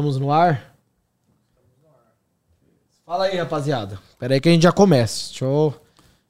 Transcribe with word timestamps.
Estamos 0.00 0.16
no 0.16 0.32
ar? 0.32 0.74
Fala 3.04 3.26
aí, 3.26 3.36
rapaziada. 3.36 4.00
Pera 4.18 4.32
aí 4.32 4.40
que 4.40 4.48
a 4.48 4.52
gente 4.52 4.62
já 4.62 4.72
começa. 4.72 5.28
Deixa 5.28 5.44
eu 5.44 5.78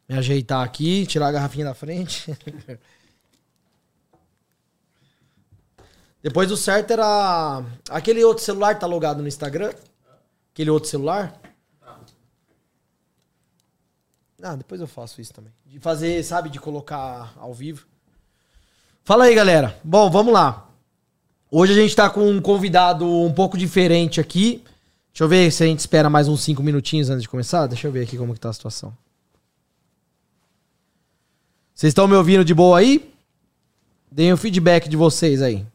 me 0.09 0.17
ajeitar 0.17 0.65
aqui, 0.65 1.07
tirar 1.07 1.29
a 1.29 1.33
garrafinha 1.33 1.67
da 1.67 1.73
frente. 1.73 2.37
Depois 6.21 6.49
do 6.49 6.57
certo 6.57 6.91
era. 6.91 7.65
Aquele 7.91 8.25
outro 8.25 8.43
celular 8.43 8.77
tá 8.77 8.89
logado 8.89 9.23
no 9.23 9.29
Instagram? 9.29 9.73
Aquele 10.53 10.71
outro 10.71 10.91
celular? 10.91 11.41
Ah, 14.43 14.57
depois 14.57 14.81
eu 14.81 14.89
faço 14.89 15.21
isso 15.21 15.33
também. 15.33 15.53
De 15.65 15.79
fazer, 15.79 16.25
sabe, 16.25 16.51
de 16.51 16.59
colocar 16.59 17.35
ao 17.37 17.55
vivo. 17.55 17.87
Fala 19.05 19.27
aí, 19.27 19.35
galera. 19.37 19.79
Bom, 19.85 20.11
vamos 20.11 20.35
lá. 20.35 20.70
Hoje 21.53 21.73
a 21.73 21.77
gente 21.77 21.97
tá 21.97 22.09
com 22.09 22.31
um 22.31 22.41
convidado 22.41 23.05
um 23.05 23.33
pouco 23.33 23.59
diferente 23.59 24.21
aqui. 24.21 24.63
Deixa 25.13 25.25
eu 25.25 25.29
ver 25.29 25.51
se 25.51 25.65
a 25.65 25.67
gente 25.67 25.81
espera 25.81 26.09
mais 26.09 26.29
uns 26.29 26.43
5 26.43 26.63
minutinhos 26.63 27.11
antes 27.11 27.23
de 27.23 27.29
começar. 27.29 27.67
Deixa 27.67 27.89
eu 27.89 27.93
ver 27.93 28.05
aqui 28.05 28.17
como 28.17 28.33
que 28.33 28.39
tá 28.39 28.51
a 28.51 28.53
situação. 28.53 28.97
Vocês 31.75 31.91
estão 31.91 32.07
me 32.07 32.15
ouvindo 32.15 32.45
de 32.45 32.55
boa 32.55 32.79
aí? 32.79 33.13
Deem 34.13 34.33
o 34.33 34.37
feedback 34.37 34.89
de 34.89 34.97
vocês 34.97 35.43
aí. 35.43 35.67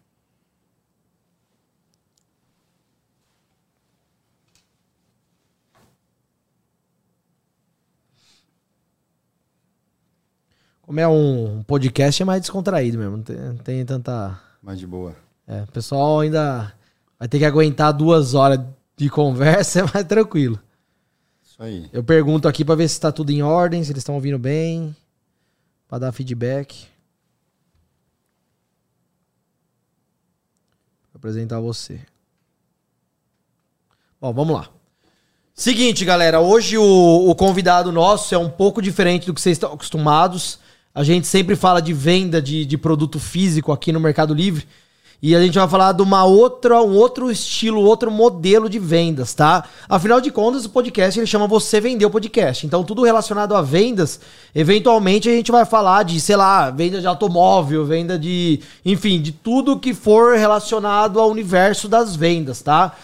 Como 10.84 11.00
é 11.02 11.08
um 11.08 11.64
podcast, 11.64 12.22
é 12.22 12.26
mais 12.26 12.40
descontraído 12.40 12.98
mesmo. 12.98 13.18
Não 13.18 13.24
tem, 13.24 13.36
não 13.36 13.58
tem 13.58 13.86
tanta. 13.86 14.40
Mais 14.62 14.80
de 14.80 14.88
boa. 14.88 15.25
É, 15.48 15.62
o 15.62 15.68
pessoal 15.68 16.22
ainda 16.22 16.74
vai 17.20 17.28
ter 17.28 17.40
que 17.40 17.46
aguentar 17.46 17.94
duas 17.94 18.34
horas 18.34 18.60
de 18.98 19.10
conversa, 19.10 19.80
é 19.82 19.84
mais 19.84 20.06
tranquilo. 20.08 20.60
Isso 21.44 21.62
aí. 21.62 21.90
Eu 21.94 22.04
pergunto 22.04 22.48
aqui 22.48 22.66
pra 22.66 22.76
ver 22.76 22.88
se 22.88 23.00
tá 23.00 23.12
tudo 23.12 23.32
em 23.32 23.42
ordem, 23.42 23.84
se 23.84 23.92
eles 23.92 24.02
estão 24.02 24.16
ouvindo 24.16 24.40
bem. 24.40 24.96
Pra 25.88 26.00
dar 26.00 26.12
feedback. 26.12 26.88
Vou 31.14 31.18
apresentar 31.18 31.60
você. 31.60 32.02
Bom, 34.20 34.34
vamos 34.34 34.56
lá. 34.56 34.70
Seguinte, 35.54 36.04
galera. 36.04 36.42
Hoje 36.42 36.78
o, 36.78 37.30
o 37.30 37.36
convidado 37.36 37.92
nosso 37.92 38.36
é 38.36 38.38
um 38.38 38.50
pouco 38.50 38.82
diferente 38.82 39.28
do 39.28 39.34
que 39.34 39.40
vocês 39.40 39.56
estão 39.56 39.72
acostumados. 39.72 40.60
A 40.94 41.04
gente 41.04 41.28
sempre 41.28 41.56
fala 41.56 41.82
de 41.82 41.94
venda 41.94 42.42
de, 42.42 42.66
de 42.66 42.78
produto 42.78 43.20
físico 43.20 43.72
aqui 43.72 43.92
no 43.92 44.00
Mercado 44.00 44.34
Livre. 44.34 44.68
E 45.28 45.36
a 45.36 45.42
gente 45.42 45.58
vai 45.58 45.68
falar 45.68 45.92
de 45.92 46.04
uma 46.04 46.24
outra, 46.24 46.80
um 46.84 46.94
outro 46.94 47.32
estilo, 47.32 47.82
outro 47.82 48.12
modelo 48.12 48.70
de 48.70 48.78
vendas, 48.78 49.34
tá? 49.34 49.64
Afinal 49.90 50.22
de 50.22 50.30
contas, 50.30 50.66
o 50.66 50.70
podcast 50.70 51.20
ele 51.20 51.26
chama 51.26 51.48
Você 51.48 51.82
Vender 51.82 52.06
o 52.06 52.12
Podcast. 52.12 52.64
Então, 52.64 52.84
tudo 52.84 53.02
relacionado 53.02 53.56
a 53.56 53.62
vendas, 53.64 54.20
eventualmente 54.54 55.28
a 55.28 55.32
gente 55.32 55.52
vai 55.52 55.66
falar 55.66 56.04
de, 56.04 56.22
sei 56.22 56.36
lá, 56.36 56.70
venda 56.70 57.02
de 57.02 57.08
automóvel, 57.08 57.84
venda 57.88 58.20
de. 58.20 58.60
Enfim, 58.86 59.20
de 59.20 59.32
tudo 59.32 59.80
que 59.80 59.96
for 59.96 60.38
relacionado 60.38 61.20
ao 61.20 61.32
universo 61.32 61.90
das 61.90 62.16
vendas, 62.16 62.62
tá? 62.62 62.96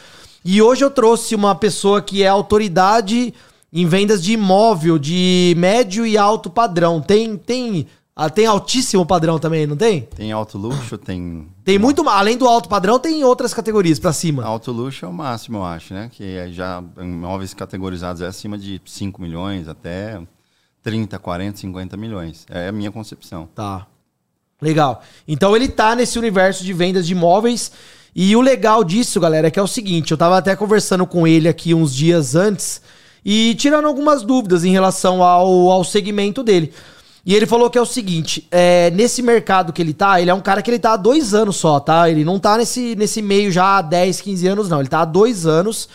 E 0.45 0.61
hoje 0.61 0.85
eu 0.85 0.91
trouxe 0.91 1.33
uma 1.33 1.55
pessoa 1.55 2.03
que 2.03 2.21
é 2.21 2.27
autoridade 2.27 3.33
em 3.73 3.87
vendas 3.87 4.23
de 4.23 4.33
imóvel 4.33 4.99
de 4.99 5.55
médio 5.57 6.05
e 6.05 6.19
alto 6.19 6.51
padrão. 6.51 7.01
Tem 7.01 7.35
tem 7.35 7.87
ah, 8.13 8.29
tem 8.29 8.45
altíssimo 8.45 9.05
padrão 9.05 9.39
também, 9.39 9.65
não 9.65 9.77
tem? 9.77 10.01
Tem 10.01 10.31
alto 10.31 10.57
luxo, 10.57 10.97
tem. 10.97 11.47
Tem 11.63 11.79
muito, 11.79 12.07
além 12.09 12.37
do 12.37 12.45
alto 12.45 12.67
padrão, 12.67 12.99
tem 12.99 13.23
outras 13.23 13.53
categorias 13.53 13.99
pra 13.99 14.11
cima. 14.11 14.43
Alto 14.43 14.71
luxo 14.71 15.05
é 15.05 15.07
o 15.07 15.13
máximo, 15.13 15.59
eu 15.59 15.63
acho, 15.63 15.93
né? 15.93 16.09
Que 16.11 16.35
é 16.35 16.49
já 16.49 16.83
imóveis 16.99 17.53
categorizados 17.53 18.21
é 18.21 18.27
acima 18.27 18.57
de 18.57 18.81
5 18.85 19.21
milhões 19.21 19.69
até 19.69 20.21
30, 20.83 21.17
40, 21.17 21.57
50 21.59 21.95
milhões. 21.95 22.45
É 22.49 22.67
a 22.67 22.71
minha 22.71 22.91
concepção. 22.91 23.47
Tá. 23.55 23.87
Legal. 24.61 25.01
Então 25.25 25.55
ele 25.55 25.69
tá 25.69 25.95
nesse 25.95 26.19
universo 26.19 26.65
de 26.65 26.73
vendas 26.73 27.07
de 27.07 27.13
imóveis. 27.13 27.71
E 28.13 28.35
o 28.35 28.41
legal 28.41 28.83
disso, 28.83 29.21
galera, 29.21 29.47
é 29.47 29.51
que 29.51 29.57
é 29.57 29.63
o 29.63 29.67
seguinte: 29.67 30.11
eu 30.11 30.17
tava 30.17 30.37
até 30.37 30.53
conversando 30.53 31.07
com 31.07 31.25
ele 31.25 31.47
aqui 31.47 31.73
uns 31.73 31.95
dias 31.95 32.35
antes 32.35 32.81
e 33.23 33.55
tirando 33.55 33.87
algumas 33.87 34.21
dúvidas 34.21 34.65
em 34.65 34.71
relação 34.71 35.23
ao, 35.23 35.71
ao 35.71 35.83
segmento 35.85 36.43
dele. 36.43 36.73
E 37.25 37.35
ele 37.35 37.45
falou 37.45 37.69
que 37.69 37.77
é 37.77 37.81
o 37.81 37.85
seguinte: 37.85 38.47
é, 38.51 38.89
nesse 38.91 39.21
mercado 39.21 39.71
que 39.71 39.81
ele 39.81 39.93
tá, 39.93 40.19
ele 40.19 40.31
é 40.31 40.33
um 40.33 40.41
cara 40.41 40.61
que 40.61 40.69
ele 40.69 40.79
tá 40.79 40.93
há 40.93 40.97
dois 40.97 41.33
anos 41.33 41.57
só, 41.57 41.79
tá? 41.79 42.09
Ele 42.09 42.23
não 42.23 42.39
tá 42.39 42.57
nesse, 42.57 42.95
nesse 42.95 43.21
meio 43.21 43.51
já 43.51 43.77
há 43.77 43.81
10, 43.81 44.21
15 44.21 44.47
anos, 44.47 44.69
não. 44.69 44.79
Ele 44.79 44.89
tá 44.89 45.01
há 45.01 45.05
dois 45.05 45.45
anos. 45.45 45.87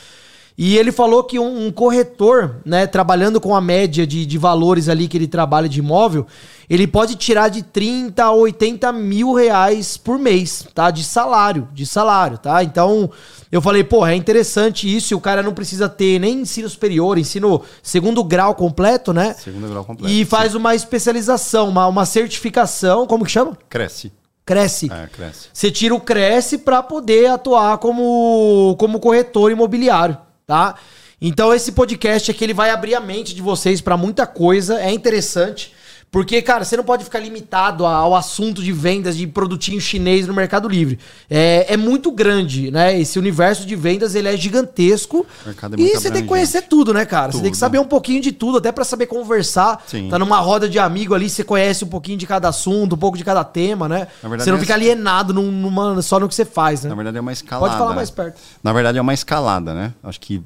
E 0.58 0.78
ele 0.78 0.90
falou 0.90 1.22
que 1.22 1.38
um, 1.38 1.66
um 1.66 1.70
corretor, 1.70 2.62
né, 2.64 2.86
trabalhando 2.86 3.38
com 3.40 3.54
a 3.54 3.60
média 3.60 4.06
de, 4.06 4.24
de 4.24 4.38
valores 4.38 4.88
ali 4.88 5.06
que 5.06 5.16
ele 5.16 5.28
trabalha 5.28 5.68
de 5.68 5.80
imóvel, 5.80 6.26
ele 6.68 6.86
pode 6.86 7.14
tirar 7.14 7.48
de 7.48 7.62
30 7.62 8.24
a 8.24 8.32
80 8.32 8.90
mil 8.92 9.34
reais 9.34 9.98
por 9.98 10.18
mês, 10.18 10.66
tá? 10.74 10.90
De 10.90 11.04
salário, 11.04 11.68
de 11.74 11.84
salário, 11.84 12.38
tá? 12.38 12.64
Então, 12.64 13.10
eu 13.52 13.60
falei, 13.60 13.84
pô, 13.84 14.06
é 14.06 14.14
interessante 14.14 14.94
isso, 14.94 15.12
e 15.12 15.14
o 15.14 15.20
cara 15.20 15.42
não 15.42 15.52
precisa 15.52 15.88
ter 15.88 16.18
nem 16.18 16.40
ensino 16.40 16.68
superior, 16.68 17.18
ensino 17.18 17.60
segundo 17.82 18.24
grau 18.24 18.54
completo, 18.54 19.12
né? 19.12 19.34
Segundo 19.34 19.68
grau 19.68 19.84
completo. 19.84 20.12
E 20.12 20.24
faz 20.24 20.52
sim. 20.52 20.58
uma 20.58 20.74
especialização, 20.74 21.68
uma, 21.68 21.86
uma 21.86 22.06
certificação, 22.06 23.06
como 23.06 23.24
que 23.24 23.30
chama? 23.30 23.56
Cresce. 23.68 24.10
Cresce. 24.46 24.90
É, 24.90 25.08
cresce. 25.08 25.48
Você 25.52 25.72
tira 25.72 25.92
o 25.92 26.00
Cresce 26.00 26.58
para 26.58 26.80
poder 26.80 27.26
atuar 27.26 27.78
como, 27.78 28.76
como 28.78 29.00
corretor 29.00 29.50
imobiliário, 29.50 30.16
tá? 30.46 30.76
Então 31.20 31.52
esse 31.52 31.72
podcast 31.72 32.30
aqui 32.30 32.44
ele 32.44 32.54
vai 32.54 32.70
abrir 32.70 32.94
a 32.94 33.00
mente 33.00 33.34
de 33.34 33.42
vocês 33.42 33.80
para 33.80 33.96
muita 33.96 34.26
coisa, 34.26 34.80
é 34.80 34.92
interessante. 34.92 35.74
Porque, 36.16 36.40
cara, 36.40 36.64
você 36.64 36.78
não 36.78 36.82
pode 36.82 37.04
ficar 37.04 37.18
limitado 37.18 37.84
ao 37.84 38.16
assunto 38.16 38.62
de 38.62 38.72
vendas 38.72 39.14
de 39.18 39.26
produtinho 39.26 39.78
chinês 39.78 40.26
no 40.26 40.32
Mercado 40.32 40.66
Livre. 40.66 40.98
É, 41.28 41.74
é 41.74 41.76
muito 41.76 42.10
grande, 42.10 42.70
né? 42.70 42.98
Esse 42.98 43.18
universo 43.18 43.66
de 43.66 43.76
vendas, 43.76 44.14
ele 44.14 44.26
é 44.26 44.34
gigantesco. 44.34 45.26
É 45.46 45.50
e 45.76 45.90
você 45.94 46.10
tem 46.10 46.22
que 46.22 46.28
conhecer 46.28 46.62
tudo, 46.62 46.94
né, 46.94 47.04
cara? 47.04 47.32
Você 47.32 47.42
tem 47.42 47.50
que 47.50 47.56
Tudo. 47.58 47.60
saber 47.60 47.78
um 47.80 47.84
pouquinho 47.84 48.22
de 48.22 48.32
tudo, 48.32 48.56
até 48.56 48.72
para 48.72 48.82
saber 48.82 49.04
conversar. 49.04 49.84
Sim. 49.86 50.08
Tá 50.08 50.18
numa 50.18 50.38
roda 50.38 50.66
de 50.66 50.78
amigo 50.78 51.14
ali, 51.14 51.28
você 51.28 51.44
conhece 51.44 51.84
um 51.84 51.88
pouquinho 51.88 52.16
de 52.16 52.26
cada 52.26 52.48
assunto, 52.48 52.94
um 52.94 52.98
pouco 52.98 53.18
de 53.18 53.22
cada 53.24 53.44
tema, 53.44 53.86
né? 53.86 54.08
Na 54.22 54.30
verdade, 54.30 54.44
você 54.44 54.50
não 54.50 54.56
é 54.56 54.60
fica 54.62 54.74
assim. 54.74 54.84
alienado 54.84 55.34
num- 55.34 55.52
numa, 55.52 56.00
só 56.00 56.18
no 56.18 56.26
que 56.30 56.34
você 56.34 56.46
faz, 56.46 56.82
né? 56.82 56.88
Na 56.88 56.96
verdade 56.96 57.18
é 57.18 57.20
uma 57.20 57.32
escalada. 57.34 57.66
Pode 57.68 57.78
falar 57.78 57.94
mais 57.94 58.10
perto. 58.10 58.40
Na 58.64 58.72
verdade 58.72 58.96
é 58.96 59.02
uma 59.02 59.12
escalada, 59.12 59.74
né? 59.74 59.92
Acho 60.02 60.18
que 60.18 60.42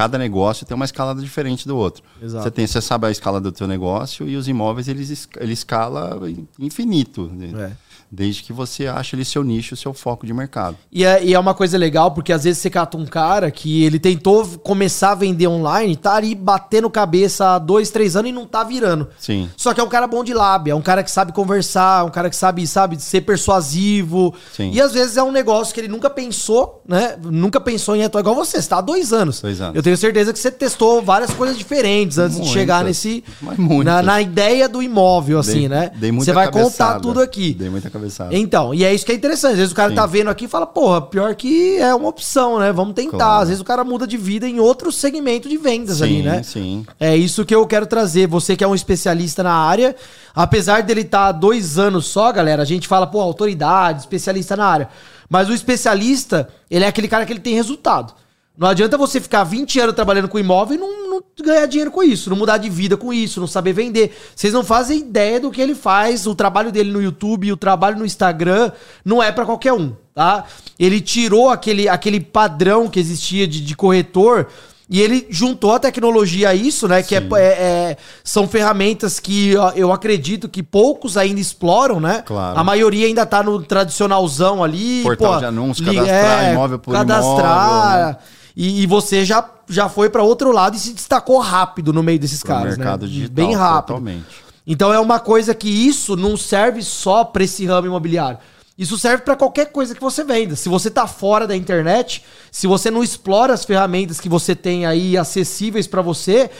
cada 0.00 0.16
negócio 0.16 0.64
tem 0.64 0.74
uma 0.74 0.86
escalada 0.86 1.20
diferente 1.20 1.68
do 1.68 1.76
outro. 1.76 2.02
Exato. 2.22 2.42
Você 2.44 2.50
tem, 2.50 2.66
você 2.66 2.80
sabe 2.80 3.06
a 3.06 3.10
escala 3.10 3.38
do 3.38 3.52
teu 3.52 3.66
negócio 3.68 4.26
e 4.26 4.34
os 4.34 4.48
imóveis 4.48 4.88
eles 4.88 5.10
es- 5.10 5.28
ele 5.38 5.52
escala 5.52 6.18
infinito, 6.58 7.30
né? 7.30 7.70
É. 7.70 7.89
Desde 8.12 8.42
que 8.42 8.52
você 8.52 8.86
ache 8.88 9.14
ali 9.14 9.24
seu 9.24 9.44
nicho, 9.44 9.76
seu 9.76 9.94
foco 9.94 10.26
de 10.26 10.32
mercado. 10.34 10.76
E 10.90 11.04
é, 11.04 11.24
e 11.24 11.32
é 11.32 11.38
uma 11.38 11.54
coisa 11.54 11.78
legal, 11.78 12.10
porque 12.10 12.32
às 12.32 12.42
vezes 12.44 12.60
você 12.60 12.68
cata 12.68 12.96
um 12.96 13.06
cara 13.06 13.50
que 13.50 13.84
ele 13.84 13.98
tentou 14.00 14.44
começar 14.58 15.12
a 15.12 15.14
vender 15.14 15.46
online, 15.46 15.94
tá 15.96 16.14
ali 16.16 16.34
batendo 16.34 16.90
cabeça 16.90 17.54
há 17.54 17.58
dois, 17.58 17.90
três 17.90 18.16
anos 18.16 18.30
e 18.30 18.32
não 18.34 18.46
tá 18.46 18.64
virando. 18.64 19.08
Sim. 19.18 19.48
Só 19.56 19.72
que 19.72 19.80
é 19.80 19.84
um 19.84 19.88
cara 19.88 20.06
bom 20.08 20.24
de 20.24 20.34
lábia, 20.34 20.72
é 20.72 20.74
um 20.74 20.82
cara 20.82 21.02
que 21.04 21.10
sabe 21.10 21.32
conversar, 21.32 22.04
um 22.04 22.10
cara 22.10 22.28
que 22.28 22.34
sabe, 22.36 22.66
sabe, 22.66 23.00
ser 23.00 23.20
persuasivo. 23.20 24.34
Sim. 24.52 24.70
E 24.72 24.80
às 24.80 24.92
vezes 24.92 25.16
é 25.16 25.22
um 25.22 25.30
negócio 25.32 25.72
que 25.72 25.80
ele 25.80 25.88
nunca 25.88 26.10
pensou, 26.10 26.82
né? 26.88 27.16
Nunca 27.22 27.60
pensou 27.60 27.94
em 27.94 28.02
atuar 28.02 28.20
igual 28.22 28.34
você, 28.34 28.60
você 28.60 28.68
tá 28.68 28.78
há 28.78 28.80
dois 28.80 29.12
anos. 29.12 29.40
Dois 29.40 29.60
anos. 29.60 29.76
Eu 29.76 29.82
tenho 29.82 29.96
certeza 29.96 30.32
que 30.32 30.38
você 30.38 30.50
testou 30.50 31.02
várias 31.02 31.30
coisas 31.32 31.56
diferentes 31.56 32.18
antes 32.18 32.34
de 32.36 32.40
Muitas, 32.42 32.52
chegar 32.60 32.84
nesse. 32.84 33.22
mas 33.40 33.56
muitas. 33.56 33.84
Na, 33.84 34.02
na 34.02 34.20
ideia 34.20 34.68
do 34.68 34.82
imóvel, 34.82 35.38
assim, 35.38 35.60
Dei- 35.60 35.68
né? 35.68 35.90
dei 35.94 36.10
muita 36.10 36.24
Você 36.24 36.32
vai 36.32 36.46
contar 36.50 36.60
cabeçada. 36.62 37.00
tudo 37.00 37.20
aqui. 37.20 37.54
Dei 37.54 37.68
muita 37.70 37.88
cabeçada. 37.88 37.99
Então, 38.32 38.74
e 38.74 38.84
é 38.84 38.94
isso 38.94 39.04
que 39.04 39.12
é 39.12 39.14
interessante. 39.14 39.52
Às 39.52 39.58
vezes 39.58 39.72
o 39.72 39.74
cara 39.74 39.90
Sim. 39.90 39.94
tá 39.94 40.06
vendo 40.06 40.30
aqui 40.30 40.44
e 40.44 40.48
fala, 40.48 40.66
porra, 40.66 41.02
pior 41.02 41.34
que 41.34 41.76
é 41.78 41.94
uma 41.94 42.08
opção, 42.08 42.58
né? 42.58 42.72
Vamos 42.72 42.94
tentar. 42.94 43.16
Claro. 43.16 43.42
Às 43.42 43.48
vezes 43.48 43.60
o 43.60 43.64
cara 43.64 43.84
muda 43.84 44.06
de 44.06 44.16
vida 44.16 44.48
em 44.48 44.60
outro 44.60 44.90
segmento 44.90 45.48
de 45.48 45.56
vendas 45.56 45.98
sim, 45.98 46.04
ali, 46.04 46.22
né? 46.22 46.42
Sim. 46.42 46.86
É 46.98 47.16
isso 47.16 47.44
que 47.44 47.54
eu 47.54 47.66
quero 47.66 47.86
trazer. 47.86 48.26
Você 48.26 48.56
que 48.56 48.64
é 48.64 48.68
um 48.68 48.74
especialista 48.74 49.42
na 49.42 49.54
área, 49.54 49.94
apesar 50.34 50.82
dele 50.82 51.02
estar 51.02 51.28
há 51.28 51.32
dois 51.32 51.78
anos 51.78 52.06
só, 52.06 52.32
galera, 52.32 52.62
a 52.62 52.66
gente 52.66 52.88
fala, 52.88 53.06
pô, 53.06 53.20
autoridade, 53.20 54.00
especialista 54.00 54.56
na 54.56 54.66
área. 54.66 54.88
Mas 55.28 55.48
o 55.48 55.54
especialista, 55.54 56.48
ele 56.70 56.84
é 56.84 56.88
aquele 56.88 57.06
cara 57.08 57.24
que 57.24 57.32
ele 57.32 57.40
tem 57.40 57.54
resultado. 57.54 58.12
Não 58.60 58.68
adianta 58.68 58.98
você 58.98 59.18
ficar 59.22 59.42
20 59.42 59.80
anos 59.80 59.94
trabalhando 59.94 60.28
com 60.28 60.38
imóvel 60.38 60.76
e 60.76 60.78
não, 60.78 61.08
não 61.08 61.22
ganhar 61.42 61.64
dinheiro 61.64 61.90
com 61.90 62.02
isso, 62.02 62.28
não 62.28 62.36
mudar 62.36 62.58
de 62.58 62.68
vida 62.68 62.94
com 62.94 63.10
isso, 63.10 63.40
não 63.40 63.46
saber 63.46 63.72
vender. 63.72 64.14
Vocês 64.36 64.52
não 64.52 64.62
fazem 64.62 64.98
ideia 64.98 65.40
do 65.40 65.50
que 65.50 65.62
ele 65.62 65.74
faz, 65.74 66.26
o 66.26 66.34
trabalho 66.34 66.70
dele 66.70 66.90
no 66.90 67.00
YouTube, 67.00 67.50
o 67.50 67.56
trabalho 67.56 67.98
no 67.98 68.04
Instagram, 68.04 68.70
não 69.02 69.22
é 69.22 69.32
pra 69.32 69.46
qualquer 69.46 69.72
um, 69.72 69.94
tá? 70.14 70.44
Ele 70.78 71.00
tirou 71.00 71.48
aquele, 71.48 71.88
aquele 71.88 72.20
padrão 72.20 72.86
que 72.86 73.00
existia 73.00 73.48
de, 73.48 73.62
de 73.62 73.74
corretor 73.74 74.48
E 74.90 75.00
ele 75.00 75.26
juntou 75.30 75.72
a 75.72 75.78
tecnologia 75.78 76.50
a 76.50 76.54
isso, 76.54 76.86
né? 76.86 77.02
Que 77.02 77.14
é, 77.14 77.18
é, 77.18 77.44
é, 77.44 77.96
são 78.22 78.46
ferramentas 78.46 79.18
que 79.18 79.54
eu 79.74 79.90
acredito 79.90 80.50
que 80.50 80.62
poucos 80.62 81.16
ainda 81.16 81.40
exploram, 81.40 81.98
né? 81.98 82.22
Claro. 82.26 82.58
A 82.58 82.62
maioria 82.62 83.06
ainda 83.06 83.24
tá 83.24 83.42
no 83.42 83.62
tradicionalzão 83.62 84.62
ali. 84.62 85.02
Portal 85.02 85.32
pô, 85.32 85.38
de 85.38 85.44
anúncios, 85.46 85.88
cadastrar 85.88 86.44
é, 86.44 86.52
imóvel 86.52 86.78
por 86.78 86.92
cadastrar, 86.92 87.98
imóvel. 87.98 88.06
Né? 88.06 88.16
E, 88.56 88.82
e, 88.82 88.86
você 88.86 89.24
já, 89.24 89.48
já 89.68 89.88
foi 89.88 90.10
para 90.10 90.22
outro 90.22 90.52
lado 90.52 90.76
e 90.76 90.78
se 90.78 90.92
destacou 90.92 91.38
rápido 91.38 91.92
no 91.92 92.02
meio 92.02 92.18
desses 92.18 92.40
Pro 92.40 92.48
caras, 92.48 92.76
mercado 92.76 93.06
né? 93.06 93.12
Digital, 93.12 93.34
Bem 93.34 93.54
rápido. 93.54 93.86
Totalmente. 93.86 94.26
Então 94.66 94.92
é 94.92 95.00
uma 95.00 95.18
coisa 95.18 95.54
que 95.54 95.68
isso 95.68 96.16
não 96.16 96.36
serve 96.36 96.82
só 96.82 97.24
para 97.24 97.44
esse 97.44 97.64
ramo 97.66 97.86
imobiliário. 97.86 98.38
Isso 98.78 98.98
serve 98.98 99.24
para 99.24 99.36
qualquer 99.36 99.66
coisa 99.72 99.94
que 99.94 100.00
você 100.00 100.24
venda. 100.24 100.56
Se 100.56 100.68
você 100.68 100.90
tá 100.90 101.06
fora 101.06 101.46
da 101.46 101.54
internet, 101.54 102.24
se 102.50 102.66
você 102.66 102.90
não 102.90 103.02
explora 103.02 103.52
as 103.52 103.64
ferramentas 103.64 104.18
que 104.18 104.28
você 104.28 104.54
tem 104.54 104.86
aí 104.86 105.18
acessíveis 105.18 105.86
para 105.86 106.00
você, 106.00 106.50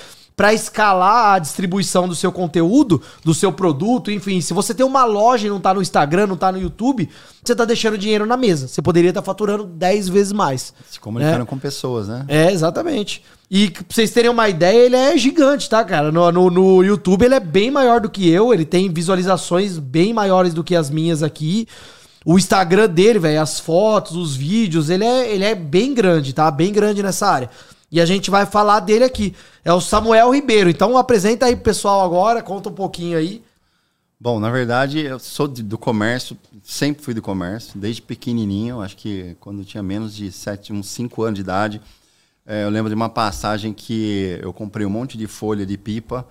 para 0.40 0.54
escalar 0.54 1.34
a 1.34 1.38
distribuição 1.38 2.08
do 2.08 2.14
seu 2.14 2.32
conteúdo, 2.32 3.02
do 3.22 3.34
seu 3.34 3.52
produto, 3.52 4.10
enfim, 4.10 4.40
se 4.40 4.54
você 4.54 4.72
tem 4.72 4.86
uma 4.86 5.04
loja 5.04 5.46
e 5.46 5.50
não 5.50 5.60
tá 5.60 5.74
no 5.74 5.82
Instagram, 5.82 6.26
não 6.26 6.36
tá 6.38 6.50
no 6.50 6.58
YouTube, 6.58 7.10
você 7.44 7.54
tá 7.54 7.66
deixando 7.66 7.98
dinheiro 7.98 8.24
na 8.24 8.38
mesa. 8.38 8.66
Você 8.66 8.80
poderia 8.80 9.10
estar 9.10 9.20
tá 9.20 9.26
faturando 9.26 9.64
10 9.64 10.08
vezes 10.08 10.32
mais. 10.32 10.72
Se 10.90 10.98
comunicando 10.98 11.40
né? 11.40 11.44
com 11.44 11.58
pessoas, 11.58 12.08
né? 12.08 12.24
É, 12.26 12.50
exatamente. 12.50 13.22
E 13.50 13.68
pra 13.68 13.84
vocês 13.86 14.12
terem 14.12 14.30
uma 14.30 14.48
ideia, 14.48 14.86
ele 14.86 14.96
é 14.96 15.14
gigante, 15.18 15.68
tá, 15.68 15.84
cara? 15.84 16.10
No, 16.10 16.32
no, 16.32 16.50
no 16.50 16.82
YouTube 16.82 17.22
ele 17.22 17.34
é 17.34 17.40
bem 17.40 17.70
maior 17.70 18.00
do 18.00 18.08
que 18.08 18.26
eu, 18.26 18.54
ele 18.54 18.64
tem 18.64 18.90
visualizações 18.90 19.76
bem 19.76 20.14
maiores 20.14 20.54
do 20.54 20.64
que 20.64 20.74
as 20.74 20.88
minhas 20.88 21.22
aqui. 21.22 21.68
O 22.24 22.38
Instagram 22.38 22.88
dele, 22.88 23.18
velho, 23.18 23.42
as 23.42 23.60
fotos, 23.60 24.16
os 24.16 24.36
vídeos, 24.36 24.88
ele 24.88 25.04
é, 25.04 25.34
ele 25.34 25.44
é 25.44 25.54
bem 25.54 25.92
grande, 25.92 26.32
tá? 26.32 26.50
Bem 26.50 26.72
grande 26.72 27.02
nessa 27.02 27.26
área. 27.26 27.50
E 27.90 28.00
a 28.00 28.06
gente 28.06 28.30
vai 28.30 28.46
falar 28.46 28.80
dele 28.80 29.04
aqui. 29.04 29.34
É 29.64 29.72
o 29.72 29.80
Samuel 29.80 30.30
Ribeiro. 30.30 30.70
Então 30.70 30.96
apresenta 30.96 31.46
aí 31.46 31.56
pro 31.56 31.64
pessoal 31.64 32.04
agora, 32.04 32.42
conta 32.42 32.68
um 32.68 32.74
pouquinho 32.74 33.18
aí. 33.18 33.42
Bom, 34.22 34.38
na 34.38 34.50
verdade, 34.50 35.00
eu 35.00 35.18
sou 35.18 35.48
de, 35.48 35.62
do 35.62 35.78
comércio, 35.78 36.36
sempre 36.62 37.02
fui 37.02 37.14
do 37.14 37.22
comércio, 37.22 37.80
desde 37.80 38.02
pequenininho, 38.02 38.82
acho 38.82 38.94
que 38.94 39.34
quando 39.40 39.60
eu 39.60 39.64
tinha 39.64 39.82
menos 39.82 40.14
de 40.14 40.30
7, 40.30 40.74
uns 40.74 40.90
5 40.90 41.22
anos 41.22 41.36
de 41.36 41.40
idade. 41.40 41.80
É, 42.46 42.64
eu 42.64 42.68
lembro 42.68 42.90
de 42.90 42.94
uma 42.94 43.08
passagem 43.08 43.72
que 43.72 44.38
eu 44.42 44.52
comprei 44.52 44.84
um 44.84 44.90
monte 44.90 45.16
de 45.16 45.26
folha 45.26 45.64
de 45.64 45.78
pipa 45.78 46.26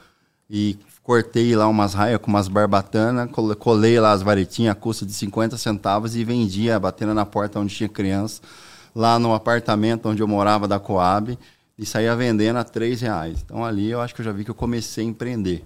e 0.48 0.78
cortei 1.02 1.56
lá 1.56 1.68
umas 1.68 1.96
raias 1.96 2.20
com 2.22 2.28
umas 2.28 2.48
barbatanas, 2.48 3.28
colei 3.58 4.00
lá 4.00 4.12
as 4.12 4.22
varetinhas 4.22 4.74
a 4.74 4.76
custo 4.76 5.04
de 5.04 5.14
50 5.14 5.58
centavos 5.58 6.16
e 6.16 6.24
vendia, 6.24 6.80
batendo 6.80 7.16
na 7.16 7.26
porta 7.26 7.60
onde 7.60 7.74
tinha 7.74 7.90
criança, 7.90 8.40
lá 8.96 9.20
no 9.20 9.34
apartamento 9.34 10.10
onde 10.10 10.22
eu 10.22 10.28
morava 10.28 10.68
da 10.68 10.80
Coab, 10.80 11.38
e 11.78 11.86
saía 11.86 12.14
vendendo 12.14 12.58
a 12.58 12.64
3 12.64 13.00
reais. 13.00 13.42
Então 13.44 13.64
ali 13.64 13.90
eu 13.90 14.02
acho 14.02 14.14
que 14.14 14.20
eu 14.20 14.26
já 14.26 14.34
vi 14.34 14.44
que 14.44 14.52
eu 14.52 14.56
comecei 14.56 15.06
a 15.06 15.08
empreender. 15.08 15.66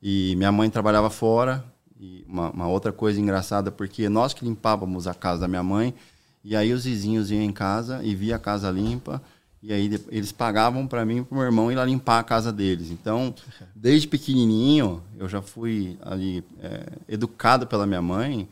E 0.00 0.34
minha 0.36 0.52
mãe 0.52 0.70
trabalhava 0.70 1.10
fora, 1.10 1.64
e 1.98 2.24
uma, 2.28 2.50
uma 2.50 2.68
outra 2.68 2.92
coisa 2.92 3.20
engraçada, 3.20 3.70
porque 3.70 4.08
nós 4.08 4.32
que 4.32 4.44
limpávamos 4.44 5.06
a 5.06 5.14
casa 5.14 5.42
da 5.42 5.48
minha 5.48 5.62
mãe, 5.62 5.94
e 6.44 6.54
aí 6.54 6.72
os 6.72 6.84
vizinhos 6.84 7.30
iam 7.30 7.42
em 7.42 7.52
casa 7.52 8.00
e 8.02 8.14
via 8.14 8.36
a 8.36 8.38
casa 8.38 8.70
limpa, 8.70 9.20
e 9.62 9.72
aí 9.72 10.00
eles 10.10 10.32
pagavam 10.32 10.86
para 10.88 11.04
mim 11.04 11.18
e 11.18 11.24
para 11.24 11.36
meu 11.36 11.44
irmão 11.44 11.70
ir 11.70 11.76
lá 11.76 11.84
limpar 11.84 12.18
a 12.18 12.24
casa 12.24 12.52
deles. 12.52 12.90
Então, 12.90 13.34
desde 13.74 14.08
pequenininho, 14.08 15.02
eu 15.16 15.28
já 15.28 15.40
fui 15.40 15.96
ali 16.02 16.44
é, 16.60 16.84
educado 17.08 17.66
pela 17.66 17.86
minha 17.86 18.02
mãe 18.02 18.48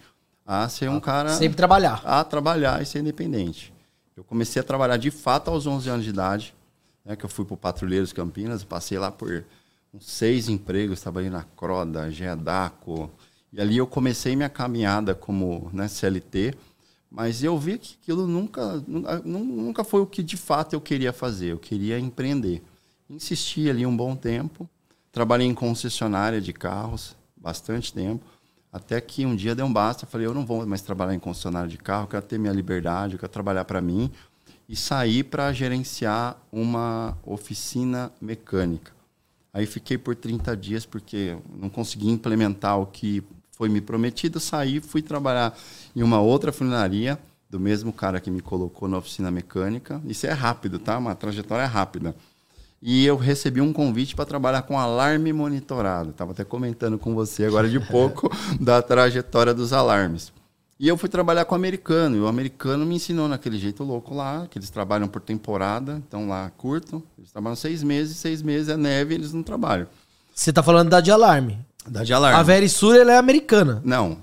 a 0.47 0.69
ser 0.69 0.89
um 0.89 1.01
cara... 1.01 1.31
Sempre 1.31 1.57
trabalhar. 1.57 2.01
A 2.05 2.23
trabalhar 2.23 2.81
e 2.83 2.87
ser 2.87 3.01
independente. 3.01 3.73
Eu 4.21 4.25
comecei 4.25 4.61
a 4.61 4.63
trabalhar 4.63 4.99
de 4.99 5.11
fato 5.11 5.49
aos 5.49 5.67
11 5.67 5.89
anos 5.89 6.05
de 6.05 6.11
idade, 6.11 6.55
né, 7.03 7.17
que 7.17 7.25
eu 7.25 7.29
fui 7.29 7.43
para 7.43 7.55
o 7.55 7.57
Patrulheiros 7.57 8.13
Campinas, 8.13 8.63
passei 8.63 8.99
lá 8.99 9.11
por 9.11 9.47
uns 9.95 10.05
seis 10.05 10.47
empregos, 10.47 11.01
trabalhei 11.01 11.31
na 11.31 11.43
Croda, 11.43 12.11
Geadaco, 12.11 13.11
e 13.51 13.59
ali 13.59 13.79
eu 13.79 13.87
comecei 13.87 14.37
minha 14.37 14.51
caminhada 14.51 15.15
como 15.15 15.71
né, 15.73 15.89
CLT, 15.89 16.55
mas 17.11 17.43
eu 17.43 17.59
vi 17.59 17.79
que 17.79 17.97
aquilo 18.03 18.27
nunca, 18.27 18.85
nunca 19.25 19.85
foi 19.85 20.03
o 20.03 20.07
que 20.07 20.23
de 20.23 20.37
fato 20.37 20.75
eu 20.75 20.83
queria 20.83 21.15
fazer. 21.15 21.53
Eu 21.53 21.59
queria 21.59 21.99
empreender. 21.99 22.63
Insisti 23.09 23.71
ali 23.71 23.87
um 23.87 23.97
bom 23.97 24.15
tempo. 24.15 24.69
Trabalhei 25.11 25.47
em 25.47 25.55
concessionária 25.55 26.43
de 26.43 26.53
carros, 26.53 27.17
bastante 27.35 27.91
tempo. 27.91 28.25
Até 28.73 29.01
que 29.01 29.27
um 29.27 29.35
dia 29.35 29.55
deu 29.55 29.67
um 29.67 29.73
basta. 29.73 30.07
Falei, 30.07 30.27
eu 30.27 30.35
não 30.35 30.47
vou 30.47 30.65
mais 30.67 30.83
trabalhar 30.83 31.15
em 31.15 31.19
concessionária 31.19 31.69
de 31.69 31.77
carro. 31.77 32.07
Quero 32.07 32.25
ter 32.25 32.39
minha 32.39 32.53
liberdade, 32.53 33.19
quero 33.19 33.33
trabalhar 33.33 33.65
para 33.65 33.81
mim. 33.81 34.11
E 34.69 34.77
saí 34.77 35.25
para 35.25 35.53
gerenciar 35.53 36.37
uma 36.53 37.19
oficina 37.25 38.13
mecânica. 38.21 38.93
Aí 39.53 39.67
fiquei 39.67 39.99
por 39.99 40.15
30 40.15 40.57
dias 40.57 40.87
porque 40.87 41.37
não 41.59 41.69
consegui 41.69 42.09
implementar 42.09 42.79
o 42.79 42.87
que 42.87 43.23
foi 43.51 43.69
me 43.69 43.81
prometido, 43.81 44.39
saí, 44.39 44.81
fui 44.81 45.03
trabalhar 45.03 45.59
em 45.95 46.03
uma 46.03 46.21
outra 46.21 46.53
funilaria 46.53 47.19
do 47.51 47.59
mesmo 47.59 47.93
cara 47.93 48.21
que 48.21 48.31
me 48.31 48.41
colocou 48.41 48.89
na 48.89 48.97
oficina 48.97 49.31
mecânica. 49.31 50.01
Isso 50.07 50.27
é 50.27 50.33
rápido, 50.33 50.79
tá? 50.79 50.97
Uma 50.97 51.17
trajetória 51.17 51.67
rápida. 51.67 52.15
E 52.83 53.05
eu 53.05 53.17
recebi 53.17 53.61
um 53.61 53.73
convite 53.73 54.17
para 54.17 54.25
trabalhar 54.25 54.63
com 54.63 54.79
alarme 54.79 55.33
monitorado. 55.33 56.11
Estava 56.11 56.33
até 56.33 56.45
comentando 56.45 56.99
com 56.99 57.15
você 57.15 57.45
agora 57.45 57.69
de 57.69 57.79
pouco 57.79 58.31
da 58.59 58.81
trajetória 58.81 59.53
dos 59.53 59.73
alarmes. 59.73 60.33
E 60.79 60.89
eu 60.89 60.97
fui 60.97 61.11
trabalhar 61.11 61.45
com 61.45 61.55
o 61.55 61.57
americano. 61.57 62.17
E 62.17 62.21
o 62.21 62.27
americano 62.27 62.87
me 62.87 62.95
ensinou 62.95 63.29
naquele 63.29 63.59
jeito 63.59 63.85
louco 63.85 64.15
lá, 64.15 64.47
que 64.51 64.59
eles 64.59 64.71
trabalham 64.71 65.09
por 65.09 65.21
temporada, 65.21 66.03
então 66.09 66.27
lá 66.27 66.51
curto. 66.57 67.03
Eles 67.19 67.31
trabalham 67.31 67.55
seis 67.55 67.83
meses, 67.83 68.17
seis 68.17 68.41
meses 68.41 68.71
é 68.71 68.79
neve, 68.79 69.15
eles 69.15 69.35
não 69.35 69.43
trabalham. 69.43 69.87
Você 70.35 70.49
está 70.49 70.63
falando 70.63 70.89
da 70.89 71.03
de 71.03 71.11
alarme? 71.11 71.59
Da 71.87 72.03
de 72.03 72.15
alarme. 72.15 72.41
A 72.41 72.43
Verisur 72.43 72.97
ela 72.97 73.13
é 73.13 73.19
americana. 73.19 73.83
Não. 73.85 74.17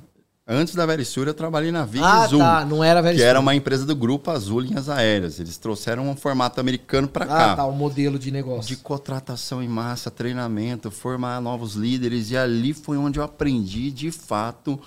Antes 0.49 0.75
da 0.75 0.85
Verisur 0.85 1.27
eu 1.27 1.33
trabalhei 1.33 1.73
na 1.73 1.83
Vig 1.83 2.01
ah, 2.01 2.23
Azul. 2.23 2.39
tá. 2.39 2.63
Não 2.63 2.81
era 2.81 3.01
Verisur. 3.01 3.21
Que 3.21 3.29
era 3.29 3.37
uma 3.37 3.53
empresa 3.53 3.85
do 3.85 3.93
Grupo 3.93 4.31
Azul 4.31 4.61
Linhas 4.61 4.87
Aéreas. 4.87 5.41
Eles 5.41 5.57
trouxeram 5.57 6.09
um 6.09 6.15
formato 6.15 6.61
americano 6.61 7.05
para 7.05 7.25
ah, 7.25 7.27
cá. 7.27 7.51
Ah, 7.51 7.55
tá. 7.57 7.65
O 7.65 7.71
um 7.71 7.75
modelo 7.75 8.17
de 8.17 8.31
negócio. 8.31 8.69
De 8.69 8.77
contratação 8.81 9.61
em 9.61 9.67
massa, 9.67 10.09
treinamento, 10.09 10.89
formar 10.89 11.41
novos 11.41 11.73
líderes. 11.73 12.31
E 12.31 12.37
ali 12.37 12.73
foi 12.73 12.97
onde 12.97 13.19
eu 13.19 13.23
aprendi, 13.23 13.91
de 13.91 14.09
fato, 14.09 14.79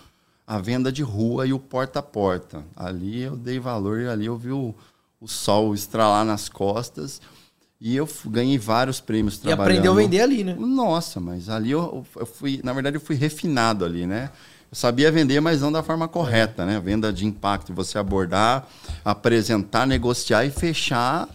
a 0.46 0.58
venda 0.58 0.90
de 0.90 1.02
rua 1.02 1.46
e 1.46 1.52
o 1.52 1.58
porta 1.58 1.98
a 1.98 2.02
porta. 2.02 2.64
Ali 2.74 3.20
eu 3.20 3.36
dei 3.36 3.60
valor 3.60 4.00
e 4.00 4.08
ali 4.08 4.24
eu 4.24 4.38
vi 4.38 4.52
o, 4.52 4.74
o 5.20 5.28
sol 5.28 5.74
estralar 5.74 6.24
nas 6.24 6.48
costas. 6.48 7.20
E 7.78 7.96
eu 7.96 8.08
ganhei 8.26 8.56
vários 8.56 8.98
prêmios 8.98 9.36
trabalhando. 9.36 9.60
E 9.60 9.72
aprendeu 9.72 9.92
a 9.92 9.96
vender 9.96 10.20
ali, 10.22 10.42
né? 10.42 10.56
Nossa, 10.58 11.20
mas 11.20 11.50
ali 11.50 11.70
eu, 11.70 12.04
eu 12.16 12.26
fui, 12.26 12.60
na 12.64 12.72
verdade, 12.72 12.96
eu 12.96 13.00
fui 13.00 13.16
refinado 13.16 13.84
ali, 13.84 14.06
né? 14.06 14.30
Eu 14.70 14.76
sabia 14.76 15.10
vender, 15.10 15.40
mas 15.40 15.60
não 15.60 15.72
da 15.72 15.82
forma 15.82 16.06
correta, 16.06 16.64
né? 16.64 16.80
Venda 16.80 17.12
de 17.12 17.26
impacto, 17.26 17.74
você 17.74 17.98
abordar, 17.98 18.66
apresentar, 19.04 19.86
negociar 19.86 20.44
e 20.44 20.50
fechar 20.50 21.28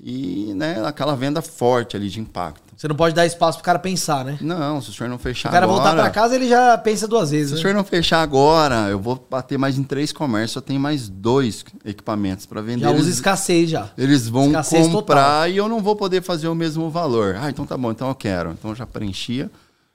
e, 0.00 0.52
né, 0.54 0.82
aquela 0.86 1.14
venda 1.14 1.42
forte 1.42 1.96
ali 1.96 2.08
de 2.08 2.20
impacto. 2.20 2.68
Você 2.76 2.86
não 2.86 2.94
pode 2.94 3.12
dar 3.12 3.26
espaço 3.26 3.58
pro 3.58 3.64
cara 3.64 3.78
pensar, 3.80 4.24
né? 4.24 4.38
Não, 4.40 4.80
se 4.80 4.88
o 4.90 4.92
senhor 4.92 5.10
não 5.10 5.18
fechar 5.18 5.48
agora... 5.48 5.66
o 5.66 5.68
cara 5.68 5.80
agora, 5.80 5.90
voltar 5.96 6.02
para 6.02 6.22
casa, 6.22 6.36
ele 6.36 6.48
já 6.48 6.78
pensa 6.78 7.08
duas 7.08 7.32
vezes. 7.32 7.48
Se 7.48 7.54
né? 7.54 7.58
o 7.58 7.62
senhor 7.62 7.74
não 7.74 7.82
fechar 7.82 8.22
agora, 8.22 8.88
eu 8.88 9.00
vou 9.00 9.26
bater 9.28 9.58
mais 9.58 9.76
em 9.76 9.82
três 9.82 10.12
comércios, 10.12 10.54
eu 10.54 10.62
tenho 10.62 10.78
mais 10.78 11.08
dois 11.08 11.64
equipamentos 11.84 12.46
para 12.46 12.62
vender. 12.62 12.84
Já 12.84 12.92
usa 12.92 13.10
escassez 13.10 13.68
já. 13.68 13.88
Eles 13.98 14.28
vão 14.28 14.46
escassez 14.46 14.86
comprar 14.86 15.24
total. 15.24 15.48
e 15.48 15.56
eu 15.56 15.68
não 15.68 15.80
vou 15.80 15.96
poder 15.96 16.22
fazer 16.22 16.46
o 16.46 16.54
mesmo 16.54 16.88
valor. 16.88 17.36
Ah, 17.40 17.50
então 17.50 17.66
tá 17.66 17.76
bom, 17.76 17.90
então 17.90 18.08
eu 18.08 18.14
quero. 18.14 18.52
Então 18.52 18.70
eu 18.70 18.76
já 18.76 18.86
preenchia, 18.86 19.50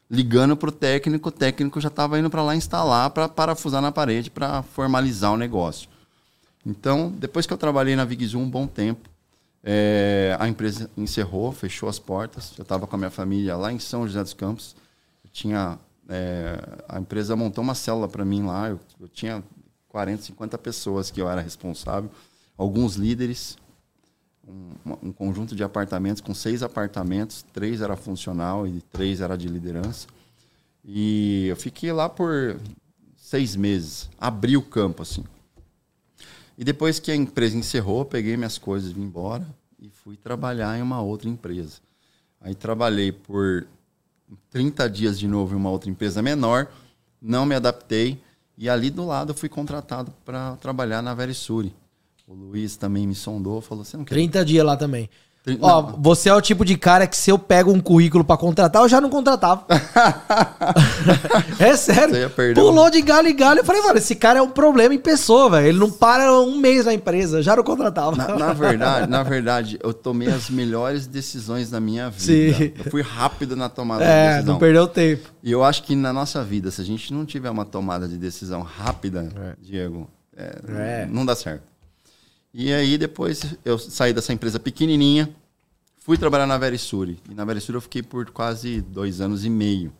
ligando 0.10 0.56
pro 0.56 0.72
técnico, 0.72 1.30
o 1.30 1.32
técnico 1.32 1.80
já 1.82 1.88
estava 1.88 2.20
indo 2.20 2.30
para 2.30 2.44
lá 2.44 2.56
instalar 2.56 3.10
para 3.10 3.28
parafusar 3.28 3.82
na 3.82 3.92
parede 3.92 4.30
para 4.30 4.62
formalizar 4.62 5.32
o 5.32 5.38
negócio. 5.38 5.90
Então, 6.66 7.12
depois 7.12 7.46
que 7.46 7.54
eu 7.54 7.58
trabalhei 7.58 7.96
na 7.96 8.06
Vigzu 8.06 8.40
um 8.40 8.50
bom 8.50 8.66
tempo, 8.66 9.10
é, 9.64 10.36
a 10.40 10.48
empresa 10.48 10.90
encerrou, 10.98 11.52
fechou 11.52 11.88
as 11.88 11.98
portas. 11.98 12.54
Eu 12.58 12.64
estava 12.64 12.86
com 12.86 12.96
a 12.96 13.00
minha 13.00 13.10
família 13.10 13.56
lá 13.56 13.72
em 13.72 13.80
São 13.80 14.06
José 14.06 14.22
dos 14.22 14.34
Campos. 14.34 14.76
Eu 15.24 15.30
tinha, 15.32 15.80
é, 16.10 16.60
a 16.88 17.00
empresa 17.00 17.36
montou 17.36 17.64
uma 17.64 17.76
célula 17.76 18.08
para 18.08 18.26
mim 18.26 18.44
lá. 18.44 18.70
Eu, 18.70 18.80
eu, 19.00 19.08
tinha 19.08 19.44
40, 19.88 20.24
50 20.24 20.58
pessoas 20.58 21.10
que 21.10 21.22
eu 21.22 21.30
era 21.30 21.42
responsável. 21.42 22.12
Alguns 22.58 22.96
líderes. 22.96 23.58
Um, 24.46 25.08
um, 25.08 25.12
conjunto 25.14 25.56
de 25.56 25.64
apartamentos 25.64 26.22
com 26.22 26.34
seis 26.34 26.62
apartamentos. 26.62 27.46
Três 27.54 27.82
era 27.82 27.96
funcional 27.96 28.68
e 28.68 28.82
três 28.82 29.22
era 29.22 29.38
de 29.38 29.48
liderança. 29.48 30.08
E 30.84 31.48
eu 31.48 31.56
fiquei 31.56 31.92
lá 31.94 32.10
por 32.10 32.60
seis 33.16 33.56
meses. 33.56 34.10
Abri 34.20 34.58
o 34.58 34.62
campo, 34.62 35.02
assim. 35.02 35.24
E 36.58 36.64
depois 36.64 37.00
que 37.00 37.12
a 37.12 37.16
empresa 37.16 37.58
encerrou, 37.58 38.06
peguei 38.06 38.38
minhas 38.38 38.58
coisas, 38.58 38.92
vim 38.92 39.04
embora 39.04 39.48
e 39.80 39.90
fui 39.90 40.16
trabalhar 40.16 40.78
em 40.78 40.82
uma 40.82 41.02
outra 41.02 41.30
empresa. 41.30 41.80
Aí 42.40 42.54
trabalhei 42.54 43.12
por 43.12 43.66
30 44.50 44.90
dias 44.90 45.18
de 45.18 45.28
novo 45.28 45.54
em 45.54 45.58
uma 45.58 45.70
outra 45.70 45.90
empresa 45.90 46.22
menor, 46.22 46.68
não 47.22 47.46
me 47.46 47.56
adaptei 47.56 48.22
e 48.58 48.70
ali 48.70 48.90
do 48.90 49.06
lado 49.06 49.34
fui 49.34 49.50
contratado 49.50 50.14
para 50.24 50.56
trabalhar 50.58 51.02
na 51.02 51.14
Verisuri. 51.14 51.74
O 52.28 52.34
Luiz 52.34 52.76
também 52.78 53.06
me 53.08 53.16
sondou, 53.16 53.62
falou: 53.62 53.84
"Você 53.84 53.98
não 53.98 54.06
quer 54.06 54.16
30 54.16 54.46
dias 54.46 54.66
lá 54.66 54.76
também. 54.78 55.10
Ó, 55.60 55.82
você 55.98 56.30
é 56.30 56.34
o 56.34 56.40
tipo 56.40 56.64
de 56.64 56.78
cara 56.78 57.06
que 57.06 57.18
se 57.18 57.30
eu 57.30 57.38
pego 57.38 57.70
um 57.70 57.82
currículo 57.82 58.24
pra 58.24 58.38
contratar, 58.38 58.82
eu 58.82 58.88
já 58.88 59.02
não 59.02 59.10
contratava. 59.10 59.66
é 61.60 61.76
sério. 61.76 62.30
Pulou 62.56 62.90
de 62.90 63.02
galho 63.02 63.28
em 63.28 63.36
galho. 63.36 63.60
Eu 63.60 63.66
falei, 63.66 63.82
mano, 63.82 63.98
esse 63.98 64.16
cara 64.16 64.40
é 64.40 64.42
um 64.42 64.50
problema 64.50 64.94
em 64.94 64.98
pessoa, 65.00 65.50
velho. 65.50 65.68
Ele 65.68 65.78
não 65.80 65.92
para 65.92 66.32
um 66.40 66.58
mês 66.58 66.86
na 66.86 66.94
empresa, 66.94 67.42
já 67.42 67.58
não 67.58 67.64
contratava. 67.64 68.16
Na, 68.16 68.38
na 68.38 68.54
verdade, 68.54 69.10
na 69.12 69.22
verdade, 69.22 69.80
eu 69.84 69.94
tomei 69.94 70.30
as 70.30 70.50
melhores 70.50 71.08
decisões 71.08 71.70
da 71.70 71.82
minha 71.82 72.10
vida. 72.10 72.24
Sim. 72.58 72.72
Eu 72.78 72.90
fui 72.90 73.02
rápido 73.02 73.54
na 73.56 73.68
tomada 73.68 74.04
de 74.06 74.10
É, 74.10 74.32
decisão. 74.36 74.54
não 74.54 74.60
perdeu 74.60 74.88
tempo. 74.88 75.30
E 75.44 75.52
eu 75.52 75.62
acho 75.62 75.84
que 75.84 75.94
na 75.94 76.14
nossa 76.14 76.42
vida, 76.42 76.72
se 76.72 76.80
a 76.80 76.86
gente 76.86 77.14
não 77.14 77.26
tiver 77.26 77.50
uma 77.50 77.66
tomada 77.66 78.08
de 78.08 78.18
decisão 78.18 78.62
rápida, 78.62 79.28
Diego, 79.62 80.10
é, 80.38 80.62
É. 81.04 81.08
não 81.12 81.26
dá 81.26 81.36
certo. 81.36 81.73
E 82.54 82.72
aí 82.72 82.98
depois 82.98 83.56
eu 83.66 83.80
saí 83.80 84.14
dessa 84.14 84.32
empresa 84.32 84.60
pequenininha, 84.60 85.34
fui 85.98 86.18
trabalhar 86.18 86.46
na 86.46 86.58
Verisuri. 86.58 87.20
E 87.30 87.34
na 87.34 87.44
Verisuri 87.44 87.78
eu 87.78 87.82
fiquei 87.82 88.04
por 88.04 88.30
quase 88.30 88.82
dois 88.82 89.20
anos 89.20 89.44
e 89.44 89.50
meio. 89.50 89.92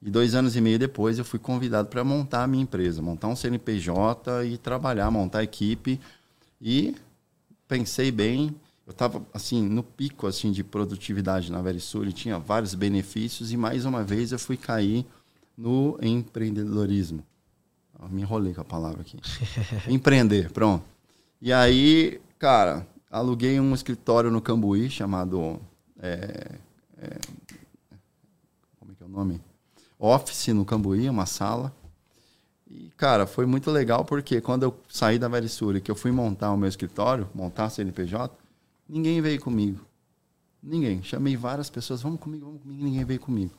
E 0.00 0.10
dois 0.10 0.34
anos 0.34 0.56
e 0.56 0.60
meio 0.60 0.78
depois 0.78 1.18
eu 1.18 1.24
fui 1.24 1.38
convidado 1.38 1.88
para 1.88 2.02
montar 2.02 2.44
a 2.44 2.46
minha 2.46 2.62
empresa, 2.62 3.02
montar 3.02 3.28
um 3.28 3.36
CNPJ 3.36 4.46
e 4.46 4.56
trabalhar, 4.56 5.10
montar 5.10 5.40
a 5.40 5.44
equipe. 5.44 6.00
E 6.60 6.94
pensei 7.66 8.10
bem, 8.10 8.54
eu 8.86 8.92
estava 8.92 9.22
assim 9.34 9.62
no 9.62 9.82
pico 9.82 10.26
assim 10.26 10.50
de 10.50 10.64
produtividade 10.64 11.52
na 11.52 11.60
Verisuri, 11.60 12.14
tinha 12.14 12.38
vários 12.38 12.74
benefícios 12.74 13.52
e 13.52 13.56
mais 13.58 13.84
uma 13.84 14.02
vez 14.02 14.32
eu 14.32 14.38
fui 14.38 14.56
cair 14.56 15.04
no 15.56 15.98
empreendedorismo. 16.00 17.22
Eu 18.00 18.08
me 18.08 18.22
enrolei 18.22 18.54
com 18.54 18.62
a 18.62 18.64
palavra 18.64 19.02
aqui. 19.02 19.18
Empreender, 19.92 20.50
pronto. 20.50 20.97
E 21.40 21.52
aí, 21.52 22.20
cara, 22.38 22.86
aluguei 23.10 23.60
um 23.60 23.72
escritório 23.72 24.30
no 24.30 24.40
Cambuí 24.40 24.90
chamado 24.90 25.60
é, 26.00 26.58
é, 26.98 27.18
como 28.78 28.92
é 28.92 28.94
que 28.94 29.02
é 29.02 29.06
o 29.06 29.08
nome? 29.08 29.40
Office 29.98 30.48
no 30.48 30.64
Cambuí, 30.64 31.08
uma 31.08 31.26
sala. 31.26 31.72
E, 32.68 32.90
cara, 32.96 33.26
foi 33.26 33.46
muito 33.46 33.70
legal 33.70 34.04
porque 34.04 34.40
quando 34.40 34.64
eu 34.64 34.76
saí 34.88 35.18
da 35.18 35.28
Verisuri, 35.28 35.80
que 35.80 35.90
eu 35.90 35.94
fui 35.94 36.10
montar 36.10 36.52
o 36.52 36.56
meu 36.56 36.68
escritório, 36.68 37.28
montar 37.34 37.66
a 37.66 37.70
CNPJ, 37.70 38.36
ninguém 38.88 39.20
veio 39.20 39.40
comigo. 39.40 39.84
Ninguém. 40.62 41.02
Chamei 41.02 41.36
várias 41.36 41.70
pessoas, 41.70 42.02
vamos 42.02 42.20
comigo, 42.20 42.46
vamos 42.46 42.62
comigo, 42.62 42.84
ninguém 42.84 43.04
veio 43.04 43.20
comigo. 43.20 43.54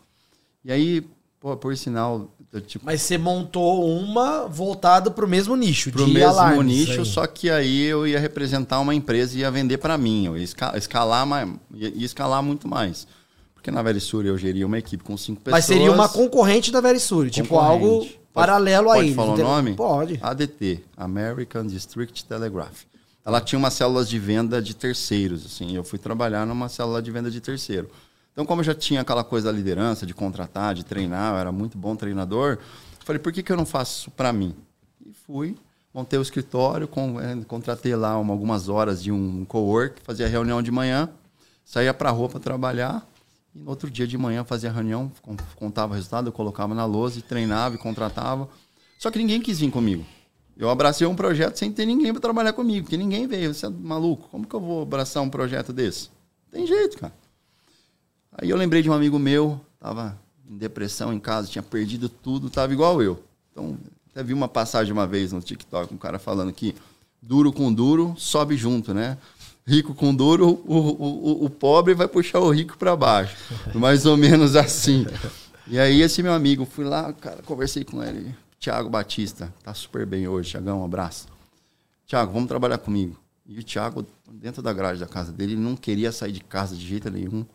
E 0.63 0.71
aí, 0.71 1.09
pô, 1.39 1.55
por 1.55 1.75
sinal, 1.77 2.29
eu, 2.51 2.61
tipo, 2.61 2.85
Mas 2.85 3.01
você 3.01 3.17
montou 3.17 3.87
uma 3.99 4.47
voltada 4.47 5.11
pro 5.11 5.27
mesmo 5.27 5.55
nicho, 5.55 5.91
pro 5.91 6.05
de 6.05 6.13
mesmo 6.13 6.29
alarmes 6.29 6.65
nicho, 6.65 6.99
aí. 7.01 7.05
só 7.05 7.27
que 7.27 7.49
aí 7.49 7.81
eu 7.83 8.07
ia 8.07 8.19
representar 8.19 8.79
uma 8.79 8.95
empresa 8.95 9.37
e 9.37 9.41
ia 9.41 9.51
vender 9.51 9.77
para 9.77 9.97
mim, 9.97 10.25
eu 10.25 10.37
ia 10.37 10.43
esca- 10.43 10.75
escalar, 10.77 11.25
mais, 11.25 11.47
ia, 11.73 11.89
escalar 12.05 12.41
muito 12.41 12.67
mais. 12.67 13.07
Porque 13.53 13.69
na 13.71 13.81
Verisuri 13.81 14.29
eu 14.29 14.37
geria 14.37 14.65
uma 14.65 14.77
equipe 14.79 15.03
com 15.03 15.15
cinco 15.17 15.41
pessoas. 15.41 15.57
Mas 15.59 15.65
seria 15.65 15.91
uma 15.91 16.07
concorrente 16.09 16.71
da 16.71 16.79
Verisuri, 16.81 17.29
tipo 17.29 17.57
algo. 17.59 17.99
Pode- 17.99 18.19
paralelo 18.33 18.89
a 18.89 18.95
pode 18.95 19.13
falar 19.13 19.33
o 19.33 19.37
nome? 19.37 19.73
Pode. 19.73 20.17
ADT, 20.21 20.79
American 20.95 21.67
District 21.67 22.23
Telegraph. 22.25 22.83
Ela 23.25 23.41
tinha 23.41 23.59
umas 23.59 23.73
células 23.73 24.07
de 24.09 24.17
venda 24.17 24.61
de 24.61 24.73
terceiros, 24.73 25.45
assim. 25.45 25.75
Eu 25.75 25.83
fui 25.83 25.99
trabalhar 25.99 26.45
numa 26.47 26.69
célula 26.69 27.01
de 27.01 27.11
venda 27.11 27.29
de 27.29 27.41
terceiro. 27.41 27.89
Então, 28.39 28.45
como 28.47 28.61
eu 28.61 28.63
já 28.63 28.73
tinha 28.73 29.01
aquela 29.01 29.21
coisa 29.21 29.51
da 29.51 29.57
liderança, 29.57 30.05
de 30.05 30.13
contratar, 30.13 30.73
de 30.73 30.85
treinar, 30.85 31.33
eu 31.33 31.39
era 31.39 31.51
muito 31.51 31.77
bom 31.77 31.93
treinador, 31.93 32.57
falei, 33.03 33.19
por 33.21 33.33
que, 33.33 33.43
que 33.43 33.51
eu 33.51 33.57
não 33.57 33.65
faço 33.65 33.99
isso 33.99 34.11
para 34.11 34.31
mim? 34.31 34.55
E 35.05 35.11
fui, 35.11 35.57
montei 35.93 36.17
o 36.17 36.21
escritório, 36.21 36.87
con- 36.87 37.19
eh, 37.19 37.35
contratei 37.49 37.93
lá 37.97 38.17
uma- 38.17 38.31
algumas 38.33 38.69
horas 38.69 39.03
de 39.03 39.11
um 39.11 39.43
co-work, 39.43 40.01
fazia 40.05 40.25
reunião 40.25 40.61
de 40.61 40.71
manhã, 40.71 41.09
saía 41.65 41.93
para 41.93 42.09
rua 42.11 42.29
para 42.29 42.39
trabalhar, 42.39 43.05
e 43.53 43.59
no 43.59 43.69
outro 43.71 43.91
dia 43.91 44.07
de 44.07 44.17
manhã 44.17 44.45
fazia 44.45 44.71
reunião, 44.71 45.11
con- 45.21 45.35
contava 45.57 45.91
o 45.91 45.95
resultado, 45.95 46.29
eu 46.29 46.31
colocava 46.31 46.73
na 46.73 46.85
lousa 46.85 47.19
e 47.19 47.21
treinava 47.21 47.75
e 47.75 47.77
contratava. 47.77 48.47
Só 48.97 49.11
que 49.11 49.19
ninguém 49.19 49.41
quis 49.41 49.59
vir 49.59 49.69
comigo. 49.69 50.05
Eu 50.55 50.69
abracei 50.69 51.05
um 51.05 51.13
projeto 51.13 51.57
sem 51.57 51.73
ter 51.73 51.85
ninguém 51.85 52.13
para 52.13 52.21
trabalhar 52.21 52.53
comigo, 52.53 52.85
porque 52.85 52.95
ninguém 52.95 53.27
veio. 53.27 53.53
Você 53.53 53.65
é 53.65 53.69
maluco? 53.69 54.29
Como 54.29 54.47
que 54.47 54.55
eu 54.55 54.61
vou 54.61 54.83
abraçar 54.83 55.21
um 55.21 55.29
projeto 55.29 55.73
desse? 55.73 56.09
Tem 56.49 56.65
jeito, 56.65 56.97
cara. 56.99 57.11
Aí 58.31 58.49
eu 58.49 58.57
lembrei 58.57 58.81
de 58.81 58.89
um 58.89 58.93
amigo 58.93 59.17
meu, 59.17 59.59
tava 59.79 60.19
em 60.49 60.57
depressão 60.57 61.13
em 61.13 61.19
casa, 61.19 61.47
tinha 61.47 61.63
perdido 61.63 62.09
tudo, 62.09 62.49
tava 62.49 62.73
igual 62.73 63.01
eu. 63.01 63.21
Então, 63.51 63.77
até 64.11 64.23
vi 64.23 64.33
uma 64.33 64.47
passagem 64.47 64.91
uma 64.93 65.07
vez 65.07 65.31
no 65.31 65.41
TikTok, 65.41 65.93
um 65.93 65.97
cara 65.97 66.19
falando 66.19 66.51
que 66.51 66.75
duro 67.21 67.51
com 67.51 67.71
duro 67.71 68.15
sobe 68.17 68.55
junto, 68.55 68.93
né? 68.93 69.17
Rico 69.65 69.93
com 69.93 70.13
duro, 70.15 70.61
o, 70.65 70.73
o, 70.73 71.41
o, 71.43 71.45
o 71.45 71.49
pobre 71.49 71.93
vai 71.93 72.07
puxar 72.07 72.39
o 72.39 72.49
rico 72.49 72.77
para 72.77 72.95
baixo. 72.95 73.35
Mais 73.75 74.05
ou 74.05 74.17
menos 74.17 74.55
assim. 74.55 75.05
E 75.67 75.77
aí 75.77 76.01
esse 76.01 76.23
meu 76.23 76.33
amigo, 76.33 76.65
fui 76.65 76.85
lá, 76.85 77.13
cara, 77.13 77.43
conversei 77.43 77.83
com 77.83 78.03
ele. 78.03 78.33
Tiago 78.59 78.89
Batista, 78.89 79.53
tá 79.63 79.73
super 79.73 80.05
bem 80.05 80.27
hoje, 80.27 80.49
Tiagão, 80.49 80.81
um 80.81 80.85
abraço. 80.85 81.27
Tiago, 82.05 82.33
vamos 82.33 82.49
trabalhar 82.49 82.79
comigo. 82.79 83.15
E 83.47 83.59
o 83.59 83.63
Tiago, 83.63 84.05
dentro 84.31 84.61
da 84.61 84.73
grade 84.73 84.99
da 84.99 85.07
casa 85.07 85.31
dele, 85.31 85.53
ele 85.53 85.61
não 85.61 85.75
queria 85.75 86.11
sair 86.11 86.31
de 86.31 86.41
casa 86.41 86.75
de 86.75 86.85
jeito 86.85 87.09
nenhum. 87.09 87.45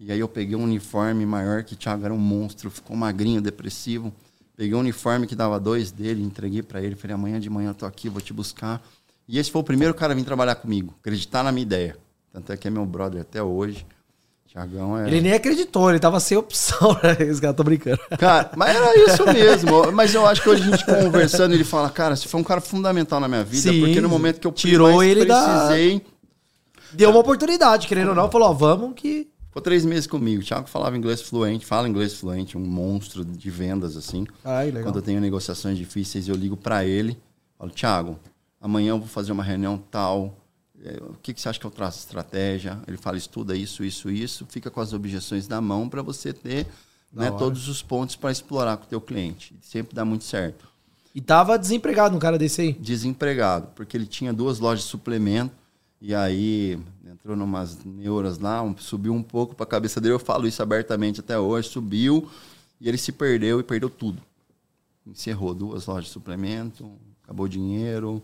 E 0.00 0.12
aí 0.12 0.20
eu 0.20 0.28
peguei 0.28 0.54
um 0.54 0.62
uniforme 0.62 1.26
maior, 1.26 1.64
que 1.64 1.74
o 1.74 1.76
Thiago 1.76 2.04
era 2.04 2.14
um 2.14 2.18
monstro, 2.18 2.70
ficou 2.70 2.96
magrinho, 2.96 3.40
depressivo. 3.40 4.12
Peguei 4.56 4.74
um 4.74 4.80
uniforme 4.80 5.26
que 5.26 5.34
dava 5.34 5.58
dois 5.58 5.90
dele, 5.90 6.22
entreguei 6.22 6.62
para 6.62 6.80
ele, 6.80 6.94
falei, 6.94 7.14
amanhã 7.14 7.40
de 7.40 7.50
manhã 7.50 7.70
eu 7.70 7.74
tô 7.74 7.86
aqui, 7.86 8.08
vou 8.08 8.20
te 8.20 8.32
buscar. 8.32 8.80
E 9.28 9.38
esse 9.38 9.50
foi 9.50 9.60
o 9.60 9.64
primeiro 9.64 9.94
cara 9.94 10.12
a 10.12 10.16
vir 10.16 10.24
trabalhar 10.24 10.54
comigo, 10.54 10.94
acreditar 11.00 11.42
na 11.42 11.50
minha 11.52 11.62
ideia. 11.62 11.96
Tanto 12.32 12.52
é 12.52 12.56
que 12.56 12.68
é 12.68 12.70
meu 12.70 12.86
brother 12.86 13.20
até 13.22 13.42
hoje. 13.42 13.84
Tiagão 14.46 14.96
é... 14.96 15.06
Ele 15.06 15.20
nem 15.20 15.32
acreditou, 15.32 15.90
ele 15.90 15.98
tava 15.98 16.18
sem 16.20 16.36
opção, 16.36 16.92
né? 17.02 17.16
Esse 17.28 17.40
cara, 17.40 17.52
tô 17.52 17.62
brincando. 17.62 18.00
Cara, 18.18 18.50
mas 18.56 18.74
era 18.74 19.12
isso 19.12 19.24
mesmo. 19.26 19.92
Mas 19.92 20.14
eu 20.14 20.26
acho 20.26 20.42
que 20.42 20.48
hoje 20.48 20.62
a 20.62 20.66
gente 20.70 20.84
conversando, 20.86 21.52
ele 21.54 21.64
fala, 21.64 21.90
cara, 21.90 22.16
você 22.16 22.26
foi 22.26 22.40
um 22.40 22.44
cara 22.44 22.60
fundamental 22.60 23.20
na 23.20 23.28
minha 23.28 23.44
vida, 23.44 23.70
Sim, 23.70 23.80
porque 23.80 24.00
no 24.00 24.08
momento 24.08 24.40
que 24.40 24.46
eu 24.46 24.52
tirou 24.52 25.02
ele 25.02 25.24
da- 25.24 25.66
precisei... 25.66 26.06
Deu 26.92 27.10
uma 27.10 27.20
oportunidade, 27.20 27.86
querendo 27.86 28.08
ou 28.08 28.14
não, 28.14 28.30
falou, 28.30 28.48
ó, 28.48 28.52
vamos 28.54 28.94
que... 28.96 29.28
Ficou 29.48 29.62
três 29.62 29.84
meses 29.84 30.06
comigo. 30.06 30.42
O 30.42 30.44
Thiago 30.44 30.68
falava 30.68 30.96
inglês 30.96 31.22
fluente, 31.22 31.66
fala 31.66 31.88
inglês 31.88 32.14
fluente, 32.14 32.56
um 32.56 32.60
monstro 32.60 33.24
de 33.24 33.50
vendas, 33.50 33.96
assim. 33.96 34.26
Ai, 34.44 34.66
legal. 34.66 34.84
Quando 34.84 34.96
eu 34.96 35.02
tenho 35.02 35.20
negociações 35.20 35.76
difíceis, 35.76 36.28
eu 36.28 36.34
ligo 36.34 36.56
para 36.56 36.84
ele, 36.84 37.18
falo, 37.58 37.70
Thiago, 37.70 38.18
amanhã 38.60 38.90
eu 38.90 38.98
vou 38.98 39.08
fazer 39.08 39.32
uma 39.32 39.42
reunião 39.42 39.78
tal. 39.90 40.36
é, 40.84 40.98
O 41.02 41.14
que, 41.22 41.32
que 41.32 41.40
você 41.40 41.48
acha 41.48 41.58
que 41.58 41.66
eu 41.66 41.70
traço 41.70 41.98
estratégia? 41.98 42.78
Ele 42.86 42.96
fala, 42.98 43.16
estuda 43.16 43.56
isso, 43.56 43.82
isso, 43.82 44.10
isso, 44.10 44.46
fica 44.48 44.70
com 44.70 44.80
as 44.80 44.92
objeções 44.92 45.48
na 45.48 45.60
mão 45.60 45.88
para 45.88 46.02
você 46.02 46.32
ter 46.32 46.66
né, 47.12 47.30
todos 47.30 47.68
os 47.68 47.82
pontos 47.82 48.16
para 48.16 48.30
explorar 48.30 48.76
com 48.76 48.84
o 48.84 48.88
teu 48.88 49.00
cliente. 49.00 49.54
Sempre 49.62 49.94
dá 49.94 50.04
muito 50.04 50.24
certo. 50.24 50.68
E 51.14 51.20
tava 51.22 51.58
desempregado 51.58 52.14
um 52.14 52.18
cara 52.18 52.38
desse 52.38 52.60
aí. 52.60 52.72
Desempregado, 52.74 53.68
porque 53.74 53.96
ele 53.96 54.06
tinha 54.06 54.32
duas 54.32 54.58
lojas 54.58 54.84
de 54.84 54.90
suplemento 54.90 55.52
e 56.00 56.14
aí 56.14 56.78
entrou 57.28 57.36
numas 57.36 57.78
neuras 57.84 58.38
lá, 58.38 58.62
um- 58.62 58.74
subiu 58.78 59.12
um 59.12 59.22
pouco 59.22 59.54
para 59.54 59.64
a 59.64 59.66
cabeça 59.66 60.00
dele. 60.00 60.14
Eu 60.14 60.18
falo 60.18 60.46
isso 60.46 60.62
abertamente 60.62 61.20
até 61.20 61.38
hoje. 61.38 61.68
Subiu 61.68 62.26
e 62.80 62.88
ele 62.88 62.96
se 62.96 63.12
perdeu 63.12 63.60
e 63.60 63.62
perdeu 63.62 63.90
tudo. 63.90 64.22
Encerrou 65.06 65.52
duas 65.54 65.84
lojas 65.86 66.04
de 66.06 66.10
suplemento, 66.10 66.90
acabou 67.22 67.44
o 67.44 67.48
dinheiro, 67.48 68.22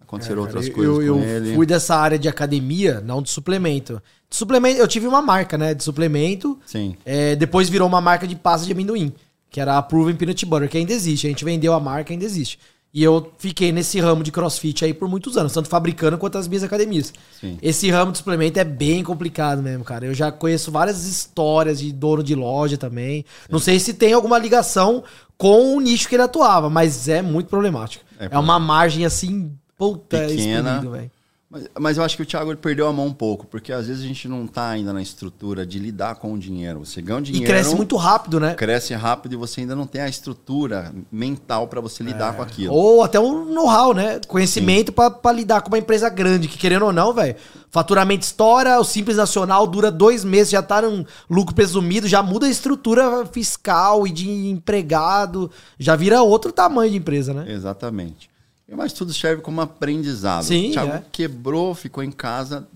aconteceram 0.00 0.42
É, 0.42 0.46
outras 0.46 0.66
eu- 0.66 0.72
coisas 0.74 0.94
eu, 1.06 1.14
com 1.14 1.20
eu 1.20 1.24
ele. 1.28 1.54
fui 1.54 1.64
dessa 1.66 1.94
área 1.96 2.18
de 2.18 2.28
academia, 2.28 3.00
não 3.00 3.22
de 3.22 3.30
suplemento. 3.30 4.02
De 4.28 4.36
suplemento, 4.36 4.80
eu 4.80 4.88
tive 4.88 5.06
uma 5.06 5.22
marca, 5.22 5.56
né, 5.56 5.72
de 5.74 5.84
suplemento. 5.84 6.58
Sim. 6.66 6.96
É, 7.04 7.36
depois 7.36 7.68
virou 7.68 7.86
uma 7.86 8.00
marca 8.00 8.26
de 8.26 8.34
pasta 8.34 8.66
de 8.66 8.72
amendoim, 8.72 9.12
que 9.48 9.60
era 9.60 9.78
a 9.78 9.82
Proven 9.82 10.16
Peanut 10.16 10.44
Butter, 10.44 10.68
que 10.68 10.76
ainda 10.78 10.92
existe. 10.92 11.26
A 11.28 11.30
gente 11.30 11.44
vendeu 11.44 11.72
a 11.72 11.78
marca, 11.78 12.12
ainda 12.12 12.24
existe. 12.24 12.58
E 12.94 13.02
eu 13.02 13.32
fiquei 13.38 13.72
nesse 13.72 13.98
ramo 13.98 14.22
de 14.22 14.30
crossfit 14.30 14.84
aí 14.84 14.94
por 14.94 15.08
muitos 15.08 15.36
anos, 15.36 15.52
tanto 15.52 15.68
fabricando 15.68 16.16
quanto 16.16 16.38
as 16.38 16.46
minhas 16.46 16.62
academias. 16.62 17.12
Sim. 17.40 17.58
Esse 17.60 17.90
ramo 17.90 18.12
de 18.12 18.18
suplemento 18.18 18.60
é 18.60 18.62
bem 18.62 19.02
complicado 19.02 19.60
mesmo, 19.60 19.82
cara. 19.82 20.06
Eu 20.06 20.14
já 20.14 20.30
conheço 20.30 20.70
várias 20.70 21.04
histórias 21.04 21.80
de 21.80 21.92
dono 21.92 22.22
de 22.22 22.36
loja 22.36 22.78
também. 22.78 23.24
Não 23.50 23.58
sei 23.58 23.80
se 23.80 23.94
tem 23.94 24.12
alguma 24.12 24.38
ligação 24.38 25.02
com 25.36 25.76
o 25.76 25.80
nicho 25.80 26.08
que 26.08 26.14
ele 26.14 26.22
atuava, 26.22 26.70
mas 26.70 27.08
é 27.08 27.20
muito 27.20 27.48
problemático. 27.48 28.04
É, 28.16 28.28
É, 28.30 28.38
uma 28.38 28.60
margem 28.60 29.04
assim, 29.04 29.50
puta, 29.76 30.20
Pequena. 30.20 30.70
expelido, 30.70 30.92
velho. 30.92 31.10
Mas, 31.54 31.68
mas 31.78 31.96
eu 31.98 32.02
acho 32.02 32.16
que 32.16 32.22
o 32.22 32.26
Thiago 32.26 32.50
ele 32.50 32.56
perdeu 32.58 32.88
a 32.88 32.92
mão 32.92 33.06
um 33.06 33.12
pouco, 33.12 33.46
porque 33.46 33.72
às 33.72 33.86
vezes 33.86 34.02
a 34.02 34.06
gente 34.08 34.26
não 34.26 34.44
está 34.44 34.70
ainda 34.70 34.92
na 34.92 35.00
estrutura 35.00 35.64
de 35.64 35.78
lidar 35.78 36.16
com 36.16 36.32
o 36.32 36.38
dinheiro. 36.38 36.84
Você 36.84 37.00
ganha 37.00 37.18
o 37.18 37.22
E 37.22 37.26
dinheiro. 37.26 37.46
cresce 37.46 37.76
muito 37.76 37.94
rápido, 37.96 38.40
né? 38.40 38.54
cresce 38.54 38.92
rápido 38.94 39.34
e 39.34 39.36
você 39.36 39.60
ainda 39.60 39.76
não 39.76 39.86
tem 39.86 40.00
a 40.00 40.08
estrutura 40.08 40.92
mental 41.12 41.68
para 41.68 41.80
você 41.80 42.02
lidar 42.02 42.34
com 42.34 42.42
aquilo. 42.42 42.74
Ou 42.74 43.04
até 43.04 43.20
um 43.20 43.44
know-how, 43.44 43.94
né? 43.94 44.20
Conhecimento 44.26 44.92
pra 44.92 45.32
lidar 45.32 45.60
com 45.60 45.68
uma 45.68 45.78
empresa 45.78 46.08
grande, 46.08 46.48
que 46.48 46.58
querendo 46.58 46.86
ou 46.86 46.92
não, 46.92 47.12
velho, 47.12 47.36
faturamento 47.70 48.24
estoura, 48.24 48.80
o 48.80 48.84
Simples 48.84 49.16
Nacional 49.16 49.66
dura 49.66 49.92
dois 49.92 50.24
meses, 50.24 50.50
já 50.50 50.62
tá 50.62 50.82
num 50.82 51.04
lucro 51.30 51.54
presumido, 51.54 52.08
já 52.08 52.20
muda 52.22 52.46
a 52.46 52.50
estrutura 52.50 53.24
fiscal 53.26 54.06
e 54.06 54.10
de 54.10 54.28
empregado, 54.48 55.50
já 55.78 55.94
vira 55.94 56.20
outro 56.22 56.50
tamanho 56.50 56.90
de 56.90 56.96
empresa, 56.96 57.32
né? 57.32 57.44
Exatamente. 57.48 58.33
Mas 58.68 58.92
tudo 58.92 59.12
serve 59.12 59.42
como 59.42 59.60
aprendizado. 59.60 60.44
Sim, 60.44 60.70
o 60.70 60.72
Thiago 60.72 60.92
é. 60.92 61.04
quebrou, 61.12 61.74
ficou 61.74 62.02
em 62.02 62.10
casa, 62.10 62.66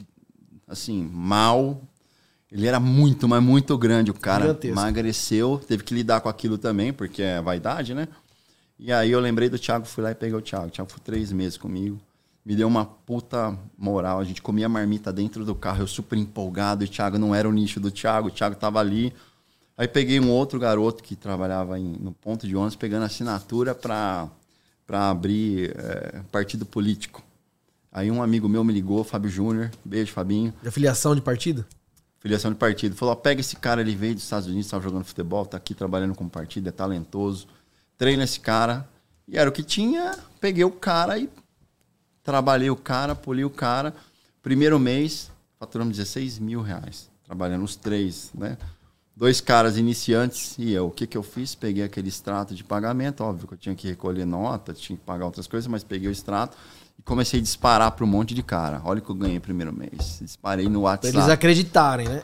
assim, 0.66 1.02
mal. 1.12 1.80
Ele 2.52 2.66
era 2.66 2.78
muito, 2.80 3.28
mas 3.28 3.42
muito 3.42 3.76
grande. 3.76 4.11
O 4.11 4.14
cara 4.14 4.47
Gigantesco. 4.47 4.75
emagreceu, 4.78 5.61
teve 5.66 5.83
que 5.83 5.95
lidar 5.95 6.21
com 6.21 6.28
aquilo 6.28 6.57
também, 6.59 6.92
porque 6.92 7.23
é 7.23 7.40
vaidade, 7.40 7.95
né? 7.95 8.09
E 8.78 8.92
aí 8.92 9.11
eu 9.11 9.18
lembrei 9.21 9.49
do 9.49 9.59
Thiago, 9.59 9.87
fui 9.87 10.04
lá 10.04 10.11
e 10.12 10.14
peguei 10.14 10.37
o 10.37 10.40
Thiago. 10.42 10.66
O 10.68 10.71
Thiago 10.71 10.90
foi 10.90 11.00
três 11.00 11.33
meses 11.33 11.59
comigo. 11.59 11.99
Me 12.45 12.54
deu 12.54 12.68
uma 12.68 12.85
puta 12.85 13.59
moral. 13.76 14.21
A 14.21 14.25
gente 14.25 14.40
comia 14.40 14.68
marmita 14.68 15.12
dentro 15.12 15.45
do 15.45 15.54
carro, 15.54 15.83
eu 15.83 15.87
super 15.87 16.16
empolgado. 16.18 16.85
E 16.85 16.87
o 16.87 16.90
Thiago 16.90 17.18
não 17.18 17.35
era 17.35 17.49
o 17.49 17.52
nicho 17.52 17.80
do 17.80 17.90
Thiago, 17.90 18.28
o 18.28 18.30
Thiago 18.30 18.54
tava 18.57 18.78
ali. 18.78 19.12
Aí 19.76 19.87
peguei 19.88 20.18
um 20.21 20.30
outro 20.30 20.59
garoto 20.59 21.02
que 21.02 21.14
trabalhava 21.16 21.78
em- 21.78 21.97
no 22.00 22.12
ponto 22.12 22.47
de 22.47 22.57
ônibus, 22.57 22.76
pegando 22.76 23.04
assinatura 23.04 23.75
para 23.75 24.28
abrir 24.88 25.75
é, 25.76 26.23
partido 26.33 26.64
político. 26.64 27.23
Aí 27.92 28.11
um 28.11 28.23
amigo 28.23 28.49
meu 28.49 28.62
me 28.62 28.73
ligou, 28.73 29.02
Fábio 29.04 29.30
Júnior, 29.30 29.71
beijo, 29.85 30.12
Fabinho, 30.12 30.52
De 30.62 30.71
filiação 30.71 31.14
de 31.14 31.21
partido? 31.21 31.66
filiação 32.21 32.50
de 32.50 32.57
partido. 32.57 32.95
Falou: 32.97 33.12
ó, 33.12 33.16
pega 33.16 33.40
esse 33.40 33.57
cara, 33.57 33.80
ele 33.80 33.95
veio 33.95 34.14
dos 34.14 34.25
Estados 34.25 34.47
Unidos, 34.47 34.66
estava 34.66 34.83
jogando 34.83 35.04
futebol, 35.04 35.47
tá 35.47 35.57
aqui 35.57 35.75
trabalhando 35.75 36.14
com 36.14 36.28
partido, 36.28 36.68
é 36.68 36.73
talentoso. 36.73 37.47
Treina 37.97 38.25
esse 38.25 38.40
cara. 38.40 38.88
E 39.26 39.37
era 39.37 39.49
o 39.49 39.52
que 39.52 39.62
tinha, 39.62 40.16
peguei 40.40 40.64
o 40.64 40.71
cara 40.71 41.18
e 41.18 41.28
trabalhei 42.23 42.71
o 42.71 42.76
cara, 42.76 43.14
poli 43.14 43.45
o 43.45 43.50
cara. 43.50 43.95
Primeiro 44.42 44.78
mês, 44.78 45.30
faturamos 45.59 45.97
16 45.97 46.38
mil 46.38 46.62
reais, 46.62 47.11
trabalhando 47.25 47.64
os 47.64 47.76
três, 47.76 48.30
né? 48.35 48.57
Dois 49.18 49.40
caras 49.40 49.76
iniciantes 49.76 50.54
e 50.58 50.72
eu. 50.72 50.87
O 50.87 50.90
que, 50.92 51.04
que 51.04 51.16
eu 51.18 51.25
fiz? 51.25 51.52
Peguei 51.54 51.82
aquele 51.82 52.08
extrato 52.08 52.54
de 52.54 52.62
pagamento, 52.62 53.25
óbvio 53.25 53.48
que 53.48 53.54
eu 53.54 53.58
tinha 53.58 53.75
que 53.75 53.88
recolher 53.88 54.25
nota, 54.25 54.72
tinha 54.72 54.96
que 54.96 55.04
pagar 55.04 55.25
outras 55.25 55.48
coisas, 55.48 55.66
mas 55.66 55.82
peguei 55.82 56.08
o 56.08 56.12
extrato 56.12 56.56
e 56.96 57.02
comecei 57.02 57.40
a 57.40 57.42
disparar 57.42 57.90
para 57.90 58.04
um 58.04 58.08
monte 58.08 58.32
de 58.32 58.44
cara. 58.44 58.80
Olha 58.84 59.00
o 59.00 59.02
que 59.02 59.10
eu 59.10 59.16
ganhei 59.16 59.40
primeiro 59.40 59.72
mês. 59.72 60.20
Disparei 60.22 60.66
no 60.66 60.80
Pra 60.80 60.90
WhatsApp. 60.90 61.16
eles 61.16 61.28
acreditarem, 61.28 62.08
né? 62.08 62.22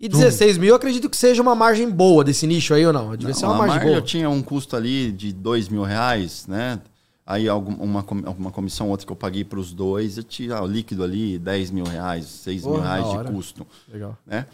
E 0.00 0.08
16 0.08 0.58
mil, 0.58 0.70
eu 0.70 0.74
acredito 0.74 1.08
que 1.08 1.16
seja 1.16 1.40
uma 1.40 1.54
margem 1.54 1.88
boa 1.88 2.24
desse 2.24 2.48
nicho 2.48 2.74
aí 2.74 2.84
ou 2.84 2.92
não? 2.92 3.16
Devia 3.16 3.32
ser 3.32 3.42
Não, 3.42 3.50
uma 3.50 3.54
a 3.54 3.58
margem 3.58 3.74
margem 3.76 3.90
boa. 3.92 3.98
eu 4.00 4.04
tinha 4.04 4.28
um 4.28 4.42
custo 4.42 4.74
ali 4.74 5.12
de 5.12 5.32
dois 5.32 5.68
mil 5.68 5.84
reais, 5.84 6.46
né? 6.48 6.80
Aí 7.24 7.48
algum, 7.48 7.72
uma, 7.76 8.02
com- 8.02 8.16
uma 8.36 8.50
comissão, 8.50 8.90
outra 8.90 9.06
que 9.06 9.12
eu 9.12 9.16
paguei 9.16 9.44
para 9.44 9.58
os 9.58 9.72
dois, 9.72 10.18
eu 10.18 10.24
tinha 10.24 10.60
o 10.60 10.66
líquido 10.66 11.02
ali, 11.02 11.38
10 11.38 11.70
mil 11.70 11.84
reais, 11.86 12.26
6 12.26 12.66
mil 12.66 12.80
reais 12.80 13.06
de 13.08 13.32
custo, 13.32 13.66
Legal. 13.90 14.18
né? 14.26 14.46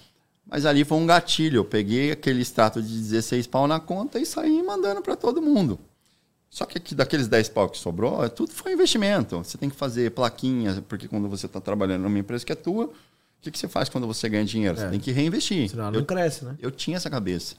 Mas 0.51 0.67
ali 0.67 0.85
foi 0.85 0.99
um 0.99 1.07
gatilho. 1.07 1.59
Eu 1.59 1.65
peguei 1.65 2.11
aquele 2.11 2.43
extrato 2.43 2.83
de 2.83 2.89
16 2.99 3.47
pau 3.47 3.67
na 3.69 3.79
conta 3.79 4.19
e 4.19 4.27
saí 4.27 4.63
mandando 4.63 5.01
para 5.01 5.15
todo 5.15 5.41
mundo. 5.41 5.79
Só 6.51 6.65
que 6.67 6.77
aqui, 6.79 6.95
daqueles 6.97 7.29
10 7.29 7.49
pau 7.51 7.69
que 7.69 7.79
sobrou, 7.79 8.25
é 8.25 8.29
tudo 8.29 8.51
foi 8.51 8.73
investimento. 8.73 9.37
Você 9.39 9.57
tem 9.57 9.71
que 9.71 9.77
fazer 9.77 10.11
plaquinha, 10.11 10.83
porque 10.89 11.07
quando 11.07 11.29
você 11.29 11.47
está 11.47 11.61
trabalhando 11.61 12.03
numa 12.03 12.19
empresa 12.19 12.45
que 12.45 12.51
é 12.51 12.57
tua, 12.57 12.87
o 12.87 12.93
que, 13.41 13.53
que 13.53 13.59
você 13.59 13.69
faz 13.69 13.89
quando 13.89 14.07
você 14.09 14.29
ganha 14.29 14.45
dinheiro? 14.45 14.77
Você 14.77 14.87
É. 14.87 14.89
tem 14.91 14.99
que 14.99 15.13
reinvestir. 15.13 15.71
Senão 15.71 15.87
Eu, 15.87 15.93
não 15.93 16.05
cresce, 16.05 16.45
né? 16.45 16.57
eu 16.61 16.73
tinha 16.73 16.97
essa 16.97 17.09
cabeça. 17.09 17.55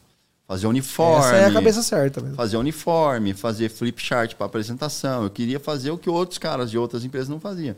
Fazer 0.45 0.67
uniforme. 0.67 1.25
Essa 1.25 1.35
é 1.37 1.45
a 1.45 1.53
cabeça 1.53 1.81
certa 1.81 2.19
mesmo. 2.19 2.35
Fazer 2.35 2.57
uniforme, 2.57 3.33
fazer 3.33 3.69
flip 3.69 4.01
chart 4.01 4.35
para 4.35 4.45
apresentação. 4.45 5.23
Eu 5.23 5.29
queria 5.29 5.61
fazer 5.61 5.91
o 5.91 5.97
que 5.97 6.09
outros 6.09 6.37
caras 6.37 6.69
de 6.69 6.77
outras 6.77 7.05
empresas 7.05 7.29
não 7.29 7.39
faziam. 7.39 7.73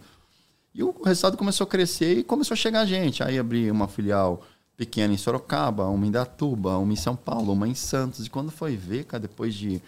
E 0.74 0.82
o 0.82 0.92
resultado 1.06 1.38
começou 1.38 1.66
a 1.66 1.68
crescer 1.68 2.18
e 2.18 2.24
começou 2.24 2.56
a 2.56 2.58
chegar 2.58 2.84
gente. 2.88 3.22
Aí 3.22 3.38
abri 3.38 3.70
uma 3.70 3.88
filial 3.88 4.42
pequena 4.76 5.14
em 5.14 5.18
Sorocaba, 5.18 5.88
uma 5.88 6.06
em 6.06 6.12
Datuba, 6.12 6.78
uma 6.78 6.94
em 6.94 6.98
São 6.98 7.16
Paulo, 7.16 7.54
uma 7.54 7.68
em 7.68 7.76
Santos. 7.76 8.26
E 8.26 8.30
quando 8.30 8.52
foi 8.52 8.76
ver, 8.76 9.06
cara, 9.06 9.22
depois 9.22 9.54
de, 9.54 9.82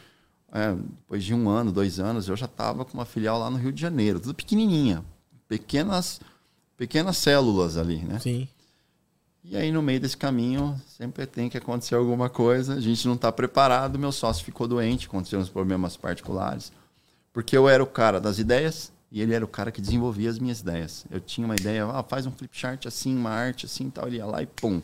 é, 0.52 0.74
depois 0.74 1.24
de 1.24 1.34
um 1.34 1.50
ano, 1.50 1.72
dois 1.72 2.00
anos, 2.00 2.28
eu 2.28 2.36
já 2.36 2.46
estava 2.46 2.86
com 2.86 2.94
uma 2.94 3.06
filial 3.06 3.40
lá 3.40 3.50
no 3.50 3.58
Rio 3.58 3.72
de 3.72 3.82
Janeiro, 3.82 4.20
tudo 4.20 4.34
pequenininha. 4.34 5.04
Pequenas, 5.48 6.20
pequenas 6.78 7.18
células 7.18 7.78
ali, 7.78 8.00
né? 8.00 8.20
Sim. 8.20 8.48
E 9.44 9.56
aí, 9.56 9.72
no 9.72 9.82
meio 9.82 10.00
desse 10.00 10.18
caminho, 10.18 10.82
sempre 10.88 11.28
tem 11.28 11.50
que 11.50 11.58
acontecer 11.58 11.94
alguma 11.94 12.30
coisa. 12.30 12.74
A 12.74 12.80
gente 12.80 13.06
não 13.08 13.14
está 13.14 13.32
preparado. 13.32 14.00
Meu 14.00 14.12
sócio 14.12 14.44
ficou 14.44 14.68
doente, 14.68 15.06
aconteceram 15.06 15.44
uns 15.44 15.50
problemas 15.50 15.96
particulares. 15.96 16.72
Porque 17.32 17.56
eu 17.56 17.70
era 17.70 17.84
o 17.84 17.86
cara 17.86 18.20
das 18.20 18.40
ideias 18.40 18.92
e 19.16 19.22
ele 19.22 19.34
era 19.34 19.46
o 19.46 19.48
cara 19.48 19.72
que 19.72 19.80
desenvolvia 19.80 20.30
as 20.30 20.38
minhas 20.38 20.60
ideias. 20.60 21.06
Eu 21.10 21.22
tinha 21.22 21.46
uma 21.48 21.56
ideia, 21.56 21.86
ah, 21.86 22.04
faz 22.04 22.26
um 22.26 22.32
flip 22.32 22.52
chart 22.52 22.86
assim, 22.86 23.16
uma 23.16 23.30
arte 23.30 23.66
assim 23.66 23.90
tal. 23.90 24.08
Ele 24.08 24.18
ia 24.18 24.26
lá 24.26 24.44
e 24.44 24.46
pum. 24.46 24.82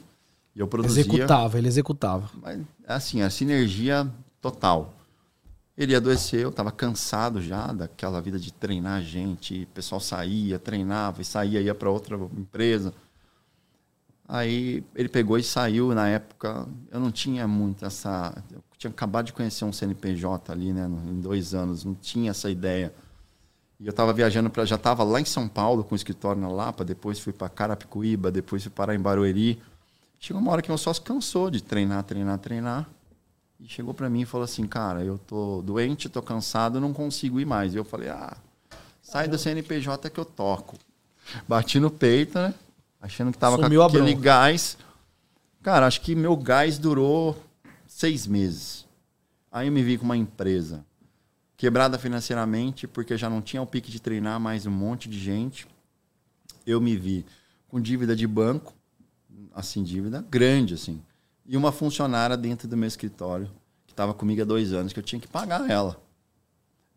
E 0.55 0.59
eu 0.61 0.69
produzia. 0.69 1.01
Executava, 1.01 1.57
ele 1.57 1.67
executava. 1.67 2.31
Mas, 2.41 2.61
assim, 2.87 3.21
a 3.21 3.29
sinergia 3.29 4.09
total. 4.39 4.93
Ele 5.77 5.93
adoeceu, 5.93 6.47
estava 6.47 6.71
cansado 6.71 7.41
já 7.41 7.73
daquela 7.73 8.21
vida 8.21 8.39
de 8.39 8.53
treinar 8.53 9.01
gente. 9.01 9.63
O 9.63 9.67
pessoal 9.67 9.99
saía, 9.99 10.57
treinava 10.57 11.21
e 11.21 11.25
saía, 11.25 11.59
ia 11.59 11.75
para 11.75 11.89
outra 11.89 12.15
empresa. 12.15 12.93
Aí 14.29 14.81
ele 14.95 15.09
pegou 15.09 15.37
e 15.37 15.43
saiu. 15.43 15.93
Na 15.93 16.07
época, 16.07 16.65
eu 16.89 17.01
não 17.01 17.11
tinha 17.11 17.45
muito 17.49 17.85
essa. 17.85 18.41
Eu 18.49 18.63
tinha 18.77 18.91
acabado 18.91 19.25
de 19.25 19.33
conhecer 19.33 19.65
um 19.65 19.73
CNPJ 19.73 20.53
ali, 20.53 20.71
né? 20.71 20.89
Em 21.09 21.19
dois 21.19 21.53
anos, 21.53 21.83
não 21.83 21.93
tinha 21.93 22.31
essa 22.31 22.49
ideia. 22.49 22.93
E 23.81 23.87
eu 23.87 23.89
estava 23.89 24.13
viajando 24.13 24.47
para. 24.47 24.63
Já 24.63 24.75
estava 24.75 25.03
lá 25.03 25.19
em 25.19 25.25
São 25.25 25.47
Paulo 25.47 25.83
com 25.83 25.95
o 25.95 25.97
escritório 25.97 26.39
na 26.39 26.47
Lapa, 26.47 26.85
depois 26.85 27.19
fui 27.19 27.33
para 27.33 27.49
Carapicuíba, 27.49 28.31
depois 28.31 28.61
fui 28.61 28.71
parar 28.71 28.93
em 28.93 28.99
Barueri. 28.99 29.59
Chegou 30.19 30.39
uma 30.39 30.51
hora 30.51 30.61
que 30.61 30.69
meu 30.69 30.77
sócio 30.77 31.01
cansou 31.01 31.49
de 31.49 31.63
treinar, 31.63 32.03
treinar, 32.03 32.37
treinar. 32.37 32.87
E 33.59 33.67
chegou 33.67 33.91
para 33.91 34.07
mim 34.07 34.21
e 34.21 34.25
falou 34.25 34.45
assim: 34.45 34.67
Cara, 34.67 35.03
eu 35.03 35.17
tô 35.17 35.63
doente, 35.63 36.09
tô 36.09 36.21
cansado, 36.21 36.79
não 36.79 36.93
consigo 36.93 37.39
ir 37.39 37.45
mais. 37.45 37.73
E 37.73 37.77
eu 37.77 37.83
falei: 37.83 38.09
Ah, 38.09 38.37
sai 39.01 39.27
do 39.27 39.35
CNPJ 39.35 40.11
que 40.11 40.19
eu 40.19 40.25
toco. 40.25 40.77
Bati 41.47 41.79
no 41.79 41.89
peito, 41.89 42.37
né? 42.37 42.53
Achando 43.01 43.31
que 43.31 43.37
tava 43.39 43.55
Sumiu 43.55 43.81
com 43.81 43.87
aquele 43.87 44.13
gás. 44.13 44.77
Cara, 45.63 45.87
acho 45.87 46.01
que 46.01 46.13
meu 46.13 46.37
gás 46.37 46.77
durou 46.77 47.35
seis 47.87 48.27
meses. 48.27 48.85
Aí 49.51 49.67
eu 49.67 49.73
me 49.73 49.81
vi 49.81 49.97
com 49.97 50.05
uma 50.05 50.17
empresa 50.17 50.85
quebrada 51.62 52.00
financeiramente, 52.00 52.88
porque 52.88 53.15
já 53.15 53.30
não 53.30 53.39
tinha 53.39 53.62
o 53.62 53.67
pique 53.67 53.91
de 53.91 54.02
treinar 54.02 54.39
mais 54.39 54.65
um 54.65 54.71
monte 54.71 55.08
de 55.08 55.19
gente. 55.19 55.67
Eu 56.65 56.82
me 56.82 56.97
vi 56.97 57.24
com 57.67 57.80
dívida 57.80 58.15
de 58.15 58.26
banco, 58.26 58.74
assim, 59.54 59.84
dívida 59.84 60.26
grande, 60.28 60.74
assim. 60.74 61.00
E 61.45 61.56
uma 61.56 61.71
funcionária 61.71 62.36
dentro 62.36 62.67
do 62.67 62.76
meu 62.76 62.88
escritório, 62.88 63.47
que 63.86 63.93
estava 63.93 64.12
comigo 64.12 64.41
há 64.41 64.43
dois 64.43 64.74
anos, 64.74 64.91
que 64.91 64.97
eu 64.97 65.04
tinha 65.04 65.21
que 65.21 65.28
pagar 65.28 65.69
ela. 65.69 66.02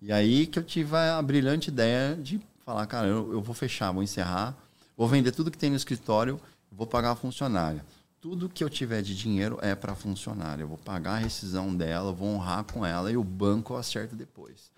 E 0.00 0.10
aí 0.10 0.46
que 0.46 0.58
eu 0.58 0.62
tive 0.62 0.96
a 0.96 1.20
brilhante 1.20 1.68
ideia 1.68 2.16
de 2.16 2.40
falar, 2.64 2.86
cara, 2.86 3.06
eu, 3.06 3.34
eu 3.34 3.42
vou 3.42 3.54
fechar, 3.54 3.92
vou 3.92 4.02
encerrar, 4.02 4.56
vou 4.96 5.06
vender 5.06 5.32
tudo 5.32 5.50
que 5.50 5.58
tem 5.58 5.68
no 5.68 5.76
escritório, 5.76 6.40
vou 6.72 6.86
pagar 6.86 7.10
a 7.10 7.16
funcionária. 7.16 7.84
Tudo 8.24 8.48
que 8.48 8.64
eu 8.64 8.70
tiver 8.70 9.02
de 9.02 9.14
dinheiro 9.14 9.58
é 9.60 9.74
para 9.74 9.92
a 9.92 9.94
funcionária. 9.94 10.62
Eu 10.62 10.68
vou 10.68 10.78
pagar 10.78 11.16
a 11.16 11.18
rescisão 11.18 11.76
dela, 11.76 12.10
vou 12.10 12.28
honrar 12.28 12.64
com 12.64 12.82
ela 12.86 13.12
e 13.12 13.18
o 13.18 13.22
banco 13.22 13.74
eu 13.74 13.76
acerto 13.76 14.16
depois. 14.16 14.70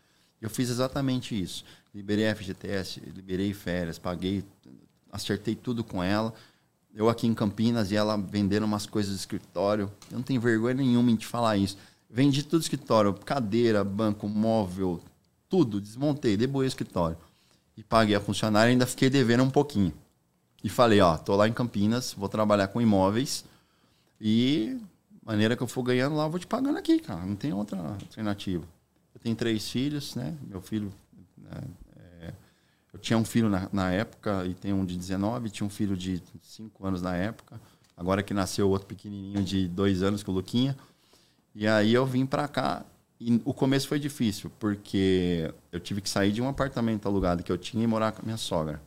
Eu 0.43 0.51
fiz 0.51 0.69
exatamente 0.69 1.41
isso. 1.41 1.65
Liberei 1.95 2.35
FGTS, 2.35 3.01
liberei 3.15 3.55
férias, 3.55 4.01
paguei, 4.01 4.45
acertei 5.13 5.55
tudo 5.55 5.85
com 5.85 6.03
ela. 6.03 6.35
Eu 6.93 7.09
aqui 7.09 7.29
em 7.29 7.35
Campinas 7.35 7.93
e 7.93 7.95
ela 7.95 8.17
vendendo 8.17 8.65
umas 8.65 8.85
coisas 8.85 9.13
do 9.13 9.19
escritório. 9.21 9.93
Eu 10.11 10.17
não 10.17 10.25
tenho 10.25 10.41
vergonha 10.41 10.75
nenhuma 10.75 11.13
em 11.13 11.17
te 11.17 11.29
falar 11.29 11.57
isso. 11.57 11.79
Vendi 12.11 12.43
tudo 12.43 12.59
do 12.59 12.63
escritório, 12.63 13.15
cadeira, 13.15 13.85
banco, 13.85 14.29
móvel, 14.29 15.01
tudo. 15.49 15.81
Desmontei, 15.81 16.37
deboei 16.37 16.67
o 16.67 16.69
escritório. 16.69 17.17
E 17.77 17.85
paguei 17.85 18.17
a 18.17 18.21
funcionária 18.21 18.71
e 18.71 18.73
ainda 18.73 18.87
fiquei 18.87 19.09
devendo 19.09 19.45
um 19.45 19.51
pouquinho. 19.51 19.95
E 20.67 20.69
falei, 20.69 21.01
ó, 21.01 21.17
tô 21.17 21.37
lá 21.37 21.47
em 21.47 21.53
Campinas, 21.53 22.13
vou 22.13 22.29
trabalhar 22.29 22.67
com 22.67 22.81
imóveis 22.81 23.45
e 24.21 24.77
maneira 25.25 25.57
que 25.57 25.63
eu 25.63 25.69
for 25.69 25.85
ganhando 25.85 26.17
lá, 26.17 26.25
eu 26.25 26.31
vou 26.31 26.41
te 26.41 26.47
pagando 26.49 26.77
aqui, 26.77 26.99
cara. 26.99 27.25
Não 27.25 27.37
tem 27.37 27.53
outra 27.53 27.79
alternativa. 27.79 28.65
Eu 29.15 29.21
tenho 29.21 29.37
três 29.37 29.71
filhos, 29.71 30.17
né? 30.17 30.37
Meu 30.43 30.61
filho 30.61 30.93
né, 31.39 31.63
é, 32.21 32.33
eu 32.93 32.99
tinha 32.99 33.17
um 33.17 33.25
filho 33.25 33.49
na, 33.49 33.69
na 33.73 33.93
época 33.93 34.45
e 34.45 34.55
tenho 34.55 34.75
um 34.75 34.85
de 34.85 34.97
19, 34.97 35.51
tinha 35.51 35.65
um 35.65 35.71
filho 35.71 35.97
de 35.97 36.21
5 36.43 36.85
anos 36.85 37.01
na 37.01 37.15
época. 37.15 37.61
Agora 37.97 38.21
que 38.21 38.35
nasceu 38.35 38.69
outro 38.69 38.89
pequenininho 38.89 39.45
de 39.45 39.69
2 39.69 40.03
anos 40.03 40.25
com 40.25 40.33
o 40.33 40.35
Luquinha. 40.35 40.77
E 41.55 41.69
aí 41.69 41.95
eu 41.95 42.05
vim 42.05 42.27
pra 42.27 42.49
cá 42.49 42.85
e 43.21 43.41
o 43.45 43.55
começo 43.55 43.87
foi 43.87 44.01
difícil, 44.01 44.51
porque 44.59 45.55
eu 45.71 45.79
tive 45.79 46.01
que 46.01 46.11
sair 46.11 46.33
de 46.33 46.43
um 46.43 46.49
apartamento 46.49 47.07
alugado 47.07 47.45
que 47.45 47.53
eu 47.53 47.57
tinha 47.57 47.85
e 47.85 47.87
morar 47.87 48.11
com 48.11 48.23
a 48.23 48.25
minha 48.25 48.37
sogra. 48.37 48.83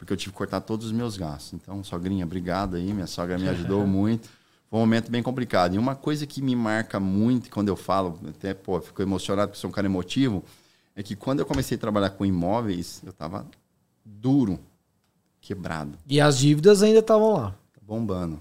Porque 0.00 0.14
eu 0.14 0.16
tive 0.16 0.32
que 0.32 0.38
cortar 0.38 0.62
todos 0.62 0.86
os 0.86 0.92
meus 0.92 1.18
gastos. 1.18 1.52
Então, 1.52 1.84
sogrinha, 1.84 2.24
obrigado 2.24 2.74
aí, 2.74 2.90
minha 2.90 3.06
sogra 3.06 3.36
me 3.36 3.46
ajudou 3.50 3.84
muito. 3.86 4.30
Foi 4.70 4.78
um 4.78 4.80
momento 4.80 5.10
bem 5.10 5.22
complicado. 5.22 5.74
E 5.74 5.78
uma 5.78 5.94
coisa 5.94 6.26
que 6.26 6.40
me 6.40 6.56
marca 6.56 6.98
muito 6.98 7.50
quando 7.50 7.68
eu 7.68 7.76
falo, 7.76 8.18
até, 8.26 8.54
pô, 8.54 8.80
fico 8.80 9.02
emocionado 9.02 9.50
porque 9.50 9.60
sou 9.60 9.68
um 9.68 9.72
cara 9.72 9.86
emotivo, 9.86 10.42
é 10.96 11.02
que 11.02 11.14
quando 11.14 11.40
eu 11.40 11.44
comecei 11.44 11.76
a 11.76 11.78
trabalhar 11.78 12.08
com 12.10 12.24
imóveis, 12.24 13.02
eu 13.04 13.12
tava 13.12 13.46
duro, 14.02 14.58
quebrado, 15.38 15.98
E 16.08 16.18
as 16.18 16.38
dívidas 16.38 16.82
ainda 16.82 17.00
estavam 17.00 17.34
lá. 17.34 17.54
bombando. 17.82 18.40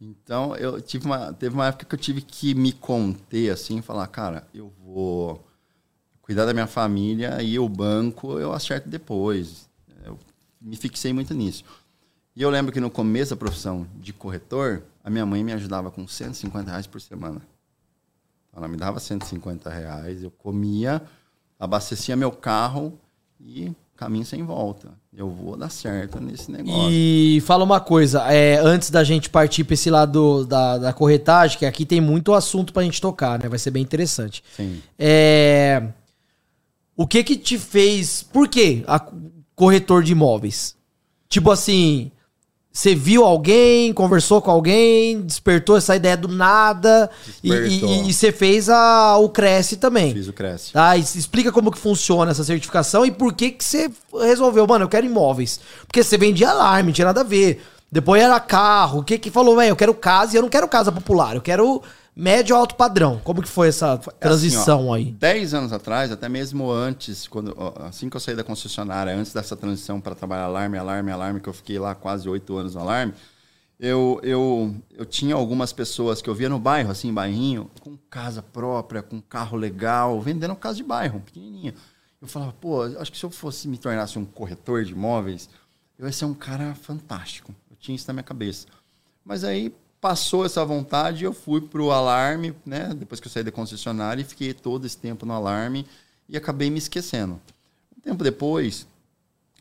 Então, 0.00 0.56
eu 0.56 0.80
tive 0.80 1.04
uma, 1.04 1.34
teve 1.34 1.54
uma 1.54 1.66
época 1.66 1.84
que 1.84 1.94
eu 1.94 1.98
tive 1.98 2.22
que 2.22 2.54
me 2.54 2.72
conter 2.72 3.50
assim, 3.50 3.82
falar, 3.82 4.06
cara, 4.06 4.48
eu 4.54 4.72
vou 4.82 5.44
cuidar 6.22 6.46
da 6.46 6.54
minha 6.54 6.66
família 6.66 7.42
e 7.42 7.58
o 7.58 7.68
banco 7.68 8.38
eu 8.38 8.54
acerto 8.54 8.88
depois. 8.88 9.67
Me 10.60 10.76
fixei 10.76 11.12
muito 11.12 11.34
nisso. 11.34 11.64
E 12.34 12.42
eu 12.42 12.50
lembro 12.50 12.72
que 12.72 12.80
no 12.80 12.90
começo 12.90 13.30
da 13.30 13.36
profissão 13.36 13.86
de 13.96 14.12
corretor, 14.12 14.84
a 15.02 15.10
minha 15.10 15.26
mãe 15.26 15.42
me 15.42 15.52
ajudava 15.52 15.90
com 15.90 16.06
150 16.06 16.70
reais 16.70 16.86
por 16.86 17.00
semana. 17.00 17.40
Ela 18.56 18.68
me 18.68 18.76
dava 18.76 19.00
150 19.00 19.70
reais, 19.70 20.22
eu 20.22 20.30
comia, 20.30 21.02
abastecia 21.58 22.16
meu 22.16 22.30
carro 22.30 22.98
e 23.40 23.72
caminho 23.96 24.24
sem 24.24 24.44
volta. 24.44 24.90
Eu 25.12 25.28
vou 25.28 25.56
dar 25.56 25.68
certo 25.68 26.20
nesse 26.20 26.50
negócio. 26.50 26.90
E 26.90 27.42
fala 27.44 27.64
uma 27.64 27.80
coisa, 27.80 28.22
é, 28.32 28.58
antes 28.58 28.90
da 28.90 29.02
gente 29.02 29.28
partir 29.28 29.64
para 29.64 29.74
esse 29.74 29.90
lado 29.90 30.44
da, 30.44 30.78
da 30.78 30.92
corretagem, 30.92 31.58
que 31.58 31.66
aqui 31.66 31.84
tem 31.84 32.00
muito 32.00 32.32
assunto 32.32 32.72
pra 32.72 32.84
gente 32.84 33.00
tocar, 33.00 33.38
né? 33.38 33.48
Vai 33.48 33.58
ser 33.58 33.72
bem 33.72 33.82
interessante. 33.82 34.44
Sim. 34.56 34.80
É, 34.96 35.88
o 36.96 37.04
que 37.04 37.24
que 37.24 37.36
te 37.36 37.58
fez... 37.58 38.22
Por 38.22 38.46
que 38.46 38.84
a 38.86 39.00
corretor 39.58 40.02
de 40.04 40.12
imóveis? 40.12 40.74
Tipo 41.28 41.50
assim, 41.50 42.10
você 42.72 42.94
viu 42.94 43.24
alguém, 43.24 43.92
conversou 43.92 44.40
com 44.40 44.50
alguém, 44.50 45.20
despertou 45.22 45.76
essa 45.76 45.96
ideia 45.96 46.16
do 46.16 46.28
nada 46.28 47.10
e- 47.42 47.50
Despertou. 47.50 47.88
e 47.90 48.08
e 48.08 48.12
você 48.14 48.30
fez 48.32 48.68
a, 48.70 49.16
o 49.18 49.28
Cresce 49.28 49.76
também. 49.76 50.12
Fiz 50.14 50.28
o 50.28 50.32
Cresce. 50.32 50.72
Tá, 50.72 50.96
e 50.96 51.00
explica 51.00 51.50
como 51.50 51.70
que 51.72 51.78
funciona 51.78 52.30
essa 52.30 52.44
certificação 52.44 53.04
e 53.04 53.10
por 53.10 53.32
que 53.34 53.50
que 53.50 53.64
você 53.64 53.90
resolveu, 54.22 54.66
mano, 54.66 54.84
eu 54.84 54.88
quero 54.88 55.04
imóveis. 55.06 55.60
Porque 55.86 56.02
você 56.02 56.16
vendia 56.16 56.50
alarme, 56.50 56.88
não 56.88 56.92
tinha 56.94 57.06
nada 57.06 57.20
a 57.22 57.24
ver. 57.24 57.62
Depois 57.90 58.22
era 58.22 58.38
carro, 58.38 59.00
o 59.00 59.04
que 59.04 59.18
que 59.18 59.30
falou, 59.30 59.56
velho, 59.56 59.70
eu 59.70 59.76
quero 59.76 59.92
casa 59.94 60.34
e 60.34 60.36
eu 60.38 60.42
não 60.42 60.48
quero 60.48 60.68
casa 60.68 60.92
popular, 60.92 61.34
eu 61.34 61.40
quero 61.42 61.82
médio 62.18 62.56
alto 62.56 62.74
padrão. 62.74 63.20
Como 63.22 63.40
que 63.40 63.48
foi 63.48 63.68
essa 63.68 63.96
transição 63.96 64.80
Assim, 64.80 64.88
ó, 64.88 64.94
aí? 64.94 65.12
10 65.12 65.54
anos 65.54 65.72
atrás, 65.72 66.10
até 66.10 66.28
mesmo 66.28 66.68
antes, 66.68 67.28
quando, 67.28 67.54
assim 67.76 68.10
que 68.10 68.16
eu 68.16 68.20
saí 68.20 68.34
da 68.34 68.42
concessionária, 68.42 69.14
antes 69.14 69.32
dessa 69.32 69.56
transição 69.56 70.00
para 70.00 70.16
trabalhar 70.16 70.44
alarme, 70.44 70.76
alarme, 70.76 71.12
alarme, 71.12 71.40
que 71.40 71.48
eu 71.48 71.52
fiquei 71.52 71.78
lá 71.78 71.94
quase 71.94 72.28
oito 72.28 72.56
anos 72.56 72.74
no 72.74 72.80
alarme, 72.80 73.14
eu, 73.78 74.20
eu, 74.24 74.74
eu 74.90 75.06
tinha 75.06 75.36
algumas 75.36 75.72
pessoas 75.72 76.20
que 76.20 76.28
eu 76.28 76.34
via 76.34 76.48
no 76.48 76.58
bairro, 76.58 76.90
assim, 76.90 77.14
bairrinho, 77.14 77.70
com 77.80 77.96
casa 78.10 78.42
própria, 78.42 79.00
com 79.00 79.20
carro 79.20 79.56
legal, 79.56 80.20
vendendo 80.20 80.56
casa 80.56 80.78
de 80.78 80.82
bairro, 80.82 81.20
pequenininha. 81.20 81.72
Eu 82.20 82.26
falava, 82.26 82.52
pô, 82.52 82.82
acho 82.82 83.12
que 83.12 83.18
se 83.18 83.24
eu 83.24 83.30
fosse 83.30 83.68
me 83.68 83.78
tornasse 83.78 84.18
um 84.18 84.24
corretor 84.24 84.84
de 84.84 84.90
imóveis, 84.90 85.48
eu 85.96 86.06
ia 86.06 86.12
ser 86.12 86.24
um 86.24 86.34
cara 86.34 86.74
fantástico. 86.74 87.54
Eu 87.70 87.76
tinha 87.76 87.94
isso 87.94 88.08
na 88.08 88.14
minha 88.14 88.24
cabeça. 88.24 88.66
Mas 89.24 89.44
aí 89.44 89.72
passou 90.00 90.44
essa 90.44 90.64
vontade, 90.64 91.24
eu 91.24 91.32
fui 91.32 91.60
pro 91.60 91.90
alarme, 91.90 92.54
né? 92.64 92.94
Depois 92.94 93.20
que 93.20 93.26
eu 93.26 93.32
saí 93.32 93.42
da 93.42 93.52
concessionária 93.52 94.22
e 94.22 94.24
fiquei 94.24 94.54
todo 94.54 94.86
esse 94.86 94.96
tempo 94.96 95.26
no 95.26 95.32
alarme 95.32 95.86
e 96.28 96.36
acabei 96.36 96.70
me 96.70 96.78
esquecendo. 96.78 97.40
Um 97.96 98.00
tempo 98.00 98.22
depois, 98.22 98.86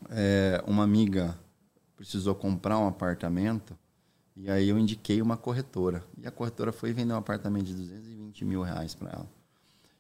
é, 0.10 0.64
uma 0.68 0.84
amiga 0.84 1.38
precisou 1.96 2.36
comprar 2.36 2.78
um 2.78 2.88
apartamento 2.88 3.76
e 4.36 4.52
aí 4.52 4.70
eu 4.70 4.78
indiquei 4.78 5.22
uma 5.22 5.36
corretora. 5.36 6.04
E 6.22 6.28
a 6.28 6.32
corretora 6.32 6.72
foi 6.72 6.94
vender 6.94 7.14
um 7.14 7.18
apartamento 7.18 7.66
de 7.66 7.74
220 7.74 8.46
mil 8.46 8.62
reais 8.62 8.94
para 8.94 9.10
ela. 9.10 9.28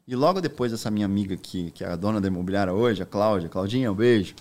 E 0.07 0.15
logo 0.15 0.39
depois, 0.39 0.71
essa 0.71 0.91
minha 0.91 1.05
amiga, 1.05 1.35
que, 1.35 1.71
que 1.71 1.83
é 1.83 1.87
a 1.87 1.95
dona 1.95 2.21
da 2.21 2.27
imobiliária 2.27 2.71
hoje, 2.71 3.01
a 3.01 3.05
Cláudia, 3.05 3.49
Claudinha, 3.49 3.91
um 3.91 3.95
beijo, 3.95 4.35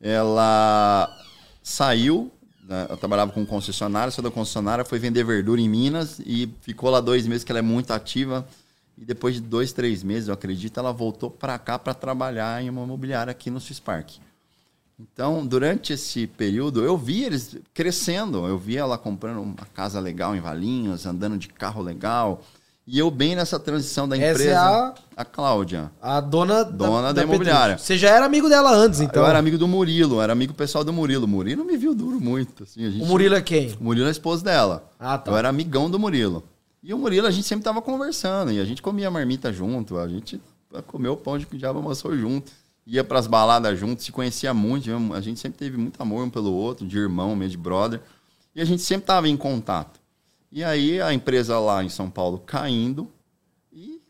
ela 0.00 1.08
saiu, 1.62 2.32
eu 2.88 2.96
trabalhava 2.96 3.32
com 3.32 3.44
concessionária, 3.44 4.10
saiu 4.10 4.24
da 4.24 4.30
concessionária, 4.30 4.84
foi 4.84 4.98
vender 4.98 5.24
verdura 5.24 5.60
em 5.60 5.68
Minas 5.68 6.20
e 6.24 6.48
ficou 6.60 6.90
lá 6.90 7.00
dois 7.00 7.26
meses, 7.26 7.44
que 7.44 7.52
ela 7.52 7.58
é 7.58 7.62
muito 7.62 7.92
ativa. 7.92 8.46
E 8.96 9.04
depois 9.04 9.34
de 9.34 9.40
dois, 9.40 9.72
três 9.72 10.02
meses, 10.02 10.28
eu 10.28 10.34
acredito, 10.34 10.78
ela 10.78 10.92
voltou 10.92 11.30
para 11.30 11.58
cá 11.58 11.78
para 11.78 11.92
trabalhar 11.92 12.62
em 12.62 12.70
uma 12.70 12.84
imobiliária 12.84 13.30
aqui 13.30 13.50
no 13.50 13.60
Swiss 13.60 13.80
Park. 13.80 14.12
Então, 14.98 15.44
durante 15.44 15.92
esse 15.92 16.26
período, 16.26 16.84
eu 16.84 16.96
vi 16.96 17.24
eles 17.24 17.56
crescendo. 17.74 18.46
Eu 18.46 18.56
vi 18.56 18.76
ela 18.76 18.96
comprando 18.96 19.42
uma 19.42 19.66
casa 19.74 19.98
legal 19.98 20.36
em 20.36 20.40
Valinhos, 20.40 21.04
andando 21.04 21.36
de 21.36 21.48
carro 21.48 21.82
legal. 21.82 22.42
E 22.86 22.98
eu 22.98 23.10
bem 23.10 23.34
nessa 23.34 23.58
transição 23.58 24.06
da 24.06 24.14
é 24.16 24.30
empresa. 24.30 24.60
a- 24.60 24.94
a 25.16 25.24
Cláudia. 25.24 25.90
A 26.02 26.20
dona, 26.20 26.62
Dona 26.64 27.14
da 27.14 27.22
imobiliária. 27.22 27.76
Petrus. 27.76 27.86
Você 27.86 27.96
já 27.96 28.10
era 28.10 28.26
amigo 28.26 28.46
dela 28.48 28.70
antes, 28.74 29.00
então. 29.00 29.22
Eu 29.22 29.28
era 29.28 29.38
amigo 29.38 29.56
do 29.56 29.66
Murilo, 29.66 30.20
era 30.20 30.32
amigo 30.34 30.52
pessoal 30.52 30.84
do 30.84 30.92
Murilo. 30.92 31.24
O 31.24 31.28
Murilo 31.28 31.64
me 31.64 31.78
viu 31.78 31.94
duro 31.94 32.20
muito. 32.20 32.62
Assim, 32.62 32.84
a 32.86 32.90
gente- 32.90 33.02
O 33.02 33.06
Murilo 33.06 33.34
é 33.36 33.40
quem? 33.40 33.72
o 33.80 33.84
Murilo 33.84 34.06
é 34.06 34.10
esposo 34.10 34.44
dela. 34.44 34.86
Ah, 35.00 35.16
tá. 35.16 35.30
Eu 35.30 35.36
era 35.38 35.48
amigão 35.48 35.90
do 35.90 35.98
Murilo. 35.98 36.44
E 36.82 36.92
o 36.92 36.98
Murilo, 36.98 37.26
a 37.26 37.30
gente 37.30 37.46
sempre 37.46 37.64
tava 37.64 37.80
conversando. 37.80 38.52
E 38.52 38.60
a 38.60 38.64
gente 38.66 38.82
comia 38.82 39.10
marmita 39.10 39.50
junto. 39.50 39.96
A 39.96 40.06
gente 40.06 40.38
comeu 40.86 41.16
pão 41.16 41.38
de 41.38 41.46
diabo 41.46 41.78
amassou 41.78 42.14
junto. 42.18 42.52
Ia 42.86 43.02
pras 43.02 43.26
baladas 43.26 43.78
junto, 43.78 44.02
se 44.02 44.12
conhecia 44.12 44.52
muito. 44.52 44.90
A 45.14 45.20
gente 45.22 45.40
sempre 45.40 45.56
teve 45.58 45.78
muito 45.78 45.98
amor 46.02 46.22
um 46.22 46.28
pelo 46.28 46.52
outro, 46.52 46.86
de 46.86 46.98
irmão, 46.98 47.34
meio 47.34 47.50
de 47.50 47.56
brother. 47.56 48.02
E 48.54 48.60
a 48.60 48.64
gente 48.66 48.82
sempre 48.82 49.06
tava 49.06 49.26
em 49.26 49.38
contato. 49.38 49.98
E 50.54 50.62
aí 50.62 51.02
a 51.02 51.12
empresa 51.12 51.58
lá 51.58 51.82
em 51.82 51.88
São 51.88 52.08
Paulo 52.08 52.38
caindo 52.38 53.10
e 53.72 54.00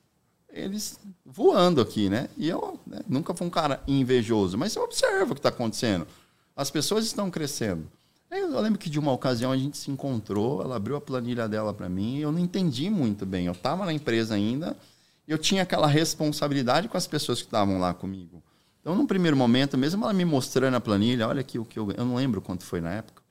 eles 0.53 1.01
voando 1.25 1.81
aqui, 1.81 2.11
né? 2.11 2.29
E 2.37 2.47
eu 2.47 2.79
né, 2.87 3.01
nunca 3.09 3.33
fui 3.33 3.47
um 3.47 3.51
cara 3.51 3.83
invejoso, 3.89 4.59
mas 4.59 4.77
eu 4.77 4.83
observo 4.83 5.33
o 5.33 5.35
que 5.35 5.39
está 5.39 5.49
acontecendo. 5.49 6.07
As 6.55 6.71
pessoas 6.71 7.07
estão 7.07 7.31
crescendo. 7.31 7.91
Eu 8.31 8.61
lembro 8.61 8.79
que 8.79 8.91
de 8.91 8.99
uma 8.99 9.11
ocasião 9.11 9.53
a 9.53 9.57
gente 9.57 9.79
se 9.79 9.91
encontrou, 9.91 10.61
ela 10.61 10.77
abriu 10.77 10.97
a 10.97 11.01
planilha 11.01 11.49
dela 11.49 11.73
para 11.73 11.89
mim, 11.89 12.19
eu 12.19 12.31
não 12.31 12.39
entendi 12.39 12.91
muito 12.91 13.25
bem. 13.25 13.47
Eu 13.47 13.53
estava 13.53 13.87
na 13.87 13.93
empresa 13.95 14.35
ainda, 14.35 14.77
e 15.27 15.33
eu 15.33 15.39
tinha 15.39 15.63
aquela 15.63 15.87
responsabilidade 15.87 16.89
com 16.89 16.99
as 16.99 17.07
pessoas 17.07 17.41
que 17.41 17.47
estavam 17.47 17.79
lá 17.79 17.95
comigo. 17.95 18.43
Então, 18.83 18.95
num 18.95 19.07
primeiro 19.07 19.35
momento, 19.35 19.79
mesmo 19.79 20.05
ela 20.05 20.13
me 20.13 20.27
mostrando 20.27 20.75
a 20.75 20.81
planilha, 20.81 21.27
olha 21.27 21.41
aqui 21.41 21.59
o 21.59 21.65
que 21.65 21.79
eu. 21.79 21.91
Eu 21.93 22.05
não 22.05 22.17
lembro 22.17 22.43
quanto 22.43 22.65
foi 22.65 22.83
na 22.83 22.93
época. 22.93 23.24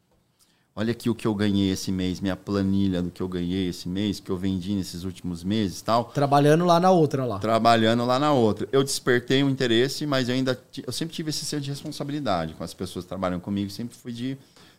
Olha 0.75 0.91
aqui 0.91 1.07
o 1.07 1.13
que 1.13 1.27
eu 1.27 1.35
ganhei 1.35 1.69
esse 1.69 1.91
mês, 1.91 2.19
minha 2.19 2.35
planilha 2.35 2.99
do 3.03 3.11
que 3.11 3.21
eu 3.21 3.27
ganhei 3.27 3.69
esse 3.69 3.87
mês, 3.87 4.19
que 4.19 4.31
eu 4.31 4.37
vendi 4.37 4.73
nesses 4.73 5.03
últimos 5.03 5.43
meses 5.43 5.83
tal 5.83 6.05
Trabalhando 6.05 6.65
lá 6.65 6.79
na 6.79 6.89
outra 6.89 7.25
lá. 7.25 7.37
trabalhando 7.37 8.03
lá 8.05 8.17
na 8.17 8.33
outra. 8.33 8.67
Eu 8.71 8.83
despertei 8.83 9.43
um 9.43 9.49
interesse, 9.51 10.07
mas 10.07 10.29
eu 10.29 10.35
ainda 10.35 10.59
eu 10.85 10.91
sempre 10.91 11.13
tive 11.13 11.29
esse 11.29 11.45
senso 11.45 11.61
de 11.63 11.69
responsabilidade 11.69 12.55
com 12.55 12.63
as 12.63 12.73
pessoas 12.73 13.05
que 13.05 13.09
trabalham 13.09 13.39
comigo, 13.39 13.69
sempre 13.69 13.95
fui 13.95 14.11
de 14.11 14.35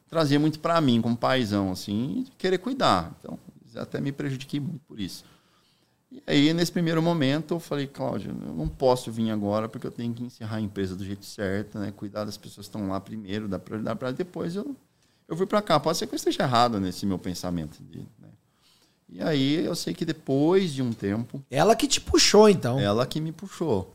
trazer 0.08 0.38
muito 0.38 0.58
para 0.58 0.80
mim 0.80 1.00
como 1.00 1.16
paizão 1.16 1.70
assim, 1.70 2.24
e 2.26 2.30
querer 2.38 2.58
cuidar. 2.58 3.12
Então, 3.20 3.38
até 3.76 4.00
me 4.00 4.10
prejudiquei 4.10 4.58
muito 4.58 4.80
por 4.80 4.98
isso. 4.98 5.24
E 6.10 6.22
aí, 6.26 6.52
nesse 6.52 6.72
primeiro 6.72 7.02
momento, 7.02 7.54
eu 7.54 7.60
falei, 7.60 7.86
Cláudio, 7.86 8.34
eu 8.46 8.54
não 8.54 8.68
posso 8.68 9.10
vir 9.12 9.30
agora 9.30 9.68
porque 9.68 9.86
eu 9.86 9.90
tenho 9.90 10.12
que 10.12 10.22
encerrar 10.24 10.56
a 10.56 10.60
empresa 10.60 10.94
do 10.94 11.04
jeito 11.04 11.24
certo, 11.24 11.78
né? 11.78 11.92
Cuidar 11.96 12.24
das 12.24 12.36
pessoas 12.36 12.66
que 12.68 12.76
estão 12.76 12.88
lá 12.88 13.00
primeiro, 13.00 13.48
dar 13.48 13.58
prioridade 13.60 13.98
para 13.98 14.10
depois 14.12 14.54
eu 14.56 14.76
eu 15.28 15.36
fui 15.36 15.46
para 15.46 15.62
cá. 15.62 15.78
Pode 15.80 15.98
ser 15.98 16.06
que 16.06 16.14
eu 16.14 16.16
esteja 16.16 16.42
errado 16.42 16.80
nesse 16.80 17.06
meu 17.06 17.18
pensamento 17.18 17.82
de, 17.82 17.98
né? 18.18 18.28
E 19.08 19.22
aí 19.22 19.64
eu 19.64 19.74
sei 19.74 19.94
que 19.94 20.04
depois 20.04 20.72
de 20.72 20.82
um 20.82 20.92
tempo 20.92 21.42
Ela 21.50 21.76
que 21.76 21.86
te 21.86 22.00
puxou, 22.00 22.48
então. 22.48 22.80
ela 22.80 23.06
que 23.06 23.20
me 23.20 23.32
puxou. 23.32 23.94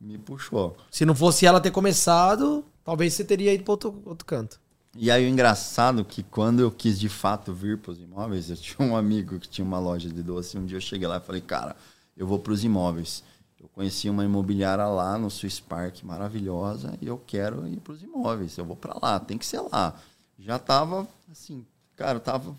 Me 0.00 0.18
puxou. 0.18 0.76
Se 0.90 1.04
não 1.04 1.14
fosse 1.14 1.46
ela 1.46 1.60
ter 1.60 1.70
começado, 1.70 2.64
talvez 2.84 3.14
você 3.14 3.24
teria 3.24 3.54
ido 3.54 3.64
para 3.64 3.72
outro, 3.72 4.02
outro 4.04 4.26
canto. 4.26 4.60
E 4.98 5.10
aí 5.10 5.26
o 5.26 5.28
engraçado 5.28 6.04
que 6.04 6.22
quando 6.22 6.60
eu 6.60 6.70
quis 6.70 6.98
de 6.98 7.08
fato 7.08 7.52
vir 7.52 7.78
para 7.78 7.92
os 7.92 8.00
imóveis, 8.00 8.48
eu 8.50 8.56
tinha 8.56 8.88
um 8.88 8.96
amigo 8.96 9.38
que 9.38 9.48
tinha 9.48 9.64
uma 9.64 9.78
loja 9.78 10.08
de 10.08 10.22
doce. 10.22 10.56
Um 10.58 10.64
dia 10.64 10.78
eu 10.78 10.80
cheguei 10.80 11.06
lá 11.06 11.18
e 11.18 11.20
falei, 11.20 11.42
cara, 11.42 11.76
eu 12.16 12.26
vou 12.26 12.38
para 12.38 12.52
os 12.52 12.64
imóveis. 12.64 13.22
Eu 13.60 13.68
conheci 13.68 14.08
uma 14.08 14.24
imobiliária 14.24 14.86
lá 14.86 15.18
no 15.18 15.30
Swiss 15.30 15.60
Park, 15.60 16.02
maravilhosa, 16.02 16.96
e 17.00 17.06
eu 17.06 17.18
quero 17.26 17.66
ir 17.68 17.78
para 17.78 17.92
os 17.92 18.02
imóveis. 18.02 18.56
Eu 18.56 18.64
vou 18.64 18.76
para 18.76 18.96
lá, 19.00 19.20
tem 19.20 19.36
que 19.36 19.44
ser 19.44 19.60
lá. 19.60 19.94
Já 20.38 20.58
tava 20.58 21.06
assim, 21.30 21.64
cara, 21.96 22.20
tava 22.20 22.54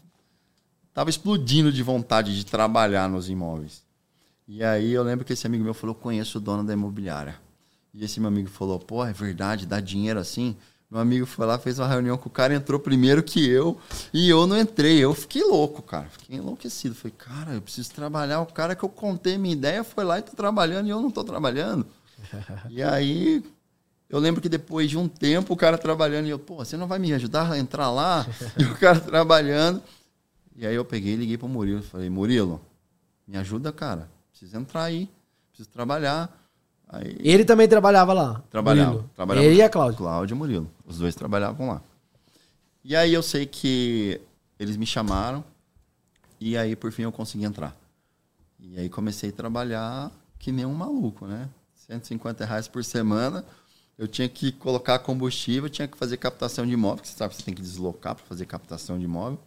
tava 0.94 1.10
explodindo 1.10 1.72
de 1.72 1.84
vontade 1.84 2.36
de 2.36 2.46
trabalhar 2.46 3.08
nos 3.08 3.30
imóveis. 3.30 3.84
E 4.48 4.64
aí 4.64 4.92
eu 4.92 5.04
lembro 5.04 5.24
que 5.24 5.34
esse 5.34 5.46
amigo 5.46 5.64
meu 5.64 5.74
falou, 5.74 5.94
conheço 5.94 6.38
o 6.38 6.42
dono 6.42 6.64
da 6.64 6.74
imobiliária. 6.74 7.40
E 7.94 8.04
esse 8.04 8.20
meu 8.20 8.30
amigo 8.30 8.50
falou, 8.50 8.80
pô, 8.80 9.06
é 9.06 9.14
verdade, 9.14 9.66
dá 9.66 9.80
dinheiro 9.80 10.20
assim? 10.20 10.56
Meu 10.90 11.02
amigo 11.02 11.26
foi 11.26 11.46
lá, 11.46 11.60
fez 11.60 11.80
uma 11.80 11.88
reunião 11.88 12.18
com 12.18 12.30
o 12.30 12.32
cara, 12.32 12.56
entrou 12.56 12.80
primeiro 12.80 13.22
que 13.22 13.46
eu, 13.46 13.78
e 14.14 14.30
eu 14.30 14.48
não 14.48 14.58
entrei. 14.58 14.98
Eu 15.00 15.14
fiquei 15.14 15.44
louco, 15.44 15.82
cara. 15.82 16.08
Fiquei 16.10 16.38
enlouquecido. 16.38 16.96
Falei, 16.96 17.14
cara, 17.18 17.54
eu 17.54 17.62
preciso 17.62 17.92
trabalhar. 17.92 18.40
O 18.40 18.46
cara 18.46 18.74
que 18.74 18.84
eu 18.84 18.90
contei 18.90 19.38
minha 19.38 19.54
ideia 19.54 19.84
foi 19.84 20.06
lá 20.06 20.18
e 20.18 20.22
tá 20.22 20.32
trabalhando, 20.34 20.88
e 20.88 20.90
eu 20.90 21.02
não 21.02 21.12
tô 21.12 21.26
trabalhando. 21.26 21.86
e 22.70 22.82
aí, 22.82 23.44
eu 24.10 24.20
lembro 24.20 24.42
que 24.42 24.48
depois 24.48 24.90
de 24.90 24.98
um 24.98 25.08
tempo, 25.08 25.54
o 25.54 25.58
cara 25.58 25.78
trabalhando, 25.78 26.28
e 26.28 26.30
eu, 26.30 26.40
pô, 26.40 26.58
você 26.58 26.78
não 26.78 26.88
vai 26.88 26.98
me 26.98 27.14
ajudar 27.14 27.52
a 27.52 27.60
entrar 27.60 27.92
lá? 27.92 28.26
e 28.58 28.64
o 28.64 28.76
cara 28.76 29.00
trabalhando. 29.00 29.82
E 30.56 30.66
aí 30.66 30.76
eu 30.76 30.86
peguei 30.86 31.14
e 31.14 31.18
liguei 31.18 31.38
pro 31.38 31.48
Murilo. 31.48 31.84
Falei, 31.84 32.10
Murilo, 32.10 32.62
me 33.28 33.38
ajuda, 33.38 33.72
cara. 33.72 34.10
Preciso 34.32 34.58
entrar 34.58 34.84
aí. 34.84 35.10
Preciso 35.50 35.70
trabalhar. 35.70 36.36
Aí 36.90 37.18
Ele 37.20 37.44
também 37.44 37.68
trabalhava 37.68 38.14
lá. 38.14 38.42
Trabalhava. 38.50 38.92
Murilo. 38.92 39.10
trabalhava 39.14 39.46
Ele 39.46 39.56
e 39.58 39.62
a 39.62 39.70
Cláudia. 39.70 39.98
Cláudio 39.98 40.36
e 40.36 40.38
Murilo. 40.38 40.72
Os 40.86 40.98
dois 40.98 41.14
trabalhavam 41.14 41.68
lá. 41.68 41.82
E 42.84 42.96
aí 42.96 43.14
eu 43.14 43.22
sei 43.22 43.46
que 43.46 44.22
eles 44.58 44.78
me 44.78 44.86
chamaram 44.86 45.44
e 46.40 46.58
aí 46.58 46.76
por 46.76 46.92
fim 46.92 47.04
eu 47.04 47.12
consegui 47.12 47.44
entrar. 47.44 47.76
E 48.60 48.80
aí 48.80 48.90
comecei 48.90 49.30
a 49.30 49.34
trabalhar 49.34 50.12
que 50.40 50.52
nem 50.52 50.66
um 50.66 50.74
maluco, 50.74 51.28
né? 51.28 51.50
150 51.88 52.46
reais 52.46 52.68
por 52.68 52.84
semana. 52.84 53.44
Eu 53.98 54.08
tinha 54.08 54.30
que 54.30 54.52
colocar 54.52 55.00
combustível, 55.00 55.70
tinha 55.70 55.88
que 55.88 55.98
fazer 55.98 56.18
captação 56.18 56.66
de 56.66 56.74
imóvel, 56.74 57.02
que 57.02 57.08
você 57.08 57.18
sabe 57.18 57.32
que 57.32 57.38
você 57.38 57.46
tem 57.46 57.54
que 57.54 57.62
deslocar 57.62 58.16
para 58.16 58.26
fazer 58.26 58.46
captação 58.46 58.98
de 58.98 59.06
imóvel, 59.06 59.40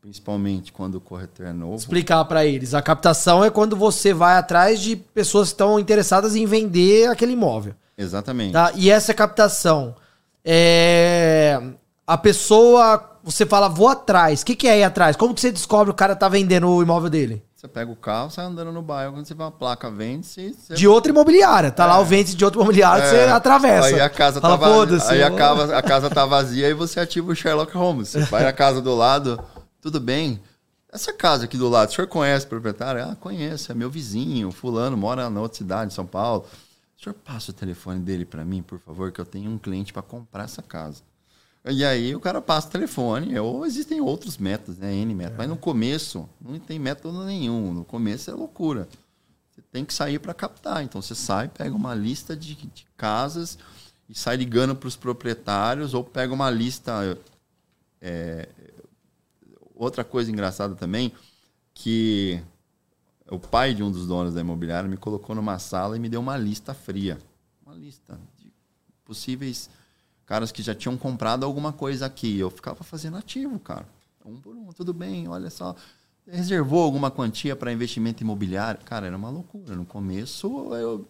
principalmente 0.00 0.72
quando 0.72 0.94
o 0.94 1.00
corretor 1.00 1.46
é 1.46 1.52
novo. 1.52 1.76
Explicar 1.76 2.24
para 2.24 2.46
eles. 2.46 2.74
A 2.74 2.80
captação 2.80 3.44
é 3.44 3.50
quando 3.50 3.74
você 3.74 4.14
vai 4.14 4.36
atrás 4.36 4.80
de 4.80 4.94
pessoas 4.94 5.48
que 5.48 5.54
estão 5.54 5.80
interessadas 5.80 6.36
em 6.36 6.46
vender 6.46 7.10
aquele 7.10 7.32
imóvel. 7.32 7.74
Exatamente. 7.96 8.52
Tá? 8.52 8.72
E 8.76 8.88
essa 8.88 9.12
captação 9.12 9.96
é 10.44 11.60
a 12.06 12.16
pessoa, 12.16 13.18
você 13.24 13.44
fala, 13.44 13.68
vou 13.68 13.88
atrás. 13.88 14.42
O 14.42 14.46
que, 14.46 14.54
que 14.54 14.68
é 14.68 14.78
ir 14.78 14.84
atrás? 14.84 15.16
Como 15.16 15.34
que 15.34 15.40
você 15.40 15.50
descobre 15.50 15.90
o 15.90 15.94
cara 15.94 16.14
tá 16.14 16.28
vendendo 16.28 16.68
o 16.68 16.82
imóvel 16.82 17.10
dele? 17.10 17.42
Você 17.58 17.66
pega 17.66 17.90
o 17.90 17.96
carro, 17.96 18.30
sai 18.30 18.44
andando 18.44 18.70
no 18.70 18.80
bairro, 18.80 19.14
quando 19.14 19.26
você 19.26 19.34
vê 19.34 19.42
uma 19.42 19.50
placa, 19.50 19.90
vende 19.90 20.24
você... 20.24 20.74
De 20.76 20.86
outra 20.86 21.10
imobiliária. 21.10 21.72
Tá 21.72 21.82
é. 21.82 21.86
lá 21.88 21.98
o 21.98 22.04
vende 22.04 22.36
de 22.36 22.44
outra 22.44 22.60
imobiliária, 22.60 23.02
é. 23.02 23.10
você 23.10 23.32
atravessa. 23.32 23.88
Aí 23.88 24.00
a 24.00 24.08
casa 24.08 24.40
Fala, 24.40 24.56
tá 24.56 24.64
vazia. 24.64 25.10
Aí 25.10 25.22
a 25.24 25.34
casa, 25.34 25.76
a 25.76 25.82
casa 25.82 26.08
tá 26.08 26.24
vazia 26.24 26.68
e 26.68 26.72
você 26.72 27.00
ativa 27.00 27.32
o 27.32 27.34
Sherlock 27.34 27.76
Holmes. 27.76 28.10
Você 28.10 28.20
vai 28.26 28.44
na 28.44 28.52
casa 28.52 28.80
do 28.80 28.94
lado, 28.94 29.42
tudo 29.80 29.98
bem. 29.98 30.40
Essa 30.92 31.12
casa 31.12 31.46
aqui 31.46 31.56
do 31.56 31.68
lado, 31.68 31.88
o 31.88 31.92
senhor 31.92 32.06
conhece 32.06 32.46
o 32.46 32.48
proprietário? 32.48 33.02
Ah, 33.02 33.16
conheço, 33.16 33.72
é 33.72 33.74
meu 33.74 33.90
vizinho, 33.90 34.52
fulano, 34.52 34.96
mora 34.96 35.28
na 35.28 35.40
outra 35.40 35.58
cidade, 35.58 35.92
em 35.92 35.94
São 35.96 36.06
Paulo. 36.06 36.46
O 36.96 37.02
senhor 37.02 37.14
passa 37.24 37.50
o 37.50 37.54
telefone 37.54 37.98
dele 37.98 38.24
para 38.24 38.44
mim, 38.44 38.62
por 38.62 38.78
favor, 38.78 39.10
que 39.10 39.20
eu 39.20 39.26
tenho 39.26 39.50
um 39.50 39.58
cliente 39.58 39.92
para 39.92 40.02
comprar 40.02 40.44
essa 40.44 40.62
casa. 40.62 41.02
E 41.70 41.84
aí 41.84 42.14
o 42.14 42.20
cara 42.20 42.40
passa 42.40 42.68
o 42.68 42.70
telefone, 42.70 43.38
ou 43.38 43.66
existem 43.66 44.00
outros 44.00 44.38
métodos, 44.38 44.78
né? 44.78 44.94
N 44.94 45.14
métodos. 45.14 45.34
É. 45.34 45.38
Mas 45.38 45.48
no 45.48 45.56
começo, 45.56 46.28
não 46.40 46.58
tem 46.58 46.78
método 46.78 47.24
nenhum. 47.24 47.72
No 47.72 47.84
começo 47.84 48.30
é 48.30 48.34
loucura. 48.34 48.88
Você 49.50 49.60
tem 49.70 49.84
que 49.84 49.92
sair 49.92 50.18
para 50.18 50.32
captar. 50.32 50.82
Então 50.82 51.02
você 51.02 51.14
sai, 51.14 51.48
pega 51.48 51.74
uma 51.74 51.94
lista 51.94 52.36
de, 52.36 52.54
de 52.54 52.86
casas 52.96 53.58
e 54.08 54.14
sai 54.16 54.36
ligando 54.36 54.74
para 54.74 54.86
os 54.86 54.96
proprietários, 54.96 55.94
ou 55.94 56.02
pega 56.02 56.32
uma 56.32 56.50
lista. 56.50 57.18
É, 58.00 58.48
outra 59.74 60.04
coisa 60.04 60.30
engraçada 60.30 60.74
também, 60.74 61.12
que 61.74 62.42
o 63.30 63.38
pai 63.38 63.74
de 63.74 63.82
um 63.82 63.90
dos 63.90 64.06
donos 64.06 64.34
da 64.34 64.40
imobiliária 64.40 64.88
me 64.88 64.96
colocou 64.96 65.36
numa 65.36 65.58
sala 65.58 65.96
e 65.96 66.00
me 66.00 66.08
deu 66.08 66.20
uma 66.20 66.36
lista 66.36 66.72
fria. 66.72 67.18
Uma 67.64 67.74
lista 67.74 68.18
de 68.38 68.50
possíveis 69.04 69.68
caras 70.28 70.52
que 70.52 70.62
já 70.62 70.74
tinham 70.74 70.96
comprado 70.96 71.44
alguma 71.44 71.72
coisa 71.72 72.04
aqui. 72.04 72.38
Eu 72.38 72.50
ficava 72.50 72.84
fazendo 72.84 73.16
ativo, 73.16 73.58
cara. 73.58 73.88
Um 74.24 74.38
por 74.38 74.54
um, 74.54 74.68
tudo 74.74 74.92
bem, 74.92 75.26
olha 75.26 75.48
só. 75.48 75.74
Reservou 76.26 76.84
alguma 76.84 77.10
quantia 77.10 77.56
para 77.56 77.72
investimento 77.72 78.22
imobiliário? 78.22 78.84
Cara, 78.84 79.06
era 79.06 79.16
uma 79.16 79.30
loucura. 79.30 79.74
No 79.74 79.86
começo, 79.86 80.74
eu 80.74 81.08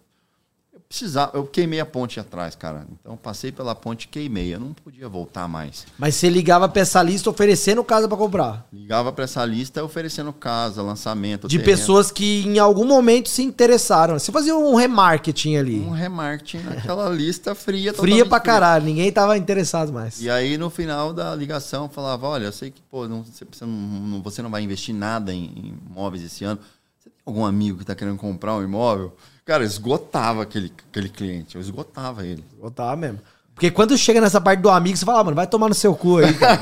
eu 0.79 0.83
precisava, 0.89 1.37
eu 1.37 1.45
queimei 1.45 1.81
a 1.81 1.87
ponte 1.87 2.21
atrás, 2.21 2.55
cara. 2.55 2.87
Então 3.01 3.17
passei 3.17 3.51
pela 3.51 3.75
ponte 3.75 4.05
e 4.05 4.09
queimei. 4.09 4.55
Eu 4.55 4.61
não 4.61 4.73
podia 4.73 5.09
voltar 5.09 5.49
mais. 5.49 5.87
Mas 5.99 6.15
você 6.15 6.29
ligava 6.29 6.69
para 6.69 6.83
essa 6.83 7.03
lista 7.03 7.29
oferecendo 7.29 7.83
casa 7.83 8.07
para 8.07 8.17
comprar? 8.17 8.67
Ligava 8.73 9.13
para 9.13 9.25
essa 9.25 9.45
lista 9.45 9.83
oferecendo 9.83 10.33
casa, 10.33 10.81
lançamento. 10.81 11.49
De 11.49 11.59
terreno. 11.59 11.77
pessoas 11.77 12.11
que 12.11 12.47
em 12.47 12.59
algum 12.59 12.85
momento 12.85 13.29
se 13.29 13.43
interessaram. 13.43 14.19
Você 14.19 14.31
fazia 14.31 14.55
um 14.55 14.75
remarketing 14.77 15.57
ali. 15.57 15.81
Um 15.81 15.91
remarketing 15.91 16.65
naquela 16.65 17.09
lista 17.11 17.55
fria. 17.55 17.93
Fria 17.93 18.25
pra 18.25 18.39
fria. 18.39 18.53
caralho, 18.53 18.85
ninguém 18.85 19.11
tava 19.11 19.37
interessado 19.37 19.93
mais. 19.93 20.21
E 20.21 20.31
aí 20.31 20.57
no 20.57 20.71
final 20.71 21.13
da 21.13 21.35
ligação 21.35 21.85
eu 21.85 21.91
falava: 21.91 22.29
olha, 22.29 22.45
eu 22.45 22.53
sei 22.53 22.71
que 22.71 22.81
pô, 22.83 23.09
não, 23.09 23.25
você, 23.25 23.45
não, 23.65 24.23
você 24.23 24.43
não 24.43 24.51
vai 24.51 24.63
investir 24.63 24.95
nada 24.95 25.33
em, 25.33 25.45
em 25.45 25.79
imóveis 25.91 26.23
esse 26.23 26.45
ano. 26.45 26.61
Você 27.09 27.25
tem 27.25 27.35
algum 27.35 27.45
amigo 27.45 27.79
que 27.79 27.85
está 27.85 27.95
querendo 27.95 28.19
comprar 28.19 28.55
um 28.55 28.63
imóvel? 28.63 29.15
Cara, 29.45 29.65
esgotava 29.65 30.43
aquele, 30.43 30.73
aquele 30.91 31.09
cliente. 31.09 31.57
Eu 31.57 31.61
esgotava 31.61 32.27
ele. 32.27 32.45
Esgotava 32.55 32.95
mesmo. 32.97 33.21
Porque 33.55 33.73
quando 33.73 33.99
chega 33.99 34.21
nessa 34.21 34.41
parte 34.41 34.61
do 34.61 34.71
amigo, 34.71 34.97
você 34.97 35.05
fala, 35.05 35.19
ah, 35.19 35.25
mano, 35.25 35.35
vai 35.35 35.47
tomar 35.47 35.69
no 35.69 35.75
seu 35.75 35.93
cu 35.93 36.19
aí, 36.19 36.33
cara. 36.35 36.61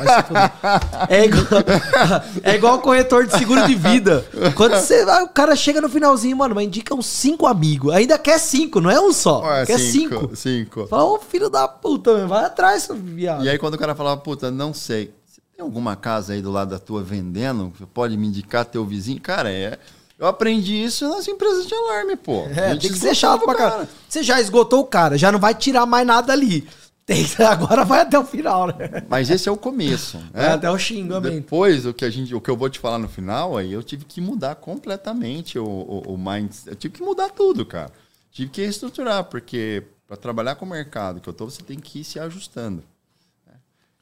é, 1.11 1.27
igual, 1.27 1.45
é 2.43 2.55
igual 2.55 2.81
corretor 2.81 3.27
de 3.27 3.37
seguro 3.37 3.67
de 3.67 3.75
vida. 3.75 4.25
Quando 4.55 4.77
você, 4.77 5.05
o 5.05 5.29
cara 5.29 5.55
chega 5.55 5.79
no 5.81 5.91
finalzinho, 5.91 6.35
mano, 6.39 6.55
mas 6.55 6.65
indica 6.65 6.95
uns 6.95 7.05
cinco 7.05 7.47
amigos. 7.47 7.93
Ainda 7.93 8.17
quer 8.17 8.39
cinco, 8.39 8.81
não 8.81 8.91
é 8.91 8.99
um 8.99 9.13
só. 9.13 9.45
É, 9.57 9.67
quer 9.67 9.79
cinco. 9.79 10.21
Cinco. 10.21 10.37
cinco. 10.37 10.87
Fala, 10.87 11.05
ô 11.05 11.19
filho 11.19 11.51
da 11.51 11.69
puta, 11.69 12.17
meu, 12.17 12.29
vai 12.29 12.47
atrás, 12.47 12.85
seu 12.85 12.95
viado. 12.95 13.45
E 13.45 13.49
aí 13.51 13.59
quando 13.59 13.75
o 13.75 13.79
cara 13.79 13.95
falava, 13.95 14.19
puta, 14.19 14.51
não 14.51 14.73
sei. 14.73 15.13
Você 15.27 15.43
tem 15.55 15.63
alguma 15.63 15.97
casa 15.97 16.33
aí 16.33 16.41
do 16.41 16.51
lado 16.51 16.71
da 16.71 16.79
tua 16.79 17.03
vendendo? 17.03 17.75
Pode 17.93 18.17
me 18.17 18.27
indicar 18.27 18.65
teu 18.65 18.87
vizinho? 18.87 19.21
Cara, 19.21 19.51
é 19.51 19.79
eu 20.19 20.27
aprendi 20.27 20.83
isso 20.83 21.09
nas 21.09 21.29
empresas 21.29 21.67
de 21.67 21.75
alarme, 21.75 22.17
pô. 22.17 22.47
É, 22.47 22.75
tem 22.77 22.91
que 22.91 22.99
ser 22.99 23.15
chato 23.15 23.45
pra 23.45 23.55
cara. 23.55 23.89
Você 24.09 24.23
já 24.23 24.41
esgotou 24.41 24.81
o 24.81 24.87
cara, 24.87 25.19
já 25.19 25.31
não 25.31 25.39
vai 25.39 25.55
tirar 25.55 25.85
mais 25.85 26.07
nada 26.07 26.33
ali. 26.33 26.67
Tem, 27.05 27.25
agora 27.47 27.85
vai 27.85 28.01
até 28.01 28.19
o 28.19 28.25
final, 28.25 28.67
né? 28.67 29.05
Mas 29.09 29.31
esse 29.31 29.49
é 29.49 29.53
o 29.53 29.57
começo. 29.57 30.19
Né? 30.19 30.47
É 30.47 30.47
até 30.49 30.71
o 30.71 30.79
xingamento. 30.79 31.35
Depois, 31.35 31.87
o 31.87 31.95
que, 31.95 32.05
a 32.05 32.11
gente, 32.11 32.35
o 32.35 32.41
que 32.41 32.51
eu 32.51 32.57
vou 32.57 32.69
te 32.69 32.81
falar 32.81 32.99
no 32.99 33.09
final, 33.09 33.57
aí 33.57 33.73
eu 33.73 33.83
tive 33.83 34.05
que 34.05 34.21
mudar 34.21 34.57
completamente 34.57 35.59
o, 35.59 35.65
o, 35.65 36.15
o 36.15 36.19
mindset. 36.19 36.69
Eu 36.69 36.75
tive 36.75 36.95
que 36.95 37.03
mudar 37.03 37.31
tudo, 37.31 37.65
cara. 37.65 37.93
Tive 38.33 38.51
que 38.51 38.61
reestruturar, 38.61 39.25
porque 39.25 39.85
para 40.07 40.17
trabalhar 40.17 40.57
com 40.57 40.65
o 40.65 40.69
mercado 40.69 41.21
que 41.21 41.29
eu 41.29 41.33
tô, 41.33 41.45
você 41.45 41.63
tem 41.63 41.79
que 41.79 42.01
ir 42.01 42.05
se 42.05 42.19
ajustando. 42.19 42.83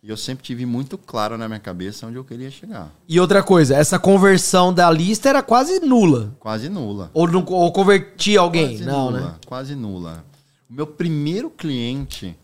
E 0.04 0.10
eu 0.10 0.18
sempre 0.18 0.44
tive 0.44 0.66
muito 0.66 0.98
claro 0.98 1.38
na 1.38 1.48
minha 1.48 1.58
cabeça 1.58 2.06
onde 2.06 2.16
eu 2.16 2.24
queria 2.24 2.50
chegar. 2.50 2.92
E 3.08 3.18
outra 3.18 3.42
coisa, 3.42 3.74
essa 3.74 3.98
conversão 3.98 4.70
da 4.70 4.90
lista 4.90 5.30
era 5.30 5.42
quase 5.42 5.80
nula. 5.80 6.36
Quase 6.38 6.68
nula. 6.68 7.10
Ou, 7.14 7.26
não, 7.26 7.42
ou 7.42 7.72
convertia 7.72 8.40
alguém? 8.40 8.68
Quase 8.68 8.84
não, 8.84 9.10
nula, 9.10 9.20
né? 9.20 9.34
Quase 9.46 9.74
nula. 9.74 10.22
O 10.68 10.74
meu 10.74 10.86
primeiro 10.86 11.48
cliente, 11.48 12.36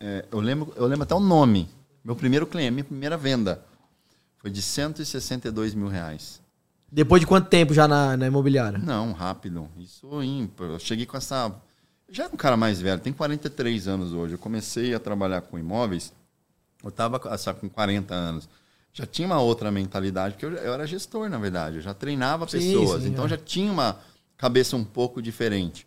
é, 0.00 0.24
eu, 0.32 0.40
lembro, 0.40 0.72
eu 0.74 0.84
lembro 0.86 1.04
até 1.04 1.14
o 1.14 1.20
nome. 1.20 1.68
Meu 2.04 2.16
primeiro 2.16 2.48
cliente, 2.48 2.72
minha 2.72 2.84
primeira 2.84 3.16
venda, 3.16 3.64
foi 4.38 4.50
de 4.50 4.60
162 4.60 5.74
mil 5.76 5.86
reais. 5.86 6.40
Depois 6.90 7.20
de 7.20 7.28
quanto 7.28 7.46
tempo 7.46 7.72
já 7.72 7.86
na, 7.86 8.16
na 8.16 8.26
imobiliária? 8.26 8.80
Não, 8.80 9.12
rápido. 9.12 9.68
Isso 9.78 10.20
ímpar. 10.20 10.66
Eu 10.66 10.80
cheguei 10.80 11.06
com 11.06 11.16
essa. 11.16 11.54
Já 12.10 12.24
era 12.24 12.34
um 12.34 12.36
cara 12.36 12.56
mais 12.56 12.80
velho, 12.80 13.00
tem 13.00 13.12
43 13.12 13.86
anos 13.86 14.12
hoje. 14.12 14.34
Eu 14.34 14.38
comecei 14.38 14.92
a 14.92 14.98
trabalhar 14.98 15.42
com 15.42 15.56
imóveis 15.56 16.12
eu 16.82 16.90
estava 16.90 17.18
com 17.18 17.68
40 17.68 18.14
anos. 18.14 18.48
Já 18.92 19.06
tinha 19.06 19.26
uma 19.26 19.40
outra 19.40 19.70
mentalidade, 19.70 20.34
porque 20.34 20.44
eu, 20.44 20.52
eu 20.52 20.74
era 20.74 20.86
gestor, 20.86 21.28
na 21.28 21.38
verdade. 21.38 21.76
Eu 21.76 21.82
já 21.82 21.94
treinava 21.94 22.46
sim, 22.46 22.58
pessoas. 22.58 23.02
Sim, 23.02 23.08
então 23.08 23.24
é. 23.24 23.28
já 23.28 23.36
tinha 23.38 23.72
uma 23.72 23.98
cabeça 24.36 24.76
um 24.76 24.84
pouco 24.84 25.22
diferente. 25.22 25.86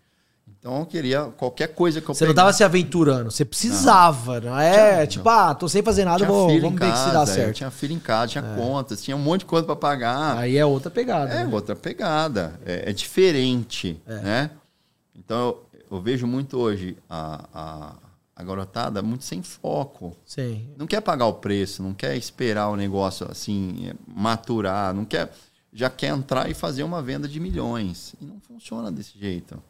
Então 0.66 0.80
eu 0.80 0.86
queria 0.88 1.26
qualquer 1.38 1.68
coisa 1.68 2.02
que 2.02 2.10
eu 2.10 2.16
Você 2.16 2.24
não 2.24 2.32
estava 2.32 2.52
se 2.52 2.64
aventurando, 2.64 3.30
você 3.30 3.46
precisava, 3.46 4.40
não, 4.40 4.50
não 4.50 4.60
é? 4.60 4.94
Tinha, 4.96 5.08
tipo, 5.08 5.30
ah, 5.30 5.54
tô 5.54 5.70
sem 5.70 5.84
fazer 5.84 6.06
nada, 6.06 6.26
vou, 6.26 6.60
vamos 6.60 6.80
ver 6.80 6.96
se 6.96 7.12
dá 7.12 7.24
certo. 7.24 7.56
Tinha 7.56 7.70
filho 7.70 7.94
em 7.94 8.00
casa, 8.00 8.32
tinha 8.32 8.44
é. 8.44 8.56
contas, 8.56 9.04
tinha 9.04 9.16
um 9.16 9.20
monte 9.20 9.42
de 9.42 9.46
coisa 9.46 9.64
para 9.64 9.76
pagar. 9.76 10.40
Aí 10.40 10.58
é 10.58 10.66
outra 10.66 10.90
pegada. 10.90 11.32
É 11.32 11.44
né? 11.44 11.50
outra 11.54 11.76
pegada. 11.76 12.60
É, 12.66 12.90
é 12.90 12.94
diferente, 12.94 14.02
é. 14.08 14.16
né? 14.22 14.52
Então 15.16 15.38
eu, 15.38 15.66
eu, 15.92 16.02
vejo 16.02 16.26
muito 16.26 16.58
hoje 16.58 16.98
a, 17.08 17.94
a, 18.36 18.44
garotada 18.44 19.02
muito 19.02 19.24
sem 19.24 19.42
foco. 19.42 20.16
Sim. 20.26 20.68
Não 20.78 20.88
quer 20.88 21.02
pagar 21.02 21.28
o 21.28 21.34
preço, 21.34 21.82
não 21.82 21.94
quer 21.94 22.16
esperar 22.16 22.70
o 22.70 22.76
negócio 22.76 23.30
assim, 23.30 23.92
maturar, 24.08 24.94
não 24.94 25.06
quer. 25.06 25.32
Já 25.72 25.90
quer 25.90 26.08
entrar 26.08 26.50
e 26.50 26.54
fazer 26.54 26.84
uma 26.84 27.02
venda 27.02 27.28
de 27.28 27.40
milhões. 27.40 28.16
E 28.22 28.26
não 28.26 28.40
funciona 28.40 28.90
desse 28.92 29.20
jeito. 29.20 29.62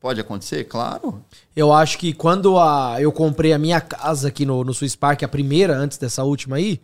Pode 0.00 0.20
acontecer? 0.20 0.64
Claro. 0.64 1.22
Eu 1.54 1.72
acho 1.72 1.98
que 1.98 2.12
quando 2.12 2.58
a, 2.58 2.96
eu 3.00 3.12
comprei 3.12 3.52
a 3.52 3.58
minha 3.58 3.80
casa 3.80 4.28
aqui 4.28 4.46
no, 4.46 4.64
no 4.64 4.72
Swiss 4.72 4.96
Park, 4.96 5.22
a 5.22 5.28
primeira, 5.28 5.76
antes 5.76 5.98
dessa 5.98 6.24
última 6.24 6.56
aí, 6.56 6.80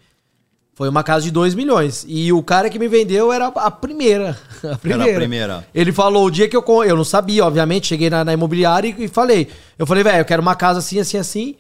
foi 0.75 0.89
uma 0.89 1.03
casa 1.03 1.25
de 1.25 1.31
2 1.31 1.55
milhões. 1.55 2.05
E 2.09 2.33
o 2.33 2.43
cara 2.43 2.71
que 2.71 2.79
me 2.79 2.89
vendeu 2.89 3.33
era 3.33 3.49
a 3.49 3.71
primeira. 3.71 4.39
A 4.63 4.79
primeira. 4.79 5.05
Era 5.05 5.13
a 5.13 5.19
primeira. 5.19 5.69
Ele 5.75 5.93
falou 5.93 6.27
o 6.27 6.31
dia 6.31 6.49
que 6.49 6.57
eu. 6.57 6.65
Eu 6.85 6.97
não 6.97 7.05
sabia, 7.05 7.45
obviamente. 7.45 7.89
Cheguei 7.89 8.09
na, 8.09 8.25
na 8.25 8.33
imobiliária 8.33 8.89
e, 8.89 9.05
e, 9.05 9.09
falei. 9.09 9.49
Eu 9.77 9.87
falei, 9.87 10.05
velho, 10.05 10.19
eu 10.19 10.25
quero 10.25 10.41
uma 10.41 10.55
casa 10.55 10.79
assim, 10.79 11.01
assim, 11.01 11.19
assim. 11.19 11.57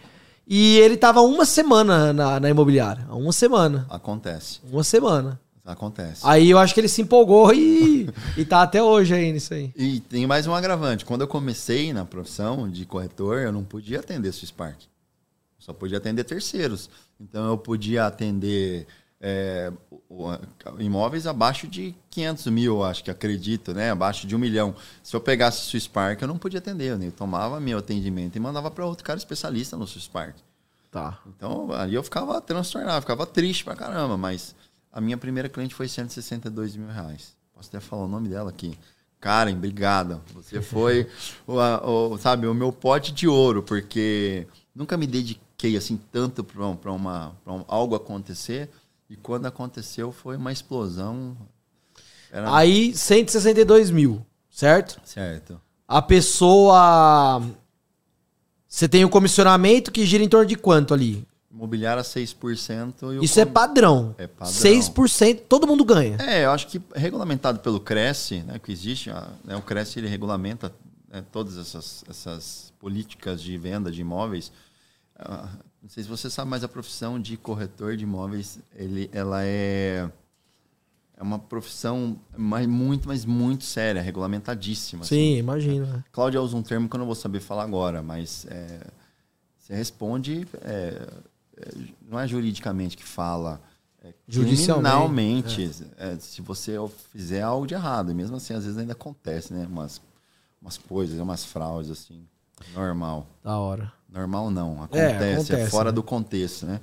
E 0.46 0.78
ele 0.78 0.96
tava 0.96 1.20
uma 1.20 1.44
semana 1.44 2.12
na, 2.12 2.40
na 2.40 2.48
imobiliária. 2.48 3.04
Uma 3.10 3.32
semana. 3.32 3.86
Acontece. 3.90 4.60
Uma 4.70 4.84
semana. 4.84 5.40
Acontece. 5.64 6.22
Aí 6.24 6.50
eu 6.50 6.58
acho 6.58 6.74
que 6.74 6.80
ele 6.80 6.88
se 6.88 7.02
empolgou 7.02 7.52
e, 7.52 8.08
e 8.36 8.44
tá 8.44 8.62
até 8.62 8.82
hoje 8.82 9.14
aí 9.14 9.32
nisso 9.32 9.52
aí. 9.54 9.72
E 9.76 10.00
tem 10.00 10.26
mais 10.26 10.46
um 10.46 10.54
agravante. 10.54 11.04
Quando 11.04 11.20
eu 11.20 11.28
comecei 11.28 11.92
na 11.92 12.04
profissão 12.04 12.68
de 12.68 12.84
corretor, 12.84 13.40
eu 13.40 13.52
não 13.52 13.62
podia 13.62 14.00
atender 14.00 14.32
Swiss 14.32 14.50
Park. 14.50 14.80
Só 15.58 15.72
podia 15.72 15.98
atender 15.98 16.24
terceiros. 16.24 16.90
Então 17.20 17.46
eu 17.46 17.56
podia 17.56 18.06
atender 18.06 18.86
é, 19.24 19.72
imóveis 20.80 21.28
abaixo 21.28 21.68
de 21.68 21.94
500 22.10 22.46
mil, 22.48 22.82
acho 22.82 23.04
que 23.04 23.10
acredito, 23.10 23.72
né? 23.72 23.92
Abaixo 23.92 24.26
de 24.26 24.34
um 24.34 24.38
milhão. 24.38 24.74
Se 25.00 25.14
eu 25.14 25.20
pegasse 25.20 25.66
Swiss 25.66 25.86
Park, 25.86 26.20
eu 26.20 26.28
não 26.28 26.36
podia 26.36 26.58
atender. 26.58 26.98
Né? 26.98 27.06
Eu 27.06 27.12
tomava 27.12 27.60
meu 27.60 27.78
atendimento 27.78 28.34
e 28.34 28.40
mandava 28.40 28.68
para 28.68 28.84
outro 28.84 29.04
cara 29.04 29.16
especialista 29.16 29.76
no 29.76 29.86
Swiss 29.86 30.08
Park. 30.08 30.34
Tá. 30.90 31.20
Então, 31.26 31.72
ali 31.72 31.94
eu 31.94 32.02
ficava 32.02 32.40
transtornado, 32.40 33.00
ficava 33.00 33.24
triste 33.24 33.64
pra 33.64 33.76
caramba, 33.76 34.18
mas 34.18 34.54
a 34.92 35.00
minha 35.00 35.16
primeira 35.16 35.48
cliente 35.48 35.74
foi 35.74 35.88
162 35.88 36.76
mil 36.76 36.88
reais. 36.88 37.34
Posso 37.54 37.68
até 37.68 37.80
falar 37.80 38.04
o 38.04 38.08
nome 38.08 38.28
dela 38.28 38.50
aqui. 38.50 38.76
Karen, 39.20 39.54
obrigado. 39.54 40.20
Você 40.34 40.60
foi, 40.60 41.08
o, 41.46 41.54
o, 41.54 42.18
sabe, 42.18 42.48
o 42.48 42.52
meu 42.52 42.72
pote 42.72 43.12
de 43.12 43.28
ouro, 43.28 43.62
porque 43.62 44.48
nunca 44.74 44.96
me 44.96 45.06
dediquei 45.06 45.76
assim 45.76 45.96
tanto 46.10 46.42
para 46.42 46.92
uma, 46.92 47.36
pra 47.44 47.52
um, 47.52 47.64
algo 47.68 47.94
acontecer. 47.94 48.68
E 49.12 49.16
quando 49.16 49.44
aconteceu 49.44 50.10
foi 50.10 50.38
uma 50.38 50.50
explosão. 50.50 51.36
Era... 52.32 52.56
Aí, 52.56 52.94
162 52.96 53.90
mil, 53.90 54.24
certo? 54.50 54.98
Certo. 55.04 55.60
A 55.86 56.00
pessoa. 56.00 57.42
Você 58.66 58.88
tem 58.88 59.04
o 59.04 59.08
um 59.08 59.10
comissionamento 59.10 59.92
que 59.92 60.06
gira 60.06 60.24
em 60.24 60.28
torno 60.30 60.46
de 60.46 60.56
quanto 60.56 60.94
ali? 60.94 61.28
Imobiliária 61.50 62.02
6%. 62.02 63.22
Isso 63.22 63.34
com... 63.34 63.40
é 63.42 63.44
padrão. 63.44 64.14
É 64.16 64.26
padrão. 64.26 64.54
6%, 64.54 65.42
todo 65.46 65.66
mundo 65.66 65.84
ganha. 65.84 66.16
É, 66.18 66.46
eu 66.46 66.50
acho 66.50 66.66
que 66.68 66.80
regulamentado 66.94 67.58
pelo 67.58 67.80
Cresce, 67.80 68.38
né, 68.40 68.58
que 68.58 68.72
existe, 68.72 69.10
né, 69.44 69.54
o 69.54 69.60
Cresce 69.60 69.98
ele 69.98 70.08
regulamenta 70.08 70.72
né, 71.06 71.22
todas 71.30 71.58
essas, 71.58 72.02
essas 72.08 72.72
políticas 72.80 73.42
de 73.42 73.58
venda 73.58 73.92
de 73.92 74.00
imóveis. 74.00 74.50
Uh, 75.22 75.48
não 75.82 75.88
sei 75.88 76.04
se 76.04 76.08
você 76.08 76.30
sabe, 76.30 76.50
mas 76.50 76.62
a 76.62 76.68
profissão 76.68 77.20
de 77.20 77.36
corretor 77.36 77.96
de 77.96 78.04
imóveis, 78.04 78.60
ele, 78.74 79.10
ela 79.12 79.44
é, 79.44 80.08
é 81.16 81.22
uma 81.22 81.38
profissão 81.38 82.18
mais, 82.36 82.66
muito, 82.66 83.08
mas 83.08 83.24
muito 83.24 83.64
séria, 83.64 84.00
regulamentadíssima. 84.00 85.04
Sim, 85.04 85.32
assim. 85.32 85.38
imagino. 85.38 85.86
É. 85.86 86.04
Cláudia 86.12 86.40
usa 86.40 86.56
um 86.56 86.62
termo 86.62 86.88
que 86.88 86.94
eu 86.94 86.98
não 86.98 87.06
vou 87.06 87.16
saber 87.16 87.40
falar 87.40 87.64
agora, 87.64 88.00
mas 88.00 88.46
é, 88.48 88.80
você 89.58 89.74
responde, 89.74 90.46
é, 90.62 91.08
é 91.56 91.72
não 92.08 92.20
é 92.20 92.28
juridicamente 92.28 92.96
que 92.96 93.04
fala, 93.04 93.60
é 94.04 94.12
criminalmente, 94.30 95.70
é. 95.96 96.12
é. 96.12 96.18
se 96.18 96.42
você 96.42 96.76
fizer 97.12 97.42
algo 97.42 97.66
de 97.66 97.74
errado. 97.74 98.10
E 98.10 98.14
mesmo 98.14 98.36
assim, 98.36 98.54
às 98.54 98.64
vezes 98.64 98.78
ainda 98.78 98.92
acontece, 98.92 99.54
né? 99.54 99.66
Umas, 99.66 100.00
umas 100.60 100.76
coisas, 100.76 101.18
umas 101.20 101.44
fraudes, 101.44 101.90
assim, 101.90 102.26
normal. 102.74 103.26
Da 103.42 103.58
hora. 103.58 103.92
Normal 104.12 104.50
não, 104.50 104.82
acontece, 104.82 105.24
é, 105.24 105.34
acontece, 105.34 105.54
é 105.54 105.66
fora 105.66 105.90
né? 105.90 105.94
do 105.94 106.02
contexto, 106.02 106.66
né? 106.66 106.80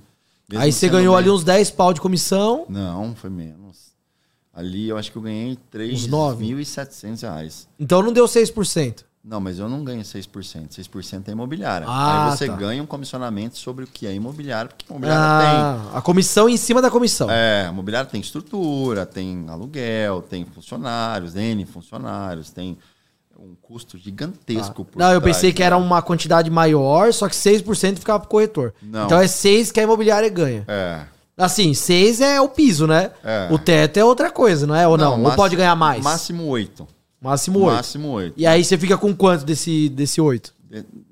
Mesmo 0.50 0.64
Aí 0.64 0.72
você 0.72 0.90
ganhou 0.90 1.16
ali 1.16 1.30
uns 1.30 1.44
10 1.44 1.70
pau 1.72 1.94
de 1.94 2.02
comissão? 2.02 2.66
Não, 2.68 3.16
foi 3.16 3.30
menos. 3.30 3.90
Ali 4.52 4.90
eu 4.90 4.98
acho 4.98 5.12
que 5.12 5.18
eu 5.18 5.22
ganhei 5.22 5.58
3.700 5.72 7.22
reais. 7.22 7.68
Então 7.80 8.02
não 8.02 8.12
deu 8.12 8.26
6%? 8.26 9.04
Não, 9.24 9.40
mas 9.40 9.60
eu 9.60 9.70
não 9.70 9.84
ganho 9.84 10.02
6%. 10.02 10.28
6% 10.70 11.28
é 11.28 11.32
imobiliária. 11.32 11.86
Ah, 11.88 12.32
Aí 12.32 12.38
você 12.38 12.48
tá. 12.48 12.56
ganha 12.56 12.82
um 12.82 12.86
comissionamento 12.86 13.58
sobre 13.58 13.84
o 13.84 13.88
que 13.88 14.08
é 14.08 14.14
imobiliário, 14.14 14.70
porque 14.70 14.86
imobiliária 14.90 15.24
ah, 15.24 15.80
tem. 15.92 15.98
A 15.98 16.02
comissão 16.02 16.50
em 16.50 16.58
cima 16.58 16.82
da 16.82 16.90
comissão. 16.90 17.30
É, 17.30 17.68
a 17.68 17.70
imobiliária 17.70 18.10
tem 18.10 18.22
estrutura, 18.22 19.06
tem 19.06 19.46
aluguel, 19.48 20.24
tem 20.24 20.46
funcionários, 20.46 21.36
N 21.36 21.64
funcionários, 21.66 22.50
tem 22.50 22.78
um 23.40 23.56
custo 23.56 23.98
gigantesco. 23.98 24.86
Ah. 24.92 25.00
Não, 25.00 25.12
eu 25.14 25.22
trás, 25.22 25.36
pensei 25.36 25.54
que 25.54 25.62
né? 25.62 25.68
era 25.68 25.78
uma 25.78 26.02
quantidade 26.02 26.50
maior, 26.50 27.14
só 27.14 27.28
que 27.28 27.36
6% 27.36 27.98
ficava 27.98 28.20
pro 28.20 28.30
corretor. 28.30 28.74
Não. 28.82 29.06
Então 29.06 29.20
é 29.20 29.28
6 29.28 29.72
que 29.72 29.80
a 29.80 29.84
imobiliária 29.84 30.30
ganha. 30.30 30.66
É. 30.68 31.06
Assim, 31.38 31.74
6 31.74 32.20
é 32.22 32.42
o 32.42 32.50
piso, 32.50 32.86
né? 32.86 33.12
É. 33.24 33.48
O 33.50 33.58
teto 33.58 33.98
é 33.98 34.04
outra 34.04 34.30
coisa, 34.30 34.68
não 34.68 34.76
é? 34.76 34.88
Ou 34.88 34.98
não? 34.98 35.12
não? 35.12 35.18
Máximo, 35.18 35.36
pode 35.38 35.56
ganhar 35.56 35.76
mais? 35.76 36.04
Máximo 36.04 36.46
8. 36.48 36.88
Máximo 37.22 37.60
8. 37.60 37.76
Máximo 37.76 38.08
8. 38.10 38.34
E 38.36 38.46
aí 38.46 38.64
você 38.64 38.78
fica 38.78 38.98
com 38.98 39.16
quanto 39.16 39.46
desse, 39.46 39.88
desse 39.90 40.20
8? 40.20 40.54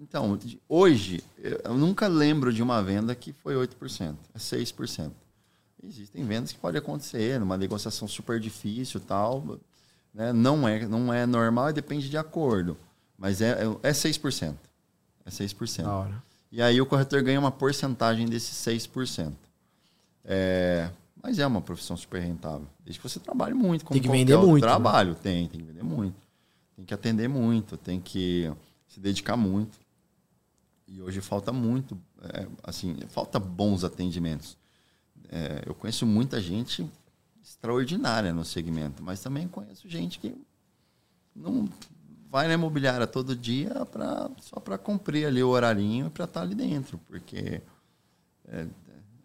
Então, 0.02 0.38
hoje, 0.68 1.24
eu 1.64 1.74
nunca 1.76 2.08
lembro 2.08 2.52
de 2.52 2.62
uma 2.62 2.82
venda 2.84 3.16
que 3.16 3.32
foi 3.32 3.56
8%. 3.56 4.16
É 4.34 4.38
6%. 4.38 5.12
Existem 5.86 6.26
vendas 6.26 6.52
que 6.52 6.58
pode 6.58 6.78
acontecer, 6.78 7.40
numa 7.40 7.56
negociação 7.56 8.08
super 8.08 8.40
difícil 8.40 9.00
tal 9.00 9.58
né? 10.18 10.34
Não, 10.34 10.68
é, 10.68 10.88
não 10.88 11.14
é 11.14 11.28
normal 11.28 11.70
e 11.70 11.74
depende 11.74 12.10
de 12.10 12.18
acordo. 12.18 12.76
Mas 13.16 13.40
é, 13.40 13.52
é 13.84 13.92
6%. 13.92 14.56
É 15.24 15.30
6%. 15.30 15.84
Da 15.84 15.96
hora. 15.96 16.24
E 16.52 16.60
aí 16.60 16.82
o 16.82 16.88
corretor 16.88 17.22
ganha 17.22 17.40
uma 17.40 17.52
porcentagem 17.52 18.26
desses 18.26 18.58
6%. 18.66 19.32
É, 20.26 20.90
mas 21.22 21.38
é 21.38 21.46
uma 21.46 21.62
profissão 21.62 21.96
super 21.96 22.20
rentável. 22.20 22.68
Desde 22.84 23.00
que 23.00 23.08
você 23.08 23.20
trabalhe 23.20 23.54
muito. 23.54 23.86
Tem 23.86 24.02
que 24.02 24.10
vender 24.10 24.38
muito. 24.38 24.64
Né? 24.64 24.68
Trabalho, 24.68 25.12
né? 25.12 25.20
tem, 25.22 25.48
tem 25.48 25.60
que 25.60 25.68
vender 25.68 25.84
muito. 25.84 26.16
Tem 26.76 26.86
que 26.86 26.94
atender 26.94 27.28
muito, 27.28 27.78
tem 27.78 28.00
que 28.00 28.52
se 28.88 29.00
dedicar 29.00 29.38
muito. 29.38 29.78
E 30.88 31.00
hoje 31.00 31.22
falta 31.22 31.52
muito, 31.52 31.98
é, 32.34 32.48
assim, 32.64 32.98
falta 33.10 33.40
bons 33.40 33.84
atendimentos. 33.84 34.58
É, 35.30 35.64
eu 35.66 35.76
conheço 35.76 36.06
muita 36.08 36.42
gente 36.42 36.90
extraordinária 37.48 38.34
no 38.34 38.44
segmento, 38.44 39.02
mas 39.02 39.22
também 39.22 39.48
conheço 39.48 39.88
gente 39.88 40.20
que 40.20 40.36
não 41.34 41.70
vai 42.30 42.48
na 42.48 42.56
imobiliária 42.56 43.08
todo 43.08 43.36
dia 43.36 43.86
pra, 43.92 44.30
só 44.42 44.60
para 44.60 44.78
cumprir 44.78 45.26
ali 45.26 45.42
o 45.42 45.50
horarinho 45.50 46.10
para 46.10 46.26
estar 46.26 46.42
tá 46.42 46.46
ali 46.46 46.54
dentro, 46.54 47.00
porque 47.08 47.62
é, 48.50 48.66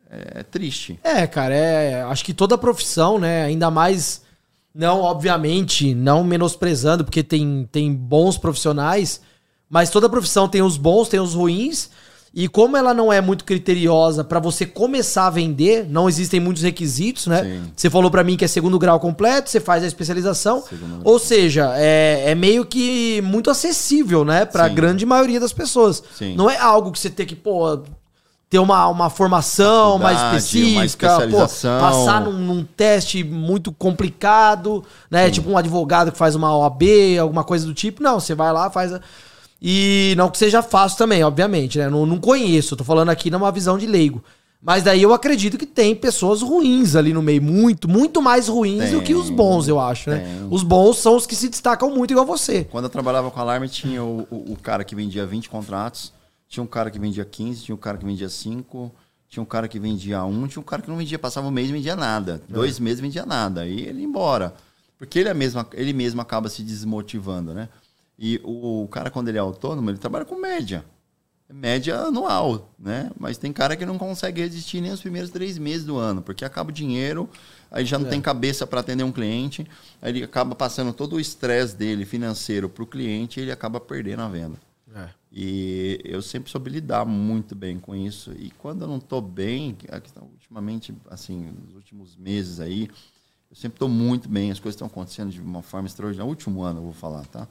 é, 0.08 0.40
é, 0.40 0.42
triste. 0.44 1.00
É, 1.02 1.26
cara, 1.26 1.54
é, 1.54 2.02
acho 2.04 2.24
que 2.24 2.32
toda 2.32 2.56
profissão, 2.56 3.18
né, 3.18 3.42
ainda 3.42 3.70
mais 3.70 4.22
não, 4.72 5.00
obviamente, 5.00 5.92
não 5.94 6.22
menosprezando, 6.22 7.04
porque 7.04 7.22
tem, 7.22 7.68
tem 7.70 7.92
bons 7.92 8.38
profissionais, 8.38 9.20
mas 9.68 9.90
toda 9.90 10.08
profissão 10.08 10.48
tem 10.48 10.62
os 10.62 10.76
bons, 10.76 11.08
tem 11.08 11.20
os 11.20 11.34
ruins, 11.34 11.90
e 12.34 12.48
como 12.48 12.78
ela 12.78 12.94
não 12.94 13.12
é 13.12 13.20
muito 13.20 13.44
criteriosa 13.44 14.24
para 14.24 14.40
você 14.40 14.64
começar 14.64 15.26
a 15.26 15.30
vender, 15.30 15.86
não 15.88 16.08
existem 16.08 16.40
muitos 16.40 16.62
requisitos, 16.62 17.26
né? 17.26 17.42
Sim. 17.42 17.72
Você 17.76 17.90
falou 17.90 18.10
para 18.10 18.24
mim 18.24 18.38
que 18.38 18.44
é 18.44 18.48
segundo 18.48 18.78
grau 18.78 18.98
completo, 18.98 19.50
você 19.50 19.60
faz 19.60 19.84
a 19.84 19.86
especialização. 19.86 20.64
Ou 21.04 21.18
seja, 21.18 21.72
é, 21.76 22.30
é, 22.30 22.34
meio 22.34 22.64
que 22.64 23.20
muito 23.22 23.50
acessível, 23.50 24.24
né? 24.24 24.46
Pra 24.46 24.68
Sim. 24.68 24.74
grande 24.74 25.04
maioria 25.04 25.38
das 25.38 25.52
pessoas. 25.52 26.02
Sim. 26.16 26.34
Não 26.34 26.48
é 26.48 26.58
algo 26.58 26.90
que 26.90 26.98
você 26.98 27.10
tem 27.10 27.26
que, 27.26 27.36
pô, 27.36 27.82
ter 28.48 28.58
uma, 28.58 28.88
uma 28.88 29.10
formação 29.10 29.98
mais 29.98 30.18
específica, 30.18 31.28
pô, 31.30 31.38
passar 31.38 32.22
num, 32.22 32.32
num, 32.32 32.64
teste 32.64 33.22
muito 33.22 33.70
complicado, 33.72 34.82
né? 35.10 35.30
Tipo 35.30 35.50
um 35.50 35.58
advogado 35.58 36.10
que 36.10 36.16
faz 36.18 36.34
uma 36.34 36.56
OAB, 36.56 36.82
alguma 37.20 37.44
coisa 37.44 37.66
do 37.66 37.74
tipo. 37.74 38.02
Não, 38.02 38.18
você 38.18 38.34
vai 38.34 38.50
lá, 38.52 38.70
faz. 38.70 38.90
A 38.94 39.00
e 39.64 40.14
não 40.16 40.28
que 40.28 40.38
seja 40.38 40.60
fácil 40.60 40.98
também, 40.98 41.22
obviamente, 41.22 41.78
né? 41.78 41.88
Não, 41.88 42.04
não 42.04 42.18
conheço, 42.18 42.74
tô 42.74 42.82
falando 42.82 43.10
aqui 43.10 43.30
numa 43.30 43.52
visão 43.52 43.78
de 43.78 43.86
leigo. 43.86 44.22
Mas 44.60 44.82
daí 44.82 45.02
eu 45.02 45.12
acredito 45.12 45.56
que 45.56 45.66
tem 45.66 45.94
pessoas 45.94 46.42
ruins 46.42 46.96
ali 46.96 47.12
no 47.12 47.22
meio, 47.22 47.40
muito, 47.40 47.88
muito 47.88 48.20
mais 48.20 48.48
ruins 48.48 48.84
tem, 48.84 48.92
do 48.92 49.02
que 49.02 49.14
os 49.14 49.30
bons, 49.30 49.68
eu 49.68 49.78
acho, 49.78 50.10
né? 50.10 50.18
Tem. 50.18 50.48
Os 50.50 50.64
bons 50.64 50.98
são 50.98 51.16
os 51.16 51.26
que 51.26 51.36
se 51.36 51.48
destacam 51.48 51.90
muito 51.90 52.10
igual 52.10 52.26
você. 52.26 52.64
Quando 52.64 52.84
eu 52.84 52.90
trabalhava 52.90 53.30
com 53.30 53.38
alarme, 53.38 53.68
tinha 53.68 54.02
o, 54.02 54.26
o, 54.30 54.52
o, 54.52 54.56
cara 54.56 54.82
que 54.82 54.96
vendia 54.96 55.24
20 55.24 55.48
contratos, 55.48 56.12
tinha 56.48 56.62
um 56.62 56.66
cara 56.66 56.90
que 56.90 56.98
vendia 56.98 57.24
15, 57.24 57.62
tinha 57.62 57.74
um 57.74 57.78
cara 57.78 57.98
que 57.98 58.04
vendia 58.04 58.28
5, 58.28 58.92
tinha 59.28 59.42
um 59.42 59.46
cara 59.46 59.68
que 59.68 59.78
vendia 59.78 60.24
1, 60.24 60.46
tinha 60.48 60.60
um 60.60 60.64
cara 60.64 60.82
que 60.82 60.90
não 60.90 60.96
vendia, 60.96 61.18
passava 61.18 61.46
um 61.46 61.52
mês 61.52 61.68
e 61.68 61.72
vendia 61.72 61.94
nada. 61.94 62.42
É. 62.48 62.52
Dois 62.52 62.80
meses 62.80 63.00
vendia 63.00 63.24
nada. 63.24 63.62
Aí 63.62 63.80
ele 63.80 64.00
ia 64.00 64.06
embora. 64.06 64.54
Porque 64.98 65.18
ele, 65.18 65.28
é 65.28 65.34
mesmo, 65.34 65.64
ele 65.72 65.92
mesmo 65.92 66.20
acaba 66.20 66.48
se 66.48 66.62
desmotivando, 66.62 67.52
né? 67.52 67.68
E 68.24 68.40
o, 68.44 68.86
cara, 68.88 69.10
quando 69.10 69.26
ele 69.26 69.38
é 69.38 69.40
autônomo, 69.40 69.90
ele 69.90 69.98
trabalha 69.98 70.24
com 70.24 70.36
média. 70.36 70.84
Média 71.52 71.98
anual, 71.98 72.72
né? 72.78 73.10
Mas 73.18 73.36
tem 73.36 73.52
cara 73.52 73.76
que 73.76 73.84
não 73.84 73.98
consegue 73.98 74.40
resistir 74.40 74.80
nem 74.80 74.92
os 74.92 75.00
primeiros 75.00 75.28
três 75.28 75.58
meses 75.58 75.84
do 75.84 75.98
ano, 75.98 76.22
porque 76.22 76.44
acaba 76.44 76.70
o 76.70 76.72
dinheiro, 76.72 77.28
aí 77.68 77.84
já 77.84 77.98
não 77.98 78.06
é. 78.06 78.10
tem 78.10 78.20
cabeça 78.20 78.64
para 78.64 78.78
atender 78.78 79.02
um 79.02 79.10
cliente, 79.10 79.66
aí 80.00 80.12
ele 80.12 80.22
acaba 80.22 80.54
passando 80.54 80.92
todo 80.92 81.16
o 81.16 81.20
estresse 81.20 81.74
dele 81.76 82.04
financeiro 82.04 82.68
para 82.68 82.84
o 82.84 82.86
cliente 82.86 83.40
e 83.40 83.42
ele 83.42 83.50
acaba 83.50 83.80
perdendo 83.80 84.22
a 84.22 84.28
venda. 84.28 84.56
É. 84.94 85.08
E 85.32 86.00
eu 86.04 86.22
sempre 86.22 86.48
soube 86.48 86.70
lidar 86.70 87.04
muito 87.04 87.56
bem 87.56 87.80
com 87.80 87.92
isso. 87.92 88.32
E 88.38 88.52
quando 88.52 88.82
eu 88.82 88.88
não 88.88 88.98
estou 88.98 89.20
bem, 89.20 89.76
ultimamente, 90.20 90.94
assim, 91.10 91.52
nos 91.66 91.74
últimos 91.74 92.16
meses 92.16 92.60
aí, 92.60 92.88
eu 93.50 93.56
sempre 93.56 93.76
estou 93.76 93.88
muito 93.88 94.28
bem, 94.28 94.52
as 94.52 94.60
coisas 94.60 94.76
estão 94.76 94.86
acontecendo 94.86 95.30
de 95.30 95.40
uma 95.40 95.60
forma 95.60 95.88
extraordinária. 95.88 96.24
No 96.24 96.30
último 96.30 96.62
ano, 96.62 96.78
eu 96.78 96.84
vou 96.84 96.92
falar, 96.92 97.26
tá? 97.26 97.48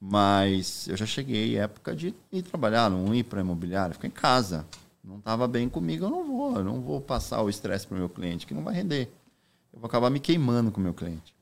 Mas 0.00 0.88
eu 0.88 0.96
já 0.96 1.06
cheguei 1.06 1.56
época 1.56 1.94
de 1.94 2.14
ir 2.30 2.42
trabalhar, 2.42 2.90
não 2.90 3.14
ir 3.14 3.24
para 3.24 3.40
imobiliária, 3.40 3.94
ficar 3.94 4.08
em 4.08 4.10
casa. 4.10 4.66
Não 5.02 5.18
estava 5.18 5.46
bem 5.46 5.68
comigo, 5.68 6.04
eu 6.06 6.10
não 6.10 6.24
vou. 6.24 6.56
Eu 6.56 6.64
não 6.64 6.80
vou 6.80 7.00
passar 7.00 7.42
o 7.42 7.48
estresse 7.48 7.86
para 7.86 7.94
o 7.94 7.98
meu 7.98 8.08
cliente, 8.08 8.46
que 8.46 8.54
não 8.54 8.64
vai 8.64 8.74
render. 8.74 9.10
Eu 9.72 9.80
vou 9.80 9.86
acabar 9.86 10.10
me 10.10 10.20
queimando 10.20 10.70
com 10.70 10.80
o 10.80 10.82
meu 10.84 10.94
cliente. 10.94 11.34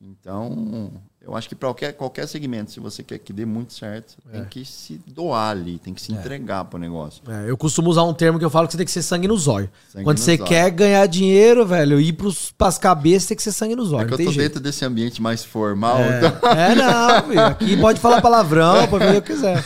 Então, 0.00 0.92
eu 1.22 1.36
acho 1.36 1.48
que 1.48 1.54
para 1.54 1.68
qualquer, 1.68 1.92
qualquer 1.92 2.26
segmento, 2.26 2.70
se 2.70 2.80
você 2.80 3.02
quer 3.02 3.18
que 3.18 3.30
dê 3.30 3.44
muito 3.44 3.74
certo, 3.74 4.16
é. 4.32 4.38
tem 4.38 4.44
que 4.46 4.64
se 4.64 4.98
doar 5.06 5.50
ali, 5.50 5.78
tem 5.78 5.92
que 5.92 6.00
se 6.00 6.12
é. 6.12 6.16
entregar 6.16 6.64
para 6.64 6.78
o 6.78 6.80
negócio. 6.80 7.22
É, 7.28 7.50
eu 7.50 7.58
costumo 7.58 7.90
usar 7.90 8.04
um 8.04 8.14
termo 8.14 8.38
que 8.38 8.44
eu 8.44 8.48
falo 8.48 8.66
que 8.66 8.72
você 8.72 8.78
tem 8.78 8.86
que 8.86 8.92
ser 8.92 9.02
sangue 9.02 9.28
no 9.28 9.36
zóio. 9.36 9.70
Sangue 9.92 10.04
Quando 10.04 10.16
no 10.16 10.24
você 10.24 10.38
zóio. 10.38 10.48
quer 10.48 10.70
ganhar 10.70 11.06
dinheiro, 11.06 11.66
velho, 11.66 12.00
ir 12.00 12.16
para 12.56 12.68
as 12.68 12.78
cabeças, 12.78 13.28
tem 13.28 13.36
que 13.36 13.42
ser 13.42 13.52
sangue 13.52 13.76
no 13.76 13.84
zóio. 13.84 14.04
É 14.04 14.06
que 14.06 14.14
eu 14.14 14.16
tô 14.16 14.24
jeito. 14.24 14.38
dentro 14.38 14.60
desse 14.60 14.82
ambiente 14.82 15.20
mais 15.20 15.44
formal. 15.44 15.98
É, 15.98 16.18
então... 16.18 16.50
é 16.52 16.74
não, 16.74 17.28
filho, 17.28 17.40
aqui 17.40 17.76
pode 17.76 18.00
falar 18.00 18.22
palavrão, 18.22 18.86
pode 18.88 19.04
fazer 19.04 19.18
o 19.18 19.22
que 19.22 19.32
quiser. 19.34 19.62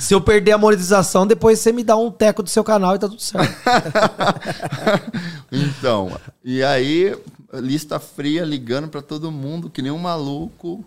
Se 0.00 0.14
eu 0.14 0.22
perder 0.22 0.52
a 0.52 0.58
monetização, 0.58 1.26
depois 1.26 1.58
você 1.58 1.70
me 1.70 1.84
dá 1.84 1.96
um 1.98 2.10
teco 2.10 2.42
do 2.42 2.48
seu 2.48 2.64
canal 2.64 2.96
e 2.96 2.98
tá 2.98 3.08
tudo 3.08 3.20
certo. 3.20 3.54
então, 5.52 6.10
e 6.42 6.62
aí 6.62 7.14
lista 7.60 7.98
fria 7.98 8.44
ligando 8.44 8.88
para 8.88 9.02
todo 9.02 9.30
mundo, 9.30 9.70
que 9.70 9.82
nem 9.82 9.92
um 9.92 9.98
maluco, 9.98 10.84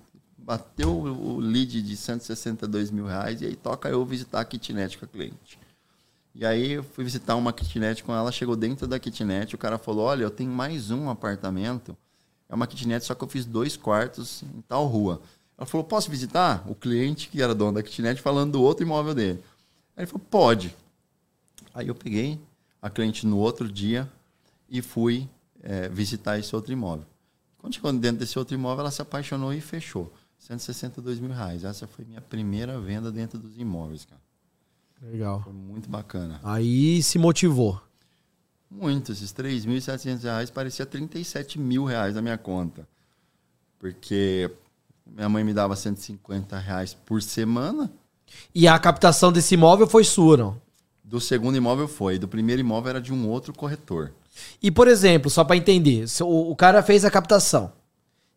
bateu 0.47 0.89
o 0.89 1.39
lead 1.41 1.81
de 1.81 1.97
162 1.97 2.89
mil 2.89 3.05
reais 3.05 3.41
e 3.41 3.45
aí 3.45 3.55
toca 3.57 3.89
eu 3.89 4.05
visitar 4.05 4.39
a 4.39 4.45
kitnet 4.45 4.97
com 4.97 5.03
a 5.03 5.07
cliente. 5.09 5.59
E 6.33 6.45
aí 6.45 6.71
eu 6.71 6.83
fui 6.83 7.03
visitar 7.03 7.35
uma 7.35 7.51
kitnet 7.51 8.01
com 8.01 8.15
ela, 8.15 8.31
chegou 8.31 8.55
dentro 8.55 8.87
da 8.87 8.97
kitnet, 8.97 9.53
o 9.53 9.57
cara 9.57 9.77
falou, 9.77 10.05
olha, 10.05 10.23
eu 10.23 10.31
tenho 10.31 10.49
mais 10.49 10.89
um 10.89 11.09
apartamento, 11.09 11.97
é 12.47 12.55
uma 12.55 12.65
kitnet, 12.65 13.03
só 13.03 13.13
que 13.13 13.21
eu 13.25 13.27
fiz 13.27 13.43
dois 13.43 13.75
quartos 13.75 14.41
em 14.43 14.61
tal 14.61 14.85
rua. 14.85 15.21
Ela 15.57 15.65
falou, 15.65 15.83
posso 15.83 16.09
visitar? 16.09 16.63
O 16.65 16.73
cliente, 16.73 17.27
que 17.27 17.41
era 17.41 17.53
dono 17.53 17.73
da 17.73 17.83
kitnet, 17.83 18.21
falando 18.21 18.53
do 18.53 18.61
outro 18.61 18.85
imóvel 18.85 19.13
dele. 19.13 19.43
Aí 19.97 20.03
ele 20.03 20.07
falou, 20.07 20.25
pode. 20.31 20.73
Aí 21.73 21.89
eu 21.89 21.95
peguei 21.95 22.39
a 22.81 22.89
cliente 22.89 23.27
no 23.27 23.37
outro 23.37 23.69
dia 23.69 24.09
e 24.69 24.81
fui 24.81 25.27
é, 25.61 25.89
visitar 25.89 26.39
esse 26.39 26.55
outro 26.55 26.71
imóvel. 26.71 27.05
Quando 27.57 27.73
chegou 27.73 27.91
dentro 27.91 28.19
desse 28.19 28.39
outro 28.39 28.55
imóvel, 28.55 28.81
ela 28.81 28.91
se 28.91 29.01
apaixonou 29.01 29.53
e 29.53 29.59
fechou. 29.59 30.09
162 30.39 31.19
mil 31.19 31.31
reais. 31.31 31.63
Essa 31.63 31.87
foi 31.87 32.05
minha 32.05 32.21
primeira 32.21 32.79
venda 32.79 33.11
dentro 33.11 33.37
dos 33.37 33.57
imóveis, 33.57 34.05
cara. 34.05 34.21
Legal. 35.01 35.41
Foi 35.43 35.53
muito 35.53 35.89
bacana. 35.89 36.39
Aí 36.43 37.01
se 37.03 37.19
motivou. 37.19 37.81
Muito. 38.69 39.11
Esses 39.11 39.31
3.700 39.33 40.23
reais 40.23 40.49
parecia 40.49 40.85
37 40.85 41.59
mil 41.59 41.85
reais 41.85 42.15
na 42.15 42.21
minha 42.21 42.37
conta. 42.37 42.87
Porque 43.79 44.51
minha 45.05 45.29
mãe 45.29 45.43
me 45.43 45.53
dava 45.53 45.75
150 45.75 46.57
reais 46.57 46.93
por 46.93 47.21
semana. 47.21 47.91
E 48.53 48.67
a 48.67 48.77
captação 48.77 49.31
desse 49.31 49.53
imóvel 49.53 49.87
foi 49.87 50.03
sua, 50.03 50.35
não? 50.35 50.61
Do 51.03 51.21
segundo 51.21 51.55
imóvel 51.55 51.87
foi. 51.87 52.17
Do 52.19 52.27
primeiro 52.27 52.59
imóvel 52.59 52.89
era 52.89 53.01
de 53.01 53.13
um 53.13 53.29
outro 53.29 53.53
corretor. 53.53 54.11
E, 54.61 54.69
por 54.69 54.87
exemplo, 54.87 55.29
só 55.31 55.43
para 55.43 55.55
entender, 55.55 56.05
o 56.21 56.55
cara 56.55 56.83
fez 56.83 57.05
a 57.05 57.11
captação. 57.11 57.71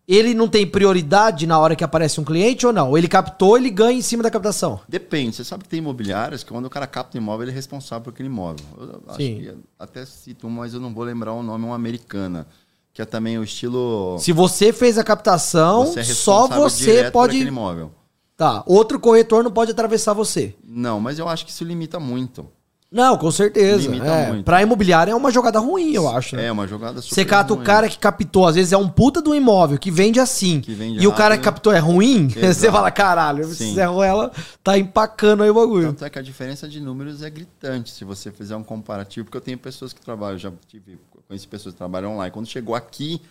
Ele 0.09 0.35
não 0.35 0.49
tem 0.49 0.67
prioridade 0.67 1.47
na 1.47 1.59
hora 1.59 1.77
que 1.77 1.85
aparece 1.85 2.21
um 2.21 2.25
cliente 2.25 2.67
ou 2.67 2.73
não? 2.73 2.99
Ele 2.99 3.07
captou, 3.07 3.57
ele 3.57 3.71
ganha 3.71 3.99
em 3.99 4.03
cima 4.03 4.23
da 4.23 4.31
captação. 4.31 4.81
Depende. 4.89 5.37
Você 5.37 5.45
sabe 5.45 5.63
que 5.65 5.69
tem 5.71 5.79
imobiliárias 5.79 6.43
que 6.43 6.51
quando 6.51 6.67
o 6.67 6.71
cara 6.71 6.87
capta 6.87 7.17
um 7.17 7.21
imóvel, 7.21 7.45
ele 7.45 7.53
é 7.53 7.55
responsável 7.55 8.03
por 8.05 8.11
aquele 8.11 8.29
imóvel. 8.29 8.65
Eu 8.79 9.03
acho 9.09 9.17
Sim. 9.19 9.37
que 9.41 9.55
até 9.79 10.05
cito 10.05 10.49
uma, 10.49 10.63
mas 10.63 10.75
eu 10.75 10.81
não 10.81 10.93
vou 10.93 11.05
lembrar 11.05 11.33
o 11.33 11.43
nome, 11.43 11.65
uma 11.65 11.77
americana. 11.77 12.47
Que 12.93 13.01
é 13.03 13.05
também 13.05 13.39
o 13.39 13.45
estilo. 13.45 14.17
Se 14.19 14.33
você 14.33 14.73
fez 14.73 14.99
a 14.99 15.05
captação, 15.05 15.87
Você 15.87 16.01
é 16.01 16.05
só 16.05 16.49
você 16.49 17.05
por 17.05 17.13
pode. 17.13 17.37
aquele 17.37 17.49
imóvel. 17.49 17.93
Tá. 18.37 18.65
Outro 18.67 18.99
corretor 18.99 19.45
não 19.45 19.51
pode 19.53 19.71
atravessar 19.71 20.13
você. 20.13 20.55
Não, 20.65 20.99
mas 20.99 21.19
eu 21.19 21.29
acho 21.29 21.45
que 21.45 21.53
isso 21.53 21.63
limita 21.63 22.01
muito. 22.01 22.49
Não, 22.93 23.17
com 23.17 23.31
certeza. 23.31 23.83
Limita 23.89 24.05
É, 24.07 24.27
muito. 24.33 24.45
pra 24.45 24.61
imobiliária 24.63 25.13
é 25.13 25.15
uma 25.15 25.31
jogada 25.31 25.61
ruim, 25.61 25.93
eu 25.93 26.09
acho. 26.09 26.35
né? 26.35 26.47
É 26.47 26.53
uma 26.53 26.67
jogada 26.67 27.01
super 27.01 27.15
Você 27.15 27.25
cata 27.25 27.53
o 27.53 27.57
ruim. 27.57 27.65
cara 27.65 27.89
que 27.89 27.97
captou, 27.97 28.49
às 28.49 28.57
vezes 28.57 28.73
é 28.73 28.77
um 28.77 28.89
puta 28.89 29.23
do 29.23 29.33
imóvel, 29.33 29.79
que 29.79 29.93
vende 29.93 30.19
assim. 30.19 30.61
Que 30.61 30.75
vende 30.75 30.99
e 31.01 31.07
o 31.07 31.13
cara 31.13 31.35
rápido. 31.35 31.39
que 31.39 31.45
captou 31.45 31.73
é 31.73 31.79
ruim, 31.79 32.29
você 32.35 32.41
Exato. 32.47 32.73
fala, 32.73 32.91
caralho, 32.91 33.45
Sim. 33.55 33.75
Zé 33.75 33.85
Ruela 33.85 34.33
tá 34.65 34.77
empacando 34.77 35.45
aí 35.45 35.51
o 35.51 35.55
bagulho. 35.55 35.87
Tanto 35.89 36.05
é 36.05 36.11
que 36.11 36.19
a 36.19 36.23
diferença 36.23 36.69
de 36.69 36.81
números 36.81 37.23
é 37.23 37.31
gritante 37.31 37.93
se 37.93 38.05
você 38.05 38.33
fizer 38.33 38.57
um 38.57 38.65
comparativo, 38.65 39.25
porque 39.27 39.37
eu 39.37 39.41
tenho 39.43 39.59
pessoas 39.59 39.93
que 39.93 40.01
trabalham, 40.01 40.37
já 40.39 40.53
tive, 40.67 40.99
conheci 41.29 41.47
pessoas 41.47 41.73
que 41.75 41.79
trabalham 41.79 42.15
online. 42.15 42.33
Quando 42.33 42.47
chegou 42.49 42.75
aqui 42.75 43.23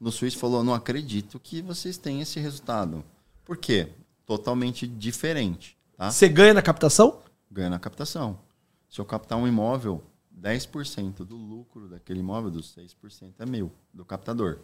no 0.00 0.10
Suíço, 0.10 0.38
falou: 0.38 0.64
não 0.64 0.74
acredito 0.74 1.38
que 1.40 1.62
vocês 1.62 1.96
têm 1.96 2.20
esse 2.20 2.40
resultado. 2.40 3.04
Por 3.44 3.56
quê? 3.56 3.86
Totalmente 4.26 4.88
diferente. 4.88 5.76
Tá? 5.96 6.10
Você 6.10 6.28
ganha 6.28 6.52
na 6.52 6.62
captação? 6.62 7.18
Ganha 7.48 7.70
na 7.70 7.78
captação. 7.78 8.38
Se 8.94 9.00
eu 9.00 9.04
captar 9.04 9.36
um 9.36 9.44
imóvel, 9.44 10.04
10% 10.40 11.24
do 11.24 11.34
lucro 11.34 11.88
daquele 11.88 12.20
imóvel, 12.20 12.48
dos 12.48 12.72
6%, 12.76 13.32
é 13.40 13.44
meu, 13.44 13.72
do 13.92 14.04
captador. 14.04 14.58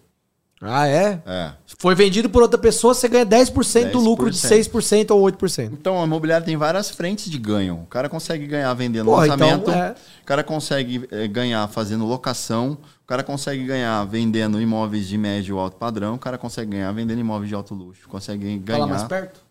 Ah, 0.62 0.87
é? 0.87 1.20
É. 1.26 1.53
Foi 1.81 1.97
vendido 1.97 2.31
por 2.31 2.41
outra 2.41 2.57
pessoa, 2.57 2.95
você 2.95 3.09
ganha 3.09 3.26
10%, 3.26 3.91
do 3.91 3.99
lucro 3.99 4.31
de 4.31 4.39
6% 4.39 5.11
ou 5.11 5.22
8%. 5.22 5.72
Então, 5.72 6.01
a 6.01 6.05
imobiliária 6.05 6.47
tem 6.47 6.57
várias 6.57 6.91
frentes 6.91 7.28
de 7.28 7.39
ganho. 7.39 7.83
O 7.83 7.87
cara 7.87 8.09
consegue 8.09 8.47
ganhar 8.47 8.72
vendendo 8.74 9.07
Porra, 9.07 9.26
lançamento, 9.26 9.62
então, 9.62 9.74
é. 9.74 9.97
o 10.22 10.24
cara 10.24 10.45
consegue 10.45 11.09
eh, 11.11 11.26
ganhar 11.26 11.66
fazendo 11.66 12.07
locação, 12.07 12.78
o 13.03 13.07
cara 13.09 13.24
consegue 13.24 13.64
ganhar 13.64 14.05
vendendo 14.05 14.61
imóveis 14.61 15.09
de 15.09 15.18
médio 15.18 15.57
ou 15.57 15.61
alto 15.61 15.76
padrão, 15.76 16.14
o 16.14 16.18
cara 16.20 16.39
consegue 16.39 16.70
ganhar 16.70 16.93
vendendo 16.93 17.18
imóveis 17.18 17.49
de 17.49 17.55
alto 17.57 17.74
luxo, 17.74 18.09
consegue 18.09 18.62
Fala 18.64 18.87
mais 18.87 19.03
ganhar. 19.03 19.09
perto. 19.09 19.49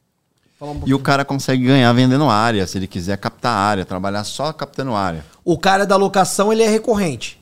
Um 0.62 0.82
E 0.86 0.93
o 0.93 0.99
cara 0.99 1.24
consegue 1.24 1.66
ganhar 1.66 1.91
vendendo 1.93 2.30
área, 2.30 2.68
se 2.68 2.78
ele 2.78 2.88
quiser 2.88 3.18
captar 3.18 3.55
área, 3.55 3.86
trabalhar 3.86 4.24
só 4.26 4.51
captando 4.51 4.93
área. 4.93 5.24
O 5.45 5.57
cara 5.57 5.86
da 5.86 5.95
locação, 5.95 6.51
ele 6.51 6.62
é 6.64 6.68
recorrente. 6.68 7.39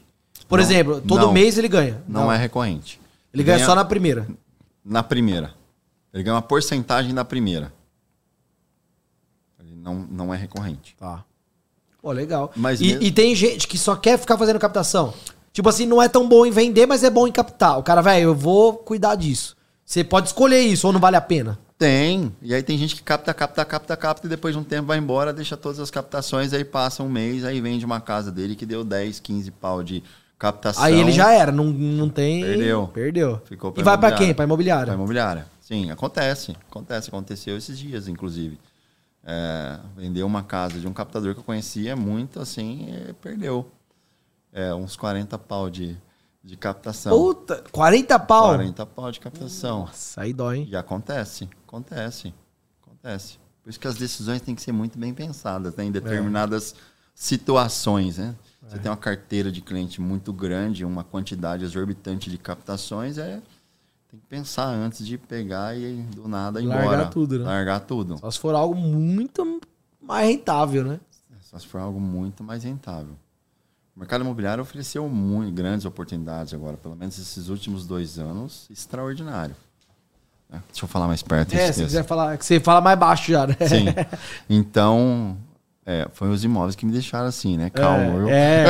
Por 0.47 0.59
Não, 0.59 0.65
exemplo, 0.65 1.01
todo 1.01 1.21
não. 1.27 1.33
mês 1.33 1.57
ele 1.57 1.67
ganha. 1.67 2.01
Não, 2.07 2.31
é 2.31 2.37
recorrente. 2.37 3.01
Ele 3.33 3.43
ganha, 3.43 3.65
só 3.65 3.73
na 3.75 3.83
primeira. 3.83 4.27
na 4.85 5.01
primeira. 5.03 5.53
Ele 6.13 6.23
ganha 6.23 6.35
uma 6.35 6.41
porcentagem 6.41 7.13
da 7.13 7.25
primeira. 7.25 7.73
Ele 9.59 9.75
não, 9.75 9.95
não 10.09 10.33
é 10.33 10.37
recorrente. 10.37 10.95
Tá. 10.97 11.23
Pô, 12.01 12.11
legal. 12.11 12.51
Mas 12.55 12.79
e, 12.79 12.85
mesmo- 12.87 13.03
e 13.03 13.11
tem 13.11 13.35
gente 13.35 13.67
que 13.67 13.77
só 13.77 13.95
quer 13.95 14.17
ficar 14.17 14.37
fazendo 14.37 14.59
captação. 14.59 15.13
Tipo 15.51 15.69
assim, 15.69 15.85
não 15.85 16.01
é 16.01 16.07
tão 16.07 16.27
bom 16.27 16.45
em 16.45 16.51
vender, 16.51 16.85
mas 16.85 17.03
é 17.03 17.09
bom 17.09 17.27
em 17.27 17.31
captar. 17.31 17.77
O 17.79 17.83
cara, 17.83 18.01
velho, 18.01 18.25
eu 18.25 18.35
vou 18.35 18.73
cuidar 18.73 19.15
disso. 19.15 19.57
Você 19.83 20.03
pode 20.03 20.27
escolher 20.27 20.59
isso 20.61 20.85
ou 20.87 20.93
não 20.93 20.99
vale 20.99 21.15
a 21.17 21.21
pena. 21.21 21.57
Tem. 21.77 22.35
E 22.41 22.53
aí 22.55 22.63
tem 22.63 22.77
gente 22.77 22.95
que 22.95 23.03
capta, 23.03 23.33
capta, 23.33 23.63
capta, 23.63 23.95
capta 23.95 24.25
e 24.25 24.29
depois 24.29 24.55
de 24.55 24.59
um 24.59 24.63
tempo 24.63 24.87
vai 24.87 24.97
embora, 24.97 25.31
deixa 25.31 25.55
todas 25.55 25.79
as 25.79 25.91
captações, 25.91 26.51
aí 26.53 26.65
passa 26.65 27.03
um 27.03 27.09
mês, 27.09 27.45
aí 27.45 27.61
vende 27.61 27.85
uma 27.85 28.01
casa 28.01 28.31
dele 28.31 28.55
que 28.55 28.65
deu 28.65 28.83
10, 28.83 29.19
15 29.19 29.51
pau 29.51 29.83
de 29.83 30.03
captação. 30.39 30.83
Aí 30.83 30.99
ele 30.99 31.11
já 31.11 31.31
era, 31.31 31.51
não, 31.51 31.65
não 31.65 32.09
tem. 32.09 32.43
Perdeu. 32.43 32.87
Perdeu. 32.87 33.41
Ficou 33.45 33.73
e 33.77 33.83
vai 33.83 33.97
pra 33.97 34.09
imobiliária. 34.09 34.17
quem? 34.17 34.33
Pra 34.33 34.45
imobiliária. 34.45 34.85
Pra 34.85 34.95
imobiliária. 34.95 35.47
Sim, 35.61 35.91
acontece. 35.91 36.55
Acontece. 36.69 37.09
Aconteceu 37.09 37.57
esses 37.57 37.77
dias, 37.77 38.07
inclusive. 38.07 38.59
É, 39.23 39.79
vendeu 39.95 40.25
uma 40.25 40.41
casa 40.41 40.79
de 40.79 40.87
um 40.87 40.93
captador 40.93 41.33
que 41.33 41.41
eu 41.41 41.43
conhecia 41.43 41.95
muito, 41.95 42.39
assim, 42.39 42.87
e 42.89 43.13
perdeu. 43.13 43.69
É, 44.53 44.73
uns 44.73 44.95
40 44.95 45.37
pau 45.37 45.69
de, 45.69 45.97
de 46.41 46.55
captação. 46.55 47.11
Puta, 47.11 47.63
40 47.71 48.17
pau. 48.19 48.45
40 48.45 48.85
pau 48.85 49.11
de 49.11 49.19
captação. 49.19 49.79
Nossa, 49.81 50.21
aí 50.21 50.31
dói, 50.31 50.59
hein? 50.59 50.67
E 50.71 50.75
acontece, 50.77 51.49
acontece, 51.67 52.33
acontece. 52.81 53.37
Por 53.61 53.69
isso 53.69 53.79
que 53.79 53.87
as 53.87 53.95
decisões 53.95 54.41
têm 54.41 54.55
que 54.55 54.61
ser 54.61 54.71
muito 54.71 54.97
bem 54.97 55.13
pensadas, 55.13 55.75
né? 55.75 55.83
em 55.83 55.91
determinadas 55.91 56.73
situações, 57.13 58.17
né? 58.17 58.35
Você 58.61 58.79
tem 58.79 58.91
uma 58.91 58.97
carteira 58.97 59.51
de 59.51 59.61
cliente 59.61 60.01
muito 60.01 60.33
grande, 60.33 60.83
uma 60.83 61.03
quantidade 61.03 61.63
exorbitante 61.63 62.29
de 62.29 62.37
captações, 62.37 63.17
é 63.17 63.41
tem 64.09 64.19
que 64.19 64.25
pensar 64.25 64.67
antes 64.67 65.05
de 65.05 65.17
pegar 65.17 65.77
e 65.77 66.01
do 66.03 66.27
nada 66.27 66.61
ir 66.61 66.65
Largar 66.65 66.83
embora. 66.85 67.05
tudo, 67.07 67.39
né? 67.39 67.45
Largar 67.45 67.79
tudo. 67.81 68.17
Só 68.17 68.31
se 68.31 68.39
for 68.39 68.55
algo 68.55 68.75
muito 68.75 69.61
mais 70.01 70.29
rentável, 70.29 70.83
né? 70.83 70.99
Só 71.41 71.59
se 71.59 71.67
for 71.67 71.79
algo 71.79 71.99
muito 71.99 72.43
mais 72.43 72.63
rentável. 72.63 73.15
O 73.95 73.99
mercado 73.99 74.21
imobiliário 74.21 74.61
ofereceu 74.61 75.09
muito, 75.09 75.53
grandes 75.53 75.85
oportunidades 75.85 76.53
agora, 76.53 76.77
pelo 76.77 76.95
menos 76.95 77.17
esses 77.17 77.49
últimos 77.49 77.85
dois 77.85 78.19
anos, 78.19 78.67
extraordinário. 78.69 79.55
Né? 80.49 80.61
Deixa 80.71 80.85
eu 80.85 80.89
falar 80.89 81.07
mais 81.07 81.21
perto. 81.21 81.53
É, 81.53 81.71
se 81.71 81.83
quiser 81.83 82.03
falar, 82.03 82.37
que 82.37 82.45
você 82.45 82.59
fala 82.59 82.81
mais 82.81 82.97
baixo 82.97 83.31
já, 83.31 83.47
né? 83.47 83.55
Sim. 83.67 83.87
Então, 84.49 85.37
é, 85.89 86.05
foi 86.13 86.29
os 86.29 86.43
imóveis 86.43 86.75
que 86.75 86.85
me 86.85 86.91
deixaram 86.91 87.27
assim, 87.27 87.55
né? 87.55 87.69
Calmo. 87.69 88.19
viu? 88.19 88.29
É. 88.29 88.65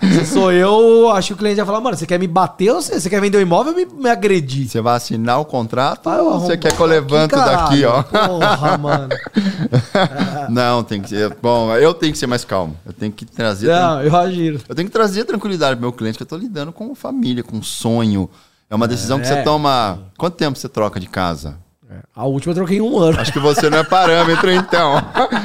Se 0.00 0.26
sou 0.26 0.52
eu, 0.52 1.10
acho 1.10 1.28
que 1.28 1.34
o 1.34 1.36
cliente 1.36 1.56
vai 1.56 1.66
falar, 1.66 1.80
mano, 1.80 1.96
você 1.96 2.06
quer 2.06 2.20
me 2.20 2.28
bater 2.28 2.70
ou 2.70 2.80
você, 2.80 3.00
você 3.00 3.10
quer 3.10 3.20
vender 3.20 3.36
o 3.36 3.40
imóvel 3.40 3.72
ou 3.72 3.78
me, 3.78 3.84
me 3.84 4.08
agredir? 4.08 4.68
Você 4.68 4.80
vai 4.80 4.96
assinar 4.96 5.40
o 5.40 5.44
contrato 5.44 6.04
Vai, 6.04 6.20
ou 6.20 6.38
você 6.38 6.56
quer 6.56 6.72
que 6.72 6.80
eu 6.80 6.86
levanto 6.86 7.34
daqui, 7.34 7.84
ó? 7.84 8.04
Porra, 8.04 8.78
mano. 8.78 9.08
Não, 10.50 10.84
tem 10.84 11.02
que 11.02 11.08
ser. 11.08 11.36
Bom, 11.42 11.74
eu 11.76 11.92
tenho 11.94 12.12
que 12.12 12.18
ser 12.18 12.28
mais 12.28 12.44
calmo. 12.44 12.76
Eu 12.86 12.92
tenho 12.92 13.10
que 13.10 13.26
trazer. 13.26 13.66
Não, 13.66 14.00
eu 14.00 14.06
imagino. 14.06 14.60
Eu 14.68 14.74
tenho 14.76 14.86
que 14.86 14.92
trazer 14.92 15.24
tranquilidade 15.24 15.74
pro 15.74 15.82
meu 15.82 15.92
cliente, 15.92 16.16
que 16.16 16.22
eu 16.22 16.28
tô 16.28 16.36
lidando 16.36 16.72
com 16.72 16.94
família, 16.94 17.42
com 17.42 17.60
sonho. 17.60 18.30
É 18.72 18.74
uma 18.74 18.88
decisão 18.88 19.20
que 19.20 19.26
É. 19.26 19.28
você 19.28 19.42
toma. 19.42 19.98
Quanto 20.16 20.34
tempo 20.34 20.58
você 20.58 20.66
troca 20.66 20.98
de 20.98 21.06
casa? 21.06 21.58
A 22.16 22.24
última 22.24 22.52
eu 22.52 22.56
troquei 22.56 22.78
em 22.78 22.80
um 22.80 22.98
ano. 22.98 23.20
Acho 23.20 23.30
que 23.30 23.38
você 23.38 23.68
não 23.68 23.76
é 23.76 23.84
parâmetro, 23.84 24.48
então. 24.50 24.94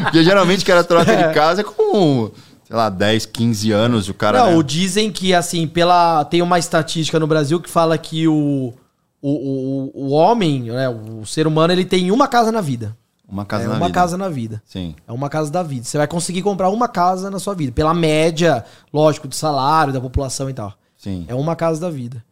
Porque 0.03 0.23
geralmente 0.23 0.63
que 0.63 0.71
era 0.71 0.81
troca 0.81 1.13
de 1.13 1.33
casa 1.33 1.59
é 1.59 1.63
com, 1.65 2.31
sei 2.63 2.73
lá, 2.73 2.89
10, 2.89 3.25
15 3.25 3.69
anos 3.73 4.07
o 4.07 4.13
cara. 4.13 4.45
Não, 4.45 4.57
né? 4.59 4.63
dizem 4.63 5.11
que, 5.11 5.33
assim, 5.33 5.67
pela. 5.67 6.23
Tem 6.23 6.41
uma 6.41 6.57
estatística 6.57 7.19
no 7.19 7.27
Brasil 7.27 7.59
que 7.59 7.69
fala 7.69 7.97
que 7.97 8.29
o. 8.29 8.73
O, 9.21 9.29
o, 9.29 9.91
o 10.05 10.09
homem, 10.11 10.61
né, 10.63 10.87
o 10.87 11.25
ser 11.25 11.47
humano, 11.47 11.73
ele 11.73 11.83
tem 11.83 12.11
uma 12.11 12.29
casa 12.29 12.49
na 12.49 12.61
vida. 12.61 12.95
Uma 13.27 13.45
casa 13.45 13.65
é 13.65 13.67
na 13.67 13.73
uma 13.73 13.87
vida. 13.87 13.93
casa 13.99 14.17
na 14.17 14.29
vida. 14.29 14.61
Sim. 14.63 14.95
É 15.05 15.11
uma 15.11 15.27
casa 15.27 15.51
da 15.51 15.61
vida. 15.63 15.83
Você 15.83 15.97
vai 15.97 16.07
conseguir 16.07 16.43
comprar 16.43 16.69
uma 16.69 16.87
casa 16.87 17.29
na 17.29 17.39
sua 17.39 17.53
vida. 17.53 17.73
Pela 17.73 17.93
média, 17.93 18.63
lógico, 18.93 19.27
do 19.27 19.35
salário, 19.35 19.91
da 19.91 19.99
população 19.99 20.49
e 20.49 20.53
tal. 20.53 20.71
Sim. 20.95 21.25
É 21.27 21.35
uma 21.35 21.57
casa 21.57 21.81
da 21.81 21.89
vida. 21.89 22.23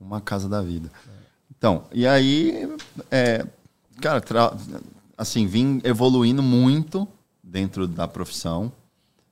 Uma 0.00 0.20
casa 0.20 0.48
da 0.48 0.60
vida. 0.60 0.90
Então, 1.56 1.84
e 1.92 2.06
aí, 2.06 2.68
é, 3.10 3.46
cara, 4.00 4.22
assim, 5.16 5.46
vim 5.46 5.80
evoluindo 5.84 6.42
muito 6.42 7.08
dentro 7.42 7.86
da 7.86 8.06
profissão. 8.06 8.70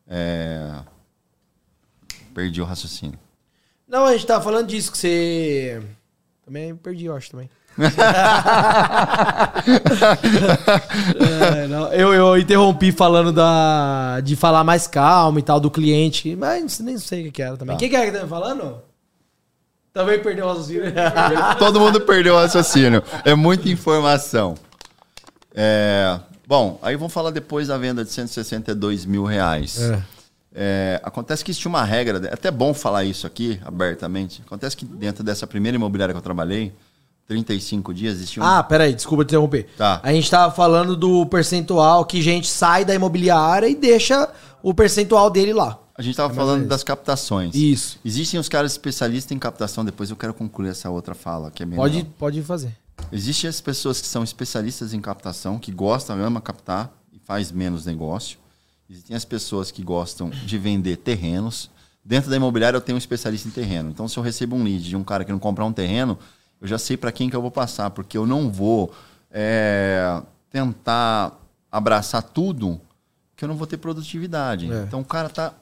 É, 0.07 0.81
Perdi 2.35 2.61
o 2.61 2.65
raciocínio. 2.65 3.19
Não, 3.87 4.05
a 4.07 4.13
gente 4.13 4.27
tava 4.27 4.43
falando 4.43 4.67
disso, 4.67 4.91
que 4.91 4.99
você. 4.99 5.81
Também 6.45 6.75
perdi, 6.75 7.05
eu 7.05 7.17
acho 7.17 7.31
também. 7.31 7.49
É, 11.95 12.01
eu, 12.01 12.13
eu 12.13 12.39
interrompi 12.39 12.93
falando 12.93 13.33
da, 13.33 14.21
de 14.21 14.37
falar 14.37 14.63
mais 14.63 14.87
calmo 14.87 15.39
e 15.39 15.43
tal 15.43 15.59
do 15.59 15.71
cliente, 15.71 16.37
mas 16.37 16.79
nem 16.81 16.99
sei 16.99 17.29
o 17.29 17.33
que 17.33 17.43
era 17.43 17.57
também. 17.57 17.75
O 17.75 17.79
que, 17.79 17.89
que 17.89 17.97
era 17.97 18.07
que 18.07 18.13
tava 18.13 18.29
falando? 18.29 18.83
Também 19.95 20.19
perdeu 20.19 20.47
o 20.47 20.49
raciocínio. 20.49 20.93
Todo 21.57 21.79
mundo 21.79 22.01
perdeu 22.01 22.35
o 22.35 22.37
raciocínio. 22.37 23.01
É 23.25 23.33
muita 23.37 23.69
informação. 23.69 24.57
É, 25.55 26.19
bom, 26.49 26.81
aí 26.83 26.97
vamos 26.97 27.13
falar 27.13 27.31
depois 27.31 27.69
da 27.69 27.79
venda 27.79 28.05
de 28.05 28.11
162 28.11 29.07
mil 29.07 29.23
reais. 29.25 29.81
É. 29.81 30.03
É, 30.57 31.01
acontece 31.05 31.45
que 31.45 31.53
existe 31.53 31.69
uma 31.69 31.85
regra, 31.85 32.29
é 32.29 32.35
até 32.35 32.51
bom 32.51 32.75
falar 32.75 33.05
isso 33.05 33.25
aqui 33.25 33.61
abertamente. 33.65 34.43
Acontece 34.45 34.77
que 34.77 34.85
dentro 34.85 35.23
dessa 35.23 35.47
primeira 35.47 35.77
imobiliária 35.77 36.13
que 36.13 36.19
eu 36.19 36.23
trabalhei, 36.23 36.73
35 37.29 37.95
dias, 37.95 38.17
existia 38.17 38.43
um. 38.43 38.47
Ah, 38.47 38.65
peraí, 38.65 38.95
desculpa 38.95 39.25
te 39.25 39.29
interromper. 39.29 39.69
Tá. 39.77 40.01
A 40.03 40.13
gente 40.13 40.29
tava 40.29 40.53
falando 40.53 40.97
do 40.97 41.25
percentual 41.27 42.05
que 42.05 42.21
gente 42.21 42.49
sai 42.49 42.85
da 42.85 42.93
imobiliária 42.95 43.69
e 43.69 43.77
deixa 43.77 44.29
o 44.61 44.75
percentual 44.75 45.31
dele 45.31 45.53
lá. 45.53 45.79
A 45.97 46.03
gente 46.03 46.13
estava 46.13 46.29
mais 46.29 46.37
falando 46.37 46.67
das 46.67 46.83
captações. 46.83 47.55
Isso. 47.55 47.99
Existem 48.05 48.39
os 48.41 48.49
caras 48.49 48.73
especialistas 48.73 49.31
em 49.31 49.39
captação, 49.39 49.85
depois 49.85 50.11
eu 50.11 50.17
quero 50.17 50.35
concluir 50.35 50.71
essa 50.71 50.91
outra 50.91 51.15
fala, 51.15 51.51
que 51.51 51.63
é 51.63 51.67
melhor. 51.67 51.83
Pode, 51.83 52.05
pode 52.19 52.43
fazer. 52.43 52.77
Existem 53.13 53.49
as 53.49 53.61
pessoas 53.61 54.01
que 54.01 54.07
são 54.07 54.25
especialistas 54.25 54.93
em 54.93 55.01
captação, 55.01 55.59
que 55.59 55.71
gostam, 55.71 56.19
ama 56.21 56.41
captar 56.41 56.93
e 57.13 57.19
faz 57.19 57.53
menos 57.53 57.87
negócio. 57.87 58.39
Existem 58.91 59.17
as 59.17 59.25
pessoas 59.25 59.71
que 59.71 59.83
gostam 59.83 60.31
de 60.31 60.59
vender 60.59 60.97
terrenos. 60.97 61.71
Dentro 62.05 62.29
da 62.29 62.37
imobiliária 62.37 62.77
eu 62.77 62.81
tenho 62.81 62.97
um 62.97 62.99
especialista 62.99 63.49
em 63.49 63.51
terreno. 63.51 63.91
Então 63.91 64.09
se 64.09 64.17
eu 64.19 64.23
recebo 64.23 64.57
um 64.57 64.65
lead 64.65 64.83
de 64.83 64.97
um 64.97 65.05
cara 65.05 65.25
que 65.25 65.33
não 65.33 65.39
comprar 65.39 65.65
um 65.65 65.73
terreno, 65.73 66.19
eu 66.61 66.67
já 66.67 66.79
sei 66.79 66.97
para 66.97 67.13
quem 67.13 67.31
que 67.31 67.37
eu 67.37 67.43
vou 67.43 67.51
passar, 67.51 67.91
porque 67.91 68.19
eu 68.19 68.27
não 68.27 68.51
vou 68.51 68.93
é, 69.31 70.21
tentar 70.51 71.39
abraçar 71.71 72.23
tudo 72.23 72.81
que 73.37 73.45
eu 73.45 73.49
não 73.49 73.57
vou 73.57 73.67
ter 73.67 73.79
produtividade. 73.79 74.71
É. 74.71 74.83
Então 74.83 75.01
o 75.01 75.05
cara 75.05 75.29
está 75.29 75.55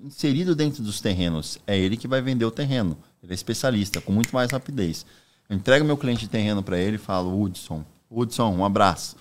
inserido 0.00 0.54
dentro 0.54 0.82
dos 0.82 1.00
terrenos. 1.00 1.58
É 1.66 1.76
ele 1.76 1.96
que 1.96 2.08
vai 2.08 2.20
vender 2.20 2.44
o 2.44 2.50
terreno. 2.50 2.96
Ele 3.22 3.32
é 3.32 3.34
especialista, 3.34 4.00
com 4.00 4.12
muito 4.12 4.34
mais 4.34 4.50
rapidez. 4.50 5.04
Eu 5.48 5.56
entrego 5.56 5.84
meu 5.84 5.96
cliente 5.96 6.20
de 6.20 6.28
terreno 6.28 6.62
para 6.62 6.78
ele 6.78 6.96
e 6.96 6.98
falo, 6.98 7.40
Hudson, 7.40 7.84
Hudson, 8.10 8.54
um 8.54 8.64
abraço. 8.64 9.16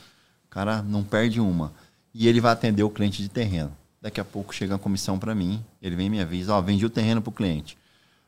O 0.45 0.49
cara 0.49 0.81
não 0.81 1.03
perde 1.03 1.39
uma. 1.39 1.73
E 2.13 2.27
ele 2.27 2.41
vai 2.41 2.51
atender 2.53 2.83
o 2.83 2.89
cliente 2.89 3.21
de 3.21 3.29
terreno. 3.29 3.75
Daqui 4.01 4.19
a 4.19 4.25
pouco 4.25 4.53
chega 4.53 4.75
a 4.75 4.79
comissão 4.79 5.17
para 5.17 5.33
mim, 5.33 5.63
ele 5.81 5.95
vem 5.95 6.07
e 6.07 6.09
me 6.09 6.21
avisa, 6.21 6.53
ó, 6.53 6.61
vendi 6.61 6.85
o 6.85 6.89
terreno 6.89 7.21
para 7.21 7.29
o 7.29 7.33
cliente. 7.33 7.77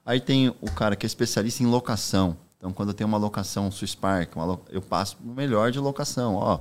Aí 0.06 0.20
tem 0.20 0.50
o 0.62 0.72
cara 0.72 0.96
que 0.96 1.06
é 1.06 1.08
especialista 1.08 1.62
em 1.62 1.68
locação. 1.68 2.36
Então, 2.58 2.74
quando 2.74 2.90
eu 2.90 2.94
tenho 2.96 3.08
uma 3.08 3.18
locação 3.18 3.70
Swiss 3.70 3.94
Park, 3.94 4.36
uma 4.36 4.46
lo- 4.46 4.66
eu 4.70 4.82
passo 4.82 5.18
o 5.24 5.28
melhor 5.28 5.72
de 5.72 5.80
locação, 5.80 6.34
ó, 6.36 6.60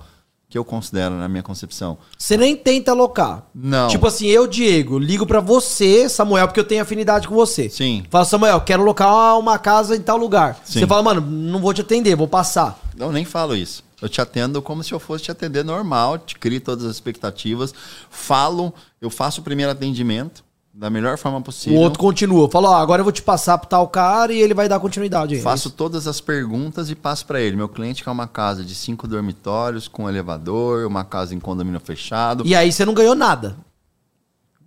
que 0.49 0.57
eu 0.57 0.65
considero 0.65 1.15
na 1.17 1.29
minha 1.29 1.43
concepção. 1.43 1.99
Você 2.17 2.37
nem 2.37 2.57
tenta 2.57 2.93
alocar. 2.93 3.47
Não. 3.55 3.89
Tipo 3.89 4.07
assim, 4.07 4.27
eu, 4.27 4.47
Diego, 4.47 4.99
ligo 4.99 5.27
pra 5.27 5.41
você, 5.41 6.09
Samuel, 6.09 6.47
porque 6.47 6.61
eu 6.61 6.65
tenho 6.65 6.83
afinidade 6.83 7.27
com 7.27 7.35
você. 7.35 7.69
Sim. 7.69 8.05
Fala, 8.11 8.25
Samuel, 8.25 8.61
quero 8.61 8.83
alocar 8.83 9.39
uma 9.39 9.59
casa 9.59 9.97
em 9.97 10.01
tal 10.01 10.17
lugar. 10.17 10.61
Sim. 10.65 10.81
Você 10.81 10.87
fala, 10.87 11.03
mano, 11.03 11.21
não 11.21 11.61
vou 11.61 11.75
te 11.75 11.81
atender, 11.81 12.15
vou 12.15 12.29
passar. 12.29 12.81
Eu 12.97 13.11
nem 13.11 13.25
falo 13.25 13.57
isso. 13.57 13.85
Eu 14.01 14.09
te 14.09 14.21
atendo 14.21 14.63
como 14.63 14.85
se 14.85 14.93
eu 14.93 15.01
fosse 15.01 15.25
te 15.25 15.31
atender 15.31 15.65
normal, 15.65 16.19
te 16.19 16.39
crio 16.39 16.61
todas 16.61 16.85
as 16.85 16.93
expectativas, 16.93 17.75
falo, 18.11 18.73
eu 19.01 19.09
faço 19.09 19.41
o 19.41 19.45
primeiro 19.45 19.73
atendimento 19.73 20.46
da 20.79 20.91
melhor 20.91 21.17
forma 21.17 21.39
O 21.39 21.43
possível. 21.43 21.79
outro 21.81 21.99
continua. 21.99 22.51
Fala, 22.51 22.69
ó, 22.71 22.75
agora 22.77 23.01
eu 23.01 23.05
vou 23.05 23.13
te 23.13 23.23
passar 23.23 23.57
pro 23.57 23.67
tal 23.69 23.89
cara 23.89 24.33
e 24.33 24.39
ele 24.41 24.53
vai 24.53 24.69
dar 24.69 24.79
continuidade 24.79 25.35
aí. 25.35 25.41
Faço 25.41 25.71
todas 25.71 26.07
as 26.07 26.21
perguntas 26.21 26.91
e 26.91 26.95
passo 26.95 27.25
para 27.25 27.41
ele. 27.41 27.57
Meu 27.57 27.69
cliente 27.69 28.05
quer 28.05 28.11
uma 28.11 28.27
casa 28.29 28.63
de 28.63 28.75
cinco 28.75 29.09
dormitórios, 29.09 29.89
com 29.89 30.07
elevador, 30.09 30.87
uma 30.87 31.03
casa 31.05 31.35
em 31.35 31.41
condomínio 31.41 31.81
fechado. 31.81 32.45
E 32.47 32.55
aí 32.55 32.71
você 32.71 32.85
não 32.85 32.93
ganhou 32.93 33.15
nada. 33.15 33.57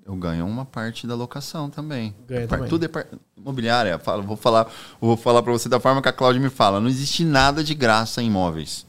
Eu 0.03 0.15
ganho 0.15 0.47
uma 0.47 0.65
parte 0.65 1.05
da 1.05 1.13
locação 1.13 1.69
também. 1.69 2.15
Ganha 2.27 2.47
também. 2.47 2.67
Tudo 2.67 2.85
é 2.85 2.87
par... 2.87 3.05
imobiliária. 3.37 3.99
Falo- 3.99 4.23
vou 4.23 4.35
falar, 4.35 4.67
vou 4.99 5.15
falar 5.15 5.43
para 5.43 5.51
você 5.51 5.69
da 5.69 5.79
forma 5.79 6.01
que 6.01 6.09
a 6.09 6.13
Cláudia 6.13 6.41
me 6.41 6.49
fala. 6.49 6.79
Não 6.79 6.87
existe 6.89 7.23
nada 7.23 7.63
de 7.63 7.75
graça 7.75 8.19
em 8.19 8.25
imóveis. 8.25 8.87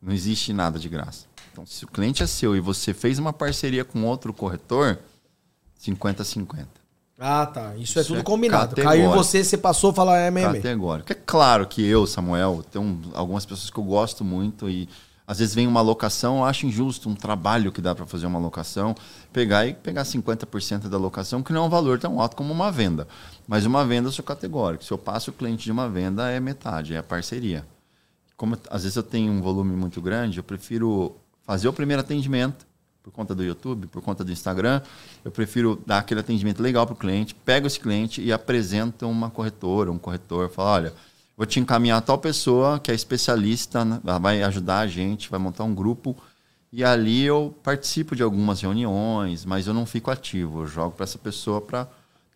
Não 0.00 0.12
existe 0.12 0.52
nada 0.52 0.78
de 0.78 0.88
graça. 0.88 1.26
Então, 1.52 1.66
se 1.66 1.84
o 1.84 1.88
cliente 1.88 2.22
é 2.22 2.26
seu 2.28 2.54
e 2.54 2.60
você 2.60 2.94
fez 2.94 3.18
uma 3.18 3.32
parceria 3.32 3.84
com 3.84 4.04
outro 4.04 4.32
corretor, 4.32 4.98
50-50. 5.82 6.66
Ah, 7.18 7.46
tá. 7.46 7.74
Isso, 7.76 7.98
é 7.98 8.02
Isso 8.02 8.08
tudo 8.08 8.20
é 8.20 8.22
combinado. 8.22 8.74
Caiu 8.76 9.10
em 9.10 9.14
você, 9.14 9.44
você 9.44 9.56
passou, 9.56 9.92
fala, 9.92 10.18
é 10.18 10.30
meio. 10.30 10.52
Categórico. 10.52 11.12
É 11.12 11.14
claro 11.14 11.66
que 11.66 11.84
eu, 11.84 12.06
Samuel, 12.06 12.64
tenho 12.70 13.00
algumas 13.14 13.46
pessoas 13.46 13.70
que 13.70 13.78
eu 13.78 13.84
gosto 13.84 14.24
muito 14.24 14.68
e 14.68 14.88
às 15.24 15.38
vezes 15.38 15.54
vem 15.54 15.68
uma 15.68 15.80
locação, 15.80 16.38
eu 16.38 16.44
acho 16.44 16.66
injusto 16.66 17.08
um 17.08 17.14
trabalho 17.14 17.70
que 17.70 17.80
dá 17.80 17.94
para 17.94 18.04
fazer 18.06 18.26
uma 18.26 18.40
locação, 18.40 18.94
pegar 19.32 19.66
e 19.66 19.72
pegar 19.72 20.02
50% 20.02 20.88
da 20.88 20.98
locação, 20.98 21.42
que 21.42 21.52
não 21.52 21.62
é 21.62 21.66
um 21.66 21.70
valor 21.70 21.98
tão 21.98 22.20
alto 22.20 22.34
como 22.34 22.52
uma 22.52 22.72
venda. 22.72 23.06
Mas 23.46 23.64
uma 23.64 23.84
venda 23.84 24.08
eu 24.08 24.12
sou 24.12 24.24
categórico. 24.24 24.84
Se 24.84 24.90
eu 24.90 24.98
passo 24.98 25.30
o 25.30 25.32
cliente 25.32 25.64
de 25.64 25.70
uma 25.70 25.88
venda, 25.88 26.28
é 26.28 26.40
metade, 26.40 26.94
é 26.94 26.98
a 26.98 27.02
parceria. 27.02 27.64
Como 28.36 28.58
às 28.68 28.82
vezes 28.82 28.96
eu 28.96 29.02
tenho 29.02 29.32
um 29.32 29.40
volume 29.40 29.76
muito 29.76 30.00
grande, 30.00 30.38
eu 30.38 30.44
prefiro 30.44 31.16
fazer 31.44 31.68
o 31.68 31.72
primeiro 31.72 32.02
atendimento 32.02 32.66
por 33.02 33.12
conta 33.12 33.34
do 33.34 33.42
YouTube, 33.42 33.86
por 33.88 34.00
conta 34.00 34.22
do 34.22 34.30
Instagram, 34.30 34.80
eu 35.24 35.30
prefiro 35.30 35.80
dar 35.86 35.98
aquele 35.98 36.20
atendimento 36.20 36.62
legal 36.62 36.86
para 36.86 36.94
o 36.94 36.96
cliente, 36.96 37.34
pego 37.34 37.66
esse 37.66 37.80
cliente 37.80 38.22
e 38.22 38.32
apresento 38.32 39.08
uma 39.08 39.28
corretora, 39.28 39.90
um 39.90 39.98
corretor, 39.98 40.48
falo, 40.48 40.68
olha, 40.68 40.94
vou 41.36 41.44
te 41.46 41.58
encaminhar 41.58 41.98
a 41.98 42.00
tal 42.00 42.18
pessoa 42.18 42.78
que 42.78 42.90
é 42.90 42.94
especialista, 42.94 43.84
né, 43.84 44.00
vai 44.20 44.42
ajudar 44.42 44.80
a 44.80 44.86
gente, 44.86 45.28
vai 45.30 45.40
montar 45.40 45.64
um 45.64 45.74
grupo 45.74 46.16
e 46.72 46.82
ali 46.84 47.22
eu 47.24 47.54
participo 47.62 48.14
de 48.16 48.22
algumas 48.22 48.60
reuniões, 48.60 49.44
mas 49.44 49.66
eu 49.66 49.74
não 49.74 49.84
fico 49.84 50.10
ativo, 50.10 50.62
eu 50.62 50.66
jogo 50.66 50.92
para 50.92 51.04
essa 51.04 51.18
pessoa 51.18 51.60
para 51.60 51.88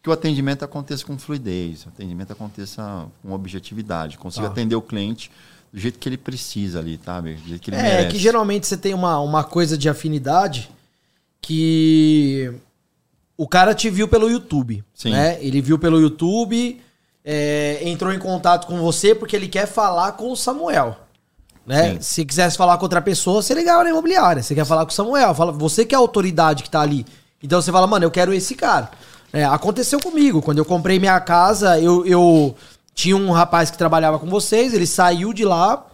que 0.03 0.11
o 0.11 0.13
atendimento 0.13 0.65
aconteça 0.65 1.05
com 1.05 1.17
fluidez, 1.19 1.87
o 1.87 1.89
atendimento 1.89 2.33
aconteça 2.33 3.07
com 3.23 3.33
objetividade, 3.33 4.19
consiga 4.19 4.47
Tá. 4.47 4.53
atender 4.53 4.77
o 4.77 4.83
cliente 4.83 5.31
do 5.77 5.81
jeito 5.81 5.99
que 5.99 6.09
ele 6.09 6.17
precisa 6.17 6.79
ali, 6.79 6.99
sabe? 7.05 7.35
Do 7.35 7.49
jeito 7.51 7.61
que 7.61 7.69
ele 7.69 7.77
É, 7.77 7.83
merece. 7.83 8.09
que 8.09 8.19
geralmente 8.19 8.67
você 8.67 8.79
tem 8.79 8.95
uma, 8.95 9.21
uma 9.21 9.45
coisa 9.45 9.77
de 9.77 9.91
afinidade 9.91 10.71
que 11.43 12.51
o 13.37 13.47
cara 13.47 13.75
te 13.75 13.91
viu 13.91 14.09
pelo 14.09 14.31
YouTube. 14.31 14.83
Sim. 14.95 15.11
Né? 15.11 15.37
Ele 15.39 15.61
viu 15.61 15.79
pelo 15.79 16.01
YouTube, 16.01 16.81
é, 17.23 17.81
entrou 17.83 18.11
em 18.11 18.19
contato 18.19 18.67
com 18.67 18.79
você 18.79 19.15
porque 19.15 19.37
ele 19.37 19.49
quer 19.49 19.67
falar 19.67 20.13
com 20.13 20.33
o 20.33 20.37
Samuel. 20.37 20.97
Né? 21.67 21.91
Sim. 21.91 22.01
Se 22.01 22.25
quisesse 22.25 22.57
falar 22.57 22.79
com 22.79 22.85
outra 22.87 23.03
pessoa, 23.03 23.43
você 23.43 23.53
ligava 23.53 23.85
na 23.85 23.91
imobiliária. 23.91 24.43
Você 24.43 24.55
quer 24.55 24.65
falar 24.65 24.87
com 24.87 24.93
o 24.93 24.95
Samuel. 24.95 25.35
Fala, 25.35 25.53
você 25.53 25.85
que 25.85 25.95
é 25.95 25.99
a 25.99 26.01
autoridade 26.01 26.63
que 26.63 26.71
tá 26.71 26.81
ali. 26.81 27.05
Então 27.43 27.61
você 27.61 27.71
fala, 27.71 27.87
mano, 27.87 28.03
eu 28.07 28.11
quero 28.11 28.33
esse 28.33 28.55
cara. 28.55 28.91
É, 29.31 29.45
aconteceu 29.45 30.01
comigo. 30.01 30.41
Quando 30.41 30.57
eu 30.57 30.65
comprei 30.65 30.99
minha 30.99 31.21
casa, 31.21 31.79
eu, 31.79 32.07
eu 32.07 32.57
tinha 32.97 33.15
um 33.15 33.31
rapaz 33.31 33.71
que 33.71 33.77
trabalhava 33.77 34.19
com 34.19 34.27
vocês, 34.27 34.73
ele 34.73 34.87
saiu 34.87 35.35
de 35.35 35.45
lá 35.45 35.87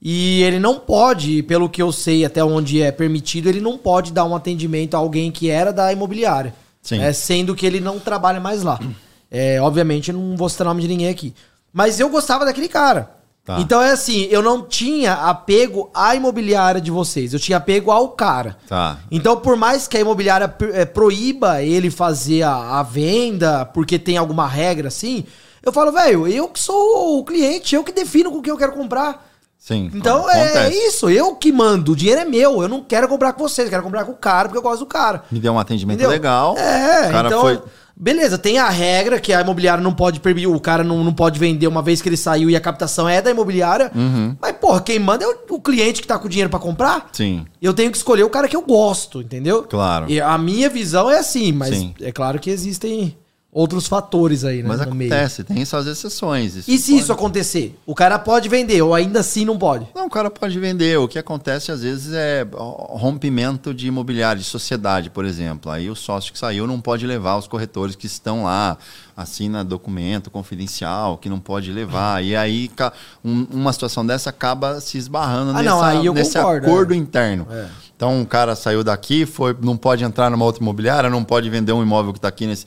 e 0.00 0.42
ele 0.42 0.60
não 0.60 0.78
pode, 0.78 1.42
pelo 1.44 1.66
que 1.66 1.80
eu 1.80 1.90
sei, 1.90 2.26
até 2.26 2.44
onde 2.44 2.82
é 2.82 2.92
permitido, 2.92 3.48
ele 3.48 3.60
não 3.60 3.78
pode 3.78 4.12
dar 4.12 4.26
um 4.26 4.36
atendimento 4.36 4.94
a 4.94 4.98
alguém 4.98 5.32
que 5.32 5.48
era 5.48 5.72
da 5.72 5.90
imobiliária. 5.90 6.54
Sim. 6.82 6.98
né? 6.98 7.12
Sendo 7.14 7.54
que 7.54 7.64
ele 7.64 7.80
não 7.80 7.98
trabalha 7.98 8.38
mais 8.38 8.62
lá. 8.62 8.78
É, 9.34 9.58
obviamente, 9.62 10.10
eu 10.10 10.18
não 10.18 10.36
vou 10.36 10.46
citar 10.46 10.66
o 10.66 10.68
nome 10.68 10.82
de 10.82 10.88
ninguém 10.88 11.08
aqui. 11.08 11.34
Mas 11.72 11.98
eu 11.98 12.10
gostava 12.10 12.44
daquele 12.44 12.68
cara. 12.68 13.12
Tá. 13.42 13.60
Então 13.60 13.80
é 13.80 13.92
assim, 13.92 14.28
eu 14.30 14.42
não 14.42 14.62
tinha 14.62 15.14
apego 15.14 15.90
à 15.94 16.14
imobiliária 16.14 16.82
de 16.82 16.90
vocês, 16.90 17.32
eu 17.32 17.40
tinha 17.40 17.56
apego 17.56 17.90
ao 17.90 18.10
cara. 18.10 18.58
Tá. 18.68 18.98
Então, 19.10 19.38
por 19.38 19.56
mais 19.56 19.88
que 19.88 19.96
a 19.96 20.00
imobiliária 20.00 20.54
eh, 20.74 20.84
proíba 20.84 21.62
ele 21.62 21.90
fazer 21.90 22.42
a, 22.42 22.78
a 22.78 22.82
venda, 22.82 23.64
porque 23.64 23.98
tem 23.98 24.18
alguma 24.18 24.46
regra 24.46 24.88
assim, 24.88 25.24
eu 25.62 25.72
falo, 25.72 25.92
velho, 25.92 26.26
eu 26.26 26.48
que 26.48 26.58
sou 26.60 27.18
o 27.18 27.24
cliente, 27.24 27.74
eu 27.74 27.84
que 27.84 27.92
defino 27.92 28.30
com 28.30 28.38
o 28.38 28.42
que 28.42 28.50
eu 28.50 28.56
quero 28.56 28.72
comprar. 28.72 29.30
Sim. 29.58 29.92
Então 29.94 30.28
é 30.28 30.70
isso, 30.70 31.08
eu 31.08 31.36
que 31.36 31.52
mando, 31.52 31.92
o 31.92 31.96
dinheiro 31.96 32.20
é 32.20 32.24
meu, 32.24 32.62
eu 32.62 32.68
não 32.68 32.82
quero 32.82 33.06
comprar 33.06 33.32
com 33.32 33.46
vocês, 33.48 33.66
eu 33.66 33.70
quero 33.70 33.84
comprar 33.84 34.04
com 34.04 34.10
o 34.10 34.16
cara 34.16 34.48
porque 34.48 34.58
eu 34.58 34.62
gosto 34.62 34.80
do 34.80 34.86
cara. 34.86 35.22
Me 35.30 35.38
deu 35.38 35.52
um 35.52 35.58
atendimento 35.58 35.98
Entendeu? 35.98 36.10
legal. 36.10 36.58
É, 36.58 37.08
o 37.08 37.12
cara 37.12 37.28
então. 37.28 37.40
foi. 37.40 37.62
Beleza, 37.94 38.36
tem 38.36 38.58
a 38.58 38.68
regra 38.68 39.20
que 39.20 39.32
a 39.32 39.40
imobiliária 39.40 39.80
não 39.80 39.94
pode 39.94 40.18
permitir, 40.18 40.48
o 40.48 40.58
cara 40.58 40.82
não, 40.82 41.04
não 41.04 41.12
pode 41.12 41.38
vender 41.38 41.68
uma 41.68 41.80
vez 41.80 42.02
que 42.02 42.08
ele 42.08 42.16
saiu 42.16 42.50
e 42.50 42.56
a 42.56 42.60
captação 42.60 43.08
é 43.08 43.22
da 43.22 43.30
imobiliária. 43.30 43.92
Uhum. 43.94 44.36
Mas, 44.40 44.56
porra, 44.56 44.80
quem 44.80 44.98
manda 44.98 45.24
é 45.24 45.28
o, 45.28 45.54
o 45.54 45.60
cliente 45.60 46.00
que 46.00 46.08
tá 46.08 46.18
com 46.18 46.26
o 46.26 46.28
dinheiro 46.28 46.50
pra 46.50 46.58
comprar. 46.58 47.10
Sim. 47.12 47.46
Eu 47.60 47.72
tenho 47.72 47.92
que 47.92 47.96
escolher 47.96 48.24
o 48.24 48.30
cara 48.30 48.48
que 48.48 48.56
eu 48.56 48.62
gosto, 48.62 49.20
entendeu? 49.20 49.62
Claro. 49.62 50.06
E 50.10 50.20
a 50.20 50.36
minha 50.38 50.68
visão 50.68 51.08
é 51.08 51.18
assim, 51.18 51.52
mas 51.52 51.76
Sim. 51.76 51.94
é 52.00 52.10
claro 52.10 52.40
que 52.40 52.50
existem 52.50 53.16
outros 53.54 53.86
fatores 53.86 54.44
aí, 54.44 54.62
né? 54.62 54.68
Mas 54.70 54.80
no 54.86 54.94
meio. 54.94 55.12
acontece, 55.12 55.44
tem 55.44 55.62
suas 55.66 55.86
exceções. 55.86 56.56
E 56.56 56.62
se 56.78 56.92
pode- 56.92 57.02
isso 57.02 57.12
acontecer? 57.12 57.78
O 57.84 57.94
cara 57.94 58.18
pode 58.18 58.48
vender, 58.48 58.80
ou 58.80 58.94
ainda 58.94 59.20
assim 59.20 59.44
não 59.44 59.58
pode? 59.58 59.86
Não, 59.94 60.06
o 60.06 60.10
cara 60.10 60.30
pode 60.30 60.58
vender. 60.58 60.98
O 60.98 61.06
que 61.06 61.18
acontece 61.18 61.70
às 61.70 61.82
vezes 61.82 62.14
é 62.14 62.46
rompimento 62.96 63.74
de 63.74 63.86
imobiliário, 63.88 64.40
de 64.40 64.46
sociedade, 64.48 65.10
por 65.10 65.24
exemplo. 65.24 65.70
Aí 65.70 65.90
o 65.90 65.94
sócio 65.94 66.32
que 66.32 66.38
saiu 66.38 66.66
não 66.66 66.80
pode 66.80 67.06
levar 67.06 67.36
os 67.36 67.46
corretores 67.46 67.94
que 67.94 68.06
estão 68.06 68.44
lá, 68.44 68.78
assina 69.16 69.62
documento 69.64 70.30
confidencial, 70.30 71.18
que 71.18 71.28
não 71.28 71.38
pode 71.38 71.70
levar. 71.72 72.24
E 72.24 72.34
aí 72.34 72.70
um- 73.24 73.46
uma 73.50 73.72
situação 73.72 74.04
dessa 74.06 74.30
acaba 74.30 74.80
se 74.80 74.96
esbarrando 74.98 75.50
Ah, 75.50 75.54
nessa- 75.62 75.64
não, 75.70 75.82
aí 75.82 76.06
eu 76.06 76.14
nesse 76.14 76.34
concordo, 76.38 76.66
acordo 76.66 76.94
é. 76.94 76.96
interno. 76.96 77.46
É. 77.50 77.66
Então 77.94 78.20
o 78.22 78.26
cara 78.26 78.56
saiu 78.56 78.82
daqui, 78.82 79.26
foi, 79.26 79.54
não 79.60 79.76
pode 79.76 80.02
entrar 80.02 80.30
numa 80.30 80.44
outra 80.44 80.62
imobiliária, 80.62 81.08
não 81.10 81.22
pode 81.22 81.48
vender 81.50 81.72
um 81.72 81.82
imóvel 81.82 82.12
que 82.12 82.18
está 82.18 82.28
aqui 82.28 82.46
nesse. 82.46 82.66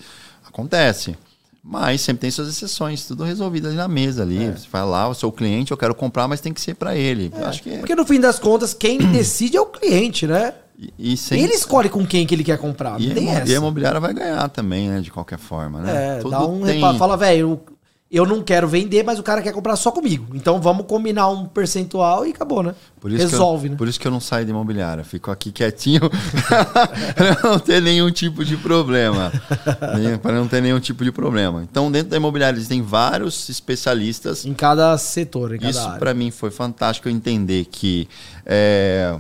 Acontece. 0.56 1.18
Mas 1.62 1.99
sempre 2.01 2.22
tem 2.22 2.32
suas 2.32 2.47
exceções, 2.47 3.06
tudo 3.06 3.24
resolvido 3.24 3.68
ali 3.68 3.76
na 3.76 3.88
mesa 3.88 4.22
ali. 4.22 4.51
Você 4.51 4.68
vai 4.72 4.86
lá, 4.86 5.08
eu 5.08 5.14
sou 5.14 5.30
o 5.32 5.34
cliente, 5.34 5.72
eu 5.72 5.78
quero 5.78 5.93
comprar, 5.93 6.28
mas 6.28 6.39
tem 6.39 6.53
que 6.53 6.62
ser 6.62 6.76
para 6.76 6.95
ele. 6.95 7.32
Eu 7.36 7.45
acho 7.47 7.62
que 7.62 7.72
é- 7.72 7.78
Porque 7.80 7.95
no 7.95 8.06
fim 8.06 8.20
das 8.20 8.39
contas, 8.39 8.74
quem 8.74 8.99
decide 9.12 9.58
é 9.58 9.62
o 9.62 9.66
cliente, 9.66 10.26
né? 10.28 10.53
E, 10.78 11.14
e 11.14 11.18
sem- 11.18 11.41
Ele 11.41 11.53
escolhe 11.53 11.89
com 11.89 12.06
quem 12.06 12.26
que 12.28 12.36
ele 12.36 12.43
quer 12.43 12.58
comprar. 12.60 13.01
e, 13.01 13.08
e 13.14 13.30
a 13.53 13.58
imobiliária 13.58 13.99
vai 13.99 14.14
ganhar 14.14 14.47
também, 14.49 14.88
né? 14.89 15.01
De 15.01 15.10
qualquer 15.12 15.39
forma, 15.39 15.82
né? 15.82 16.18
É, 16.18 16.20
Tudo 16.20 16.32
dá 16.32 16.45
um 16.45 16.62
tem- 16.64 16.76
reparo. 16.76 16.97
Fala, 16.99 17.18
velho, 17.18 17.60
eu, 18.12 18.26
não 18.26 18.43
quero 18.43 18.68
vender, 18.68 19.03
mas 19.03 19.18
o 19.18 19.24
cara 19.24 19.41
quer 19.41 19.51
comprar 19.51 19.76
só 19.76 19.91
comigo. 19.91 20.36
Então 20.36 20.62
vamos 20.62 20.86
combinar 20.86 21.28
um 21.30 21.45
percentual 21.45 22.26
e 22.26 22.30
acabou, 22.30 22.62
né? 22.62 22.76
Resolve, 23.03 23.68
eu, 23.68 23.72
né? 23.72 23.78
Por 23.78 23.88
isso 23.88 23.99
que 23.99 24.08
eu 24.08 24.12
não 24.12 24.20
saio 24.20 24.45
de 24.45 24.51
imobiliária. 24.51 25.03
Fico 25.03 25.32
aqui 25.32 25.51
quietinho 25.51 26.01
para 27.16 27.49
não 27.49 27.60
ter 27.60 27.82
nenhum 27.82 28.12
tipo 28.12 28.45
de 28.45 28.56
problema. 28.58 29.32
para 30.22 30.34
não 30.34 30.47
ter 30.47 30.62
nenhum 30.62 30.80
tipo 30.80 31.03
de 31.03 31.12
problema. 31.12 31.64
Então, 31.64 31.91
dentro 31.91 32.10
da 32.10 32.18
imobiliária, 32.18 32.56
existem 32.56 32.82
vários 32.82 33.49
especialistas 33.49 34.45
Em 34.45 34.53
cada 34.53 34.97
setor, 34.97 35.56
em 35.56 35.60
cada 35.60 35.72
Isso 35.72 35.91
para 35.97 36.14
mim 36.14 36.32
foi 36.32 36.51
fantástico 36.51 37.10
eu 37.10 37.12
entender 37.12 37.66
que 37.66 38.08
é, 38.45 39.18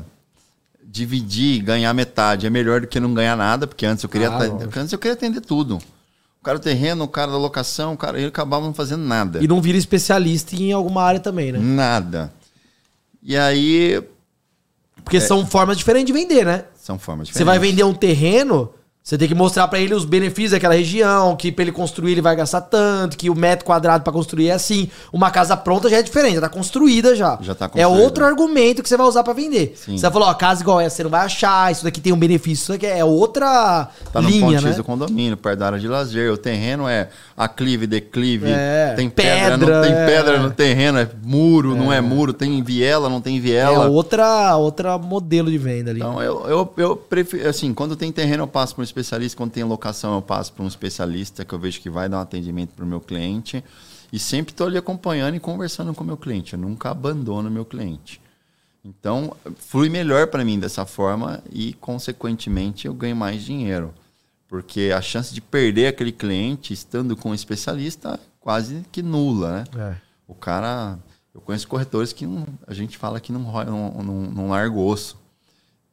dividir, 0.83 1.61
ganhar 1.61 1.93
metade 1.93 2.45
é 2.45 2.49
melhor 2.49 2.81
do 2.81 2.87
que 2.87 2.99
não 2.99 3.13
ganhar 3.13 3.35
nada, 3.35 3.67
porque 3.67 3.85
antes 3.85 4.03
eu 4.03 4.09
queria 4.09 4.29
Ah, 4.29 4.37
atender, 4.37 4.69
antes 4.79 4.93
eu 4.93 4.99
queria 4.99 5.13
atender 5.13 5.41
tudo. 5.41 5.81
O 6.45 6.49
cara 6.53 6.59
do 6.59 6.61
terreno, 6.61 7.05
o 7.05 7.07
cara 7.07 7.31
da 7.31 7.39
locação, 7.39 7.93
o 7.93 7.97
cara, 7.97 8.19
ele 8.19 8.27
acabava 8.27 8.63
não 8.63 8.73
fazendo 8.73 9.03
nada. 9.03 9.43
E 9.43 9.47
não 9.47 9.59
vira 9.59 9.79
especialista 9.79 10.55
em 10.55 10.71
alguma 10.71 11.01
área 11.01 11.19
também, 11.19 11.51
né? 11.51 11.57
Nada. 11.57 12.31
E 13.23 13.35
aí 13.35 13.99
Porque 15.03 15.19
são 15.19 15.43
formas 15.43 15.75
diferentes 15.75 16.05
de 16.05 16.13
vender, 16.13 16.45
né? 16.45 16.65
são 16.75 16.99
formas 16.99 17.29
Você 17.29 17.39
diferentes. 17.39 17.59
vai 17.59 17.67
vender 17.67 17.83
um 17.83 17.95
terreno, 17.95 18.71
você 19.07 19.19
tem 19.19 19.27
que 19.27 19.35
mostrar 19.35 19.67
pra 19.67 19.77
ele 19.79 19.93
os 19.93 20.03
benefícios 20.03 20.53
daquela 20.53 20.73
região, 20.73 21.35
que 21.35 21.51
pra 21.51 21.61
ele 21.61 21.71
construir 21.71 22.13
ele 22.13 22.21
vai 22.23 22.35
gastar 22.35 22.61
tanto, 22.61 23.15
que 23.15 23.29
o 23.29 23.35
metro 23.35 23.63
quadrado 23.63 24.03
pra 24.03 24.11
construir 24.11 24.47
é 24.49 24.53
assim. 24.53 24.89
Uma 25.13 25.29
casa 25.29 25.55
pronta 25.55 25.87
já 25.87 25.97
é 25.97 26.01
diferente, 26.01 26.33
já 26.33 26.41
tá 26.41 26.49
construída 26.49 27.15
já. 27.15 27.37
Já 27.39 27.53
tá 27.53 27.65
É 27.65 27.67
construída. 27.67 28.03
outro 28.03 28.25
argumento 28.25 28.81
que 28.81 28.89
você 28.89 28.97
vai 28.97 29.05
usar 29.05 29.23
pra 29.23 29.31
vender. 29.31 29.75
Sim. 29.77 29.95
Você 29.95 30.01
vai 30.01 30.11
falar, 30.11 30.29
ó, 30.31 30.33
casa 30.33 30.63
igual 30.63 30.81
essa 30.81 30.95
você 30.95 31.03
não 31.03 31.11
vai 31.11 31.21
achar, 31.23 31.71
isso 31.71 31.83
daqui 31.83 32.01
tem 32.01 32.11
um 32.13 32.17
benefício, 32.17 32.63
isso 32.63 32.71
daqui 32.71 32.87
é 32.87 33.05
outra 33.05 33.89
Tá 34.11 34.19
no 34.23 34.27
linha, 34.27 34.41
ponto 34.57 34.63
né? 34.63 34.71
Do 34.73 34.83
condomínio, 34.83 35.37
perto 35.37 35.59
da 35.59 35.65
área 35.67 35.79
de 35.79 35.87
lazer. 35.87 36.31
O 36.33 36.37
terreno 36.37 36.87
é 36.89 37.09
aclive, 37.37 37.85
declive, 37.85 38.47
É, 38.49 38.93
tem 38.95 39.07
pedra, 39.07 39.55
pedra, 39.55 39.57
não 39.67 39.81
tem 39.83 39.91
é. 39.91 40.05
pedra 40.07 40.39
no 40.39 40.49
terreno, 40.49 40.97
é 40.97 41.07
muro, 41.23 41.75
não 41.75 41.93
é 41.93 42.01
muro, 42.01 42.33
tem 42.33 42.63
viela, 42.63 43.07
não 43.07 43.21
tem 43.21 43.37
É 43.37 43.39
viela. 43.39 43.87
outra, 43.87 44.55
outra 44.55 44.97
modelo 44.97 45.51
de 45.51 45.59
venda 45.59 45.91
ali. 45.91 45.99
Então, 45.99 46.19
eu, 46.23 46.47
eu, 46.47 46.73
eu 46.77 46.95
prefiro, 46.95 47.47
assim, 47.47 47.71
quando 47.71 47.95
tem 47.95 48.11
terreno 48.11 48.41
eu 48.41 48.47
passo 48.47 48.73
para 48.73 48.81
um 48.81 48.94
especialista, 48.99 49.35
quando 49.37 49.51
tem 49.51 49.63
locação 49.63 50.15
eu 50.15 50.21
passo 50.21 50.53
para 50.53 50.63
um 50.63 50.67
especialista 50.67 51.43
que 51.43 51.53
eu 51.53 51.59
vejo 51.59 51.81
que 51.81 51.89
vai 51.89 52.07
dar 52.07 52.17
um 52.17 52.21
atendimento 52.21 52.69
para 52.73 52.85
o 52.85 52.87
meu 52.87 53.01
cliente. 53.01 53.63
E 54.11 54.17
sempre 54.17 54.53
estou 54.53 54.67
ali 54.67 54.77
acompanhando 54.77 55.35
e 55.35 55.39
conversando 55.39 55.93
com 55.93 56.03
o 56.03 56.07
meu 56.07 56.15
cliente. 56.15 56.53
Eu 56.53 56.59
nunca 56.59 56.89
abandono 56.91 57.49
o 57.49 57.51
meu 57.51 57.65
cliente. 57.65 58.21
Então, 58.83 59.35
flui 59.57 59.89
melhor 59.89 60.27
para 60.27 60.45
mim 60.45 60.59
dessa 60.59 60.85
forma 60.85 61.43
e, 61.51 61.73
consequentemente, 61.73 62.87
eu 62.87 62.93
ganho 62.93 63.15
mais 63.15 63.43
dinheiro. 63.43 63.93
Porque 64.47 64.93
a 64.95 65.01
chance 65.01 65.33
de 65.33 65.41
perder 65.41 65.87
aquele 65.87 66.11
cliente 66.11 66.71
estando 66.71 67.17
com 67.17 67.31
um 67.31 67.33
especialista 67.33 68.13
é 68.13 68.19
quase 68.39 68.85
que 68.91 69.01
nula, 69.01 69.51
né? 69.51 69.63
É. 69.77 69.95
O 70.27 70.33
cara. 70.35 70.97
Eu 71.33 71.41
conheço 71.41 71.67
corretores 71.67 72.13
que 72.13 72.25
não- 72.25 72.45
a 72.65 72.73
gente 72.73 72.97
fala 72.97 73.19
que 73.19 73.31
não, 73.33 73.41
não, 73.41 73.91
não, 74.03 74.21
não 74.31 74.49
larga 74.49 74.77
osso. 74.77 75.17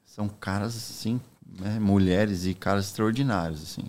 São 0.04 0.28
caras, 0.28 0.76
assim, 0.76 1.20
né, 1.60 1.78
mulheres 1.78 2.44
e 2.46 2.54
caras 2.54 2.86
extraordinários, 2.86 3.62
assim. 3.62 3.84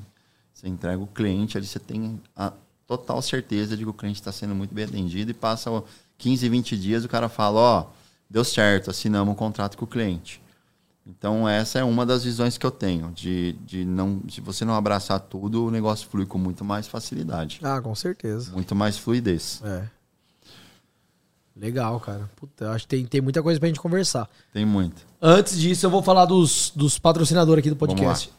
Você 0.53 0.67
entrega 0.67 1.01
o 1.01 1.07
cliente, 1.07 1.57
ali 1.57 1.67
você 1.67 1.79
tem 1.79 2.21
a 2.35 2.53
total 2.87 3.21
certeza 3.21 3.75
de 3.77 3.83
que 3.83 3.89
o 3.89 3.93
cliente 3.93 4.19
está 4.19 4.31
sendo 4.31 4.53
muito 4.55 4.73
bem 4.73 4.85
atendido 4.85 5.31
e 5.31 5.33
passa 5.33 5.71
ó, 5.71 5.83
15, 6.17 6.47
20 6.49 6.77
dias 6.77 7.03
o 7.05 7.09
cara 7.09 7.27
fala, 7.29 7.59
ó, 7.59 7.85
deu 8.29 8.43
certo, 8.43 8.89
assinamos 8.89 9.33
um 9.33 9.35
contrato 9.35 9.77
com 9.77 9.85
o 9.85 9.87
cliente. 9.87 10.41
Então 11.05 11.47
essa 11.49 11.79
é 11.79 11.83
uma 11.83 12.05
das 12.05 12.23
visões 12.23 12.57
que 12.57 12.65
eu 12.65 12.71
tenho, 12.71 13.11
de, 13.11 13.53
de 13.65 13.83
não, 13.83 14.21
se 14.29 14.39
você 14.39 14.63
não 14.63 14.73
abraçar 14.73 15.19
tudo, 15.19 15.65
o 15.65 15.71
negócio 15.71 16.07
flui 16.07 16.25
com 16.25 16.37
muito 16.37 16.63
mais 16.63 16.87
facilidade, 16.87 17.59
Ah, 17.61 17.81
com 17.81 17.93
certeza. 17.93 18.51
muito 18.53 18.73
mais 18.73 18.97
fluidez. 18.97 19.61
É. 19.65 19.83
Legal, 21.55 21.99
cara. 21.99 22.29
Puta, 22.35 22.71
acho 22.71 22.85
que 22.85 22.95
tem, 22.95 23.05
tem 23.05 23.21
muita 23.21 23.43
coisa 23.43 23.59
pra 23.59 23.67
gente 23.67 23.79
conversar. 23.79 24.27
Tem 24.51 24.65
muito. 24.65 25.03
Antes 25.21 25.59
disso, 25.59 25.85
eu 25.85 25.89
vou 25.89 26.01
falar 26.01 26.25
dos, 26.25 26.71
dos 26.75 26.97
patrocinadores 26.97 27.61
aqui 27.61 27.69
do 27.69 27.75
podcast. 27.75 28.31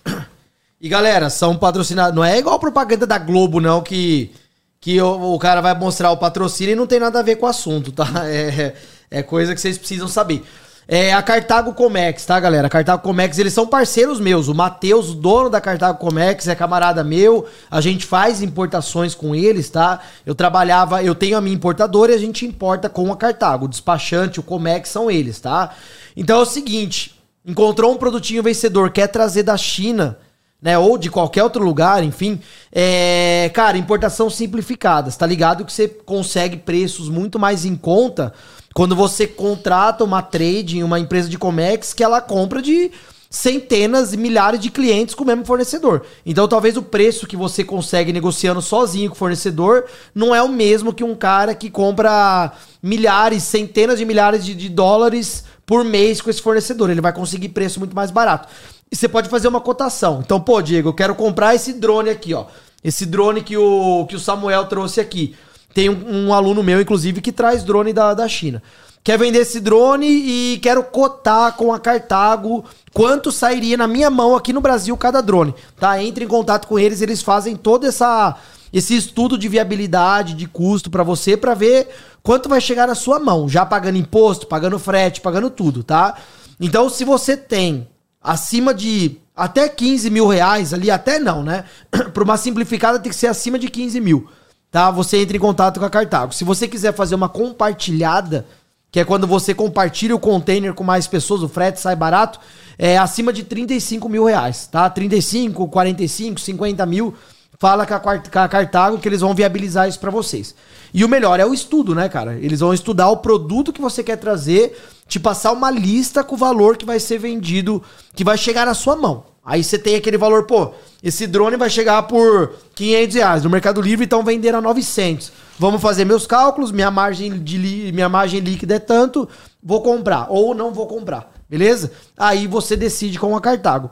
E 0.80 0.88
galera, 0.88 1.30
são 1.30 1.56
patrocinados. 1.56 2.14
Não 2.14 2.24
é 2.24 2.38
igual 2.38 2.58
propaganda 2.58 3.06
da 3.06 3.16
Globo, 3.16 3.60
não, 3.60 3.80
que, 3.82 4.32
que 4.80 5.00
o, 5.00 5.34
o 5.34 5.38
cara 5.38 5.60
vai 5.60 5.74
mostrar 5.78 6.10
o 6.10 6.16
patrocínio 6.16 6.72
e 6.72 6.76
não 6.76 6.86
tem 6.86 7.00
nada 7.00 7.20
a 7.20 7.22
ver 7.22 7.36
com 7.36 7.46
o 7.46 7.48
assunto, 7.48 7.92
tá? 7.92 8.04
É, 8.26 8.74
é 9.10 9.22
coisa 9.22 9.54
que 9.54 9.60
vocês 9.60 9.78
precisam 9.78 10.08
saber. 10.08 10.42
É 10.86 11.14
a 11.14 11.22
Cartago 11.22 11.72
Comex, 11.72 12.26
tá, 12.26 12.38
galera? 12.38 12.68
Cartago 12.68 13.02
Comex, 13.02 13.38
eles 13.38 13.54
são 13.54 13.66
parceiros 13.66 14.20
meus. 14.20 14.48
O 14.48 14.54
Matheus, 14.54 15.10
o 15.10 15.14
dono 15.14 15.48
da 15.48 15.60
Cartago 15.60 15.98
Comex, 15.98 16.46
é 16.46 16.54
camarada 16.54 17.02
meu. 17.02 17.46
A 17.70 17.80
gente 17.80 18.04
faz 18.04 18.42
importações 18.42 19.14
com 19.14 19.34
eles, 19.34 19.70
tá? 19.70 20.00
Eu 20.26 20.34
trabalhava, 20.34 21.02
eu 21.02 21.14
tenho 21.14 21.38
a 21.38 21.40
minha 21.40 21.56
importadora 21.56 22.12
e 22.12 22.14
a 22.14 22.18
gente 22.18 22.44
importa 22.44 22.88
com 22.88 23.10
a 23.10 23.16
Cartago. 23.16 23.64
O 23.64 23.68
despachante, 23.68 24.40
o 24.40 24.42
Comex 24.42 24.90
são 24.90 25.10
eles, 25.10 25.40
tá? 25.40 25.74
Então 26.14 26.38
é 26.38 26.42
o 26.42 26.46
seguinte: 26.46 27.18
encontrou 27.46 27.92
um 27.92 27.96
produtinho 27.96 28.42
vencedor, 28.42 28.90
quer 28.90 29.06
trazer 29.06 29.42
da 29.42 29.56
China 29.56 30.18
né? 30.64 30.78
Ou 30.78 30.96
de 30.96 31.10
qualquer 31.10 31.42
outro 31.42 31.62
lugar, 31.62 32.02
enfim. 32.02 32.40
É, 32.72 33.50
cara, 33.52 33.76
importação 33.76 34.30
simplificada. 34.30 35.12
Tá 35.12 35.26
ligado 35.26 35.62
que 35.62 35.70
você 35.70 35.86
consegue 35.86 36.56
preços 36.56 37.10
muito 37.10 37.38
mais 37.38 37.66
em 37.66 37.76
conta 37.76 38.32
quando 38.72 38.96
você 38.96 39.26
contrata 39.26 40.02
uma 40.02 40.22
trade 40.22 40.78
em 40.78 40.82
uma 40.82 40.98
empresa 40.98 41.28
de 41.28 41.36
Comex 41.36 41.92
que 41.92 42.02
ela 42.02 42.18
compra 42.18 42.62
de 42.62 42.90
centenas 43.28 44.12
e 44.14 44.16
milhares 44.16 44.58
de 44.58 44.70
clientes 44.70 45.14
com 45.14 45.22
o 45.22 45.26
mesmo 45.26 45.44
fornecedor. 45.44 46.02
Então, 46.24 46.48
talvez 46.48 46.78
o 46.78 46.82
preço 46.82 47.26
que 47.26 47.36
você 47.36 47.62
consegue 47.62 48.12
negociando 48.12 48.62
sozinho 48.62 49.10
com 49.10 49.16
o 49.16 49.18
fornecedor 49.18 49.84
não 50.14 50.34
é 50.34 50.42
o 50.42 50.48
mesmo 50.48 50.94
que 50.94 51.04
um 51.04 51.14
cara 51.14 51.54
que 51.54 51.68
compra 51.68 52.52
milhares, 52.82 53.42
centenas 53.42 53.98
de 53.98 54.04
milhares 54.06 54.44
de, 54.44 54.54
de 54.54 54.70
dólares 54.70 55.44
por 55.66 55.84
mês 55.84 56.20
com 56.20 56.30
esse 56.30 56.40
fornecedor. 56.40 56.90
Ele 56.90 57.00
vai 57.00 57.12
conseguir 57.12 57.50
preço 57.50 57.78
muito 57.80 57.94
mais 57.94 58.10
barato. 58.10 58.48
E 58.94 58.96
você 58.96 59.08
pode 59.08 59.28
fazer 59.28 59.48
uma 59.48 59.60
cotação. 59.60 60.22
Então, 60.24 60.40
pô, 60.40 60.62
Diego, 60.62 60.90
eu 60.90 60.94
quero 60.94 61.16
comprar 61.16 61.52
esse 61.52 61.72
drone 61.72 62.10
aqui, 62.10 62.32
ó. 62.32 62.44
Esse 62.84 63.04
drone 63.04 63.42
que 63.42 63.56
o, 63.56 64.06
que 64.08 64.14
o 64.14 64.20
Samuel 64.20 64.66
trouxe 64.66 65.00
aqui. 65.00 65.34
Tem 65.74 65.90
um, 65.90 66.28
um 66.28 66.32
aluno 66.32 66.62
meu, 66.62 66.80
inclusive, 66.80 67.20
que 67.20 67.32
traz 67.32 67.64
drone 67.64 67.92
da, 67.92 68.14
da 68.14 68.28
China. 68.28 68.62
Quer 69.02 69.18
vender 69.18 69.40
esse 69.40 69.58
drone 69.58 70.06
e 70.06 70.60
quero 70.62 70.84
cotar 70.84 71.56
com 71.56 71.72
a 71.72 71.80
Cartago 71.80 72.64
quanto 72.92 73.32
sairia 73.32 73.76
na 73.76 73.88
minha 73.88 74.08
mão 74.10 74.36
aqui 74.36 74.52
no 74.52 74.60
Brasil 74.60 74.96
cada 74.96 75.20
drone. 75.20 75.56
Tá? 75.76 76.00
Entre 76.00 76.24
em 76.24 76.28
contato 76.28 76.68
com 76.68 76.78
eles, 76.78 77.02
eles 77.02 77.20
fazem 77.20 77.56
todo 77.56 77.88
essa, 77.88 78.36
esse 78.72 78.96
estudo 78.96 79.36
de 79.36 79.48
viabilidade, 79.48 80.34
de 80.34 80.46
custo 80.46 80.88
para 80.88 81.02
você, 81.02 81.36
para 81.36 81.52
ver 81.52 81.88
quanto 82.22 82.48
vai 82.48 82.60
chegar 82.60 82.86
na 82.86 82.94
sua 82.94 83.18
mão, 83.18 83.48
já 83.48 83.66
pagando 83.66 83.98
imposto, 83.98 84.46
pagando 84.46 84.78
frete, 84.78 85.20
pagando 85.20 85.50
tudo, 85.50 85.82
tá? 85.82 86.16
Então, 86.60 86.88
se 86.88 87.04
você 87.04 87.36
tem 87.36 87.88
acima 88.24 88.72
de 88.72 89.18
até 89.36 89.68
15 89.68 90.08
mil 90.08 90.26
reais 90.26 90.72
ali, 90.72 90.90
até 90.90 91.18
não, 91.18 91.42
né? 91.42 91.64
Para 92.14 92.24
uma 92.24 92.38
simplificada 92.38 92.98
tem 92.98 93.10
que 93.10 93.18
ser 93.18 93.26
acima 93.26 93.58
de 93.58 93.68
15 93.68 94.00
mil, 94.00 94.26
tá? 94.70 94.90
Você 94.90 95.18
entra 95.18 95.36
em 95.36 95.40
contato 95.40 95.78
com 95.78 95.84
a 95.84 95.90
Cartago. 95.90 96.34
Se 96.34 96.42
você 96.42 96.66
quiser 96.66 96.94
fazer 96.94 97.14
uma 97.14 97.28
compartilhada, 97.28 98.46
que 98.90 98.98
é 98.98 99.04
quando 99.04 99.26
você 99.26 99.52
compartilha 99.52 100.16
o 100.16 100.20
container 100.20 100.72
com 100.72 100.84
mais 100.84 101.06
pessoas, 101.06 101.42
o 101.42 101.48
frete 101.48 101.80
sai 101.80 101.94
barato, 101.94 102.40
é 102.78 102.96
acima 102.96 103.32
de 103.32 103.44
35 103.44 104.08
mil 104.08 104.24
reais, 104.24 104.66
tá? 104.68 104.88
35, 104.88 105.68
45, 105.68 106.40
50 106.40 106.86
mil. 106.86 107.14
Fala 107.58 107.86
com 107.86 107.94
a, 107.94 108.00
com 108.00 108.38
a 108.38 108.48
Cartago 108.48 108.98
que 108.98 109.08
eles 109.08 109.20
vão 109.20 109.34
viabilizar 109.34 109.88
isso 109.88 109.98
pra 109.98 110.10
vocês. 110.10 110.54
E 110.92 111.04
o 111.04 111.08
melhor 111.08 111.40
é 111.40 111.46
o 111.46 111.52
estudo, 111.52 111.94
né, 111.94 112.08
cara? 112.08 112.34
Eles 112.34 112.60
vão 112.60 112.72
estudar 112.72 113.08
o 113.08 113.18
produto 113.18 113.72
que 113.72 113.80
você 113.80 114.02
quer 114.02 114.16
trazer, 114.16 114.76
te 115.06 115.20
passar 115.20 115.52
uma 115.52 115.70
lista 115.70 116.24
com 116.24 116.34
o 116.34 116.38
valor 116.38 116.76
que 116.76 116.84
vai 116.84 116.98
ser 116.98 117.18
vendido, 117.18 117.82
que 118.14 118.24
vai 118.24 118.38
chegar 118.38 118.66
na 118.66 118.74
sua 118.74 118.96
mão. 118.96 119.24
Aí 119.44 119.62
você 119.62 119.78
tem 119.78 119.94
aquele 119.94 120.16
valor, 120.16 120.44
pô, 120.44 120.72
esse 121.02 121.26
drone 121.26 121.56
vai 121.56 121.68
chegar 121.68 122.02
por 122.04 122.54
500 122.74 123.14
reais 123.14 123.44
no 123.44 123.50
Mercado 123.50 123.80
Livre, 123.82 124.06
então 124.06 124.22
vender 124.22 124.54
a 124.54 124.60
900. 124.60 125.30
Vamos 125.58 125.82
fazer 125.82 126.06
meus 126.06 126.26
cálculos, 126.26 126.72
minha 126.72 126.90
margem, 126.90 127.38
de 127.38 127.92
minha 127.92 128.08
margem 128.08 128.40
líquida 128.40 128.76
é 128.76 128.78
tanto, 128.78 129.28
vou 129.62 129.82
comprar 129.82 130.28
ou 130.30 130.54
não 130.54 130.72
vou 130.72 130.86
comprar, 130.86 131.30
beleza? 131.48 131.92
Aí 132.16 132.46
você 132.46 132.74
decide 132.74 133.18
com 133.18 133.36
a 133.36 133.40
Cartago. 133.40 133.90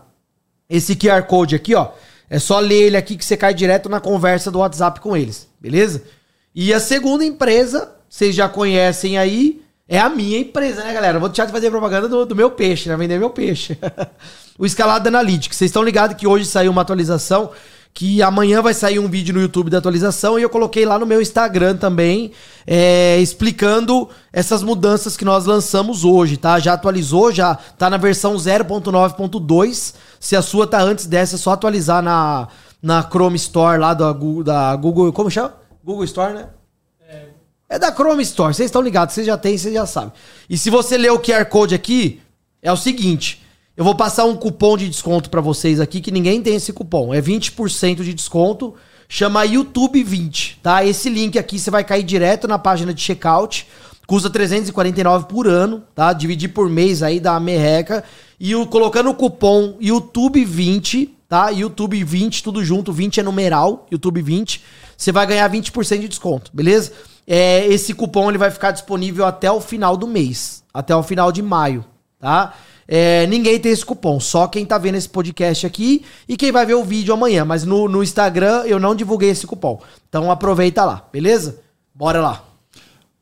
Esse 0.71 0.97
QR 0.97 1.23
Code 1.25 1.55
aqui, 1.55 1.75
ó, 1.75 1.91
é 2.31 2.39
só 2.39 2.59
ler 2.59 2.85
ele 2.87 2.97
aqui 2.97 3.15
que 3.15 3.25
você 3.25 3.37
cai 3.37 3.53
direto 3.53 3.91
na 3.91 4.01
conversa 4.01 4.51
do 4.51 4.61
WhatsApp 4.61 5.01
com 5.01 5.15
eles, 5.15 5.47
beleza? 5.61 6.03
E 6.55 6.73
a 6.73 6.81
segunda 6.81 7.25
empresa, 7.25 7.93
vocês 8.09 8.35
já 8.35 8.49
conhecem 8.49 9.19
aí, 9.19 9.62
é 9.93 10.01
a 10.01 10.09
minha 10.09 10.39
empresa, 10.39 10.83
né, 10.83 10.91
galera? 10.91 11.17
Eu 11.17 11.21
vou 11.21 11.29
deixar 11.29 11.45
de 11.45 11.53
fazer 11.53 11.71
propaganda 11.71 12.09
do, 12.09 12.25
do 12.25 12.35
meu 12.35 12.51
peixe, 12.51 12.89
né? 12.89 12.97
Vender 12.97 13.19
meu 13.19 13.29
peixe. 13.29 13.77
o 14.59 14.65
Escalado 14.65 15.07
Analytics. 15.07 15.55
Vocês 15.55 15.69
estão 15.69 15.83
ligados 15.83 16.17
que 16.17 16.27
hoje 16.27 16.47
saiu 16.47 16.73
uma 16.73 16.81
atualização 16.81 17.51
que 17.93 18.23
amanhã 18.23 18.63
vai 18.63 18.73
sair 18.73 18.99
um 18.99 19.07
vídeo 19.07 19.35
no 19.35 19.43
YouTube 19.43 19.69
da 19.69 19.77
atualização 19.77 20.39
e 20.39 20.43
eu 20.43 20.49
coloquei 20.49 20.87
lá 20.87 20.99
no 20.99 21.05
meu 21.05 21.21
Instagram 21.21 21.77
também, 21.77 22.33
é, 22.67 23.19
explicando 23.21 24.09
essas 24.33 24.63
mudanças 24.63 25.15
que 25.15 25.27
nós 25.27 25.45
lançamos 25.45 26.07
hoje, 26.07 26.39
tá? 26.39 26.59
Já 26.59 26.73
atualizou, 26.73 27.31
já 27.31 27.55
tá 27.55 27.91
na 27.91 27.99
versão 27.99 28.35
0.9.2. 28.35 29.95
Se 30.19 30.35
a 30.35 30.41
sua 30.41 30.67
tá 30.67 30.81
antes 30.81 31.05
dessa, 31.05 31.35
é 31.35 31.39
só 31.39 31.51
atualizar 31.51 32.03
na, 32.03 32.49
na 32.83 33.03
Chrome 33.03 33.37
Store 33.37 33.79
lá 33.79 33.93
da 33.93 34.11
da 34.11 34.75
Google. 34.75 35.13
Como 35.13 35.31
chama? 35.31 35.53
Google 35.85 36.05
Store, 36.05 36.33
né? 36.33 36.47
É, 37.73 37.79
da 37.79 37.91
Chrome 37.91 38.23
Store, 38.23 38.53
vocês 38.53 38.67
estão 38.67 38.83
ligados, 38.83 39.15
vocês 39.15 39.27
já 39.27 39.39
têm, 39.39 39.57
vocês 39.57 39.73
já 39.73 39.87
sabem. 39.87 40.13
E 40.49 40.59
se 40.59 40.69
você 40.69 40.99
ler 40.99 41.11
o 41.11 41.19
QR 41.19 41.47
Code 41.47 41.75
aqui, 41.75 42.21
é 42.61 42.71
o 42.71 42.77
seguinte. 42.77 43.43
Eu 43.75 43.83
vou 43.83 43.95
passar 43.95 44.27
um 44.27 44.37
cupom 44.37 44.77
de 44.77 44.87
desconto 44.87 45.31
para 45.31 45.41
vocês 45.41 45.81
aqui, 45.81 46.03
que 46.03 46.11
ninguém 46.11 46.43
tem 46.43 46.55
esse 46.55 46.71
cupom. 46.71 47.15
É 47.15 47.23
20% 47.23 48.03
de 48.03 48.13
desconto. 48.13 48.75
Chama 49.09 49.45
YouTube 49.45 50.05
20, 50.05 50.61
tá? 50.63 50.85
Esse 50.85 51.09
link 51.09 51.39
aqui 51.39 51.59
você 51.59 51.71
vai 51.71 51.83
cair 51.83 52.03
direto 52.03 52.47
na 52.47 52.59
página 52.59 52.93
de 52.93 53.01
checkout. 53.01 53.67
Custa 54.07 54.29
349 54.29 55.25
por 55.25 55.49
ano, 55.49 55.83
tá? 55.95 56.13
Dividir 56.13 56.53
por 56.53 56.69
mês 56.69 57.03
aí 57.03 57.21
uma 57.21 57.41
merreca. 57.41 58.05
E 58.39 58.55
o, 58.55 58.67
colocando 58.67 59.09
o 59.09 59.15
cupom 59.15 59.79
YouTube 59.81 60.45
20, 60.45 61.11
tá? 61.27 61.49
YouTube 61.49 62.05
20, 62.05 62.43
tudo 62.43 62.63
junto, 62.63 62.93
20 62.93 63.21
é 63.21 63.23
numeral, 63.23 63.87
YouTube 63.91 64.21
20. 64.21 64.63
Você 64.95 65.11
vai 65.11 65.27
ganhar 65.27 65.51
20% 65.51 66.01
de 66.01 66.09
desconto, 66.09 66.51
beleza? 66.53 66.93
É, 67.27 67.67
esse 67.67 67.95
cupom 67.95 68.29
ele 68.29 68.39
vai 68.39 68.51
ficar 68.51 68.71
disponível 68.71 69.25
até 69.25 69.51
o 69.51 69.61
final 69.61 69.97
do 69.97 70.07
mês, 70.07 70.63
até 70.73 70.95
o 70.95 71.03
final 71.03 71.31
de 71.31 71.43
maio, 71.43 71.85
tá? 72.19 72.55
É, 72.87 73.27
ninguém 73.27 73.59
tem 73.59 73.73
esse 73.73 73.87
cupom, 73.87 74.19
só 74.21 74.47
quem 74.49 74.67
tá 74.67 74.77
vendo 74.77 74.97
esse 74.97 75.09
podcast 75.09 75.67
aqui 75.67 76.05
e 76.29 76.37
quem 76.37 76.51
vai 76.53 76.67
ver 76.67 76.75
o 76.75 76.85
vídeo 76.85 77.15
amanhã. 77.15 77.45
Mas 77.45 77.65
no, 77.65 77.89
no 77.89 78.03
Instagram 78.03 78.65
eu 78.67 78.79
não 78.79 78.95
divulguei 78.95 79.31
esse 79.31 79.47
cupom. 79.47 79.81
Então 80.09 80.31
aproveita 80.31 80.85
lá, 80.85 81.09
beleza? 81.13 81.61
Bora 81.95 82.21
lá. 82.21 82.45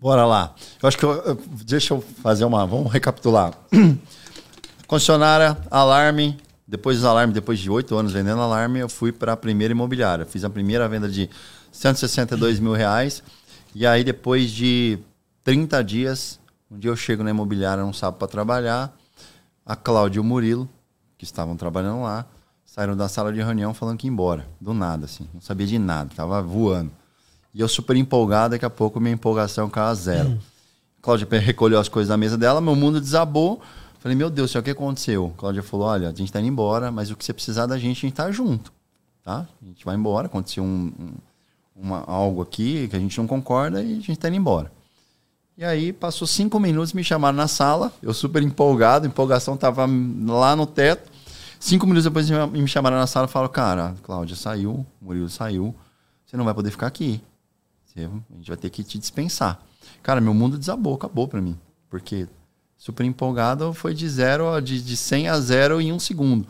Bora 0.00 0.24
lá. 0.24 0.54
Eu 0.82 0.88
acho 0.88 0.96
que 0.96 1.04
eu, 1.04 1.12
eu, 1.12 1.38
deixa 1.66 1.92
eu 1.92 2.02
fazer 2.22 2.44
uma. 2.44 2.66
Vamos 2.66 2.90
recapitular. 2.90 3.52
Concessionária, 4.88 5.58
alarme. 5.70 6.38
Depois 6.66 6.96
dos 6.96 7.04
alarmes, 7.04 7.34
depois 7.34 7.58
de 7.58 7.68
oito 7.68 7.96
anos 7.96 8.12
vendendo 8.12 8.40
alarme, 8.40 8.78
eu 8.78 8.88
fui 8.88 9.12
para 9.12 9.34
a 9.34 9.36
primeira 9.36 9.72
imobiliária. 9.72 10.24
Fiz 10.24 10.42
a 10.42 10.48
primeira 10.48 10.88
venda 10.88 11.08
de 11.08 11.28
162 11.70 12.58
mil 12.60 12.72
reais. 12.72 13.22
E 13.74 13.86
aí, 13.86 14.02
depois 14.02 14.50
de 14.50 14.98
30 15.44 15.82
dias, 15.84 16.40
um 16.70 16.78
dia 16.78 16.90
eu 16.90 16.96
chego 16.96 17.22
na 17.22 17.30
imobiliária 17.30 17.84
num 17.84 17.92
sábado 17.92 18.18
para 18.18 18.28
trabalhar 18.28 18.96
a 19.64 19.76
Cláudia 19.76 20.18
e 20.18 20.20
o 20.20 20.24
Murilo, 20.24 20.68
que 21.16 21.24
estavam 21.24 21.56
trabalhando 21.56 22.02
lá, 22.02 22.26
saíram 22.64 22.96
da 22.96 23.08
sala 23.08 23.32
de 23.32 23.40
reunião 23.40 23.72
falando 23.72 23.98
que 23.98 24.06
ia 24.06 24.12
embora. 24.12 24.46
Do 24.60 24.74
nada, 24.74 25.04
assim. 25.04 25.28
Não 25.32 25.40
sabia 25.40 25.66
de 25.66 25.78
nada, 25.78 26.10
tava 26.14 26.42
voando. 26.42 26.90
E 27.54 27.60
eu 27.60 27.68
super 27.68 27.96
empolgado, 27.96 28.52
daqui 28.52 28.64
a 28.64 28.70
pouco 28.70 29.00
minha 29.00 29.14
empolgação 29.14 29.68
caiu 29.68 29.86
a 29.86 29.94
zero. 29.94 30.28
Hum. 30.30 30.38
Cláudia 31.02 31.26
recolheu 31.38 31.78
as 31.78 31.88
coisas 31.88 32.08
da 32.08 32.16
mesa 32.16 32.36
dela, 32.36 32.60
meu 32.60 32.76
mundo 32.76 33.00
desabou. 33.00 33.60
Falei, 33.98 34.16
meu 34.16 34.30
Deus, 34.30 34.54
o 34.54 34.62
que 34.62 34.70
aconteceu? 34.70 35.32
Cláudia 35.36 35.62
falou, 35.62 35.86
olha, 35.86 36.08
a 36.08 36.12
gente 36.12 36.32
tá 36.32 36.40
indo 36.40 36.48
embora, 36.48 36.90
mas 36.90 37.10
o 37.10 37.16
que 37.16 37.24
você 37.24 37.32
precisar 37.32 37.66
da 37.66 37.78
gente, 37.78 37.98
a 37.98 38.08
gente 38.08 38.14
tá 38.14 38.30
junto. 38.30 38.72
Tá? 39.22 39.46
A 39.62 39.64
gente 39.64 39.84
vai 39.84 39.94
embora, 39.94 40.26
aconteceu 40.26 40.64
um, 40.64 40.92
um 40.98 41.12
uma, 41.80 42.04
algo 42.06 42.42
aqui 42.42 42.88
que 42.88 42.96
a 42.96 42.98
gente 42.98 43.16
não 43.18 43.26
concorda 43.26 43.82
e 43.82 43.92
a 43.92 44.00
gente 44.00 44.16
tá 44.18 44.28
indo 44.28 44.36
embora. 44.36 44.70
E 45.56 45.64
aí 45.64 45.92
passou 45.92 46.26
cinco 46.26 46.58
minutos, 46.58 46.92
me 46.92 47.04
chamaram 47.04 47.36
na 47.36 47.48
sala, 47.48 47.92
eu 48.02 48.14
super 48.14 48.42
empolgado, 48.42 49.06
empolgação 49.06 49.56
tava 49.56 49.86
lá 50.26 50.54
no 50.54 50.66
teto. 50.66 51.10
Cinco 51.58 51.86
minutos 51.86 52.04
depois 52.04 52.30
me 52.30 52.66
chamaram 52.66 52.96
na 52.96 53.06
sala 53.06 53.26
e 53.26 53.30
falaram, 53.30 53.52
cara, 53.52 53.94
Cláudia 54.02 54.34
saiu, 54.34 54.86
Murilo 55.00 55.28
saiu, 55.28 55.74
você 56.24 56.36
não 56.36 56.44
vai 56.44 56.54
poder 56.54 56.70
ficar 56.70 56.86
aqui. 56.86 57.20
Você, 57.84 58.04
a 58.04 58.36
gente 58.36 58.48
vai 58.48 58.56
ter 58.56 58.70
que 58.70 58.82
te 58.82 58.98
dispensar. 58.98 59.60
Cara, 60.02 60.20
meu 60.20 60.32
mundo 60.32 60.56
desabou, 60.56 60.94
acabou 60.94 61.28
para 61.28 61.40
mim. 61.40 61.58
Porque 61.90 62.26
super 62.78 63.04
empolgado 63.04 63.74
foi 63.74 63.92
de 63.92 64.08
zero, 64.08 64.58
de, 64.60 64.80
de 64.80 64.96
100 64.96 65.28
a 65.28 65.40
zero 65.40 65.80
em 65.80 65.92
um 65.92 65.98
segundo. 65.98 66.46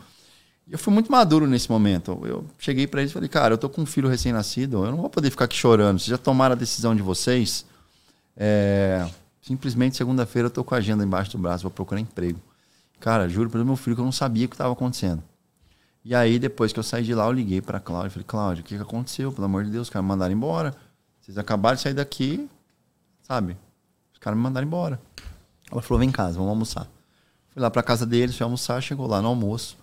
Eu 0.71 0.79
fui 0.79 0.93
muito 0.93 1.11
maduro 1.11 1.45
nesse 1.45 1.69
momento. 1.69 2.19
Eu 2.23 2.45
cheguei 2.57 2.87
para 2.87 3.01
eles 3.01 3.11
e 3.11 3.13
falei, 3.13 3.29
cara, 3.29 3.53
eu 3.53 3.57
tô 3.57 3.69
com 3.69 3.81
um 3.81 3.85
filho 3.85 4.07
recém-nascido, 4.07 4.85
eu 4.85 4.91
não 4.91 4.97
vou 4.97 5.09
poder 5.09 5.29
ficar 5.29 5.45
aqui 5.45 5.55
chorando. 5.55 5.99
Vocês 5.99 6.07
já 6.07 6.17
tomaram 6.17 6.53
a 6.53 6.55
decisão 6.55 6.95
de 6.95 7.01
vocês 7.01 7.65
é, 8.35 9.07
simplesmente 9.41 9.97
segunda-feira 9.97 10.47
eu 10.47 10.51
tô 10.51 10.63
com 10.63 10.73
a 10.75 10.77
agenda 10.77 11.03
embaixo 11.03 11.31
do 11.31 11.37
braço, 11.37 11.63
vou 11.63 11.71
procurar 11.71 11.99
emprego. 11.99 12.39
Cara, 12.99 13.27
juro 13.27 13.49
pelo 13.49 13.65
meu 13.65 13.75
filho 13.75 13.95
que 13.95 14.01
eu 14.01 14.05
não 14.05 14.11
sabia 14.11 14.45
o 14.45 14.49
que 14.49 14.55
estava 14.55 14.73
acontecendo. 14.73 15.23
E 16.03 16.15
aí, 16.15 16.39
depois 16.39 16.73
que 16.73 16.79
eu 16.79 16.83
saí 16.83 17.03
de 17.03 17.13
lá, 17.13 17.25
eu 17.25 17.31
liguei 17.31 17.61
para 17.61 17.77
a 17.77 17.81
Cláudia 17.81 18.07
e 18.07 18.11
falei, 18.11 18.25
Cláudia, 18.25 18.61
o 18.61 18.65
que, 18.65 18.75
que 18.75 18.81
aconteceu? 18.81 19.31
Pelo 19.31 19.45
amor 19.45 19.63
de 19.63 19.71
Deus, 19.71 19.87
os 19.87 19.89
caras 19.91 20.03
me 20.03 20.09
mandaram 20.09 20.33
embora. 20.33 20.75
Vocês 21.19 21.37
acabaram 21.37 21.75
de 21.75 21.81
sair 21.81 21.93
daqui, 21.93 22.49
sabe? 23.21 23.55
Os 24.11 24.19
caras 24.19 24.37
me 24.37 24.43
mandaram 24.43 24.65
embora. 24.65 24.99
Ela 25.71 25.81
falou, 25.81 25.99
vem 25.99 26.09
em 26.09 26.11
casa, 26.11 26.33
vamos 26.33 26.49
almoçar. 26.49 26.87
Fui 27.49 27.61
lá 27.61 27.69
para 27.69 27.83
casa 27.83 28.05
deles, 28.05 28.35
fui 28.35 28.43
almoçar, 28.43 28.81
chegou 28.81 29.05
lá 29.05 29.21
no 29.21 29.27
almoço. 29.27 29.77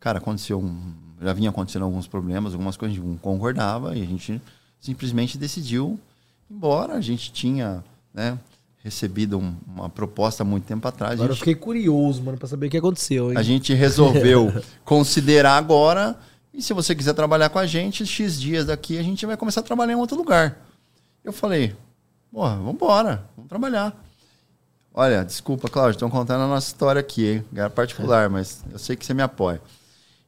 Cara, 0.00 0.18
aconteceu 0.18 0.58
um, 0.58 0.92
já 1.20 1.32
vinha 1.34 1.50
acontecendo 1.50 1.84
alguns 1.84 2.08
problemas, 2.08 2.54
algumas 2.54 2.76
coisas 2.76 2.96
a 2.96 3.00
gente 3.00 3.06
não 3.06 3.18
concordava 3.18 3.94
e 3.94 4.02
a 4.02 4.06
gente 4.06 4.40
simplesmente 4.80 5.36
decidiu 5.36 6.00
ir 6.50 6.54
embora. 6.54 6.94
A 6.94 7.00
gente 7.02 7.30
tinha 7.30 7.84
né, 8.12 8.38
recebido 8.82 9.38
um, 9.38 9.54
uma 9.66 9.90
proposta 9.90 10.42
há 10.42 10.46
muito 10.46 10.64
tempo 10.64 10.88
atrás. 10.88 11.12
Agora 11.12 11.34
gente, 11.34 11.36
eu 11.36 11.38
fiquei 11.38 11.54
curioso, 11.54 12.22
mano, 12.22 12.38
para 12.38 12.48
saber 12.48 12.68
o 12.68 12.70
que 12.70 12.78
aconteceu. 12.78 13.30
Hein? 13.30 13.36
A 13.36 13.42
gente 13.42 13.74
resolveu 13.74 14.50
considerar 14.84 15.58
agora. 15.58 16.16
E 16.52 16.62
se 16.62 16.72
você 16.72 16.94
quiser 16.94 17.12
trabalhar 17.12 17.50
com 17.50 17.58
a 17.58 17.66
gente, 17.66 18.04
X 18.04 18.40
dias 18.40 18.66
daqui, 18.66 18.98
a 18.98 19.02
gente 19.02 19.24
vai 19.26 19.36
começar 19.36 19.60
a 19.60 19.64
trabalhar 19.64 19.92
em 19.92 19.96
outro 19.96 20.16
lugar. 20.16 20.58
Eu 21.22 21.32
falei, 21.32 21.76
porra, 22.32 22.56
vamos 22.56 22.74
embora, 22.74 23.24
vamos 23.36 23.48
trabalhar. 23.48 23.94
Olha, 24.92 25.24
desculpa, 25.24 25.68
Cláudio, 25.68 25.92
estão 25.92 26.10
contando 26.10 26.42
a 26.42 26.48
nossa 26.48 26.66
história 26.66 26.98
aqui, 26.98 27.26
hein? 27.26 27.44
É 27.54 27.68
particular, 27.68 28.24
é. 28.24 28.28
mas 28.28 28.64
eu 28.72 28.78
sei 28.78 28.96
que 28.96 29.06
você 29.06 29.14
me 29.14 29.22
apoia. 29.22 29.60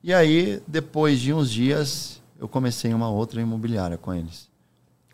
E 0.05 0.12
aí, 0.12 0.61
depois 0.66 1.20
de 1.20 1.32
uns 1.32 1.48
dias, 1.48 2.20
eu 2.36 2.48
comecei 2.48 2.92
uma 2.92 3.09
outra 3.09 3.40
imobiliária 3.40 3.96
com 3.96 4.12
eles. 4.12 4.48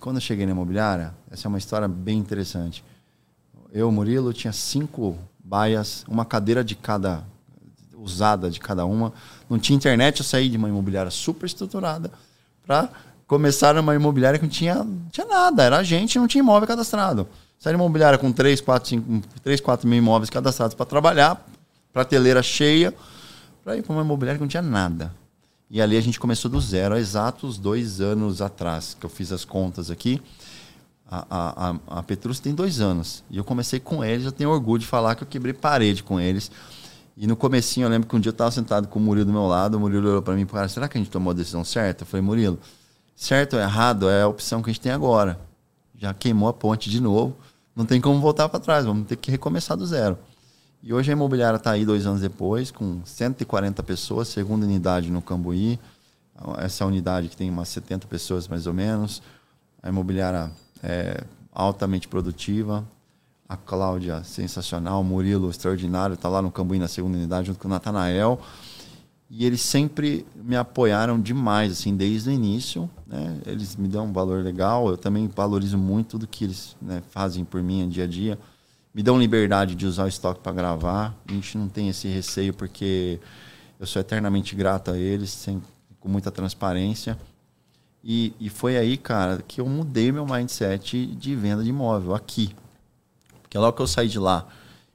Quando 0.00 0.16
eu 0.16 0.20
cheguei 0.22 0.46
na 0.46 0.52
imobiliária, 0.52 1.14
essa 1.30 1.46
é 1.46 1.48
uma 1.50 1.58
história 1.58 1.86
bem 1.86 2.16
interessante. 2.18 2.82
Eu, 3.70 3.92
Murilo, 3.92 4.32
tinha 4.32 4.52
cinco 4.52 5.18
baias, 5.38 6.04
uma 6.08 6.24
cadeira 6.24 6.64
de 6.64 6.74
cada, 6.74 7.22
usada 7.98 8.50
de 8.50 8.58
cada 8.60 8.86
uma. 8.86 9.12
Não 9.50 9.58
tinha 9.58 9.76
internet, 9.76 10.20
eu 10.20 10.24
saí 10.24 10.48
de 10.48 10.56
uma 10.56 10.70
imobiliária 10.70 11.10
super 11.10 11.44
estruturada 11.44 12.10
para 12.66 12.88
começar 13.26 13.74
numa 13.74 13.94
imobiliária 13.94 14.38
que 14.38 14.46
não 14.46 14.50
tinha, 14.50 14.76
não 14.76 15.08
tinha 15.10 15.26
nada, 15.26 15.64
era 15.64 15.82
gente 15.82 16.18
não 16.18 16.26
tinha 16.26 16.40
imóvel 16.40 16.66
cadastrado. 16.66 17.28
Saí 17.58 17.72
de 17.72 17.76
uma 17.76 17.84
imobiliária 17.84 18.18
com 18.18 18.32
3, 18.32 18.62
4, 18.62 18.88
5, 18.88 19.28
3, 19.42 19.60
4 19.60 19.86
mil 19.86 19.98
imóveis 19.98 20.30
cadastrados 20.30 20.74
para 20.74 20.86
trabalhar, 20.86 21.46
prateleira 21.92 22.42
cheia, 22.42 22.94
para 23.68 23.76
ir 23.76 23.82
para 23.82 23.92
uma 23.92 24.00
imobiliária 24.00 24.38
que 24.38 24.42
não 24.42 24.48
tinha 24.48 24.62
nada. 24.62 25.14
E 25.68 25.82
ali 25.82 25.98
a 25.98 26.00
gente 26.00 26.18
começou 26.18 26.50
do 26.50 26.58
zero, 26.58 26.94
há 26.94 26.98
exatos 26.98 27.58
dois 27.58 28.00
anos 28.00 28.40
atrás, 28.40 28.96
que 28.98 29.04
eu 29.04 29.10
fiz 29.10 29.30
as 29.30 29.44
contas 29.44 29.90
aqui. 29.90 30.22
A, 31.06 31.26
a, 31.90 31.98
a 31.98 32.02
Petrus 32.02 32.40
tem 32.40 32.54
dois 32.54 32.80
anos. 32.80 33.22
E 33.30 33.36
eu 33.36 33.44
comecei 33.44 33.78
com 33.78 34.02
eles, 34.02 34.24
eu 34.24 34.32
tenho 34.32 34.48
orgulho 34.48 34.80
de 34.80 34.86
falar 34.86 35.14
que 35.16 35.22
eu 35.22 35.28
quebrei 35.28 35.52
parede 35.52 36.02
com 36.02 36.18
eles. 36.18 36.50
E 37.14 37.26
no 37.26 37.36
comecinho, 37.36 37.84
eu 37.84 37.90
lembro 37.90 38.08
que 38.08 38.16
um 38.16 38.20
dia 38.20 38.30
eu 38.30 38.32
estava 38.32 38.50
sentado 38.50 38.88
com 38.88 38.98
o 38.98 39.02
Murilo 39.02 39.26
do 39.26 39.32
meu 39.32 39.46
lado, 39.46 39.74
o 39.74 39.80
Murilo 39.80 40.08
olhou 40.08 40.22
para 40.22 40.34
mim 40.34 40.42
e 40.42 40.46
falou, 40.46 40.66
será 40.66 40.88
que 40.88 40.96
a 40.96 41.00
gente 41.00 41.10
tomou 41.10 41.32
a 41.32 41.34
decisão 41.34 41.62
certa? 41.62 42.04
Eu 42.04 42.06
falei, 42.06 42.24
Murilo, 42.24 42.58
certo 43.14 43.54
ou 43.56 43.60
errado 43.60 44.08
é 44.08 44.22
a 44.22 44.28
opção 44.28 44.62
que 44.62 44.70
a 44.70 44.72
gente 44.72 44.80
tem 44.80 44.92
agora. 44.92 45.38
Já 45.94 46.14
queimou 46.14 46.48
a 46.48 46.54
ponte 46.54 46.88
de 46.88 47.02
novo, 47.02 47.36
não 47.76 47.84
tem 47.84 48.00
como 48.00 48.18
voltar 48.18 48.48
para 48.48 48.60
trás, 48.60 48.86
vamos 48.86 49.06
ter 49.06 49.16
que 49.16 49.30
recomeçar 49.30 49.76
do 49.76 49.86
zero. 49.86 50.16
E 50.80 50.92
hoje 50.92 51.10
a 51.10 51.12
imobiliária 51.12 51.56
está 51.56 51.72
aí 51.72 51.84
dois 51.84 52.06
anos 52.06 52.20
depois, 52.20 52.70
com 52.70 53.00
140 53.04 53.82
pessoas, 53.82 54.28
segunda 54.28 54.64
unidade 54.64 55.10
no 55.10 55.20
Cambuí. 55.20 55.78
Essa 56.58 56.86
unidade 56.86 57.28
que 57.28 57.36
tem 57.36 57.50
umas 57.50 57.68
70 57.68 58.06
pessoas 58.06 58.46
mais 58.46 58.66
ou 58.66 58.72
menos. 58.72 59.20
A 59.82 59.88
imobiliária 59.88 60.50
é 60.82 61.24
altamente 61.52 62.06
produtiva. 62.06 62.84
A 63.48 63.56
Cláudia, 63.56 64.22
sensacional. 64.22 65.00
O 65.00 65.04
Murilo, 65.04 65.50
extraordinário, 65.50 66.14
está 66.14 66.28
lá 66.28 66.40
no 66.40 66.50
Cambuí 66.50 66.78
na 66.78 66.86
segunda 66.86 67.18
unidade, 67.18 67.48
junto 67.48 67.58
com 67.58 67.66
o 67.66 67.70
Natanael. 67.70 68.40
E 69.28 69.44
eles 69.44 69.60
sempre 69.60 70.24
me 70.36 70.54
apoiaram 70.56 71.20
demais, 71.20 71.72
assim, 71.72 71.96
desde 71.96 72.30
o 72.30 72.32
início. 72.32 72.88
Né? 73.04 73.40
Eles 73.44 73.74
me 73.74 73.88
dão 73.88 74.06
um 74.06 74.12
valor 74.12 74.44
legal, 74.44 74.88
eu 74.88 74.96
também 74.96 75.26
valorizo 75.26 75.76
muito 75.76 76.10
tudo 76.10 76.26
que 76.26 76.44
eles 76.44 76.76
né, 76.80 77.02
fazem 77.10 77.44
por 77.44 77.62
mim 77.62 77.88
dia 77.88 78.04
a 78.04 78.06
dia. 78.06 78.38
Me 78.94 79.02
dão 79.02 79.18
liberdade 79.18 79.74
de 79.74 79.86
usar 79.86 80.04
o 80.04 80.08
estoque 80.08 80.40
para 80.40 80.52
gravar. 80.52 81.14
A 81.28 81.32
gente 81.32 81.56
não 81.56 81.68
tem 81.68 81.88
esse 81.88 82.08
receio, 82.08 82.52
porque 82.52 83.20
eu 83.78 83.86
sou 83.86 84.00
eternamente 84.00 84.54
grato 84.54 84.90
a 84.90 84.98
eles, 84.98 85.30
sempre, 85.30 85.68
com 86.00 86.08
muita 86.08 86.30
transparência. 86.30 87.18
E, 88.02 88.32
e 88.40 88.48
foi 88.48 88.76
aí, 88.76 88.96
cara, 88.96 89.42
que 89.46 89.60
eu 89.60 89.66
mudei 89.66 90.10
meu 90.10 90.26
mindset 90.26 91.06
de 91.06 91.34
venda 91.36 91.62
de 91.62 91.70
imóvel 91.70 92.14
aqui. 92.14 92.54
Porque 93.42 93.58
logo 93.58 93.76
que 93.76 93.82
eu 93.82 93.86
saí 93.86 94.08
de 94.08 94.18
lá, 94.18 94.46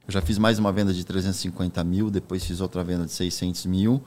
eu 0.08 0.12
já 0.12 0.22
fiz 0.22 0.38
mais 0.38 0.60
uma 0.60 0.72
venda 0.72 0.94
de 0.94 1.04
350 1.04 1.84
mil, 1.84 2.10
depois 2.10 2.44
fiz 2.44 2.60
outra 2.62 2.84
venda 2.84 3.06
de 3.06 3.12
600 3.12 3.66
mil 3.66 4.04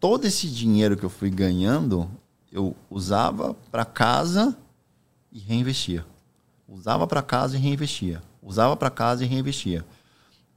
todo 0.00 0.24
esse 0.24 0.48
dinheiro 0.48 0.96
que 0.96 1.04
eu 1.04 1.10
fui 1.10 1.30
ganhando, 1.30 2.08
eu 2.52 2.74
usava 2.90 3.54
para 3.70 3.84
casa 3.84 4.56
e 5.32 5.38
reinvestia. 5.38 6.04
Usava 6.68 7.06
para 7.06 7.22
casa 7.22 7.56
e 7.56 7.60
reinvestia. 7.60 8.22
Usava 8.42 8.76
para 8.76 8.90
casa 8.90 9.24
e 9.24 9.26
reinvestia. 9.26 9.84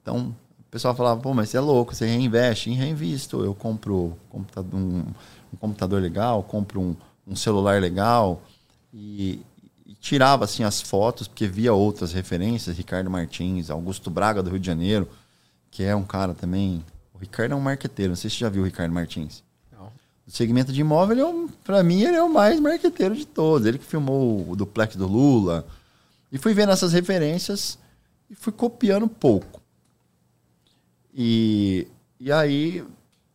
Então, 0.02 0.36
o 0.60 0.72
pessoal 0.72 0.96
falava, 0.96 1.20
pô, 1.20 1.34
mas 1.34 1.50
você 1.50 1.58
é 1.58 1.60
louco, 1.60 1.94
você 1.94 2.06
reinveste. 2.06 2.70
E 2.70 2.74
reinvisto. 2.74 3.44
Eu 3.44 3.54
compro 3.54 4.18
um, 4.34 5.04
um 5.54 5.58
computador 5.60 6.02
legal, 6.02 6.44
compro 6.44 6.80
um, 6.80 6.96
um 7.28 7.36
celular 7.36 7.82
legal 7.82 8.42
e, 8.94 9.42
e, 9.86 9.94
tirava 9.96 10.46
assim 10.46 10.64
as 10.64 10.82
fotos, 10.82 11.28
porque 11.28 11.48
via 11.48 11.74
outras 11.74 12.14
referências, 12.14 12.78
Ricardo 12.78 13.10
Martins, 13.10 13.70
Augusto 13.70 14.10
Braga 14.10 14.42
do 14.42 14.50
Rio 14.50 14.60
de 14.60 14.68
Janeiro, 14.68 15.08
que 15.70 15.84
é 15.84 15.96
um 15.96 16.04
cara 16.04 16.34
também 16.34 16.84
Ricardo 17.22 17.54
é 17.54 17.56
um 17.56 17.62
marqueteiro. 17.62 18.10
Não 18.10 18.16
sei 18.16 18.30
se 18.30 18.38
você 18.38 18.42
já 18.42 18.50
viu 18.50 18.64
o 18.64 18.66
Ricardo 18.66 18.92
Martins. 18.92 19.44
O 20.28 20.32
segmento 20.32 20.72
de 20.72 20.82
imóvel, 20.82 21.18
ele 21.18 21.22
é 21.22 21.50
para 21.64 21.84
mim, 21.84 22.02
ele 22.04 22.16
é 22.16 22.24
o 22.24 22.32
mais 22.32 22.60
marqueteiro 22.60 23.16
de 23.16 23.26
todos. 23.26 23.68
Ele 23.68 23.78
que 23.78 23.86
filmou 23.86 24.50
o 24.50 24.56
duplex 24.56 24.96
do 24.96 25.08
Lula. 25.08 25.66
E 26.32 26.38
fui 26.38 26.54
vendo 26.54 26.72
essas 26.72 26.94
referências 26.94 27.78
e 28.30 28.36
fui 28.36 28.54
copiando 28.54 29.08
pouco. 29.08 29.62
E, 31.14 31.88
e 32.20 32.32
aí, 32.32 32.86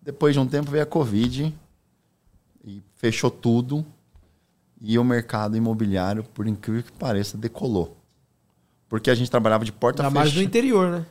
depois 0.00 0.34
de 0.34 0.40
um 0.40 0.46
tempo, 0.46 0.70
veio 0.70 0.82
a 0.82 0.86
Covid 0.86 1.54
e 2.64 2.82
fechou 2.96 3.30
tudo. 3.30 3.84
E 4.80 4.98
o 4.98 5.04
mercado 5.04 5.56
imobiliário, 5.56 6.22
por 6.22 6.46
incrível 6.46 6.82
que 6.82 6.92
pareça, 6.92 7.36
decolou. 7.36 7.96
Porque 8.88 9.10
a 9.10 9.14
gente 9.14 9.30
trabalhava 9.30 9.64
de 9.64 9.72
porta 9.72 10.02
fechada. 10.02 10.14
mais 10.14 10.34
no 10.34 10.42
interior, 10.42 10.90
né? 10.90 11.06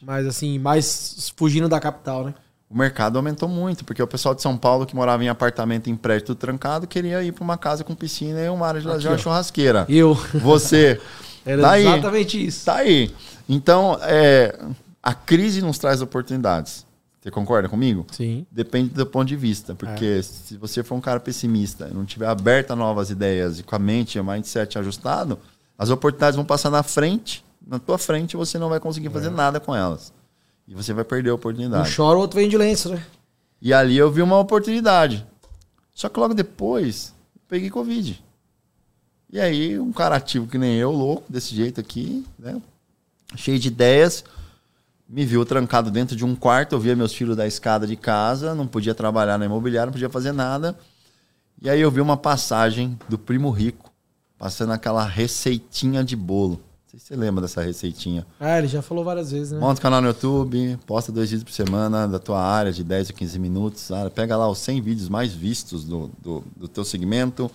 Mas 0.00 0.26
assim, 0.26 0.58
mais 0.58 1.32
fugindo 1.36 1.68
da 1.68 1.78
capital, 1.78 2.26
né? 2.26 2.34
O 2.72 2.78
mercado 2.78 3.16
aumentou 3.16 3.48
muito, 3.48 3.84
porque 3.84 4.02
o 4.02 4.06
pessoal 4.06 4.34
de 4.34 4.40
São 4.40 4.56
Paulo 4.56 4.86
que 4.86 4.96
morava 4.96 5.22
em 5.22 5.28
apartamento 5.28 5.90
em 5.90 5.96
prédio 5.96 6.28
tudo 6.28 6.38
trancado 6.38 6.86
queria 6.86 7.22
ir 7.22 7.32
para 7.32 7.44
uma 7.44 7.58
casa 7.58 7.84
com 7.84 7.94
piscina 7.94 8.40
e 8.40 8.48
uma 8.48 8.66
área 8.66 8.80
de 8.80 8.86
lazer, 8.86 9.10
uma 9.10 9.18
churrasqueira. 9.18 9.84
Eu. 9.88 10.14
Você. 10.34 11.00
Era 11.44 11.60
tá 11.60 11.78
exatamente 11.78 12.36
aí. 12.36 12.46
isso. 12.46 12.64
Tá 12.64 12.76
aí. 12.76 13.14
Então, 13.48 13.98
é, 14.02 14.58
a 15.02 15.12
crise 15.12 15.60
nos 15.60 15.76
traz 15.76 16.00
oportunidades. 16.00 16.86
Você 17.20 17.30
concorda 17.30 17.68
comigo? 17.68 18.06
Sim. 18.10 18.46
Depende 18.50 18.90
do 18.90 19.04
ponto 19.04 19.28
de 19.28 19.36
vista. 19.36 19.74
Porque 19.74 20.04
é. 20.04 20.22
se 20.22 20.56
você 20.56 20.82
for 20.82 20.94
um 20.94 21.00
cara 21.00 21.20
pessimista 21.20 21.88
e 21.90 21.94
não 21.94 22.04
tiver 22.04 22.26
aberto 22.26 22.70
a 22.70 22.76
novas 22.76 23.10
ideias 23.10 23.58
e 23.58 23.62
com 23.62 23.76
a 23.76 23.78
mente 23.78 24.16
e 24.16 24.20
o 24.20 24.24
mindset 24.24 24.78
ajustado, 24.78 25.38
as 25.76 25.90
oportunidades 25.90 26.36
vão 26.36 26.44
passar 26.44 26.70
na 26.70 26.82
frente 26.82 27.44
na 27.66 27.78
tua 27.78 27.98
frente 27.98 28.36
você 28.36 28.58
não 28.58 28.68
vai 28.68 28.80
conseguir 28.80 29.10
fazer 29.10 29.28
é. 29.28 29.30
nada 29.30 29.60
com 29.60 29.74
elas. 29.74 30.12
E 30.66 30.74
você 30.74 30.92
vai 30.92 31.04
perder 31.04 31.30
a 31.30 31.34
oportunidade. 31.34 31.90
Um 31.90 31.94
chora, 31.94 32.16
o 32.16 32.20
outro 32.20 32.38
vem 32.38 32.48
de 32.48 32.56
lenço, 32.56 32.90
né? 32.90 33.04
E 33.60 33.72
ali 33.72 33.96
eu 33.96 34.10
vi 34.10 34.22
uma 34.22 34.38
oportunidade. 34.38 35.26
Só 35.94 36.08
que 36.08 36.18
logo 36.18 36.34
depois, 36.34 37.14
peguei 37.48 37.70
Covid. 37.70 38.22
E 39.30 39.40
aí, 39.40 39.78
um 39.78 39.92
cara 39.92 40.16
ativo 40.16 40.46
que 40.46 40.58
nem 40.58 40.76
eu, 40.76 40.90
louco, 40.90 41.24
desse 41.30 41.54
jeito 41.54 41.80
aqui, 41.80 42.24
né? 42.38 42.60
Cheio 43.34 43.58
de 43.58 43.68
ideias, 43.68 44.24
me 45.08 45.24
viu 45.24 45.44
trancado 45.44 45.90
dentro 45.90 46.14
de 46.14 46.24
um 46.24 46.34
quarto. 46.34 46.74
Eu 46.74 46.80
via 46.80 46.96
meus 46.96 47.14
filhos 47.14 47.36
da 47.36 47.46
escada 47.46 47.86
de 47.86 47.96
casa, 47.96 48.54
não 48.54 48.66
podia 48.66 48.94
trabalhar 48.94 49.38
na 49.38 49.46
imobiliária, 49.46 49.86
não 49.86 49.92
podia 49.92 50.10
fazer 50.10 50.32
nada. 50.32 50.78
E 51.60 51.70
aí 51.70 51.80
eu 51.80 51.90
vi 51.90 52.00
uma 52.00 52.16
passagem 52.16 52.98
do 53.08 53.18
primo 53.18 53.50
rico, 53.50 53.90
passando 54.38 54.72
aquela 54.72 55.04
receitinha 55.04 56.02
de 56.04 56.16
bolo 56.16 56.60
sei 56.92 57.00
se 57.00 57.06
você 57.06 57.16
lembra 57.16 57.40
dessa 57.40 57.62
receitinha. 57.62 58.26
Ah, 58.38 58.58
ele 58.58 58.68
já 58.68 58.82
falou 58.82 59.02
várias 59.02 59.30
vezes, 59.30 59.52
né? 59.52 59.58
Monta 59.58 59.80
o 59.80 59.82
canal 59.82 60.02
no 60.02 60.08
YouTube, 60.08 60.78
posta 60.86 61.10
dois 61.10 61.30
vídeos 61.30 61.44
por 61.44 61.52
semana 61.52 62.06
da 62.06 62.18
tua 62.18 62.42
área, 62.42 62.70
de 62.70 62.84
10 62.84 63.10
a 63.10 63.12
15 63.14 63.38
minutos. 63.38 63.88
Pega 64.14 64.36
lá 64.36 64.46
os 64.48 64.58
100 64.58 64.82
vídeos 64.82 65.08
mais 65.08 65.32
vistos 65.32 65.84
do, 65.84 66.10
do, 66.20 66.44
do 66.54 66.68
teu 66.68 66.84
segmento. 66.84 67.50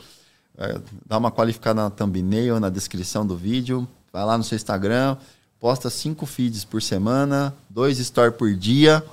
É, 0.57 0.79
dá 1.05 1.19
uma 1.19 1.31
qualificada 1.31 1.83
na 1.83 1.89
thumbnail, 1.91 2.59
na 2.59 2.69
descrição 2.69 3.27
do 3.27 3.37
vídeo. 3.37 3.87
Vai 4.11 4.25
lá 4.25 4.37
no 4.37 4.43
seu 4.43 4.55
Instagram, 4.55 5.15
posta 5.59 5.87
cinco 5.91 6.25
feeds 6.25 6.65
por 6.65 6.81
semana, 6.81 7.53
dois 7.69 7.99
stories 7.99 8.35
por 8.35 8.51
dia. 8.55 9.03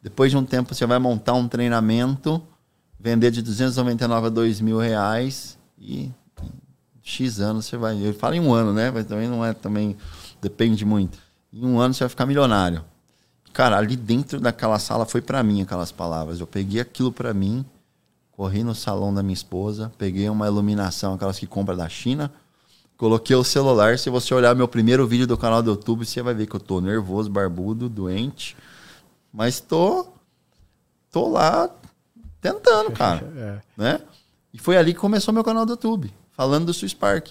Depois 0.00 0.30
de 0.30 0.36
um 0.36 0.44
tempo 0.44 0.72
você 0.72 0.86
vai 0.86 1.00
montar 1.00 1.32
um 1.32 1.48
treinamento, 1.48 2.40
vender 3.00 3.32
de 3.32 3.42
299 3.42 4.26
a 4.28 4.30
2 4.30 4.60
mil 4.60 4.78
reais 4.78 5.58
e 5.76 6.12
X 7.08 7.40
anos 7.40 7.64
você 7.64 7.76
vai. 7.76 7.96
Eu 8.06 8.12
falo 8.12 8.34
em 8.34 8.40
um 8.40 8.52
ano, 8.52 8.72
né? 8.72 8.90
Mas 8.90 9.06
também 9.06 9.26
não 9.26 9.44
é 9.44 9.54
também. 9.54 9.96
Depende 10.42 10.84
muito. 10.84 11.18
Em 11.52 11.64
um 11.64 11.80
ano 11.80 11.94
você 11.94 12.00
vai 12.00 12.08
ficar 12.10 12.26
milionário. 12.26 12.84
Cara, 13.52 13.78
ali 13.78 13.96
dentro 13.96 14.38
daquela 14.38 14.78
sala 14.78 15.06
foi 15.06 15.22
para 15.22 15.42
mim 15.42 15.62
aquelas 15.62 15.90
palavras. 15.90 16.38
Eu 16.38 16.46
peguei 16.46 16.80
aquilo 16.80 17.10
para 17.10 17.32
mim, 17.32 17.64
corri 18.30 18.62
no 18.62 18.74
salão 18.74 19.12
da 19.12 19.22
minha 19.22 19.32
esposa, 19.32 19.90
peguei 19.96 20.28
uma 20.28 20.46
iluminação, 20.46 21.14
aquelas 21.14 21.38
que 21.38 21.46
compra 21.46 21.74
da 21.74 21.88
China, 21.88 22.30
coloquei 22.96 23.34
o 23.34 23.42
celular. 23.42 23.98
Se 23.98 24.10
você 24.10 24.34
olhar 24.34 24.54
meu 24.54 24.68
primeiro 24.68 25.06
vídeo 25.06 25.26
do 25.26 25.36
canal 25.38 25.62
do 25.62 25.70
YouTube, 25.70 26.04
você 26.04 26.20
vai 26.20 26.34
ver 26.34 26.46
que 26.46 26.54
eu 26.54 26.60
tô 26.60 26.80
nervoso, 26.80 27.30
barbudo, 27.30 27.88
doente. 27.88 28.54
Mas 29.32 29.60
tô. 29.60 30.06
tô 31.10 31.28
lá 31.30 31.70
tentando, 32.40 32.92
cara. 32.92 33.26
é. 33.34 33.60
Né? 33.76 34.00
E 34.52 34.58
foi 34.58 34.76
ali 34.76 34.92
que 34.92 35.00
começou 35.00 35.32
meu 35.32 35.42
canal 35.42 35.64
do 35.64 35.72
YouTube 35.72 36.12
falando 36.38 36.66
do 36.66 36.72
Swiss 36.72 36.94
Park. 36.94 37.30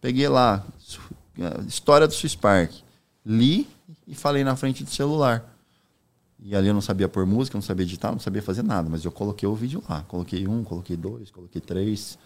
Peguei 0.00 0.28
lá, 0.28 0.66
história 1.68 2.08
do 2.08 2.12
Swiss 2.12 2.34
Park. 2.34 2.72
Li 3.24 3.68
e 4.04 4.16
falei 4.16 4.42
na 4.42 4.56
frente 4.56 4.82
do 4.82 4.90
celular. 4.90 5.48
E 6.40 6.56
ali 6.56 6.66
eu 6.66 6.74
não 6.74 6.80
sabia 6.80 7.08
pôr 7.08 7.24
música, 7.24 7.56
não 7.56 7.62
sabia 7.62 7.86
editar, 7.86 8.10
não 8.10 8.18
sabia 8.18 8.42
fazer 8.42 8.64
nada, 8.64 8.90
mas 8.90 9.04
eu 9.04 9.12
coloquei 9.12 9.48
o 9.48 9.54
vídeo 9.54 9.80
lá. 9.88 10.02
Coloquei 10.08 10.48
um, 10.48 10.64
coloquei 10.64 10.96
dois, 10.96 11.30
coloquei 11.30 11.60
três. 11.60 12.18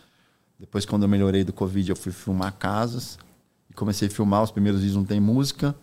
Depois, 0.58 0.86
quando 0.86 1.02
eu 1.02 1.08
melhorei 1.08 1.44
do 1.44 1.52
Covid, 1.52 1.90
eu 1.90 1.96
fui 1.96 2.12
filmar 2.12 2.54
casas. 2.54 3.18
E 3.68 3.74
comecei 3.74 4.08
a 4.08 4.10
filmar. 4.10 4.42
Os 4.42 4.50
primeiros 4.50 4.80
vídeos 4.80 4.96
não 4.96 5.04
tem 5.04 5.20
música. 5.20 5.74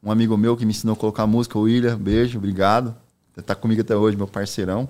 Um 0.00 0.12
amigo 0.12 0.36
meu 0.36 0.56
que 0.56 0.64
me 0.64 0.70
ensinou 0.70 0.94
a 0.94 0.96
colocar 0.96 1.26
música, 1.26 1.58
o 1.58 1.62
William, 1.62 1.98
beijo, 1.98 2.38
obrigado. 2.38 2.94
Tá 3.44 3.56
comigo 3.56 3.80
até 3.80 3.96
hoje, 3.96 4.16
meu 4.16 4.28
parceirão. 4.28 4.88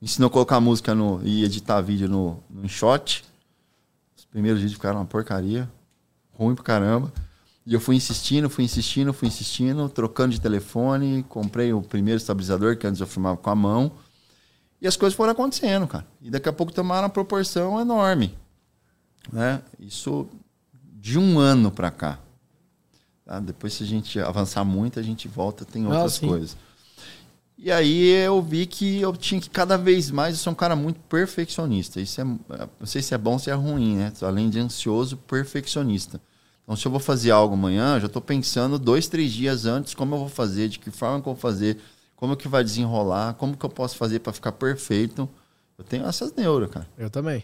Me 0.00 0.06
ensinou 0.06 0.26
a 0.26 0.30
colocar 0.30 0.58
música 0.58 0.92
no, 0.92 1.20
e 1.22 1.44
editar 1.44 1.80
vídeo 1.80 2.08
no, 2.08 2.42
no 2.50 2.68
primeiros 4.34 4.60
vídeos 4.60 4.74
ficaram 4.74 4.98
uma 4.98 5.06
porcaria, 5.06 5.70
ruim 6.32 6.56
pra 6.56 6.64
caramba. 6.64 7.12
E 7.64 7.72
eu 7.72 7.80
fui 7.80 7.94
insistindo, 7.94 8.50
fui 8.50 8.64
insistindo, 8.64 9.12
fui 9.12 9.28
insistindo, 9.28 9.88
trocando 9.88 10.34
de 10.34 10.40
telefone, 10.40 11.24
comprei 11.28 11.72
o 11.72 11.80
primeiro 11.80 12.18
estabilizador, 12.18 12.76
que 12.76 12.84
antes 12.84 13.00
eu 13.00 13.06
filmava 13.06 13.36
com 13.36 13.48
a 13.48 13.54
mão. 13.54 13.92
E 14.82 14.88
as 14.88 14.96
coisas 14.96 15.16
foram 15.16 15.30
acontecendo, 15.30 15.86
cara. 15.86 16.04
E 16.20 16.30
daqui 16.30 16.48
a 16.48 16.52
pouco 16.52 16.72
tomaram 16.72 17.04
uma 17.04 17.10
proporção 17.10 17.80
enorme. 17.80 18.36
Né? 19.32 19.62
Isso 19.78 20.26
de 21.00 21.16
um 21.16 21.38
ano 21.38 21.70
para 21.70 21.92
cá. 21.92 22.18
Tá? 23.24 23.38
Depois, 23.38 23.72
se 23.72 23.84
a 23.84 23.86
gente 23.86 24.18
avançar 24.18 24.64
muito, 24.64 24.98
a 24.98 25.02
gente 25.02 25.28
volta, 25.28 25.64
tem 25.64 25.86
outras 25.86 26.20
ah, 26.22 26.26
coisas. 26.26 26.56
E 27.64 27.72
aí 27.72 28.10
eu 28.10 28.42
vi 28.42 28.66
que 28.66 29.00
eu 29.00 29.16
tinha 29.16 29.40
que 29.40 29.48
cada 29.48 29.78
vez 29.78 30.10
mais, 30.10 30.34
eu 30.34 30.38
sou 30.38 30.52
um 30.52 30.54
cara 30.54 30.76
muito 30.76 31.00
perfeccionista. 31.08 31.98
Isso 31.98 32.20
é, 32.20 32.24
não 32.24 32.86
sei 32.86 33.00
se 33.00 33.14
é 33.14 33.16
bom 33.16 33.32
ou 33.32 33.38
se 33.38 33.48
é 33.48 33.54
ruim, 33.54 33.96
né? 33.96 34.12
Além 34.20 34.50
de 34.50 34.60
ansioso, 34.60 35.16
perfeccionista. 35.16 36.20
Então, 36.62 36.76
se 36.76 36.84
eu 36.84 36.90
vou 36.90 37.00
fazer 37.00 37.30
algo 37.30 37.54
amanhã, 37.54 37.98
já 37.98 38.04
estou 38.04 38.20
pensando 38.20 38.78
dois, 38.78 39.08
três 39.08 39.32
dias 39.32 39.64
antes 39.64 39.94
como 39.94 40.14
eu 40.14 40.18
vou 40.18 40.28
fazer, 40.28 40.68
de 40.68 40.78
que 40.78 40.90
forma 40.90 41.22
que 41.22 41.26
eu 41.26 41.32
vou 41.32 41.40
fazer, 41.40 41.78
como 42.14 42.36
que 42.36 42.48
vai 42.48 42.62
desenrolar, 42.62 43.32
como 43.32 43.56
que 43.56 43.64
eu 43.64 43.70
posso 43.70 43.96
fazer 43.96 44.18
para 44.18 44.34
ficar 44.34 44.52
perfeito. 44.52 45.26
Eu 45.78 45.84
tenho 45.84 46.06
essas 46.06 46.34
neuras, 46.34 46.68
cara. 46.68 46.86
Eu 46.98 47.08
também. 47.08 47.42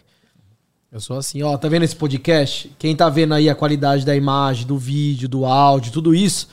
Eu 0.91 0.99
sou 0.99 1.17
assim, 1.17 1.41
ó, 1.41 1.57
tá 1.57 1.67
vendo 1.67 1.81
esse 1.81 1.95
podcast? 1.95 2.71
Quem 2.77 2.95
tá 2.95 3.09
vendo 3.09 3.33
aí 3.33 3.49
a 3.49 3.55
qualidade 3.55 4.05
da 4.05 4.15
imagem, 4.15 4.67
do 4.67 4.77
vídeo, 4.77 5.27
do 5.27 5.45
áudio, 5.45 5.91
tudo 5.91 6.13
isso, 6.13 6.47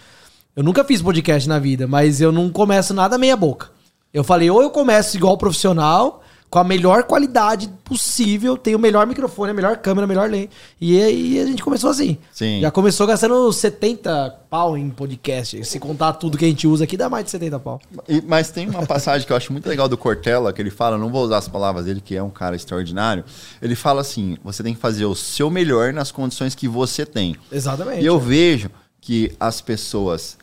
eu 0.59 0.65
nunca 0.65 0.83
fiz 0.83 1.01
podcast 1.01 1.49
na 1.49 1.61
vida, 1.61 1.87
mas 1.87 2.21
eu 2.21 2.33
não 2.33 2.51
começo 2.51 2.93
nada 2.93 3.17
meia 3.17 3.37
boca. 3.37 3.69
Eu 4.13 4.25
falei, 4.25 4.51
ou 4.51 4.61
eu 4.61 4.71
começo 4.71 5.17
igual 5.17 5.39
profissional, 5.39 6.21
com 6.51 6.59
a 6.59 6.65
melhor 6.65 7.05
qualidade 7.05 7.69
possível, 7.85 8.57
tem 8.57 8.75
o 8.75 8.79
melhor 8.79 9.07
microfone, 9.07 9.53
a 9.53 9.55
melhor 9.55 9.77
câmera, 9.77 10.05
a 10.05 10.09
melhor 10.09 10.29
lente. 10.29 10.51
E 10.81 11.01
aí 11.01 11.39
a 11.39 11.47
gente 11.47 11.63
começou 11.63 11.89
assim. 11.91 12.19
Sim. 12.33 12.61
Já 12.61 12.73
começou 12.73 13.07
gastando 13.07 13.53
70 13.53 14.31
pau 14.51 14.77
em 14.77 14.91
podcast. 14.91 15.65
Se 15.65 15.79
contar 15.79 16.15
tudo 16.15 16.37
que 16.37 16.45
a 16.45 16.49
gente 16.49 16.67
usa 16.67 16.83
aqui, 16.83 16.97
dá 16.97 17.09
mais 17.09 17.25
de 17.27 17.31
70 17.31 17.61
pau. 17.61 17.81
E- 18.09 18.21
mas 18.27 18.51
tem 18.51 18.69
uma 18.69 18.85
passagem 18.85 19.25
que 19.25 19.33
eu 19.33 19.37
acho 19.37 19.53
muito 19.53 19.69
legal 19.69 19.89
do 19.89 19.97
Cortella, 19.97 20.53
que 20.53 20.61
ele 20.61 20.71
fala, 20.71 20.99
não 20.99 21.11
vou 21.11 21.23
usar 21.25 21.39
as 21.39 21.47
palavras 21.47 21.85
dele, 21.85 22.01
que 22.05 22.17
é 22.17 22.23
um 22.23 22.31
cara 22.31 22.57
extraordinário. 22.57 23.25
Ele 23.63 23.77
fala 23.77 24.01
assim: 24.01 24.37
você 24.43 24.61
tem 24.65 24.75
que 24.75 24.81
fazer 24.81 25.05
o 25.05 25.15
seu 25.15 25.51
melhor 25.51 25.93
nas 25.93 26.11
condições 26.11 26.57
que 26.57 26.67
você 26.67 27.07
tem. 27.07 27.37
Exatamente. 27.53 28.03
E 28.03 28.07
eu 28.07 28.19
vejo 28.19 28.71
que 29.01 29.31
as 29.39 29.61
pessoas 29.61 30.37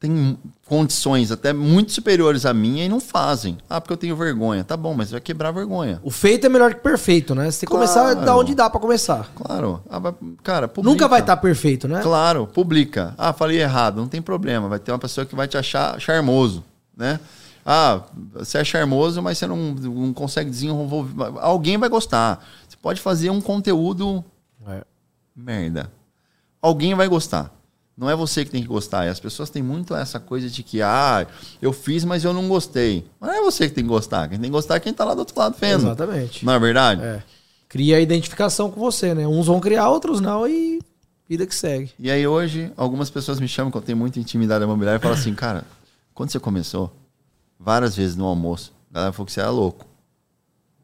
têm 0.00 0.38
condições 0.66 1.30
até 1.30 1.52
muito 1.52 1.92
superiores 1.92 2.46
à 2.46 2.54
minha 2.54 2.86
e 2.86 2.88
não 2.88 2.98
fazem. 2.98 3.58
Ah, 3.68 3.80
porque 3.80 3.92
eu 3.92 3.96
tenho 3.98 4.16
vergonha. 4.16 4.64
Tá 4.64 4.74
bom, 4.76 4.94
mas 4.94 5.10
vai 5.10 5.20
quebrar 5.20 5.50
vergonha. 5.52 6.00
O 6.02 6.10
feito 6.10 6.46
é 6.46 6.48
melhor 6.48 6.72
que 6.74 6.80
perfeito, 6.80 7.34
né? 7.34 7.50
Você 7.50 7.60
tem 7.60 7.66
que 7.68 7.72
começar 7.74 8.00
Claro. 8.12 8.24
da 8.24 8.34
onde 8.36 8.54
dá 8.54 8.70
pra 8.70 8.80
começar. 8.80 9.30
Claro. 9.34 9.82
Ah, 9.90 10.00
cara, 10.42 10.66
publica. 10.66 10.90
Nunca 10.90 11.06
vai 11.06 11.20
estar 11.20 11.36
perfeito, 11.36 11.86
né? 11.86 12.00
Claro, 12.02 12.46
publica. 12.46 13.14
Ah, 13.18 13.32
falei 13.34 13.60
errado, 13.60 13.96
não 14.00 14.08
tem 14.08 14.22
problema. 14.22 14.68
Vai 14.68 14.78
ter 14.78 14.90
uma 14.90 14.98
pessoa 14.98 15.26
que 15.26 15.36
vai 15.36 15.46
te 15.46 15.58
achar 15.58 16.00
charmoso, 16.00 16.64
né? 16.96 17.20
Ah, 17.64 18.00
você 18.32 18.56
é 18.56 18.64
charmoso, 18.64 19.20
mas 19.20 19.36
você 19.36 19.46
não, 19.46 19.56
não 19.74 20.14
consegue 20.14 20.48
desenvolver. 20.48 21.12
Alguém 21.40 21.76
vai 21.76 21.90
gostar. 21.90 22.42
Você 22.66 22.76
pode 22.80 23.02
fazer 23.02 23.28
um 23.28 23.40
conteúdo 23.40 24.24
É. 24.66 24.82
merda. 25.36 25.92
Alguém 26.62 26.94
vai 26.94 27.06
gostar. 27.06 27.50
Não 28.00 28.08
é 28.08 28.16
você 28.16 28.46
que 28.46 28.50
tem 28.50 28.62
que 28.62 28.66
gostar. 28.68 29.04
E 29.04 29.10
as 29.10 29.20
pessoas 29.20 29.50
têm 29.50 29.62
muito 29.62 29.94
essa 29.94 30.18
coisa 30.18 30.48
de 30.48 30.62
que, 30.62 30.80
ah, 30.80 31.26
eu 31.60 31.70
fiz, 31.70 32.02
mas 32.02 32.24
eu 32.24 32.32
não 32.32 32.48
gostei. 32.48 33.04
Mas 33.20 33.30
não 33.30 33.38
é 33.38 33.42
você 33.42 33.68
que 33.68 33.74
tem 33.74 33.84
que 33.84 33.90
gostar. 33.90 34.26
Quem 34.26 34.38
tem 34.38 34.48
que 34.48 34.54
gostar 34.54 34.76
é 34.76 34.80
quem 34.80 34.90
tá 34.90 35.04
lá 35.04 35.12
do 35.12 35.18
outro 35.18 35.38
lado 35.38 35.54
vendo. 35.60 35.82
Exatamente. 35.82 36.42
Não 36.42 36.54
é 36.54 36.58
verdade? 36.58 37.02
É. 37.02 37.22
Cria 37.68 37.98
a 37.98 38.00
identificação 38.00 38.70
com 38.70 38.80
você, 38.80 39.12
né? 39.12 39.26
Uns 39.26 39.48
vão 39.48 39.60
criar, 39.60 39.90
outros 39.90 40.18
não, 40.18 40.48
e 40.48 40.80
vida 41.28 41.46
que 41.46 41.54
segue. 41.54 41.92
E 41.98 42.10
aí 42.10 42.26
hoje, 42.26 42.72
algumas 42.74 43.10
pessoas 43.10 43.38
me 43.38 43.46
chamam, 43.46 43.70
que 43.70 43.76
eu 43.76 43.82
tenho 43.82 43.98
muita 43.98 44.18
intimidade 44.18 44.64
imobiliária, 44.64 44.98
e 44.98 45.02
falam 45.02 45.18
assim, 45.18 45.34
cara, 45.34 45.64
quando 46.14 46.30
você 46.30 46.40
começou, 46.40 46.90
várias 47.58 47.94
vezes 47.94 48.16
no 48.16 48.24
almoço, 48.24 48.72
a 48.90 48.94
galera 48.94 49.12
falou 49.12 49.26
que 49.26 49.32
você 49.32 49.40
era 49.40 49.50
louco. 49.50 49.84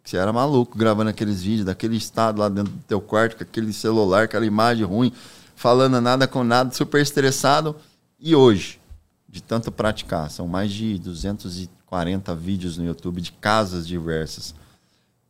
Que 0.05 0.11
você 0.11 0.19
era 0.19 0.35
maluco 0.35 0.77
gravando 0.77 1.09
aqueles 1.09 1.43
vídeos, 1.43 1.65
daquele 1.65 1.97
estado 1.97 2.41
lá 2.41 2.51
dentro 2.51 2.75
do 2.75 2.83
teu 2.87 3.01
quarto, 3.01 3.39
com 3.39 3.43
aquele 3.43 3.73
celular, 3.73 4.25
aquela 4.25 4.45
imagem 4.45 4.85
ruim, 4.85 5.11
falando 5.57 6.01
nada 6.01 6.29
com 6.29 6.45
nada, 6.45 6.71
super 6.73 7.03
estressado. 7.03 7.75
E 8.21 8.37
hoje, 8.37 8.81
de 9.29 9.43
tanto 9.43 9.73
praticar, 9.73 10.31
são 10.31 10.47
mais 10.47 10.71
de 10.71 10.99
240 10.99 12.35
vídeos 12.37 12.79
no 12.79 12.87
YouTube 12.87 13.21
de 13.21 13.33
casas 13.33 13.87
diversas. 13.87 14.55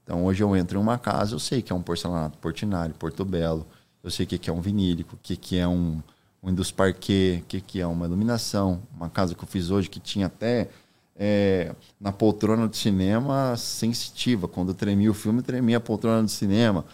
Então 0.02 0.24
hoje 0.24 0.42
eu 0.42 0.54
entro 0.54 0.78
em 0.78 0.82
uma 0.82 0.98
casa, 0.98 1.34
eu 1.34 1.38
sei 1.38 1.62
que 1.62 1.72
é 1.72 1.76
um 1.76 1.82
porcelanato 1.82 2.38
Portinari, 2.38 2.92
Porto 2.92 3.24
Belo, 3.24 3.66
eu 4.04 4.10
sei 4.10 4.24
o 4.24 4.28
que 4.28 4.38
que 4.38 4.50
é 4.50 4.52
um 4.52 4.60
vinílico, 4.60 5.16
o 5.16 5.18
que, 5.20 5.36
que 5.36 5.58
é 5.58 5.66
um, 5.66 6.00
um 6.42 6.50
Indus 6.50 6.70
Parquet, 6.70 7.40
o 7.42 7.46
que, 7.46 7.60
que 7.60 7.80
é 7.80 7.86
uma 7.86 8.06
iluminação. 8.06 8.82
Uma 8.94 9.08
casa 9.08 9.34
que 9.34 9.42
eu 9.42 9.48
fiz 9.48 9.70
hoje 9.70 9.90
que 9.90 9.98
tinha 9.98 10.26
até 10.26 10.68
é, 11.16 11.74
na 12.00 12.12
poltrona 12.12 12.68
do 12.68 12.76
cinema 12.76 13.56
sensitiva. 13.56 14.46
Quando 14.46 14.72
tremia 14.74 15.10
o 15.10 15.14
filme, 15.14 15.42
tremia 15.42 15.78
a 15.78 15.80
poltrona 15.80 16.22
do 16.22 16.28
cinema. 16.28 16.84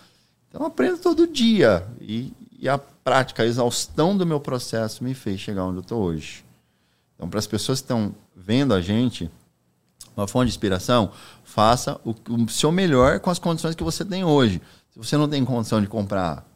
Então 0.49 0.63
eu 0.63 0.69
aprendo 0.69 0.99
todo 0.99 1.27
dia. 1.27 1.87
E, 2.01 2.33
e 2.59 2.67
a 2.67 2.81
prática, 3.05 3.43
a 3.43 3.47
exaustão 3.47 4.17
do 4.17 4.27
meu 4.27 4.41
processo 4.41 5.03
me 5.03 5.15
fez 5.15 5.41
chegar 5.41 5.65
onde 5.65 5.79
eu 5.79 5.83
estou 5.83 6.03
hoje. 6.03 6.45
Então, 7.15 7.29
para 7.29 7.39
as 7.39 7.47
pessoas 7.47 7.81
que 7.81 7.85
estão 7.85 8.15
vendo 8.35 8.75
a 8.75 8.81
gente, 8.81 9.31
uma 10.17 10.27
fonte 10.27 10.47
de 10.47 10.53
inspiração, 10.53 11.11
faça 11.45 12.01
o, 12.05 12.15
o 12.31 12.49
seu 12.49 12.73
melhor 12.73 13.21
com 13.21 13.31
as 13.31 13.39
condições 13.39 13.75
que 13.75 13.85
você 13.85 14.05
tem 14.05 14.25
hoje. 14.25 14.61
Se 14.91 14.99
você 14.99 15.17
não 15.17 15.29
tem 15.29 15.45
condição 15.45 15.81
de 15.81 15.87
comprar 15.87 16.47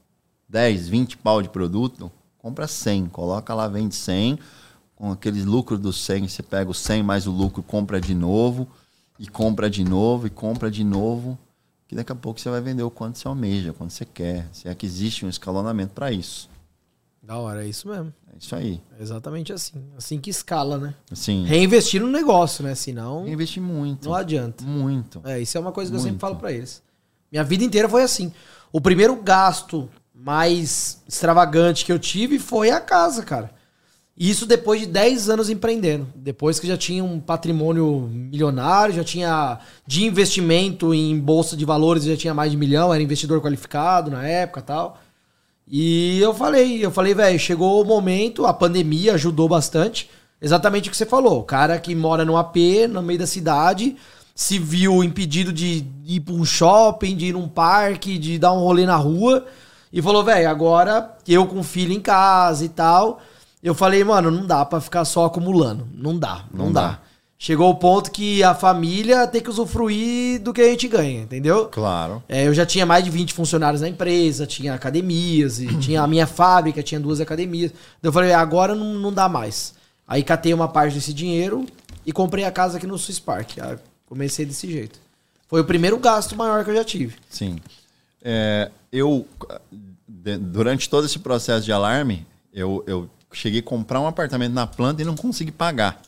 10, 0.49 0.89
20 0.89 1.17
pau 1.19 1.43
de 1.43 1.49
produto, 1.49 2.11
compra 2.39 2.67
100. 2.67 3.07
Coloca 3.07 3.55
lá, 3.55 3.67
vende 3.69 3.95
100. 3.95 4.39
Com 4.95 5.13
aqueles 5.13 5.45
lucros 5.45 5.79
dos 5.79 6.03
100, 6.05 6.29
você 6.29 6.43
pega 6.43 6.71
o 6.71 6.75
100 6.75 7.03
mais 7.03 7.27
o 7.27 7.31
lucro, 7.31 7.63
compra 7.63 8.01
de 8.01 8.15
novo. 8.15 8.69
E 9.19 9.27
compra 9.27 9.71
de 9.71 9.83
novo, 9.83 10.27
e 10.27 10.31
compra 10.31 10.71
de 10.71 10.85
novo. 10.85 11.39
Que 11.89 11.95
daqui 11.95 12.11
a 12.12 12.16
pouco 12.16 12.41
você 12.41 12.51
vai 12.51 12.61
vender 12.61 12.82
o 12.82 12.91
quanto 12.91 13.18
você 13.18 13.28
almeja, 13.28 13.72
quanto 13.72 13.93
você 13.93 14.05
quer. 14.05 14.49
Se 14.53 14.68
é 14.68 14.74
que 14.74 14.84
existe 14.84 15.24
um 15.24 15.28
escalonamento 15.28 15.95
para 15.95 16.11
isso. 16.11 16.51
Da 17.22 17.37
hora, 17.39 17.64
é 17.64 17.68
isso 17.68 17.89
mesmo. 17.89 18.12
É 18.32 18.39
isso 18.39 18.55
aí. 18.55 18.80
É 18.99 19.03
exatamente 19.03 19.53
assim. 19.53 19.84
Assim 19.97 20.18
que 20.18 20.30
escala, 20.30 20.78
né? 20.78 20.95
Assim, 21.11 21.45
Reinvestir 21.45 22.01
no 22.01 22.09
negócio, 22.09 22.62
né? 22.62 22.74
Senão, 22.74 23.26
investir 23.26 23.62
muito. 23.62 24.09
não 24.09 24.14
adianta. 24.14 24.64
Muito. 24.64 25.20
É, 25.24 25.41
isso 25.41 25.57
é 25.57 25.61
uma 25.61 25.72
coisa 25.72 25.91
que 25.91 25.97
eu 25.97 26.01
sempre 26.01 26.12
Muito. 26.12 26.20
falo 26.20 26.37
pra 26.37 26.53
eles. 26.53 26.82
Minha 27.30 27.43
vida 27.43 27.64
inteira 27.64 27.89
foi 27.89 28.03
assim. 28.03 28.32
O 28.72 28.80
primeiro 28.80 29.16
gasto 29.16 29.89
mais 30.14 31.03
extravagante 31.07 31.84
que 31.84 31.93
eu 31.93 31.99
tive 31.99 32.39
foi 32.39 32.70
a 32.70 32.80
casa, 32.80 33.22
cara. 33.22 33.53
Isso 34.19 34.47
depois 34.47 34.81
de 34.81 34.87
10 34.87 35.29
anos 35.29 35.51
empreendendo. 35.51 36.07
Depois 36.14 36.59
que 36.59 36.67
já 36.67 36.77
tinha 36.77 37.05
um 37.05 37.21
patrimônio 37.21 38.09
milionário, 38.11 38.95
já 38.95 39.05
tinha 39.05 39.59
de 39.87 40.07
investimento 40.07 40.95
em 40.95 41.19
bolsa 41.19 41.55
de 41.55 41.67
valores, 41.67 42.05
já 42.05 42.17
tinha 42.17 42.33
mais 42.33 42.51
de 42.51 42.57
milhão, 42.57 42.95
era 42.95 43.03
investidor 43.03 43.43
qualificado 43.43 44.11
na 44.11 44.27
época 44.27 44.62
tal. 44.62 44.99
E 45.69 46.19
eu 46.21 46.33
falei, 46.33 46.83
eu 46.83 46.91
falei, 46.91 47.12
velho, 47.12 47.39
chegou 47.39 47.83
o 47.83 47.85
momento, 47.85 48.47
a 48.47 48.55
pandemia 48.55 49.14
ajudou 49.14 49.49
bastante. 49.49 50.09
Exatamente 50.41 50.89
o 50.89 50.91
que 50.91 50.97
você 50.97 51.05
falou. 51.05 51.41
O 51.41 51.45
cara 51.45 51.79
que 51.79 51.95
mora 51.95 52.25
no 52.25 52.37
AP, 52.39 52.57
no 52.89 53.03
meio 53.03 53.19
da 53.19 53.27
cidade, 53.27 53.97
se 54.35 54.59
viu 54.59 55.03
impedido 55.03 55.53
de 55.53 55.85
ir 56.07 56.21
pra 56.21 56.35
um 56.35 56.45
shopping, 56.45 57.17
de 57.17 57.27
ir 57.27 57.33
num 57.33 57.49
parque, 57.49 58.17
de 58.17 58.39
dar 58.39 58.53
um 58.53 58.61
rolê 58.61 58.87
na 58.87 58.97
rua. 58.97 59.45
E 59.93 60.01
falou, 60.01 60.25
velho, 60.25 60.49
agora 60.49 61.17
eu 61.27 61.47
com 61.47 61.62
filho 61.62 61.93
em 61.93 62.01
casa 62.01 62.64
e 62.64 62.69
tal. 62.69 63.21
Eu 63.63 63.75
falei, 63.75 64.05
mano, 64.05 64.31
não 64.31 64.47
dá 64.47 64.65
pra 64.65 64.81
ficar 64.81 65.05
só 65.05 65.25
acumulando. 65.25 65.87
Não 65.95 66.19
dá, 66.19 66.45
não, 66.53 66.67
Não 66.67 66.73
dá. 66.73 66.81
dá. 66.89 67.01
Chegou 67.39 67.69
o 67.71 67.75
ponto 67.75 68.11
que 68.11 68.43
a 68.43 68.55
família 68.55 69.27
tem 69.27 69.43
que 69.43 69.51
usufruir 69.51 70.41
do 70.41 70.55
que 70.55 70.63
a 70.63 70.69
gente 70.71 70.89
ganha, 70.89 71.21
entendeu? 71.21 71.67
Claro. 71.67 72.23
É, 72.27 72.47
eu 72.47 72.55
já 72.55 72.65
tinha 72.65 72.87
mais 72.87 73.05
de 73.05 73.11
20 73.11 73.35
funcionários 73.35 73.83
na 73.83 73.89
empresa, 73.89 74.47
tinha 74.47 74.73
academias, 74.73 75.59
tinha 75.81 76.01
a 76.01 76.07
minha 76.07 76.27
fábrica, 76.27 76.83
tinha 76.83 76.99
duas 76.99 77.21
academias. 77.21 77.73
Então 77.99 78.09
eu 78.09 78.13
falei, 78.13 78.33
agora 78.33 78.75
não, 78.75 78.95
não 78.95 79.13
dá 79.13 79.29
mais. 79.29 79.75
Aí 80.09 80.23
catei 80.23 80.55
uma 80.55 80.67
parte 80.69 80.95
desse 80.95 81.13
dinheiro 81.13 81.67
e 82.07 82.13
comprei 82.13 82.45
a 82.45 82.51
casa 82.51 82.79
aqui 82.79 82.87
no 82.87 82.97
Swiss 82.97 83.21
Park. 83.21 83.59
Aí 83.61 83.77
comecei 84.07 84.47
desse 84.47 84.71
jeito. 84.71 84.99
Foi 85.47 85.61
o 85.61 85.65
primeiro 85.65 85.99
gasto 85.99 86.35
maior 86.35 86.65
que 86.65 86.71
eu 86.71 86.75
já 86.77 86.85
tive. 86.85 87.17
Sim. 87.29 87.59
É, 88.23 88.71
eu, 88.91 89.27
durante 90.09 90.89
todo 90.89 91.05
esse 91.05 91.19
processo 91.19 91.65
de 91.65 91.73
alarme, 91.73 92.27
eu, 92.53 92.83
eu 92.87 93.11
cheguei 93.37 93.61
a 93.61 93.62
comprar 93.62 94.01
um 94.01 94.07
apartamento 94.07 94.53
na 94.53 94.66
planta 94.66 95.03
e 95.03 95.05
não 95.05 95.14
consegui 95.14 95.53
pagar. 95.53 96.01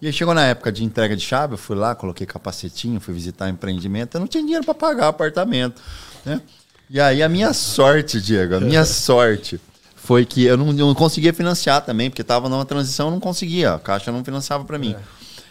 E 0.00 0.06
aí 0.06 0.12
chegou 0.12 0.32
na 0.32 0.44
época 0.44 0.70
de 0.70 0.84
entrega 0.84 1.16
de 1.16 1.22
chave, 1.22 1.54
eu 1.54 1.58
fui 1.58 1.74
lá, 1.74 1.94
coloquei 1.94 2.26
capacetinho, 2.26 3.00
fui 3.00 3.12
visitar 3.12 3.48
empreendimento, 3.48 4.14
eu 4.14 4.20
não 4.20 4.28
tinha 4.28 4.44
dinheiro 4.44 4.64
para 4.64 4.74
pagar 4.74 5.06
o 5.06 5.08
apartamento. 5.08 5.82
Né? 6.24 6.40
E 6.88 7.00
aí 7.00 7.22
a 7.22 7.28
minha 7.28 7.52
sorte, 7.52 8.20
Diego, 8.20 8.56
a 8.56 8.60
minha 8.60 8.84
sorte 8.86 9.60
foi 9.96 10.24
que 10.24 10.44
eu 10.44 10.56
não, 10.56 10.68
eu 10.68 10.86
não 10.86 10.94
conseguia 10.94 11.34
financiar 11.34 11.84
também, 11.84 12.10
porque 12.10 12.22
estava 12.22 12.48
numa 12.48 12.64
transição, 12.64 13.08
eu 13.08 13.12
não 13.12 13.20
conseguia, 13.20 13.74
a 13.74 13.78
Caixa 13.80 14.12
não 14.12 14.24
financiava 14.24 14.64
para 14.64 14.78
mim. 14.78 14.94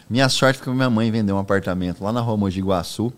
Minha 0.08 0.30
sorte 0.30 0.58
foi 0.58 0.72
que 0.72 0.76
minha 0.76 0.88
mãe 0.88 1.10
vendeu 1.10 1.36
um 1.36 1.38
apartamento 1.38 2.02
lá 2.02 2.10
na 2.10 2.20
rua 2.20 2.38
Mogi 2.38 2.62
Guaçu, 2.62 3.12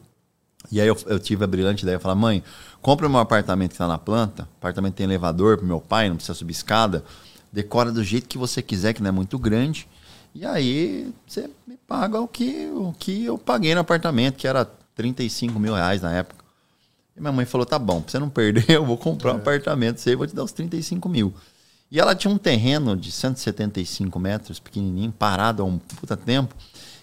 e 0.73 0.81
aí 0.81 0.89
eu, 0.89 0.97
eu 1.07 1.21
tive 1.21 1.45
a 1.45 1.47
brilhante 1.47 1.85
ideia, 1.85 1.95
eu 1.97 2.01
falei, 2.01 2.19
mãe, 2.19 2.45
compra 2.83 3.09
meu 3.09 3.21
apartamento 3.21 3.69
que 3.69 3.75
está 3.75 3.87
na 3.87 3.99
planta, 3.99 4.43
o 4.43 4.57
apartamento 4.57 4.95
tem 4.95 5.05
elevador 5.05 5.59
pro 5.59 5.67
meu 5.67 5.81
pai, 5.81 6.09
não 6.09 6.17
precisa 6.17 6.35
subir 6.37 6.53
escada, 6.53 7.05
decora 7.53 7.91
do 7.93 8.03
jeito 8.05 8.29
que 8.29 8.39
você 8.39 8.61
quiser, 8.63 8.93
que 8.93 9.03
não 9.03 9.09
é 9.09 9.13
muito 9.13 9.39
grande, 9.39 9.89
e 10.35 10.45
aí 10.45 11.13
você 11.27 11.49
me 11.67 11.77
paga 11.87 12.21
o 12.21 12.29
que, 12.29 12.69
o 12.73 12.95
que 12.99 13.25
eu 13.25 13.39
paguei 13.39 13.75
no 13.75 13.81
apartamento, 13.81 14.37
que 14.37 14.47
era 14.47 14.65
35 14.95 15.59
mil 15.59 15.75
reais 15.75 16.03
na 16.03 16.13
época. 16.13 16.45
E 17.17 17.21
minha 17.21 17.33
mãe 17.33 17.45
falou, 17.47 17.67
tá 17.67 17.79
bom, 17.79 18.01
pra 18.01 18.11
você 18.11 18.19
não 18.19 18.29
perder, 18.29 18.69
eu 18.71 18.85
vou 18.85 18.97
comprar 18.97 19.33
um 19.35 19.37
apartamento, 19.37 19.99
você 19.99 20.15
vou 20.15 20.27
te 20.27 20.35
dar 20.35 20.45
os 20.45 20.53
35 20.53 21.09
mil. 21.09 21.33
E 21.91 21.99
ela 21.99 22.15
tinha 22.15 22.33
um 22.33 22.37
terreno 22.39 22.95
de 22.95 23.11
175 23.11 24.19
metros, 24.19 24.59
pequenininho, 24.61 25.11
parado 25.11 25.63
há 25.63 25.67
um 25.67 25.79
puta 25.79 26.17
tempo. 26.17 26.55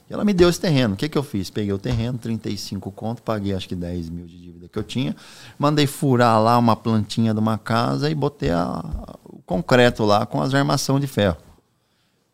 E 0.08 0.14
ela 0.14 0.24
me 0.24 0.32
deu 0.32 0.48
esse 0.48 0.60
terreno. 0.62 0.94
O 0.94 0.98
que, 0.98 1.10
que 1.10 1.18
eu 1.18 1.24
fiz? 1.24 1.50
Peguei 1.50 1.74
o 1.74 1.80
terreno, 1.80 2.20
35 2.20 2.92
conto, 2.92 3.24
paguei 3.24 3.56
acho 3.56 3.68
que 3.68 3.76
10 3.76 4.10
mil 4.12 4.28
de 4.28 4.38
dívida 4.40 4.68
que 4.68 4.78
eu 4.78 4.84
tinha. 4.84 5.16
Mandei 5.58 5.88
furar 5.88 6.40
lá 6.40 6.56
uma 6.60 6.76
plantinha 6.76 7.34
de 7.34 7.40
uma 7.40 7.58
casa 7.58 8.08
e 8.10 8.14
botei 8.14 8.52
a- 8.52 9.18
concreto 9.46 10.04
lá 10.04 10.26
com 10.26 10.42
as 10.42 10.54
armação 10.54 11.00
de 11.00 11.08
ferro. 11.08 11.38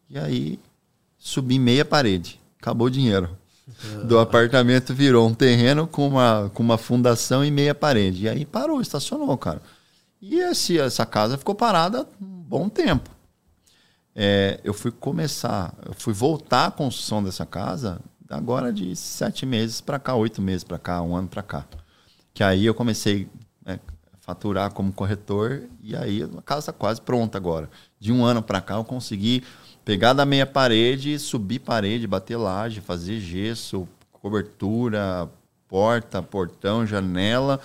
E 0.09 0.17
aí 0.17 0.59
subi 1.17 1.59
meia 1.59 1.85
parede. 1.85 2.39
Acabou 2.59 2.87
o 2.87 2.91
dinheiro. 2.91 3.37
Do 4.05 4.19
apartamento 4.19 4.93
virou 4.93 5.27
um 5.27 5.33
terreno 5.33 5.87
com 5.87 6.07
uma, 6.07 6.51
com 6.53 6.63
uma 6.63 6.77
fundação 6.77 7.43
e 7.43 7.51
meia 7.51 7.75
parede. 7.75 8.23
E 8.23 8.29
aí 8.29 8.45
parou, 8.45 8.81
estacionou, 8.81 9.37
cara. 9.37 9.61
E 10.21 10.39
esse, 10.39 10.79
essa 10.79 11.05
casa 11.05 11.37
ficou 11.37 11.55
parada 11.55 12.07
um 12.21 12.25
bom 12.25 12.69
tempo. 12.69 13.09
É, 14.13 14.59
eu 14.63 14.73
fui 14.73 14.91
começar, 14.91 15.73
eu 15.85 15.93
fui 15.93 16.13
voltar 16.13 16.67
à 16.67 16.71
construção 16.71 17.23
dessa 17.23 17.45
casa 17.45 18.01
agora 18.29 18.71
de 18.71 18.95
sete 18.95 19.45
meses 19.45 19.81
para 19.81 19.99
cá, 19.99 20.15
oito 20.15 20.41
meses 20.41 20.63
para 20.63 20.77
cá, 20.77 21.01
um 21.01 21.15
ano 21.15 21.27
para 21.27 21.41
cá. 21.41 21.65
Que 22.33 22.43
aí 22.43 22.65
eu 22.65 22.73
comecei 22.73 23.27
faturar 24.31 24.71
como 24.71 24.93
corretor 24.93 25.63
e 25.83 25.93
aí 25.95 26.23
a 26.23 26.41
casa 26.41 26.59
está 26.59 26.73
quase 26.73 27.01
pronta 27.01 27.37
agora. 27.37 27.69
De 27.99 28.11
um 28.11 28.23
ano 28.23 28.41
para 28.41 28.61
cá 28.61 28.75
eu 28.75 28.83
consegui 28.83 29.43
pegar 29.83 30.13
da 30.13 30.25
meia 30.25 30.45
parede, 30.45 31.19
subir 31.19 31.59
parede, 31.59 32.07
bater 32.07 32.37
laje, 32.37 32.79
fazer 32.79 33.19
gesso, 33.19 33.87
cobertura, 34.11 35.29
porta, 35.67 36.23
portão, 36.23 36.87
janela 36.87 37.59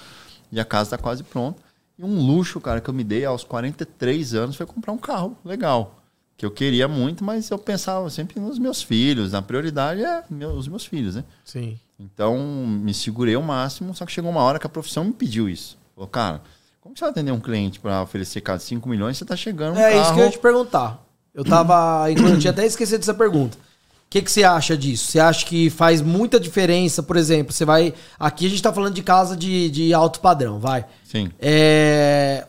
e 0.51 0.59
a 0.59 0.65
casa 0.65 0.95
está 0.95 0.99
quase 0.99 1.23
pronta. 1.23 1.63
E 1.97 2.05
um 2.05 2.21
luxo, 2.21 2.61
cara, 2.61 2.81
que 2.81 2.91
eu 2.91 2.95
me 2.95 3.05
dei 3.05 3.25
aos 3.25 3.45
43 3.45 4.35
anos 4.35 4.57
foi 4.57 4.67
comprar 4.67 4.93
um 4.93 4.99
carro 4.99 5.37
legal. 5.45 6.03
Que 6.37 6.45
eu 6.45 6.51
queria 6.51 6.87
muito, 6.87 7.25
mas 7.25 7.49
eu 7.49 7.59
pensava 7.59 8.11
sempre 8.11 8.39
nos 8.41 8.59
meus 8.59 8.83
filhos. 8.83 9.33
A 9.33 9.41
prioridade 9.41 10.03
é 10.03 10.23
os 10.47 10.69
meus 10.69 10.85
filhos, 10.85 11.15
né? 11.15 11.25
Sim. 11.45 11.79
Então, 11.99 12.37
me 12.39 12.93
segurei 12.93 13.35
ao 13.35 13.43
máximo, 13.43 13.95
só 13.95 14.05
que 14.05 14.13
chegou 14.13 14.31
uma 14.31 14.43
hora 14.43 14.59
que 14.59 14.67
a 14.67 14.69
profissão 14.69 15.05
me 15.05 15.13
pediu 15.13 15.49
isso. 15.49 15.79
Falou, 15.97 16.09
cara, 16.11 16.43
como 16.79 16.95
você 16.95 17.01
vai 17.01 17.11
atender 17.11 17.33
um 17.33 17.41
cliente 17.41 17.81
para 17.81 18.03
oferecer 18.03 18.43
cada 18.43 18.59
5 18.59 18.87
milhões, 18.87 19.17
você 19.17 19.25
está 19.25 19.35
chegando 19.35 19.77
um 19.77 19.81
É 19.81 19.93
carro... 19.93 20.03
isso 20.03 20.13
que 20.13 20.21
eu 20.21 20.25
ia 20.27 20.31
te 20.31 20.39
perguntar. 20.39 21.03
Eu 21.35 21.43
tava. 21.43 22.11
eu 22.13 22.39
tinha 22.39 22.51
até 22.51 22.67
esquecido 22.67 22.99
dessa 22.99 23.15
pergunta. 23.15 23.57
O 23.57 24.09
que, 24.11 24.21
que 24.21 24.31
você 24.31 24.45
acha 24.45 24.77
disso? 24.77 25.11
Você 25.11 25.19
acha 25.19 25.45
que 25.45 25.71
faz 25.71 26.01
muita 26.03 26.39
diferença, 26.39 27.03
por 27.03 27.17
exemplo, 27.17 27.53
você 27.53 27.65
vai. 27.65 27.95
Aqui 28.19 28.47
a 28.47 28.51
gente 28.51 28.63
tá 28.63 28.73
falando 28.73 28.95
de 28.95 29.03
casa 29.03 29.35
de, 29.35 29.71
de 29.71 29.95
alto 29.95 30.21
padrão, 30.21 30.61
vai. 30.61 30.85
Sim. 31.03 31.31
É, 31.41 32.47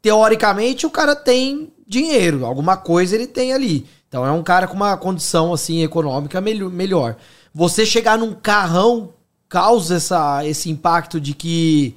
teoricamente, 0.00 0.86
o 0.86 0.90
cara 0.90 1.16
tem 1.16 1.72
dinheiro, 1.88 2.44
alguma 2.44 2.76
coisa 2.76 3.14
ele 3.14 3.26
tem 3.26 3.52
ali. 3.52 3.86
Então 4.08 4.24
é 4.26 4.30
um 4.30 4.42
cara 4.42 4.68
com 4.68 4.74
uma 4.74 4.96
condição 4.96 5.52
assim 5.52 5.82
econômica 5.82 6.40
melhor. 6.40 7.16
Você 7.52 7.84
chegar 7.84 8.16
num 8.18 8.32
carrão 8.32 9.14
causa 9.48 9.96
essa, 9.96 10.46
esse 10.46 10.70
impacto 10.70 11.20
de 11.20 11.34
que 11.34 11.96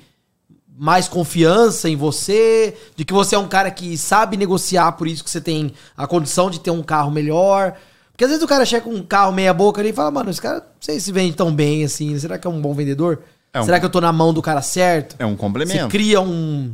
mais 0.80 1.10
confiança 1.10 1.90
em 1.90 1.98
você, 1.98 2.74
de 2.96 3.04
que 3.04 3.12
você 3.12 3.36
é 3.36 3.38
um 3.38 3.50
cara 3.50 3.70
que 3.70 3.98
sabe 3.98 4.38
negociar, 4.38 4.94
por 4.94 5.10
isso 5.10 5.22
que 5.22 5.30
você 5.30 5.42
tem 5.42 5.74
a 5.98 6.08
condição 6.08 6.50
de 6.50 6.58
ter 6.58 6.72
um 6.72 6.82
carro 6.82 7.12
melhor. 7.12 7.76
Porque 8.14 8.24
às 8.24 8.30
vezes 8.30 8.42
o 8.42 8.48
cara 8.48 8.66
chega 8.66 8.86
com 8.86 8.92
um 8.92 9.04
carro 9.04 9.34
meia 9.34 9.54
boca 9.54 9.82
ali 9.82 9.90
e 9.90 9.94
fala, 9.94 10.10
mano, 10.10 10.30
esse 10.30 10.42
cara 10.42 10.60
não 10.60 10.66
sei 10.80 10.98
se 11.02 11.12
vende 11.12 11.36
tão 11.36 11.54
bem 11.54 11.84
assim. 11.84 12.18
Será 12.18 12.38
que 12.38 12.48
é 12.48 12.50
um 12.50 12.62
bom 12.62 12.74
vendedor? 12.74 13.22
É 13.54 13.60
um... 13.60 13.66
Será 13.66 13.78
que 13.78 13.86
eu 13.86 13.90
tô 13.90 14.00
na 14.00 14.14
mão 14.14 14.34
do 14.34 14.42
cara 14.42 14.62
certo? 14.62 15.18
É 15.20 15.26
um 15.26 15.36
complemento. 15.36 15.84
Você 15.84 15.90
cria 15.90 16.22
um. 16.22 16.74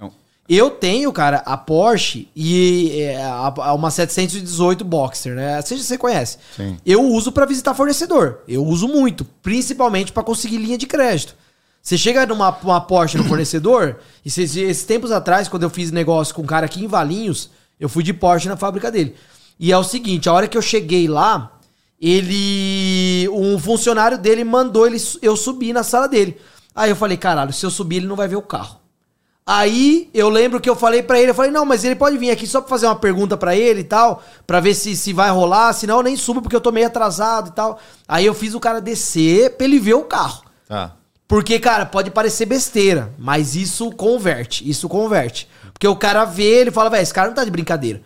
É 0.00 0.04
um... 0.04 0.10
Eu 0.48 0.70
tenho, 0.70 1.12
cara, 1.12 1.36
a 1.46 1.56
Porsche 1.56 2.28
e 2.34 2.90
é, 3.00 3.22
a, 3.22 3.72
uma 3.72 3.92
718 3.92 4.84
Boxer, 4.84 5.36
né? 5.36 5.62
Você, 5.62 5.76
você 5.76 5.96
conhece. 5.96 6.38
Sim. 6.56 6.76
Eu 6.84 7.04
uso 7.04 7.30
para 7.30 7.46
visitar 7.46 7.72
fornecedor. 7.72 8.40
Eu 8.48 8.64
uso 8.64 8.88
muito, 8.88 9.24
principalmente 9.24 10.10
para 10.10 10.24
conseguir 10.24 10.56
linha 10.56 10.76
de 10.76 10.88
crédito. 10.88 11.36
Você 11.82 11.96
chega 11.96 12.26
numa 12.26 12.50
uma 12.50 12.80
Porsche 12.80 13.16
no 13.16 13.24
fornecedor, 13.24 13.96
e 14.24 14.28
esses 14.28 14.84
tempos 14.84 15.10
atrás, 15.10 15.48
quando 15.48 15.62
eu 15.62 15.70
fiz 15.70 15.90
negócio 15.90 16.34
com 16.34 16.42
um 16.42 16.46
cara 16.46 16.66
aqui 16.66 16.84
em 16.84 16.88
Valinhos, 16.88 17.50
eu 17.78 17.88
fui 17.88 18.02
de 18.02 18.12
Porsche 18.12 18.48
na 18.48 18.56
fábrica 18.56 18.90
dele. 18.90 19.14
E 19.58 19.72
é 19.72 19.78
o 19.78 19.84
seguinte, 19.84 20.28
a 20.28 20.32
hora 20.32 20.46
que 20.46 20.56
eu 20.56 20.62
cheguei 20.62 21.08
lá, 21.08 21.58
ele. 22.00 23.28
Um 23.32 23.58
funcionário 23.58 24.16
dele 24.16 24.44
mandou 24.44 24.86
ele, 24.86 24.98
eu 25.20 25.36
subir 25.36 25.72
na 25.72 25.82
sala 25.82 26.08
dele. 26.08 26.38
Aí 26.74 26.90
eu 26.90 26.96
falei, 26.96 27.16
caralho, 27.16 27.52
se 27.52 27.66
eu 27.66 27.70
subir, 27.70 27.96
ele 27.96 28.06
não 28.06 28.14
vai 28.14 28.28
ver 28.28 28.36
o 28.36 28.42
carro. 28.42 28.78
Aí 29.44 30.10
eu 30.12 30.28
lembro 30.28 30.60
que 30.60 30.68
eu 30.68 30.76
falei 30.76 31.02
para 31.02 31.18
ele, 31.18 31.30
eu 31.30 31.34
falei, 31.34 31.50
não, 31.50 31.64
mas 31.64 31.82
ele 31.82 31.96
pode 31.96 32.18
vir 32.18 32.30
aqui 32.30 32.46
só 32.46 32.60
pra 32.60 32.68
fazer 32.68 32.86
uma 32.86 32.94
pergunta 32.94 33.34
para 33.34 33.56
ele 33.56 33.80
e 33.80 33.84
tal, 33.84 34.22
para 34.46 34.60
ver 34.60 34.74
se, 34.74 34.94
se 34.94 35.12
vai 35.14 35.30
rolar, 35.30 35.72
senão 35.72 35.96
eu 35.96 36.02
nem 36.02 36.16
subo 36.16 36.42
porque 36.42 36.54
eu 36.54 36.60
tô 36.60 36.70
meio 36.70 36.86
atrasado 36.86 37.48
e 37.48 37.52
tal. 37.52 37.80
Aí 38.06 38.26
eu 38.26 38.34
fiz 38.34 38.54
o 38.54 38.60
cara 38.60 38.78
descer 38.78 39.56
pra 39.56 39.66
ele 39.66 39.78
ver 39.78 39.94
o 39.94 40.04
carro. 40.04 40.42
Tá. 40.68 40.97
Porque, 41.28 41.60
cara, 41.60 41.84
pode 41.84 42.10
parecer 42.10 42.46
besteira, 42.46 43.12
mas 43.18 43.54
isso 43.54 43.92
converte, 43.92 44.68
isso 44.68 44.88
converte. 44.88 45.46
Porque 45.74 45.86
o 45.86 45.94
cara 45.94 46.24
vê, 46.24 46.60
ele 46.60 46.70
fala, 46.70 46.88
velho, 46.88 47.02
esse 47.02 47.12
cara 47.12 47.28
não 47.28 47.34
tá 47.34 47.44
de 47.44 47.50
brincadeira. 47.50 48.00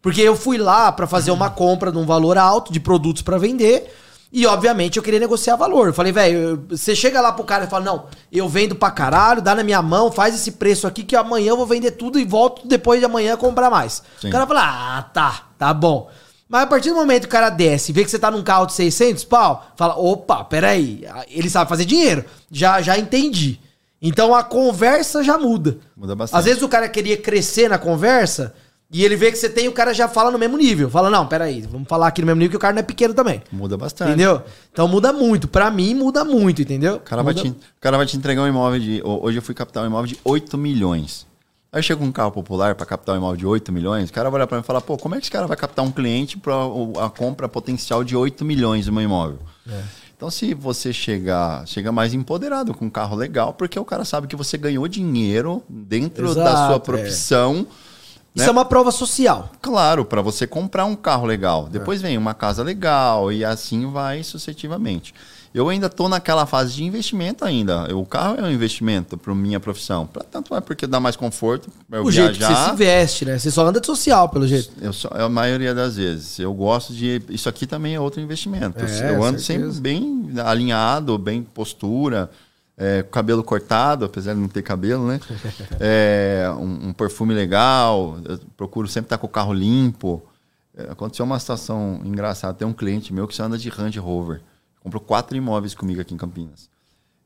Porque 0.00 0.20
eu 0.20 0.36
fui 0.36 0.56
lá 0.56 0.92
para 0.92 1.06
fazer 1.06 1.32
uma 1.32 1.50
compra 1.50 1.90
de 1.90 1.98
um 1.98 2.06
valor 2.06 2.38
alto 2.38 2.72
de 2.72 2.78
produtos 2.78 3.20
para 3.20 3.36
vender. 3.36 3.92
E, 4.32 4.46
obviamente, 4.46 4.96
eu 4.96 5.02
queria 5.02 5.18
negociar 5.18 5.56
valor. 5.56 5.88
Eu 5.88 5.92
falei, 5.92 6.12
velho, 6.12 6.64
você 6.68 6.94
chega 6.94 7.20
lá 7.20 7.32
pro 7.32 7.42
cara 7.42 7.64
e 7.64 7.68
fala, 7.68 7.84
não, 7.84 8.06
eu 8.30 8.48
vendo 8.48 8.76
pra 8.76 8.92
caralho, 8.92 9.42
dá 9.42 9.56
na 9.56 9.64
minha 9.64 9.82
mão, 9.82 10.12
faz 10.12 10.34
esse 10.34 10.52
preço 10.52 10.86
aqui 10.86 11.02
que 11.02 11.16
amanhã 11.16 11.48
eu 11.48 11.56
vou 11.56 11.66
vender 11.66 11.92
tudo 11.92 12.18
e 12.18 12.24
volto 12.24 12.68
depois 12.68 13.00
de 13.00 13.06
amanhã 13.06 13.36
comprar 13.36 13.70
mais. 13.70 14.04
Sim. 14.20 14.28
O 14.28 14.30
cara 14.30 14.46
fala, 14.46 14.98
ah, 14.98 15.02
tá, 15.02 15.48
tá 15.58 15.74
bom. 15.74 16.08
Mas 16.48 16.62
a 16.62 16.66
partir 16.66 16.90
do 16.90 16.96
momento 16.96 17.22
que 17.22 17.28
o 17.28 17.30
cara 17.30 17.50
desce 17.50 17.92
e 17.92 17.94
vê 17.94 18.04
que 18.04 18.10
você 18.10 18.18
tá 18.18 18.30
num 18.30 18.42
carro 18.42 18.66
de 18.66 18.72
600 18.72 19.24
pau, 19.24 19.66
fala, 19.76 19.98
opa, 19.98 20.44
peraí, 20.44 21.04
ele 21.28 21.50
sabe 21.50 21.68
fazer 21.68 21.84
dinheiro. 21.84 22.24
Já, 22.50 22.80
já 22.80 22.98
entendi. 22.98 23.60
Então 24.00 24.34
a 24.34 24.42
conversa 24.42 25.22
já 25.22 25.36
muda. 25.36 25.78
Muda 25.96 26.14
bastante. 26.14 26.38
Às 26.38 26.44
vezes 26.46 26.62
o 26.62 26.68
cara 26.68 26.88
queria 26.88 27.16
crescer 27.16 27.68
na 27.68 27.78
conversa, 27.78 28.54
e 28.90 29.04
ele 29.04 29.16
vê 29.16 29.30
que 29.30 29.36
você 29.36 29.50
tem, 29.50 29.68
o 29.68 29.72
cara 29.72 29.92
já 29.92 30.08
fala 30.08 30.30
no 30.30 30.38
mesmo 30.38 30.56
nível. 30.56 30.88
Fala, 30.88 31.10
não, 31.10 31.26
peraí, 31.26 31.60
vamos 31.60 31.86
falar 31.86 32.06
aqui 32.06 32.22
no 32.22 32.26
mesmo 32.26 32.38
nível 32.38 32.52
que 32.52 32.56
o 32.56 32.60
cara 32.60 32.72
não 32.72 32.80
é 32.80 32.82
pequeno 32.82 33.12
também. 33.12 33.42
Muda 33.52 33.76
bastante. 33.76 34.08
Entendeu? 34.08 34.42
Então 34.72 34.88
muda 34.88 35.12
muito. 35.12 35.46
Pra 35.46 35.70
mim, 35.70 35.94
muda 35.94 36.24
muito, 36.24 36.62
entendeu? 36.62 36.94
O 36.94 37.00
cara, 37.00 37.22
muda... 37.22 37.34
vai, 37.34 37.42
te, 37.42 37.50
o 37.50 37.80
cara 37.80 37.98
vai 37.98 38.06
te 38.06 38.16
entregar 38.16 38.42
um 38.42 38.48
imóvel 38.48 38.80
de. 38.80 39.02
Hoje 39.04 39.36
eu 39.36 39.42
fui 39.42 39.54
captar 39.54 39.84
um 39.84 39.86
imóvel 39.86 40.06
de 40.06 40.18
8 40.24 40.56
milhões. 40.56 41.26
Aí 41.78 41.82
chega 41.82 42.02
um 42.02 42.10
carro 42.10 42.32
popular 42.32 42.74
para 42.74 42.84
captar 42.84 43.14
um 43.14 43.18
imóvel 43.18 43.36
de 43.36 43.46
8 43.46 43.70
milhões, 43.70 44.10
o 44.10 44.12
cara 44.12 44.28
vai 44.28 44.38
olhar 44.38 44.48
para 44.48 44.56
mim 44.56 44.64
e 44.64 44.66
falar, 44.66 44.80
pô, 44.80 44.96
como 44.96 45.14
é 45.14 45.18
que 45.18 45.24
esse 45.24 45.30
cara 45.30 45.46
vai 45.46 45.56
captar 45.56 45.84
um 45.84 45.92
cliente 45.92 46.36
para 46.36 46.52
a 47.04 47.08
compra 47.08 47.48
potencial 47.48 48.02
de 48.02 48.16
8 48.16 48.44
milhões 48.44 48.88
no 48.88 48.92
meu 48.92 49.02
imóvel? 49.04 49.38
É. 49.70 49.80
Então, 50.16 50.28
se 50.28 50.54
você 50.54 50.92
chegar, 50.92 51.64
chega 51.68 51.92
mais 51.92 52.12
empoderado 52.14 52.74
com 52.74 52.86
um 52.86 52.90
carro 52.90 53.14
legal, 53.14 53.52
porque 53.52 53.78
o 53.78 53.84
cara 53.84 54.04
sabe 54.04 54.26
que 54.26 54.34
você 54.34 54.58
ganhou 54.58 54.88
dinheiro 54.88 55.62
dentro 55.68 56.28
Exato, 56.28 56.40
da 56.40 56.66
sua 56.66 56.76
é. 56.76 56.78
profissão. 56.80 57.58
É 57.58 57.88
isso 58.34 58.44
né? 58.44 58.48
é 58.48 58.50
uma 58.50 58.64
prova 58.64 58.90
social. 58.90 59.52
Claro, 59.62 60.04
para 60.04 60.20
você 60.20 60.48
comprar 60.48 60.84
um 60.84 60.96
carro 60.96 61.26
legal. 61.26 61.68
Depois 61.68 62.02
é. 62.02 62.08
vem 62.08 62.18
uma 62.18 62.34
casa 62.34 62.64
legal 62.64 63.30
e 63.30 63.44
assim 63.44 63.88
vai 63.88 64.24
sucessivamente. 64.24 65.14
Eu 65.58 65.68
ainda 65.68 65.86
estou 65.86 66.08
naquela 66.08 66.46
fase 66.46 66.74
de 66.74 66.84
investimento 66.84 67.44
ainda. 67.44 67.92
O 67.96 68.06
carro 68.06 68.36
é 68.36 68.42
um 68.42 68.50
investimento 68.50 69.16
para 69.16 69.34
minha 69.34 69.58
profissão. 69.58 70.06
Pra, 70.06 70.22
tanto 70.22 70.54
é 70.54 70.60
porque 70.60 70.86
dá 70.86 71.00
mais 71.00 71.16
conforto 71.16 71.68
para 71.88 71.98
eu 71.98 72.04
o 72.04 72.10
viajar. 72.10 72.32
jeito 72.32 72.38
que 72.38 72.54
você 72.54 72.64
se 72.64 72.70
investe, 72.70 73.24
né? 73.24 73.38
Você 73.38 73.50
só 73.50 73.66
anda 73.66 73.80
de 73.80 73.86
social, 73.86 74.28
pelo 74.28 74.46
jeito. 74.46 74.70
Eu 74.80 74.92
só, 74.92 75.08
a 75.08 75.28
maioria 75.28 75.74
das 75.74 75.96
vezes. 75.96 76.38
Eu 76.38 76.54
gosto 76.54 76.92
de... 76.92 77.20
Isso 77.28 77.48
aqui 77.48 77.66
também 77.66 77.94
é 77.96 78.00
outro 78.00 78.20
investimento. 78.20 78.78
É, 78.84 79.10
eu 79.14 79.22
ando 79.24 79.40
certeza. 79.40 79.72
sempre 79.72 79.80
bem 79.80 80.30
alinhado, 80.44 81.18
bem 81.18 81.42
postura 81.42 82.30
é, 82.78 83.04
cabelo 83.10 83.42
cortado, 83.42 84.04
apesar 84.04 84.34
de 84.34 84.40
não 84.40 84.48
ter 84.48 84.62
cabelo, 84.62 85.08
né? 85.08 85.20
É, 85.80 86.48
um, 86.56 86.88
um, 86.88 86.92
perfume 86.92 87.34
legal, 87.34 88.18
eu 88.24 88.38
procuro 88.56 88.86
sempre 88.86 89.06
estar 89.06 89.18
com 89.18 89.26
o 89.26 89.30
carro 89.30 89.52
limpo. 89.52 90.22
É, 90.76 90.84
aconteceu 90.84 91.24
uma 91.24 91.38
situação 91.38 92.00
engraçada, 92.04 92.54
tem 92.54 92.66
um 92.66 92.72
cliente 92.72 93.12
meu 93.12 93.26
que 93.26 93.34
só 93.34 93.44
anda 93.44 93.58
de 93.58 93.68
Range 93.68 93.98
Rover. 93.98 94.40
Comprou 94.82 95.00
quatro 95.02 95.36
imóveis 95.36 95.74
comigo 95.74 96.00
aqui 96.00 96.14
em 96.14 96.16
Campinas. 96.16 96.68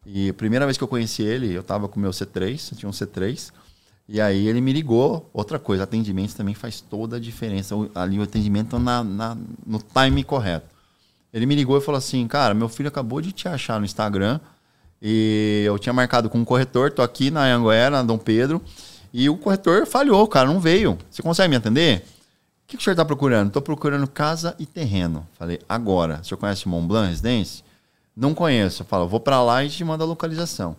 E 0.05 0.31
a 0.31 0.35
primeira 0.35 0.65
vez 0.67 0.77
que 0.77 0.83
eu 0.83 0.89
conheci 0.89 1.23
ele, 1.23 1.53
eu 1.53 1.61
estava 1.61 1.89
com 1.89 1.99
o 1.99 2.03
meu 2.03 2.11
C3, 2.11 2.73
eu 2.73 2.79
tinha 2.79 2.89
um 2.89 2.93
C3, 2.93 3.53
e 4.09 4.21
aí 4.21 4.49
ele 4.49 4.61
me 4.61 4.73
ligou. 4.73 5.31
Outra 5.33 5.59
coisa, 5.59 5.85
atendimento 5.85 6.35
também 6.35 6.55
faz 6.55 6.81
toda 6.81 7.17
a 7.17 7.21
diferença. 7.21 7.75
Ali 7.95 8.19
o 8.19 8.23
atendimento 8.23 8.79
na, 8.79 9.05
na, 9.05 9.37
no 9.65 9.79
time 9.79 10.25
correto. 10.25 10.67
Ele 11.33 11.47
me 11.47 11.55
ligou 11.55 11.79
e 11.79 11.81
falou 11.81 11.99
assim, 11.99 12.27
cara, 12.27 12.53
meu 12.53 12.69
filho 12.69 12.89
acabou 12.89 13.21
de 13.21 13.33
te 13.33 13.49
achar 13.49 13.79
no 13.79 13.87
Instagram, 13.87 14.39
e 15.01 15.65
eu 15.67 15.79
tinha 15.79 15.93
marcado 15.93 16.29
com 16.29 16.39
um 16.39 16.45
corretor, 16.45 16.93
tô 16.93 17.03
aqui 17.03 17.31
na 17.31 17.45
Anguera, 17.45 17.91
na 17.91 18.03
Dom 18.03 18.19
Pedro, 18.19 18.63
e 19.13 19.29
o 19.29 19.37
corretor 19.37 19.87
falhou, 19.87 20.27
cara 20.29 20.49
não 20.49 20.61
veio. 20.61 20.99
Você 21.11 21.23
consegue 21.23 21.49
me 21.49 21.57
atender? 21.57 22.05
Que, 22.73 22.77
que 22.79 22.81
o 22.81 22.85
senhor 22.85 22.95
está 22.95 23.05
procurando? 23.05 23.49
Estou 23.49 23.61
procurando 23.61 24.09
casa 24.09 24.57
e 24.59 24.65
terreno. 24.65 25.29
Falei, 25.35 25.61
agora. 25.69 26.21
O 26.23 26.25
senhor 26.25 26.39
conhece 26.39 26.67
Mont 26.67 26.87
Blanc 26.87 27.11
Residência? 27.11 27.63
Não 28.17 28.33
conheço. 28.33 28.83
Falo, 28.83 29.07
vou 29.07 29.21
para 29.21 29.43
lá 29.43 29.63
e 29.63 29.69
te 29.69 29.85
mando 29.85 30.03
a 30.03 30.07
localização. 30.07 30.75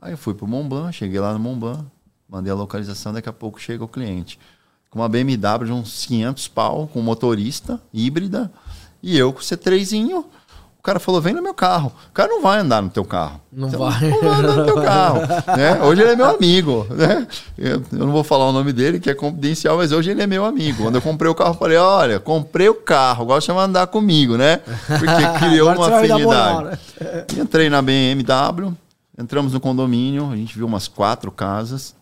Aí 0.00 0.12
eu 0.12 0.18
fui 0.18 0.34
para 0.34 0.44
o 0.44 0.48
Mont 0.48 0.68
Blanc, 0.68 0.92
cheguei 0.92 1.20
lá 1.20 1.32
no 1.32 1.38
Mont 1.38 1.60
Blanc, 1.60 1.84
mandei 2.28 2.52
a 2.52 2.56
localização, 2.56 3.12
daqui 3.12 3.28
a 3.28 3.32
pouco 3.32 3.60
chega 3.60 3.84
o 3.84 3.88
cliente. 3.88 4.36
Com 4.90 4.98
uma 4.98 5.08
BMW 5.08 5.64
de 5.64 5.70
uns 5.70 6.06
500 6.06 6.48
pau, 6.48 6.88
com 6.88 7.00
motorista, 7.00 7.80
híbrida, 7.94 8.50
e 9.00 9.16
eu 9.16 9.32
com 9.32 9.38
o 9.38 9.42
C3zinho, 9.42 10.24
o 10.78 10.82
cara 10.82 11.00
falou, 11.00 11.20
vem 11.20 11.34
no 11.34 11.42
meu 11.42 11.52
carro. 11.52 11.92
O 12.08 12.12
cara 12.12 12.28
não 12.28 12.40
vai 12.40 12.60
andar 12.60 12.80
no 12.80 12.88
teu 12.88 13.04
carro. 13.04 13.40
Não 13.52 13.66
então, 13.66 13.80
vai. 13.80 14.10
Não 14.10 14.20
vai 14.20 14.38
andar 14.38 14.56
no 14.56 14.64
teu 14.64 14.82
carro. 14.82 15.20
né? 15.56 15.82
Hoje 15.82 16.02
ele 16.02 16.12
é 16.12 16.16
meu 16.16 16.26
amigo. 16.26 16.86
Né? 16.90 17.26
Eu, 17.58 17.82
eu, 17.92 18.06
não 18.06 18.12
vou 18.12 18.22
falar 18.22 18.48
o 18.48 18.52
nome 18.52 18.72
dele, 18.72 19.00
que 19.00 19.10
é 19.10 19.14
confidencial, 19.14 19.76
mas 19.76 19.90
hoje 19.90 20.12
ele 20.12 20.22
é 20.22 20.26
meu 20.26 20.44
amigo. 20.44 20.84
Quando 20.84 20.94
eu 20.94 21.02
comprei 21.02 21.28
o 21.30 21.34
carro, 21.34 21.50
eu 21.50 21.58
falei, 21.58 21.76
olha, 21.76 22.20
comprei 22.20 22.68
o 22.68 22.74
carro, 22.74 23.26
gosta 23.26 23.52
de 23.52 23.58
andar 23.58 23.88
comigo, 23.88 24.36
né? 24.36 24.58
Porque 24.86 25.38
criou 25.44 25.72
uma 25.72 25.98
afinidade. 25.98 26.64
Né? 26.64 27.24
Entrei 27.36 27.68
na 27.68 27.82
BMW, 27.82 28.72
entramos 29.18 29.52
no 29.52 29.60
condomínio, 29.60 30.30
a 30.30 30.36
gente 30.36 30.56
viu 30.56 30.66
umas 30.66 30.86
quatro 30.86 31.32
casas. 31.32 31.94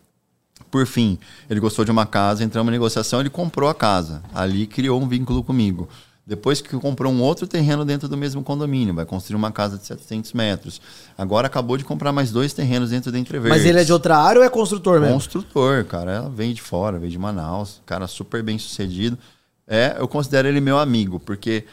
Por 0.69 0.85
fim, 0.85 1.17
ele 1.49 1.59
gostou 1.59 1.83
de 1.83 1.89
uma 1.89 2.05
casa, 2.05 2.43
entramos 2.43 2.69
em 2.69 2.73
negociação, 2.73 3.21
ele 3.21 3.29
comprou 3.29 3.69
a 3.69 3.73
casa. 3.73 4.21
Ali 4.35 4.67
criou 4.67 5.01
um 5.01 5.07
vínculo 5.07 5.43
comigo. 5.43 5.89
Depois 6.27 6.59
que 6.59 6.75
comprou 6.75 7.09
um 7.09 7.21
outro 7.21 7.47
terreno 7.47 7.85
dentro 7.85 8.09
do 8.09 8.17
mesmo 8.17 8.43
condomínio, 8.43 8.93
vai 8.93 9.05
construir 9.05 9.37
uma 9.37 9.49
casa 9.49 9.77
de 9.77 9.85
700 9.85 10.33
metros. 10.33 10.81
Agora 11.17 11.47
acabou 11.47 11.77
de 11.77 11.85
comprar 11.85 12.11
mais 12.11 12.33
dois 12.33 12.51
terrenos 12.51 12.89
dentro 12.89 13.13
da 13.13 13.17
Entreverdes. 13.17 13.57
Mas 13.57 13.65
ele 13.65 13.79
é 13.79 13.83
de 13.85 13.93
outra 13.93 14.17
área 14.17 14.39
ou 14.39 14.45
é 14.45 14.49
construtor 14.49 14.99
mesmo? 14.99 15.13
Construtor, 15.13 15.85
cara. 15.85 16.11
Ela 16.11 16.29
vem 16.29 16.53
de 16.53 16.61
fora, 16.61 16.99
vem 16.99 17.09
de 17.09 17.17
Manaus. 17.17 17.81
Cara 17.85 18.07
super 18.07 18.43
bem 18.43 18.59
sucedido. 18.59 19.17
É, 19.65 19.95
eu 19.97 20.05
considero 20.05 20.49
ele 20.49 20.59
meu 20.59 20.77
amigo, 20.77 21.17
porque 21.17 21.63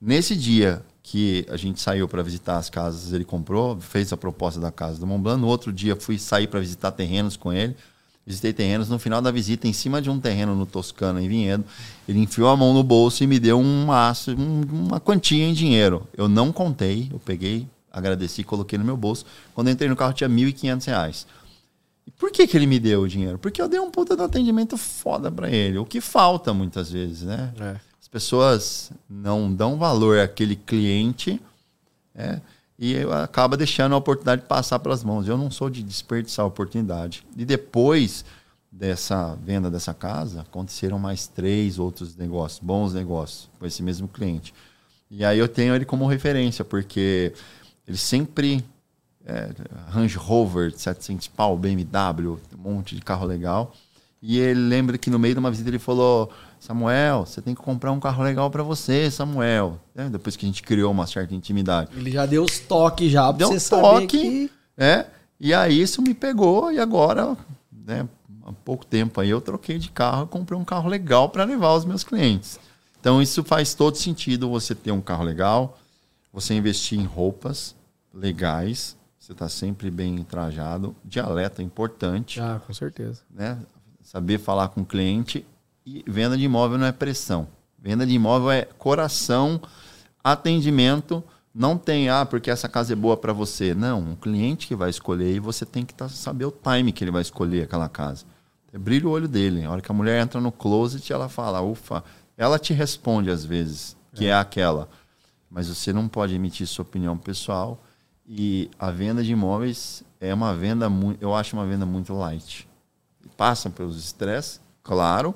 nesse 0.00 0.36
dia 0.36 0.82
que 1.02 1.44
a 1.50 1.56
gente 1.56 1.80
saiu 1.80 2.06
para 2.06 2.22
visitar 2.22 2.58
as 2.58 2.70
casas, 2.70 3.12
ele 3.12 3.24
comprou, 3.24 3.76
fez 3.80 4.12
a 4.12 4.16
proposta 4.16 4.60
da 4.60 4.70
casa 4.70 5.00
do 5.00 5.06
Mont 5.06 5.20
Blanc. 5.20 5.40
No 5.40 5.48
outro 5.48 5.72
dia 5.72 5.96
fui 5.96 6.16
sair 6.16 6.46
para 6.46 6.60
visitar 6.60 6.92
terrenos 6.92 7.36
com 7.36 7.52
ele 7.52 7.74
visitei 8.26 8.52
terrenos. 8.52 8.88
No 8.88 8.98
final 8.98 9.22
da 9.22 9.30
visita, 9.30 9.68
em 9.68 9.72
cima 9.72 10.02
de 10.02 10.10
um 10.10 10.18
terreno 10.18 10.54
no 10.54 10.66
Toscana, 10.66 11.22
em 11.22 11.28
Vinhedo, 11.28 11.64
ele 12.08 12.18
enfiou 12.18 12.48
a 12.48 12.56
mão 12.56 12.74
no 12.74 12.82
bolso 12.82 13.22
e 13.22 13.26
me 13.26 13.38
deu 13.38 13.58
um 13.58 13.92
aço, 13.92 14.34
uma 14.34 14.98
quantia 14.98 15.44
em 15.44 15.52
dinheiro. 15.52 16.06
Eu 16.16 16.28
não 16.28 16.52
contei, 16.52 17.08
eu 17.12 17.20
peguei, 17.20 17.66
agradeci, 17.92 18.42
coloquei 18.42 18.78
no 18.78 18.84
meu 18.84 18.96
bolso. 18.96 19.24
Quando 19.54 19.70
entrei 19.70 19.88
no 19.88 19.96
carro, 19.96 20.12
tinha 20.12 20.28
R$ 20.28 20.34
1.500. 20.34 21.26
E 22.06 22.10
por 22.10 22.30
que, 22.30 22.46
que 22.46 22.56
ele 22.56 22.66
me 22.66 22.78
deu 22.78 23.02
o 23.02 23.08
dinheiro? 23.08 23.38
Porque 23.38 23.62
eu 23.62 23.68
dei 23.68 23.80
um 23.80 23.90
puta 23.90 24.16
de 24.16 24.22
atendimento 24.22 24.76
foda 24.76 25.30
para 25.30 25.50
ele. 25.50 25.78
O 25.78 25.84
que 25.84 26.00
falta 26.00 26.52
muitas 26.52 26.90
vezes, 26.90 27.22
né? 27.22 27.52
É. 27.58 27.76
As 28.00 28.08
pessoas 28.08 28.92
não 29.08 29.52
dão 29.52 29.76
valor 29.76 30.18
àquele 30.20 30.54
cliente. 30.54 31.40
É, 32.14 32.40
e 32.78 32.96
acaba 33.22 33.56
deixando 33.56 33.94
a 33.94 33.98
oportunidade 33.98 34.42
passar 34.42 34.78
pelas 34.78 35.02
mãos. 35.02 35.26
Eu 35.26 35.38
não 35.38 35.50
sou 35.50 35.70
de 35.70 35.82
desperdiçar 35.82 36.44
a 36.44 36.48
oportunidade. 36.48 37.24
E 37.36 37.44
depois 37.44 38.24
dessa 38.70 39.34
venda 39.36 39.70
dessa 39.70 39.94
casa, 39.94 40.42
aconteceram 40.42 40.98
mais 40.98 41.26
três 41.26 41.78
outros 41.78 42.14
negócios, 42.14 42.60
bons 42.60 42.92
negócios, 42.92 43.48
com 43.58 43.64
esse 43.64 43.82
mesmo 43.82 44.06
cliente. 44.06 44.52
E 45.10 45.24
aí 45.24 45.38
eu 45.38 45.48
tenho 45.48 45.74
ele 45.74 45.84
como 45.84 46.06
referência, 46.06 46.64
porque 46.64 47.32
ele 47.86 47.96
sempre. 47.96 48.64
É, 49.24 49.50
Range 49.88 50.16
Rover, 50.16 50.72
700 50.76 51.26
pau, 51.28 51.56
BMW, 51.56 52.38
um 52.56 52.62
monte 52.62 52.94
de 52.94 53.00
carro 53.00 53.26
legal. 53.26 53.74
E 54.22 54.38
ele 54.38 54.60
lembra 54.60 54.96
que 54.96 55.10
no 55.10 55.18
meio 55.18 55.34
de 55.34 55.40
uma 55.40 55.50
visita 55.50 55.68
ele 55.68 55.78
falou: 55.78 56.30
Samuel, 56.58 57.26
você 57.26 57.40
tem 57.40 57.54
que 57.54 57.62
comprar 57.62 57.92
um 57.92 58.00
carro 58.00 58.22
legal 58.22 58.50
para 58.50 58.62
você, 58.62 59.10
Samuel. 59.10 59.78
É, 59.94 60.08
depois 60.08 60.36
que 60.36 60.44
a 60.44 60.48
gente 60.48 60.62
criou 60.62 60.90
uma 60.90 61.06
certa 61.06 61.34
intimidade. 61.34 61.90
Ele 61.96 62.10
já 62.10 62.26
deu 62.26 62.44
os 62.44 62.58
toques 62.58 63.10
já 63.10 63.24
pra 63.24 63.32
deu 63.32 63.48
você 63.48 63.74
um 63.74 63.80
toque, 63.80 64.06
que... 64.06 64.50
É, 64.76 65.06
e 65.38 65.52
aí 65.54 65.80
isso 65.80 66.02
me 66.02 66.14
pegou 66.14 66.72
e 66.72 66.78
agora, 66.78 67.36
né, 67.70 68.08
há 68.44 68.52
pouco 68.52 68.84
tempo 68.84 69.20
aí 69.20 69.30
eu 69.30 69.40
troquei 69.40 69.78
de 69.78 69.90
carro 69.90 70.24
e 70.24 70.28
comprei 70.28 70.58
um 70.58 70.64
carro 70.64 70.88
legal 70.88 71.28
para 71.28 71.44
levar 71.44 71.74
os 71.74 71.84
meus 71.84 72.02
clientes. 72.02 72.58
Então 73.00 73.20
isso 73.22 73.44
faz 73.44 73.74
todo 73.74 73.96
sentido 73.96 74.48
você 74.48 74.74
ter 74.74 74.90
um 74.90 75.00
carro 75.00 75.24
legal, 75.24 75.78
você 76.32 76.54
investir 76.54 76.98
em 76.98 77.04
roupas 77.04 77.74
legais, 78.12 78.96
você 79.18 79.32
está 79.32 79.48
sempre 79.48 79.90
bem 79.90 80.22
trajado, 80.24 80.96
dialeto 81.04 81.60
é 81.60 81.64
importante. 81.64 82.40
Ah, 82.40 82.60
com 82.66 82.72
certeza. 82.72 83.22
Né? 83.30 83.58
Saber 84.02 84.38
falar 84.38 84.68
com 84.68 84.80
o 84.80 84.86
cliente 84.86 85.44
e 85.86 86.04
venda 86.06 86.36
de 86.36 86.42
imóvel 86.42 86.76
não 86.76 86.86
é 86.86 86.92
pressão. 86.92 87.46
Venda 87.78 88.04
de 88.04 88.12
imóvel 88.12 88.50
é 88.50 88.64
coração, 88.64 89.60
atendimento. 90.22 91.22
Não 91.54 91.78
tem, 91.78 92.08
ah, 92.10 92.26
porque 92.26 92.50
essa 92.50 92.68
casa 92.68 92.92
é 92.92 92.96
boa 92.96 93.16
para 93.16 93.32
você. 93.32 93.72
Não, 93.72 94.00
um 94.00 94.16
cliente 94.16 94.66
que 94.66 94.74
vai 94.74 94.90
escolher 94.90 95.36
e 95.36 95.38
você 95.38 95.64
tem 95.64 95.84
que 95.84 95.94
tá, 95.94 96.08
saber 96.08 96.44
o 96.44 96.50
time 96.50 96.90
que 96.90 97.04
ele 97.04 97.12
vai 97.12 97.22
escolher 97.22 97.62
aquela 97.62 97.88
casa. 97.88 98.26
É, 98.72 98.78
brilha 98.78 99.06
o 99.06 99.10
olho 99.12 99.28
dele. 99.28 99.64
A 99.64 99.70
hora 99.70 99.80
que 99.80 99.90
a 99.90 99.94
mulher 99.94 100.20
entra 100.20 100.40
no 100.40 100.50
closet, 100.50 101.12
ela 101.12 101.28
fala, 101.28 101.60
ufa. 101.60 102.02
Ela 102.36 102.58
te 102.58 102.74
responde 102.74 103.30
às 103.30 103.44
vezes, 103.44 103.96
que 104.12 104.26
é, 104.26 104.30
é 104.30 104.34
aquela. 104.34 104.88
Mas 105.48 105.68
você 105.68 105.92
não 105.92 106.08
pode 106.08 106.34
emitir 106.34 106.66
sua 106.66 106.82
opinião 106.82 107.16
pessoal. 107.16 107.80
E 108.26 108.68
a 108.76 108.90
venda 108.90 109.22
de 109.22 109.30
imóveis 109.30 110.02
é 110.20 110.34
uma 110.34 110.52
venda 110.52 110.90
muito, 110.90 111.22
eu 111.22 111.32
acho 111.32 111.56
uma 111.56 111.64
venda 111.64 111.86
muito 111.86 112.12
light. 112.12 112.68
Passam 113.36 113.70
pelos 113.70 113.96
estresses, 113.96 114.60
claro, 114.82 115.34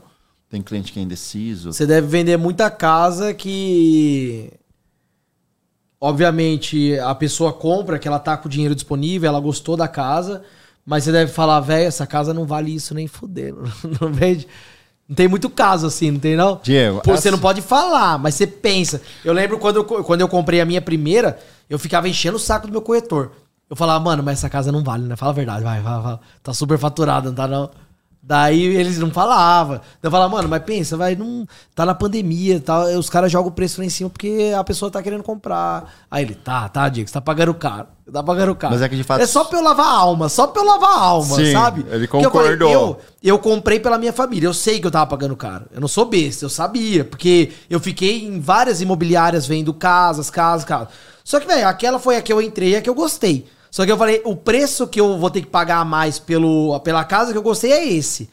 tem 0.51 0.61
cliente 0.61 0.93
que 0.93 0.99
é 0.99 1.03
indeciso. 1.03 1.73
Você 1.73 1.87
deve 1.87 2.09
vender 2.09 2.37
muita 2.37 2.69
casa 2.71 3.33
que. 3.33 4.53
Obviamente, 6.01 6.99
a 6.99 7.15
pessoa 7.15 7.53
compra, 7.53 7.99
que 7.99 8.09
ela 8.09 8.19
tá 8.19 8.37
com 8.37 8.49
o 8.49 8.51
dinheiro 8.51 8.75
disponível, 8.75 9.29
ela 9.29 9.39
gostou 9.39 9.77
da 9.77 9.87
casa, 9.87 10.43
mas 10.85 11.05
você 11.05 11.13
deve 11.13 11.31
falar, 11.31 11.61
velho, 11.61 11.87
essa 11.87 12.07
casa 12.07 12.33
não 12.35 12.47
vale 12.47 12.75
isso 12.75 12.95
nem 12.95 13.07
fuder. 13.07 13.55
Não 14.01 14.11
vende. 14.13 14.49
Não 15.07 15.15
tem 15.15 15.29
muito 15.29 15.51
caso 15.51 15.89
assim, 15.89 16.13
não 16.13 16.21
tem 16.21 16.37
não? 16.37 16.61
Diego. 16.63 17.01
Pô, 17.01 17.17
Você 17.17 17.33
não 17.33 17.39
pode 17.39 17.61
falar, 17.61 18.17
mas 18.17 18.37
você 18.37 18.47
pensa. 18.47 19.03
Eu 19.25 19.33
lembro 19.33 19.59
quando 19.59 19.77
eu, 19.77 19.85
quando 19.85 20.21
eu 20.21 20.29
comprei 20.29 20.61
a 20.61 20.65
minha 20.65 20.81
primeira, 20.81 21.37
eu 21.69 21.81
ficava 21.81 22.09
enchendo 22.09 22.37
o 22.37 22.41
saco 22.41 22.69
do 22.69 22.73
meu 22.73 22.81
corretor. 22.81 23.33
Eu 23.69 23.75
falava, 23.75 23.99
mano, 23.99 24.23
mas 24.23 24.39
essa 24.39 24.49
casa 24.49 24.71
não 24.71 24.85
vale, 24.85 25.03
né? 25.03 25.17
Fala 25.17 25.33
a 25.33 25.35
verdade, 25.35 25.65
vai, 25.65 25.81
vai, 25.81 26.01
vai. 26.01 26.19
Tá 26.45 26.55
super 26.55 26.79
faturada, 26.79 27.29
não 27.29 27.35
tá 27.35 27.49
não? 27.49 27.71
Daí 28.23 28.63
eles 28.77 28.99
não 28.99 29.11
falavam. 29.11 29.81
Eu 30.03 30.11
falava, 30.11 30.31
mano, 30.31 30.49
mas 30.49 30.63
pensa, 30.63 30.97
vai, 30.97 31.17
não. 31.17 31.47
Tá 31.75 31.87
na 31.87 31.95
pandemia 31.95 32.61
tal. 32.61 32.85
Os 32.99 33.09
caras 33.09 33.33
jogam 33.33 33.49
o 33.49 33.55
preço 33.55 33.81
lá 33.81 33.87
em 33.87 33.91
cima 33.91 34.11
porque 34.11 34.53
a 34.57 34.63
pessoa 34.63 34.91
tá 34.91 35.03
querendo 35.03 35.23
comprar. 35.23 35.91
Aí 36.11 36.25
ele, 36.25 36.35
tá, 36.35 36.69
tá, 36.69 36.89
Diego, 36.89 37.09
você 37.09 37.15
tá 37.15 37.21
pagando 37.21 37.55
caro. 37.55 37.89
Tá 38.13 38.23
pagando 38.23 38.55
caro. 38.55 38.75
Mas 38.75 38.83
é 38.83 38.89
que 38.89 38.97
de 38.97 39.05
fato. 39.05 39.23
É 39.23 39.27
só 39.27 39.45
pra 39.45 39.59
eu 39.59 39.63
lavar 39.63 39.87
a 39.87 39.97
alma, 39.97 40.29
só 40.29 40.47
pra 40.47 40.61
eu 40.61 40.67
lavar 40.67 40.91
a 40.91 41.01
alma, 41.01 41.37
Sim, 41.37 41.53
sabe? 41.53 41.87
Ele 41.91 42.07
concordou. 42.07 42.43
Eu, 42.43 42.59
falei, 42.59 42.75
eu, 42.75 43.01
eu, 43.23 43.39
comprei 43.39 43.81
pela 43.81 43.97
minha 43.97 44.13
família. 44.13 44.47
Eu 44.47 44.55
sei 44.55 44.79
que 44.79 44.87
eu 44.87 44.91
tava 44.91 45.07
pagando 45.07 45.35
caro. 45.35 45.65
Eu 45.73 45.81
não 45.81 45.89
sou 45.89 46.05
besta, 46.05 46.45
eu 46.45 46.51
sabia. 46.51 47.05
Porque 47.05 47.53
eu 47.71 47.81
fiquei 47.81 48.27
em 48.27 48.39
várias 48.39 48.83
imobiliárias 48.83 49.47
vendo 49.47 49.73
casas, 49.73 50.29
casas, 50.29 50.65
casas. 50.65 50.89
Só 51.25 51.41
que, 51.41 51.47
velho, 51.47 51.67
aquela 51.67 51.99
foi 51.99 52.17
a 52.17 52.23
que 52.23 52.33
eu 52.33 52.43
entrei, 52.43 52.77
a 52.77 52.83
que 52.83 52.91
eu 52.91 52.95
gostei. 52.95 53.47
Só 53.71 53.87
que 53.87 53.93
eu 53.93 53.97
falei, 53.97 54.21
o 54.25 54.35
preço 54.35 54.87
que 54.89 55.01
eu 55.01 55.17
vou 55.19 55.31
ter 55.31 55.43
que 55.43 55.47
pagar 55.47 55.79
a 55.79 55.85
mais 55.85 56.19
pelo, 56.19 56.79
pela 56.81 57.05
casa 57.05 57.33
que 57.33 57.39
eu 57.39 57.43
gostei 57.43 57.73
é 57.73 57.89
esse. 57.89 58.29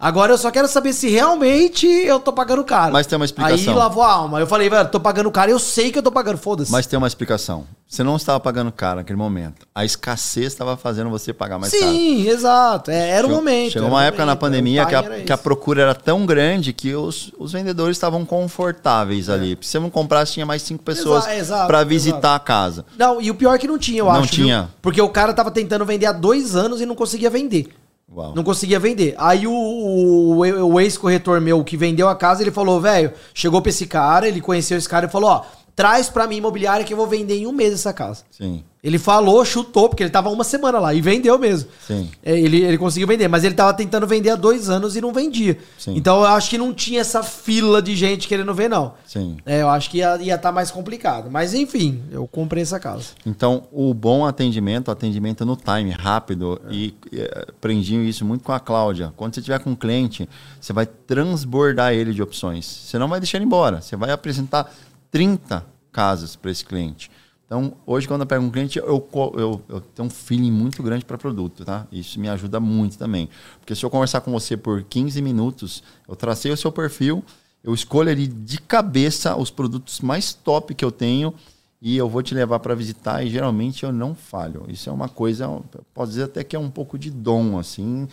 Agora 0.00 0.32
eu 0.32 0.38
só 0.38 0.50
quero 0.50 0.66
saber 0.66 0.94
se 0.94 1.10
realmente 1.10 1.86
eu 1.86 2.18
tô 2.18 2.32
pagando 2.32 2.64
caro. 2.64 2.90
Mas 2.90 3.06
tem 3.06 3.16
uma 3.16 3.26
explicação. 3.26 3.74
Aí 3.74 3.78
lavou 3.78 4.02
a 4.02 4.10
alma. 4.10 4.40
Eu 4.40 4.46
falei, 4.46 4.70
velho, 4.70 4.88
tô 4.88 4.98
pagando 4.98 5.30
caro, 5.30 5.50
eu 5.50 5.58
sei 5.58 5.92
que 5.92 5.98
eu 5.98 6.02
tô 6.02 6.10
pagando, 6.10 6.38
foda-se. 6.38 6.72
Mas 6.72 6.86
tem 6.86 6.96
uma 6.96 7.06
explicação. 7.06 7.66
Você 7.86 8.02
não 8.02 8.16
estava 8.16 8.40
pagando 8.40 8.72
caro 8.72 8.96
naquele 8.96 9.18
momento. 9.18 9.66
A 9.74 9.84
escassez 9.84 10.46
estava 10.46 10.74
fazendo 10.74 11.10
você 11.10 11.34
pagar 11.34 11.58
mais 11.58 11.70
Sim, 11.70 11.80
caro. 11.80 11.92
Sim, 11.92 12.28
exato. 12.28 12.90
É, 12.90 13.10
era 13.10 13.26
o 13.26 13.30
momento. 13.30 13.72
Chegou 13.72 13.88
uma 13.88 14.02
época 14.02 14.22
momento, 14.22 14.34
na 14.34 14.40
pandemia 14.40 14.86
que 14.86 14.94
a, 14.94 15.02
que 15.02 15.32
a, 15.32 15.36
procura 15.36 15.82
era 15.82 15.94
tão 15.94 16.24
grande 16.24 16.72
que 16.72 16.94
os, 16.94 17.30
os 17.38 17.52
vendedores 17.52 17.94
estavam 17.94 18.24
confortáveis 18.24 19.28
é. 19.28 19.34
ali. 19.34 19.58
Se 19.60 19.68
você 19.68 19.78
não 19.80 19.90
comprasse, 19.90 20.32
tinha 20.32 20.46
mais 20.46 20.62
cinco 20.62 20.82
pessoas 20.82 21.26
para 21.66 21.84
visitar 21.84 22.18
exato. 22.18 22.36
a 22.36 22.38
casa. 22.38 22.86
Não, 22.96 23.20
e 23.20 23.30
o 23.30 23.34
pior 23.34 23.54
é 23.54 23.58
que 23.58 23.68
não 23.68 23.76
tinha, 23.76 23.98
eu 23.98 24.06
não 24.06 24.12
acho. 24.12 24.20
Não 24.20 24.28
tinha. 24.28 24.62
Viu? 24.62 24.70
Porque 24.80 25.02
o 25.02 25.08
cara 25.10 25.34
tava 25.34 25.50
tentando 25.50 25.84
vender 25.84 26.06
há 26.06 26.12
dois 26.12 26.56
anos 26.56 26.80
e 26.80 26.86
não 26.86 26.94
conseguia 26.94 27.28
vender. 27.28 27.68
Uau. 28.12 28.34
Não 28.34 28.42
conseguia 28.42 28.80
vender. 28.80 29.14
Aí 29.16 29.46
o, 29.46 29.52
o, 29.52 30.38
o 30.38 30.80
ex-corretor 30.80 31.40
meu 31.40 31.62
que 31.62 31.76
vendeu 31.76 32.08
a 32.08 32.16
casa, 32.16 32.42
ele 32.42 32.50
falou, 32.50 32.80
velho, 32.80 33.12
chegou 33.32 33.62
pra 33.62 33.70
esse 33.70 33.86
cara, 33.86 34.26
ele 34.26 34.40
conheceu 34.40 34.76
esse 34.76 34.88
cara 34.88 35.06
e 35.06 35.10
falou, 35.10 35.30
ó, 35.30 35.44
traz 35.80 36.10
pra 36.10 36.26
mim 36.26 36.36
imobiliária 36.36 36.84
que 36.84 36.92
eu 36.92 36.96
vou 36.96 37.06
vender 37.06 37.38
em 37.38 37.46
um 37.46 37.52
mês 37.52 37.72
essa 37.72 37.90
casa. 37.90 38.22
Sim. 38.30 38.62
Ele 38.82 38.98
falou, 38.98 39.44
chutou, 39.44 39.88
porque 39.88 40.02
ele 40.02 40.10
tava 40.10 40.28
uma 40.30 40.44
semana 40.44 40.78
lá 40.78 40.92
e 40.92 41.00
vendeu 41.00 41.38
mesmo. 41.38 41.70
Sim. 41.86 42.10
É, 42.22 42.38
ele, 42.38 42.62
ele 42.62 42.76
conseguiu 42.78 43.06
vender, 43.06 43.28
mas 43.28 43.44
ele 43.44 43.54
tava 43.54 43.72
tentando 43.74 44.06
vender 44.06 44.30
há 44.30 44.36
dois 44.36 44.70
anos 44.70 44.96
e 44.96 45.00
não 45.00 45.12
vendia. 45.12 45.58
Sim. 45.78 45.94
Então 45.96 46.20
eu 46.20 46.26
acho 46.26 46.50
que 46.50 46.58
não 46.58 46.72
tinha 46.72 47.00
essa 47.00 47.22
fila 47.22 47.80
de 47.80 47.94
gente 47.94 48.28
querendo 48.28 48.54
ver, 48.54 48.68
não. 48.68 48.94
Sim. 49.06 49.38
É, 49.44 49.62
eu 49.62 49.68
acho 49.70 49.90
que 49.90 49.98
ia 49.98 50.16
estar 50.16 50.38
tá 50.38 50.52
mais 50.52 50.70
complicado. 50.70 51.30
Mas 51.30 51.54
enfim, 51.54 52.02
eu 52.10 52.26
comprei 52.26 52.62
essa 52.62 52.78
casa. 52.78 53.08
Então, 53.24 53.64
o 53.72 53.92
bom 53.94 54.26
atendimento, 54.26 54.90
atendimento 54.90 55.46
no 55.46 55.56
time, 55.56 55.90
rápido, 55.90 56.60
é. 56.68 56.72
e, 56.72 56.94
e 57.10 57.22
aprendi 57.48 57.96
isso 58.08 58.24
muito 58.24 58.44
com 58.44 58.52
a 58.52 58.60
Cláudia. 58.60 59.12
Quando 59.16 59.34
você 59.34 59.42
tiver 59.42 59.58
com 59.60 59.70
um 59.70 59.76
cliente, 59.76 60.28
você 60.58 60.74
vai 60.74 60.84
transbordar 60.84 61.92
ele 61.94 62.12
de 62.12 62.22
opções. 62.22 62.66
Você 62.66 62.98
não 62.98 63.08
vai 63.08 63.20
deixar 63.20 63.36
ele 63.36 63.46
embora. 63.46 63.80
Você 63.82 63.94
vai 63.94 64.10
apresentar 64.10 64.72
30 65.10 65.66
casas 65.92 66.36
para 66.36 66.50
esse 66.50 66.64
cliente. 66.64 67.10
Então, 67.50 67.72
hoje, 67.84 68.06
quando 68.06 68.20
eu 68.20 68.26
pego 68.28 68.44
um 68.44 68.50
cliente, 68.50 68.78
eu, 68.78 69.08
eu, 69.34 69.62
eu 69.68 69.80
tenho 69.80 70.06
um 70.06 70.10
feeling 70.10 70.52
muito 70.52 70.82
grande 70.84 71.04
para 71.04 71.18
produto, 71.18 71.64
tá? 71.64 71.84
Isso 71.90 72.20
me 72.20 72.28
ajuda 72.28 72.60
muito 72.60 72.96
também. 72.96 73.28
Porque 73.58 73.74
se 73.74 73.84
eu 73.84 73.90
conversar 73.90 74.20
com 74.20 74.30
você 74.30 74.56
por 74.56 74.84
15 74.84 75.20
minutos, 75.20 75.82
eu 76.06 76.14
tracei 76.14 76.52
o 76.52 76.56
seu 76.56 76.70
perfil, 76.70 77.24
eu 77.64 77.74
escolho 77.74 78.08
ali 78.08 78.28
de 78.28 78.60
cabeça 78.60 79.36
os 79.36 79.50
produtos 79.50 80.00
mais 80.00 80.32
top 80.32 80.74
que 80.76 80.84
eu 80.84 80.92
tenho 80.92 81.34
e 81.82 81.96
eu 81.96 82.08
vou 82.08 82.22
te 82.22 82.34
levar 82.34 82.60
para 82.60 82.74
visitar 82.74 83.24
e 83.24 83.30
geralmente 83.30 83.82
eu 83.82 83.92
não 83.92 84.14
falho. 84.14 84.64
Isso 84.68 84.88
é 84.88 84.92
uma 84.92 85.08
coisa, 85.08 85.48
posso 85.92 86.12
dizer 86.12 86.24
até 86.24 86.44
que 86.44 86.54
é 86.54 86.58
um 86.58 86.70
pouco 86.70 86.98
de 86.98 87.10
dom, 87.10 87.58
assim, 87.58 88.06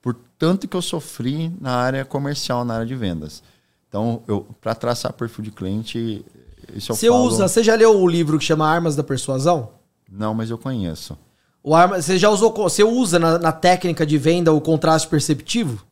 por 0.00 0.14
tanto 0.38 0.68
que 0.68 0.76
eu 0.76 0.82
sofri 0.82 1.52
na 1.60 1.74
área 1.74 2.04
comercial, 2.04 2.64
na 2.64 2.74
área 2.74 2.86
de 2.86 2.94
vendas. 2.94 3.42
Então, 3.90 4.22
para 4.60 4.74
traçar 4.74 5.12
perfil 5.12 5.42
de 5.44 5.50
cliente, 5.50 6.24
isso 6.74 6.92
eu 6.92 6.96
você 6.96 7.08
falo... 7.08 7.24
usa, 7.24 7.48
você 7.48 7.62
já 7.62 7.74
leu 7.74 8.00
o 8.00 8.06
livro 8.08 8.38
que 8.38 8.44
chama 8.44 8.66
Armas 8.66 8.94
da 8.94 9.02
Persuasão? 9.02 9.70
Não, 10.10 10.32
mas 10.32 10.48
eu 10.48 10.56
conheço. 10.56 11.18
O 11.62 11.74
arma, 11.74 12.00
você 12.00 12.16
já 12.16 12.30
usou, 12.30 12.52
você 12.54 12.82
usa 12.84 13.18
na, 13.18 13.36
na 13.38 13.52
técnica 13.52 14.06
de 14.06 14.16
venda 14.16 14.52
o 14.52 14.60
contraste 14.60 15.08
perceptivo? 15.08 15.84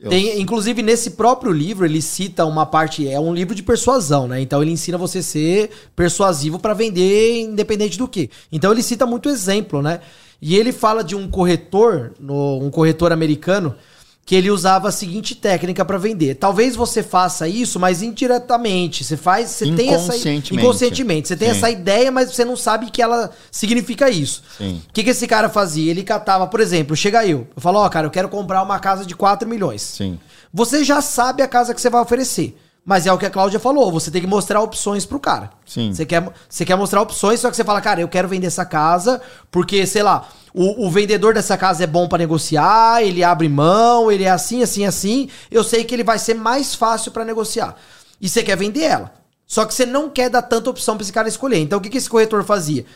Eu- 0.00 0.10
Tem, 0.10 0.40
inclusive, 0.40 0.82
nesse 0.82 1.12
próprio 1.12 1.50
livro, 1.52 1.84
ele 1.84 2.00
cita 2.02 2.44
uma 2.44 2.64
parte. 2.66 3.08
É 3.08 3.18
um 3.18 3.34
livro 3.34 3.54
de 3.54 3.62
persuasão, 3.62 4.28
né? 4.28 4.40
Então 4.40 4.62
ele 4.62 4.70
ensina 4.70 4.96
você 4.98 5.18
a 5.18 5.22
ser 5.22 5.70
persuasivo 5.96 6.58
para 6.58 6.74
vender, 6.74 7.42
independente 7.42 7.98
do 7.98 8.06
que. 8.06 8.30
Então 8.52 8.70
ele 8.70 8.82
cita 8.82 9.06
muito 9.06 9.28
exemplo, 9.28 9.82
né? 9.82 10.00
E 10.40 10.56
ele 10.56 10.72
fala 10.72 11.02
de 11.02 11.16
um 11.16 11.28
corretor, 11.28 12.12
no, 12.20 12.58
um 12.62 12.70
corretor 12.70 13.12
americano, 13.12 13.74
que 14.28 14.34
ele 14.34 14.50
usava 14.50 14.90
a 14.90 14.92
seguinte 14.92 15.34
técnica 15.34 15.86
para 15.86 15.96
vender. 15.96 16.34
Talvez 16.34 16.76
você 16.76 17.02
faça 17.02 17.48
isso, 17.48 17.80
mas 17.80 18.02
indiretamente. 18.02 19.02
Você 19.02 19.16
faz, 19.16 19.48
você 19.48 19.74
tem 19.74 19.94
essa 19.94 20.14
Inconscientemente. 20.60 21.28
Você 21.28 21.34
tem 21.34 21.48
Sim. 21.48 21.56
essa 21.56 21.70
ideia, 21.70 22.12
mas 22.12 22.30
você 22.30 22.44
não 22.44 22.54
sabe 22.54 22.90
que 22.90 23.00
ela 23.00 23.30
significa 23.50 24.10
isso. 24.10 24.42
O 24.60 24.92
que, 24.92 25.02
que 25.02 25.08
esse 25.08 25.26
cara 25.26 25.48
fazia? 25.48 25.90
Ele 25.90 26.02
catava, 26.02 26.46
por 26.46 26.60
exemplo, 26.60 26.94
chega 26.94 27.24
eu, 27.24 27.46
eu 27.56 27.62
falo, 27.62 27.78
ó, 27.78 27.88
cara, 27.88 28.06
eu 28.06 28.10
quero 28.10 28.28
comprar 28.28 28.62
uma 28.62 28.78
casa 28.78 29.06
de 29.06 29.16
4 29.16 29.48
milhões. 29.48 29.80
Sim. 29.80 30.20
Você 30.52 30.84
já 30.84 31.00
sabe 31.00 31.42
a 31.42 31.48
casa 31.48 31.72
que 31.72 31.80
você 31.80 31.88
vai 31.88 32.02
oferecer. 32.02 32.54
Mas 32.88 33.06
é 33.06 33.12
o 33.12 33.18
que 33.18 33.26
a 33.26 33.30
Cláudia 33.30 33.60
falou, 33.60 33.92
você 33.92 34.10
tem 34.10 34.22
que 34.22 34.26
mostrar 34.26 34.62
opções 34.62 35.04
pro 35.04 35.20
cara. 35.20 35.50
Sim. 35.66 35.92
Você 35.92 36.06
quer, 36.06 36.26
você 36.48 36.64
quer 36.64 36.74
mostrar 36.74 37.02
opções, 37.02 37.38
só 37.38 37.50
que 37.50 37.56
você 37.56 37.62
fala, 37.62 37.82
cara, 37.82 38.00
eu 38.00 38.08
quero 38.08 38.26
vender 38.26 38.46
essa 38.46 38.64
casa 38.64 39.20
porque, 39.50 39.86
sei 39.86 40.02
lá, 40.02 40.26
o, 40.54 40.86
o 40.86 40.90
vendedor 40.90 41.34
dessa 41.34 41.54
casa 41.58 41.84
é 41.84 41.86
bom 41.86 42.08
pra 42.08 42.16
negociar, 42.16 43.02
ele 43.02 43.22
abre 43.22 43.46
mão, 43.46 44.10
ele 44.10 44.24
é 44.24 44.30
assim, 44.30 44.62
assim, 44.62 44.86
assim. 44.86 45.28
Eu 45.50 45.62
sei 45.62 45.84
que 45.84 45.94
ele 45.94 46.02
vai 46.02 46.18
ser 46.18 46.32
mais 46.32 46.74
fácil 46.74 47.12
pra 47.12 47.26
negociar. 47.26 47.76
E 48.18 48.26
você 48.26 48.42
quer 48.42 48.56
vender 48.56 48.84
ela. 48.84 49.12
Só 49.46 49.66
que 49.66 49.74
você 49.74 49.84
não 49.84 50.08
quer 50.08 50.30
dar 50.30 50.40
tanta 50.40 50.70
opção 50.70 50.96
pra 50.96 51.02
esse 51.02 51.12
cara 51.12 51.28
escolher. 51.28 51.58
Então 51.58 51.78
o 51.78 51.82
que, 51.82 51.90
que 51.90 51.98
esse 51.98 52.08
corretor 52.08 52.42
fazia? 52.42 52.86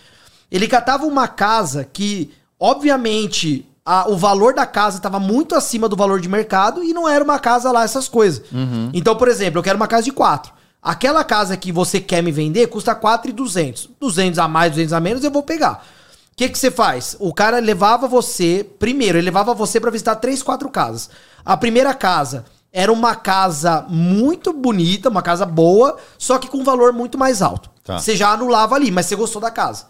Ele 0.51 0.67
catava 0.67 1.05
uma 1.05 1.29
casa 1.29 1.85
que, 1.85 2.31
obviamente, 2.59 3.71
a- 3.85 4.09
o 4.09 4.17
valor 4.17 4.55
da 4.55 4.67
casa 4.67 4.97
estava 4.99 5.19
muito 5.19 5.55
acima 5.55 5.89
do 5.89 5.97
valor 5.97 6.21
de 6.21 6.29
mercado 6.29 6.83
e 6.85 6.93
não 6.93 7.09
era 7.09 7.23
uma 7.25 7.39
casa 7.39 7.71
lá, 7.73 7.85
essas 7.85 8.09
coisas. 8.09 8.43
Então, 8.93 9.17
por 9.17 9.29
exemplo, 9.29 9.59
eu 9.59 9.63
quero 9.63 9.77
uma 9.77 9.89
casa 9.89 10.05
de 10.05 10.13
4. 10.13 10.53
Aquela 10.83 11.23
casa 11.25 11.57
que 11.57 11.71
você 11.71 12.01
quer 12.01 12.23
me 12.23 12.33
vender 12.33 12.67
custa 12.69 12.95
4,200. 12.95 13.89
200 14.01 14.39
a 14.39 14.49
mais, 14.49 14.73
200 14.73 14.93
a 14.93 15.01
menos, 15.01 15.23
eu 15.25 15.31
vou 15.31 15.43
pegar. 15.43 15.85
O 16.33 16.37
que, 16.37 16.49
que 16.49 16.59
você 16.59 16.71
faz? 16.71 17.15
O 17.21 17.33
cara 17.33 17.59
levava 17.61 18.09
você, 18.09 18.67
primeiro, 18.79 19.19
ele 19.19 19.27
levava 19.27 19.55
você 19.55 19.79
para 19.79 19.91
visitar 19.91 20.17
três, 20.17 20.43
quatro 20.43 20.69
casas. 20.71 21.11
A 21.45 21.57
primeira 21.57 21.93
casa 21.95 22.45
era 22.73 22.91
uma 22.91 23.15
casa 23.15 23.85
muito 23.89 24.53
bonita, 24.53 25.09
uma 25.11 25.21
casa 25.23 25.45
boa, 25.45 25.99
só 26.19 26.39
que 26.39 26.49
com 26.49 26.59
um 26.59 26.65
valor 26.65 26.93
muito 26.93 27.19
mais 27.19 27.43
alto. 27.43 27.71
Tá. 27.85 27.99
Você 27.99 28.17
já 28.17 28.31
anulava 28.31 28.75
ali, 28.75 28.91
mas 28.91 29.07
você 29.07 29.15
gostou 29.15 29.43
da 29.43 29.51
casa. 29.51 29.85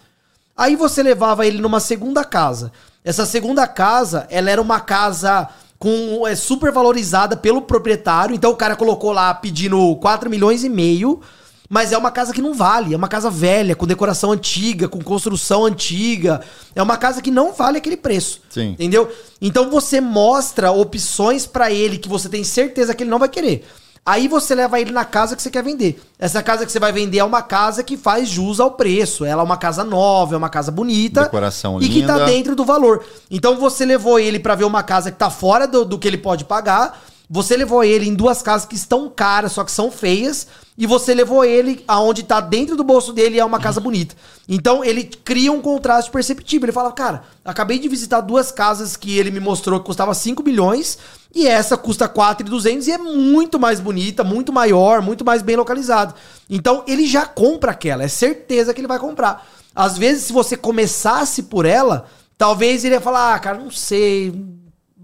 Aí 0.56 0.74
você 0.76 1.02
levava 1.02 1.46
ele 1.46 1.58
numa 1.60 1.78
segunda 1.80 2.24
casa. 2.24 2.72
Essa 3.04 3.26
segunda 3.26 3.66
casa, 3.66 4.26
ela 4.30 4.50
era 4.50 4.62
uma 4.62 4.80
casa 4.80 5.48
com 5.78 6.24
é 6.28 6.36
super 6.36 6.70
valorizada 6.70 7.36
pelo 7.36 7.62
proprietário. 7.62 8.34
Então 8.34 8.52
o 8.52 8.56
cara 8.56 8.76
colocou 8.76 9.10
lá 9.10 9.34
pedindo 9.34 9.96
4 9.96 10.30
milhões 10.30 10.62
e 10.62 10.68
meio, 10.68 11.20
mas 11.68 11.90
é 11.90 11.98
uma 11.98 12.12
casa 12.12 12.32
que 12.32 12.40
não 12.40 12.54
vale, 12.54 12.94
é 12.94 12.96
uma 12.96 13.08
casa 13.08 13.28
velha, 13.28 13.74
com 13.74 13.84
decoração 13.84 14.30
antiga, 14.30 14.88
com 14.88 15.00
construção 15.00 15.64
antiga. 15.64 16.40
É 16.76 16.82
uma 16.82 16.96
casa 16.96 17.20
que 17.20 17.32
não 17.32 17.52
vale 17.52 17.78
aquele 17.78 17.96
preço. 17.96 18.40
Sim. 18.48 18.72
Entendeu? 18.72 19.10
Então 19.40 19.68
você 19.68 20.00
mostra 20.00 20.70
opções 20.70 21.44
pra 21.44 21.72
ele 21.72 21.98
que 21.98 22.08
você 22.08 22.28
tem 22.28 22.44
certeza 22.44 22.94
que 22.94 23.02
ele 23.02 23.10
não 23.10 23.18
vai 23.18 23.28
querer. 23.28 23.66
Aí 24.04 24.26
você 24.26 24.52
leva 24.54 24.80
ele 24.80 24.90
na 24.90 25.04
casa 25.04 25.36
que 25.36 25.42
você 25.42 25.50
quer 25.50 25.62
vender. 25.62 26.02
Essa 26.18 26.42
casa 26.42 26.66
que 26.66 26.72
você 26.72 26.80
vai 26.80 26.92
vender 26.92 27.18
é 27.18 27.24
uma 27.24 27.40
casa 27.40 27.84
que 27.84 27.96
faz 27.96 28.28
jus 28.28 28.58
ao 28.58 28.72
preço. 28.72 29.24
Ela 29.24 29.42
é 29.42 29.44
uma 29.44 29.56
casa 29.56 29.84
nova, 29.84 30.34
é 30.34 30.38
uma 30.38 30.48
casa 30.48 30.72
bonita. 30.72 31.22
Decoração 31.22 31.80
E 31.80 31.88
que 31.88 32.04
tá 32.04 32.14
linda. 32.14 32.26
dentro 32.26 32.56
do 32.56 32.64
valor. 32.64 33.04
Então 33.30 33.56
você 33.56 33.84
levou 33.84 34.18
ele 34.18 34.40
pra 34.40 34.56
ver 34.56 34.64
uma 34.64 34.82
casa 34.82 35.12
que 35.12 35.18
tá 35.18 35.30
fora 35.30 35.68
do, 35.68 35.84
do 35.84 35.98
que 36.00 36.08
ele 36.08 36.18
pode 36.18 36.44
pagar. 36.44 37.00
Você 37.30 37.56
levou 37.56 37.84
ele 37.84 38.08
em 38.08 38.14
duas 38.14 38.42
casas 38.42 38.66
que 38.66 38.74
estão 38.74 39.08
caras, 39.08 39.52
só 39.52 39.62
que 39.62 39.70
são 39.70 39.88
feias. 39.90 40.48
E 40.76 40.86
você 40.86 41.12
levou 41.12 41.44
ele 41.44 41.84
aonde 41.86 42.22
tá 42.22 42.40
dentro 42.40 42.76
do 42.76 42.82
bolso 42.82 43.12
dele 43.12 43.38
é 43.38 43.44
uma 43.44 43.60
casa 43.60 43.78
bonita. 43.78 44.14
Então 44.48 44.82
ele 44.82 45.04
cria 45.04 45.52
um 45.52 45.60
contraste 45.60 46.10
perceptível. 46.10 46.64
Ele 46.64 46.72
fala, 46.72 46.90
cara, 46.92 47.24
acabei 47.44 47.78
de 47.78 47.88
visitar 47.88 48.22
duas 48.22 48.50
casas 48.50 48.96
que 48.96 49.18
ele 49.18 49.30
me 49.30 49.40
mostrou 49.40 49.78
que 49.80 49.86
custava 49.86 50.14
5 50.14 50.42
milhões. 50.42 50.98
E 51.34 51.46
essa 51.46 51.76
custa 51.76 52.08
4,200 52.08 52.86
e 52.86 52.92
é 52.92 52.98
muito 52.98 53.58
mais 53.58 53.80
bonita, 53.80 54.24
muito 54.24 54.52
maior, 54.52 55.02
muito 55.02 55.24
mais 55.24 55.42
bem 55.42 55.56
localizada. 55.56 56.14
Então 56.48 56.84
ele 56.86 57.06
já 57.06 57.26
compra 57.26 57.72
aquela, 57.72 58.04
é 58.04 58.08
certeza 58.08 58.72
que 58.72 58.80
ele 58.80 58.88
vai 58.88 58.98
comprar. 58.98 59.46
Às 59.74 59.96
vezes, 59.96 60.24
se 60.24 60.32
você 60.32 60.56
começasse 60.56 61.44
por 61.44 61.64
ela, 61.64 62.06
talvez 62.36 62.84
ele 62.84 62.94
ia 62.94 63.00
falar: 63.00 63.34
ah, 63.34 63.38
cara, 63.38 63.58
não 63.58 63.70
sei, 63.70 64.32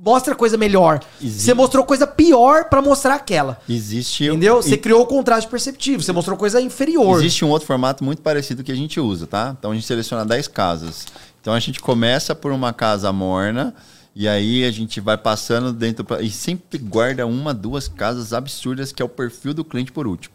mostra 0.05 0.35
coisa 0.35 0.57
melhor. 0.57 1.01
Existe- 1.21 1.45
Você 1.45 1.55
mostrou 1.55 1.85
coisa 1.85 2.07
pior 2.07 2.65
pra 2.69 2.81
mostrar 2.81 3.15
aquela. 3.17 3.61
Existe. 3.69 4.25
Entendeu? 4.27 4.57
Você 4.63 4.75
e- 4.75 4.79
criou 4.79 5.03
o 5.03 5.07
contraste 5.07 5.49
perceptivo, 5.51 6.03
você 6.03 6.13
mostrou 6.13 6.37
coisa 6.37 6.61
inferior. 6.61 7.19
Existe 7.19 7.45
um 7.45 7.51
outro 7.51 7.67
formato 7.67 8.03
muito 8.05 8.23
parecido 8.23 8.63
que 8.65 8.73
a 8.73 8.77
gente 8.77 8.99
usa, 9.01 9.27
tá? 9.27 9.55
Então 9.59 9.71
a 9.71 9.75
gente 9.75 9.87
seleciona 9.87 10.25
10 10.25 10.49
casas. 10.49 11.07
Então 11.41 11.53
a 11.55 11.61
gente 11.61 11.81
começa 11.81 12.35
por 12.35 12.53
uma 12.53 12.73
casa 12.73 13.13
morna 13.13 13.75
e 14.15 14.27
aí 14.29 14.65
a 14.65 14.71
gente 14.71 15.01
vai 15.01 15.17
passando 15.17 15.73
dentro 15.73 16.05
pra- 16.05 16.21
e 16.23 16.31
sempre 16.31 16.79
guarda 16.79 17.27
uma, 17.27 17.53
duas 17.55 17.89
casas 17.89 18.33
absurdas 18.33 18.93
que 18.93 19.03
é 19.03 19.05
o 19.05 19.09
perfil 19.09 19.53
do 19.55 19.65
cliente 19.65 19.93
por 19.93 20.07
último. 20.07 20.35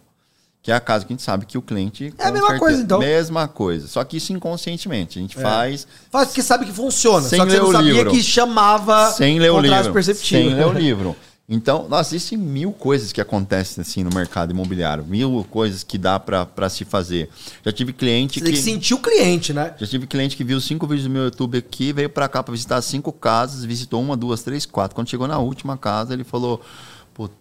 Que 0.63 0.71
é 0.71 0.75
a 0.75 0.79
casa 0.79 1.05
que 1.05 1.11
a 1.11 1.13
gente 1.13 1.21
sabe 1.23 1.45
que 1.45 1.57
o 1.57 1.61
cliente. 1.61 2.13
É 2.17 2.27
a 2.27 2.31
mesma 2.31 2.57
coisa, 2.57 2.81
então. 2.81 2.99
Mesma 2.99 3.49
coisa. 3.49 3.85
Só 3.85 4.01
que 4.05 4.15
isso 4.15 4.31
inconscientemente. 4.31 5.19
A 5.19 5.21
gente 5.21 5.35
faz 5.35 5.85
Faz 6.09 6.29
porque 6.29 6.41
sabe 6.41 6.65
que 6.65 6.71
funciona. 6.71 7.27
Sem 7.27 7.37
só 7.37 7.45
que 7.45 7.51
você 7.51 7.57
ler 7.57 7.63
não 7.63 7.69
o 7.69 7.73
sabia 7.73 7.93
livro. 7.93 8.11
que 8.11 8.23
chamava 8.23 9.11
sem 9.11 9.39
ler 9.39 9.51
o 9.51 9.59
livro. 9.59 9.91
perceptivo. 9.91 10.41
Sem 10.41 10.55
ler 10.55 10.65
o 10.65 10.71
livro. 10.73 11.15
Então, 11.49 11.89
nossa, 11.89 12.15
existem 12.15 12.37
mil 12.37 12.71
coisas 12.71 13.11
que 13.11 13.19
acontecem 13.19 13.81
assim 13.81 14.01
no 14.05 14.09
mercado 14.15 14.51
imobiliário. 14.51 15.03
Mil 15.03 15.45
coisas 15.51 15.83
que 15.83 15.97
dá 15.97 16.17
pra 16.17 16.69
se 16.69 16.85
fazer. 16.85 17.29
Já 17.65 17.71
tive 17.73 17.91
cliente 17.91 18.39
Você 18.39 18.45
tem 18.45 18.53
que 18.53 18.59
sentir 18.61 18.93
o 18.93 18.99
cliente, 18.99 19.51
né? 19.51 19.73
Já 19.77 19.85
tive 19.85 20.07
cliente 20.07 20.37
que 20.37 20.43
viu 20.45 20.61
cinco 20.61 20.87
vídeos 20.87 21.03
do 21.05 21.11
meu 21.11 21.25
YouTube 21.25 21.57
aqui, 21.57 21.91
veio 21.91 22.09
pra 22.09 22.29
cá 22.29 22.41
pra 22.41 22.53
visitar 22.53 22.81
cinco 22.81 23.11
casas, 23.11 23.65
visitou 23.65 24.01
uma, 24.01 24.15
duas, 24.15 24.41
três, 24.41 24.65
quatro. 24.65 24.95
Quando 24.95 25.09
chegou 25.09 25.27
na 25.27 25.37
última 25.37 25.77
casa, 25.77 26.13
ele 26.13 26.23
falou: 26.23 26.61
Puta, 27.13 27.35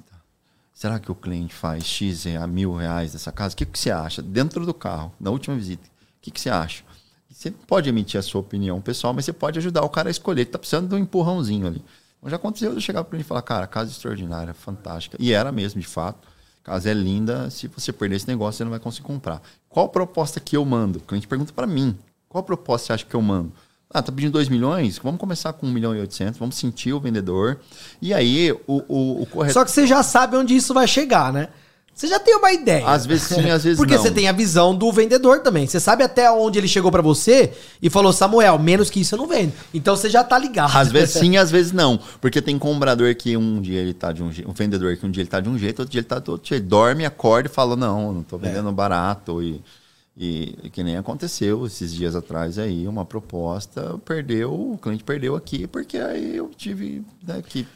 será 0.73 0.99
que 0.99 1.11
o 1.11 1.15
cliente 1.15 1.55
faz 1.55 1.85
X 1.85 2.27
a 2.27 2.47
mil 2.47 2.74
reais 2.74 3.12
nessa 3.12 3.32
casa? 3.32 3.55
O 3.55 3.57
que, 3.57 3.66
que 3.66 3.78
você 3.78 3.90
acha? 3.90 4.23
Dentro 4.23 4.65
do 4.66 4.74
carro, 4.74 5.12
na 5.20 5.31
última 5.31 5.57
visita, 5.57 5.86
o 5.86 6.20
que, 6.23 6.31
que 6.31 6.40
você 6.40 6.51
acha? 6.51 6.85
Você 7.31 7.51
pode 7.51 7.89
emitir 7.89 8.20
a 8.20 8.23
sua 8.23 8.40
opinião 8.40 8.81
pessoal, 8.81 9.12
mas 9.15 9.24
você 9.24 9.32
pode 9.32 9.59
ajudar 9.59 9.82
o 9.82 9.89
cara 9.89 10.09
a 10.09 10.11
escolher, 10.11 10.44
que 10.44 10.53
tá 10.53 10.59
precisando 10.59 10.89
de 10.89 10.94
um 10.94 10.99
empurrãozinho 10.99 11.66
ali. 11.66 11.82
Então, 12.19 12.31
já 12.31 12.36
aconteceu 12.36 12.70
de 12.70 12.77
eu 12.77 12.81
chegar 12.81 13.03
para 13.05 13.16
ele 13.16 13.24
e 13.24 13.27
falar: 13.27 13.43
Cara, 13.43 13.66
casa 13.66 13.90
extraordinária, 13.90 14.55
fantástica. 14.55 15.16
E 15.19 15.32
era 15.32 15.51
mesmo, 15.51 15.81
de 15.81 15.86
fato. 15.86 16.28
Casa 16.62 16.90
é 16.90 16.94
linda, 16.94 17.51
se 17.51 17.66
você 17.66 17.93
perder 17.93 18.16
esse 18.16 18.28
negócio, 18.28 18.59
você 18.59 18.65
não 18.65 18.70
vai 18.70 18.78
conseguir 18.78 19.07
comprar. 19.07 19.43
Qual 19.69 19.89
proposta 19.89 20.39
que 20.39 20.57
eu 20.57 20.65
mando? 20.65 21.01
O 21.01 21.03
cliente 21.03 21.27
pergunta 21.27 21.53
para 21.53 21.66
mim. 21.66 21.99
Qual 22.28 22.44
proposta 22.44 22.86
você 22.86 22.93
acha 22.93 23.05
que 23.05 23.15
eu 23.15 23.23
mando? 23.23 23.53
Ah, 23.93 24.02
tá 24.02 24.10
pedindo 24.10 24.32
2 24.32 24.48
milhões? 24.48 24.98
Vamos 24.98 25.20
começar 25.20 25.52
com 25.52 25.66
1 25.66 25.70
milhão 25.70 25.94
e 25.94 26.01
800, 26.01 26.39
vamos 26.39 26.56
sentir 26.56 26.93
o 26.93 27.01
vendedor. 27.01 27.60
E 28.01 28.14
aí, 28.14 28.52
o, 28.66 28.82
o, 28.89 29.23
o 29.23 29.27
corretor... 29.27 29.52
Só 29.52 29.64
que 29.64 29.70
você 29.70 29.86
já 29.86 30.02
sabe 30.02 30.36
onde 30.36 30.56
isso 30.56 30.73
vai 30.73 30.89
chegar, 30.89 31.32
né? 31.32 31.48
Você 31.94 32.06
já 32.06 32.19
tem 32.19 32.35
uma 32.35 32.51
ideia. 32.51 32.86
Às 32.86 33.05
vezes 33.05 33.24
sim, 33.24 33.51
às 33.51 33.64
vezes 33.64 33.77
Porque 33.78 33.94
não. 33.94 34.02
você 34.02 34.10
tem 34.10 34.27
a 34.27 34.32
visão 34.32 34.74
do 34.74 34.90
vendedor 34.90 35.40
também. 35.40 35.66
Você 35.66 35.78
sabe 35.78 36.02
até 36.02 36.31
onde 36.31 36.59
ele 36.59 36.66
chegou 36.66 36.90
pra 36.90 37.02
você 37.02 37.52
e 37.82 37.90
falou, 37.90 38.12
Samuel, 38.12 38.59
menos 38.59 38.89
que 38.89 39.01
isso 39.01 39.14
eu 39.14 39.19
não 39.19 39.27
vendo. 39.27 39.52
Então 39.74 39.94
você 39.94 40.09
já 40.09 40.24
tá 40.24 40.39
ligado. 40.39 40.74
Às 40.74 40.90
vezes 40.90 41.14
sim, 41.14 41.36
às 41.39 41.51
vezes 41.51 41.70
não. 41.70 42.01
Porque 42.20 42.40
tem 42.40 42.59
comprador 42.59 43.14
que 43.14 43.36
um 43.36 43.60
dia 43.60 43.81
ele 43.81 43.93
tá 43.93 44.10
de 44.10 44.23
um 44.23 44.32
jeito, 44.32 44.51
um 44.51 44.55
vendedor 44.55 44.97
que 44.97 45.05
um 45.05 45.10
dia 45.10 45.23
ele 45.23 45.31
tá 45.31 45.40
de 45.40 45.51
um 45.51 45.59
jeito, 45.59 45.81
outro 45.81 45.93
dia 45.93 46.01
ele 46.01 46.09
tá 46.09 46.19
do 46.19 46.32
outro 46.32 46.48
jeito. 46.48 46.66
Dorme, 46.66 47.05
acorda 47.05 47.48
e 47.48 47.52
fala, 47.52 47.77
não, 47.77 48.12
não 48.12 48.23
tô 48.23 48.39
vendendo 48.39 48.73
barato. 48.73 49.43
E, 49.43 49.62
e, 50.17 50.71
que 50.73 50.83
nem 50.83 50.97
aconteceu 50.97 51.67
esses 51.67 51.93
dias 51.93 52.15
atrás 52.15 52.59
aí, 52.59 52.87
uma 52.87 53.05
proposta, 53.05 53.99
perdeu, 54.05 54.53
o 54.53 54.79
cliente 54.79 55.03
perdeu 55.03 55.35
aqui, 55.35 55.67
porque 55.67 55.97
aí 55.99 56.37
eu 56.37 56.51
tive 56.57 57.05
né, 57.27 57.43
que. 57.47 57.67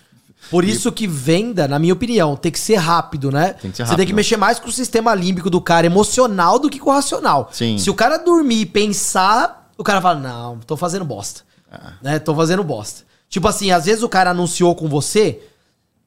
Por 0.51 0.63
isso 0.63 0.93
que 0.93 1.07
venda, 1.07 1.67
na 1.67 1.79
minha 1.79 1.95
opinião, 1.95 2.37
tem 2.37 2.53
que 2.53 2.61
ser 2.61 2.77
rápido, 2.77 3.33
né? 3.33 3.55
Tem 3.55 3.71
que 3.71 3.77
ser 3.79 3.85
Você 3.85 3.89
tem 3.89 3.97
rápido. 3.97 4.07
que 4.09 4.13
mexer 4.13 4.37
mais 4.37 4.59
com 4.61 4.69
o 4.69 4.73
sistema 4.73 5.15
límbico 5.15 5.49
do 5.49 5.61
cara 5.61 5.87
emocional 5.87 6.59
do 6.59 6.69
que 6.69 6.79
com 6.79 6.91
o 6.91 6.93
racional. 6.93 7.49
Sim. 7.53 7.79
Se 7.79 7.89
o 7.89 7.95
cara 7.95 8.19
dormir 8.19 8.61
e 8.61 8.67
pensar, 8.67 9.73
o 9.79 9.83
cara 9.83 10.01
fala, 10.01 10.21
não, 10.21 10.59
tô 10.59 10.77
fazendo 10.77 11.05
bosta. 11.05 11.41
Ah. 11.73 11.95
Né? 12.03 12.19
Tô 12.19 12.35
fazendo 12.35 12.63
bosta. 12.63 13.05
Tipo 13.29 13.49
assim, 13.49 13.71
às 13.71 13.87
vezes 13.87 14.03
o 14.03 14.09
cara 14.09 14.31
anunciou 14.31 14.75
com 14.77 14.89
você, 14.89 15.41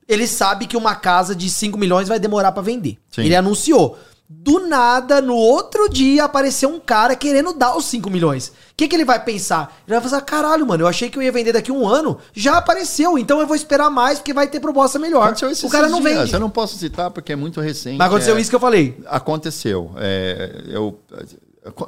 ele 0.07 0.27
sabe 0.27 0.67
que 0.67 0.77
uma 0.77 0.95
casa 0.95 1.35
de 1.35 1.49
5 1.49 1.77
milhões 1.77 2.07
vai 2.07 2.19
demorar 2.19 2.51
pra 2.51 2.61
vender. 2.61 2.97
Sim. 3.11 3.23
Ele 3.23 3.35
anunciou. 3.35 3.97
Do 4.31 4.67
nada, 4.67 5.21
no 5.21 5.33
outro 5.35 5.89
dia, 5.89 6.23
apareceu 6.23 6.69
um 6.69 6.79
cara 6.79 7.15
querendo 7.15 7.51
dar 7.51 7.75
os 7.75 7.85
5 7.85 8.11
milhões. 8.11 8.49
O 8.49 8.51
que, 8.77 8.87
que 8.87 8.95
ele 8.95 9.03
vai 9.03 9.23
pensar? 9.23 9.75
Ele 9.87 9.95
vai 9.95 10.03
pensar, 10.03 10.21
caralho, 10.21 10.67
mano, 10.67 10.83
eu 10.83 10.87
achei 10.87 11.09
que 11.09 11.17
eu 11.17 11.23
ia 11.23 11.31
vender 11.31 11.51
daqui 11.51 11.71
a 11.71 11.73
um 11.73 11.87
ano. 11.87 12.19
Já 12.31 12.57
apareceu, 12.57 13.17
então 13.17 13.39
eu 13.39 13.47
vou 13.47 13.55
esperar 13.55 13.89
mais, 13.89 14.19
porque 14.19 14.31
vai 14.31 14.47
ter 14.47 14.59
proposta 14.59 14.99
melhor. 14.99 15.23
Aconteceu 15.23 15.49
isso 15.49 15.65
O 15.65 15.69
cara 15.71 15.89
não 15.89 15.99
dias. 15.99 16.13
vende. 16.19 16.33
Eu 16.33 16.39
não 16.39 16.49
posso 16.51 16.77
citar 16.77 17.09
porque 17.09 17.33
é 17.33 17.35
muito 17.35 17.59
recente. 17.59 17.97
Mas 17.97 18.05
aconteceu 18.07 18.37
é- 18.37 18.41
isso 18.41 18.51
que 18.51 18.55
eu 18.55 18.59
falei. 18.59 18.99
Aconteceu. 19.07 19.91
É, 19.97 20.61
eu, 20.67 20.99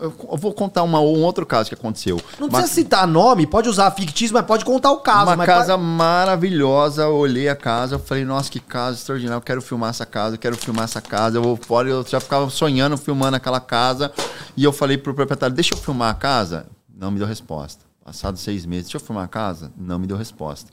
Eu 0.02 0.38
vou 0.38 0.53
contar 0.53 0.84
uma, 0.84 0.99
um 0.99 1.24
outro 1.24 1.45
caso 1.45 1.70
que 1.70 1.76
aconteceu. 1.76 2.18
Não 2.40 2.48
precisa 2.48 2.68
uma, 2.68 2.68
citar 2.68 3.08
nome, 3.08 3.45
pode 3.48 3.70
usar 3.70 3.91
fictício, 3.91 4.34
mas 4.34 4.45
pode 4.45 4.66
contar 4.66 4.91
o 4.91 4.98
caso. 4.98 5.32
Uma 5.32 5.45
casa 5.45 5.78
maravilhosa, 5.78 7.03
eu 7.03 7.16
olhei 7.16 7.49
a 7.49 7.56
casa, 7.56 7.95
eu 7.95 7.99
falei, 7.99 8.26
nossa, 8.26 8.49
que 8.49 8.60
casa 8.60 8.98
extraordinária, 8.98 9.38
eu 9.38 9.41
quero 9.41 9.62
filmar 9.62 9.90
essa 9.90 10.06
casa, 10.06 10.36
eu 10.36 10.40
quero 10.40 10.58
filmar 10.58 10.86
essa 10.86 11.02
casa. 11.02 11.38
Eu 11.38 11.44
vou 11.44 11.58
fora, 11.58 11.90
eu 11.90 12.06
já 12.08 12.20
ficava 12.20 12.49
sonhando 12.49 12.98
filmando 12.98 13.38
aquela 13.38 13.60
casa. 13.60 14.12
E 14.56 14.64
eu 14.64 14.72
falei 14.72 14.98
pro 14.98 15.14
proprietário, 15.14 15.56
deixa 15.56 15.74
eu 15.74 15.78
filmar 15.78 16.10
a 16.12 16.16
casa. 16.16 16.66
Não 16.94 17.12
me 17.12 17.18
deu 17.18 17.28
resposta. 17.28 17.86
Passados 18.03 18.41
seis 18.41 18.66
meses, 18.66 18.86
deixa 18.86 18.98
eu 18.98 19.02
filmar 19.02 19.26
a 19.26 19.28
casa. 19.28 19.72
Não 19.78 19.99
me 19.99 20.08
deu 20.08 20.18
resposta. 20.18 20.72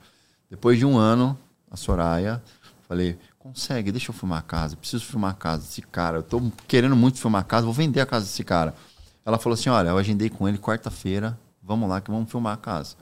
Depois 0.50 0.78
de 0.78 0.86
um 0.86 0.96
ano, 0.96 1.38
a 1.70 1.76
Soraya, 1.76 2.42
falei, 2.88 3.18
consegue, 3.38 3.92
deixa 3.92 4.10
eu 4.10 4.14
filmar 4.14 4.38
a 4.38 4.42
casa, 4.42 4.76
preciso 4.76 5.04
filmar 5.04 5.30
a 5.30 5.34
casa 5.34 5.62
desse 5.62 5.82
cara. 5.82 6.18
Eu 6.18 6.22
tô 6.22 6.42
querendo 6.66 6.96
muito 6.96 7.18
filmar 7.18 7.42
a 7.42 7.44
casa, 7.44 7.64
vou 7.64 7.74
vender 7.74 8.00
a 8.00 8.06
casa 8.06 8.24
desse 8.24 8.44
cara. 8.44 8.74
Ela 9.28 9.38
falou 9.38 9.52
assim: 9.52 9.68
olha, 9.68 9.90
eu 9.90 9.98
agendei 9.98 10.30
com 10.30 10.48
ele 10.48 10.56
quarta-feira, 10.56 11.38
vamos 11.62 11.86
lá 11.86 12.00
que 12.00 12.10
vamos 12.10 12.30
filmar 12.30 12.54
a 12.54 12.56
casa. 12.56 12.96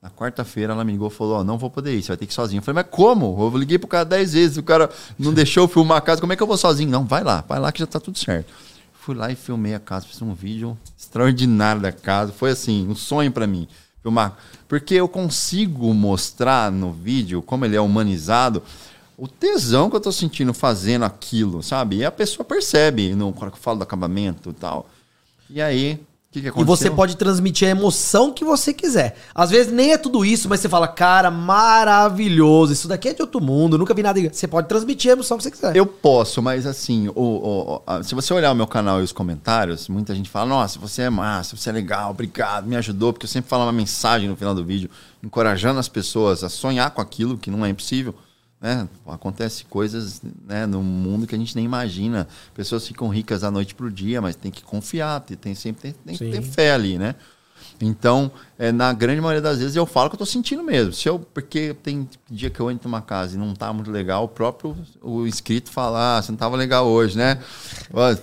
Na 0.00 0.08
quarta-feira 0.08 0.72
ela 0.72 0.82
me 0.82 0.92
ligou 0.92 1.08
e 1.08 1.10
falou: 1.10 1.40
oh, 1.40 1.44
não 1.44 1.58
vou 1.58 1.68
poder 1.68 1.94
ir, 1.94 2.02
você 2.02 2.08
vai 2.08 2.16
ter 2.16 2.24
que 2.24 2.32
ir 2.32 2.34
sozinho. 2.34 2.60
Eu 2.60 2.62
falei, 2.62 2.82
mas 2.82 2.90
como? 2.90 3.36
Eu 3.38 3.58
liguei 3.58 3.78
pro 3.78 3.86
cara 3.86 4.06
dez 4.06 4.32
vezes, 4.32 4.56
o 4.56 4.62
cara 4.62 4.88
não 5.18 5.34
deixou 5.34 5.64
eu 5.64 5.68
filmar 5.68 5.98
a 5.98 6.00
casa, 6.00 6.22
como 6.22 6.32
é 6.32 6.36
que 6.36 6.42
eu 6.42 6.46
vou 6.46 6.56
sozinho? 6.56 6.88
Não, 6.90 7.04
vai 7.04 7.22
lá, 7.22 7.44
vai 7.46 7.60
lá 7.60 7.70
que 7.70 7.80
já 7.80 7.86
tá 7.86 8.00
tudo 8.00 8.18
certo. 8.18 8.50
Fui 8.94 9.14
lá 9.14 9.30
e 9.30 9.36
filmei 9.36 9.74
a 9.74 9.78
casa, 9.78 10.06
fiz 10.06 10.22
um 10.22 10.32
vídeo 10.32 10.74
extraordinário 10.96 11.82
da 11.82 11.92
casa. 11.92 12.32
Foi 12.32 12.50
assim, 12.50 12.88
um 12.88 12.94
sonho 12.94 13.30
para 13.30 13.46
mim 13.46 13.68
filmar. 14.00 14.38
Porque 14.66 14.94
eu 14.94 15.06
consigo 15.06 15.92
mostrar 15.92 16.72
no 16.72 16.92
vídeo, 16.92 17.42
como 17.42 17.66
ele 17.66 17.76
é 17.76 17.80
humanizado, 17.80 18.62
o 19.18 19.28
tesão 19.28 19.90
que 19.90 19.96
eu 19.96 20.00
tô 20.00 20.12
sentindo 20.12 20.54
fazendo 20.54 21.04
aquilo, 21.04 21.62
sabe? 21.62 21.96
E 21.96 22.06
a 22.06 22.10
pessoa 22.10 22.42
percebe 22.42 23.14
no, 23.14 23.34
quando 23.34 23.50
eu 23.50 23.56
falo 23.58 23.78
do 23.78 23.82
acabamento 23.82 24.48
e 24.48 24.54
tal. 24.54 24.88
E 25.50 25.62
aí, 25.62 26.00
o 26.28 26.32
que, 26.32 26.42
que 26.42 26.48
aconteceu? 26.48 26.74
E 26.74 26.76
você 26.76 26.90
pode 26.90 27.16
transmitir 27.16 27.66
a 27.66 27.70
emoção 27.70 28.30
que 28.30 28.44
você 28.44 28.74
quiser. 28.74 29.16
Às 29.34 29.48
vezes 29.48 29.72
nem 29.72 29.92
é 29.92 29.98
tudo 29.98 30.26
isso, 30.26 30.46
mas 30.46 30.60
você 30.60 30.68
fala, 30.68 30.86
cara, 30.86 31.30
maravilhoso, 31.30 32.70
isso 32.70 32.86
daqui 32.86 33.08
é 33.08 33.14
de 33.14 33.22
outro 33.22 33.40
mundo, 33.40 33.78
nunca 33.78 33.94
vi 33.94 34.02
nada. 34.02 34.20
Você 34.30 34.46
pode 34.46 34.68
transmitir 34.68 35.10
a 35.10 35.14
emoção 35.14 35.38
que 35.38 35.44
você 35.44 35.50
quiser. 35.50 35.74
Eu 35.74 35.86
posso, 35.86 36.42
mas 36.42 36.66
assim, 36.66 37.08
o, 37.14 37.82
o, 37.86 38.02
se 38.02 38.14
você 38.14 38.34
olhar 38.34 38.52
o 38.52 38.54
meu 38.54 38.66
canal 38.66 39.00
e 39.00 39.04
os 39.04 39.12
comentários, 39.12 39.88
muita 39.88 40.14
gente 40.14 40.28
fala, 40.28 40.50
nossa, 40.50 40.78
você 40.78 41.02
é 41.02 41.10
massa, 41.10 41.56
você 41.56 41.70
é 41.70 41.72
legal, 41.72 42.10
obrigado, 42.10 42.66
me 42.66 42.76
ajudou, 42.76 43.14
porque 43.14 43.24
eu 43.24 43.30
sempre 43.30 43.48
falo 43.48 43.62
uma 43.62 43.72
mensagem 43.72 44.28
no 44.28 44.36
final 44.36 44.54
do 44.54 44.62
vídeo, 44.62 44.90
encorajando 45.22 45.80
as 45.80 45.88
pessoas 45.88 46.44
a 46.44 46.50
sonhar 46.50 46.90
com 46.90 47.00
aquilo 47.00 47.38
que 47.38 47.50
não 47.50 47.64
é 47.64 47.70
impossível. 47.70 48.14
Né? 48.60 48.88
Acontece 49.06 49.64
coisas 49.64 50.20
né, 50.46 50.66
no 50.66 50.82
mundo 50.82 51.26
que 51.26 51.34
a 51.34 51.38
gente 51.38 51.54
nem 51.54 51.64
imagina. 51.64 52.26
Pessoas 52.54 52.86
ficam 52.86 53.08
ricas 53.08 53.42
da 53.42 53.50
noite 53.50 53.74
para 53.74 53.86
o 53.86 53.90
dia, 53.90 54.20
mas 54.20 54.34
tem 54.34 54.50
que 54.50 54.62
confiar, 54.62 55.20
tem, 55.20 55.54
sempre 55.54 55.82
tem, 55.82 55.92
tem 55.92 56.16
que 56.16 56.30
ter 56.30 56.42
fé 56.42 56.72
ali, 56.72 56.98
né? 56.98 57.14
Então, 57.80 58.30
é, 58.58 58.72
na 58.72 58.92
grande 58.92 59.20
maioria 59.20 59.40
das 59.40 59.58
vezes 59.58 59.76
eu 59.76 59.86
falo 59.86 60.10
que 60.10 60.14
eu 60.14 60.16
estou 60.16 60.26
sentindo 60.26 60.62
mesmo. 60.64 60.92
Se 60.92 61.08
eu, 61.08 61.20
porque 61.20 61.74
tem 61.82 62.08
dia 62.28 62.50
que 62.50 62.58
eu 62.58 62.70
entro 62.70 62.88
numa 62.88 63.00
casa 63.00 63.36
e 63.36 63.38
não 63.38 63.52
está 63.52 63.72
muito 63.72 63.90
legal, 63.90 64.24
o 64.24 64.28
próprio 64.28 64.76
o 65.00 65.26
inscrito 65.26 65.70
fala, 65.70 66.18
ah, 66.18 66.22
você 66.22 66.32
não 66.32 66.36
estava 66.36 66.56
legal 66.56 66.86
hoje, 66.86 67.16
né? 67.16 67.38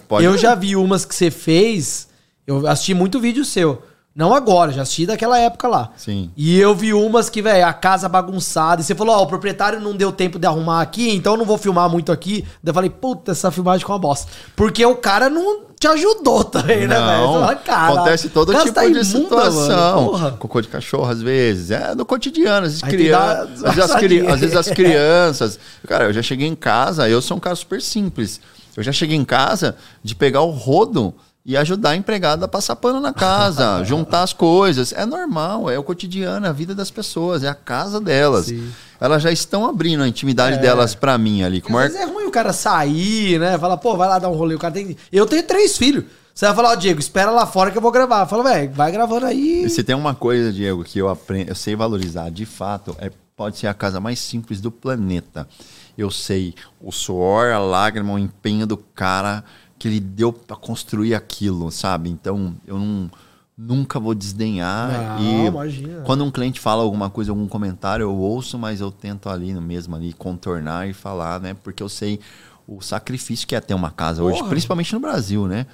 Pode 0.08 0.26
eu 0.26 0.38
já 0.38 0.56
vi 0.56 0.76
umas 0.76 1.06
que 1.06 1.16
você 1.16 1.32
fez, 1.32 2.10
eu 2.46 2.68
assisti 2.68 2.94
muito 2.94 3.20
vídeo 3.20 3.46
seu. 3.46 3.82
Não 4.16 4.34
agora, 4.34 4.72
já 4.72 4.84
assisti 4.84 5.06
daquela 5.06 5.38
época 5.38 5.68
lá. 5.68 5.92
Sim. 5.98 6.32
E 6.38 6.58
eu 6.58 6.74
vi 6.74 6.94
umas 6.94 7.30
que, 7.30 7.42
velho, 7.42 7.68
a 7.68 7.74
casa 7.74 8.08
bagunçada. 8.08 8.82
E 8.82 8.84
você 8.86 8.96
falou, 8.96 9.14
ó, 9.14 9.20
oh, 9.20 9.24
o 9.24 9.28
proprietário 9.28 9.82
não 9.82 9.94
deu 9.94 10.10
tempo 10.10 10.40
de 10.40 10.48
arrumar 10.48 10.82
aqui, 10.82 11.14
então 11.14 11.34
eu 11.34 11.38
não 11.38 11.46
vou 11.46 11.58
filmar 11.58 11.90
muito 11.90 12.14
aqui. 12.14 12.46
Daí 12.64 12.72
eu 12.72 12.74
falei, 12.74 12.90
puta, 12.90 13.34
essa 13.34 13.52
filmagem 13.52 13.86
com 13.86 13.92
uma 13.92 14.00
bosta. 14.00 14.32
Porque 14.56 14.86
o 14.86 14.96
cara 14.96 15.30
não 15.30 15.66
te 15.78 15.86
ajudou 15.88 16.46
também, 16.46 16.88
né, 16.88 16.96
velho? 16.96 17.44
Acontece 17.44 18.30
todo 18.30 18.54
tipo 18.54 18.72
tá 18.72 18.84
de 18.84 18.92
imunda, 18.92 19.04
situação. 19.04 20.14
Mano, 20.14 20.38
Cocô 20.38 20.62
de 20.62 20.70
cachorro, 20.70 21.12
às 21.12 21.22
vezes. 21.22 21.72
É 21.72 21.94
no 21.94 22.06
cotidiano. 22.06 22.68
Às 22.68 22.80
vezes, 22.80 22.82
criança, 22.84 23.68
às, 23.68 23.76
vezes 23.76 23.96
cri... 24.00 24.28
às 24.28 24.40
vezes 24.40 24.56
as 24.56 24.70
crianças. 24.70 25.60
Cara, 25.86 26.06
eu 26.06 26.14
já 26.14 26.22
cheguei 26.22 26.48
em 26.48 26.56
casa, 26.56 27.10
eu 27.10 27.22
sou 27.22 27.36
um 27.36 27.40
cara 27.42 27.56
super 27.58 27.82
simples. 27.82 28.40
Eu 28.78 28.84
já 28.84 28.94
cheguei 28.94 29.18
em 29.18 29.26
casa 29.26 29.76
de 30.02 30.16
pegar 30.16 30.42
o 30.42 30.52
rodo 30.52 31.14
e 31.46 31.56
ajudar 31.56 31.92
a 31.92 31.96
empregada 31.96 32.46
a 32.46 32.48
passar 32.48 32.76
pano 32.76 33.00
na 33.00 33.14
casa, 33.14 33.84
juntar 33.86 34.24
as 34.24 34.34
coisas. 34.34 34.92
É 34.92 35.06
normal, 35.06 35.70
é 35.70 35.78
o 35.78 35.84
cotidiano, 35.84 36.46
é 36.46 36.50
a 36.50 36.52
vida 36.52 36.74
das 36.74 36.90
pessoas, 36.90 37.44
é 37.44 37.48
a 37.48 37.54
casa 37.54 38.02
delas. 38.02 38.48
Sim. 38.48 38.72
Elas 39.00 39.22
já 39.22 39.32
estão 39.32 39.68
abrindo 39.68 40.02
a 40.02 40.08
intimidade 40.08 40.58
é. 40.58 40.60
delas 40.60 40.96
para 40.96 41.18
mim 41.18 41.44
ali. 41.44 41.62
Como 41.62 41.78
Às 41.78 41.94
é... 41.94 42.02
é 42.02 42.06
ruim 42.06 42.26
o 42.26 42.32
cara 42.32 42.52
sair, 42.52 43.40
né? 43.40 43.58
Falar, 43.60 43.78
pô, 43.78 43.96
vai 43.96 44.08
lá 44.08 44.18
dar 44.18 44.30
um 44.30 44.36
rolê. 44.36 44.56
O 44.56 44.60
cara 44.60 44.74
tem. 44.74 44.98
Eu 45.12 45.28
tenho 45.28 45.44
três 45.44 45.78
filhos. 45.78 46.06
Você 46.34 46.46
vai 46.48 46.56
falar, 46.56 46.70
ó, 46.70 46.74
oh, 46.74 46.76
Diego, 46.76 47.00
espera 47.00 47.32
lá 47.32 47.46
fora 47.46 47.72
que 47.72 47.78
eu 47.78 47.82
vou 47.82 47.92
gravar. 47.92 48.26
Fala, 48.26 48.44
velho, 48.44 48.72
vai 48.74 48.92
gravando 48.92 49.26
aí. 49.26 49.70
Se 49.70 49.84
tem 49.84 49.96
uma 49.96 50.14
coisa, 50.14 50.52
Diego, 50.52 50.84
que 50.84 51.00
eu 51.00 51.08
aprendo, 51.08 51.50
eu 51.50 51.56
sei 51.56 51.76
valorizar, 51.76 52.30
de 52.30 52.46
fato, 52.46 52.96
é 53.00 53.10
pode 53.36 53.58
ser 53.58 53.68
a 53.68 53.74
casa 53.74 54.00
mais 54.00 54.20
simples 54.20 54.62
do 54.62 54.72
planeta. 54.72 55.48
Eu 55.98 56.10
sei 56.10 56.54
o 56.82 56.92
suor, 56.92 57.52
a 57.52 57.60
lágrima, 57.60 58.14
o 58.14 58.20
empenho 58.20 58.66
do 58.66 58.78
cara 58.78 59.44
que 59.86 59.90
ele 59.90 60.00
deu 60.00 60.34
para 60.34 60.56
construir 60.56 61.14
aquilo, 61.14 61.70
sabe? 61.70 62.10
Então, 62.10 62.56
eu 62.66 62.80
não, 62.80 63.12
nunca 63.56 64.00
vou 64.00 64.16
desdenhar. 64.16 65.20
Não, 65.20 65.22
e 65.22 65.46
imagina. 65.46 66.02
quando 66.02 66.24
um 66.24 66.32
cliente 66.32 66.60
fala 66.60 66.82
alguma 66.82 67.08
coisa, 67.08 67.32
algum 67.32 67.48
comentário, 67.48 68.02
eu 68.02 68.16
ouço, 68.16 68.58
mas 68.58 68.82
eu 68.82 68.92
tento 68.92 69.30
ali 69.30 69.54
no 69.54 69.62
mesmo 69.62 69.96
ali 69.96 70.12
contornar 70.12 70.90
e 70.90 70.94
falar, 70.94 71.40
né? 71.40 71.54
Porque 71.54 71.84
eu 71.84 71.90
sei 71.90 72.20
o 72.68 72.82
sacrifício 72.82 73.48
que 73.48 73.56
é 73.56 73.62
ter 73.62 73.76
uma 73.76 73.92
casa 73.92 74.24
Porra. 74.24 74.34
hoje, 74.34 74.50
principalmente 74.50 74.92
no 74.92 75.00
Brasil, 75.00 75.48
né? 75.48 75.68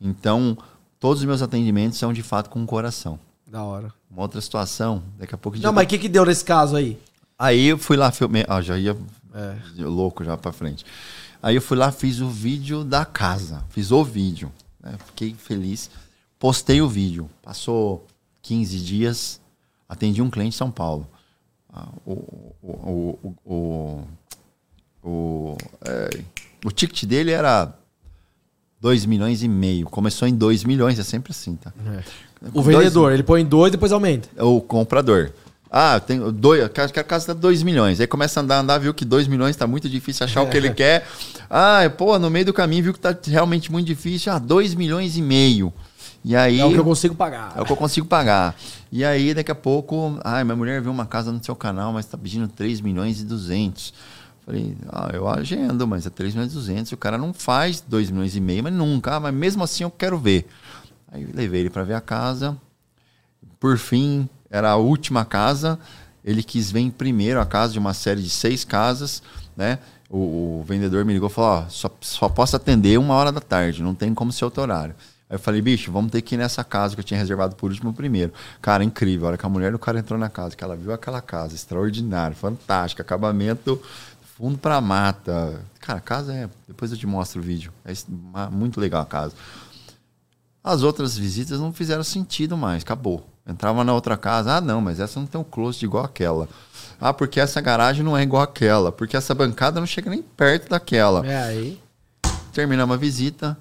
Então, 0.00 0.56
todos 1.00 1.22
os 1.22 1.26
meus 1.26 1.42
atendimentos 1.42 1.98
são 1.98 2.12
de 2.12 2.22
fato 2.22 2.48
com 2.48 2.62
o 2.62 2.66
coração. 2.66 3.18
Da 3.48 3.64
hora. 3.64 3.92
Uma 4.08 4.22
outra 4.22 4.40
situação, 4.40 5.02
daqui 5.18 5.34
a 5.34 5.38
pouco... 5.38 5.58
Não, 5.58 5.72
mas 5.72 5.86
o 5.86 5.88
que 5.88 5.98
que 5.98 6.08
deu 6.08 6.24
nesse 6.24 6.44
caso 6.44 6.76
aí? 6.76 6.96
Aí 7.36 7.66
eu 7.66 7.78
fui 7.78 7.96
lá, 7.96 8.12
filmei... 8.12 8.44
Ah, 8.46 8.60
já 8.60 8.78
ia 8.78 8.96
é. 9.34 9.84
louco 9.84 10.22
já 10.22 10.36
pra 10.36 10.52
frente. 10.52 10.86
Aí 11.46 11.54
eu 11.54 11.62
fui 11.62 11.76
lá, 11.76 11.92
fiz 11.92 12.18
o 12.18 12.28
vídeo 12.28 12.82
da 12.82 13.04
casa. 13.04 13.62
Fiz 13.68 13.92
o 13.92 14.02
vídeo. 14.02 14.50
Né? 14.82 14.96
Fiquei 15.06 15.32
feliz. 15.32 15.88
Postei 16.40 16.82
o 16.82 16.88
vídeo. 16.88 17.30
Passou 17.40 18.04
15 18.42 18.80
dias. 18.80 19.40
Atendi 19.88 20.20
um 20.20 20.28
cliente 20.28 20.56
em 20.56 20.58
São 20.58 20.72
Paulo. 20.72 21.06
Ah, 21.72 21.86
o, 22.04 22.14
o, 22.60 23.18
o, 23.22 23.34
o, 23.44 24.04
o, 25.04 25.56
é, 25.84 26.20
o 26.64 26.72
ticket 26.72 27.04
dele 27.04 27.30
era 27.30 27.72
2 28.80 29.06
milhões 29.06 29.44
e 29.44 29.46
meio. 29.46 29.86
Começou 29.86 30.26
em 30.26 30.34
2 30.34 30.64
milhões, 30.64 30.98
é 30.98 31.04
sempre 31.04 31.30
assim, 31.30 31.54
tá? 31.54 31.72
É. 31.94 32.02
O 32.52 32.60
vendedor, 32.60 32.90
dois, 32.90 33.14
ele 33.14 33.22
põe 33.22 33.46
2 33.46 33.68
e 33.68 33.70
depois 33.70 33.92
aumenta. 33.92 34.28
O 34.44 34.60
comprador. 34.60 35.32
Ah, 35.70 35.98
tem 36.00 36.18
dois, 36.32 36.68
quero 36.68 36.92
que 36.92 37.00
a 37.00 37.04
casa 37.04 37.28
dá 37.28 37.34
2 37.34 37.62
milhões. 37.62 38.00
Aí 38.00 38.06
começa 38.06 38.40
a 38.40 38.42
andar, 38.42 38.58
andar, 38.58 38.78
viu 38.78 38.94
que 38.94 39.04
2 39.04 39.26
milhões 39.26 39.50
está 39.50 39.66
muito 39.66 39.88
difícil 39.88 40.24
achar 40.24 40.42
o 40.42 40.48
que 40.48 40.56
ele 40.56 40.70
quer. 40.70 41.06
Ah, 41.50 41.80
pô, 41.96 42.18
no 42.18 42.30
meio 42.30 42.46
do 42.46 42.52
caminho 42.52 42.84
viu 42.84 42.92
que 42.92 42.98
está 42.98 43.16
realmente 43.30 43.70
muito 43.70 43.86
difícil. 43.86 44.32
Ah, 44.32 44.38
2 44.38 44.74
milhões 44.74 45.16
e 45.16 45.22
meio. 45.22 45.72
E 46.24 46.34
aí, 46.34 46.58
é 46.58 46.64
o 46.64 46.72
que 46.72 46.78
eu 46.78 46.84
consigo 46.84 47.14
pagar. 47.14 47.52
É 47.56 47.60
o 47.60 47.64
que 47.64 47.72
eu 47.72 47.76
consigo 47.76 48.06
pagar. 48.06 48.56
E 48.90 49.04
aí, 49.04 49.32
daqui 49.32 49.50
a 49.50 49.54
pouco, 49.54 50.18
ah, 50.24 50.42
minha 50.42 50.56
mulher 50.56 50.80
viu 50.80 50.90
uma 50.90 51.06
casa 51.06 51.30
no 51.30 51.42
seu 51.42 51.54
canal, 51.54 51.92
mas 51.92 52.04
está 52.04 52.18
pedindo 52.18 52.48
3 52.48 52.80
milhões 52.80 53.20
e 53.20 53.24
200. 53.24 53.94
Falei, 54.44 54.76
ah, 54.88 55.10
eu 55.12 55.28
agendo, 55.28 55.86
mas 55.86 56.06
é 56.06 56.10
3 56.10 56.34
milhões 56.34 56.52
e 56.52 56.54
200. 56.54 56.92
O 56.92 56.96
cara 56.96 57.18
não 57.18 57.32
faz 57.32 57.80
2 57.80 58.10
milhões 58.10 58.34
e 58.34 58.40
meio, 58.40 58.62
mas 58.64 58.72
nunca. 58.72 59.16
Ah, 59.16 59.20
mas 59.20 59.34
mesmo 59.34 59.62
assim 59.62 59.84
eu 59.84 59.90
quero 59.90 60.18
ver. 60.18 60.46
Aí 61.12 61.24
levei 61.32 61.60
ele 61.60 61.70
para 61.70 61.84
ver 61.84 61.94
a 61.94 62.00
casa. 62.00 62.56
Por 63.60 63.78
fim, 63.78 64.28
era 64.50 64.70
a 64.70 64.76
última 64.76 65.24
casa, 65.24 65.78
ele 66.24 66.42
quis 66.42 66.70
ver 66.70 66.80
em 66.80 66.90
primeiro 66.90 67.40
a 67.40 67.46
casa 67.46 67.72
de 67.72 67.78
uma 67.78 67.94
série 67.94 68.22
de 68.22 68.30
seis 68.30 68.64
casas, 68.64 69.22
né? 69.56 69.78
O, 70.08 70.60
o 70.60 70.64
vendedor 70.66 71.04
me 71.04 71.12
ligou 71.12 71.28
e 71.28 71.32
falou: 71.32 71.64
ó, 71.64 71.68
só, 71.68 71.90
só 72.00 72.28
posso 72.28 72.56
atender 72.56 72.98
uma 72.98 73.14
hora 73.14 73.32
da 73.32 73.40
tarde, 73.40 73.82
não 73.82 73.94
tem 73.94 74.14
como 74.14 74.32
ser 74.32 74.44
outro 74.44 74.62
horário. 74.62 74.94
Aí 75.28 75.34
eu 75.34 75.40
falei, 75.40 75.60
bicho, 75.60 75.90
vamos 75.90 76.12
ter 76.12 76.22
que 76.22 76.36
ir 76.36 76.38
nessa 76.38 76.62
casa 76.62 76.94
que 76.94 77.00
eu 77.00 77.04
tinha 77.04 77.18
reservado 77.18 77.56
por 77.56 77.70
último 77.70 77.92
primeiro. 77.92 78.32
Cara, 78.62 78.84
incrível. 78.84 79.26
A 79.26 79.30
hora 79.30 79.36
que 79.36 79.44
a 79.44 79.48
mulher 79.48 79.72
do 79.72 79.78
cara 79.78 79.98
entrou 79.98 80.16
na 80.16 80.28
casa, 80.28 80.54
que 80.54 80.62
ela 80.62 80.76
viu 80.76 80.92
aquela 80.92 81.20
casa, 81.20 81.52
extraordinária, 81.52 82.36
fantástica, 82.36 83.02
acabamento 83.02 83.82
fundo 84.36 84.58
pra 84.58 84.80
mata. 84.80 85.64
Cara, 85.80 85.98
a 85.98 86.02
casa 86.02 86.32
é. 86.32 86.48
Depois 86.68 86.92
eu 86.92 86.98
te 86.98 87.06
mostro 87.06 87.40
o 87.40 87.42
vídeo. 87.42 87.72
É 87.84 87.92
muito 88.50 88.80
legal 88.80 89.02
a 89.02 89.06
casa. 89.06 89.34
As 90.62 90.82
outras 90.82 91.16
visitas 91.16 91.58
não 91.58 91.72
fizeram 91.72 92.04
sentido 92.04 92.56
mais, 92.56 92.82
acabou. 92.82 93.26
Entrava 93.46 93.84
na 93.84 93.94
outra 93.94 94.16
casa, 94.16 94.56
ah, 94.56 94.60
não, 94.60 94.80
mas 94.80 94.98
essa 94.98 95.20
não 95.20 95.26
tem 95.26 95.40
um 95.40 95.44
closet 95.44 95.84
igual 95.84 96.04
aquela. 96.04 96.48
Ah, 97.00 97.12
porque 97.12 97.38
essa 97.38 97.60
garagem 97.60 98.02
não 98.02 98.16
é 98.16 98.22
igual 98.22 98.42
aquela. 98.42 98.90
Porque 98.90 99.16
essa 99.16 99.34
bancada 99.34 99.78
não 99.78 99.86
chega 99.86 100.10
nem 100.10 100.22
perto 100.22 100.68
daquela. 100.68 101.24
É 101.24 101.36
aí. 101.44 101.80
Terminamos 102.52 102.94
a 102.94 102.98
visita 102.98 103.56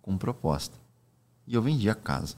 com 0.00 0.16
proposta. 0.16 0.74
E 1.46 1.54
eu 1.54 1.60
vendi 1.60 1.90
a 1.90 1.94
casa. 1.94 2.36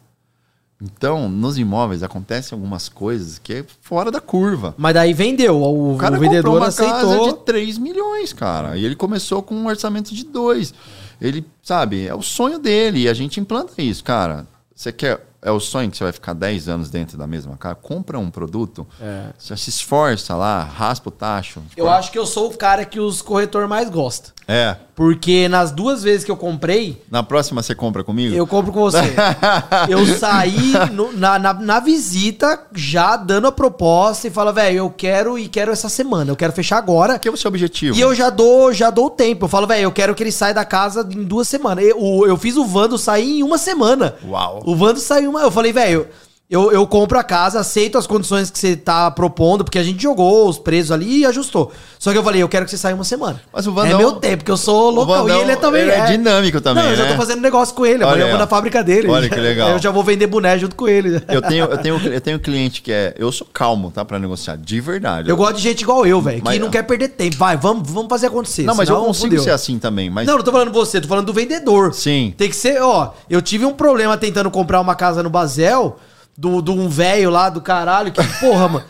Então, 0.83 1.29
nos 1.29 1.59
imóveis 1.59 2.03
acontecem 2.03 2.57
algumas 2.57 2.89
coisas 2.89 3.39
que 3.39 3.53
é 3.53 3.65
fora 3.83 4.11
da 4.11 4.21
curva. 4.21 4.75
Mas 4.79 4.95
daí 4.95 5.13
vendeu, 5.13 5.61
o, 5.61 5.95
o, 5.95 5.99
cara 5.99 6.17
o 6.17 6.19
vendedor 6.19 6.57
uma 6.57 6.69
aceitou. 6.69 6.95
casa 6.95 7.33
de 7.37 7.45
3 7.45 7.77
milhões, 7.77 8.33
cara. 8.33 8.79
E 8.79 8.85
ele 8.85 8.97
começou 8.97 9.43
com 9.43 9.55
um 9.55 9.67
orçamento 9.67 10.15
de 10.15 10.25
2. 10.25 10.73
Ele, 11.21 11.47
sabe, 11.63 12.07
é 12.07 12.15
o 12.15 12.23
sonho 12.23 12.59
dele 12.59 13.01
e 13.01 13.09
a 13.11 13.15
gente 13.15 13.39
implanta 13.39 13.81
isso, 13.83 14.03
cara. 14.03 14.47
Você 14.75 14.91
quer 14.91 15.30
é 15.43 15.51
o 15.51 15.59
sonho 15.61 15.91
que 15.91 15.97
você 15.97 16.05
vai 16.05 16.13
ficar 16.13 16.33
10 16.35 16.69
anos 16.69 16.91
dentro 16.91 17.17
da 17.17 17.27
mesma 17.27 17.57
casa, 17.57 17.75
compra 17.77 18.19
um 18.19 18.31
produto, 18.31 18.87
É. 19.01 19.27
você 19.39 19.57
se 19.57 19.71
esforça 19.71 20.35
lá, 20.37 20.63
raspa 20.63 21.09
o 21.09 21.13
tacho. 21.13 21.63
Eu 21.77 21.89
acho 21.89 22.11
que 22.13 22.19
eu 22.19 22.27
sou 22.27 22.51
o 22.51 22.57
cara 22.57 22.85
que 22.85 23.01
os 23.01 23.23
corretor 23.23 23.67
mais 23.69 23.89
gosta. 23.89 24.33
É. 24.49 24.77
Porque 24.97 25.49
nas 25.49 25.71
duas 25.71 26.03
vezes 26.03 26.25
que 26.25 26.31
eu 26.31 26.37
comprei, 26.37 27.01
Na 27.11 27.23
próxima 27.23 27.63
você 27.63 27.75
compra 27.75 28.03
comigo? 28.05 28.35
eu 28.35 28.47
compro 28.47 28.73
com 28.73 28.81
você. 28.81 29.15
eu 29.89 30.05
saí 30.19 30.73
no- 30.93 31.13
na, 31.13 31.39
na, 31.39 31.55
na 31.55 31.81
visita 31.81 32.61
já 32.75 33.17
dando 33.17 33.47
a 33.47 33.53
proposta 33.53 34.27
e 34.27 34.31
falo, 34.31 34.53
velho, 34.53 34.77
eu 34.79 34.91
quero 34.91 35.39
e 35.39 35.49
quero 35.49 35.71
essa 35.73 35.89
semana, 35.89 36.31
eu 36.31 36.37
quero 36.37 36.53
fechar 36.53 36.79
agora. 36.79 37.19
Que 37.19 37.29
é 37.29 37.31
o 37.31 37.37
seu 37.37 37.49
objetivo? 37.49 37.97
E 37.97 38.01
eu 38.01 38.15
já 38.15 38.29
dou, 38.29 38.73
já 38.73 38.91
dou 38.91 39.07
o 39.07 39.11
tempo. 39.11 39.45
Eu 39.45 39.49
falo, 39.49 39.67
velho, 39.67 39.85
eu 39.85 39.93
quero 39.93 40.15
que 40.15 40.23
ele 40.23 40.33
saia 40.33 40.53
da 40.55 40.65
casa 40.65 41.07
em 41.11 41.23
duas 41.23 41.47
semanas. 41.49 41.85
Eu, 41.85 42.25
eu 42.27 42.37
fiz 42.37 42.57
o 42.57 42.65
Vando 42.65 42.99
sair 42.99 43.39
em 43.39 43.43
uma 43.43 43.57
semana. 43.59 44.17
Uau. 44.27 44.63
O 44.67 44.75
Vando 44.77 44.99
saiu 45.01 45.31
uma. 45.31 45.41
Eu 45.43 45.51
falei, 45.51 45.73
velho, 45.73 46.07
eu, 46.51 46.73
eu 46.73 46.85
compro 46.85 47.17
a 47.17 47.23
casa, 47.23 47.61
aceito 47.61 47.97
as 47.97 48.09
condições 48.09 48.51
que 48.51 48.59
você 48.59 48.75
tá 48.75 49.09
propondo, 49.11 49.63
porque 49.63 49.79
a 49.79 49.85
gente 49.85 50.03
jogou 50.03 50.49
os 50.49 50.59
preços 50.59 50.91
ali 50.91 51.21
e 51.21 51.27
ajustou. 51.27 51.71
Só 51.97 52.11
que 52.11 52.19
eu 52.19 52.25
falei, 52.25 52.43
eu 52.43 52.49
quero 52.49 52.65
que 52.65 52.73
você 52.73 52.77
saia 52.77 52.93
uma 52.95 53.05
semana. 53.05 53.41
Mas 53.53 53.69
o 53.69 53.73
Vandão- 53.73 53.95
É 53.95 54.03
meu 54.03 54.13
tempo, 54.15 54.39
porque 54.39 54.51
eu 54.51 54.57
sou 54.57 54.91
loucão. 54.91 55.23
Vandão, 55.23 55.39
e 55.39 55.43
ele 55.43 55.53
é 55.53 55.57
também. 55.57 55.83
ele 55.83 55.93
é 55.93 56.07
dinâmico 56.07 56.61
também, 56.61 56.83
Não, 56.83 56.91
eu 56.91 56.97
já 56.97 57.05
né? 57.05 57.11
tô 57.13 57.17
fazendo 57.17 57.41
negócio 57.41 57.73
com 57.73 57.87
ele. 57.87 58.03
Olha 58.03 58.23
eu 58.23 58.29
vou 58.31 58.39
na 58.39 58.49
fábrica 58.49 58.83
dele. 58.83 59.07
Olha 59.07 59.29
que 59.29 59.39
legal. 59.39 59.71
Eu 59.71 59.79
já 59.79 59.93
vou 59.93 60.03
vender 60.03 60.27
boné 60.27 60.59
junto 60.59 60.75
com 60.75 60.89
ele. 60.89 61.23
Eu 61.29 61.41
tenho, 61.41 61.67
eu, 61.67 61.79
tenho, 61.79 61.97
eu 62.13 62.21
tenho 62.21 62.37
um 62.37 62.41
cliente 62.41 62.83
que 62.83 62.91
é. 62.91 63.15
Eu 63.17 63.31
sou 63.31 63.47
calmo, 63.53 63.91
tá? 63.93 64.05
Pra 64.05 64.19
negociar. 64.19 64.57
De 64.57 64.81
verdade. 64.81 65.31
Eu 65.31 65.37
gosto 65.37 65.57
de 65.57 65.63
gente 65.63 65.83
igual 65.83 66.05
eu, 66.05 66.21
velho, 66.21 66.43
que 66.43 66.59
não 66.59 66.69
quer 66.71 66.83
perder 66.83 67.11
tempo. 67.11 67.37
Vai, 67.37 67.57
vamos, 67.57 67.89
vamos 67.89 68.09
fazer 68.09 68.27
acontecer. 68.27 68.65
Não, 68.65 68.75
mas 68.75 68.89
eu 68.89 68.97
consigo 68.97 69.29
fudeu. 69.29 69.45
ser 69.45 69.51
assim 69.51 69.79
também. 69.79 70.11
Mas 70.11 70.27
Não, 70.27 70.37
não 70.37 70.43
tô 70.43 70.51
falando 70.51 70.73
você, 70.73 71.01
tô 71.01 71.07
falando 71.07 71.27
do 71.27 71.33
vendedor. 71.33 71.95
Sim. 71.95 72.35
Tem 72.37 72.49
que 72.49 72.57
ser, 72.57 72.83
ó. 72.83 73.13
Eu 73.29 73.41
tive 73.41 73.65
um 73.65 73.73
problema 73.73 74.17
tentando 74.17 74.51
comprar 74.51 74.81
uma 74.81 74.97
casa 74.97 75.23
no 75.23 75.31
Basel, 75.31 75.97
do, 76.41 76.63
do 76.63 76.73
um 76.73 76.89
velho 76.89 77.29
lá 77.29 77.51
do 77.51 77.61
caralho, 77.61 78.11
que, 78.11 78.23
porra, 78.41 78.67
mano. 78.67 78.85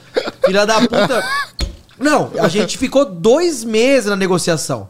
Filha 0.44 0.64
da 0.64 0.80
puta. 0.80 1.24
Não, 1.98 2.30
a 2.38 2.46
gente 2.48 2.78
ficou 2.78 3.04
dois 3.04 3.64
meses 3.64 4.08
na 4.08 4.14
negociação. 4.16 4.88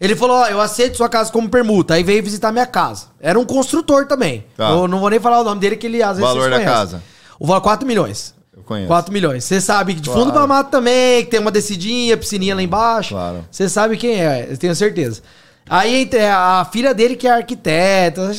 Ele 0.00 0.14
falou, 0.14 0.36
ó, 0.36 0.46
eu 0.46 0.60
aceito 0.60 0.96
sua 0.96 1.08
casa 1.08 1.32
como 1.32 1.48
permuta. 1.48 1.94
Aí 1.94 2.02
veio 2.04 2.22
visitar 2.22 2.52
minha 2.52 2.66
casa. 2.66 3.06
Era 3.18 3.38
um 3.38 3.44
construtor 3.44 4.06
também. 4.06 4.44
Tá. 4.56 4.70
Eu 4.70 4.86
não 4.86 5.00
vou 5.00 5.10
nem 5.10 5.18
falar 5.18 5.40
o 5.40 5.44
nome 5.44 5.60
dele, 5.60 5.76
que 5.76 5.86
ele 5.86 6.02
às 6.02 6.16
vezes 6.18 6.32
Valor 6.32 6.48
da 6.50 6.62
casa. 6.62 7.02
O 7.40 7.46
valor 7.46 7.60
4 7.62 7.86
milhões. 7.86 8.34
eu 8.56 8.62
conheço. 8.62 8.86
4 8.88 9.12
milhões. 9.12 9.44
Você 9.44 9.60
sabe 9.60 9.94
que 9.94 10.00
de 10.00 10.08
Claro. 10.08 10.20
fundo 10.22 10.32
pra 10.32 10.46
mato 10.46 10.70
também, 10.70 11.24
que 11.24 11.30
tem 11.30 11.40
uma 11.40 11.50
descidinha, 11.50 12.16
piscininha 12.16 12.54
lá 12.54 12.62
embaixo. 12.62 13.14
Claro. 13.14 13.44
Você 13.50 13.68
sabe 13.68 13.96
quem 13.96 14.20
é, 14.20 14.46
eu 14.50 14.56
tenho 14.56 14.74
certeza. 14.76 15.22
Aí 15.68 16.02
entre 16.02 16.24
a 16.24 16.64
filha 16.70 16.94
dele 16.94 17.16
que 17.16 17.26
é 17.26 17.30
arquiteta, 17.30 18.32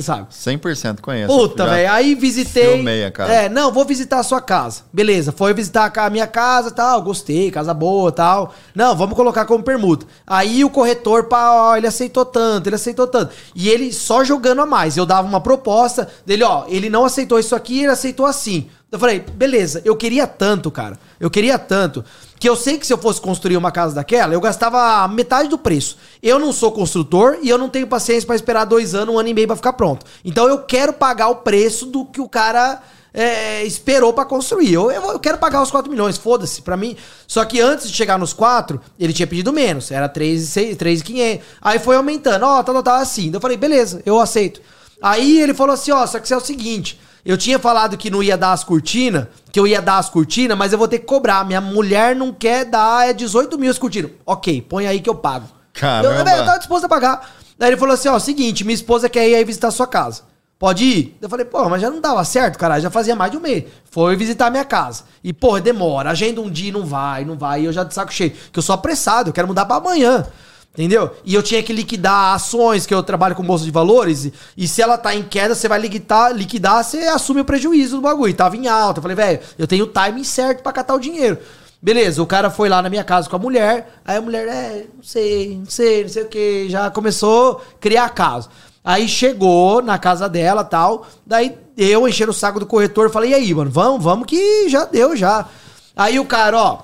sabe. 0.00 0.28
100% 0.30 1.00
conheço. 1.00 1.34
Puta, 1.34 1.66
velho. 1.66 1.90
Aí 1.90 2.14
visitei. 2.14 2.74
filmei 2.74 3.04
a 3.04 3.10
casa. 3.10 3.32
É, 3.32 3.48
não, 3.48 3.72
vou 3.72 3.84
visitar 3.84 4.20
a 4.20 4.22
sua 4.22 4.40
casa. 4.40 4.82
Beleza, 4.92 5.32
foi 5.32 5.52
visitar 5.52 5.92
a 5.96 6.10
minha 6.10 6.26
casa 6.26 6.70
tal. 6.70 7.02
Gostei, 7.02 7.50
casa 7.50 7.74
boa 7.74 8.12
tal. 8.12 8.54
Não, 8.74 8.94
vamos 8.94 9.16
colocar 9.16 9.44
como 9.44 9.64
permuta. 9.64 10.06
Aí 10.24 10.64
o 10.64 10.70
corretor, 10.70 11.24
pá, 11.24 11.50
ó, 11.50 11.76
ele 11.76 11.88
aceitou 11.88 12.24
tanto, 12.24 12.68
ele 12.68 12.76
aceitou 12.76 13.08
tanto. 13.08 13.34
E 13.56 13.68
ele 13.68 13.92
só 13.92 14.22
jogando 14.22 14.60
a 14.62 14.66
mais. 14.66 14.96
Eu 14.96 15.04
dava 15.04 15.26
uma 15.26 15.40
proposta 15.40 16.08
dele, 16.24 16.44
ó, 16.44 16.64
ele 16.68 16.88
não 16.88 17.04
aceitou 17.04 17.40
isso 17.40 17.56
aqui, 17.56 17.82
ele 17.82 17.92
aceitou 17.92 18.24
assim. 18.24 18.68
Eu 18.90 18.98
falei, 18.98 19.20
beleza, 19.20 19.82
eu 19.84 19.94
queria 19.94 20.26
tanto, 20.26 20.70
cara. 20.70 20.98
Eu 21.20 21.28
queria 21.28 21.58
tanto. 21.58 22.02
Que 22.38 22.48
eu 22.48 22.54
sei 22.54 22.78
que 22.78 22.86
se 22.86 22.92
eu 22.92 22.98
fosse 22.98 23.20
construir 23.20 23.56
uma 23.56 23.72
casa 23.72 23.94
daquela, 23.94 24.32
eu 24.32 24.40
gastava 24.40 25.06
metade 25.08 25.48
do 25.48 25.58
preço. 25.58 25.98
Eu 26.22 26.38
não 26.38 26.52
sou 26.52 26.70
construtor 26.70 27.38
e 27.42 27.48
eu 27.48 27.58
não 27.58 27.68
tenho 27.68 27.86
paciência 27.86 28.26
pra 28.26 28.36
esperar 28.36 28.64
dois 28.64 28.94
anos, 28.94 29.14
um 29.14 29.18
ano 29.18 29.28
e 29.28 29.34
meio 29.34 29.46
pra 29.46 29.56
ficar 29.56 29.72
pronto. 29.72 30.06
Então 30.24 30.46
eu 30.48 30.58
quero 30.58 30.92
pagar 30.92 31.28
o 31.28 31.36
preço 31.36 31.86
do 31.86 32.04
que 32.04 32.20
o 32.20 32.28
cara 32.28 32.80
é, 33.12 33.64
esperou 33.64 34.12
pra 34.12 34.24
construir. 34.24 34.72
Eu, 34.72 34.90
eu, 34.90 35.18
quero 35.18 35.38
pagar 35.38 35.62
os 35.62 35.70
4 35.70 35.90
milhões, 35.90 36.16
foda-se, 36.16 36.62
pra 36.62 36.76
mim. 36.76 36.96
Só 37.26 37.44
que 37.44 37.60
antes 37.60 37.90
de 37.90 37.96
chegar 37.96 38.18
nos 38.18 38.32
4, 38.32 38.80
ele 38.98 39.12
tinha 39.12 39.26
pedido 39.26 39.52
menos. 39.52 39.90
Era 39.90 40.08
3,500. 40.08 41.44
Aí 41.60 41.78
foi 41.78 41.96
aumentando. 41.96 42.44
Ó, 42.44 42.62
tá, 42.62 42.72
tá, 42.72 42.82
tá, 42.82 42.96
assim. 42.98 43.26
Então 43.26 43.38
eu 43.38 43.42
falei, 43.42 43.56
beleza, 43.56 44.02
eu 44.06 44.20
aceito. 44.20 44.60
Aí 45.02 45.40
ele 45.40 45.54
falou 45.54 45.74
assim, 45.74 45.90
ó, 45.90 46.06
só 46.06 46.18
que 46.18 46.26
isso 46.26 46.34
é 46.34 46.36
o 46.36 46.40
seguinte... 46.40 47.00
Eu 47.28 47.36
tinha 47.36 47.58
falado 47.58 47.98
que 47.98 48.08
não 48.08 48.22
ia 48.22 48.38
dar 48.38 48.54
as 48.54 48.64
cortinas, 48.64 49.26
que 49.52 49.60
eu 49.60 49.66
ia 49.66 49.82
dar 49.82 49.98
as 49.98 50.08
cortinas, 50.08 50.56
mas 50.56 50.72
eu 50.72 50.78
vou 50.78 50.88
ter 50.88 50.98
que 50.98 51.04
cobrar. 51.04 51.44
Minha 51.44 51.60
mulher 51.60 52.16
não 52.16 52.32
quer 52.32 52.64
dar, 52.64 53.06
é 53.06 53.12
18 53.12 53.58
mil 53.58 53.70
as 53.70 53.76
cortinas. 53.76 54.12
Ok, 54.24 54.62
põe 54.62 54.86
aí 54.86 54.98
que 54.98 55.10
eu 55.10 55.14
pago. 55.14 55.46
Caramba. 55.74 56.30
Eu, 56.30 56.36
eu 56.38 56.44
tava 56.46 56.56
disposto 56.56 56.84
a 56.84 56.88
pagar. 56.88 57.30
Daí 57.58 57.68
ele 57.68 57.76
falou 57.76 57.92
assim: 57.92 58.08
ó, 58.08 58.18
seguinte, 58.18 58.64
minha 58.64 58.74
esposa 58.74 59.10
quer 59.10 59.28
ir 59.28 59.34
aí 59.34 59.44
visitar 59.44 59.68
a 59.68 59.70
sua 59.70 59.86
casa. 59.86 60.22
Pode 60.58 60.82
ir? 60.82 61.18
Eu 61.20 61.28
falei, 61.28 61.44
pô, 61.44 61.68
mas 61.68 61.82
já 61.82 61.90
não 61.90 62.00
dava 62.00 62.24
certo, 62.24 62.58
cara. 62.58 62.80
Já 62.80 62.90
fazia 62.90 63.14
mais 63.14 63.30
de 63.30 63.36
um 63.36 63.40
mês. 63.40 63.64
Foi 63.90 64.16
visitar 64.16 64.46
a 64.46 64.50
minha 64.50 64.64
casa. 64.64 65.04
E, 65.22 65.30
porra, 65.30 65.60
demora. 65.60 66.10
Agenda 66.10 66.40
um 66.40 66.50
dia 66.50 66.70
e 66.70 66.72
não 66.72 66.86
vai, 66.86 67.26
não 67.26 67.36
vai. 67.36 67.60
E 67.60 67.64
eu 67.66 67.72
já 67.74 67.84
de 67.84 67.92
saco 67.92 68.10
cheio. 68.10 68.32
Que 68.50 68.58
eu 68.58 68.62
sou 68.62 68.74
apressado, 68.74 69.28
eu 69.28 69.34
quero 69.34 69.46
mudar 69.46 69.66
pra 69.66 69.76
amanhã. 69.76 70.26
Entendeu? 70.72 71.10
E 71.24 71.34
eu 71.34 71.42
tinha 71.42 71.62
que 71.62 71.72
liquidar 71.72 72.34
ações, 72.34 72.86
que 72.86 72.94
eu 72.94 73.02
trabalho 73.02 73.34
com 73.34 73.42
bolsa 73.42 73.64
de 73.64 73.70
valores, 73.70 74.26
e, 74.26 74.32
e 74.56 74.68
se 74.68 74.80
ela 74.80 74.96
tá 74.96 75.14
em 75.14 75.24
queda, 75.24 75.54
você 75.54 75.66
vai 75.66 75.80
liquidar, 75.80 76.32
liquidar, 76.32 76.84
você 76.84 76.98
assume 76.98 77.40
o 77.40 77.44
prejuízo 77.44 77.96
do 77.96 78.02
bagulho. 78.02 78.32
Tava 78.34 78.56
em 78.56 78.68
alta. 78.68 78.98
Eu 78.98 79.02
falei, 79.02 79.16
velho, 79.16 79.40
eu 79.58 79.66
tenho 79.66 79.84
o 79.84 79.88
timing 79.88 80.24
certo 80.24 80.62
pra 80.62 80.72
catar 80.72 80.94
o 80.94 81.00
dinheiro. 81.00 81.38
Beleza, 81.80 82.20
o 82.20 82.26
cara 82.26 82.50
foi 82.50 82.68
lá 82.68 82.82
na 82.82 82.90
minha 82.90 83.04
casa 83.04 83.30
com 83.30 83.36
a 83.36 83.38
mulher, 83.38 84.00
aí 84.04 84.16
a 84.16 84.20
mulher, 84.20 84.48
é, 84.48 84.86
não 84.96 85.02
sei, 85.02 85.58
não 85.58 85.70
sei, 85.70 86.02
não 86.02 86.08
sei 86.08 86.22
o 86.24 86.28
que, 86.28 86.68
já 86.68 86.90
começou 86.90 87.62
a 87.76 87.78
criar 87.78 88.08
caso. 88.08 88.50
Aí 88.84 89.08
chegou 89.08 89.80
na 89.80 89.96
casa 89.96 90.28
dela 90.28 90.64
tal, 90.64 91.06
daí 91.24 91.56
eu 91.76 92.08
encher 92.08 92.28
o 92.28 92.32
saco 92.32 92.58
do 92.58 92.66
corretor, 92.66 93.10
falei, 93.10 93.30
e 93.30 93.34
aí, 93.34 93.54
mano, 93.54 93.70
vamos, 93.70 94.02
vamos 94.02 94.26
que 94.26 94.68
já 94.68 94.84
deu, 94.86 95.14
já. 95.16 95.46
Aí 95.94 96.18
o 96.18 96.24
cara, 96.24 96.58
ó, 96.58 96.80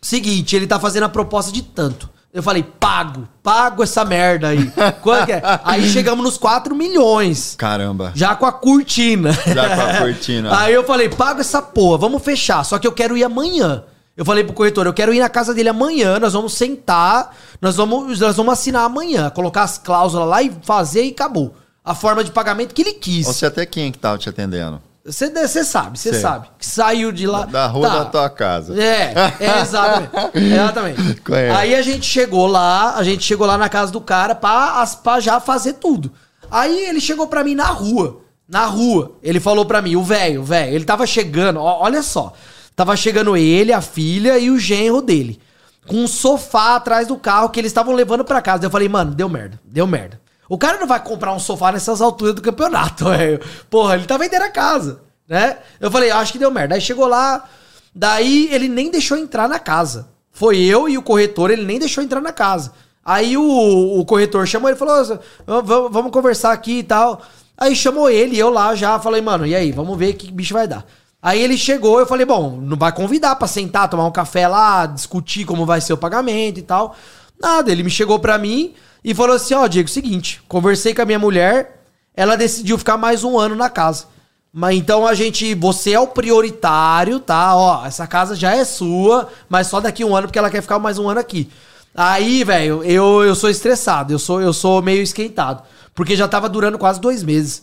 seguinte, 0.00 0.54
ele 0.54 0.66
tá 0.66 0.78
fazendo 0.78 1.04
a 1.04 1.08
proposta 1.08 1.50
de 1.50 1.62
tanto. 1.62 2.08
Eu 2.32 2.44
falei, 2.44 2.62
pago, 2.62 3.28
pago 3.42 3.82
essa 3.82 4.04
merda 4.04 4.48
aí. 4.48 4.70
Quanto 5.02 5.26
que 5.26 5.32
é? 5.32 5.42
Aí 5.64 5.88
chegamos 5.88 6.24
nos 6.24 6.38
4 6.38 6.74
milhões. 6.76 7.56
Caramba. 7.58 8.12
Já 8.14 8.36
com 8.36 8.46
a 8.46 8.52
cortina. 8.52 9.32
Já 9.32 9.74
com 9.74 9.82
a 9.82 9.98
cortina. 9.98 10.54
Aí 10.60 10.72
eu 10.72 10.84
falei, 10.84 11.08
paga 11.08 11.40
essa 11.40 11.60
porra, 11.60 11.98
vamos 11.98 12.22
fechar. 12.22 12.64
Só 12.64 12.78
que 12.78 12.86
eu 12.86 12.92
quero 12.92 13.16
ir 13.16 13.24
amanhã. 13.24 13.82
Eu 14.16 14.24
falei 14.24 14.44
pro 14.44 14.52
corretor, 14.52 14.86
eu 14.86 14.92
quero 14.92 15.14
ir 15.14 15.18
na 15.18 15.28
casa 15.28 15.54
dele 15.54 15.70
amanhã, 15.70 16.18
nós 16.18 16.34
vamos 16.34 16.52
sentar, 16.52 17.34
nós 17.60 17.76
vamos, 17.76 18.20
nós 18.20 18.36
vamos 18.36 18.52
assinar 18.52 18.84
amanhã, 18.84 19.30
colocar 19.30 19.62
as 19.62 19.78
cláusulas 19.78 20.28
lá 20.28 20.42
e 20.42 20.52
fazer 20.62 21.04
e 21.04 21.10
acabou. 21.10 21.54
A 21.82 21.94
forma 21.94 22.22
de 22.22 22.30
pagamento 22.30 22.74
que 22.74 22.82
ele 22.82 22.92
quis. 22.92 23.26
Você 23.26 23.46
até 23.46 23.64
quem 23.64 23.90
que 23.90 23.98
tava 23.98 24.18
te 24.18 24.28
atendendo? 24.28 24.80
Você 25.12 25.30
você 25.30 25.64
sabe, 25.64 25.98
você 25.98 26.12
sabe. 26.14 26.48
Que 26.58 26.66
saiu 26.66 27.10
de 27.12 27.26
lá. 27.26 27.44
Da 27.46 27.66
rua 27.66 27.88
Tá. 27.88 27.98
da 27.98 28.04
tua 28.06 28.30
casa. 28.30 28.80
É, 28.82 29.12
é 29.40 29.60
exatamente. 29.60 30.10
exatamente. 30.34 31.22
Aí 31.56 31.74
a 31.74 31.82
gente 31.82 32.06
chegou 32.06 32.46
lá, 32.46 32.94
a 32.96 33.02
gente 33.02 33.22
chegou 33.24 33.46
lá 33.46 33.56
na 33.58 33.68
casa 33.68 33.90
do 33.92 34.00
cara 34.00 34.34
pra, 34.34 34.84
pra 35.02 35.20
já 35.20 35.40
fazer 35.40 35.74
tudo. 35.74 36.12
Aí 36.50 36.86
ele 36.86 37.00
chegou 37.00 37.26
pra 37.26 37.44
mim 37.44 37.54
na 37.54 37.66
rua. 37.66 38.20
Na 38.48 38.66
rua. 38.66 39.12
Ele 39.22 39.38
falou 39.38 39.64
pra 39.64 39.80
mim, 39.80 39.94
o 39.96 40.02
velho, 40.02 40.40
o 40.40 40.44
velho, 40.44 40.74
ele 40.74 40.84
tava 40.84 41.06
chegando, 41.06 41.60
ó, 41.60 41.82
olha 41.82 42.02
só. 42.02 42.32
Tava 42.74 42.96
chegando 42.96 43.36
ele, 43.36 43.72
a 43.72 43.80
filha 43.80 44.38
e 44.38 44.50
o 44.50 44.58
genro 44.58 45.00
dele. 45.02 45.38
Com 45.86 45.96
um 45.96 46.06
sofá 46.06 46.76
atrás 46.76 47.06
do 47.08 47.16
carro 47.16 47.48
que 47.50 47.60
eles 47.60 47.70
estavam 47.70 47.94
levando 47.94 48.24
pra 48.24 48.40
casa. 48.42 48.64
Eu 48.64 48.70
falei, 48.70 48.88
mano, 48.88 49.12
deu 49.14 49.28
merda, 49.28 49.60
deu 49.64 49.86
merda. 49.86 50.20
O 50.50 50.58
cara 50.58 50.80
não 50.80 50.86
vai 50.88 50.98
comprar 50.98 51.32
um 51.32 51.38
sofá 51.38 51.70
nessas 51.70 52.00
alturas 52.00 52.34
do 52.34 52.42
campeonato, 52.42 53.04
velho. 53.04 53.40
Porra, 53.70 53.94
ele 53.94 54.04
tá 54.04 54.18
vendendo 54.18 54.42
a 54.42 54.50
casa, 54.50 55.00
né? 55.28 55.58
Eu 55.78 55.92
falei, 55.92 56.10
acho 56.10 56.32
que 56.32 56.40
deu 56.40 56.50
merda. 56.50 56.74
Aí 56.74 56.80
chegou 56.80 57.06
lá, 57.06 57.48
daí 57.94 58.48
ele 58.50 58.68
nem 58.68 58.90
deixou 58.90 59.16
entrar 59.16 59.48
na 59.48 59.60
casa. 59.60 60.08
Foi 60.32 60.58
eu 60.58 60.88
e 60.88 60.98
o 60.98 61.02
corretor, 61.02 61.52
ele 61.52 61.64
nem 61.64 61.78
deixou 61.78 62.02
entrar 62.02 62.20
na 62.20 62.32
casa. 62.32 62.72
Aí 63.04 63.36
o, 63.36 64.00
o 64.00 64.04
corretor 64.04 64.44
chamou 64.44 64.68
ele 64.68 64.74
e 64.74 64.78
falou: 64.78 65.20
"Ô, 65.46 65.62
vamos, 65.62 65.92
vamos 65.92 66.10
conversar 66.10 66.50
aqui 66.50 66.80
e 66.80 66.82
tal. 66.82 67.22
Aí 67.56 67.76
chamou 67.76 68.10
ele, 68.10 68.36
eu 68.36 68.50
lá 68.50 68.74
já 68.74 68.98
falei, 68.98 69.20
mano, 69.20 69.46
e 69.46 69.54
aí, 69.54 69.70
vamos 69.70 69.96
ver 69.96 70.14
que 70.14 70.32
bicho 70.32 70.52
vai 70.52 70.66
dar. 70.66 70.84
Aí 71.22 71.40
ele 71.40 71.56
chegou, 71.56 72.00
eu 72.00 72.06
falei, 72.06 72.26
bom, 72.26 72.58
não 72.60 72.76
vai 72.76 72.90
convidar 72.90 73.36
pra 73.36 73.46
sentar, 73.46 73.88
tomar 73.88 74.06
um 74.06 74.10
café 74.10 74.48
lá, 74.48 74.86
discutir 74.86 75.44
como 75.44 75.64
vai 75.64 75.80
ser 75.80 75.92
o 75.92 75.98
pagamento 75.98 76.58
e 76.58 76.62
tal. 76.62 76.96
Nada, 77.40 77.70
ele 77.70 77.84
me 77.84 77.90
chegou 77.90 78.18
pra 78.18 78.36
mim 78.36 78.74
e 79.04 79.14
falou 79.14 79.36
assim: 79.36 79.54
ó, 79.54 79.66
Diego, 79.66 79.88
seguinte, 79.88 80.42
conversei 80.48 80.94
com 80.94 81.02
a 81.02 81.06
minha 81.06 81.18
mulher, 81.18 81.82
ela 82.14 82.36
decidiu 82.36 82.78
ficar 82.78 82.96
mais 82.96 83.24
um 83.24 83.38
ano 83.38 83.54
na 83.54 83.68
casa. 83.68 84.06
Mas 84.52 84.76
então 84.76 85.06
a 85.06 85.14
gente, 85.14 85.54
você 85.54 85.92
é 85.92 86.00
o 86.00 86.08
prioritário, 86.08 87.20
tá? 87.20 87.54
Ó, 87.54 87.86
essa 87.86 88.06
casa 88.06 88.34
já 88.34 88.54
é 88.54 88.64
sua, 88.64 89.28
mas 89.48 89.68
só 89.68 89.80
daqui 89.80 90.04
um 90.04 90.14
ano 90.14 90.26
porque 90.26 90.38
ela 90.38 90.50
quer 90.50 90.60
ficar 90.60 90.78
mais 90.78 90.98
um 90.98 91.08
ano 91.08 91.20
aqui. 91.20 91.48
Aí, 91.94 92.44
velho, 92.44 92.82
eu, 92.84 93.24
eu 93.24 93.34
sou 93.34 93.48
estressado, 93.50 94.12
eu 94.12 94.18
sou, 94.18 94.40
eu 94.40 94.52
sou 94.52 94.82
meio 94.82 95.02
esquentado, 95.02 95.62
porque 95.94 96.16
já 96.16 96.26
tava 96.28 96.48
durando 96.48 96.78
quase 96.78 97.00
dois 97.00 97.22
meses. 97.22 97.62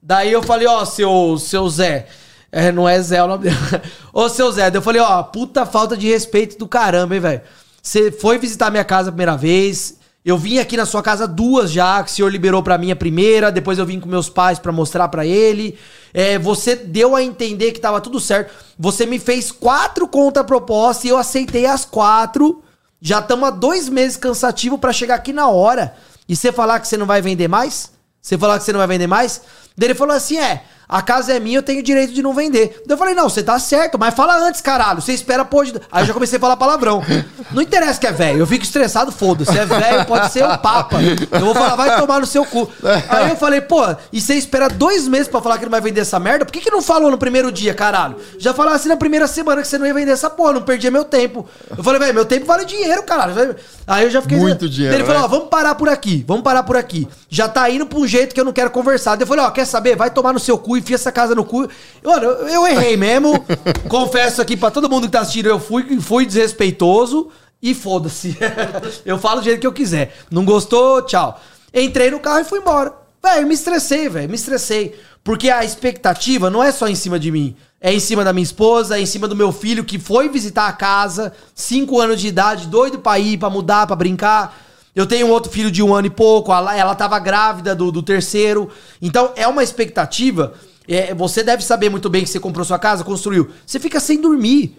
Daí 0.00 0.32
eu 0.32 0.42
falei, 0.42 0.66
ó, 0.66 0.84
seu, 0.84 1.36
seu 1.38 1.68
Zé, 1.68 2.06
é, 2.52 2.70
não 2.70 2.88
é 2.88 3.00
Zé 3.02 3.22
o 3.22 3.26
nome 3.26 3.44
dele. 3.44 3.56
Ô, 4.12 4.28
seu 4.28 4.50
Zé, 4.52 4.70
eu 4.72 4.82
falei, 4.82 5.00
ó, 5.00 5.22
puta 5.24 5.66
falta 5.66 5.96
de 5.96 6.08
respeito 6.08 6.56
do 6.56 6.68
caramba, 6.68 7.14
hein, 7.14 7.20
velho. 7.20 7.40
Você 7.82 8.10
foi 8.12 8.38
visitar 8.38 8.70
minha 8.70 8.84
casa 8.84 9.08
a 9.08 9.12
primeira 9.12 9.36
vez, 9.36 9.97
Eu 10.28 10.36
vim 10.36 10.58
aqui 10.58 10.76
na 10.76 10.84
sua 10.84 11.02
casa 11.02 11.26
duas 11.26 11.72
já, 11.72 12.04
que 12.04 12.10
o 12.10 12.14
senhor 12.14 12.28
liberou 12.28 12.62
pra 12.62 12.76
mim 12.76 12.90
a 12.90 12.96
primeira, 12.96 13.50
depois 13.50 13.78
eu 13.78 13.86
vim 13.86 13.98
com 13.98 14.06
meus 14.06 14.28
pais 14.28 14.58
pra 14.58 14.70
mostrar 14.70 15.08
pra 15.08 15.24
ele. 15.24 15.78
É, 16.12 16.38
você 16.38 16.76
deu 16.76 17.16
a 17.16 17.22
entender 17.22 17.72
que 17.72 17.80
tava 17.80 17.98
tudo 17.98 18.20
certo. 18.20 18.52
Você 18.78 19.06
me 19.06 19.18
fez 19.18 19.50
quatro 19.50 20.06
contrapropostas 20.06 21.06
e 21.06 21.08
eu 21.08 21.16
aceitei 21.16 21.64
as 21.64 21.86
quatro. 21.86 22.62
Já 23.00 23.20
estamos 23.20 23.48
há 23.48 23.50
dois 23.50 23.88
meses 23.88 24.18
cansativo 24.18 24.76
pra 24.76 24.92
chegar 24.92 25.14
aqui 25.14 25.32
na 25.32 25.48
hora. 25.48 25.96
E 26.28 26.36
você 26.36 26.52
falar 26.52 26.78
que 26.80 26.88
você 26.88 26.98
não 26.98 27.06
vai 27.06 27.22
vender 27.22 27.48
mais? 27.48 27.90
Você 28.20 28.36
falar 28.36 28.58
que 28.58 28.66
você 28.66 28.72
não 28.74 28.80
vai 28.80 28.86
vender 28.86 29.06
mais? 29.06 29.40
Daí 29.78 29.86
ele 29.86 29.94
falou 29.94 30.14
assim: 30.14 30.36
é, 30.36 30.62
a 30.88 31.02
casa 31.02 31.34
é 31.34 31.40
minha, 31.40 31.58
eu 31.58 31.62
tenho 31.62 31.82
direito 31.82 32.14
de 32.14 32.22
não 32.22 32.32
vender. 32.32 32.82
Eu 32.88 32.96
falei, 32.96 33.14
não, 33.14 33.28
você 33.28 33.42
tá 33.42 33.58
certo, 33.58 33.98
mas 33.98 34.14
fala 34.14 34.38
antes, 34.38 34.60
caralho. 34.60 35.02
Você 35.02 35.12
espera 35.12 35.44
pôr. 35.44 35.66
Aí 35.92 36.02
eu 36.02 36.06
já 36.06 36.14
comecei 36.14 36.38
a 36.38 36.40
falar 36.40 36.56
palavrão. 36.56 37.04
Não 37.50 37.60
interessa 37.60 38.00
que 38.00 38.06
é 38.06 38.12
velho, 38.12 38.40
eu 38.40 38.46
fico 38.46 38.64
estressado, 38.64 39.12
foda-se. 39.12 39.56
É 39.56 39.66
velho, 39.66 40.06
pode 40.06 40.32
ser 40.32 40.44
o 40.44 40.58
Papa. 40.58 40.98
Eu 41.32 41.40
vou 41.40 41.54
falar, 41.54 41.76
vai 41.76 42.00
tomar 42.00 42.20
no 42.20 42.26
seu 42.26 42.44
cu. 42.44 42.70
Aí 43.08 43.30
eu 43.30 43.36
falei, 43.36 43.60
pô, 43.60 43.82
e 44.12 44.20
você 44.20 44.34
espera 44.34 44.68
dois 44.68 45.06
meses 45.06 45.28
pra 45.28 45.42
falar 45.42 45.58
que 45.58 45.64
não 45.64 45.70
vai 45.70 45.80
vender 45.80 46.00
essa 46.00 46.18
merda? 46.18 46.46
Por 46.46 46.52
que, 46.52 46.60
que 46.60 46.70
não 46.70 46.80
falou 46.80 47.10
no 47.10 47.18
primeiro 47.18 47.52
dia, 47.52 47.74
caralho? 47.74 48.16
Já 48.38 48.54
falasse 48.54 48.88
na 48.88 48.96
primeira 48.96 49.26
semana 49.26 49.60
que 49.60 49.68
você 49.68 49.76
não 49.76 49.86
ia 49.86 49.92
vender 49.92 50.12
essa 50.12 50.30
porra, 50.30 50.54
não 50.54 50.62
perdia 50.62 50.90
meu 50.90 51.04
tempo. 51.04 51.46
Eu 51.76 51.84
falei, 51.84 52.00
velho, 52.00 52.14
meu 52.14 52.24
tempo 52.24 52.46
vale 52.46 52.64
dinheiro, 52.64 53.02
caralho. 53.02 53.56
Aí 53.86 54.04
eu 54.04 54.10
já 54.10 54.22
fiquei. 54.22 54.38
Muito 54.38 54.68
dinheiro. 54.68 54.96
Ele 54.96 55.04
falou, 55.04 55.20
né? 55.20 55.24
ó, 55.26 55.28
vamos 55.28 55.48
parar 55.48 55.74
por 55.74 55.88
aqui, 55.88 56.24
vamos 56.26 56.42
parar 56.42 56.62
por 56.62 56.76
aqui. 56.76 57.06
Já 57.28 57.46
tá 57.46 57.68
indo 57.68 57.86
pra 57.86 57.98
um 57.98 58.06
jeito 58.06 58.34
que 58.34 58.40
eu 58.40 58.44
não 58.44 58.52
quero 58.52 58.70
conversar. 58.70 59.16
Daí 59.16 59.24
eu 59.24 59.26
falei, 59.26 59.44
ó, 59.44 59.50
quer 59.50 59.66
saber? 59.66 59.96
Vai 59.96 60.10
tomar 60.10 60.32
no 60.32 60.38
seu 60.38 60.56
cu, 60.56 60.77
enfia 60.78 60.96
essa 60.96 61.12
casa 61.12 61.34
no 61.34 61.44
cu. 61.44 61.68
Mano, 62.02 62.24
eu, 62.24 62.48
eu 62.48 62.66
errei 62.66 62.96
mesmo. 62.98 63.44
Confesso 63.88 64.40
aqui 64.40 64.56
pra 64.56 64.70
todo 64.70 64.88
mundo 64.88 65.06
que 65.06 65.12
tá 65.12 65.20
assistindo, 65.20 65.46
eu 65.46 65.60
fui, 65.60 66.00
fui 66.00 66.26
desrespeitoso 66.26 67.28
e 67.62 67.74
foda-se. 67.74 68.36
eu 69.04 69.18
falo 69.18 69.40
do 69.40 69.44
jeito 69.44 69.60
que 69.60 69.66
eu 69.66 69.72
quiser. 69.72 70.16
Não 70.30 70.44
gostou? 70.44 71.02
Tchau. 71.02 71.40
Entrei 71.72 72.10
no 72.10 72.20
carro 72.20 72.40
e 72.40 72.44
fui 72.44 72.60
embora. 72.60 72.92
Velho, 73.22 73.46
me 73.46 73.54
estressei, 73.54 74.08
velho, 74.08 74.28
me 74.28 74.36
estressei. 74.36 74.98
Porque 75.24 75.50
a 75.50 75.64
expectativa 75.64 76.48
não 76.48 76.62
é 76.62 76.72
só 76.72 76.88
em 76.88 76.94
cima 76.94 77.18
de 77.18 77.30
mim. 77.30 77.56
É 77.80 77.92
em 77.92 78.00
cima 78.00 78.24
da 78.24 78.32
minha 78.32 78.42
esposa, 78.42 78.96
é 78.96 79.00
em 79.00 79.06
cima 79.06 79.28
do 79.28 79.36
meu 79.36 79.52
filho 79.52 79.84
que 79.84 79.98
foi 79.98 80.28
visitar 80.28 80.66
a 80.66 80.72
casa, 80.72 81.32
5 81.54 82.00
anos 82.00 82.20
de 82.20 82.26
idade, 82.26 82.66
doido 82.66 82.98
pra 82.98 83.18
ir, 83.18 83.38
pra 83.38 83.50
mudar, 83.50 83.86
pra 83.86 83.94
brincar. 83.94 84.58
Eu 84.94 85.06
tenho 85.06 85.28
um 85.28 85.30
outro 85.30 85.52
filho 85.52 85.70
de 85.70 85.80
um 85.80 85.94
ano 85.94 86.08
e 86.08 86.10
pouco, 86.10 86.52
ela, 86.52 86.76
ela 86.76 86.94
tava 86.94 87.18
grávida 87.20 87.74
do, 87.74 87.92
do 87.92 88.02
terceiro. 88.02 88.68
Então 89.00 89.32
é 89.36 89.46
uma 89.46 89.62
expectativa. 89.62 90.54
É, 90.88 91.12
você 91.12 91.42
deve 91.42 91.62
saber 91.62 91.90
muito 91.90 92.08
bem 92.08 92.24
que 92.24 92.30
você 92.30 92.40
comprou 92.40 92.64
sua 92.64 92.78
casa, 92.78 93.04
construiu. 93.04 93.50
Você 93.66 93.78
fica 93.78 94.00
sem 94.00 94.18
dormir. 94.18 94.76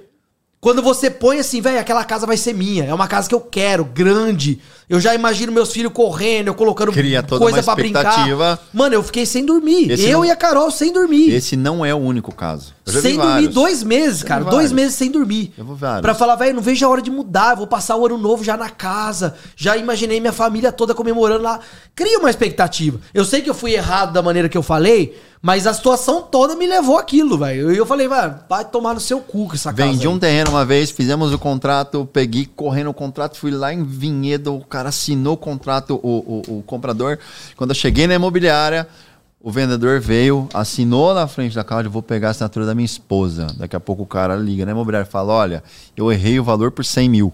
Quando 0.60 0.82
você 0.82 1.10
põe 1.10 1.40
assim, 1.40 1.62
velho, 1.62 1.80
aquela 1.80 2.04
casa 2.04 2.26
vai 2.26 2.36
ser 2.36 2.54
minha. 2.54 2.84
É 2.84 2.94
uma 2.94 3.08
casa 3.08 3.30
que 3.30 3.36
eu 3.36 3.40
quero, 3.40 3.86
grande. 3.86 4.60
Eu 4.90 5.00
já 5.00 5.14
imagino 5.14 5.52
meus 5.52 5.72
filhos 5.72 5.94
correndo, 5.94 6.48
eu 6.48 6.56
colocando 6.56 6.92
Cria 6.92 7.22
toda 7.22 7.40
coisa 7.40 7.60
uma 7.60 7.64
pra 7.64 7.76
brincar. 7.76 8.00
expectativa. 8.06 8.60
Mano, 8.74 8.96
eu 8.96 9.04
fiquei 9.04 9.24
sem 9.26 9.46
dormir. 9.46 9.92
Esse 9.92 10.06
eu 10.10 10.20
não- 10.20 10.26
e 10.26 10.32
a 10.32 10.36
Carol 10.36 10.72
sem 10.72 10.92
dormir. 10.92 11.32
Esse 11.32 11.56
não 11.56 11.86
é 11.86 11.94
o 11.94 11.98
único 11.98 12.34
caso. 12.34 12.74
Sem 12.88 13.16
dormir 13.18 13.50
dois 13.50 13.84
meses, 13.84 14.24
cara. 14.24 14.44
Dois 14.46 14.72
meses 14.72 14.96
sem 14.96 15.12
dormir. 15.12 15.54
Eu 15.56 15.64
vou 15.64 15.76
vários. 15.76 16.02
Pra 16.02 16.16
falar, 16.16 16.36
velho, 16.38 16.56
não 16.56 16.62
vejo 16.64 16.84
a 16.84 16.90
hora 16.90 17.04
de 17.04 17.12
mudar. 17.12 17.52
Eu 17.52 17.58
vou 17.58 17.68
passar 17.68 17.96
o 17.98 18.06
ano 18.08 18.18
novo 18.18 18.44
já 18.44 18.58
na 18.58 18.70
casa. 18.72 19.36
Já 19.56 19.78
imaginei 19.78 20.20
minha 20.20 20.34
família 20.34 20.72
toda 20.72 20.96
comemorando 20.96 21.44
lá. 21.44 21.60
Cria 21.94 22.18
uma 22.18 22.32
expectativa. 22.32 23.00
Eu 23.14 23.24
sei 23.26 23.42
que 23.44 23.50
eu 23.50 23.54
fui 23.54 23.74
errado 23.74 24.12
da 24.12 24.24
maneira 24.24 24.50
que 24.50 24.58
eu 24.58 24.64
falei, 24.64 25.16
mas 25.40 25.68
a 25.68 25.74
situação 25.74 26.24
toda 26.24 26.56
me 26.56 26.66
levou 26.66 26.98
aquilo, 26.98 27.38
velho. 27.38 27.72
E 27.72 27.78
eu 27.78 27.86
falei, 27.86 28.08
mano, 28.08 28.40
vai 28.50 28.66
tomar 28.66 28.96
no 28.96 29.00
seu 29.00 29.20
cu 29.20 29.48
com 29.50 29.54
essa 29.54 29.72
casa. 29.72 29.88
Vendi 29.92 30.08
um 30.08 30.18
terreno 30.18 30.50
uma 30.50 30.66
vez, 30.66 30.90
fizemos 30.90 31.32
o 31.32 31.38
contrato, 31.38 32.10
peguei 32.12 32.48
correndo 32.56 32.90
o 32.90 32.94
contrato, 32.94 33.38
fui 33.38 33.52
lá 33.52 33.72
em 33.72 33.84
Vinhedo, 33.84 34.56
o 34.56 34.62
cara 34.80 34.90
assinou 34.90 35.34
o 35.34 35.38
contrato, 35.38 36.00
o, 36.02 36.44
o, 36.48 36.60
o 36.60 36.64
comprador. 36.64 37.20
Quando 37.56 37.72
eu 37.72 37.76
cheguei 37.76 38.08
na 38.08 38.16
imobiliária, 38.16 38.88
o 39.42 39.52
vendedor 39.52 40.00
veio, 40.00 40.48
assinou 40.54 41.14
na 41.14 41.28
frente 41.28 41.54
da 41.56 41.64
casa, 41.64 41.88
eu 41.88 41.92
vou 41.92 42.02
pegar 42.02 42.30
a 42.30 42.32
assinatura 42.32 42.66
da 42.66 42.74
minha 42.74 42.86
esposa. 42.86 43.48
Daqui 43.58 43.76
a 43.76 43.80
pouco 43.80 44.04
o 44.04 44.08
cara 44.08 44.36
liga 44.36 44.66
na 44.66 44.72
imobiliária 44.72 45.06
e 45.08 45.12
fala, 45.12 45.34
olha, 45.34 45.64
eu 45.96 46.12
errei 46.12 46.40
o 46.40 46.44
valor 46.44 46.72
por 46.72 46.86
100 46.86 47.10
mil. 47.10 47.34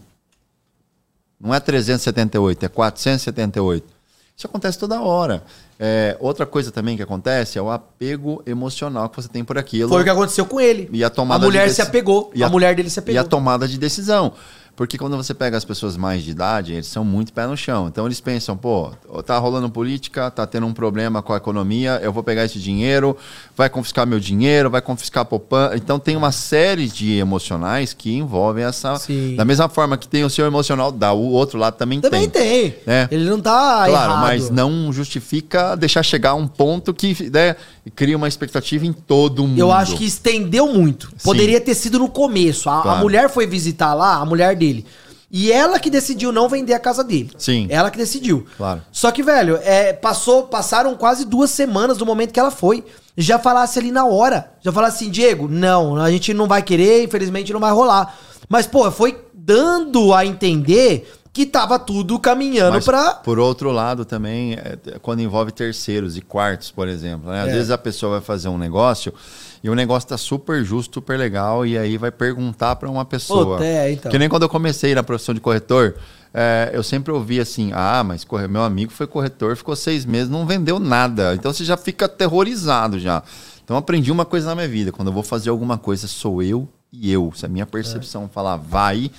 Não 1.40 1.54
é 1.54 1.60
378, 1.60 2.66
é 2.66 2.70
478. 2.70 3.96
Isso 4.38 4.48
acontece 4.48 4.78
toda 4.78 5.00
hora. 5.02 5.44
É, 5.80 6.18
outra 6.20 6.46
coisa 6.46 6.72
também 6.72 6.98
que 6.98 7.04
acontece 7.04 7.58
é 7.58 7.62
o 7.62 7.70
apego 7.70 8.42
emocional 8.46 9.08
que 9.08 9.16
você 9.16 9.30
tem 9.30 9.44
por 9.44 9.58
aquilo. 9.58 9.90
Foi 9.90 10.02
o 10.02 10.04
que 10.04 10.10
aconteceu 10.10 10.46
com 10.46 10.60
ele. 10.60 10.90
E 10.92 11.04
a 11.04 11.10
tomada 11.10 11.46
a 11.46 11.48
mulher 11.48 11.68
de 11.68 11.74
se 11.74 11.82
apegou. 11.82 12.32
e 12.34 12.44
a, 12.44 12.50
mulher 12.50 12.76
dele 12.76 12.90
se 12.90 13.00
apegou. 13.00 13.16
E 13.16 13.18
a 13.20 13.24
tomada 13.24 13.68
de 13.68 13.78
decisão. 13.78 14.34
Porque 14.76 14.98
quando 14.98 15.16
você 15.16 15.34
pega 15.34 15.56
as 15.56 15.64
pessoas 15.64 15.96
mais 15.96 16.22
de 16.22 16.32
idade, 16.32 16.74
eles 16.74 16.88
são 16.88 17.06
muito 17.06 17.32
pé 17.32 17.48
no 17.48 17.56
chão. 17.56 17.88
Então 17.88 18.06
eles 18.06 18.20
pensam, 18.20 18.58
pô, 18.58 18.92
tá 19.26 19.38
rolando 19.38 19.70
política, 19.70 20.30
tá 20.30 20.46
tendo 20.46 20.68
um 20.68 20.74
problema 20.74 21.22
com 21.22 21.32
a 21.32 21.38
economia, 21.38 21.98
eu 22.04 22.12
vou 22.12 22.22
pegar 22.22 22.44
esse 22.44 22.60
dinheiro, 22.60 23.16
vai 23.56 23.70
confiscar 23.70 24.06
meu 24.06 24.20
dinheiro, 24.20 24.70
vai 24.70 24.82
confiscar 24.82 25.22
a 25.22 25.26
poupança. 25.26 25.78
Então 25.78 25.98
tem 25.98 26.18
uma 26.18 26.32
série 26.34 26.90
de 26.90 27.14
emocionais 27.18 27.94
que 27.94 28.14
envolvem 28.14 28.66
essa. 28.66 28.98
Sim. 28.98 29.36
Da 29.38 29.46
mesma 29.46 29.70
forma 29.70 29.98
que 29.98 30.10
tem 30.10 30.26
o 30.26 30.30
seu 30.30 30.46
emocional, 30.46 30.92
da 30.92 31.14
o 31.14 31.32
outro 31.32 31.58
lado 31.58 31.76
também, 31.78 32.02
Também 32.02 32.28
tem. 32.30 32.72
tem. 32.72 32.80
né? 32.86 33.08
Ele 33.10 33.30
não 33.30 33.40
tá 33.40 33.86
Claro, 33.88 34.12
errado. 34.12 34.22
mas 34.22 34.50
não 34.50 34.92
justifica 34.92 35.76
deixar 35.76 36.04
chegar 36.04 36.32
a 36.32 36.36
um 36.36 36.48
ponto 36.48 36.94
que 36.94 37.30
né, 37.32 37.56
cria 37.92 38.18
uma 38.18 38.28
expectativa 38.28 38.86
em 38.86 38.94
todo 38.94 39.44
mundo. 39.48 39.60
Eu 39.60 39.72
acho 39.72 39.96
que 39.98 40.06
estendeu 40.06 40.68
muito. 40.74 41.12
Poderia 41.24 41.60
ter 41.62 41.76
sido 41.76 42.00
no 42.00 42.10
começo. 42.10 42.70
A, 42.70 42.80
a 42.80 42.82
Claro. 42.82 43.00
mulher 43.02 43.30
foi 43.30 43.46
visitar 43.46 43.94
lá, 43.94 44.16
a 44.16 44.26
mulher 44.26 44.56
dele. 44.56 44.86
E 45.32 45.52
ela 45.52 45.80
que 45.80 45.90
decidiu 45.90 46.32
não 46.32 46.48
vender 46.48 46.74
a 46.74 46.80
casa 46.80 47.04
dele. 47.04 47.32
Sim. 47.38 47.68
Ela 47.70 47.92
que 47.92 47.98
decidiu. 47.98 48.46
Claro. 48.58 48.82
Só 48.92 49.12
que, 49.12 49.22
velho, 49.22 49.60
é, 49.64 49.92
passou, 49.92 50.44
passaram 50.44 50.96
quase 50.96 51.26
duas 51.26 51.50
semanas 51.50 51.98
do 51.98 52.06
momento 52.06 52.32
que 52.32 52.40
ela 52.40 52.52
foi. 52.52 52.86
Já 53.18 53.38
falasse 53.40 53.78
ali 53.80 53.92
na 53.92 54.06
hora. 54.06 54.52
Já 54.62 54.72
falasse 54.72 55.04
assim, 55.04 55.12
Diego, 55.12 55.48
não, 55.50 55.98
a 55.98 56.10
gente 56.12 56.34
não 56.34 56.48
vai 56.48 56.62
querer, 56.62 57.04
infelizmente 57.04 57.52
não 57.52 57.60
vai 57.60 57.72
rolar. 57.72 58.18
Mas, 58.48 58.66
pô, 58.68 58.90
foi 58.92 59.18
dando 59.34 60.14
a 60.14 60.26
entender 60.26 61.12
que 61.36 61.46
tava 61.46 61.78
tudo 61.78 62.18
caminhando 62.18 62.76
Mas, 62.76 62.86
pra. 62.86 63.16
Por 63.16 63.40
outro 63.40 63.70
lado, 63.70 64.06
também, 64.06 64.54
é, 64.54 64.78
quando 65.02 65.20
envolve 65.20 65.52
terceiros 65.52 66.16
e 66.16 66.22
quartos, 66.22 66.72
por 66.72 66.88
exemplo. 66.88 67.30
Né? 67.30 67.42
Às 67.42 67.50
É. 67.50 67.52
vezes 67.52 67.72
a 67.72 67.78
pessoa 67.78 68.14
vai 68.14 68.22
fazer 68.22 68.48
um 68.48 68.58
negócio 68.58 69.14
e 69.62 69.70
o 69.70 69.76
negócio 69.76 70.08
tá 70.08 70.18
super 70.18 70.64
justo, 70.64 70.94
super 70.94 71.20
legal, 71.20 71.66
e 71.66 71.78
aí 71.78 71.98
vai 71.98 72.10
perguntar 72.10 72.78
para 72.78 72.90
uma 72.90 73.04
pessoa. 73.04 73.58
Puta, 73.58 73.66
é, 73.66 73.92
então. 73.92 74.10
Que 74.10 74.18
nem 74.18 74.30
quando 74.30 74.44
eu 74.44 74.50
comecei 74.50 74.96
na 74.96 75.04
profissão 75.04 75.36
de 75.36 75.42
corretor, 75.42 75.96
é, 76.34 76.70
eu 76.72 76.82
sempre 76.82 77.12
ouvi 77.12 77.42
assim: 77.42 77.72
ah, 77.74 78.02
mas 78.02 78.26
meu 78.50 78.64
amigo 78.64 78.94
foi 78.94 79.06
corretor, 79.06 79.58
ficou 79.58 79.76
seis 79.76 80.06
meses, 80.06 80.30
não 80.30 80.46
vendeu 80.46 80.80
nada. 80.80 81.36
Então 81.36 81.52
você 81.52 81.66
já 81.66 81.76
fica 81.76 82.06
aterrorizado 82.06 82.98
já. 82.98 83.22
Então 83.62 83.76
eu 83.76 83.80
aprendi 83.80 84.10
uma 84.10 84.24
coisa 84.24 84.48
na 84.48 84.56
minha 84.56 84.70
vida: 84.70 84.90
quando 84.90 85.10
eu 85.10 85.14
vou 85.14 85.22
fazer 85.24 85.50
alguma 85.50 85.78
coisa, 85.78 86.08
sou 86.08 86.42
eu 86.42 86.66
e 86.94 87.12
eu. 87.12 87.34
Se 87.36 87.46
a 87.46 87.50
minha 87.50 87.66
percepção 87.66 88.30
falar 88.34 88.56
vai, 88.56 89.12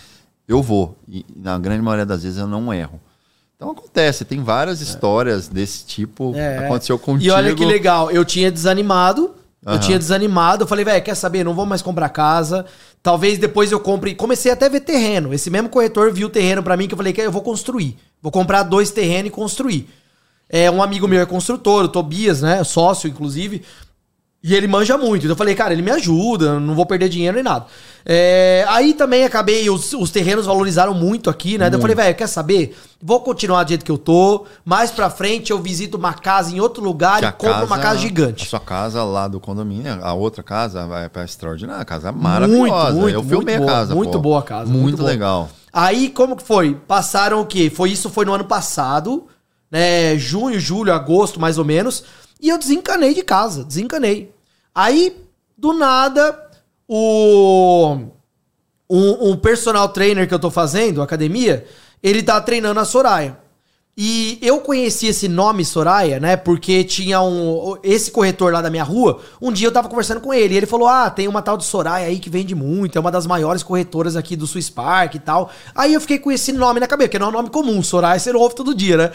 eu 0.48 0.62
vou. 0.62 0.97
E 1.09 1.24
na 1.35 1.59
grande 1.59 1.82
maioria 1.82 2.06
das 2.06 2.23
vezes 2.23 2.39
eu 2.39 2.47
não 2.47 2.73
erro. 2.73 3.01
Então 3.56 3.70
acontece, 3.70 4.24
tem 4.24 4.43
várias 4.43 4.81
histórias 4.81 5.48
desse 5.48 5.85
tipo. 5.86 6.35
É. 6.36 6.59
Aconteceu 6.66 6.98
contigo. 6.98 7.24
E 7.24 7.31
olha 7.31 7.55
que 7.55 7.64
legal, 7.64 8.10
eu 8.10 8.24
tinha 8.24 8.51
desanimado. 8.51 9.35
Eu 9.64 9.73
Aham. 9.73 9.81
tinha 9.81 9.98
desanimado. 9.98 10.62
Eu 10.62 10.68
falei, 10.68 10.85
velho, 10.85 11.02
quer 11.02 11.16
saber? 11.16 11.43
Não 11.43 11.55
vou 11.55 11.66
mais 11.66 11.82
comprar 11.82 12.09
casa. 12.10 12.66
Talvez 13.02 13.39
depois 13.39 13.73
eu 13.73 13.81
compre. 13.81 14.14
Comecei 14.14 14.52
até 14.52 14.66
a 14.66 14.68
ver 14.68 14.81
terreno. 14.81 15.35
Esse 15.35 15.51
mesmo 15.51 15.68
corretor 15.68 16.12
viu 16.12 16.31
terreno 16.31 16.62
pra 16.62 16.77
mim 16.77 16.86
que 16.86 16.94
eu 16.94 16.97
falei 16.97 17.12
que 17.12 17.20
eu 17.20 17.32
vou 17.32 17.43
construir. 17.43 17.97
Vou 18.23 18.31
comprar 18.31 18.62
dois 18.62 18.93
terrenos 18.93 19.28
e 19.28 19.31
construir. 19.31 19.89
É 20.48 20.70
um 20.70 20.81
amigo 20.81 21.09
meu 21.09 21.20
é 21.20 21.27
construtor, 21.27 21.86
o 21.86 21.89
Tobias, 21.89 22.43
né? 22.43 22.62
Sócio, 22.62 23.09
inclusive. 23.09 23.62
E 24.48 24.55
ele 24.55 24.68
manja 24.68 24.97
muito. 24.97 25.23
Então 25.24 25.32
eu 25.32 25.36
falei, 25.36 25.56
cara, 25.56 25.73
ele 25.73 25.82
me 25.82 25.90
ajuda, 25.90 26.60
não 26.60 26.73
vou 26.77 26.86
perder 26.86 27.09
dinheiro 27.09 27.35
nem 27.35 27.43
nada. 27.43 27.66
É, 28.05 28.64
aí 28.68 28.94
também 28.94 29.24
acabei, 29.24 29.68
os, 29.68 29.93
os 29.93 30.09
terrenos 30.12 30.47
valorizaram 30.47 30.94
muito 30.94 31.28
aqui, 31.28 31.59
né? 31.59 31.68
Daí 31.68 31.77
eu 31.77 31.81
falei, 31.82 31.97
velho, 31.97 32.14
quer 32.14 32.28
saber? 32.28 32.77
Vou 33.02 33.18
continuar 33.23 33.64
do 33.64 33.70
jeito 33.70 33.85
que 33.85 33.90
eu 33.90 33.98
tô. 33.98 34.47
Mais 34.64 34.93
pra 34.93 35.10
frente 35.10 35.51
eu 35.51 35.59
visito 35.60 35.97
uma 35.97 36.14
casa 36.14 36.55
em 36.55 36.60
outro 36.60 36.81
lugar 36.81 37.18
Que 37.18 37.24
e 37.24 37.27
a 37.27 37.32
compro 37.32 37.66
uma 37.66 37.77
casa 37.77 37.97
A 37.98 38.02
gigante. 38.02 38.47
sua 38.47 38.60
casa 38.60 39.02
lá 39.02 39.27
do 39.27 39.40
condomínio, 39.40 39.98
a 40.01 40.14
outra 40.14 40.44
casa 40.44 40.86
vai 40.86 41.09
para 41.09 41.24
extraordinária, 41.24 41.82
a 41.82 41.85
casa 41.85 42.12
maravilhosa. 42.12 42.93
muito, 42.93 43.14
eu 43.16 43.24
filmei 43.24 43.56
muito 43.59 43.64
a 43.64 43.66
boa, 43.66 43.78
casa. 43.81 43.94
muito 43.97 44.12
pô. 44.12 44.18
boa 44.20 44.39
a 44.39 44.43
casa, 44.43 44.70
Muito, 44.70 44.82
muito 44.82 44.97
boa. 44.98 45.10
legal. 45.10 45.51
Aí, 45.73 46.09
como 46.09 46.36
que 46.36 46.44
foi? 46.44 46.77
Passaram 46.86 47.40
o 47.40 47.47
quê? 47.47 47.68
Foi 47.68 47.90
isso 47.90 48.09
foi 48.09 48.24
no 48.24 48.32
ano 48.32 48.44
passado, 48.44 49.27
né? 49.68 50.16
Junho, 50.16 50.60
julho, 50.60 50.93
agosto, 50.93 51.40
mais 51.40 51.59
ou 51.59 51.64
menos. 51.64 52.05
E 52.40 52.48
eu 52.48 52.59
desencanei 52.59 53.12
de 53.12 53.24
casa, 53.24 53.64
desencanei. 53.64 54.35
Aí, 54.76 55.16
do 55.56 55.72
nada, 55.72 56.38
o 56.86 57.96
um 58.90 59.34
personal 59.36 59.88
trainer 59.88 60.28
que 60.28 60.34
eu 60.34 60.38
tô 60.38 60.50
fazendo, 60.50 61.00
academia, 61.00 61.64
ele 62.02 62.22
tá 62.22 62.38
treinando 62.42 62.78
a 62.78 62.84
Soraya. 62.84 63.38
E 63.98 64.38
eu 64.42 64.60
conheci 64.60 65.06
esse 65.06 65.26
nome 65.26 65.64
Soraya, 65.64 66.20
né? 66.20 66.36
Porque 66.36 66.84
tinha 66.84 67.22
um. 67.22 67.78
Esse 67.82 68.10
corretor 68.10 68.52
lá 68.52 68.60
da 68.60 68.68
minha 68.68 68.84
rua, 68.84 69.22
um 69.40 69.50
dia 69.50 69.68
eu 69.68 69.72
tava 69.72 69.88
conversando 69.88 70.20
com 70.20 70.34
ele. 70.34 70.52
E 70.52 70.56
ele 70.58 70.66
falou: 70.66 70.86
Ah, 70.86 71.08
tem 71.08 71.26
uma 71.26 71.40
tal 71.40 71.56
de 71.56 71.64
Soraya 71.64 72.06
aí 72.06 72.18
que 72.18 72.28
vende 72.28 72.54
muito, 72.54 72.98
é 72.98 73.00
uma 73.00 73.10
das 73.10 73.26
maiores 73.26 73.62
corretoras 73.62 74.14
aqui 74.14 74.36
do 74.36 74.46
Swiss 74.46 74.68
Park 74.68 75.14
e 75.14 75.18
tal. 75.18 75.50
Aí 75.74 75.94
eu 75.94 76.00
fiquei 76.02 76.18
com 76.18 76.30
esse 76.30 76.52
nome 76.52 76.78
na 76.78 76.86
cabeça, 76.86 77.08
porque 77.08 77.18
não 77.18 77.28
é 77.28 77.30
um 77.30 77.32
nome 77.32 77.48
comum. 77.48 77.82
Soraya 77.82 78.20
você 78.20 78.30
ouve 78.32 78.54
todo 78.54 78.74
dia, 78.74 78.98
né? 78.98 79.12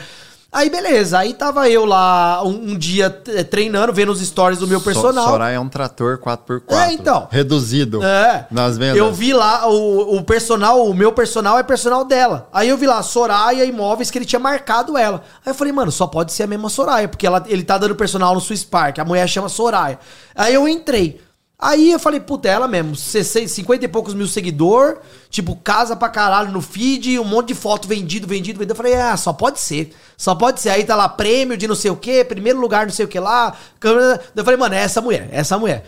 Aí 0.53 0.69
beleza, 0.69 1.17
aí 1.17 1.33
tava 1.33 1.69
eu 1.69 1.85
lá 1.85 2.43
um, 2.43 2.71
um 2.71 2.77
dia 2.77 3.09
treinando, 3.49 3.93
vendo 3.93 4.11
os 4.11 4.19
stories 4.19 4.59
do 4.59 4.67
meu 4.67 4.81
personal. 4.81 5.23
So, 5.23 5.29
Soraya 5.31 5.55
é 5.55 5.59
um 5.59 5.69
trator 5.69 6.17
4x4. 6.17 6.61
É, 6.71 6.91
então. 6.91 7.25
Reduzido. 7.31 8.03
É. 8.03 8.47
Nas 8.51 8.77
vendas. 8.77 8.97
Eu 8.97 9.13
vi 9.13 9.31
lá, 9.31 9.65
o, 9.69 10.17
o 10.17 10.23
personal, 10.25 10.85
o 10.85 10.93
meu 10.93 11.13
personal 11.13 11.57
é 11.57 11.63
personal 11.63 12.03
dela. 12.03 12.49
Aí 12.51 12.67
eu 12.67 12.75
vi 12.75 12.85
lá, 12.85 13.01
Soraya 13.01 13.63
Imóveis, 13.63 14.11
que 14.11 14.17
ele 14.17 14.25
tinha 14.25 14.41
marcado 14.41 14.97
ela. 14.97 15.23
Aí 15.45 15.51
eu 15.51 15.55
falei, 15.55 15.71
mano, 15.71 15.89
só 15.89 16.05
pode 16.05 16.33
ser 16.33 16.43
a 16.43 16.47
mesma 16.47 16.67
Soraya, 16.67 17.07
porque 17.07 17.25
ela, 17.25 17.41
ele 17.47 17.63
tá 17.63 17.77
dando 17.77 17.95
personal 17.95 18.33
no 18.33 18.41
Swiss 18.41 18.65
Park, 18.65 18.99
a 18.99 19.05
mulher 19.05 19.29
chama 19.29 19.47
Soraya. 19.47 19.99
Aí 20.35 20.53
eu 20.53 20.67
entrei. 20.67 21.21
Aí 21.61 21.91
eu 21.91 21.99
falei, 21.99 22.19
puta, 22.19 22.47
é 22.47 22.53
ela 22.53 22.67
mesmo, 22.67 22.95
50 22.95 23.85
e 23.85 23.87
poucos 23.87 24.15
mil 24.15 24.25
seguidor, 24.27 24.97
tipo, 25.29 25.55
casa 25.55 25.95
pra 25.95 26.09
caralho 26.09 26.51
no 26.51 26.59
feed, 26.59 27.19
um 27.19 27.23
monte 27.23 27.49
de 27.49 27.53
foto 27.53 27.87
vendido, 27.87 28.25
vendido, 28.25 28.57
vendido. 28.57 28.71
Eu 28.71 28.75
falei, 28.75 28.95
ah, 28.95 29.15
só 29.15 29.31
pode 29.31 29.59
ser. 29.59 29.95
Só 30.17 30.33
pode 30.33 30.59
ser. 30.59 30.71
Aí 30.71 30.83
tá 30.83 30.95
lá, 30.95 31.07
prêmio 31.07 31.55
de 31.55 31.67
não 31.67 31.75
sei 31.75 31.91
o 31.91 31.95
que, 31.95 32.23
primeiro 32.23 32.59
lugar 32.59 32.87
não 32.87 32.93
sei 32.93 33.05
o 33.05 33.07
que 33.07 33.19
lá. 33.19 33.55
Eu 34.35 34.43
falei, 34.43 34.57
mano, 34.57 34.73
é 34.73 34.79
essa 34.79 35.01
mulher, 35.01 35.29
é 35.31 35.37
essa 35.37 35.55
mulher. 35.59 35.85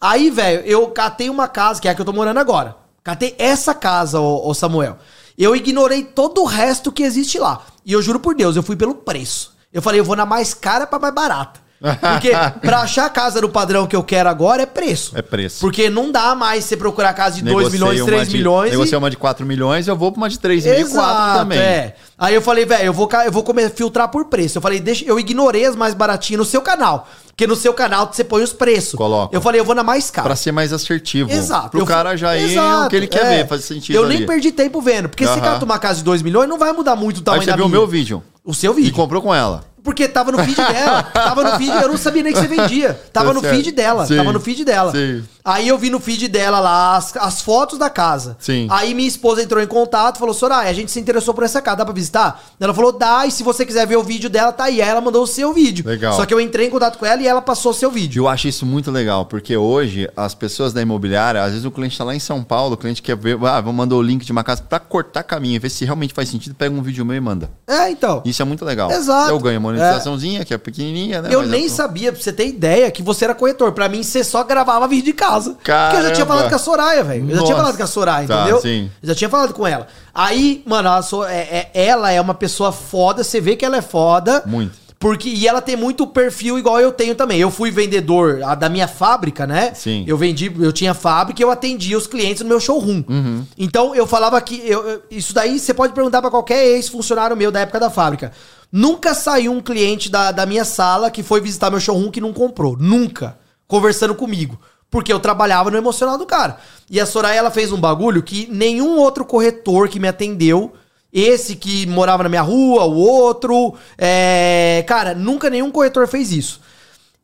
Aí, 0.00 0.30
velho, 0.30 0.60
eu 0.64 0.86
catei 0.90 1.28
uma 1.28 1.48
casa, 1.48 1.80
que 1.80 1.88
é 1.88 1.90
a 1.90 1.94
que 1.96 2.00
eu 2.00 2.06
tô 2.06 2.12
morando 2.12 2.38
agora. 2.38 2.76
Catei 3.02 3.34
essa 3.36 3.74
casa, 3.74 4.20
ô, 4.20 4.48
ô 4.48 4.54
Samuel. 4.54 4.96
Eu 5.36 5.56
ignorei 5.56 6.04
todo 6.04 6.40
o 6.42 6.44
resto 6.44 6.92
que 6.92 7.02
existe 7.02 7.36
lá. 7.36 7.66
E 7.84 7.92
eu 7.92 8.00
juro 8.00 8.20
por 8.20 8.36
Deus, 8.36 8.54
eu 8.54 8.62
fui 8.62 8.76
pelo 8.76 8.94
preço. 8.94 9.56
Eu 9.72 9.82
falei, 9.82 9.98
eu 9.98 10.04
vou 10.04 10.14
na 10.14 10.24
mais 10.24 10.54
cara 10.54 10.86
pra 10.86 11.00
mais 11.00 11.12
barata. 11.12 11.65
Porque 11.80 12.30
pra 12.60 12.80
achar 12.80 13.06
a 13.06 13.10
casa 13.10 13.40
do 13.40 13.48
padrão 13.48 13.86
que 13.86 13.94
eu 13.94 14.02
quero 14.02 14.28
agora 14.28 14.62
é 14.62 14.66
preço. 14.66 15.16
É 15.16 15.22
preço. 15.22 15.60
Porque 15.60 15.90
não 15.90 16.10
dá 16.10 16.34
mais 16.34 16.64
você 16.64 16.76
procurar 16.76 17.12
casa 17.12 17.36
de 17.36 17.42
2 17.42 17.72
milhões, 17.72 18.04
3 18.04 18.28
milhões. 18.32 18.70
Se 18.70 18.76
você 18.76 18.94
e... 18.94 18.98
uma 18.98 19.10
de 19.10 19.16
4 19.16 19.44
milhões, 19.44 19.86
eu 19.86 19.96
vou 19.96 20.10
pra 20.10 20.18
uma 20.18 20.28
de 20.28 20.38
3.4 20.38 21.38
também. 21.38 21.58
É. 21.58 21.94
Aí 22.18 22.34
eu 22.34 22.40
falei, 22.40 22.64
velho, 22.64 22.84
eu 22.84 22.92
vou, 22.92 23.08
eu 23.24 23.32
vou 23.32 23.42
comer, 23.42 23.70
filtrar 23.70 24.08
por 24.08 24.24
preço. 24.26 24.58
Eu 24.58 24.62
falei, 24.62 24.80
deixa, 24.80 25.04
eu 25.04 25.20
ignorei 25.20 25.66
as 25.66 25.76
mais 25.76 25.92
baratinhas 25.92 26.38
no 26.38 26.44
seu 26.44 26.62
canal. 26.62 27.06
Porque 27.26 27.46
no 27.46 27.54
seu 27.54 27.74
canal 27.74 28.08
você 28.10 28.24
põe 28.24 28.42
os 28.42 28.54
preços. 28.54 28.94
Coloca. 28.94 29.36
Eu 29.36 29.42
falei, 29.42 29.60
eu 29.60 29.64
vou 29.64 29.74
na 29.74 29.82
mais 29.82 30.10
cara. 30.10 30.26
Pra 30.26 30.36
ser 30.36 30.52
mais 30.52 30.72
assertivo. 30.72 31.30
Exato. 31.30 31.68
Pro 31.68 31.80
eu 31.80 31.86
cara 31.86 32.16
já 32.16 32.34
ir 32.34 32.58
o 32.58 32.88
que 32.88 32.96
ele 32.96 33.06
quer 33.06 33.26
é. 33.26 33.36
ver, 33.36 33.46
faz 33.46 33.62
sentido. 33.64 33.94
Eu 33.94 34.04
ali. 34.04 34.16
nem 34.16 34.26
perdi 34.26 34.50
tempo 34.50 34.80
vendo. 34.80 35.10
Porque 35.10 35.24
uh 35.24 35.28
-huh. 35.28 35.34
se 35.34 35.38
o 35.40 35.42
cara 35.42 35.58
tomar 35.58 35.78
casa 35.78 35.98
de 35.98 36.04
2 36.04 36.22
milhões, 36.22 36.48
não 36.48 36.58
vai 36.58 36.72
mudar 36.72 36.96
muito 36.96 37.18
o 37.18 37.20
tamanho 37.20 37.42
Aí 37.42 37.46
você 37.46 37.54
viu 37.54 37.66
o 37.66 37.68
meu 37.68 37.86
vídeo. 37.86 38.22
O 38.42 38.54
seu 38.54 38.72
vídeo. 38.72 38.88
E 38.88 38.92
comprou 38.92 39.20
com 39.20 39.34
ela. 39.34 39.64
Porque 39.86 40.08
tava 40.08 40.32
no 40.32 40.38
feed 40.38 40.56
dela. 40.56 41.04
tava 41.14 41.44
no 41.44 41.56
feed, 41.58 41.70
eu 41.70 41.88
não 41.88 41.96
sabia 41.96 42.24
nem 42.24 42.32
que 42.32 42.40
você 42.40 42.48
vendia. 42.48 43.00
Tava 43.12 43.28
tá 43.28 43.34
no 43.34 43.40
feed 43.40 43.70
dela. 43.70 44.04
Sim. 44.04 44.16
Tava 44.16 44.32
no 44.32 44.40
feed 44.40 44.64
dela. 44.64 44.90
Sim. 44.90 45.22
Aí 45.44 45.68
eu 45.68 45.78
vi 45.78 45.90
no 45.90 46.00
feed 46.00 46.26
dela 46.26 46.58
lá 46.58 46.96
as, 46.96 47.16
as 47.16 47.40
fotos 47.40 47.78
da 47.78 47.88
casa. 47.88 48.36
Sim. 48.40 48.66
Aí 48.68 48.92
minha 48.94 49.06
esposa 49.06 49.40
entrou 49.40 49.62
em 49.62 49.66
contato, 49.68 50.18
falou: 50.18 50.34
Soraya, 50.34 50.68
a 50.68 50.72
gente 50.72 50.90
se 50.90 50.98
interessou 50.98 51.32
por 51.32 51.44
essa 51.44 51.62
casa, 51.62 51.76
dá 51.76 51.84
pra 51.84 51.94
visitar? 51.94 52.42
Ela 52.58 52.74
falou: 52.74 52.90
dá, 52.90 53.24
e 53.28 53.30
se 53.30 53.44
você 53.44 53.64
quiser 53.64 53.86
ver 53.86 53.94
o 53.94 54.02
vídeo 54.02 54.28
dela, 54.28 54.50
tá 54.50 54.64
aí. 54.64 54.82
Aí 54.82 54.88
ela 54.88 55.00
mandou 55.00 55.22
o 55.22 55.26
seu 55.26 55.52
vídeo. 55.52 55.86
Legal. 55.86 56.14
Só 56.14 56.26
que 56.26 56.34
eu 56.34 56.40
entrei 56.40 56.66
em 56.66 56.70
contato 56.70 56.98
com 56.98 57.06
ela 57.06 57.22
e 57.22 57.28
ela 57.28 57.40
passou 57.40 57.70
o 57.70 57.74
seu 57.74 57.92
vídeo. 57.92 58.24
Eu 58.24 58.28
acho 58.28 58.48
isso 58.48 58.66
muito 58.66 58.90
legal, 58.90 59.24
porque 59.24 59.56
hoje 59.56 60.10
as 60.16 60.34
pessoas 60.34 60.72
da 60.72 60.82
imobiliária, 60.82 61.40
às 61.40 61.50
vezes 61.50 61.64
o 61.64 61.70
cliente 61.70 61.96
tá 61.96 62.02
lá 62.02 62.12
em 62.12 62.18
São 62.18 62.42
Paulo, 62.42 62.74
o 62.74 62.76
cliente 62.76 63.00
quer 63.00 63.16
ver, 63.16 63.38
ah, 63.44 63.62
mandar 63.62 63.94
o 63.94 64.02
link 64.02 64.24
de 64.24 64.32
uma 64.32 64.42
casa 64.42 64.62
pra 64.62 64.80
cortar 64.80 65.22
caminho, 65.22 65.60
ver 65.60 65.70
se 65.70 65.84
realmente 65.84 66.12
faz 66.12 66.28
sentido, 66.28 66.56
pega 66.56 66.74
um 66.74 66.82
vídeo 66.82 67.06
meu 67.06 67.16
e 67.16 67.20
manda. 67.20 67.48
É, 67.68 67.88
então. 67.88 68.20
Isso 68.24 68.42
é 68.42 68.44
muito 68.44 68.64
legal. 68.64 68.90
Exato. 68.90 69.30
Eu 69.30 69.38
ganho 69.38 69.60
monetizaçãozinha, 69.76 70.42
é. 70.42 70.44
que 70.44 70.54
é 70.54 70.58
pequenininha, 70.58 71.22
né? 71.22 71.28
Eu 71.32 71.40
Mas 71.40 71.50
nem 71.50 71.68
sabia, 71.68 72.12
pra 72.12 72.20
você 72.20 72.32
ter 72.32 72.46
ideia, 72.46 72.90
que 72.90 73.02
você 73.02 73.24
era 73.24 73.34
corretor. 73.34 73.72
Pra 73.72 73.88
mim, 73.88 74.02
você 74.02 74.24
só 74.24 74.42
gravava 74.44 74.88
vídeo 74.88 75.06
de 75.06 75.12
casa. 75.12 75.56
Caramba. 75.62 75.90
Porque 75.90 76.04
eu 76.04 76.08
já 76.08 76.14
tinha 76.14 76.26
falado 76.26 76.48
com 76.48 76.54
a 76.54 76.58
Soraya, 76.58 77.04
velho. 77.04 77.30
Eu 77.30 77.36
já 77.36 77.42
tinha 77.44 77.56
falado 77.56 77.76
com 77.76 77.82
a 77.82 77.86
Soraya, 77.86 78.28
tá, 78.28 78.40
entendeu? 78.40 78.60
Sim. 78.60 78.90
Eu 79.02 79.08
já 79.08 79.14
tinha 79.14 79.30
falado 79.30 79.54
com 79.54 79.66
ela. 79.66 79.86
Aí, 80.14 80.62
mano, 80.66 80.88
ela, 80.88 81.32
é, 81.32 81.70
é, 81.74 81.84
ela 81.86 82.10
é 82.10 82.20
uma 82.20 82.34
pessoa 82.34 82.72
foda, 82.72 83.22
você 83.22 83.40
vê 83.40 83.56
que 83.56 83.64
ela 83.64 83.76
é 83.76 83.82
foda. 83.82 84.42
Muito. 84.46 84.86
Porque, 84.98 85.28
e 85.28 85.46
ela 85.46 85.60
tem 85.60 85.76
muito 85.76 86.06
perfil 86.06 86.58
igual 86.58 86.80
eu 86.80 86.90
tenho 86.90 87.14
também. 87.14 87.38
Eu 87.38 87.50
fui 87.50 87.70
vendedor 87.70 88.42
a, 88.42 88.54
da 88.54 88.68
minha 88.68 88.88
fábrica, 88.88 89.46
né? 89.46 89.72
Sim. 89.74 90.04
Eu 90.06 90.16
vendi, 90.16 90.50
eu 90.58 90.72
tinha 90.72 90.94
fábrica 90.94 91.40
e 91.40 91.44
eu 91.44 91.50
atendia 91.50 91.98
os 91.98 92.06
clientes 92.06 92.42
no 92.42 92.48
meu 92.48 92.58
showroom. 92.58 93.04
Uhum. 93.06 93.44
Então 93.58 93.94
eu 93.94 94.06
falava 94.06 94.40
que. 94.40 94.62
Eu, 94.64 95.02
isso 95.10 95.34
daí 95.34 95.58
você 95.58 95.74
pode 95.74 95.92
perguntar 95.92 96.22
para 96.22 96.30
qualquer 96.30 96.64
ex-funcionário 96.64 97.36
meu 97.36 97.52
da 97.52 97.60
época 97.60 97.78
da 97.78 97.90
fábrica. 97.90 98.32
Nunca 98.76 99.14
saiu 99.14 99.52
um 99.52 99.60
cliente 99.62 100.10
da, 100.10 100.30
da 100.30 100.44
minha 100.44 100.62
sala 100.62 101.10
que 101.10 101.22
foi 101.22 101.40
visitar 101.40 101.70
meu 101.70 101.80
showroom 101.80 102.10
que 102.10 102.20
não 102.20 102.30
comprou. 102.30 102.76
Nunca. 102.76 103.38
Conversando 103.66 104.14
comigo. 104.14 104.60
Porque 104.90 105.10
eu 105.10 105.18
trabalhava 105.18 105.70
no 105.70 105.78
emocional 105.78 106.18
do 106.18 106.26
cara. 106.26 106.58
E 106.90 107.00
a 107.00 107.06
Soraya, 107.06 107.38
ela 107.38 107.50
fez 107.50 107.72
um 107.72 107.80
bagulho 107.80 108.22
que 108.22 108.46
nenhum 108.52 108.98
outro 108.98 109.24
corretor 109.24 109.88
que 109.88 109.98
me 109.98 110.06
atendeu, 110.06 110.74
esse 111.10 111.56
que 111.56 111.86
morava 111.86 112.24
na 112.24 112.28
minha 112.28 112.42
rua, 112.42 112.84
o 112.84 112.98
outro, 112.98 113.72
é... 113.96 114.84
cara, 114.86 115.14
nunca 115.14 115.48
nenhum 115.48 115.70
corretor 115.70 116.06
fez 116.06 116.30
isso. 116.30 116.60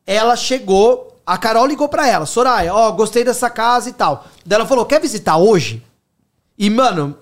Ela 0.07 0.35
chegou, 0.35 1.21
a 1.23 1.37
Carol 1.37 1.67
ligou 1.67 1.87
pra 1.87 2.07
ela, 2.07 2.25
Soraya, 2.25 2.73
ó, 2.73 2.91
gostei 2.93 3.23
dessa 3.23 3.47
casa 3.47 3.89
e 3.89 3.93
tal. 3.93 4.25
Daí 4.43 4.55
ela 4.55 4.65
falou, 4.65 4.87
quer 4.87 4.99
visitar 4.99 5.37
hoje? 5.37 5.83
E, 6.57 6.67
mano, 6.67 7.15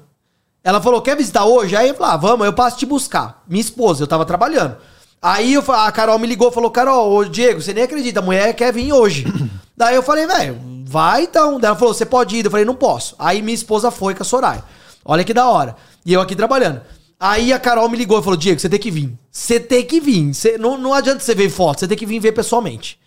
ela 0.64 0.80
falou, 0.80 1.02
quer 1.02 1.18
visitar 1.18 1.46
hoje? 1.46 1.76
Aí 1.76 1.90
eu 1.90 1.96
falei, 1.96 2.14
ah, 2.14 2.18
vamos, 2.18 2.46
eu 2.46 2.54
passo 2.54 2.78
te 2.78 2.86
buscar. 2.86 3.44
Minha 3.48 3.62
esposa, 3.62 4.04
eu 4.04 4.08
tava 4.08 4.26
trabalhando. 4.26 4.78
Aí 5.22 5.54
eu, 5.54 5.64
a 5.72 5.92
Carol 5.92 6.18
me 6.20 6.28
ligou 6.28 6.52
falou, 6.52 6.72
Carol, 6.72 7.12
ô 7.12 7.24
Diego, 7.26 7.62
você 7.62 7.74
nem 7.74 7.84
acredita, 7.84 8.20
a 8.20 8.24
mulher 8.24 8.54
quer 8.54 8.74
vir 8.74 8.92
hoje. 8.92 9.26
Daí 9.78 9.96
eu 9.96 10.04
falei, 10.04 10.28
velho, 10.28 10.60
vai 10.86 11.24
então. 11.24 11.60
Daí 11.60 11.70
ela 11.70 11.78
falou, 11.78 11.94
você 11.94 12.06
pode 12.06 12.36
ir? 12.36 12.46
Eu 12.46 12.52
falei, 12.52 12.66
não 12.66 12.76
posso. 12.76 13.16
Aí 13.18 13.42
minha 13.42 13.56
esposa 13.56 13.90
foi 13.90 14.14
com 14.14 14.24
a 14.24 14.26
Soraya. 14.26 14.64
Olha 15.04 15.24
que 15.24 15.34
da 15.34 15.48
hora. 15.48 15.76
E 16.06 16.14
eu 16.14 16.22
aqui 16.22 16.36
trabalhando. 16.36 16.82
Aí 17.20 17.54
a 17.54 17.60
Carol 17.60 17.88
me 17.90 17.98
ligou 17.98 18.20
e 18.20 18.24
falou, 18.24 18.38
Diego, 18.38 18.60
você 18.60 18.70
tem 18.70 18.80
que 18.80 18.92
vir. 18.92 19.14
Você 19.32 19.60
tem 19.60 19.86
que 19.86 20.00
vir. 20.00 20.34
Você, 20.34 20.58
não, 20.58 20.78
não 20.78 20.94
adianta 20.94 21.20
você 21.20 21.36
ver 21.36 21.50
foto, 21.50 21.80
você 21.80 21.88
tem 21.88 21.98
que 21.98 22.06
vir 22.06 22.20
ver 22.20 22.32
pessoalmente. 22.32 23.00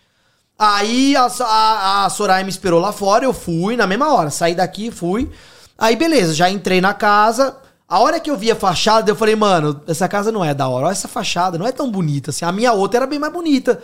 Aí 0.57 1.17
a, 1.17 1.27
a, 1.27 2.05
a 2.05 2.11
Soraya 2.11 2.45
me 2.45 2.51
esperou 2.51 2.81
lá 2.81 2.93
fora, 2.93 3.25
eu 3.25 3.33
fui 3.33 3.77
na 3.77 3.87
mesma 3.87 4.13
hora. 4.13 4.31
Saí 4.31 4.55
daqui, 4.55 4.91
fui. 4.91 5.29
Aí 5.79 5.97
beleza, 5.97 6.35
já 6.35 6.49
entrei 6.49 6.81
na 6.81 6.95
casa. 6.95 7.57
A 7.89 7.99
hora 7.99 8.19
que 8.19 8.31
eu 8.31 8.37
vi 8.37 8.51
a 8.51 8.57
fachada, 8.57 9.11
eu 9.11 9.17
falei, 9.17 9.37
mano, 9.37 9.81
essa 9.87 10.09
casa 10.09 10.33
não 10.33 10.45
é 10.45 10.55
da 10.55 10.69
hora. 10.69 10.87
Olha 10.87 10.93
essa 10.93 11.09
fachada, 11.09 11.59
não 11.59 11.67
é 11.67 11.73
tão 11.73 11.91
bonita 11.91 12.31
assim. 12.31 12.45
A 12.45 12.53
minha 12.53 12.73
outra 12.73 13.01
era 13.01 13.07
bem 13.07 13.19
mais 13.19 13.33
bonita. 13.33 13.81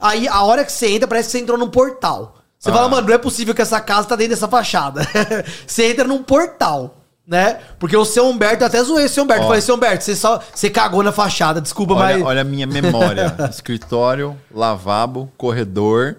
Aí 0.00 0.26
a 0.26 0.42
hora 0.42 0.64
que 0.64 0.72
você 0.72 0.88
entra, 0.88 1.06
parece 1.06 1.28
que 1.28 1.32
você 1.32 1.42
entrou 1.44 1.56
num 1.56 1.70
portal. 1.70 2.36
Você 2.58 2.70
ah. 2.70 2.72
fala, 2.72 2.88
mano, 2.88 3.06
não 3.06 3.14
é 3.14 3.18
possível 3.18 3.54
que 3.54 3.62
essa 3.62 3.80
casa 3.80 4.08
tá 4.08 4.16
dentro 4.16 4.34
dessa 4.34 4.48
fachada. 4.48 5.02
você 5.66 5.90
entra 5.90 6.04
num 6.04 6.22
portal, 6.22 6.96
né? 7.26 7.60
Porque 7.78 7.96
o 7.96 8.04
seu 8.04 8.26
Humberto, 8.26 8.64
eu 8.64 8.66
até 8.66 8.82
zoei 8.82 9.06
o 9.06 9.08
seu 9.08 9.22
Humberto. 9.22 9.44
Eu 9.44 9.46
falei, 9.46 9.62
seu 9.62 9.76
Humberto, 9.76 10.04
você 10.04 10.16
só 10.16 10.42
você 10.52 10.68
cagou 10.68 11.02
na 11.02 11.12
fachada, 11.12 11.60
desculpa, 11.60 11.94
olha, 11.94 12.16
mas. 12.16 12.26
Olha 12.26 12.40
a 12.40 12.44
minha 12.44 12.66
memória: 12.66 13.36
escritório, 13.48 14.36
lavabo, 14.52 15.30
corredor, 15.38 16.16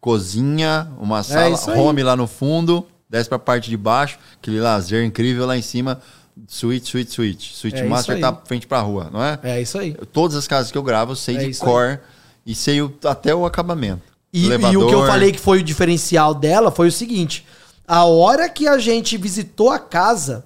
cozinha, 0.00 0.88
uma 0.98 1.20
é 1.20 1.22
sala, 1.22 1.76
é 1.76 1.78
home 1.78 2.02
lá 2.02 2.16
no 2.16 2.26
fundo 2.26 2.86
desce 3.16 3.28
pra 3.28 3.38
parte 3.38 3.70
de 3.70 3.76
baixo, 3.76 4.18
aquele 4.40 4.60
lazer 4.60 5.04
incrível 5.04 5.46
lá 5.46 5.56
em 5.56 5.62
cima. 5.62 6.00
Suíte, 6.46 6.90
suíte, 6.90 7.12
suíte. 7.12 7.54
Suíte 7.54 7.80
é 7.80 7.84
Master 7.84 8.20
tá 8.20 8.32
frente 8.44 8.66
pra 8.66 8.80
rua, 8.80 9.08
não 9.10 9.24
é? 9.24 9.38
É 9.42 9.60
isso 9.60 9.78
aí. 9.78 9.94
Todas 10.12 10.36
as 10.36 10.46
casas 10.46 10.70
que 10.70 10.76
eu 10.76 10.82
gravo, 10.82 11.12
eu 11.12 11.16
sei 11.16 11.36
é 11.36 11.48
de 11.48 11.58
cor 11.58 12.00
e 12.44 12.54
sei 12.54 12.82
o, 12.82 12.92
até 13.04 13.34
o 13.34 13.46
acabamento. 13.46 14.02
E, 14.32 14.46
e, 14.48 14.76
o 14.76 14.86
que 14.86 14.94
eu 14.94 15.06
falei 15.06 15.32
que 15.32 15.38
foi 15.38 15.60
o 15.60 15.62
diferencial 15.62 16.34
dela 16.34 16.70
foi 16.70 16.88
o 16.88 16.92
seguinte: 16.92 17.46
a 17.88 18.04
hora 18.04 18.48
que 18.50 18.68
a 18.68 18.76
gente 18.76 19.16
visitou 19.16 19.70
a 19.70 19.78
casa, 19.78 20.44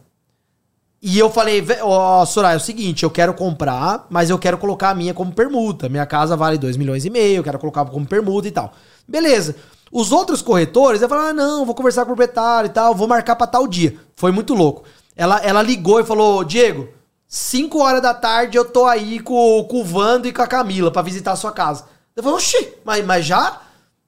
e 1.03 1.19
eu 1.19 1.31
falei, 1.31 1.65
ó, 1.81 2.23
oh, 2.23 2.27
Soraya, 2.27 2.55
é 2.55 2.57
o 2.57 2.61
seguinte, 2.61 3.03
eu 3.03 3.11
quero 3.11 3.33
comprar, 3.33 4.07
mas 4.11 4.29
eu 4.29 4.39
quero 4.39 4.59
colocar 4.59 4.91
a 4.91 4.95
minha 4.95 5.15
como 5.15 5.33
permuta. 5.33 5.89
Minha 5.89 6.05
casa 6.05 6.37
vale 6.37 6.59
2 6.59 6.77
milhões 6.77 7.05
e 7.05 7.11
meio, 7.11 7.39
eu 7.39 7.43
quero 7.43 7.59
colocar 7.59 7.85
como 7.87 8.07
permuta 8.07 8.47
e 8.47 8.51
tal. 8.51 8.73
Beleza. 9.09 9.57
Os 9.93 10.13
outros 10.13 10.41
corretores, 10.41 11.03
eu 11.03 11.09
falei, 11.09 11.31
ah, 11.31 11.33
não, 11.33 11.67
vou 11.67 11.75
conversar 11.75 12.05
com 12.05 12.13
o 12.13 12.17
proprietário 12.17 12.69
e 12.69 12.73
tal, 12.73 12.95
vou 12.95 13.09
marcar 13.09 13.35
pra 13.35 13.47
tal 13.47 13.67
dia. 13.67 13.97
Foi 14.15 14.31
muito 14.31 14.55
louco. 14.55 14.85
Ela, 15.17 15.39
ela 15.41 15.63
ligou 15.63 15.99
e 15.99 16.05
falou, 16.05 16.45
Diego, 16.45 16.89
5 17.27 17.79
horas 17.79 18.01
da 18.01 18.15
tarde 18.15 18.57
eu 18.57 18.65
tô 18.65 18.87
aí 18.87 19.19
com, 19.21 19.67
com 19.69 19.81
o 19.81 19.85
Vando 19.85 20.29
e 20.29 20.33
com 20.33 20.43
a 20.43 20.47
Camila 20.47 20.91
para 20.91 21.03
visitar 21.03 21.33
a 21.33 21.37
sua 21.37 21.53
casa. 21.53 21.87
Eu 22.15 22.23
falei, 22.23 22.39
oxi, 22.39 22.75
mas, 22.85 23.05
mas 23.05 23.25
já? 23.25 23.61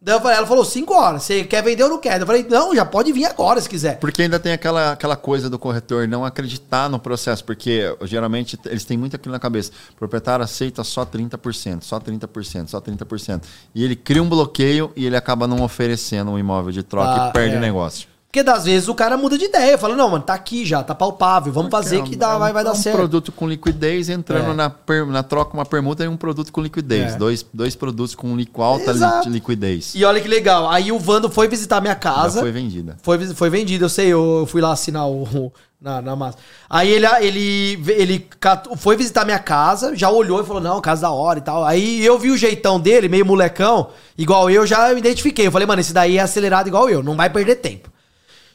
Daí 0.05 0.17
eu 0.17 0.21
falei, 0.21 0.37
ela 0.37 0.47
falou, 0.49 0.65
5 0.65 0.93
horas, 0.93 1.23
você 1.23 1.45
quer 1.45 1.63
vender 1.63 1.85
ou 1.85 1.91
não 1.91 1.99
quer? 1.99 2.21
Eu 2.21 2.27
falei, 2.27 2.45
não, 2.51 2.75
já 2.75 2.85
pode 2.85 3.13
vir 3.13 3.25
agora 3.25 3.61
se 3.61 3.69
quiser. 3.69 4.01
Porque 4.01 4.23
ainda 4.23 4.37
tem 4.41 4.53
aquela, 4.53 4.91
aquela 4.91 5.15
coisa 5.15 5.49
do 5.49 5.61
corretor 5.61 6.09
não 6.09 6.25
acreditar 6.25 6.89
no 6.89 6.99
processo, 6.99 7.45
porque 7.45 7.97
geralmente 8.03 8.59
eles 8.67 8.85
têm 8.85 8.99
muito 8.99 9.15
aquilo 9.15 9.31
na 9.31 9.39
cabeça. 9.39 9.71
O 9.93 9.95
proprietário 9.95 10.45
aceita 10.45 10.83
só 10.83 11.07
30%, 11.07 11.83
só 11.83 12.01
30%, 12.01 12.69
só 12.69 12.81
30%. 12.81 13.43
E 13.73 13.85
ele 13.85 13.95
cria 13.95 14.21
um 14.21 14.29
bloqueio 14.29 14.91
e 14.97 15.07
ele 15.07 15.17
acaba 15.17 15.47
não 15.47 15.63
oferecendo 15.63 16.33
um 16.33 16.39
imóvel 16.39 16.73
de 16.73 16.83
troca 16.83 17.27
ah, 17.27 17.29
e 17.29 17.33
perde 17.33 17.55
é. 17.55 17.59
o 17.59 17.61
negócio. 17.61 18.12
Porque 18.33 18.43
das 18.43 18.65
vezes 18.65 18.89
o 18.89 18.95
cara 18.95 19.15
muda 19.19 19.37
de 19.37 19.45
ideia, 19.45 19.77
fala, 19.77 19.95
não, 19.95 20.09
mano, 20.09 20.25
tá 20.25 20.33
aqui 20.33 20.65
já, 20.65 20.83
tá 20.83 20.95
palpável, 20.95 21.53
vamos 21.53 21.71
fazer 21.71 21.99
É 21.99 22.01
um- 22.01 22.05
que 22.05 22.17
dá, 22.17 22.31
é 22.31 22.37
um- 22.37 22.39
vai, 22.39 22.51
vai 22.51 22.65
dar 22.65 22.71
é 22.71 22.73
um 22.73 22.77
certo. 22.77 22.97
produto 22.97 23.31
com 23.31 23.47
liquidez 23.47 24.09
entrando 24.09 24.53
É. 24.53 24.55
na, 24.55 24.71
per- 24.71 25.05
na 25.07 25.23
troca, 25.23 25.53
uma 25.53 25.67
permuta 25.67 26.03
e 26.03 26.09
um 26.09 26.17
produto 26.17 26.51
com 26.51 26.63
liquidez. 26.63 27.13
É. 27.13 27.17
Dois, 27.19 27.45
dois 27.53 27.77
produtos 27.77 28.15
com 28.15 28.35
alta 28.63 28.91
li- 28.93 29.33
liquidez. 29.35 29.93
E 29.95 30.03
olha 30.03 30.19
que 30.19 30.29
legal, 30.29 30.71
aí 30.71 30.91
o 30.91 30.99
Vando 30.99 31.29
foi 31.29 31.47
visitar 31.47 31.83
minha 31.83 31.93
Já 31.93 31.99
casa. 31.99 32.41
foi 32.41 32.51
vendida. 32.51 32.97
Foi, 33.03 33.19
foi 33.35 33.51
vendido, 33.51 33.85
eu 33.85 33.91
sei, 33.91 34.07
eu 34.09 34.47
fui 34.51 34.63
lá 34.63 34.73
assinar 34.73 35.07
o, 35.07 35.25
o- 35.25 35.53
na, 35.79 36.01
na 36.01 36.17
massa. 36.17 36.39
Aí 36.71 36.91
ele, 36.91 37.07
ele, 37.21 37.85
ele 37.93 38.19
catou- 38.41 38.75
foi 38.79 38.97
visitar 38.97 39.27
minha 39.27 39.39
casa, 39.41 39.95
já 39.95 40.09
olhou 40.09 40.41
e 40.41 40.47
falou, 40.47 40.63
não, 40.63 40.81
casa 40.81 41.03
da 41.03 41.11
hora 41.11 41.39
e 41.39 41.43
tal. 41.43 41.67
Aí 41.67 42.03
eu 42.03 42.19
vi 42.19 42.31
o 42.31 42.39
jeitão 42.39 42.81
dele, 42.81 43.11
meio 43.11 43.27
molecão, 43.27 43.91
igual 44.17 44.49
eu, 44.49 44.67
já 44.67 44.89
me 44.95 45.01
identifiquei. 45.01 45.47
Eu 45.47 45.53
falei, 45.53 45.67
mano, 45.67 45.83
esse 45.83 45.93
daí 45.93 46.17
é 46.17 46.23
acelerado 46.23 46.67
igual 46.69 46.89
eu, 46.89 47.03
não 47.03 47.15
vai 47.15 47.29
perder 47.29 47.57
tempo. 47.57 47.91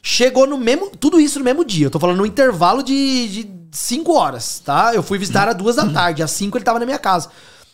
Chegou 0.02 0.46
no 0.46 0.56
mesmo, 0.56 0.90
tudo 0.90 1.20
isso 1.20 1.38
no 1.38 1.44
mesmo 1.44 1.64
dia, 1.64 1.86
eu 1.86 1.90
tô 1.90 1.98
falando 1.98 2.18
no 2.18 2.26
intervalo 2.26 2.82
de 2.82 3.46
5 3.72 4.12
horas, 4.12 4.60
tá? 4.64 4.94
Eu 4.94 5.02
fui 5.02 5.18
visitar 5.18 5.48
às 5.48 5.54
duas 5.54 5.76
da 5.76 5.86
tarde, 5.86 6.22
às 6.22 6.30
5 6.30 6.56
ele 6.56 6.64
tava 6.64 6.78
na 6.78 6.86
minha 6.86 6.98
casa. 6.98 7.28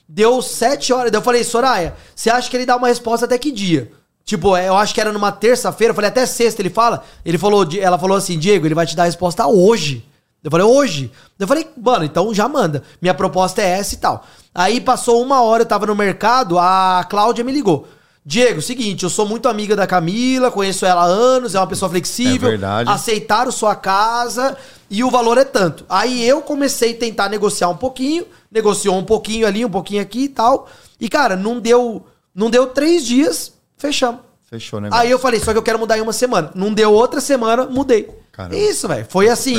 Deu 0.08 0.42
7 0.42 0.92
horas, 0.92 1.10
daí 1.10 1.18
eu 1.18 1.24
falei, 1.24 1.44
Soraya, 1.44 1.94
você 2.14 2.30
acha 2.30 2.50
que 2.50 2.56
ele 2.56 2.66
dá 2.66 2.76
uma 2.76 2.88
resposta 2.88 3.26
até 3.26 3.38
que 3.38 3.50
dia? 3.50 3.90
Tipo, 4.24 4.56
é, 4.56 4.68
eu 4.68 4.76
acho 4.76 4.94
que 4.94 5.00
era 5.00 5.12
numa 5.12 5.30
terça-feira, 5.30 5.90
eu 5.90 5.94
falei, 5.94 6.08
até 6.08 6.24
sexta 6.24 6.62
ele 6.62 6.70
fala. 6.70 7.04
Ele 7.24 7.36
falou, 7.36 7.66
ela 7.78 7.98
falou 7.98 8.16
assim, 8.16 8.38
Diego, 8.38 8.66
ele 8.66 8.74
vai 8.74 8.86
te 8.86 8.96
dar 8.96 9.02
a 9.02 9.06
resposta 9.06 9.46
hoje. 9.46 10.04
Eu 10.42 10.50
falei, 10.50 10.66
hoje? 10.66 11.10
Eu 11.38 11.46
falei, 11.46 11.66
mano, 11.76 12.04
então 12.04 12.32
já 12.34 12.48
manda. 12.48 12.82
Minha 13.00 13.14
proposta 13.14 13.60
é 13.62 13.68
essa 13.78 13.94
e 13.94 13.98
tal. 13.98 14.24
Aí 14.54 14.80
passou 14.80 15.22
uma 15.22 15.42
hora, 15.42 15.62
eu 15.62 15.66
tava 15.66 15.86
no 15.86 15.94
mercado, 15.94 16.58
a 16.58 17.06
Cláudia 17.08 17.44
me 17.44 17.52
ligou. 17.52 17.86
Diego, 18.26 18.62
seguinte, 18.62 19.02
eu 19.04 19.10
sou 19.10 19.26
muito 19.26 19.48
amiga 19.48 19.76
da 19.76 19.86
Camila, 19.86 20.50
conheço 20.50 20.86
ela 20.86 21.02
há 21.02 21.04
anos, 21.04 21.54
é 21.54 21.60
uma 21.60 21.66
pessoa 21.66 21.90
flexível. 21.90 22.48
É 22.48 22.52
verdade. 22.52 22.90
Aceitaram 22.90 23.52
sua 23.52 23.76
casa 23.76 24.56
e 24.88 25.04
o 25.04 25.10
valor 25.10 25.36
é 25.36 25.44
tanto. 25.44 25.84
Aí 25.90 26.26
eu 26.26 26.40
comecei 26.40 26.92
a 26.92 26.96
tentar 26.96 27.28
negociar 27.28 27.68
um 27.68 27.76
pouquinho, 27.76 28.24
negociou 28.50 28.96
um 28.96 29.04
pouquinho 29.04 29.46
ali, 29.46 29.62
um 29.62 29.70
pouquinho 29.70 30.00
aqui 30.00 30.24
e 30.24 30.28
tal. 30.30 30.68
E, 30.98 31.06
cara, 31.06 31.36
não 31.36 31.60
deu, 31.60 32.06
não 32.34 32.48
deu 32.48 32.68
três 32.68 33.04
dias, 33.04 33.52
fechamos. 33.76 34.22
Fechou 34.48 34.78
o 34.78 34.82
negócio. 34.82 35.02
Aí 35.02 35.10
eu 35.10 35.18
falei, 35.18 35.38
só 35.40 35.52
que 35.52 35.58
eu 35.58 35.62
quero 35.62 35.78
mudar 35.78 35.98
em 35.98 36.00
uma 36.00 36.12
semana. 36.12 36.50
Não 36.54 36.72
deu 36.72 36.94
outra 36.94 37.20
semana, 37.20 37.66
mudei. 37.66 38.08
Caramba. 38.34 38.56
Isso, 38.56 38.88
velho. 38.88 39.06
Foi 39.08 39.28
assim. 39.28 39.54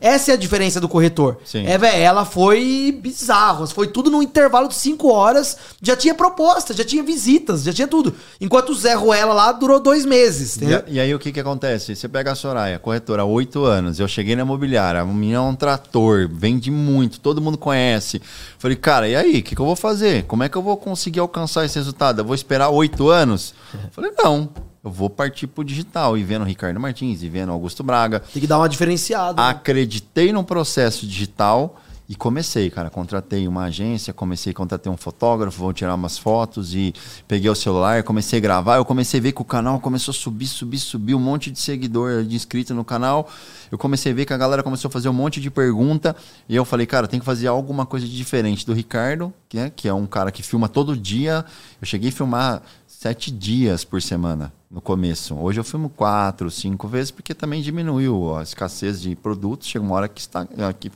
Essa 0.00 0.30
é 0.30 0.34
a 0.34 0.36
diferença 0.36 0.80
do 0.80 0.88
corretor. 0.88 1.36
Sim. 1.44 1.66
É, 1.66 1.76
velho, 1.76 1.98
ela 1.98 2.24
foi 2.24 2.98
bizarro. 3.02 3.66
Foi 3.66 3.86
tudo 3.86 4.10
num 4.10 4.22
intervalo 4.22 4.66
de 4.66 4.74
5 4.76 5.12
horas. 5.12 5.58
Já 5.82 5.94
tinha 5.94 6.14
proposta, 6.14 6.72
já 6.72 6.82
tinha 6.84 7.02
visitas, 7.02 7.62
já 7.62 7.72
tinha 7.72 7.86
tudo. 7.86 8.14
Enquanto 8.40 8.70
o 8.70 8.74
Zé 8.74 8.94
Ruela 8.94 9.34
lá 9.34 9.52
durou 9.52 9.78
dois 9.78 10.06
meses. 10.06 10.54
E, 10.54 10.64
Entendeu? 10.64 10.84
e 10.86 10.98
aí 10.98 11.14
o 11.14 11.18
que 11.18 11.32
que 11.32 11.40
acontece? 11.40 11.94
Você 11.94 12.08
pega 12.08 12.32
a 12.32 12.34
Soraya, 12.34 12.78
corretora, 12.78 13.22
há 13.22 13.26
oito 13.26 13.62
anos. 13.64 14.00
Eu 14.00 14.08
cheguei 14.08 14.34
na 14.34 14.40
imobiliária, 14.42 15.02
a 15.02 15.04
menina 15.04 15.36
é 15.36 15.40
um 15.40 15.54
trator, 15.54 16.26
vende 16.32 16.70
muito, 16.70 17.20
todo 17.20 17.42
mundo 17.42 17.58
conhece. 17.58 18.22
Falei, 18.58 18.76
cara, 18.76 19.06
e 19.06 19.14
aí, 19.14 19.40
o 19.40 19.42
que, 19.42 19.54
que 19.54 19.60
eu 19.60 19.66
vou 19.66 19.76
fazer? 19.76 20.24
Como 20.24 20.42
é 20.42 20.48
que 20.48 20.56
eu 20.56 20.62
vou 20.62 20.78
conseguir 20.78 21.20
alcançar 21.20 21.66
esse 21.66 21.78
resultado? 21.78 22.20
Eu 22.20 22.24
vou 22.24 22.34
esperar 22.34 22.70
oito 22.70 23.10
anos? 23.10 23.54
Falei, 23.92 24.12
não, 24.16 24.48
eu 24.84 24.90
vou 24.90 25.08
partir 25.08 25.46
pro 25.46 25.64
digital, 25.64 26.18
e 26.18 26.22
vendo 26.22 26.44
Ricardo 26.44 26.78
Martins, 26.78 27.22
e 27.22 27.28
vendo 27.28 27.50
Augusto 27.50 27.82
Braga. 27.82 28.20
Tem 28.20 28.40
que 28.40 28.46
dar 28.46 28.58
uma 28.58 28.68
diferenciada. 28.68 29.40
né? 29.40 29.48
Acreditei 29.48 30.30
no 30.30 30.44
processo 30.44 31.06
digital 31.06 31.80
e 32.06 32.14
comecei, 32.14 32.68
cara. 32.68 32.90
Contratei 32.90 33.48
uma 33.48 33.64
agência, 33.64 34.12
comecei 34.12 34.52
a 34.52 34.54
contratar 34.54 34.92
um 34.92 34.96
fotógrafo, 34.96 35.58
vou 35.58 35.72
tirar 35.72 35.94
umas 35.94 36.18
fotos 36.18 36.74
e 36.74 36.92
peguei 37.26 37.48
o 37.48 37.54
celular, 37.54 38.02
comecei 38.02 38.38
a 38.38 38.42
gravar. 38.42 38.76
Eu 38.76 38.84
comecei 38.84 39.20
a 39.20 39.22
ver 39.22 39.32
que 39.32 39.40
o 39.40 39.44
canal 39.44 39.80
começou 39.80 40.12
a 40.12 40.14
subir, 40.14 40.46
subir, 40.46 40.78
subir, 40.78 41.14
um 41.14 41.18
monte 41.18 41.50
de 41.50 41.58
seguidor, 41.58 42.22
de 42.22 42.36
inscrito 42.36 42.74
no 42.74 42.84
canal. 42.84 43.30
Eu 43.72 43.78
comecei 43.78 44.12
a 44.12 44.14
ver 44.14 44.26
que 44.26 44.34
a 44.34 44.36
galera 44.36 44.62
começou 44.62 44.90
a 44.90 44.92
fazer 44.92 45.08
um 45.08 45.14
monte 45.14 45.40
de 45.40 45.50
pergunta 45.50 46.14
e 46.46 46.54
eu 46.54 46.64
falei, 46.66 46.84
cara, 46.84 47.08
tem 47.08 47.18
que 47.18 47.24
fazer 47.24 47.46
alguma 47.46 47.86
coisa 47.86 48.06
de 48.06 48.14
diferente 48.14 48.66
do 48.66 48.74
Ricardo, 48.74 49.32
que 49.48 49.58
é, 49.58 49.70
que 49.70 49.88
é 49.88 49.94
um 49.94 50.06
cara 50.06 50.30
que 50.30 50.42
filma 50.42 50.68
todo 50.68 50.94
dia. 50.94 51.42
Eu 51.80 51.86
cheguei 51.86 52.10
a 52.10 52.12
filmar 52.12 52.62
sete 52.86 53.30
dias 53.30 53.82
por 53.82 54.02
semana 54.02 54.52
no 54.74 54.80
começo. 54.80 55.36
Hoje 55.36 55.60
eu 55.60 55.64
filmo 55.64 55.88
quatro, 55.88 56.50
cinco 56.50 56.88
vezes, 56.88 57.12
porque 57.12 57.32
também 57.32 57.62
diminuiu 57.62 58.36
a 58.36 58.42
escassez 58.42 59.00
de 59.00 59.14
produtos. 59.14 59.68
Chega 59.68 59.84
uma 59.84 59.94
hora 59.94 60.08
que, 60.08 60.20
está, 60.20 60.44
que 60.80 60.90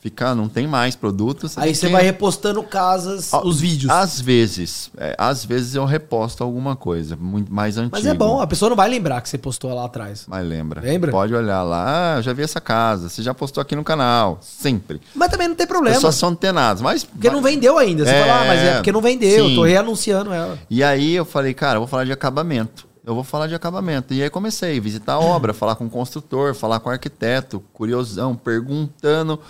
fica, 0.00 0.34
não 0.34 0.48
tem 0.48 0.66
mais 0.66 0.96
produtos. 0.96 1.58
Aí 1.58 1.64
tem 1.64 1.74
você 1.74 1.86
que- 1.88 1.92
vai 1.92 2.02
repostando 2.04 2.62
casas, 2.62 3.34
Ah, 3.34 3.44
os 3.46 3.60
vídeos. 3.60 3.92
Às 3.92 4.18
vezes. 4.18 4.90
é, 4.96 5.14
às 5.18 5.44
vezes 5.44 5.74
eu 5.74 5.84
reposto 5.84 6.42
alguma 6.42 6.74
coisa, 6.74 7.16
muito 7.16 7.52
mais 7.52 7.76
antigo. 7.76 7.96
Mas 7.96 8.06
é 8.06 8.14
bom, 8.14 8.40
a 8.40 8.46
pessoa 8.46 8.70
não 8.70 8.76
vai 8.76 8.88
lembrar 8.88 9.20
que 9.20 9.28
você 9.28 9.36
postou 9.36 9.74
lá 9.74 9.84
atrás. 9.84 10.24
Mas 10.26 10.46
lembra. 10.46 10.80
Lembra? 10.80 11.10
Pode 11.10 11.34
olhar 11.34 11.62
lá, 11.64 12.14
ah, 12.14 12.18
eu 12.20 12.22
já 12.22 12.32
vi 12.32 12.42
essa 12.44 12.62
casa, 12.62 13.10
você 13.10 13.22
já 13.22 13.34
postou 13.34 13.60
aqui 13.60 13.76
no 13.76 13.84
canal. 13.84 14.38
Sempre. 14.40 15.02
Mas 15.14 15.28
também 15.30 15.48
não 15.48 15.54
tem 15.54 15.66
problema. 15.66 15.96
Pessoas 15.96 16.14
são 16.14 16.30
antenadas, 16.30 16.80
mas... 16.80 17.04
Porque 17.04 17.28
não 17.28 17.42
vendeu 17.42 17.76
ainda. 17.76 18.04
Você 18.06 18.10
É, 18.10 18.20
fala, 18.22 18.40
ah, 18.40 18.46
mas 18.46 18.60
é 18.60 18.74
porque 18.76 18.92
não 18.92 19.02
vendeu. 19.02 19.48
sim. 19.48 19.54
Tô 19.54 19.64
reanunciando 19.64 20.32
ela. 20.32 20.58
E 20.70 20.82
aí 20.82 21.12
eu 21.14 21.26
falei, 21.26 21.52
cara, 21.52 21.76
eu 21.76 21.80
vou 21.80 21.88
falar 21.88 22.04
de 22.04 22.12
acabamento. 22.12 22.87
Eu 23.08 23.14
vou 23.14 23.24
falar 23.24 23.46
de 23.46 23.54
acabamento. 23.54 24.12
E 24.12 24.22
aí 24.22 24.28
comecei 24.28 24.76
a 24.76 24.80
visitar 24.82 25.14
a 25.14 25.18
obra, 25.18 25.54
falar 25.54 25.76
com 25.76 25.86
o 25.86 25.90
construtor, 25.90 26.54
falar 26.54 26.78
com 26.78 26.90
o 26.90 26.92
arquiteto, 26.92 27.64
curiosão, 27.72 28.36
perguntando. 28.36 29.40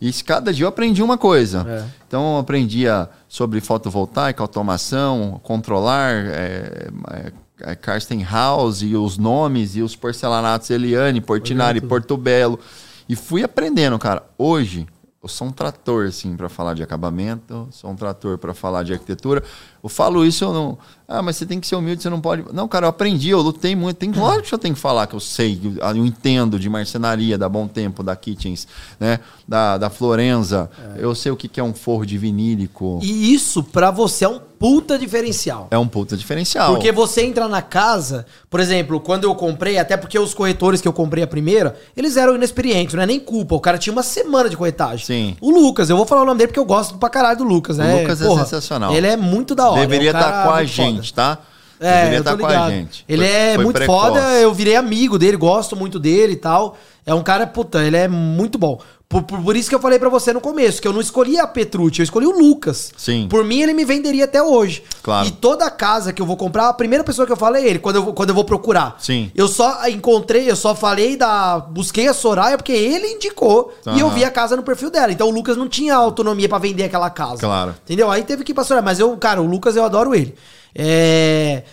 E 0.00 0.10
cada 0.22 0.50
dia 0.50 0.64
eu 0.64 0.68
aprendi 0.70 1.02
uma 1.02 1.18
coisa. 1.18 1.62
É. 1.68 1.84
Então 2.08 2.32
eu 2.32 2.38
aprendia 2.38 3.10
sobre 3.28 3.60
fotovoltaica, 3.60 4.42
automação, 4.42 5.38
controlar, 5.42 6.10
é, 6.10 6.88
é, 7.10 7.32
é, 7.60 7.74
Karsten 7.74 8.24
House 8.24 8.80
e 8.80 8.96
os 8.96 9.18
nomes 9.18 9.76
e 9.76 9.82
os 9.82 9.94
porcelanatos 9.94 10.70
Eliane, 10.70 11.20
Portinari, 11.20 11.80
tudo. 11.82 11.90
Porto 11.90 12.16
Belo. 12.16 12.58
E 13.06 13.14
fui 13.14 13.42
aprendendo, 13.44 13.98
cara. 13.98 14.22
Hoje, 14.38 14.86
eu 15.22 15.28
sou 15.28 15.46
um 15.46 15.52
trator, 15.52 16.06
assim, 16.06 16.36
para 16.36 16.48
falar 16.48 16.74
de 16.74 16.82
acabamento, 16.82 17.68
sou 17.70 17.90
um 17.90 17.94
trator 17.94 18.38
para 18.38 18.52
falar 18.52 18.82
de 18.82 18.92
arquitetura. 18.92 19.44
Eu 19.80 19.88
falo 19.88 20.24
isso, 20.24 20.42
eu 20.42 20.52
não. 20.52 20.76
Ah, 21.06 21.22
mas 21.22 21.36
você 21.36 21.46
tem 21.46 21.60
que 21.60 21.66
ser 21.66 21.76
humilde, 21.76 22.02
você 22.02 22.10
não 22.10 22.20
pode. 22.20 22.44
Não, 22.52 22.66
cara, 22.66 22.86
eu 22.86 22.90
aprendi, 22.90 23.30
eu 23.30 23.40
lutei 23.40 23.76
muito. 23.76 23.98
Tem, 23.98 24.10
lógico 24.10 24.48
que 24.48 24.54
eu 24.54 24.58
tenho 24.58 24.74
que 24.74 24.80
falar 24.80 25.06
que 25.06 25.14
eu 25.14 25.20
sei, 25.20 25.54
que 25.54 25.78
eu 25.78 26.04
entendo 26.04 26.58
de 26.58 26.68
marcenaria, 26.68 27.38
da 27.38 27.48
Bom 27.48 27.68
Tempo, 27.68 28.02
da 28.02 28.16
Kitchens, 28.16 28.66
né? 28.98 29.20
Da, 29.46 29.78
da 29.78 29.88
Florenza. 29.88 30.68
Eu 30.96 31.14
sei 31.14 31.30
o 31.30 31.36
que 31.36 31.60
é 31.60 31.62
um 31.62 31.72
forro 31.72 32.04
de 32.04 32.18
vinílico. 32.18 32.98
E 33.00 33.32
isso, 33.32 33.62
pra 33.62 33.92
você, 33.92 34.24
é 34.24 34.28
um 34.28 34.40
puta 34.62 34.98
diferencial. 34.98 35.66
É 35.70 35.76
um 35.76 35.88
puta 35.88 36.16
diferencial. 36.16 36.72
Porque 36.72 36.92
você 36.92 37.22
entra 37.22 37.48
na 37.48 37.60
casa, 37.60 38.24
por 38.48 38.60
exemplo, 38.60 39.00
quando 39.00 39.24
eu 39.24 39.34
comprei, 39.34 39.76
até 39.78 39.96
porque 39.96 40.18
os 40.18 40.32
corretores 40.32 40.80
que 40.80 40.86
eu 40.86 40.92
comprei 40.92 41.24
a 41.24 41.26
primeira, 41.26 41.76
eles 41.96 42.16
eram 42.16 42.34
inexperientes, 42.36 42.94
não 42.94 43.02
é 43.02 43.06
nem 43.06 43.18
culpa. 43.18 43.54
O 43.54 43.60
cara 43.60 43.76
tinha 43.76 43.92
uma 43.92 44.02
semana 44.02 44.48
de 44.48 44.56
corretagem. 44.56 45.04
Sim. 45.04 45.36
O 45.40 45.50
Lucas, 45.50 45.90
eu 45.90 45.96
vou 45.96 46.06
falar 46.06 46.22
o 46.22 46.24
nome 46.24 46.38
dele 46.38 46.48
porque 46.48 46.60
eu 46.60 46.64
gosto 46.64 46.96
pra 46.96 47.08
caralho 47.08 47.38
do 47.38 47.44
Lucas, 47.44 47.78
né? 47.78 48.00
Lucas 48.02 48.22
é 48.22 48.28
sensacional. 48.36 48.94
Ele 48.94 49.06
é 49.06 49.16
muito 49.16 49.54
da 49.54 49.68
hora. 49.68 49.80
Deveria 49.80 50.10
é 50.10 50.14
um 50.14 50.16
estar 50.16 50.44
com 50.44 50.50
a 50.50 50.64
gente, 50.64 51.10
foda. 51.10 51.36
tá? 51.36 51.38
É, 51.80 51.96
Deveria 51.96 52.18
estar 52.20 52.36
com 52.36 52.46
a 52.46 52.70
gente. 52.70 53.04
Ele 53.08 53.26
Foi- 53.26 53.34
é 53.36 53.54
foi 53.56 53.64
muito 53.64 53.76
precoce. 53.76 54.08
foda, 54.08 54.20
eu 54.34 54.54
virei 54.54 54.76
amigo 54.76 55.18
dele, 55.18 55.36
gosto 55.36 55.74
muito 55.74 55.98
dele 55.98 56.34
e 56.34 56.36
tal. 56.36 56.76
É 57.04 57.12
um 57.12 57.22
cara, 57.24 57.44
puta, 57.44 57.82
ele 57.84 57.96
é 57.96 58.06
muito 58.06 58.56
bom. 58.56 58.78
Por, 59.12 59.22
por, 59.24 59.42
por 59.42 59.54
isso 59.56 59.68
que 59.68 59.74
eu 59.74 59.78
falei 59.78 59.98
pra 59.98 60.08
você 60.08 60.32
no 60.32 60.40
começo, 60.40 60.80
que 60.80 60.88
eu 60.88 60.92
não 60.92 61.00
escolhi 61.00 61.38
a 61.38 61.46
Petrucci, 61.46 62.00
eu 62.00 62.04
escolhi 62.04 62.26
o 62.26 62.30
Lucas. 62.36 62.90
Sim. 62.96 63.26
Por 63.28 63.44
mim, 63.44 63.60
ele 63.60 63.74
me 63.74 63.84
venderia 63.84 64.24
até 64.24 64.42
hoje. 64.42 64.82
Claro. 65.02 65.28
E 65.28 65.30
toda 65.30 65.70
casa 65.70 66.12
que 66.14 66.22
eu 66.22 66.24
vou 66.26 66.36
comprar, 66.36 66.68
a 66.68 66.72
primeira 66.72 67.04
pessoa 67.04 67.26
que 67.26 67.32
eu 67.32 67.36
falo 67.36 67.56
é 67.56 67.62
ele, 67.68 67.78
quando 67.78 67.96
eu, 67.96 68.04
vou- 68.04 68.14
quando 68.14 68.30
eu 68.30 68.34
vou 68.34 68.44
procurar. 68.44 68.96
Sim. 68.98 69.30
Eu 69.34 69.48
só 69.48 69.86
encontrei, 69.86 70.50
eu 70.50 70.56
só 70.56 70.74
falei 70.74 71.16
da. 71.16 71.58
Busquei 71.60 72.08
a 72.08 72.14
Soraya 72.14 72.56
porque 72.56 72.72
ele 72.72 73.06
indicou 73.08 73.72
e 73.94 74.00
eu 74.00 74.08
vi 74.10 74.24
a 74.24 74.30
casa 74.30 74.56
no 74.56 74.62
perfil 74.62 74.90
dela. 74.90 75.12
Então 75.12 75.28
o 75.28 75.30
Lucas 75.30 75.56
não 75.58 75.68
tinha 75.68 75.94
autonomia 75.94 76.48
pra 76.48 76.56
vender 76.56 76.84
aquela 76.84 77.10
casa. 77.10 77.40
Claro. 77.40 77.74
Entendeu? 77.84 78.10
Aí 78.10 78.22
teve 78.22 78.42
que 78.42 78.52
ir 78.52 78.54
pra 78.54 78.64
Soraya. 78.64 78.82
Mas 78.82 78.98
eu, 78.98 79.14
cara, 79.18 79.42
o 79.42 79.46
Lucas 79.46 79.76
eu 79.76 79.84
adoro 79.84 80.14
ele. 80.14 80.34
É. 80.74 81.64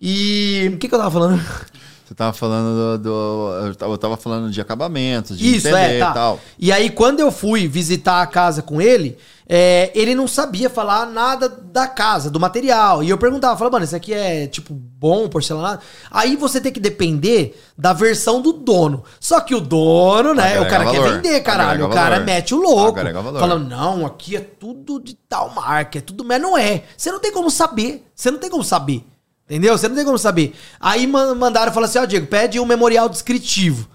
E. 0.00 0.70
O 0.74 0.78
que, 0.78 0.88
que 0.88 0.94
eu 0.94 0.98
tava 0.98 1.10
falando? 1.10 1.38
Você 2.08 2.14
tava 2.14 2.32
falando 2.32 2.96
do. 2.96 3.02
do- 3.02 3.74
eu, 3.82 3.98
tava, 3.98 4.16
falando 4.16 4.50
de 4.50 4.58
acabamentos, 4.62 5.38
de 5.38 5.56
Isso, 5.56 5.68
é, 5.68 5.98
tá. 5.98 6.10
e 6.10 6.14
tal. 6.14 6.40
E 6.58 6.72
aí, 6.72 6.88
quando 6.88 7.20
eu 7.20 7.30
fui 7.30 7.68
visitar 7.68 8.22
a 8.22 8.26
casa 8.26 8.62
com 8.62 8.80
ele, 8.80 9.18
é, 9.46 9.90
ele 9.94 10.14
não 10.14 10.26
sabia 10.26 10.70
falar 10.70 11.04
nada 11.04 11.50
da 11.50 11.86
casa, 11.86 12.30
do 12.30 12.40
material. 12.40 13.02
E 13.02 13.10
eu 13.10 13.18
perguntava, 13.18 13.58
falava, 13.58 13.74
mano, 13.74 13.84
isso 13.84 13.94
aqui 13.94 14.14
é, 14.14 14.46
tipo, 14.46 14.72
bom, 14.72 15.28
porcelanato? 15.28 15.84
Aí 16.10 16.34
você 16.34 16.62
tem 16.62 16.72
que 16.72 16.80
depender 16.80 17.62
da 17.76 17.92
versão 17.92 18.40
do 18.40 18.54
dono. 18.54 19.04
Só 19.20 19.42
que 19.42 19.54
o 19.54 19.60
dono, 19.60 20.32
né, 20.32 20.58
o 20.62 20.66
cara 20.66 20.84
valor. 20.84 21.02
quer 21.02 21.12
vender, 21.12 21.40
caralho. 21.42 21.88
O 21.88 21.90
cara 21.90 22.12
valor. 22.12 22.24
mete 22.24 22.54
o 22.54 22.58
louco. 22.58 22.98
Falando, 23.38 23.68
não, 23.68 24.06
aqui 24.06 24.34
é 24.34 24.40
tudo 24.40 24.98
de 24.98 25.12
tal 25.12 25.50
marca, 25.50 25.98
é 25.98 26.00
tudo... 26.00 26.24
Mas 26.24 26.40
não 26.40 26.56
é. 26.56 26.84
Você 26.96 27.12
não 27.12 27.20
tem 27.20 27.30
como 27.30 27.50
saber. 27.50 28.10
Você 28.14 28.30
não 28.30 28.38
tem 28.38 28.48
como 28.48 28.64
saber. 28.64 29.04
Entendeu? 29.48 29.76
Você 29.78 29.88
não 29.88 29.96
tem 29.96 30.04
como 30.04 30.18
saber. 30.18 30.54
Aí 30.78 31.06
man- 31.06 31.34
mandaram, 31.34 31.72
falaram 31.72 31.88
assim, 31.90 31.98
ó, 31.98 32.04
Diego, 32.04 32.26
pede 32.26 32.60
um 32.60 32.66
memorial 32.66 33.08
descritivo. 33.08 33.88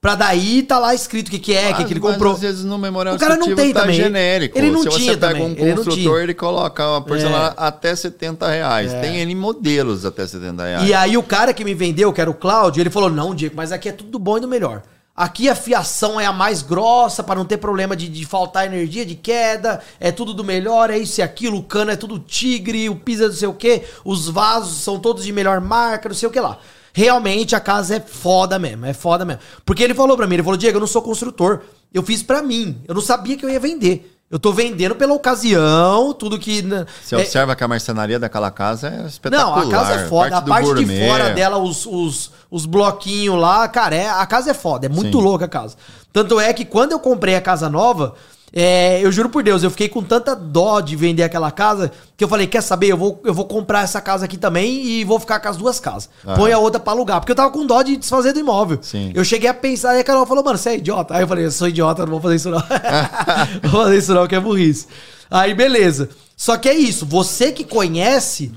Pra 0.00 0.14
daí 0.14 0.62
tá 0.62 0.78
lá 0.78 0.94
escrito 0.94 1.28
o 1.28 1.30
que, 1.30 1.38
que 1.38 1.54
é, 1.54 1.72
o 1.72 1.74
que, 1.76 1.84
que 1.84 1.92
ele 1.92 2.00
comprou. 2.00 2.32
às 2.32 2.40
vezes 2.40 2.64
no 2.64 2.78
memorial 2.78 3.16
O 3.16 3.18
cara 3.18 3.36
não 3.36 3.54
tem 3.54 3.70
tá 3.70 3.80
também. 3.82 3.96
genérico. 3.96 4.56
Ele 4.56 4.70
não 4.70 4.82
Se 4.82 4.88
tinha 4.88 5.12
você 5.12 5.16
pega 5.18 5.34
também. 5.34 5.42
um 5.42 5.50
Ele 5.58 5.74
construtor, 5.74 5.96
tinha. 6.14 6.22
ele 6.22 6.32
coloca 6.34 6.88
uma 6.88 7.02
porcelana 7.02 7.48
É. 7.48 7.52
até 7.58 7.94
70 7.94 8.48
reais. 8.48 8.94
É. 8.94 9.00
Tem 9.02 9.18
N 9.20 9.34
modelos 9.34 10.06
até 10.06 10.26
70 10.26 10.64
reais. 10.64 10.88
E 10.88 10.94
aí 10.94 11.18
o 11.18 11.22
cara 11.22 11.52
que 11.52 11.62
me 11.64 11.74
vendeu, 11.74 12.12
que 12.14 12.20
era 12.20 12.30
o 12.30 12.34
Cláudio, 12.34 12.80
ele 12.80 12.88
falou: 12.88 13.10
não, 13.10 13.34
Diego, 13.34 13.54
mas 13.54 13.72
aqui 13.72 13.90
é 13.90 13.92
tudo 13.92 14.10
do 14.10 14.18
bom 14.18 14.38
e 14.38 14.40
do 14.40 14.48
melhor. 14.48 14.82
Aqui 15.20 15.50
a 15.50 15.54
fiação 15.54 16.18
é 16.18 16.24
a 16.24 16.32
mais 16.32 16.62
grossa 16.62 17.22
para 17.22 17.34
não 17.34 17.44
ter 17.44 17.58
problema 17.58 17.94
de, 17.94 18.08
de 18.08 18.24
faltar 18.24 18.64
energia, 18.64 19.04
de 19.04 19.14
queda, 19.14 19.82
é 20.00 20.10
tudo 20.10 20.32
do 20.32 20.42
melhor, 20.42 20.88
é 20.88 20.96
isso 20.96 21.20
e 21.20 21.22
aquilo, 21.22 21.58
o 21.58 21.62
cano 21.62 21.90
é 21.90 21.96
tudo 21.96 22.18
tigre, 22.18 22.88
o 22.88 22.96
piso 22.96 23.24
é 23.24 23.26
não 23.26 23.34
sei 23.34 23.46
o 23.46 23.52
que, 23.52 23.82
os 24.02 24.30
vasos 24.30 24.78
são 24.78 24.98
todos 24.98 25.22
de 25.22 25.30
melhor 25.30 25.60
marca, 25.60 26.08
não 26.08 26.16
sei 26.16 26.26
o 26.26 26.32
que 26.32 26.40
lá. 26.40 26.58
Realmente 26.94 27.54
a 27.54 27.60
casa 27.60 27.96
é 27.96 28.00
foda 28.00 28.58
mesmo, 28.58 28.86
é 28.86 28.94
foda 28.94 29.26
mesmo. 29.26 29.42
Porque 29.62 29.82
ele 29.82 29.92
falou 29.92 30.16
pra 30.16 30.26
mim, 30.26 30.36
ele 30.36 30.42
falou, 30.42 30.56
Diego, 30.56 30.78
eu 30.78 30.80
não 30.80 30.86
sou 30.86 31.02
construtor, 31.02 31.64
eu 31.92 32.02
fiz 32.02 32.22
pra 32.22 32.40
mim, 32.40 32.80
eu 32.88 32.94
não 32.94 33.02
sabia 33.02 33.36
que 33.36 33.44
eu 33.44 33.50
ia 33.50 33.60
vender. 33.60 34.19
Eu 34.30 34.38
tô 34.38 34.52
vendendo 34.52 34.94
pela 34.94 35.12
ocasião, 35.12 36.12
tudo 36.14 36.38
que... 36.38 36.62
né, 36.62 36.86
Você 37.02 37.16
é- 37.16 37.18
observa 37.18 37.56
que 37.56 37.64
a 37.64 37.68
marcenaria 37.68 38.16
daquela 38.16 38.48
casa 38.50 38.88
é 38.88 39.06
espetacular. 39.08 39.64
não, 39.64 39.68
a 39.68 39.70
casa 39.70 39.92
é 39.94 40.06
foda. 40.08 40.36
a 40.36 40.40
do 40.40 40.48
parte 40.48 40.68
de 40.68 40.74
gourmet. 40.74 41.08
fora 41.08 41.30
dela, 41.30 41.58
os, 41.58 41.84
os, 41.84 42.30
os 42.48 42.64
bloquinhos 42.64 43.36
lá, 43.40 43.66
cara, 43.66 43.96
é, 43.96 44.08
a 44.08 44.24
casa 44.26 44.52
é 44.52 44.54
foda. 44.54 44.86
É 44.86 44.88
muito 44.88 45.18
Sim. 45.18 45.24
louca 45.24 45.46
a 45.46 45.48
casa. 45.48 45.76
Tanto 46.12 46.38
é 46.38 46.52
que 46.52 46.64
quando 46.64 46.92
eu 46.92 47.00
comprei 47.00 47.34
a 47.34 47.40
casa 47.40 47.68
nova, 47.68 48.14
é, 48.52 49.04
eu 49.04 49.12
juro 49.12 49.28
por 49.28 49.42
Deus, 49.42 49.62
eu 49.62 49.70
fiquei 49.70 49.88
com 49.88 50.02
tanta 50.02 50.34
dó 50.34 50.80
de 50.80 50.96
vender 50.96 51.22
aquela 51.22 51.50
casa 51.50 51.92
que 52.16 52.24
eu 52.24 52.28
falei: 52.28 52.46
quer 52.46 52.62
saber? 52.62 52.88
Eu 52.88 52.96
vou, 52.96 53.20
eu 53.24 53.32
vou 53.32 53.44
comprar 53.44 53.82
essa 53.82 54.00
casa 54.00 54.24
aqui 54.24 54.36
também 54.36 54.84
e 54.84 55.04
vou 55.04 55.20
ficar 55.20 55.38
com 55.38 55.48
as 55.48 55.56
duas 55.56 55.78
casas. 55.78 56.10
Aham. 56.26 56.36
Põe 56.36 56.52
a 56.52 56.58
outra 56.58 56.80
pra 56.80 56.92
alugar. 56.92 57.20
Porque 57.20 57.32
eu 57.32 57.36
tava 57.36 57.50
com 57.50 57.64
dó 57.64 57.82
de 57.82 57.96
desfazer 57.96 58.32
do 58.32 58.40
imóvel. 58.40 58.78
Sim. 58.82 59.12
Eu 59.14 59.24
cheguei 59.24 59.48
a 59.48 59.54
pensar 59.54 59.96
e 59.96 60.00
a 60.00 60.04
Carol 60.04 60.26
falou: 60.26 60.44
mano, 60.44 60.58
você 60.58 60.70
é 60.70 60.76
idiota? 60.76 61.14
Aí 61.14 61.22
eu 61.22 61.28
falei: 61.28 61.44
eu 61.44 61.50
sou 61.50 61.68
idiota, 61.68 62.04
não 62.04 62.12
vou 62.12 62.20
fazer 62.20 62.36
isso 62.36 62.50
não. 62.50 62.58
não 63.62 63.70
vou 63.70 63.82
fazer 63.84 63.98
isso 63.98 64.14
não, 64.14 64.26
que 64.26 64.34
é 64.34 64.40
burrice. 64.40 64.86
Aí 65.30 65.54
beleza. 65.54 66.08
Só 66.36 66.56
que 66.56 66.68
é 66.68 66.74
isso, 66.74 67.04
você 67.04 67.52
que 67.52 67.64
conhece 67.64 68.52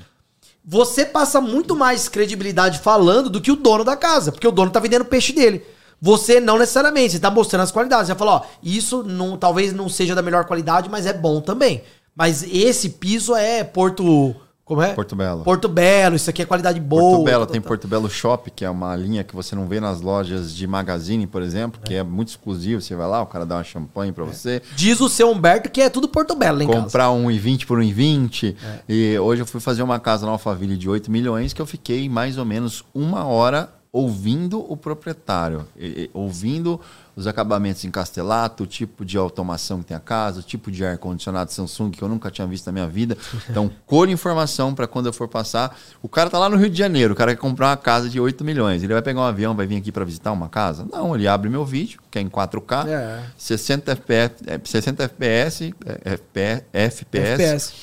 você 0.66 1.06
passa 1.06 1.42
muito 1.42 1.76
mais 1.76 2.08
credibilidade 2.08 2.80
falando 2.80 3.30
do 3.30 3.42
que 3.42 3.52
o 3.52 3.56
dono 3.56 3.84
da 3.84 3.98
casa, 3.98 4.32
porque 4.32 4.48
o 4.48 4.52
dono 4.52 4.72
tá 4.72 4.80
vendendo 4.80 5.02
o 5.02 5.06
peixe 5.06 5.34
dele. 5.34 5.62
Você 6.04 6.42
não 6.42 6.58
necessariamente, 6.60 7.14
você 7.14 7.20
tá 7.20 7.32
mostrando 7.32 7.62
as 7.62 7.72
qualidades. 7.72 8.08
Você 8.08 8.16
fala, 8.16 8.32
ó, 8.34 8.42
isso 8.62 9.04
não, 9.04 9.38
talvez 9.38 9.72
não 9.72 9.88
seja 9.88 10.14
da 10.14 10.22
melhor 10.22 10.44
qualidade, 10.44 10.90
mas 10.90 11.06
é 11.06 11.14
bom 11.14 11.40
também. 11.40 11.82
Mas 12.14 12.44
esse 12.44 12.90
piso 12.90 13.34
é 13.34 13.64
Porto. 13.64 14.36
Como 14.66 14.82
é? 14.82 14.94
Porto 14.94 15.16
Belo. 15.16 15.44
Porto 15.46 15.70
Belo, 15.70 16.18
isso 16.18 16.30
aqui 16.30 16.42
é 16.42 16.46
qualidade 16.46 16.78
boa. 16.78 17.02
Porto 17.18 17.24
Belo 17.24 17.46
tá, 17.46 17.52
tem 17.54 17.62
tá, 17.62 17.64
tá. 17.64 17.68
Porto 17.70 17.88
Belo 17.88 18.10
Shop, 18.10 18.52
que 18.52 18.66
é 18.66 18.70
uma 18.70 18.94
linha 18.98 19.24
que 19.24 19.34
você 19.34 19.56
não 19.56 19.66
vê 19.66 19.80
nas 19.80 20.02
lojas 20.02 20.54
de 20.54 20.68
magazine, 20.68 21.26
por 21.26 21.42
exemplo, 21.42 21.80
que 21.86 21.94
é 21.94 22.04
muito 22.04 22.30
exclusivo. 22.30 22.82
Você 22.82 22.96
vai 22.96 23.08
lá, 23.08 23.22
o 23.22 23.26
cara 23.26 23.46
dá 23.46 23.56
uma 23.56 23.64
champanhe 23.64 24.12
É. 24.12 24.14
pra 24.14 24.26
você. 24.26 24.62
Diz 24.76 25.00
o 25.00 25.08
seu 25.08 25.32
Humberto 25.32 25.70
que 25.70 25.80
é 25.82 25.90
tudo 25.90 26.10
Porto 26.10 26.36
Belo 26.36 26.60
casa. 26.68 26.82
comprar 26.82 27.12
um 27.12 27.28
1,20 27.30 27.66
por 27.66 27.80
1,20. 27.80 28.56
É. 28.62 28.80
E 28.90 29.18
hoje 29.20 29.42
eu 29.42 29.46
fui 29.46 29.62
fazer 29.62 29.84
uma 29.84 30.02
casa 30.02 30.26
na 30.26 30.34
Alphaville 30.34 30.76
de 30.76 30.90
8 30.90 31.10
milhões 31.10 31.54
que 31.54 31.62
eu 31.62 31.66
fiquei 31.66 32.10
mais 32.10 32.38
ou 32.38 32.44
menos 32.44 32.84
uma 32.94 33.26
hora 33.26 33.70
ouvindo 33.94 34.60
o 34.60 34.76
proprietário, 34.76 35.68
ouvindo 36.16 36.82
os 37.16 37.28
acabamentos 37.28 37.86
em 37.86 37.92
castelato, 37.92 38.64
o 38.64 38.66
tipo 38.68 39.06
de 39.06 39.20
automação 39.20 39.82
que 39.82 39.86
tem 39.86 39.96
a 39.96 40.00
casa, 40.00 40.40
o 40.40 40.44
tipo 40.44 40.72
de 40.72 40.84
ar-condicionado 40.84 41.52
Samsung 41.52 41.92
que 41.92 42.02
eu 42.02 42.10
nunca 42.10 42.32
tinha 42.32 42.48
visto 42.48 42.66
na 42.66 42.72
minha 42.72 42.88
vida. 42.88 43.16
Então, 43.48 43.70
cor 43.86 44.10
informação 44.10 44.74
para 44.74 44.88
quando 44.88 45.06
eu 45.06 45.14
for 45.14 45.28
passar. 45.28 45.78
O 46.02 46.10
cara 46.10 46.28
tá 46.28 46.40
lá 46.40 46.50
no 46.50 46.58
Rio 46.58 46.72
de 46.72 46.78
Janeiro, 46.78 47.14
o 47.14 47.16
cara 47.16 47.36
quer 47.36 47.40
comprar 47.40 47.68
uma 47.70 47.78
casa 47.78 48.10
de 48.10 48.20
8 48.20 48.44
milhões. 48.44 48.82
Ele 48.82 48.94
vai 48.94 49.02
pegar 49.04 49.20
um 49.22 49.26
avião, 49.26 49.56
vai 49.56 49.68
vir 49.68 49.78
aqui 49.78 49.92
para 49.92 50.04
visitar 50.04 50.32
uma 50.32 50.50
casa? 50.50 50.88
Não, 50.92 51.14
ele 51.16 51.28
abre 51.28 51.48
meu 51.48 51.64
vídeo, 51.64 52.00
que 52.10 52.18
é 52.18 52.22
em 52.24 52.28
4K, 52.28 52.88
É. 52.88 53.24
60 53.38 53.92
FPS, 53.92 54.36
é, 54.48 54.60
60 54.64 55.04
FPS, 55.04 55.72
FP- 56.04 56.64
FPS, 56.74 57.02
FPS. 57.02 57.74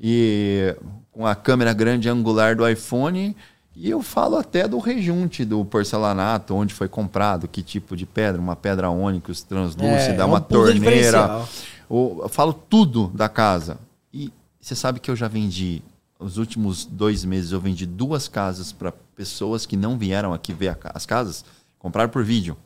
e 0.00 0.74
com 1.12 1.26
a 1.26 1.34
câmera 1.34 1.74
grande 1.74 2.08
angular 2.08 2.56
do 2.56 2.66
iPhone. 2.66 3.36
E 3.80 3.88
eu 3.88 4.02
falo 4.02 4.36
até 4.36 4.66
do 4.66 4.80
rejunte 4.80 5.44
do 5.44 5.64
porcelanato, 5.64 6.52
onde 6.52 6.74
foi 6.74 6.88
comprado, 6.88 7.46
que 7.46 7.62
tipo 7.62 7.96
de 7.96 8.04
pedra, 8.04 8.40
uma 8.40 8.56
pedra 8.56 8.90
ônix 8.90 9.42
translúcida, 9.42 10.14
É, 10.14 10.16
é 10.16 10.24
um 10.24 10.30
uma 10.30 10.40
torneira. 10.40 11.46
Eu 11.88 12.28
falo 12.28 12.52
tudo 12.52 13.06
da 13.14 13.28
casa. 13.28 13.78
E 14.12 14.32
você 14.60 14.74
sabe 14.74 14.98
que 14.98 15.08
eu 15.08 15.14
já 15.14 15.28
vendi, 15.28 15.80
os 16.18 16.38
últimos 16.38 16.84
dois 16.84 17.24
meses, 17.24 17.52
eu 17.52 17.60
vendi 17.60 17.86
duas 17.86 18.26
casas 18.26 18.72
para 18.72 18.90
pessoas 19.14 19.64
que 19.64 19.76
não 19.76 19.96
vieram 19.96 20.34
aqui 20.34 20.52
ver 20.52 20.70
a 20.70 20.76
as 20.92 21.06
casas, 21.06 21.44
compraram 21.78 22.10
por 22.10 22.24
vídeo. 22.24 22.56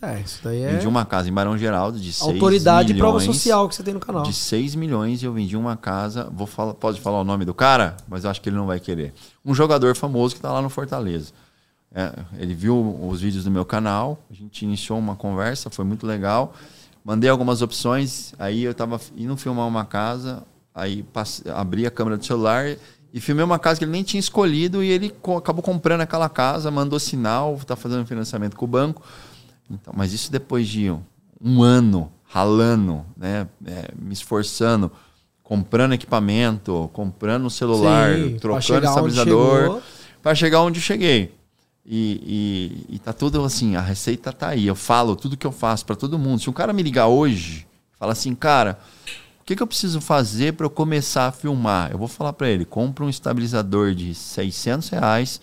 É, 0.00 0.20
isso 0.20 0.38
daí 0.44 0.62
é 0.62 0.72
Vendi 0.74 0.86
uma 0.86 1.04
casa 1.04 1.28
em 1.28 1.32
Barão 1.32 1.58
Geraldo 1.58 1.98
de 1.98 2.12
6 2.12 2.30
autoridade 2.34 2.92
e 2.92 2.96
prova 2.96 3.18
milhões, 3.18 3.36
social 3.36 3.68
que 3.68 3.74
você 3.74 3.82
tem 3.82 3.92
no 3.94 3.98
canal. 4.00 4.22
De 4.22 4.32
6 4.32 4.74
milhões 4.76 5.20
e 5.22 5.26
eu 5.26 5.32
vendi 5.32 5.56
uma 5.56 5.76
casa. 5.76 6.28
Vou 6.32 6.46
falar, 6.46 6.74
pode 6.74 7.00
falar 7.00 7.20
o 7.20 7.24
nome 7.24 7.44
do 7.44 7.52
cara, 7.52 7.96
mas 8.08 8.22
eu 8.24 8.30
acho 8.30 8.40
que 8.40 8.48
ele 8.48 8.56
não 8.56 8.66
vai 8.66 8.78
querer. 8.78 9.12
Um 9.44 9.54
jogador 9.54 9.96
famoso 9.96 10.34
que 10.34 10.38
está 10.38 10.52
lá 10.52 10.62
no 10.62 10.68
Fortaleza. 10.68 11.32
É, 11.92 12.12
ele 12.38 12.54
viu 12.54 12.98
os 13.08 13.20
vídeos 13.20 13.44
do 13.44 13.50
meu 13.50 13.64
canal, 13.64 14.18
a 14.30 14.34
gente 14.34 14.64
iniciou 14.64 14.98
uma 14.98 15.16
conversa, 15.16 15.68
foi 15.70 15.84
muito 15.84 16.06
legal. 16.06 16.54
Mandei 17.04 17.28
algumas 17.30 17.62
opções, 17.62 18.34
aí 18.38 18.62
eu 18.62 18.72
estava 18.72 19.00
indo 19.16 19.36
filmar 19.36 19.66
uma 19.66 19.84
casa, 19.84 20.42
aí 20.74 21.04
abri 21.54 21.86
a 21.86 21.90
câmera 21.90 22.18
do 22.18 22.24
celular 22.24 22.76
e 23.12 23.20
filmei 23.20 23.42
uma 23.42 23.58
casa 23.58 23.78
que 23.78 23.84
ele 23.84 23.90
nem 23.92 24.02
tinha 24.02 24.20
escolhido 24.20 24.82
e 24.84 24.90
ele 24.90 25.08
co- 25.10 25.38
acabou 25.38 25.62
comprando 25.62 26.02
aquela 26.02 26.28
casa, 26.28 26.70
mandou 26.70 27.00
sinal, 27.00 27.54
está 27.56 27.74
fazendo 27.74 28.04
financiamento 28.06 28.54
com 28.54 28.64
o 28.66 28.68
banco. 28.68 29.02
Então, 29.70 29.92
mas 29.96 30.12
isso 30.12 30.30
depois 30.30 30.66
de 30.68 30.90
um, 30.90 31.02
um 31.42 31.62
ano 31.62 32.10
ralando, 32.24 33.04
né, 33.16 33.48
é, 33.66 33.90
me 33.98 34.12
esforçando, 34.12 34.90
comprando 35.42 35.94
equipamento, 35.94 36.90
comprando 36.92 37.48
celular, 37.48 38.14
Sim, 38.16 38.38
trocando 38.38 38.86
estabilizador, 38.86 39.80
para 40.22 40.34
chegar 40.34 40.60
onde 40.62 40.80
cheguei. 40.80 41.34
E, 41.90 42.84
e, 42.90 42.96
e 42.96 42.98
tá 42.98 43.14
tudo 43.14 43.42
assim, 43.42 43.74
a 43.74 43.80
receita 43.80 44.30
tá 44.30 44.48
aí. 44.48 44.66
Eu 44.66 44.74
falo 44.74 45.16
tudo 45.16 45.38
que 45.38 45.46
eu 45.46 45.52
faço 45.52 45.86
para 45.86 45.96
todo 45.96 46.18
mundo. 46.18 46.42
Se 46.42 46.50
um 46.50 46.52
cara 46.52 46.70
me 46.74 46.82
ligar 46.82 47.06
hoje, 47.06 47.66
fala 47.98 48.12
assim, 48.12 48.34
cara, 48.34 48.78
o 49.40 49.44
que, 49.44 49.56
que 49.56 49.62
eu 49.62 49.66
preciso 49.66 49.98
fazer 49.98 50.52
para 50.52 50.66
eu 50.66 50.70
começar 50.70 51.28
a 51.28 51.32
filmar? 51.32 51.90
Eu 51.90 51.96
vou 51.96 52.08
falar 52.08 52.34
para 52.34 52.50
ele, 52.50 52.66
compra 52.66 53.06
um 53.06 53.08
estabilizador 53.08 53.94
de 53.94 54.14
600 54.14 54.90
reais, 54.90 55.40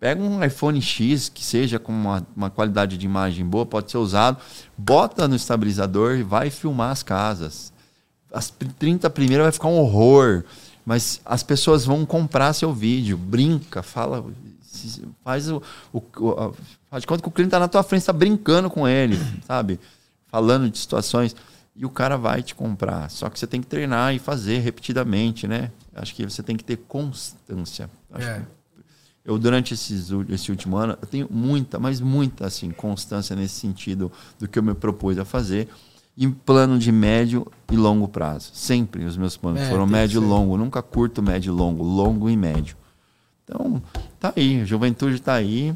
Pega 0.00 0.22
um 0.22 0.42
iPhone 0.42 0.80
X 0.80 1.28
que 1.28 1.44
seja 1.44 1.78
com 1.78 1.92
uma, 1.92 2.26
uma 2.34 2.48
qualidade 2.48 2.96
de 2.96 3.04
imagem 3.04 3.44
boa, 3.44 3.66
pode 3.66 3.90
ser 3.90 3.98
usado, 3.98 4.38
bota 4.76 5.28
no 5.28 5.36
estabilizador 5.36 6.16
e 6.16 6.22
vai 6.22 6.48
filmar 6.48 6.90
as 6.90 7.02
casas. 7.02 7.70
As 8.32 8.48
30 8.78 9.10
primeiras 9.10 9.44
vai 9.44 9.52
ficar 9.52 9.68
um 9.68 9.78
horror, 9.78 10.42
mas 10.86 11.20
as 11.24 11.42
pessoas 11.42 11.84
vão 11.84 12.06
comprar 12.06 12.54
seu 12.54 12.72
vídeo, 12.72 13.18
brinca, 13.18 13.82
fala, 13.82 14.24
faz 15.22 15.50
o, 15.50 15.62
o, 15.92 15.98
o 15.98 16.54
faz 16.88 17.02
de 17.02 17.06
conta 17.06 17.22
que 17.22 17.28
o 17.28 17.32
cliente 17.32 17.48
está 17.48 17.58
na 17.60 17.68
tua 17.68 17.82
frente, 17.82 18.00
está 18.00 18.12
brincando 18.12 18.70
com 18.70 18.88
ele, 18.88 19.18
sabe? 19.46 19.78
Falando 20.28 20.70
de 20.70 20.78
situações 20.78 21.36
e 21.76 21.84
o 21.84 21.90
cara 21.90 22.16
vai 22.16 22.42
te 22.42 22.54
comprar. 22.54 23.10
Só 23.10 23.28
que 23.28 23.38
você 23.38 23.46
tem 23.46 23.60
que 23.60 23.66
treinar 23.66 24.14
e 24.14 24.18
fazer 24.18 24.60
repetidamente, 24.60 25.46
né? 25.46 25.70
Acho 25.94 26.14
que 26.14 26.24
você 26.24 26.42
tem 26.42 26.56
que 26.56 26.64
ter 26.64 26.76
constância. 26.78 27.90
Acho 28.12 28.26
É. 28.26 28.38
que 28.38 28.59
eu, 29.30 29.38
durante 29.38 29.74
esses, 29.74 30.10
esse 30.28 30.50
último 30.50 30.76
ano, 30.76 30.98
eu 31.00 31.06
tenho 31.06 31.28
muita, 31.30 31.78
mas 31.78 32.00
muita, 32.00 32.46
assim, 32.48 32.68
constância 32.72 33.36
nesse 33.36 33.54
sentido 33.54 34.10
do 34.40 34.48
que 34.48 34.58
eu 34.58 34.62
me 34.62 34.74
propus 34.74 35.18
a 35.18 35.24
fazer. 35.24 35.68
Em 36.18 36.32
plano 36.32 36.76
de 36.76 36.90
médio 36.90 37.46
e 37.70 37.76
longo 37.76 38.08
prazo. 38.08 38.50
Sempre 38.52 39.04
os 39.04 39.16
meus 39.16 39.36
planos 39.36 39.60
É, 39.60 39.68
foram 39.70 39.86
médio 39.86 40.20
e 40.20 40.24
longo. 40.24 40.56
Nunca 40.56 40.82
curto, 40.82 41.22
médio 41.22 41.54
e 41.54 41.56
longo. 41.56 41.84
Longo 41.84 42.28
e 42.28 42.36
médio. 42.36 42.76
Então, 43.44 43.80
tá 44.18 44.32
aí. 44.36 44.62
A 44.62 44.64
juventude 44.64 45.20
tá 45.20 45.34
aí. 45.34 45.72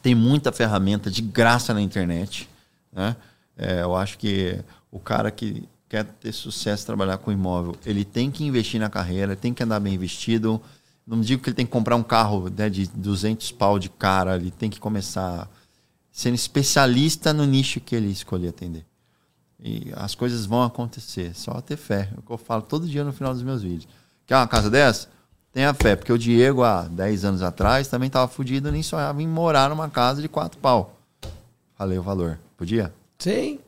Tem 0.00 0.14
muita 0.14 0.52
ferramenta 0.52 1.10
de 1.10 1.20
graça 1.20 1.74
na 1.74 1.82
internet. 1.82 2.48
Né? 2.92 3.16
É, 3.56 3.82
eu 3.82 3.96
acho 3.96 4.16
que 4.18 4.56
o 4.90 5.00
cara 5.00 5.32
que 5.32 5.64
quer 5.88 6.04
ter 6.04 6.32
sucesso, 6.32 6.86
trabalhar 6.86 7.18
com 7.18 7.32
imóvel, 7.32 7.74
ele 7.84 8.04
tem 8.04 8.30
que 8.30 8.44
investir 8.44 8.78
na 8.78 8.88
carreira, 8.88 9.34
tem 9.34 9.52
que 9.52 9.64
andar 9.64 9.80
bem 9.80 9.98
vestido. 9.98 10.62
Não 11.08 11.22
digo 11.22 11.42
que 11.42 11.48
ele 11.48 11.56
tem 11.56 11.64
que 11.64 11.72
comprar 11.72 11.96
um 11.96 12.02
carro 12.02 12.50
né, 12.54 12.68
de 12.68 12.86
200 12.86 13.50
pau 13.52 13.78
de 13.78 13.88
cara, 13.88 14.36
ele 14.36 14.50
tem 14.50 14.68
que 14.68 14.78
começar 14.78 15.48
sendo 16.12 16.34
especialista 16.34 17.32
no 17.32 17.46
nicho 17.46 17.80
que 17.80 17.96
ele 17.96 18.10
escolher 18.10 18.48
atender. 18.48 18.84
E 19.58 19.90
as 19.96 20.14
coisas 20.14 20.44
vão 20.44 20.62
acontecer, 20.62 21.34
só 21.34 21.62
ter 21.62 21.78
fé. 21.78 22.10
É 22.14 22.18
o 22.18 22.22
que 22.22 22.30
eu 22.30 22.36
falo 22.36 22.60
todo 22.60 22.86
dia 22.86 23.02
no 23.04 23.12
final 23.12 23.32
dos 23.32 23.42
meus 23.42 23.62
vídeos. 23.62 23.88
Quer 24.26 24.36
uma 24.36 24.46
casa 24.46 24.68
dessa? 24.68 25.08
Tenha 25.50 25.72
fé, 25.72 25.96
porque 25.96 26.12
o 26.12 26.18
Diego, 26.18 26.62
há 26.62 26.82
10 26.82 27.24
anos 27.24 27.42
atrás, 27.42 27.88
também 27.88 28.08
estava 28.08 28.28
fudido, 28.28 28.70
nem 28.70 28.82
sonhava 28.82 29.22
em 29.22 29.26
morar 29.26 29.70
numa 29.70 29.88
casa 29.88 30.20
de 30.20 30.28
quatro 30.28 30.60
pau. 30.60 30.94
Falei 31.74 31.98
o 31.98 32.02
valor. 32.02 32.38
Podia? 32.54 32.92
Sim. 33.18 33.58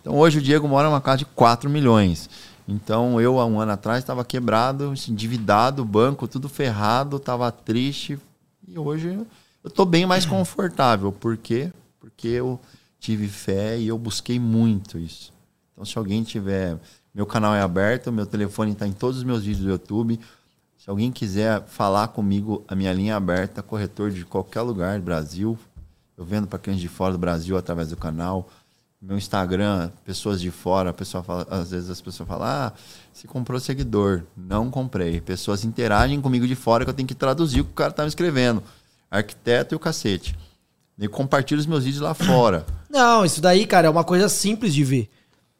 Então 0.00 0.16
hoje 0.16 0.38
o 0.38 0.42
Diego 0.42 0.66
mora 0.66 0.88
numa 0.88 1.00
casa 1.00 1.18
de 1.18 1.24
4 1.26 1.68
milhões. 1.68 2.30
Então 2.68 3.20
eu, 3.20 3.38
há 3.38 3.46
um 3.46 3.60
ano 3.60 3.72
atrás, 3.72 4.00
estava 4.00 4.24
quebrado, 4.24 4.92
endividado, 5.08 5.84
banco 5.84 6.26
tudo 6.26 6.48
ferrado, 6.48 7.16
estava 7.16 7.50
triste. 7.52 8.18
E 8.66 8.78
hoje 8.78 9.08
eu 9.62 9.68
estou 9.68 9.86
bem 9.86 10.04
mais 10.04 10.26
confortável. 10.26 11.12
Por 11.12 11.36
quê? 11.36 11.72
Porque 12.00 12.28
eu 12.28 12.60
tive 12.98 13.28
fé 13.28 13.78
e 13.78 13.86
eu 13.88 13.96
busquei 13.96 14.38
muito 14.40 14.98
isso. 14.98 15.32
Então, 15.72 15.84
se 15.84 15.96
alguém 15.96 16.22
tiver. 16.22 16.78
Meu 17.14 17.24
canal 17.24 17.54
é 17.54 17.62
aberto, 17.62 18.12
meu 18.12 18.26
telefone 18.26 18.72
está 18.72 18.86
em 18.86 18.92
todos 18.92 19.18
os 19.18 19.24
meus 19.24 19.42
vídeos 19.42 19.64
do 19.64 19.70
YouTube. 19.70 20.20
Se 20.76 20.90
alguém 20.90 21.10
quiser 21.10 21.64
falar 21.66 22.08
comigo, 22.08 22.62
a 22.68 22.74
minha 22.74 22.92
linha 22.92 23.14
é 23.14 23.16
aberta, 23.16 23.62
corretor 23.62 24.10
de 24.10 24.24
qualquer 24.24 24.60
lugar 24.60 24.98
do 24.98 25.04
Brasil. 25.04 25.58
Eu 26.16 26.24
vendo 26.24 26.46
para 26.46 26.58
clientes 26.58 26.82
de 26.82 26.88
fora 26.88 27.12
do 27.12 27.18
Brasil 27.18 27.56
através 27.56 27.88
do 27.88 27.96
canal. 27.96 28.48
Meu 29.00 29.16
Instagram, 29.16 29.90
pessoas 30.04 30.40
de 30.40 30.50
fora, 30.50 30.92
pessoa 30.92 31.22
fala, 31.22 31.46
às 31.50 31.70
vezes 31.70 31.90
as 31.90 32.00
pessoas 32.00 32.28
falam: 32.28 32.46
ah, 32.46 32.72
se 33.12 33.26
comprou 33.26 33.60
seguidor. 33.60 34.22
Não 34.36 34.70
comprei. 34.70 35.20
Pessoas 35.20 35.64
interagem 35.64 36.20
comigo 36.20 36.46
de 36.46 36.54
fora 36.54 36.84
que 36.84 36.90
eu 36.90 36.94
tenho 36.94 37.06
que 37.06 37.14
traduzir 37.14 37.60
o 37.60 37.64
que 37.64 37.70
o 37.70 37.74
cara 37.74 37.90
está 37.90 38.02
me 38.02 38.08
escrevendo. 38.08 38.62
Arquiteto 39.10 39.74
e 39.74 39.76
o 39.76 39.78
cacete. 39.78 40.36
E 40.98 41.06
compartilho 41.06 41.60
os 41.60 41.66
meus 41.66 41.84
vídeos 41.84 42.02
lá 42.02 42.14
fora. 42.14 42.64
Não, 42.88 43.24
isso 43.24 43.40
daí, 43.40 43.66
cara, 43.66 43.86
é 43.86 43.90
uma 43.90 44.04
coisa 44.04 44.28
simples 44.28 44.72
de 44.72 44.82
ver. 44.82 45.10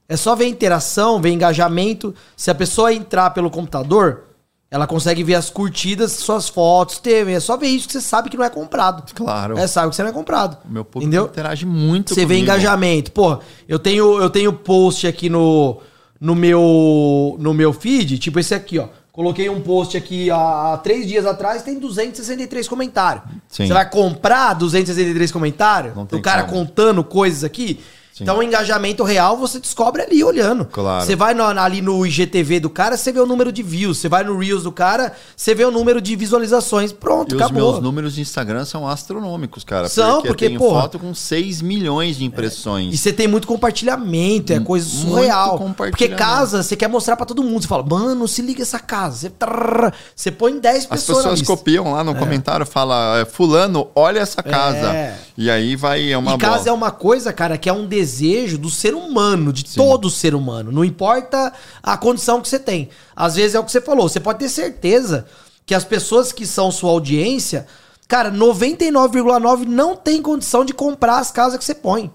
É 0.09 0.17
só 0.17 0.35
ver 0.35 0.47
interação, 0.47 1.21
ver 1.21 1.31
engajamento. 1.31 2.15
Se 2.37 2.51
a 2.51 2.55
pessoa 2.55 2.93
entrar 2.93 3.31
pelo 3.31 3.51
computador, 3.51 4.25
ela 4.71 4.87
consegue 4.87 5.23
ver 5.23 5.35
as 5.35 5.49
curtidas, 5.49 6.13
suas 6.13 6.49
fotos, 6.49 6.99
TV. 6.99 7.33
É 7.33 7.41
só 7.41 7.57
ver 7.57 7.69
isso 7.69 7.87
que 7.87 7.93
você 7.93 8.01
sabe 8.01 8.29
que 8.29 8.37
não 8.37 8.45
é 8.45 8.51
comprado. 8.51 9.05
Claro. 9.15 9.57
É, 9.57 9.67
sabe 9.67 9.91
que 9.91 9.97
você 9.97 10.03
não 10.03 10.11
é 10.11 10.13
comprado. 10.13 10.59
O 10.65 10.73
meu 10.73 10.85
público 10.85 11.05
entendeu? 11.05 11.27
interage 11.27 11.65
muito 11.65 12.15
Você 12.15 12.27
vê 12.27 12.39
engajamento. 12.39 13.13
Pô, 13.13 13.39
eu 13.69 13.79
tenho, 13.79 14.21
eu 14.21 14.29
tenho 14.29 14.53
post 14.53 15.07
aqui 15.07 15.29
no, 15.29 15.81
no, 16.21 16.35
meu, 16.35 17.37
no 17.39 17.55
meu 17.55 17.73
feed, 17.73 18.19
tipo 18.19 18.41
esse 18.41 18.55
aqui, 18.55 18.79
ó. 18.79 18.89
Coloquei 19.13 19.49
um 19.49 19.63
post 19.63 19.97
aqui 19.97 20.31
há 20.31 20.79
três 20.83 21.09
dias 21.09 21.25
atrás, 21.25 21.63
tem 21.63 21.79
263 21.79 22.69
comentários. 22.69 23.25
Sim. 23.49 23.67
Você 23.67 23.73
vai 23.73 23.89
comprar 23.89 24.53
263 24.53 25.33
comentários? 25.33 25.97
Não 25.97 26.05
tem 26.05 26.19
o 26.19 26.23
cara 26.23 26.45
como. 26.45 26.67
contando 26.67 27.03
coisas 27.03 27.43
aqui? 27.43 27.81
Sim. 28.17 28.23
Então, 28.23 28.39
o 28.39 28.43
engajamento 28.43 29.05
real 29.05 29.37
você 29.37 29.61
descobre 29.61 30.01
ali 30.01 30.25
olhando. 30.25 30.65
Claro. 30.65 31.05
Você 31.05 31.15
vai 31.15 31.35
no, 31.35 31.45
ali 31.45 31.83
no 31.83 32.07
IGTV 32.07 32.61
do 32.61 32.71
cara, 32.71 32.97
você 32.97 33.13
vê 33.13 33.21
o 33.21 33.27
número 33.27 33.53
de 33.53 33.63
views. 33.63 33.99
Você 33.99 34.09
vai 34.09 34.25
no 34.25 34.39
Reels 34.39 34.63
do 34.63 34.73
cara, 34.73 35.13
você 35.37 35.55
vê 35.55 35.67
o 35.67 35.71
número 35.71 36.01
de 36.01 36.17
visualizações. 36.17 36.93
Pronto, 36.93 37.35
e 37.35 37.37
acabou. 37.37 37.67
Os 37.67 37.73
meus 37.73 37.83
números 37.83 38.15
de 38.15 38.23
Instagram 38.23 38.65
são 38.65 38.89
astronômicos, 38.89 39.65
cara. 39.65 39.91
São, 39.91 40.23
porque, 40.23 40.29
porque 40.29 40.49
tem 40.49 40.59
foto 40.59 40.99
com 40.99 41.15
6 41.15 41.61
milhões 41.61 42.17
de 42.17 42.25
impressões. 42.25 42.93
É. 42.93 42.95
E 42.95 42.97
você 42.97 43.13
tem 43.13 43.29
muito 43.29 43.47
compartilhamento, 43.47 44.51
é 44.51 44.61
coisa 44.61 44.89
surreal. 44.89 45.59
Porque 45.77 46.09
casa, 46.09 46.63
você 46.63 46.75
quer 46.75 46.89
mostrar 46.89 47.17
para 47.17 47.27
todo 47.27 47.43
mundo. 47.43 47.61
Você 47.61 47.69
fala, 47.69 47.85
mano, 47.85 48.27
se 48.27 48.41
liga 48.41 48.63
essa 48.63 48.79
casa. 48.79 49.19
Você, 49.19 49.29
trrr, 49.29 49.93
você 50.15 50.31
põe 50.31 50.59
10 50.59 50.87
pessoas. 50.87 51.19
As 51.19 51.25
pessoas 51.25 51.43
copiam 51.43 51.93
lá 51.93 52.03
no 52.03 52.13
é. 52.13 52.15
comentário, 52.15 52.65
fala, 52.65 53.19
é, 53.19 53.27
fulano, 53.27 53.89
olha 53.95 54.21
essa 54.21 54.43
casa. 54.43 54.87
É. 54.95 55.19
E 55.37 55.51
aí 55.51 55.77
vai, 55.77 56.11
é 56.11 56.17
uma 56.17 56.35
E 56.35 56.39
casa 56.39 56.57
bola. 56.57 56.69
é 56.71 56.73
uma 56.73 56.91
coisa, 56.91 57.31
cara, 57.31 57.59
que 57.59 57.69
é 57.69 57.73
um 57.73 57.87
desejo 58.07 58.57
do 58.57 58.71
ser 58.71 58.95
humano, 58.95 59.53
de 59.53 59.69
Sim. 59.69 59.77
todo 59.77 60.09
ser 60.09 60.35
humano. 60.35 60.71
Não 60.71 60.85
importa 60.85 61.53
a 61.83 61.97
condição 61.97 62.41
que 62.41 62.49
você 62.49 62.59
tem. 62.59 62.89
Às 63.15 63.35
vezes 63.35 63.57
é 63.57 63.59
o 63.59 63.65
que 63.65 63.73
você 63.73 63.81
falou. 63.81 64.09
Você 64.09 64.21
pode 64.21 64.39
ter 64.39 64.49
certeza 64.49 65.27
que 65.67 65.75
as 65.75 65.85
pessoas 65.85 66.31
que 66.31 66.47
são 66.47 66.71
sua 66.71 66.91
audiência, 66.91 67.67
cara, 68.07 68.31
99,9 68.31 69.67
não 69.67 69.97
tem 69.97 70.23
condição 70.23 70.65
de 70.65 70.73
comprar 70.73 71.19
as 71.19 71.33
casas 71.33 71.59
que 71.59 71.65
você 71.65 71.75
põe. 71.75 72.11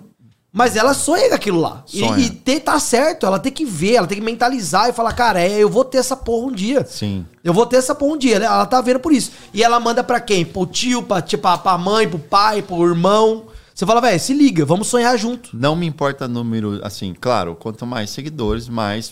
Mas 0.54 0.76
ela 0.76 0.94
sonha 0.94 1.30
com 1.30 1.36
aquilo 1.36 1.60
lá. 1.60 1.84
Sonha. 1.86 2.18
E, 2.18 2.26
e 2.26 2.30
ter, 2.30 2.60
tá 2.60 2.78
certo, 2.78 3.26
ela 3.26 3.40
tem 3.40 3.52
que 3.52 3.64
ver, 3.64 3.96
ela 3.96 4.08
tem 4.08 4.18
que 4.18 4.24
mentalizar 4.24 4.90
e 4.90 4.94
falar, 4.94 5.14
cara, 5.14 5.42
é, 5.42 5.60
eu 5.60 5.70
vou 5.70 5.86
ter 5.86 5.98
essa 5.98 6.16
porra 6.16 6.48
um 6.48 6.52
dia. 6.52 6.86
Sim. 6.90 7.26
Eu 7.44 7.54
vou 7.54 7.66
ter 7.66 7.78
essa 7.78 7.96
porra 7.96 8.14
um 8.14 8.18
dia. 8.18 8.36
Ela 8.36 8.66
tá 8.66 8.82
vendo 8.82 9.00
por 9.00 9.14
isso. 9.14 9.32
E 9.54 9.64
ela 9.64 9.80
manda 9.80 10.04
para 10.04 10.20
quem? 10.20 10.46
Pro 10.46 10.66
tio, 10.66 11.04
pra, 11.04 11.22
tipo, 11.22 11.58
pra 11.58 11.78
mãe, 11.78 12.08
pro 12.08 12.20
pai, 12.20 12.62
pro 12.62 12.86
irmão. 12.86 13.46
Você 13.82 13.86
fala, 13.88 14.00
velho, 14.00 14.20
se 14.20 14.32
liga, 14.32 14.64
vamos 14.64 14.86
sonhar 14.90 15.18
junto. 15.18 15.50
Não 15.58 15.76
me 15.76 15.88
importa 15.88 16.28
número, 16.28 16.80
assim, 16.84 17.16
claro, 17.20 17.56
quanto 17.56 17.84
mais 17.84 18.12
seguidores, 18.12 18.70
mais, 18.70 19.12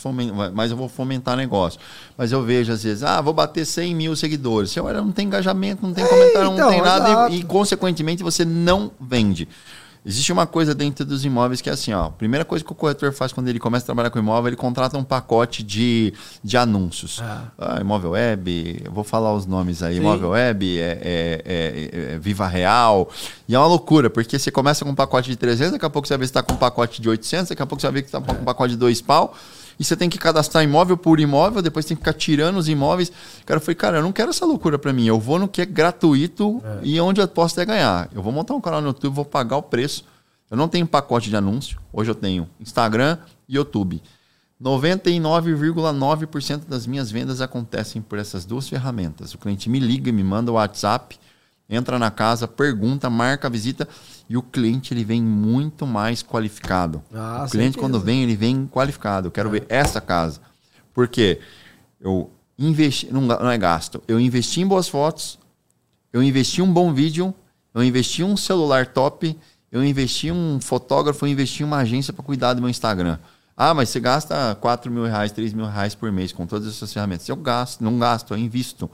mais 0.54 0.70
eu 0.70 0.78
vou 0.78 0.88
fomentar 0.88 1.36
negócio. 1.36 1.80
Mas 2.16 2.32
eu 2.32 2.44
vejo, 2.44 2.72
às 2.72 2.84
vezes, 2.84 3.02
ah, 3.02 3.20
vou 3.20 3.34
bater 3.34 3.66
100 3.66 3.96
mil 3.96 4.16
seguidores. 4.16 4.70
Você 4.70 4.80
olha, 4.80 5.02
não 5.02 5.12
tem 5.12 5.26
engajamento, 5.26 5.82
não 5.82 5.92
tem 5.92 6.04
é, 6.04 6.08
comentário, 6.08 6.52
então, 6.54 6.68
não 6.68 6.70
tem 6.70 6.82
nada, 6.84 7.32
e, 7.32 7.40
e, 7.40 7.44
consequentemente, 7.44 8.22
você 8.22 8.46
não 8.46 8.92
vende. 9.02 9.48
Existe 10.10 10.34
uma 10.34 10.48
coisa 10.48 10.74
dentro 10.74 11.06
dos 11.06 11.24
imóveis 11.24 11.62
que 11.62 11.70
é 11.70 11.74
assim, 11.74 11.94
ó. 11.94 12.06
A 12.06 12.10
primeira 12.10 12.44
coisa 12.44 12.66
que 12.66 12.72
o 12.72 12.74
corretor 12.74 13.14
faz 13.14 13.32
quando 13.32 13.48
ele 13.48 13.60
começa 13.60 13.84
a 13.84 13.86
trabalhar 13.86 14.10
com 14.10 14.18
imóvel, 14.18 14.50
ele 14.50 14.56
contrata 14.56 14.98
um 14.98 15.04
pacote 15.04 15.62
de, 15.62 16.12
de 16.44 16.58
anúncios. 16.58 17.22
Ah. 17.22 17.44
Ah, 17.60 17.78
imóvel 17.80 18.12
web, 18.12 18.86
vou 18.92 19.04
falar 19.04 19.32
os 19.36 19.46
nomes 19.46 19.84
aí. 19.84 19.94
Sim. 19.94 20.00
Imóvel 20.00 20.30
web, 20.30 20.80
é, 20.80 20.82
é, 20.82 21.42
é, 21.46 22.14
é, 22.16 22.18
Viva 22.18 22.48
Real. 22.48 23.08
E 23.48 23.54
é 23.54 23.60
uma 23.60 23.68
loucura, 23.68 24.10
porque 24.10 24.40
você 24.40 24.50
começa 24.50 24.84
com 24.84 24.90
um 24.90 24.96
pacote 24.96 25.30
de 25.30 25.36
300, 25.36 25.74
daqui 25.74 25.86
a 25.86 25.90
pouco 25.92 26.08
você 26.08 26.16
vai 26.16 26.22
ver 26.22 26.26
se 26.26 26.32
está 26.32 26.42
com 26.42 26.54
um 26.54 26.58
pacote 26.58 27.00
de 27.00 27.08
800, 27.08 27.50
daqui 27.50 27.62
a 27.62 27.68
pouco 27.68 27.80
você 27.80 27.86
vai 27.86 27.94
ver 27.94 28.02
que 28.02 28.08
está 28.08 28.20
com 28.20 28.32
um 28.32 28.46
pacote 28.46 28.72
de 28.72 28.78
dois 28.78 29.04
pau 29.04 29.36
e 29.80 29.84
você 29.84 29.96
tem 29.96 30.10
que 30.10 30.18
cadastrar 30.18 30.62
imóvel 30.62 30.98
por 30.98 31.22
imóvel, 31.22 31.62
depois 31.62 31.86
tem 31.86 31.96
que 31.96 32.02
ficar 32.02 32.12
tirando 32.12 32.58
os 32.58 32.68
imóveis. 32.68 33.10
Cara, 33.46 33.60
eu 33.60 33.62
falei, 33.62 33.76
cara, 33.76 34.00
eu 34.00 34.04
não 34.04 34.12
quero 34.12 34.32
essa 34.32 34.46
loucura 34.46 34.78
para 34.78 34.92
mim. 34.92 35.06
Eu 35.06 35.18
vou 35.18 35.40
no 35.40 35.48
que 35.48 35.62
é 35.62 35.66
gratuito 35.66 36.62
é. 36.66 36.80
e 36.84 37.00
onde 37.00 37.22
eu 37.22 37.28
posso 37.30 37.56
até 37.56 37.66
ganhar. 37.66 38.10
Eu 38.14 38.22
vou 38.22 38.34
montar 38.34 38.54
um 38.54 38.62
canal 38.62 38.82
no 38.82 38.88
YouTube, 38.88 39.14
vou 39.14 39.24
pagar 39.24 39.56
o 39.56 39.64
preço. 39.64 40.04
Eu 40.52 40.58
não 40.58 40.68
tenho 40.68 40.86
pacote 40.86 41.30
de 41.30 41.38
anúncio. 41.38 41.80
Hoje 41.94 42.12
eu 42.12 42.16
tenho 42.16 42.50
Instagram 42.60 43.18
e 43.48 43.56
YouTube. 43.56 44.04
99,9% 44.62 46.66
das 46.68 46.86
minhas 46.86 47.10
vendas 47.10 47.40
acontecem 47.40 48.02
por 48.02 48.20
essas 48.20 48.44
duas 48.44 48.68
ferramentas. 48.68 49.34
O 49.34 49.38
cliente 49.38 49.70
me 49.70 49.80
liga, 49.80 50.12
me 50.12 50.26
manda 50.26 50.52
o 50.52 50.56
WhatsApp, 50.56 51.18
entra 51.70 51.98
na 51.98 52.12
casa, 52.12 52.50
pergunta, 52.50 53.10
marca 53.10 53.48
a 53.48 53.50
visita 53.50 53.88
e 54.30 54.38
o 54.38 54.44
cliente 54.44 54.94
ele 54.94 55.04
vem 55.04 55.22
muito 55.22 55.88
mais 55.88 56.22
qualificado. 56.22 57.04
Ah, 57.12 57.46
o 57.48 57.50
cliente 57.50 57.74
certeza. 57.74 57.80
quando 57.80 58.00
vem, 58.00 58.22
ele 58.22 58.36
vem 58.36 58.68
qualificado. 58.68 59.28
Eu 59.28 59.32
quero 59.32 59.50
é. 59.50 59.52
ver 59.54 59.66
essa 59.68 60.00
casa. 60.00 60.40
Porque 60.94 61.40
eu 62.00 62.30
investi, 62.58 63.12
não, 63.12 63.22
não 63.22 63.50
é 63.50 63.58
gasto, 63.58 64.04
eu 64.08 64.20
investi 64.20 64.62
em 64.62 64.68
boas 64.68 64.88
fotos, 64.88 65.40
eu 66.14 66.22
investi 66.22 66.62
em 66.62 66.64
um 66.64 66.72
bom 66.72 66.94
vídeo, 66.94 67.34
eu 67.74 67.84
investi 67.84 68.22
em 68.22 68.26
um 68.26 68.38
celular 68.38 68.88
top, 68.88 69.36
eu 69.72 69.84
investi 69.84 70.28
em 70.28 70.32
um 70.32 70.60
fotógrafo, 70.62 71.26
eu 71.26 71.30
investi 71.30 71.64
em 71.64 71.66
uma 71.66 71.78
agência 71.78 72.14
para 72.14 72.24
cuidar 72.24 72.54
do 72.54 72.62
meu 72.62 72.70
Instagram. 72.70 73.18
Ah, 73.56 73.74
mas 73.74 73.90
você 73.90 74.00
gasta 74.00 74.56
4 74.56 74.92
mil 74.92 75.04
reais, 75.06 75.32
3 75.32 75.54
mil 75.54 75.66
reais 75.66 75.94
por 75.94 76.12
mês 76.12 76.32
com 76.32 76.46
todas 76.46 76.68
essas 76.68 76.94
ferramentas. 76.94 77.28
Eu 77.28 77.36
gasto, 77.36 77.84
não 77.84 78.00
gasto, 78.00 78.34
eu 78.34 78.38
invisto. 78.38 78.90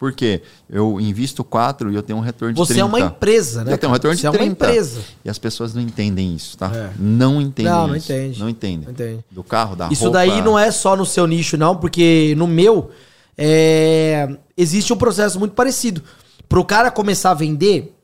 Por 0.00 0.14
quê? 0.14 0.40
Eu 0.66 0.98
invisto 0.98 1.44
4 1.44 1.92
e 1.92 1.94
eu 1.94 2.02
tenho 2.02 2.18
um 2.18 2.22
retorno 2.22 2.54
de 2.54 2.58
Você 2.58 2.72
30. 2.72 2.74
Você 2.74 2.80
é 2.80 2.98
uma 2.98 3.06
empresa, 3.06 3.62
né? 3.62 3.74
Eu 3.74 3.76
tenho 3.76 3.90
um 3.90 3.92
retorno 3.92 4.16
Você 4.16 4.22
de 4.22 4.30
30. 4.30 4.38
é 4.38 4.46
uma 4.46 4.50
empresa. 4.50 5.00
E 5.22 5.28
as 5.28 5.38
pessoas 5.38 5.74
não 5.74 5.82
entendem 5.82 6.34
isso, 6.34 6.56
tá? 6.56 6.72
É. 6.74 6.90
Não 6.98 7.38
entendem 7.38 7.70
não, 7.70 7.88
não 7.88 7.94
isso. 7.94 8.10
Entende. 8.10 8.40
Não 8.40 8.48
entendem. 8.48 8.84
Não 8.86 8.92
entende. 8.92 9.24
Do 9.30 9.44
carro, 9.44 9.76
da 9.76 9.88
isso 9.88 10.04
roupa. 10.04 10.24
Isso 10.24 10.32
daí 10.32 10.42
não 10.42 10.58
é 10.58 10.70
só 10.70 10.96
no 10.96 11.04
seu 11.04 11.26
nicho, 11.26 11.58
não, 11.58 11.76
porque 11.76 12.34
no 12.38 12.46
meu 12.46 12.90
é... 13.36 14.38
existe 14.56 14.90
um 14.90 14.96
processo 14.96 15.38
muito 15.38 15.52
parecido. 15.52 16.02
Para 16.48 16.58
o 16.58 16.64
cara 16.64 16.90
começar 16.90 17.32
a 17.32 17.34
vender, 17.34 17.94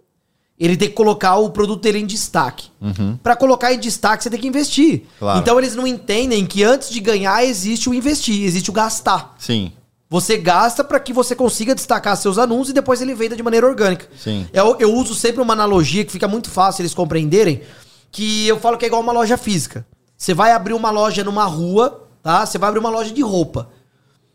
ele 0.60 0.76
tem 0.76 0.90
que 0.90 0.94
colocar 0.94 1.36
o 1.36 1.48
produto 1.48 1.80
dele 1.80 2.00
em 2.00 2.06
destaque. 2.06 2.68
Uhum. 2.78 3.16
Para 3.22 3.34
colocar 3.36 3.72
em 3.72 3.80
destaque, 3.80 4.22
você 4.22 4.28
tem 4.28 4.38
que 4.38 4.46
investir. 4.46 5.04
Claro. 5.18 5.40
Então 5.40 5.58
eles 5.58 5.74
não 5.74 5.86
entendem 5.86 6.44
que 6.44 6.62
antes 6.62 6.90
de 6.90 7.00
ganhar 7.00 7.42
existe 7.42 7.88
o 7.88 7.94
investir, 7.94 8.44
existe 8.44 8.68
o 8.68 8.72
gastar. 8.74 9.34
Sim. 9.38 9.72
Você 10.08 10.36
gasta 10.36 10.84
para 10.84 11.00
que 11.00 11.12
você 11.12 11.34
consiga 11.34 11.74
destacar 11.74 12.16
seus 12.16 12.38
anúncios 12.38 12.70
e 12.70 12.74
depois 12.74 13.00
ele 13.00 13.14
venda 13.14 13.34
de 13.34 13.42
maneira 13.42 13.66
orgânica. 13.66 14.06
Sim. 14.16 14.48
Eu, 14.52 14.76
eu 14.78 14.94
uso 14.94 15.14
sempre 15.14 15.40
uma 15.40 15.52
analogia 15.52 16.04
que 16.04 16.12
fica 16.12 16.28
muito 16.28 16.48
fácil 16.48 16.82
eles 16.82 16.94
compreenderem, 16.94 17.62
que 18.12 18.46
eu 18.46 18.58
falo 18.58 18.78
que 18.78 18.84
é 18.84 18.88
igual 18.88 19.02
uma 19.02 19.12
loja 19.12 19.36
física. 19.36 19.84
Você 20.16 20.32
vai 20.32 20.52
abrir 20.52 20.74
uma 20.74 20.90
loja 20.90 21.24
numa 21.24 21.44
rua, 21.44 22.06
tá? 22.22 22.46
Você 22.46 22.56
vai 22.56 22.68
abrir 22.68 22.80
uma 22.80 22.88
loja 22.88 23.12
de 23.12 23.20
roupa. 23.20 23.68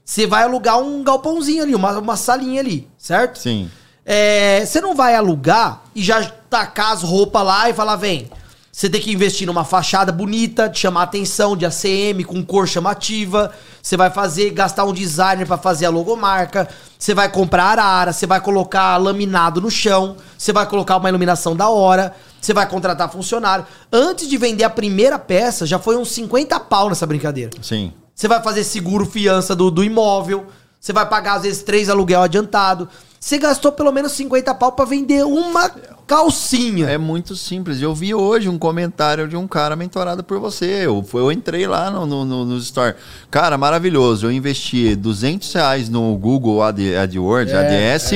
Você 0.04 0.28
vai 0.28 0.44
alugar 0.44 0.78
um 0.80 1.04
galpãozinho 1.04 1.64
ali, 1.64 1.74
uma, 1.74 1.98
uma 2.00 2.18
salinha 2.18 2.60
ali, 2.60 2.88
certo? 2.98 3.40
Sim. 3.40 3.72
É, 4.06 4.66
você 4.66 4.82
não 4.82 4.94
vai 4.94 5.16
alugar 5.16 5.84
e 5.96 6.04
já 6.04 6.22
tacar 6.50 6.92
as 6.92 7.02
roupas 7.02 7.46
lá 7.46 7.70
e 7.70 7.74
falar, 7.74 7.96
vem, 7.96 8.30
você 8.72 8.90
tem 8.90 9.02
que 9.02 9.12
investir 9.12 9.46
numa 9.46 9.66
fachada 9.66 10.14
bonita, 10.14 10.70
de 10.70 10.80
chamar 10.80 11.04
atenção, 11.04 11.58
de 11.58 11.66
ACM, 11.66 12.24
com 12.26 12.44
cor 12.44 12.66
chamativa. 12.66 13.52
Você 13.84 13.98
vai 13.98 14.10
fazer, 14.10 14.50
gastar 14.52 14.86
um 14.86 14.94
designer 14.94 15.46
para 15.46 15.58
fazer 15.58 15.86
a 15.86 15.90
logomarca. 15.90 16.70
Você 16.98 17.14
vai 17.14 17.30
comprar 17.30 17.78
arara, 17.78 18.14
você 18.14 18.26
vai 18.26 18.40
colocar 18.40 18.96
laminado 18.96 19.60
no 19.60 19.70
chão. 19.70 20.16
Você 20.38 20.54
vai 20.54 20.66
colocar 20.66 20.96
uma 20.96 21.10
iluminação 21.10 21.54
da 21.54 21.68
hora. 21.68 22.16
Você 22.40 22.54
vai 22.54 22.68
contratar 22.68 23.12
funcionário. 23.12 23.66
Antes 23.92 24.30
de 24.30 24.38
vender 24.38 24.64
a 24.64 24.70
primeira 24.70 25.20
peça, 25.20 25.66
já 25.66 25.78
foi 25.78 25.98
uns 25.98 26.10
50 26.12 26.58
pau 26.62 26.88
nessa 26.88 27.06
brincadeira. 27.06 27.52
Sim. 27.62 27.92
Você 28.16 28.28
vai 28.28 28.42
fazer 28.42 28.64
seguro, 28.64 29.06
fiança 29.06 29.54
do, 29.54 29.70
do 29.70 29.84
imóvel. 29.84 30.46
Você 30.80 30.94
vai 30.94 31.08
pagar, 31.08 31.36
às 31.36 31.44
vezes, 31.44 31.62
três 31.62 31.90
aluguel 31.90 32.22
adiantado. 32.22 32.88
você 33.20 33.38
gastou 33.38 33.72
pelo 33.74 33.92
menos 33.92 34.14
50 34.14 34.56
pau 34.56 34.72
pra 34.72 34.86
vender 34.86 35.26
uma 35.26 35.70
calcinha. 36.12 36.90
É 36.90 36.98
muito 36.98 37.38
simples. 37.38 37.82
Eu 37.82 37.96
vi 37.96 38.14
hoje 38.14 38.50
um 38.50 38.58
comentário 38.58 39.30
de 39.30 39.38
um 39.38 39.48
cara 39.48 39.78
mentorado 39.78 40.22
por 40.22 40.40
você. 40.42 40.66
Eu, 40.66 41.06
eu 41.14 41.32
entrei 41.32 41.66
lá 41.66 41.90
no, 41.90 42.06
no, 42.06 42.26
no, 42.26 42.46
no 42.46 42.58
Store. 42.58 42.96
Cara, 43.30 43.58
maravilhoso. 43.58 44.26
Eu 44.26 44.32
investi 44.32 44.94
200 44.94 45.54
reais 45.54 45.88
no 45.88 46.14
Google 46.18 46.62
Ad, 46.62 46.98
AdWords, 46.98 47.54
É, 47.54 47.96
ADS, 47.96 48.12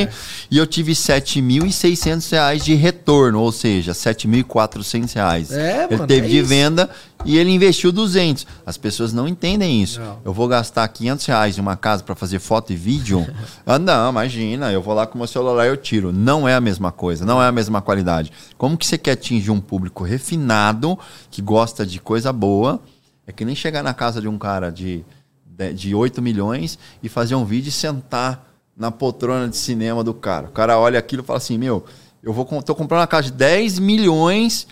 e 0.52 0.58
eu 0.58 0.68
tive 0.68 0.92
7.600 0.92 2.32
reais 2.32 2.66
de 2.66 2.76
retorno, 2.76 3.40
ou 3.40 3.52
seja, 3.54 3.94
7.400 3.94 5.14
reais. 5.16 5.52
É, 5.54 5.86
ele 5.86 5.96
mano, 5.96 6.08
teve 6.08 6.28
é 6.28 6.30
de 6.30 6.38
isso. 6.40 6.50
venda 6.50 6.90
e 7.24 7.38
ele 7.38 7.52
investiu 7.52 7.92
200. 7.92 8.46
As 8.66 8.78
pessoas 8.78 9.14
não 9.14 9.28
entendem 9.28 9.82
isso. 9.82 10.00
Não. 10.00 10.18
Eu 10.26 10.34
vou 10.34 10.48
gastar 10.48 10.88
500 10.88 11.26
reais 11.26 11.58
em 11.58 11.62
uma 11.62 11.78
casa 11.78 12.04
para 12.04 12.14
fazer 12.14 12.40
foto 12.40 12.74
e 12.74 12.76
vídeo? 12.76 13.26
ah, 13.66 13.80
não, 13.80 14.10
imagina. 14.10 14.72
Eu 14.72 14.82
vou 14.82 14.94
lá 14.94 15.08
com 15.08 15.16
o 15.16 15.18
meu 15.18 15.28
celular 15.28 15.66
e 15.66 15.70
eu 15.70 15.78
tiro. 15.78 16.12
Não 16.12 16.48
é 16.48 16.54
a 16.54 16.62
mesma 16.62 16.92
coisa, 16.92 17.26
não 17.26 17.42
é 17.42 17.48
a 17.48 17.52
mesma 17.52 17.82
qualidade. 17.86 18.32
Como 18.57 18.78
que 18.78 18.86
você 18.86 18.98
quer 18.98 19.12
atingir 19.12 19.52
um 19.52 19.62
público 19.62 20.03
refinado, 20.03 20.99
que 21.32 21.41
gosta 21.41 21.86
de 21.86 21.99
coisa 21.99 22.34
boa? 22.34 22.82
É 23.26 23.32
que 23.32 23.45
nem 23.45 23.56
chegar 23.56 23.82
na 23.82 23.94
casa 23.94 24.20
de 24.20 24.28
um 24.28 24.38
cara 24.38 24.70
de, 24.70 25.06
de, 25.45 25.74
de 25.74 25.95
8 25.95 26.22
milhões 26.22 26.78
e 27.02 27.07
fazer 27.07 27.36
um 27.36 27.45
vídeo 27.45 27.70
e 27.70 27.72
sentar 27.72 28.45
na 28.76 28.91
poltrona 28.91 29.48
de 29.48 29.56
cinema 29.56 30.03
do 30.03 30.14
cara. 30.14 30.48
O 30.48 30.52
cara 30.52 30.78
olha 30.78 30.99
aquilo 30.99 31.24
e 31.24 31.26
fala 31.26 31.38
assim, 31.38 31.57
meu, 31.57 31.86
eu 32.22 32.34
vou 32.34 32.45
tô 32.62 32.76
comprando 32.76 33.02
uma 33.02 33.07
casa 33.07 33.24
de 33.24 33.32
10 33.32 33.80
milhões 33.80 34.68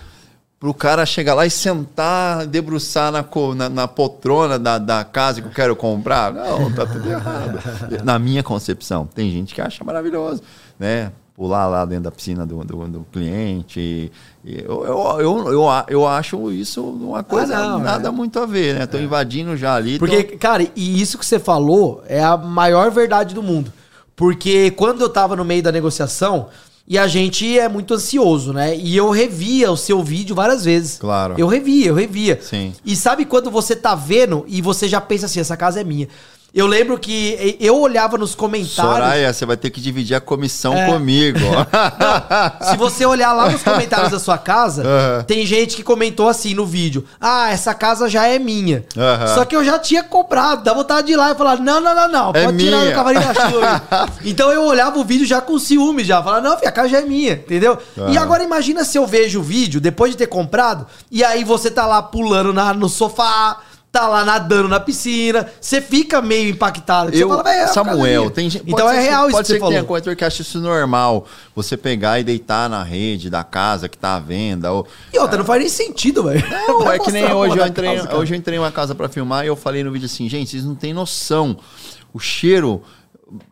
pro 0.64 0.74
cara 0.74 1.06
chegar 1.06 1.34
lá 1.34 1.46
e 1.46 1.50
sentar, 1.50 2.48
debruçar 2.48 3.12
na, 3.12 3.26
na, 3.54 3.70
na 3.70 3.86
poltrona 3.86 4.58
da, 4.58 4.78
da 4.78 5.04
casa 5.04 5.42
que 5.42 5.48
eu 5.50 5.52
quero 5.52 5.76
comprar. 5.76 6.34
Não, 6.34 6.72
tá 6.72 6.86
tudo 6.86 7.10
errado. 7.10 7.60
Na 8.02 8.18
minha 8.18 8.42
concepção. 8.42 9.06
Tem 9.06 9.30
gente 9.30 9.54
que 9.54 9.60
acha 9.60 9.84
maravilhoso, 9.84 10.42
né? 10.80 11.12
Pular 11.36 11.66
lá 11.68 11.84
dentro 11.84 12.04
da 12.04 12.12
piscina 12.12 12.46
do, 12.46 12.64
do, 12.64 12.88
do 12.88 13.08
cliente. 13.12 14.12
E 14.46 14.60
Eu, 14.64 14.86
eu, 14.86 15.20
eu, 15.20 15.52
eu, 15.52 15.64
eu 15.88 16.08
acho 16.08 16.52
isso 16.52 16.84
uma 16.84 17.24
coisa 17.24 17.58
não, 17.58 17.80
nada 17.80 18.10
é. 18.10 18.12
muito 18.12 18.38
a 18.40 18.46
ver, 18.46 18.76
né? 18.78 18.86
Tô 18.86 19.00
invadindo 19.00 19.58
já 19.58 19.74
ali. 19.76 19.98
tô- 19.98 20.06
Porque, 20.06 20.24
cara, 20.38 20.68
e 20.76 21.02
isso 21.02 21.18
que 21.18 21.26
você 21.26 21.40
falou 21.40 22.04
é 22.08 22.24
a 22.24 22.38
maior 22.38 22.92
verdade 22.92 23.34
do 23.34 23.42
mundo. 23.42 23.74
Porque 24.16 24.70
quando 24.72 25.02
eu 25.02 25.10
tava 25.10 25.36
no 25.36 25.44
meio 25.44 25.64
da 25.64 25.72
negociação, 25.72 26.50
e 26.88 27.00
a 27.00 27.08
gente 27.08 27.58
é 27.58 27.68
muito 27.68 27.94
ansioso, 27.96 28.52
né? 28.54 28.76
E 28.78 28.96
eu 28.96 29.10
revia 29.10 29.72
o 29.72 29.78
seu 29.78 30.04
vídeo 30.04 30.36
várias 30.36 30.66
vezes. 30.66 30.98
Claro. 31.00 31.34
Eu 31.38 31.48
revia, 31.48 31.88
eu 31.88 31.96
revia. 31.96 32.38
Sim. 32.42 32.74
E 32.86 32.96
sabe 32.96 33.26
quando 33.26 33.50
você 33.50 33.76
tá 33.76 33.96
vendo 33.96 34.44
e 34.48 34.62
você 34.62 34.88
já 34.88 35.00
pensa 35.02 35.26
assim, 35.26 35.40
essa 35.40 35.56
casa 35.58 35.80
é 35.82 35.84
minha. 35.84 36.08
Eu 36.54 36.68
lembro 36.68 37.00
que 37.00 37.58
eu 37.60 37.80
olhava 37.82 38.16
nos 38.16 38.36
comentários. 38.36 38.76
Soraya, 38.94 39.34
você 39.34 39.44
vai 39.44 39.58
ter 39.58 39.72
que 39.72 39.82
dividir 39.82 40.14
a 40.16 40.22
comissão 40.22 40.76
É. 40.76 40.86
comigo. 40.86 41.40
Se 42.70 42.78
você 42.78 43.06
olhar 43.08 43.34
lá 43.34 43.50
nos 43.50 43.64
comentários 43.64 44.12
da 44.12 44.20
sua 44.20 44.38
casa, 44.38 44.84
Aham. 44.86 45.24
tem 45.24 45.46
gente 45.48 45.76
que 45.76 45.82
comentou 45.82 46.30
assim 46.30 46.54
no 46.54 46.64
vídeo: 46.64 47.06
Ah, 47.20 47.50
essa 47.52 47.74
casa 47.74 48.08
já 48.08 48.28
é 48.28 48.38
minha. 48.38 48.86
Aham. 48.96 49.28
Só 49.34 49.46
que 49.46 49.56
eu 49.56 49.66
já 49.66 49.80
tinha 49.80 50.04
comprado, 50.04 50.64
dá 50.64 50.74
vontade 50.76 51.08
de 51.08 51.14
ir 51.14 51.16
lá 51.16 51.32
e 51.32 51.36
falar: 51.36 51.58
Não, 51.60 51.82
não, 51.82 51.96
não, 51.96 52.08
não, 52.08 52.30
É 52.36 52.46
pode 52.46 52.58
tirar 52.60 52.78
minha. 52.82 52.92
o 52.92 52.96
cavalinho 52.96 53.34
da 53.34 53.34
chuva. 53.50 53.82
então 54.24 54.52
eu 54.52 54.64
olhava 54.66 55.00
o 55.00 55.04
vídeo 55.04 55.26
já 55.26 55.42
com 55.42 55.58
ciúme, 55.58 56.04
já. 56.04 56.22
Falava: 56.22 56.48
Não, 56.48 56.56
filho, 56.58 56.70
a 56.70 56.72
casa 56.72 56.90
já 56.90 57.00
é 57.00 57.04
minha, 57.06 57.34
entendeu? 57.34 57.80
E 57.98 58.02
Aham. 58.02 58.20
agora 58.22 58.44
imagina 58.44 58.84
se 58.86 58.96
eu 58.98 59.08
vejo 59.08 59.40
o 59.40 59.44
vídeo 59.44 59.82
depois 59.82 60.12
de 60.12 60.18
ter 60.18 60.28
comprado, 60.28 60.86
e 61.12 61.24
aí 61.24 61.44
você 61.44 61.72
tá 61.72 61.88
lá 61.88 62.02
pulando 62.02 62.54
na- 62.54 62.76
no 62.76 62.88
sofá. 62.90 63.58
Tá 63.94 64.08
lá 64.08 64.26
nadando 64.26 64.68
na 64.68 64.80
piscina, 64.80 65.48
você 65.62 65.80
fica 65.80 66.20
meio 66.20 66.50
impactado. 66.50 67.14
Eu, 67.14 67.30
fala, 67.30 67.44
"Véi, 67.44 67.60
é 67.60 67.68
Samuel, 67.68 68.22
minha." 68.22 68.32
tem 68.32 68.50
gente, 68.50 68.64
Então 68.66 68.88
pode 68.88 68.98
é 68.98 69.02
real 69.02 69.28
isso 69.28 69.38
Pode 69.38 69.44
que 69.44 69.48
você 69.48 69.54
ser 69.54 69.60
que 69.60 69.68
tenha 69.68 69.80
falou. 69.82 69.88
corretor 69.88 70.16
que 70.16 70.26
acha 70.26 70.42
isso 70.42 70.60
normal. 70.60 71.28
Você 71.56 71.78
pegar 71.78 72.20
e 72.20 72.24
deitar 72.24 72.68
na 72.68 72.82
rede 72.82 73.30
da 73.30 73.44
casa 73.44 73.88
que 73.88 73.96
tá 73.96 74.16
à 74.16 74.20
venda. 74.20 74.72
Ou... 74.72 74.88
E 75.14 75.20
outra, 75.20 75.38
não 75.38 75.46
faz 75.46 75.60
nem 75.62 75.70
sentido, 75.70 76.24
velho. 76.24 76.44
Não, 76.50 76.92
é 76.92 76.98
que 77.00 77.12
nem 77.12 77.32
hoje 77.32 77.56
eu 77.56 77.68
entrei. 77.68 77.98
casa, 77.98 78.16
hoje 78.16 78.34
eu 78.34 78.38
entrei 78.40 78.58
em 78.58 78.62
uma 78.62 78.72
casa 78.72 78.96
pra 78.96 79.08
filmar 79.08 79.46
e 79.46 79.48
eu 79.50 79.56
falei 79.56 79.84
no 79.84 79.92
vídeo 79.92 80.08
assim, 80.08 80.28
gente, 80.28 80.50
vocês 80.50 80.66
não 80.66 80.74
têm 80.74 80.92
noção. 80.92 81.56
O 82.12 82.18
cheiro 82.18 82.82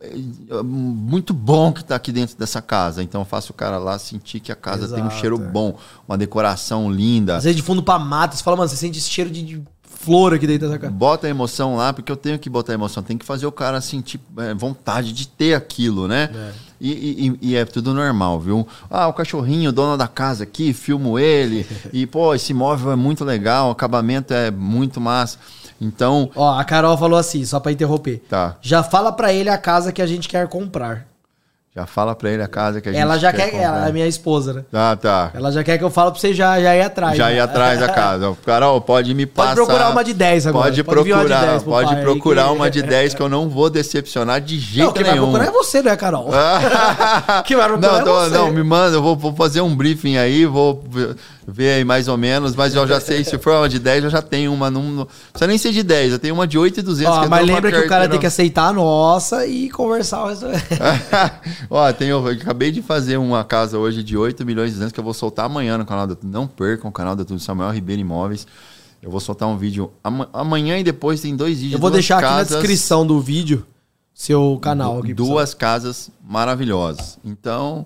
é, 0.01 0.63
muito 0.63 1.35
bom 1.35 1.71
que 1.71 1.83
tá 1.83 1.95
aqui 1.95 2.11
dentro 2.11 2.35
dessa 2.35 2.63
casa. 2.63 3.03
Então 3.03 3.21
eu 3.21 3.25
faço 3.25 3.51
o 3.51 3.55
cara 3.55 3.77
lá 3.77 3.99
sentir 3.99 4.39
que 4.39 4.51
a 4.51 4.55
casa 4.55 4.87
tem 4.87 5.03
um 5.03 5.07
Exato, 5.07 5.19
cheiro 5.19 5.35
é. 5.35 5.51
bom, 5.51 5.77
uma 6.07 6.17
decoração 6.17 6.91
linda. 6.91 7.35
Às 7.37 7.43
vezes 7.43 7.57
de 7.57 7.61
fundo 7.61 7.83
pra 7.83 7.99
mato, 7.99 8.35
você 8.35 8.43
fala, 8.43 8.57
mano, 8.57 8.69
você 8.69 8.75
sente 8.75 8.97
esse 8.97 9.09
cheiro 9.09 9.29
de 9.29 9.61
flor 10.01 10.33
aqui 10.33 10.45
dentro 10.47 10.67
dessa 10.67 10.79
casa. 10.79 10.91
Bota 10.93 11.27
a 11.27 11.29
emoção 11.29 11.75
lá, 11.75 11.93
porque 11.93 12.11
eu 12.11 12.15
tenho 12.17 12.37
que 12.39 12.49
botar 12.49 12.73
a 12.73 12.75
emoção. 12.75 13.01
Tem 13.03 13.17
que 13.17 13.25
fazer 13.25 13.45
o 13.45 13.51
cara 13.51 13.79
sentir 13.81 14.19
é, 14.37 14.53
vontade 14.53 15.13
de 15.13 15.27
ter 15.27 15.53
aquilo, 15.53 16.07
né? 16.07 16.29
E, 16.79 16.91
e- 16.91 17.27
e- 17.27 17.49
e 17.51 17.55
é 17.55 17.63
tudo 17.63 17.93
normal, 17.93 18.39
viu? 18.39 18.67
Ah, 18.89 19.07
o 19.07 19.13
cachorrinho, 19.13 19.71
dono 19.71 19.95
da 19.95 20.07
casa 20.07 20.43
aqui, 20.43 20.73
filmo 20.73 21.19
ele. 21.19 21.65
e, 21.93 22.07
pô, 22.07 22.33
esse 22.33 22.53
móvel 22.53 22.91
é 22.91 22.95
muito 22.95 23.23
legal, 23.23 23.69
o 23.69 23.71
acabamento 23.71 24.33
é 24.33 24.49
muito 24.49 24.99
massa. 24.99 25.37
Então, 25.79 26.29
Ó, 26.35 26.57
a 26.59 26.63
Carol 26.63 26.95
falou 26.97 27.17
assim, 27.17 27.43
só 27.45 27.59
pra 27.59 27.71
interromper. 27.71 28.23
tá. 28.29 28.55
Já 28.61 28.83
fala 28.83 29.11
pra 29.11 29.33
ele 29.33 29.49
a 29.49 29.57
casa 29.57 29.91
que 29.91 30.01
a 30.01 30.05
gente 30.07 30.27
quer 30.29 30.47
comprar. 30.47 31.07
Já 31.73 31.85
fala 31.85 32.13
pra 32.13 32.29
ele 32.29 32.43
a 32.43 32.49
casa 32.49 32.81
que 32.81 32.89
a 32.89 32.91
gente 32.91 33.01
ela 33.01 33.17
já 33.17 33.31
quer, 33.31 33.49
comprar. 33.51 33.63
ela 33.63 33.87
é 33.87 33.91
minha 33.93 34.05
esposa, 34.05 34.51
né? 34.51 34.65
Ah, 34.73 34.97
tá. 35.01 35.31
Ela 35.33 35.53
já 35.53 35.63
quer 35.63 35.77
que 35.77 35.83
eu 35.85 35.89
fale 35.89 36.11
pra 36.11 36.19
você 36.19 36.33
já, 36.33 36.59
já 36.61 36.75
ir 36.75 36.81
atrás. 36.81 37.15
Já 37.15 37.27
né? 37.27 37.35
ir 37.35 37.39
atrás 37.39 37.79
da 37.79 37.87
casa. 37.87 38.35
Carol, 38.45 38.81
pode 38.81 39.13
me 39.13 39.25
Pode 39.25 39.47
passar. 39.51 39.55
procurar 39.55 39.89
uma 39.89 40.03
de 40.03 40.13
10 40.13 40.47
agora. 40.47 40.65
Pode 40.65 40.83
Pode 40.83 40.99
uma 40.99 41.03
de 41.05 41.09
procurar, 41.13 41.45
10 41.45 41.63
pro 41.63 41.71
pode 41.71 41.93
pai 41.93 42.01
procurar 42.03 42.43
que- 42.47 42.49
uma 42.55 42.69
de 42.69 42.81
10 42.81 43.13
que 43.13 43.21
eu 43.21 43.29
não 43.29 43.47
vou 43.47 43.69
decepcionar 43.69 44.41
de 44.41 44.59
jeito 44.59 44.85
Não, 44.87 44.91
quem 44.91 45.03
vai 45.05 45.13
nenhum. 45.13 45.31
procurar 45.31 45.45
é 45.47 45.51
você, 45.51 45.81
né, 45.81 45.95
Carol? 45.95 46.29
Quem 47.47 47.55
vai 47.55 47.67
procurar 47.69 47.91
não, 47.91 47.99
é 47.99 48.03
tô- 48.03 48.19
você. 48.19 48.29
não, 48.37 48.51
me 48.51 48.63
manda, 48.63 48.97
eu 48.97 49.01
vou, 49.01 49.15
vou 49.15 49.33
fazer 49.33 49.61
um 49.61 49.73
briefing 49.73 50.17
aí, 50.17 50.45
vou 50.45 50.83
ver- 51.51 51.75
aí 51.77 51.83
mais 51.85 52.07
ou 52.07 52.17
menos, 52.17 52.55
mas 52.55 52.73
eu 52.73 52.87
já 52.87 52.99
sei, 52.99 53.23
se 53.23 53.37
for 53.37 53.53
uma 53.53 53.69
de 53.69 53.77
10, 53.79 54.05
eu 54.05 54.09
já 54.09 54.21
tenho 54.21 54.53
uma, 54.53 54.71
não, 54.71 54.83
não 54.83 55.05
precisa 55.05 55.47
nem 55.47 55.57
ser 55.57 55.71
de 55.71 55.83
10, 55.83 56.13
eu 56.13 56.19
tenho 56.19 56.33
uma 56.33 56.47
de 56.47 56.57
8,200. 56.57 57.13
Ó, 57.13 57.19
que 57.19 57.25
eu 57.25 57.29
mas 57.29 57.45
lembra 57.45 57.71
que 57.71 57.77
o 57.79 57.87
cara 57.87 58.07
tem 58.09 58.19
que 58.19 58.25
aceitar 58.25 58.67
a 58.69 58.73
nossa 58.73 59.45
e 59.45 59.69
conversar 59.69 60.23
o 60.23 60.27
resto. 60.29 60.45
Ó, 61.69 61.91
tenho, 61.93 62.27
eu 62.27 62.33
acabei 62.33 62.71
de 62.71 62.81
fazer 62.81 63.17
uma 63.17 63.43
casa 63.43 63.77
hoje 63.77 64.03
de 64.03 64.17
8 64.17 64.45
milhões 64.45 64.71
e 64.71 64.73
200 64.73 64.91
que 64.93 64.99
eu 64.99 65.03
vou 65.03 65.13
soltar 65.13 65.45
amanhã 65.45 65.77
no 65.77 65.85
canal 65.85 66.07
do 66.07 66.17
Não 66.23 66.47
percam 66.47 66.89
o 66.89 66.93
canal 66.93 67.15
do 67.15 67.21
YouTube 67.21 67.39
Samuel 67.39 67.71
Ribeiro 67.71 68.01
Imóveis. 68.01 68.45
Eu 69.01 69.09
vou 69.09 69.19
soltar 69.19 69.47
um 69.47 69.57
vídeo 69.57 69.91
ama- 70.03 70.29
amanhã 70.31 70.77
e 70.77 70.83
depois 70.83 71.19
tem 71.21 71.35
dois 71.35 71.55
vídeos. 71.57 71.73
Eu 71.73 71.79
vou 71.79 71.89
deixar 71.89 72.17
aqui 72.19 72.27
na 72.27 72.43
descrição 72.43 73.05
do 73.05 73.19
vídeo 73.19 73.65
seu 74.13 74.59
canal 74.61 74.99
aqui. 74.99 75.15
pessoal. 75.15 75.29
duas 75.37 75.53
casas 75.55 76.11
maravilhosas. 76.23 77.17
Então, 77.25 77.85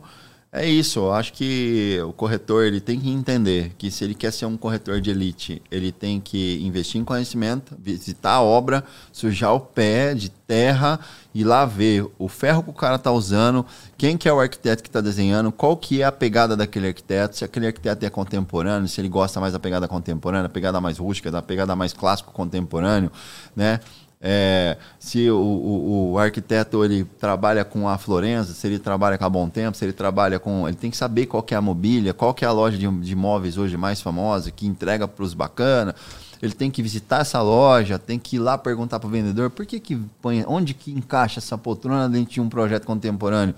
é 0.56 0.66
isso. 0.66 1.00
Eu 1.00 1.14
acho 1.14 1.34
que 1.34 2.00
o 2.08 2.14
corretor 2.14 2.64
ele 2.64 2.80
tem 2.80 3.00
que 3.00 3.10
entender 3.10 3.74
que 3.78 3.92
se 3.92 4.04
ele 4.04 4.16
quer 4.16 4.32
ser 4.32 4.46
um 4.46 4.56
corretor 4.56 5.02
de 5.02 5.10
elite, 5.10 5.62
ele 5.70 5.92
tem 5.92 6.20
que 6.20 6.60
investir 6.64 7.00
em 7.00 7.04
conhecimento, 7.04 7.76
visitar 7.78 8.36
a 8.36 8.42
obra, 8.42 8.84
sujar 9.12 9.54
o 9.54 9.60
pé 9.60 10.14
de 10.14 10.30
terra 10.30 11.00
e 11.34 11.44
lá 11.44 11.66
ver 11.66 12.08
o 12.18 12.30
ferro 12.30 12.64
que 12.64 12.70
o 12.70 12.74
cara 12.74 12.98
tá 12.98 13.12
usando, 13.12 13.66
quem 13.98 14.16
que 14.16 14.30
é 14.30 14.34
o 14.34 14.40
arquiteto 14.40 14.82
que 14.82 14.88
está 14.88 15.02
desenhando, 15.02 15.52
qual 15.52 15.76
que 15.76 16.02
é 16.02 16.06
a 16.06 16.12
pegada 16.12 16.56
daquele 16.56 16.88
arquiteto, 16.88 17.36
se 17.36 17.44
aquele 17.44 17.68
arquiteto 17.68 18.06
é 18.06 18.10
contemporâneo, 18.10 18.88
se 18.88 19.02
ele 19.02 19.10
gosta 19.10 19.42
mais 19.42 19.52
da 19.52 19.60
pegada 19.60 19.88
contemporânea, 19.88 20.46
a 20.46 20.50
pegada 20.50 20.80
mais 20.80 20.98
rústica, 20.98 21.30
da 21.30 21.42
pegada 21.42 21.76
mais 21.76 21.92
clássico 21.92 22.32
contemporâneo, 22.32 23.12
né? 23.54 23.82
É, 24.22 24.78
se 24.98 25.30
o, 25.30 25.38
o- 25.38 26.12
o 26.14 26.18
arquiteto 26.20 26.84
ele 26.84 27.04
trabalha 27.04 27.64
com 27.64 27.88
a 27.88 27.98
Florença, 27.98 28.54
se 28.54 28.66
ele 28.66 28.80
trabalha 28.80 29.18
com 29.18 29.26
a 29.26 29.30
Bom 29.30 29.48
Tempo, 29.50 29.78
se 29.78 29.86
ele 29.86 29.94
trabalha 29.94 30.40
com. 30.40 30.68
Ele 30.68 30.78
tem 30.78 30.90
que 30.90 30.98
saber 30.98 31.26
qual 31.28 31.44
que 31.44 31.54
é 31.54 31.58
a 31.58 31.62
mobília, 31.62 32.14
qual 32.14 32.34
que 32.34 32.44
é 32.44 32.48
a 32.48 32.52
loja 32.52 32.78
de, 32.78 32.88
de 32.90 33.12
imóveis 33.14 33.58
hoje 33.58 33.78
mais 33.78 34.02
famosa, 34.02 34.50
que 34.52 34.66
entrega 34.66 35.08
para 35.08 35.24
os 35.24 35.34
bacana. 35.34 35.94
Ele 36.42 36.54
tem 36.54 36.70
que 36.72 36.82
visitar 36.82 37.22
essa 37.22 37.42
loja, 37.42 37.98
tem 38.00 38.20
que 38.20 38.36
ir 38.36 38.40
lá 38.40 38.58
perguntar 38.58 39.00
para 39.00 39.08
o 39.08 39.10
vendedor 39.12 39.50
por 39.50 39.66
que, 39.66 39.80
que 39.80 39.96
põe, 40.22 40.44
onde 40.48 40.74
que 40.74 40.92
encaixa 40.92 41.40
essa 41.40 41.58
poltrona 41.58 42.10
dentro 42.10 42.34
de 42.34 42.42
um 42.42 42.50
projeto 42.50 42.86
contemporâneo. 42.86 43.56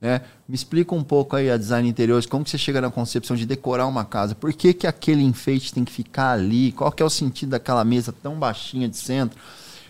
né? 0.00 0.20
Me 0.48 0.54
explica 0.54 0.94
um 0.94 1.04
pouco 1.04 1.36
aí 1.36 1.50
a 1.50 1.56
design 1.56 1.88
interiores, 1.88 2.26
como 2.26 2.44
que 2.44 2.50
você 2.50 2.58
chega 2.58 2.80
na 2.80 2.90
concepção 2.90 3.36
de 3.36 3.46
decorar 3.46 3.86
uma 3.86 4.04
casa, 4.04 4.34
por 4.34 4.52
que, 4.52 4.74
que 4.74 4.86
aquele 4.86 5.22
enfeite 5.22 5.72
tem 5.72 5.84
que 5.84 5.92
ficar 5.92 6.32
ali, 6.32 6.72
qual 6.72 6.90
que 6.92 7.02
é 7.02 7.06
o 7.06 7.10
sentido 7.10 7.50
daquela 7.50 7.84
mesa 7.84 8.12
tão 8.12 8.34
baixinha 8.38 8.88
de 8.88 8.96
centro. 8.96 9.38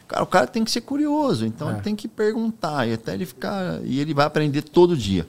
Cara, 0.09 0.23
o 0.23 0.27
cara 0.27 0.47
tem 0.47 0.65
que 0.65 0.71
ser 0.71 0.81
curioso, 0.83 1.45
então 1.47 1.69
É. 1.69 1.73
ele 1.75 1.81
tem 1.83 1.97
que 1.97 2.07
perguntar 2.09 2.87
e 2.89 2.93
até 2.95 3.15
ele 3.15 3.27
ficar. 3.27 3.81
E 3.85 3.99
ele 4.01 4.15
vai 4.15 4.27
aprender 4.27 4.63
todo 4.63 4.97
dia. 4.97 5.27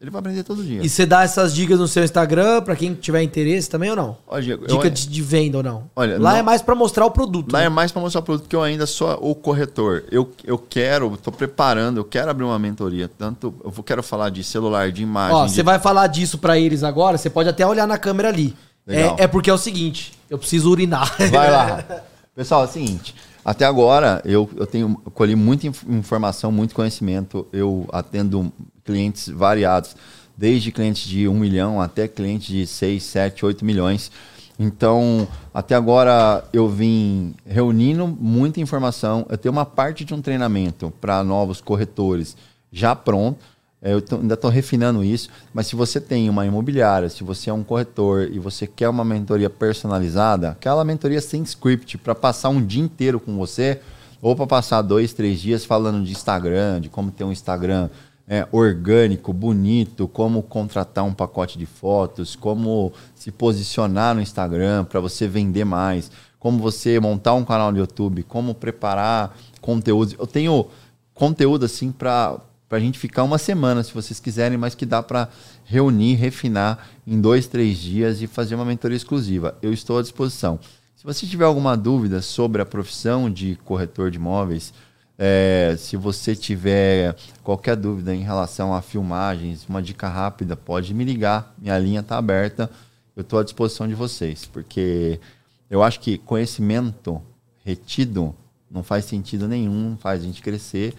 Ele 0.00 0.10
vai 0.10 0.18
aprender 0.18 0.42
todo 0.42 0.64
dia. 0.64 0.82
E 0.82 0.88
você 0.88 1.06
dá 1.06 1.22
essas 1.22 1.54
dicas 1.54 1.78
no 1.78 1.86
seu 1.86 2.02
Instagram 2.02 2.60
pra 2.62 2.74
quem 2.74 2.92
tiver 2.92 3.22
interesse 3.22 3.70
também 3.70 3.88
ou 3.90 3.94
não? 3.94 4.16
Olha, 4.26 4.42
Diego, 4.42 4.66
Dica 4.66 4.86
eu- 4.88 4.90
de, 4.90 5.22
venda 5.22 5.58
ou 5.58 5.62
não? 5.62 5.84
Olha, 5.94 6.18
Lá 6.20 6.32
não- 6.32 6.38
é 6.38 6.42
mais 6.42 6.60
pra 6.60 6.74
mostrar 6.74 7.06
o 7.06 7.10
produto. 7.12 7.52
Lá 7.52 7.60
né? 7.60 7.66
é 7.66 7.68
mais 7.68 7.92
para 7.92 8.02
mostrar 8.02 8.20
o 8.20 8.24
produto 8.24 8.48
que 8.48 8.56
eu 8.56 8.62
ainda 8.64 8.84
sou 8.84 9.16
o 9.22 9.32
corretor. 9.32 10.02
Eu, 10.10 10.28
eu 10.44 10.58
quero, 10.58 11.14
estou 11.14 11.32
preparando, 11.32 11.98
eu 11.98 12.04
quero 12.04 12.28
abrir 12.28 12.42
uma 12.44 12.58
mentoria. 12.58 13.08
Tanto 13.16 13.54
eu 13.64 13.70
quero 13.84 14.02
falar 14.02 14.30
de 14.30 14.42
celular, 14.42 14.90
de 14.90 15.04
imagem. 15.04 15.36
Ó, 15.36 15.46
de- 15.46 15.52
você 15.52 15.62
vai 15.62 15.78
falar 15.78 16.08
disso 16.08 16.36
pra 16.36 16.58
eles 16.58 16.82
agora, 16.82 17.16
você 17.16 17.30
pode 17.30 17.48
até 17.48 17.64
olhar 17.64 17.86
na 17.86 17.96
câmera 17.96 18.28
ali. 18.28 18.56
É, 18.88 19.22
é 19.22 19.26
porque 19.28 19.48
é 19.48 19.54
o 19.54 19.58
seguinte, 19.58 20.14
eu 20.28 20.36
preciso 20.36 20.68
urinar. 20.68 21.16
Vai 21.30 21.48
lá. 21.48 21.84
Pessoal, 22.34 22.62
é 22.62 22.66
o 22.66 22.68
seguinte. 22.68 23.14
Até 23.44 23.64
agora, 23.64 24.22
eu, 24.24 24.48
eu 24.56 24.66
tenho 24.66 25.00
eu 25.04 25.10
colhi 25.10 25.34
muita 25.34 25.66
inf- 25.66 25.84
informação, 25.88 26.52
muito 26.52 26.74
conhecimento. 26.74 27.46
Eu 27.52 27.88
atendo 27.92 28.52
clientes 28.84 29.28
variados, 29.28 29.96
desde 30.36 30.70
clientes 30.70 31.08
de 31.08 31.26
1 31.26 31.34
milhão 31.34 31.80
até 31.80 32.06
clientes 32.06 32.46
de 32.48 32.66
6, 32.66 33.02
7, 33.02 33.44
8 33.44 33.64
milhões. 33.64 34.10
Então, 34.58 35.26
até 35.52 35.74
agora 35.74 36.44
eu 36.52 36.68
vim 36.68 37.34
reunindo 37.44 38.06
muita 38.06 38.60
informação. 38.60 39.26
Eu 39.28 39.36
tenho 39.38 39.52
uma 39.52 39.66
parte 39.66 40.04
de 40.04 40.14
um 40.14 40.22
treinamento 40.22 40.92
para 41.00 41.24
novos 41.24 41.60
corretores 41.60 42.36
já 42.70 42.94
pronto. 42.94 43.38
É, 43.82 43.92
Eu 43.92 44.00
tô- 44.00 44.16
ainda 44.16 44.34
estou 44.34 44.48
refinando 44.50 45.02
isso, 45.02 45.28
mas 45.52 45.66
se 45.66 45.74
você 45.74 46.00
tem 46.00 46.30
uma 46.30 46.46
imobiliária, 46.46 47.08
se 47.08 47.24
você 47.24 47.50
é 47.50 47.52
um 47.52 47.64
corretor 47.64 48.28
e 48.30 48.38
você 48.38 48.64
quer 48.66 48.88
uma 48.88 49.04
mentoria 49.04 49.50
personalizada, 49.50 50.50
aquela 50.50 50.84
mentoria 50.84 51.20
sem 51.20 51.42
script 51.42 51.98
para 51.98 52.14
passar 52.14 52.48
um 52.50 52.64
dia 52.64 52.82
inteiro 52.82 53.18
com 53.18 53.36
você, 53.36 53.80
ou 54.20 54.36
para 54.36 54.46
passar 54.46 54.82
dois, 54.82 55.12
três 55.12 55.40
dias 55.40 55.64
falando 55.64 56.04
de 56.04 56.12
Instagram, 56.12 56.80
de 56.80 56.88
como 56.88 57.10
ter 57.10 57.24
um 57.24 57.32
Instagram 57.32 57.90
é, 58.28 58.46
orgânico, 58.52 59.32
bonito, 59.32 60.06
como 60.06 60.44
contratar 60.44 61.02
um 61.04 61.12
pacote 61.12 61.58
de 61.58 61.66
fotos, 61.66 62.36
como 62.36 62.92
se 63.16 63.32
posicionar 63.32 64.14
no 64.14 64.20
Instagram 64.22 64.84
para 64.84 65.00
você 65.00 65.26
vender 65.26 65.64
mais, 65.64 66.08
como 66.38 66.58
você 66.60 67.00
montar 67.00 67.34
um 67.34 67.44
canal 67.44 67.72
no 67.72 67.78
YouTube, 67.78 68.22
como 68.22 68.54
preparar 68.54 69.36
conteúdo. 69.60 70.14
Eu 70.16 70.26
tenho 70.26 70.66
conteúdo 71.12 71.64
assim 71.64 71.90
para 71.90 72.38
para 72.72 72.78
a 72.78 72.80
gente 72.80 72.98
ficar 72.98 73.22
uma 73.22 73.36
semana, 73.36 73.82
se 73.82 73.92
vocês 73.92 74.18
quiserem, 74.18 74.56
mas 74.56 74.74
que 74.74 74.86
dá 74.86 75.02
para 75.02 75.28
reunir, 75.62 76.14
refinar 76.14 76.88
em 77.06 77.20
dois, 77.20 77.46
três 77.46 77.76
dias 77.76 78.22
e 78.22 78.26
fazer 78.26 78.54
uma 78.54 78.64
mentoria 78.64 78.96
exclusiva. 78.96 79.58
Eu 79.60 79.74
estou 79.74 79.98
à 79.98 80.00
disposição. 80.00 80.58
Se 80.96 81.04
você 81.04 81.26
tiver 81.26 81.44
alguma 81.44 81.76
dúvida 81.76 82.22
sobre 82.22 82.62
a 82.62 82.64
profissão 82.64 83.30
de 83.30 83.56
corretor 83.56 84.10
de 84.10 84.16
imóveis, 84.16 84.72
é, 85.18 85.76
se 85.78 85.98
você 85.98 86.34
tiver 86.34 87.14
qualquer 87.42 87.76
dúvida 87.76 88.14
em 88.14 88.22
relação 88.22 88.72
a 88.72 88.80
filmagens, 88.80 89.66
uma 89.68 89.82
dica 89.82 90.08
rápida, 90.08 90.56
pode 90.56 90.94
me 90.94 91.04
ligar. 91.04 91.54
Minha 91.58 91.78
linha 91.78 92.00
está 92.00 92.16
aberta. 92.16 92.70
Eu 93.14 93.20
estou 93.20 93.38
à 93.38 93.44
disposição 93.44 93.86
de 93.86 93.94
vocês, 93.94 94.46
porque 94.46 95.20
eu 95.68 95.82
acho 95.82 96.00
que 96.00 96.16
conhecimento 96.16 97.20
retido 97.66 98.34
não 98.70 98.82
faz 98.82 99.04
sentido 99.04 99.46
nenhum, 99.46 99.94
faz 100.00 100.22
a 100.22 100.24
gente 100.24 100.40
crescer. 100.40 100.94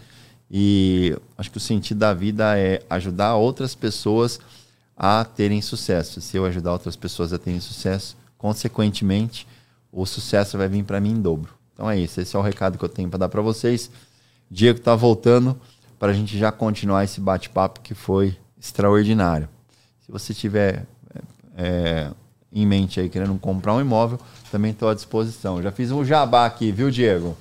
E 0.49 1.17
acho 1.37 1.49
que 1.49 1.57
o 1.57 1.61
sentido 1.61 1.99
da 1.99 2.13
vida 2.13 2.57
é 2.57 2.81
ajudar 2.89 3.35
outras 3.35 3.73
pessoas 3.73 4.39
a 4.95 5.25
terem 5.25 5.61
sucesso. 5.61 6.21
Se 6.21 6.37
eu 6.37 6.45
ajudar 6.45 6.73
outras 6.73 6.95
pessoas 6.95 7.33
a 7.33 7.39
terem 7.39 7.59
sucesso, 7.59 8.15
consequentemente, 8.37 9.47
o 9.91 10.05
sucesso 10.05 10.57
vai 10.57 10.67
vir 10.67 10.83
para 10.83 10.99
mim 10.99 11.11
em 11.11 11.21
dobro. 11.21 11.53
Então 11.73 11.89
é 11.89 11.97
isso. 11.97 12.21
Esse 12.21 12.35
é 12.35 12.39
o 12.39 12.41
recado 12.41 12.77
que 12.77 12.85
eu 12.85 12.89
tenho 12.89 13.09
para 13.09 13.19
dar 13.19 13.29
para 13.29 13.41
vocês. 13.41 13.89
Diego 14.49 14.79
está 14.79 14.95
voltando 14.95 15.59
para 15.97 16.11
a 16.11 16.13
gente 16.13 16.37
já 16.37 16.51
continuar 16.51 17.03
esse 17.03 17.19
bate-papo 17.19 17.79
que 17.79 17.93
foi 17.93 18.37
extraordinário. 18.59 19.49
Se 20.05 20.11
você 20.11 20.33
tiver 20.33 20.85
é, 21.57 22.11
em 22.51 22.65
mente 22.65 22.99
aí 22.99 23.09
querendo 23.09 23.37
comprar 23.39 23.73
um 23.73 23.81
imóvel, 23.81 24.19
também 24.51 24.71
estou 24.71 24.89
à 24.89 24.93
disposição. 24.93 25.61
Já 25.61 25.71
fiz 25.71 25.91
um 25.91 26.05
jabá 26.05 26.45
aqui, 26.45 26.71
viu, 26.71 26.91
Diego? 26.91 27.35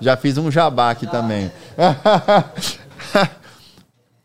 Já 0.00 0.16
fiz 0.16 0.38
um 0.38 0.50
jabá 0.50 0.90
aqui 0.90 1.06
também. 1.06 1.50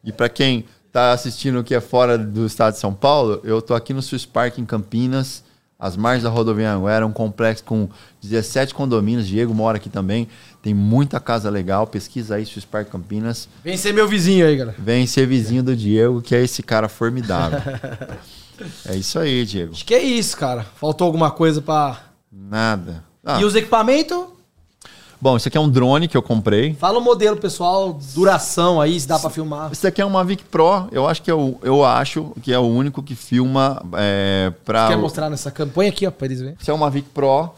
e 0.04 0.12
para 0.12 0.30
quem 0.30 0.66
está 0.88 1.12
assistindo 1.12 1.64
que 1.64 1.74
é 1.74 1.82
fora 1.82 2.18
do 2.18 2.46
estado 2.46 2.74
de 2.74 2.80
São 2.80 2.94
Paulo, 2.94 3.40
eu 3.44 3.60
estou 3.60 3.76
aqui 3.76 3.94
no 3.94 4.02
Swiss 4.02 4.26
Park 4.26 4.60
em 4.60 4.66
Campinas, 4.66 5.44
às 5.80 5.98
margens 5.98 6.24
da 6.24 6.30
rodovia 6.30 6.72
Anguera, 6.72 7.06
um 7.06 7.12
complexo 7.12 7.64
com 7.64 7.90
17 8.22 8.74
condomínios. 8.74 9.28
Diego 9.28 9.54
mora 9.54 9.78
aqui 9.78 9.90
também. 9.90 10.30
Tem 10.62 10.74
muita 10.74 11.20
casa 11.20 11.50
legal. 11.50 11.86
Pesquisa 11.88 12.36
aí 12.36 12.46
Swiss 12.46 12.64
Park 12.64 12.90
Campinas. 12.90 13.50
Vem 13.64 13.76
ser 13.76 13.92
meu 13.92 14.08
vizinho 14.08 14.46
aí, 14.46 14.56
galera. 14.56 14.78
Vem 14.80 15.06
ser 15.06 15.28
vizinho 15.28 15.62
do 15.62 15.76
Diego, 15.76 16.22
que 16.22 16.34
é 16.34 16.42
esse 16.42 16.64
cara 16.64 16.88
formidável. 16.88 17.60
é 18.86 18.96
isso 18.96 19.20
aí, 19.20 19.46
Diego. 19.46 19.74
Acho 19.74 19.86
que 19.86 19.94
é 19.94 20.02
isso, 20.02 20.38
cara. 20.38 20.66
Faltou 20.76 21.06
alguma 21.06 21.32
coisa 21.32 21.62
pra. 21.62 22.00
Nada. 22.32 23.04
Ah, 23.26 23.42
E 23.42 23.44
os 23.44 23.56
equipamentos? 23.56 24.26
Bom, 25.24 25.38
isso 25.38 25.48
aqui 25.48 25.58
é 25.58 25.62
um 25.62 25.70
drone 25.70 26.10
que 26.10 26.18
eu 26.18 26.22
comprei. 26.22 26.74
Fala 26.74 27.00
o 27.00 27.02
modelo, 27.02 27.38
pessoal, 27.38 27.98
duração 28.14 28.82
aí, 28.82 29.00
se 29.00 29.08
dá 29.08 29.18
pra 29.18 29.30
filmar. 29.30 29.72
Esse 29.72 29.88
aqui 29.88 30.02
é 30.02 30.06
um 30.06 30.10
Mavic 30.10 30.44
Pro. 30.44 30.90
Eu 30.92 31.08
acho 31.08 31.22
que 31.22 31.32
é 31.32 31.34
o, 31.34 31.58
eu 31.62 31.86
acho 31.86 32.34
que 32.42 32.52
é 32.52 32.60
o 32.60 32.64
único 32.64 33.02
que 33.02 33.16
filma 33.16 33.82
é, 33.94 34.52
para. 34.66 34.90
Quer 34.90 34.98
mostrar 34.98 35.30
nessa 35.30 35.50
câmera? 35.50 35.76
Põe 35.76 35.88
aqui, 35.88 36.06
ó, 36.06 36.12
pra 36.12 36.26
eles 36.26 36.42
verem. 36.42 36.58
Esse 36.60 36.70
é 36.70 36.74
o 36.74 36.78
Mavic 36.78 37.08
Pro. 37.14 37.52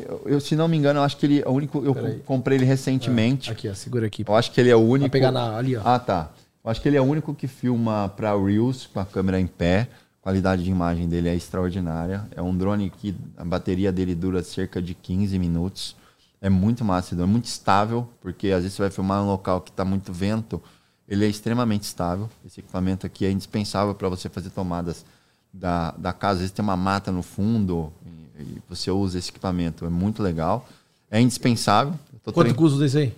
Eu, 0.00 0.22
eu, 0.26 0.40
se 0.40 0.56
não 0.56 0.66
me 0.66 0.76
engano, 0.76 0.98
eu 0.98 1.04
acho 1.04 1.16
que 1.18 1.26
ele 1.26 1.40
é 1.40 1.48
o 1.48 1.52
único. 1.52 1.84
Eu 1.84 1.94
Peraí. 1.94 2.18
comprei 2.26 2.58
ele 2.58 2.64
recentemente. 2.64 3.52
Aqui, 3.52 3.68
ó, 3.68 3.74
segura 3.74 4.08
aqui. 4.08 4.24
Eu 4.26 4.34
acho 4.34 4.50
que 4.50 4.60
ele 4.60 4.70
é 4.70 4.74
o 4.74 4.80
único. 4.80 5.02
Vai 5.02 5.10
pegar 5.10 5.30
na, 5.30 5.56
ali, 5.56 5.76
ó. 5.76 5.82
Ah, 5.84 6.00
tá. 6.00 6.30
Eu 6.64 6.68
acho 6.68 6.82
que 6.82 6.88
ele 6.88 6.96
é 6.96 7.00
o 7.00 7.04
único 7.04 7.32
que 7.32 7.46
filma 7.46 8.12
para 8.16 8.36
Reels 8.36 8.88
com 8.92 8.98
a 8.98 9.04
câmera 9.04 9.38
em 9.38 9.46
pé. 9.46 9.86
A 10.20 10.24
qualidade 10.24 10.64
de 10.64 10.70
imagem 10.72 11.08
dele 11.08 11.28
é 11.28 11.36
extraordinária. 11.36 12.26
É 12.34 12.42
um 12.42 12.56
drone 12.56 12.90
que 12.90 13.14
a 13.36 13.44
bateria 13.44 13.92
dele 13.92 14.16
dura 14.16 14.42
cerca 14.42 14.82
de 14.82 14.94
15 14.94 15.38
minutos. 15.38 15.96
É 16.40 16.48
muito 16.48 16.84
massa, 16.84 17.14
drone, 17.16 17.30
muito 17.32 17.46
estável, 17.46 18.08
porque 18.20 18.48
às 18.48 18.62
vezes 18.62 18.74
você 18.76 18.82
vai 18.82 18.90
filmar 18.90 19.22
um 19.22 19.26
local 19.26 19.60
que 19.60 19.70
está 19.70 19.84
muito 19.84 20.12
vento, 20.12 20.62
ele 21.08 21.24
é 21.24 21.28
extremamente 21.28 21.82
estável. 21.82 22.28
Esse 22.46 22.60
equipamento 22.60 23.06
aqui 23.06 23.24
é 23.26 23.30
indispensável 23.30 23.94
para 23.94 24.08
você 24.08 24.28
fazer 24.28 24.50
tomadas 24.50 25.04
da, 25.52 25.90
da 25.92 26.12
casa. 26.12 26.34
Às 26.34 26.38
vezes 26.40 26.52
tem 26.52 26.62
uma 26.62 26.76
mata 26.76 27.10
no 27.10 27.22
fundo 27.22 27.92
e, 28.38 28.42
e 28.42 28.62
você 28.68 28.90
usa 28.90 29.18
esse 29.18 29.30
equipamento. 29.30 29.84
É 29.84 29.88
muito 29.88 30.22
legal. 30.22 30.68
É 31.10 31.20
indispensável. 31.20 31.94
Quanto 32.22 32.40
trein- 32.42 32.54
custa 32.54 32.78
desse 32.78 32.98
aí? 32.98 33.14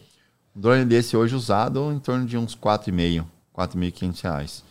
um 0.55 0.61
drone 0.61 0.85
desse 0.85 1.17
hoje 1.17 1.35
usado 1.35 1.93
em 1.93 1.99
torno 1.99 2.25
de 2.27 2.39
uns 2.39 2.55
4,5, 2.57 3.25
4.500 3.55 4.21
reais. 4.23 4.65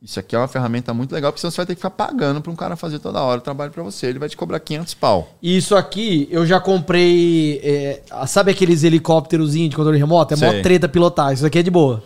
Isso 0.00 0.20
aqui 0.20 0.36
é 0.36 0.38
uma 0.38 0.46
ferramenta 0.46 0.94
muito 0.94 1.12
legal, 1.12 1.32
porque 1.32 1.40
senão 1.40 1.50
você 1.50 1.56
vai 1.56 1.66
ter 1.66 1.74
que 1.74 1.80
ficar 1.80 1.90
pagando 1.90 2.40
para 2.40 2.52
um 2.52 2.56
cara 2.56 2.76
fazer 2.76 3.00
toda 3.00 3.20
hora 3.20 3.38
o 3.38 3.42
trabalho 3.42 3.72
para 3.72 3.82
você. 3.82 4.06
Ele 4.06 4.20
vai 4.20 4.28
te 4.28 4.36
cobrar 4.36 4.60
500 4.60 4.94
pau. 4.94 5.34
Isso 5.42 5.74
aqui, 5.74 6.28
eu 6.30 6.46
já 6.46 6.60
comprei. 6.60 7.60
é, 7.64 8.02
sabe 8.26 8.52
aqueles 8.52 8.84
helicópterozinhos 8.84 9.70
de 9.70 9.76
controle 9.76 9.98
remoto? 9.98 10.34
É 10.34 10.36
mó 10.36 10.50
Sei. 10.52 10.62
treta 10.62 10.88
pilotar. 10.88 11.32
Isso 11.32 11.44
aqui 11.44 11.58
é 11.58 11.62
de 11.62 11.70
boa. 11.70 12.02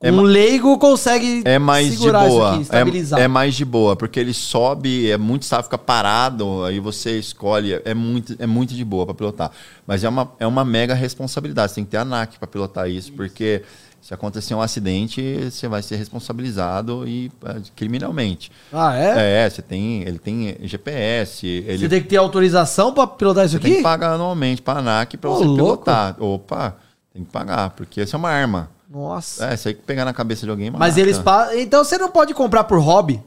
É 0.00 0.12
um 0.12 0.22
leigo 0.22 0.78
consegue 0.78 1.42
É 1.44 1.58
mais 1.58 1.90
de 1.90 1.96
segurar 1.96 2.26
isso 2.28 2.36
boa. 2.36 2.52
aqui, 2.52 2.62
estabilizar. 2.62 3.18
é, 3.20 3.24
é 3.24 3.28
mais 3.28 3.56
de 3.56 3.64
boa, 3.64 3.96
porque 3.96 4.20
ele 4.20 4.32
sobe, 4.32 5.10
é 5.10 5.18
muito 5.18 5.42
estável, 5.42 5.64
fica 5.64 5.76
parado, 5.76 6.62
aí 6.62 6.78
você 6.78 7.18
escolhe. 7.18 7.80
É 7.84 7.94
muito, 7.94 8.36
é 8.38 8.46
muito 8.46 8.74
de 8.74 8.84
boa 8.84 9.04
para 9.06 9.14
pilotar. 9.14 9.50
Mas 9.84 10.04
é 10.04 10.08
uma, 10.08 10.30
é 10.38 10.46
uma 10.46 10.64
mega 10.64 10.94
responsabilidade. 10.94 11.70
Você 11.72 11.74
tem 11.76 11.84
que 11.84 11.90
ter 11.90 11.96
ANAC 11.96 12.38
para 12.38 12.46
pilotar 12.46 12.88
isso, 12.88 13.12
porque 13.12 13.62
se 14.08 14.14
acontecer 14.14 14.54
um 14.54 14.62
acidente, 14.62 15.50
você 15.50 15.68
vai 15.68 15.82
ser 15.82 15.96
responsabilizado 15.96 17.06
e 17.06 17.30
é, 17.44 17.56
criminalmente. 17.76 18.50
Ah, 18.72 18.96
é? 18.96 19.44
É, 19.44 19.50
você 19.50 19.60
tem, 19.60 20.00
ele 20.00 20.18
tem 20.18 20.56
GPS, 20.62 21.46
ele 21.46 21.76
Você 21.76 21.90
tem 21.90 22.00
que 22.00 22.08
ter 22.08 22.16
autorização 22.16 22.94
pra 22.94 23.06
pilotar 23.06 23.44
isso 23.44 23.56
você 23.56 23.58
tem 23.60 23.72
aqui? 23.72 23.76
que 23.76 23.82
pagar 23.82 24.14
anualmente 24.14 24.62
para 24.62 24.78
a 24.78 24.80
ANAC 24.80 25.18
para 25.18 25.28
você 25.28 25.44
louco. 25.44 25.56
pilotar. 25.62 26.16
Opa, 26.18 26.76
tem 27.12 27.22
que 27.22 27.30
pagar, 27.30 27.68
porque 27.76 28.00
isso 28.00 28.16
é 28.16 28.18
uma 28.18 28.30
arma. 28.30 28.70
Nossa. 28.90 29.50
É, 29.50 29.52
isso 29.52 29.68
aí 29.68 29.74
que 29.74 29.82
pegar 29.82 30.06
na 30.06 30.14
cabeça 30.14 30.46
de 30.46 30.50
alguém, 30.50 30.70
Mas 30.70 30.80
mata. 30.94 31.00
eles 31.02 31.18
pa... 31.18 31.54
Então 31.54 31.84
você 31.84 31.98
não 31.98 32.10
pode 32.10 32.32
comprar 32.32 32.64
por 32.64 32.78
hobby. 32.78 33.22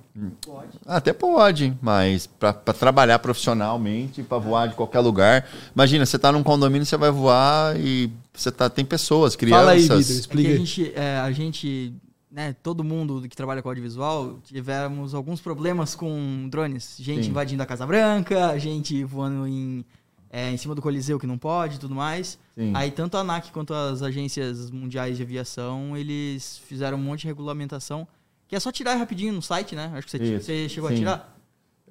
Até 0.88 1.14
pode, 1.14 1.78
mas 1.80 2.26
para 2.26 2.53
trabalhar 2.53 3.20
profissionalmente, 3.20 4.24
para 4.24 4.40
voar 4.40 4.68
de 4.68 4.74
qualquer 4.74 4.99
lugar. 4.99 5.45
Imagina, 5.76 6.08
você 6.08 6.18
tá 6.18 6.32
num 6.32 6.41
condomínio, 6.41 6.88
você 6.88 6.98
vai 6.98 7.12
voar 7.12 7.80
e 7.80 8.12
você 8.41 8.51
tá, 8.51 8.69
tem 8.69 8.84
pessoas, 8.85 9.35
crianças. 9.35 9.59
Fala 9.59 9.72
aí, 9.72 9.81
Vitor, 9.81 9.99
É 9.99 10.03
que 10.03 10.11
explica 10.11 10.49
a 10.49 10.57
gente, 10.57 10.93
é, 10.95 11.18
a 11.19 11.31
gente, 11.31 11.93
né, 12.31 12.55
todo 12.61 12.84
mundo 12.84 13.27
que 13.27 13.35
trabalha 13.35 13.61
com 13.61 13.69
audiovisual, 13.69 14.39
tivemos 14.43 15.13
alguns 15.13 15.39
problemas 15.39 15.95
com 15.95 16.47
drones. 16.49 16.95
Gente 16.99 17.23
Sim. 17.23 17.30
invadindo 17.30 17.63
a 17.63 17.65
Casa 17.65 17.85
Branca, 17.85 18.57
gente 18.59 19.03
voando 19.03 19.47
em, 19.47 19.85
é, 20.30 20.51
em 20.51 20.57
cima 20.57 20.73
do 20.73 20.81
Coliseu 20.81 21.19
que 21.19 21.27
não 21.27 21.38
pode 21.38 21.76
e 21.76 21.80
tudo 21.80 21.95
mais. 21.95 22.39
Sim. 22.57 22.72
Aí 22.76 22.91
tanto 22.91 23.18
a 23.18 23.22
ANAC 23.22 23.51
quanto 23.51 23.73
as 23.73 24.01
agências 24.01 24.72
mundiais 24.72 25.18
de 25.18 25.23
aviação, 25.23 25.95
eles 25.95 26.59
fizeram 26.65 26.97
um 26.97 27.01
monte 27.01 27.22
de 27.22 27.27
regulamentação, 27.27 28.07
que 28.47 28.55
é 28.55 28.59
só 28.59 28.72
tirar 28.72 28.95
rapidinho 28.95 29.34
no 29.34 29.41
site, 29.41 29.76
né? 29.76 29.91
Acho 29.93 30.07
que 30.07 30.11
você, 30.11 30.39
você 30.39 30.69
chegou 30.69 30.89
sim. 30.89 30.95
a 30.95 30.97
tirar. 30.97 31.40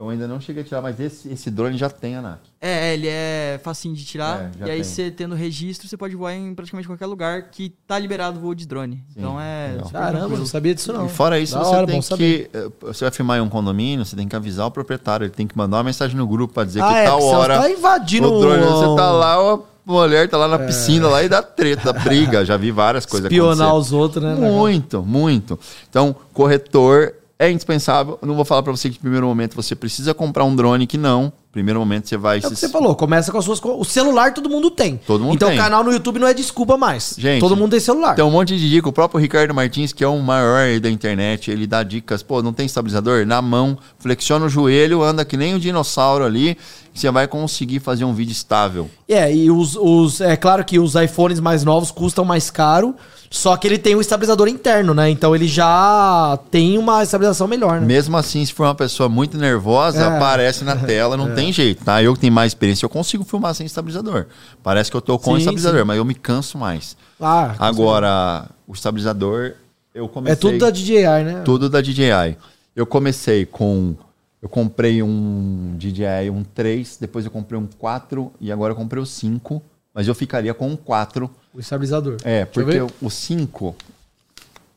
Eu 0.00 0.08
ainda 0.08 0.26
não 0.26 0.40
cheguei 0.40 0.62
a 0.62 0.64
tirar, 0.64 0.80
mas 0.80 0.98
esse, 0.98 1.28
esse 1.28 1.50
drone 1.50 1.76
já 1.76 1.90
tem 1.90 2.16
ANAC. 2.16 2.38
É, 2.58 2.94
ele 2.94 3.06
é 3.06 3.60
facinho 3.62 3.94
de 3.94 4.02
tirar. 4.02 4.50
É, 4.58 4.60
e 4.60 4.70
aí, 4.70 4.76
tem. 4.76 4.82
você 4.84 5.10
tendo 5.10 5.34
registro, 5.34 5.86
você 5.86 5.94
pode 5.94 6.16
voar 6.16 6.32
em 6.34 6.54
praticamente 6.54 6.88
qualquer 6.88 7.04
lugar 7.04 7.50
que 7.50 7.68
tá 7.86 7.98
liberado 7.98 8.38
o 8.38 8.40
voo 8.40 8.54
de 8.54 8.66
drone. 8.66 9.04
então 9.14 9.38
é. 9.38 9.76
Caramba, 9.92 10.10
tranquilo. 10.20 10.38
não 10.38 10.46
sabia 10.46 10.74
disso 10.74 10.90
não. 10.90 11.04
E 11.04 11.08
fora 11.10 11.38
isso, 11.38 11.54
Da 11.54 11.64
você 11.64 11.74
hora, 11.76 11.86
tem 11.86 11.96
bom 11.96 12.00
saber. 12.02 12.48
que. 12.50 12.56
eh, 12.56 12.68
Você 12.80 13.04
vai 13.04 13.10
filmar 13.12 13.36
em 13.38 13.42
um 13.42 13.48
condomínio, 13.50 14.04
você 14.06 14.16
tem 14.16 14.26
que 14.26 14.34
avisar 14.34 14.66
o 14.66 14.70
proprietário, 14.70 15.24
ele 15.26 15.34
tem 15.34 15.46
que 15.46 15.56
mandar 15.58 15.76
uma 15.76 15.84
mensagem 15.84 16.16
no 16.16 16.26
grupo 16.26 16.54
para 16.54 16.64
dizer 16.64 16.80
Ah, 16.82 16.88
que 16.88 16.94
é, 16.94 17.04
tal 17.04 17.22
hora. 17.22 17.56
você 17.60 17.68
tá 17.68 17.70
invadindo 17.70 18.32
o 18.32 18.40
drone, 18.40 18.62
você 18.64 18.96
tá 18.96 19.10
lá, 19.10 19.34
a 19.54 19.58
mulher 19.84 20.30
tá 20.30 20.38
lá 20.38 20.48
na 20.48 20.58
piscina 20.60 21.08
lá 21.08 21.22
e 21.22 21.28
dá 21.28 21.42
treta, 21.42 21.92
dá 21.92 22.00
briga. 22.00 22.42
Já 22.42 22.56
vi 22.56 22.70
várias 22.70 23.04
coisas 23.04 23.30
Espionar 23.30 23.68
acontecer. 23.68 23.86
os 23.88 23.92
outros, 23.92 24.24
né? 24.24 24.34
Muito, 24.34 25.02
muito. 25.02 25.58
Então, 25.90 26.16
corretor 26.32 27.14
é 27.40 27.50
indispensável. 27.50 28.18
Eu 28.20 28.28
não 28.28 28.34
vou 28.34 28.44
falar 28.44 28.62
para 28.62 28.70
você 28.70 28.90
que, 28.90 28.96
de 28.96 29.00
primeiro 29.00 29.26
momento, 29.26 29.56
você 29.56 29.74
precisa 29.74 30.12
comprar 30.12 30.44
um 30.44 30.54
drone 30.54 30.86
que 30.86 30.98
não. 30.98 31.32
primeiro 31.50 31.80
momento 31.80 32.06
você 32.06 32.18
vai 32.18 32.36
É 32.36 32.46
o 32.46 32.50
que 32.50 32.54
você 32.54 32.68
falou, 32.68 32.94
começa 32.94 33.32
com 33.32 33.38
as 33.38 33.46
suas. 33.46 33.58
O 33.64 33.82
celular 33.82 34.34
todo 34.34 34.50
mundo 34.50 34.70
tem. 34.70 35.00
Todo 35.06 35.24
mundo 35.24 35.36
então 35.36 35.48
tem. 35.48 35.58
o 35.58 35.60
canal 35.60 35.82
no 35.82 35.90
YouTube 35.90 36.18
não 36.18 36.28
é 36.28 36.34
desculpa 36.34 36.76
mais. 36.76 37.14
Gente, 37.16 37.40
todo 37.40 37.56
mundo 37.56 37.70
tem 37.70 37.80
celular. 37.80 38.14
Tem 38.14 38.22
um 38.22 38.30
monte 38.30 38.58
de 38.58 38.68
dica. 38.68 38.90
O 38.90 38.92
próprio 38.92 39.18
Ricardo 39.18 39.54
Martins, 39.54 39.90
que 39.90 40.04
é 40.04 40.06
o 40.06 40.18
maior 40.18 40.78
da 40.80 40.90
internet, 40.90 41.50
ele 41.50 41.66
dá 41.66 41.82
dicas. 41.82 42.22
Pô, 42.22 42.42
não 42.42 42.52
tem 42.52 42.66
estabilizador? 42.66 43.24
Na 43.24 43.40
mão, 43.40 43.78
flexiona 43.98 44.44
o 44.44 44.48
joelho, 44.50 45.02
anda 45.02 45.24
que 45.24 45.38
nem 45.38 45.54
um 45.54 45.58
dinossauro 45.58 46.26
ali, 46.26 46.58
você 47.00 47.10
vai 47.10 47.26
conseguir 47.26 47.80
fazer 47.80 48.04
um 48.04 48.12
vídeo 48.14 48.32
estável. 48.32 48.88
É, 49.08 49.34
e 49.34 49.50
os, 49.50 49.76
os. 49.76 50.20
É 50.20 50.36
claro 50.36 50.64
que 50.64 50.78
os 50.78 50.94
iPhones 50.94 51.40
mais 51.40 51.64
novos 51.64 51.90
custam 51.90 52.24
mais 52.24 52.50
caro, 52.50 52.94
só 53.30 53.56
que 53.56 53.66
ele 53.66 53.78
tem 53.78 53.94
um 53.96 54.00
estabilizador 54.00 54.48
interno, 54.48 54.92
né? 54.94 55.08
Então 55.10 55.34
ele 55.34 55.48
já 55.48 56.38
tem 56.50 56.76
uma 56.78 57.02
estabilização 57.02 57.46
melhor, 57.48 57.80
né? 57.80 57.86
Mesmo 57.86 58.16
assim, 58.16 58.44
se 58.44 58.52
for 58.52 58.64
uma 58.64 58.74
pessoa 58.74 59.08
muito 59.08 59.36
nervosa, 59.38 60.02
É. 60.02 60.16
aparece 60.16 60.64
na 60.64 60.76
tela, 60.86 61.16
não 61.16 61.34
tem 61.34 61.52
jeito, 61.52 61.84
tá? 61.84 62.02
Eu 62.02 62.14
que 62.14 62.20
tenho 62.20 62.32
mais 62.32 62.50
experiência, 62.52 62.84
eu 62.84 62.90
consigo 62.90 63.24
filmar 63.24 63.54
sem 63.54 63.66
estabilizador. 63.66 64.26
Parece 64.62 64.90
que 64.90 64.96
eu 64.96 65.00
tô 65.00 65.18
com 65.18 65.32
Sim, 65.32 65.38
estabilizador, 65.38 65.80
sim. 65.80 65.86
mas 65.86 65.96
eu 65.96 66.04
me 66.04 66.14
canso 66.14 66.58
mais. 66.58 66.96
Ah, 67.20 67.54
Agora, 67.58 68.46
o 68.66 68.72
estabilizador, 68.72 69.52
eu 69.94 70.08
comecei... 70.08 70.32
É 70.32 70.36
tudo 70.36 70.58
da 70.58 70.70
DJI, 70.70 71.02
né? 71.24 71.42
Tudo 71.44 71.68
da 71.68 71.80
DJI. 71.80 72.36
Eu 72.74 72.86
comecei 72.86 73.44
com. 73.44 73.94
Eu 74.42 74.48
comprei 74.48 75.02
um 75.02 75.74
DJI, 75.76 76.30
um 76.32 76.42
3, 76.42 76.96
depois 77.00 77.24
eu 77.24 77.30
comprei 77.30 77.58
um 77.60 77.66
4 77.66 78.32
e 78.40 78.50
agora 78.50 78.72
eu 78.72 78.76
comprei 78.76 79.02
o 79.02 79.06
5. 79.06 79.62
Mas 79.92 80.08
eu 80.08 80.14
ficaria 80.14 80.54
com 80.54 80.68
um 80.68 80.76
4. 80.76 81.30
O 81.52 81.60
estabilizador. 81.60 82.16
É, 82.24 82.44
Deixa 82.46 82.60
eu 82.60 82.64
porque 82.64 82.80
o 83.04 83.06
o 83.08 83.10
5, 83.10 83.74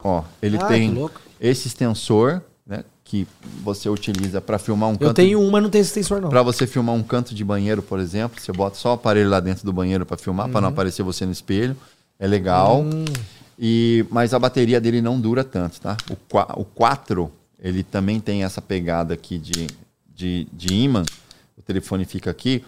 ó, 0.03 0.23
ele 0.41 0.57
Ah, 0.57 0.65
tem 0.68 1.10
esse 1.40 1.68
extensor, 1.68 2.41
né? 2.65 2.84
Que 3.06 3.27
você 3.64 3.88
utiliza 3.90 4.41
para 4.41 4.57
filmar 4.57 4.90
um 4.90 4.94
Eu 4.94 4.99
canto. 4.99 5.14
tenho 5.15 5.40
um, 5.40 5.52
mas 5.52 5.61
não 5.64 5.69
tem 5.69 5.81
esse 5.81 5.91
extensor, 5.91 6.19
não. 6.19 6.30
Para 6.30 6.41
você 6.41 6.65
filmar 6.65 6.95
um 6.95 7.03
canto 7.03 7.34
de 7.35 7.44
banheiro, 7.45 7.81
por 7.84 7.99
exemplo, 7.99 8.41
você 8.41 8.52
bota 8.52 8.76
só 8.76 8.90
o 8.90 8.94
aparelho 8.94 9.30
lá 9.30 9.40
dentro 9.40 9.64
do 9.65 9.72
banheiro 9.72 10.06
para 10.06 10.18
filmar, 10.18 10.49
para 10.49 10.60
não 10.61 10.69
Uhum. 10.69 10.73
aparecer 10.73 11.03
você 11.03 11.26
no 11.26 11.31
espelho. 11.31 11.77
É 12.19 12.26
legal. 12.27 12.81
Hum. 12.81 13.06
E, 13.60 14.03
mas 14.10 14.34
a 14.34 14.40
bateria 14.40 14.81
dele 14.81 14.99
não 15.02 15.19
dura 15.22 15.44
tanto, 15.44 15.80
tá? 15.80 15.95
O 16.57 16.65
4, 16.65 17.31
ele 17.64 17.81
também 17.81 18.19
tem 18.19 18.44
essa 18.44 18.61
pegada 18.61 19.14
aqui 19.14 19.38
de, 19.40 19.68
de, 20.14 20.45
de 20.52 20.73
imã. 20.73 21.03
O 21.57 21.61
telefone 21.61 22.03
fica 22.03 22.30
aqui. 22.30 22.64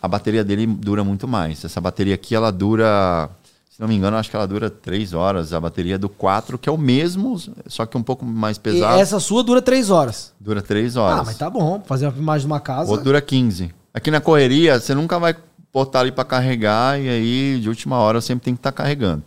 A 0.00 0.08
bateria 0.08 0.42
dele 0.42 0.66
dura 0.66 1.04
muito 1.04 1.28
mais. 1.28 1.64
Essa 1.64 1.80
bateria 1.80 2.14
aqui, 2.16 2.34
ela 2.34 2.50
dura, 2.50 3.30
se 3.70 3.80
não 3.80 3.86
me 3.86 3.94
engano, 3.94 4.16
acho 4.16 4.28
que 4.28 4.34
ela 4.34 4.48
dura 4.48 4.68
3 4.68 5.12
horas. 5.12 5.52
A 5.52 5.60
bateria 5.60 5.96
do 5.96 6.08
4, 6.08 6.58
que 6.58 6.68
é 6.68 6.72
o 6.72 6.76
mesmo, 6.76 7.40
só 7.68 7.86
que 7.86 7.96
um 7.96 8.02
pouco 8.02 8.24
mais 8.24 8.56
E 8.56 8.60
pesado, 8.60 8.98
essa 9.00 9.20
sua 9.20 9.44
dura 9.44 9.62
três 9.62 9.90
horas. 9.90 10.32
dura 10.40 10.60
3 10.60 10.96
horas. 10.96 11.20
Ah, 11.20 11.24
mas 11.24 11.38
tá 11.38 11.48
bom. 11.48 11.80
Fazer 11.86 12.06
uma 12.06 12.12
filmagem 12.12 12.46
de 12.48 12.52
uma 12.52 12.58
casa. 12.58 12.88
O 12.88 12.92
outro 12.92 13.04
dura 13.04 13.22
15. 13.22 13.72
Aqui 13.94 14.10
na 14.10 14.20
correria, 14.20 14.80
você 14.80 14.92
nunca 14.92 15.20
vai 15.20 15.36
botar 15.72 16.00
ali 16.00 16.10
para 16.10 16.24
carregar 16.24 17.00
e 17.00 17.08
aí 17.08 17.60
de 17.60 17.68
última 17.68 17.96
hora 17.98 18.18
eu 18.18 18.22
sempre 18.22 18.44
tenho 18.44 18.56
que 18.56 18.60
estar 18.60 18.72
carregando. 18.72 19.22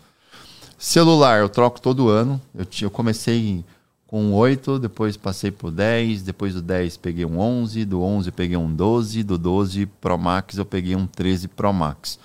Celular 0.77 1.39
eu 1.39 1.47
troco 1.49 1.79
todo 1.79 2.09
ano. 2.09 2.39
Eu, 2.53 2.65
eu 2.81 2.91
comecei 2.91 3.63
com 4.07 4.33
8, 4.33 4.79
depois 4.79 5.17
passei 5.17 5.51
por 5.51 5.71
10, 5.71 6.21
depois 6.21 6.53
do 6.53 6.61
10 6.61 6.97
peguei 6.97 7.25
um 7.25 7.39
11, 7.39 7.85
do 7.85 8.01
11 8.01 8.29
eu 8.29 8.33
peguei 8.33 8.57
um 8.57 8.73
12, 8.73 9.23
do 9.23 9.37
12 9.37 9.85
Pro 9.99 10.17
Max 10.17 10.57
eu 10.57 10.65
peguei 10.65 10.95
um 10.95 11.07
13 11.07 11.47
Pro 11.47 11.73
Max. 11.73 12.19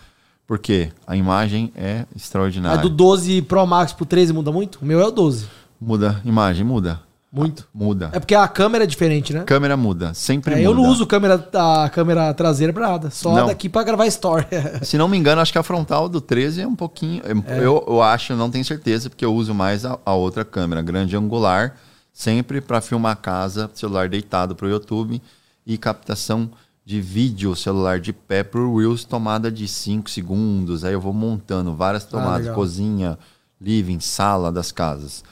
Por 0.47 0.59
quê? 0.59 0.90
A 1.07 1.16
imagem 1.16 1.73
é 1.77 2.07
Mas 2.12 2.23
extraordinária. 2.23 2.82
do 2.82 2.89
12 2.89 3.43
Pro 3.43 3.66
Max 3.66 3.93
pro 3.93 4.05
13 4.05 4.32
muda 4.32 4.52
muito? 4.52 4.81
O 4.82 4.85
meu 4.85 5.01
é 5.01 5.07
o 5.07 5.11
12. 5.11 5.47
Muda, 5.81 6.20
imagem 6.24 6.65
muda, 6.65 7.01
Muito. 7.32 7.69
muda. 7.73 8.11
É 8.12 8.19
porque 8.19 8.35
a 8.35 8.48
câmera 8.48 8.82
é 8.85 8.86
diferente, 8.86 9.32
né? 9.32 9.44
Câmera 9.44 9.77
muda, 9.77 10.12
sempre 10.15 10.52
É, 10.55 10.57
muda. 10.57 10.69
eu 10.69 10.74
não 10.74 10.85
uso 10.90 11.07
câmera, 11.07 11.48
a 11.55 11.89
câmera 11.89 12.35
traseira 12.35 12.73
pra 12.73 12.89
nada. 12.89 13.11
Só 13.11 13.32
Não. 13.35 13.47
daqui 13.47 13.69
pra 13.69 13.85
gravar 13.85 14.07
story. 14.09 14.47
Se 14.82 14.98
não 14.98 15.07
me 15.09 15.16
engano, 15.16 15.40
acho 15.40 15.52
que 15.52 15.59
a 15.59 15.62
frontal 15.62 16.09
do 16.09 16.20
13 16.20 16.62
é 16.62 16.66
um 16.66 16.74
pouquinho. 16.74 17.23
Eu, 17.62 17.85
eu 17.86 18.02
acho, 18.02 18.35
não 18.35 18.51
tenho 18.51 18.65
certeza, 18.65 19.09
porque 19.09 19.24
eu 19.24 19.32
uso 19.32 19.55
mais 19.55 19.85
a, 19.85 19.97
a 20.05 20.12
outra 20.12 20.44
câmera, 20.44 20.82
grande 20.82 21.16
angular, 21.16 21.77
sempre 22.12 22.61
para 22.61 22.81
filmar 22.81 23.16
casa, 23.19 23.70
celular 23.74 24.09
deitado 24.09 24.57
para 24.57 24.66
o 24.66 24.70
YouTube 24.70 25.23
e 25.65 25.78
captação 25.78 26.51
de 26.85 27.01
vídeo, 27.01 27.55
celular 27.55 28.01
de 28.01 28.12
pé 28.12 28.43
para 28.43 28.61
o 28.61 28.77
Reels, 28.77 29.05
tomada 29.05 29.52
de 29.52 29.69
5 29.69 30.11
segundos. 30.11 30.82
Aí 30.82 30.93
eu 30.94 31.01
vou 31.01 31.12
montando 31.12 31.77
várias 31.77 32.05
tomadas, 32.05 32.40
legal. 32.40 32.55
cozinha, 32.57 33.16
living, 33.61 34.01
sala 34.01 34.51
das 34.51 34.73
casas. 34.73 35.23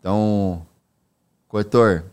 Então, 0.00 0.62
corretor, 1.48 2.04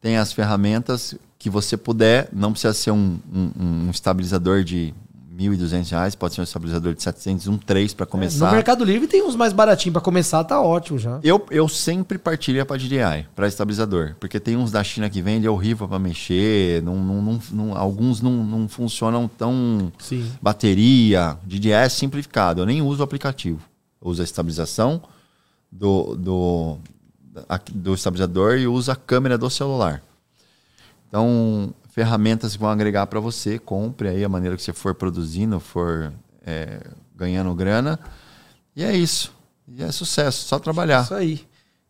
tem 0.00 0.16
as 0.16 0.32
ferramentas 0.32 1.14
que 1.38 1.48
você 1.50 1.76
puder, 1.76 2.28
não 2.32 2.52
precisa 2.52 2.72
ser 2.72 2.90
um, 2.92 3.18
um- 3.32 3.86
um 3.86 3.90
estabilizador 3.90 4.62
de 4.62 4.94
1.200 5.34 5.90
reais, 5.90 6.14
pode 6.14 6.34
ser 6.34 6.40
um 6.42 6.44
estabilizador 6.44 6.94
de 6.94 7.02
700, 7.02 7.48
um 7.48 7.56
3 7.56 7.94
para 7.94 8.04
No 8.04 8.10
começar. 8.10 8.52
Mercado 8.52 8.84
Livre 8.84 9.08
tem 9.08 9.22
uns 9.26 9.34
mais 9.34 9.52
baratinhos 9.52 9.92
pra 9.94 10.02
começar, 10.02 10.44
tá 10.44 10.60
ótimo 10.60 10.98
já. 10.98 11.18
Eu, 11.22 11.44
eu 11.50 11.66
sempre 11.68 12.18
partilho 12.18 12.64
para 12.66 12.76
DJI, 12.76 13.26
para 13.34 13.48
estabilizador, 13.48 14.14
porque 14.20 14.38
tem 14.38 14.56
uns 14.56 14.70
da 14.70 14.84
China 14.84 15.08
que 15.08 15.22
vende, 15.22 15.46
é 15.46 15.50
horrível 15.50 15.88
para 15.88 15.98
mexer, 15.98 16.82
não, 16.82 16.96
não, 16.96 17.22
não- 17.22 17.40
não- 17.50 17.76
alguns 17.76 18.20
não, 18.20 18.44
não 18.44 18.68
funcionam 18.68 19.26
tão 19.26 19.90
Sim. 19.98 20.30
bateria, 20.40 21.36
DJI 21.44 21.72
é 21.72 21.88
simplificado, 21.88 22.60
eu 22.60 22.66
nem 22.66 22.82
uso 22.82 23.00
o 23.00 23.04
aplicativo. 23.04 23.60
Eu 24.00 24.10
uso 24.10 24.20
a 24.20 24.24
estabilização 24.24 25.00
do, 25.72 26.14
do, 26.14 26.76
do 27.72 27.94
estabilizador 27.94 28.58
e 28.58 28.66
uso 28.66 28.90
a 28.92 28.96
câmera 28.96 29.38
do 29.38 29.48
celular. 29.48 30.02
Então, 31.08 31.74
ferramentas 31.90 32.52
que 32.52 32.58
vão 32.58 32.70
agregar 32.70 33.06
para 33.06 33.20
você, 33.20 33.58
compre 33.58 34.08
aí 34.08 34.24
a 34.24 34.28
maneira 34.28 34.56
que 34.56 34.62
você 34.62 34.72
for 34.72 34.94
produzindo, 34.94 35.60
for 35.60 36.12
é, 36.44 36.80
ganhando 37.14 37.54
grana. 37.54 37.98
E 38.74 38.82
é 38.82 38.96
isso. 38.96 39.32
E 39.68 39.82
é 39.82 39.92
sucesso, 39.92 40.46
só 40.46 40.58
trabalhar. 40.58 41.04
Isso 41.04 41.14
aí. 41.14 41.40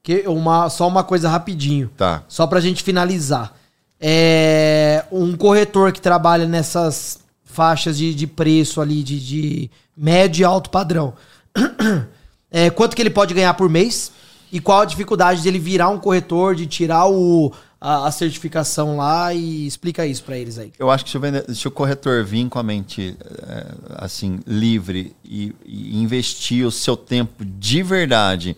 Que 0.03 0.25
uma, 0.27 0.69
só 0.69 0.89
uma 0.89 1.05
coisa 1.05 1.29
rapidinho. 1.29 1.89
Tá. 1.97 2.25
Só 2.29 2.47
pra 2.47 2.61
gente 2.61 2.83
finalizar. 2.83 3.55
É, 4.01 5.05
um 5.13 5.37
corretor 5.37 5.93
que 5.93 6.01
trabalha 6.01 6.47
nessas 6.47 7.21
faixas 7.45 7.97
de, 7.97 8.13
de 8.13 8.27
preço 8.27 8.81
ali, 8.81 9.03
de, 9.03 9.21
de 9.21 9.71
médio 9.97 10.43
e 10.43 10.45
alto 10.45 10.71
padrão. 10.71 11.15
É, 12.55 12.69
quanto 12.69 12.95
que 12.95 13.01
ele 13.01 13.09
pode 13.09 13.33
ganhar 13.33 13.55
por 13.55 13.67
mês? 13.71 14.13
E 14.53 14.61
qual 14.61 14.83
a 14.83 14.85
dificuldade 14.85 15.43
dele 15.43 15.59
virar 15.59 15.89
um 15.89 15.99
corretor, 15.99 16.55
de 16.55 16.67
tirar 16.67 17.09
o, 17.09 17.51
a, 17.81 18.07
a 18.07 18.11
certificação 18.13 18.99
lá 18.99 19.33
e 19.33 19.67
explica 19.67 20.07
isso 20.07 20.23
pra 20.23 20.37
eles 20.37 20.59
aí. 20.59 20.73
Eu 20.79 20.91
acho 20.91 21.05
que 21.05 21.11
se 21.11 21.17
o, 21.17 21.21
vende- 21.21 21.55
se 21.55 21.67
o 21.67 21.71
corretor 21.71 22.23
vir 22.23 22.47
com 22.51 22.59
a 22.59 22.63
mente 22.63 23.17
é, 23.49 23.67
assim 23.97 24.41
livre 24.47 25.17
e, 25.25 25.55
e 25.65 25.97
investir 26.03 26.67
o 26.67 26.71
seu 26.71 26.97
tempo 26.97 27.45
de 27.45 27.83
verdade 27.83 28.57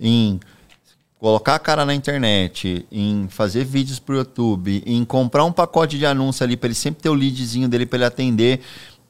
em 0.00 0.40
colocar 1.18 1.54
a 1.54 1.58
cara 1.58 1.84
na 1.84 1.94
internet, 1.94 2.86
em 2.90 3.26
fazer 3.28 3.64
vídeos 3.64 3.98
pro 3.98 4.16
YouTube, 4.16 4.82
em 4.86 5.04
comprar 5.04 5.44
um 5.44 5.52
pacote 5.52 5.98
de 5.98 6.06
anúncio 6.06 6.44
ali 6.44 6.56
para 6.56 6.68
ele 6.68 6.74
sempre 6.74 7.02
ter 7.02 7.08
o 7.08 7.14
leadzinho 7.14 7.68
dele 7.68 7.86
para 7.86 7.98
ele 7.98 8.04
atender, 8.04 8.60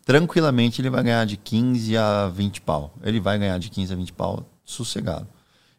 tranquilamente 0.05 0.81
ele 0.81 0.90
vai 0.90 1.03
ganhar 1.03 1.24
de 1.24 1.36
15 1.36 1.97
a 1.97 2.28
20 2.28 2.61
pau. 2.61 2.93
Ele 3.03 3.20
vai 3.20 3.39
ganhar 3.39 3.59
de 3.59 3.69
15 3.70 3.93
a 3.93 3.97
20 3.97 4.12
pau 4.12 4.44
sossegado. 4.65 5.27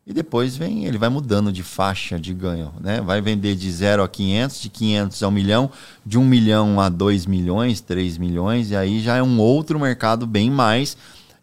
E 0.07 0.13
depois 0.13 0.55
vem, 0.55 0.85
ele 0.85 0.97
vai 0.97 1.09
mudando 1.09 1.51
de 1.51 1.61
faixa 1.61 2.17
de 2.17 2.33
ganho, 2.33 2.73
né? 2.79 3.01
Vai 3.01 3.19
vender 3.19 3.55
de 3.57 3.69
0 3.69 4.01
a 4.01 4.07
500, 4.07 4.61
de 4.61 4.69
500 4.69 5.21
a 5.21 5.27
1 5.27 5.31
milhão, 5.31 5.69
de 6.05 6.17
1 6.17 6.23
milhão 6.23 6.79
a 6.79 6.87
2 6.87 7.25
milhões, 7.25 7.81
3 7.81 8.17
milhões, 8.17 8.71
e 8.71 8.75
aí 8.77 9.01
já 9.01 9.17
é 9.17 9.21
um 9.21 9.37
outro 9.37 9.77
mercado 9.77 10.25
bem 10.25 10.49
mais 10.49 10.95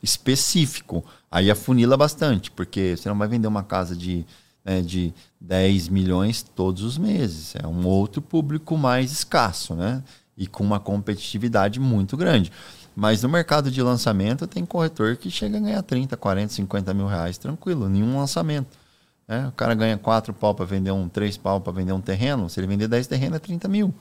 específico. 0.03 1.05
Aí 1.31 1.51
afunila 1.51 1.95
bastante, 1.95 2.51
porque 2.51 2.97
você 2.97 3.07
não 3.07 3.19
vai 3.19 3.29
vender 3.29 3.47
uma 3.49 3.63
casa 3.63 3.95
de, 3.95 4.25
né, 4.65 4.81
de 4.81 5.13
10 5.39 5.91
milhões 5.91 6.43
todos 6.43 6.83
os 6.85 6.97
meses. 6.97 7.55
É 7.63 7.67
um 7.67 7.87
outro 7.87 8.23
público 8.23 8.79
mais 8.79 9.13
escasso, 9.13 9.75
né? 9.75 10.03
E 10.39 10.47
com 10.47 10.65
uma 10.65 10.81
competitividade 10.81 11.79
muito 11.79 12.17
grande. 12.17 12.51
Mas 12.97 13.23
no 13.23 13.29
mercado 13.29 13.71
de 13.71 13.83
lançamento 13.83 14.47
tem 14.47 14.65
corretor 14.65 15.17
que 15.17 15.31
chega 15.31 15.57
a 15.57 15.61
ganhar 15.61 15.83
30, 15.83 16.17
40, 16.17 16.53
50 16.53 16.95
mil 16.95 17.07
reais 17.07 17.37
tranquilo, 17.39 17.89
nenhum 17.89 18.19
lançamento. 18.19 18.69
né? 19.27 19.49
O 19.49 19.53
cara 19.53 19.75
ganha 19.75 19.99
4 19.99 20.33
pau 20.33 20.55
para 20.55 20.65
vender 20.65 20.93
um, 20.93 21.09
3 21.09 21.37
pau 21.39 21.61
para 21.61 21.73
vender 21.73 21.93
um 21.93 22.01
terreno. 22.01 22.49
Se 22.49 22.61
ele 22.61 22.67
vender 22.67 22.87
10 22.87 23.07
terrenos, 23.07 23.37
é 23.37 23.39
30 23.41 23.67
mil. 23.69 23.93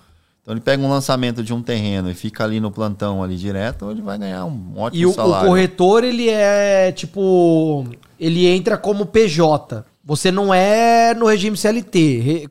Então 0.42 0.54
ele 0.54 0.62
pega 0.62 0.84
um 0.84 0.90
lançamento 0.90 1.42
de 1.42 1.54
um 1.54 1.62
terreno 1.64 2.12
e 2.12 2.14
fica 2.14 2.44
ali 2.44 2.60
no 2.60 2.70
plantão 2.70 3.24
ali 3.24 3.38
direto, 3.38 3.90
ele 3.90 4.02
vai 4.02 4.18
ganhar 4.18 4.44
um 4.46 4.74
ótimo 4.78 5.02
E 5.02 5.06
o, 5.06 5.10
o 5.12 5.14
salário. 5.14 5.48
corretor, 5.48 6.04
ele 6.04 6.30
é 6.30 6.92
tipo. 6.92 7.88
Ele 8.20 8.46
entra 8.46 8.78
como 8.78 9.06
PJ. 9.06 9.86
Você 10.04 10.32
não 10.32 10.54
é 10.54 11.14
no 11.14 11.26
regime 11.28 11.56
CLT. 11.56 12.50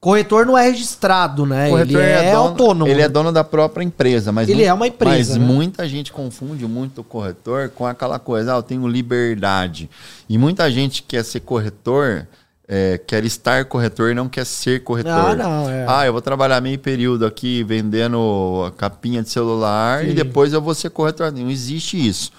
co- 0.00 0.08
Corretor 0.08 0.46
não 0.46 0.56
é 0.56 0.62
registrado, 0.70 1.44
né? 1.46 1.68
corretor 1.70 2.00
ele 2.00 2.10
é, 2.12 2.30
dono- 2.32 2.48
autônomo. 2.48 2.90
Ele 2.90 3.02
é 3.02 3.08
dono 3.08 3.32
da 3.32 3.44
própria 3.44 3.84
empresa, 3.84 4.30
mas 4.32 4.48
Ele 4.48 4.62
é 4.64 4.72
uma 4.72 4.86
empresa, 4.86 5.34
Mas 5.34 5.36
né? 5.36 5.44
muita 5.44 5.88
gente 5.88 6.12
confunde 6.12 6.66
muito 6.66 7.00
o 7.00 7.04
corretor 7.04 7.68
com 7.70 7.86
aquela 7.86 8.18
coisa, 8.18 8.54
ah, 8.54 8.58
eu 8.58 8.62
tenho 8.62 8.86
liberdade. 8.86 9.90
E 10.28 10.38
muita 10.38 10.70
gente 10.70 11.02
quer 11.02 11.24
ser 11.24 11.40
corretor 11.40 12.26
é, 12.70 12.98
quer 12.98 13.24
estar 13.24 13.64
corretor 13.64 14.10
e 14.10 14.14
não 14.14 14.28
quer 14.28 14.44
ser 14.44 14.84
corretor. 14.84 15.10
Ah, 15.12 15.34
não, 15.34 15.70
é. 15.70 15.86
Ah, 15.88 16.04
eu 16.04 16.12
vou 16.12 16.20
trabalhar 16.20 16.60
meio 16.60 16.78
período 16.78 17.24
aqui 17.24 17.64
vendendo 17.64 18.62
a 18.66 18.70
capinha 18.70 19.22
de 19.22 19.30
celular 19.30 20.04
Sim. 20.04 20.10
e 20.10 20.14
depois 20.14 20.52
eu 20.52 20.60
vou 20.60 20.74
ser 20.74 20.90
corretor. 20.90 21.32
Não 21.32 21.50
existe 21.50 21.96
isso. 21.96 22.30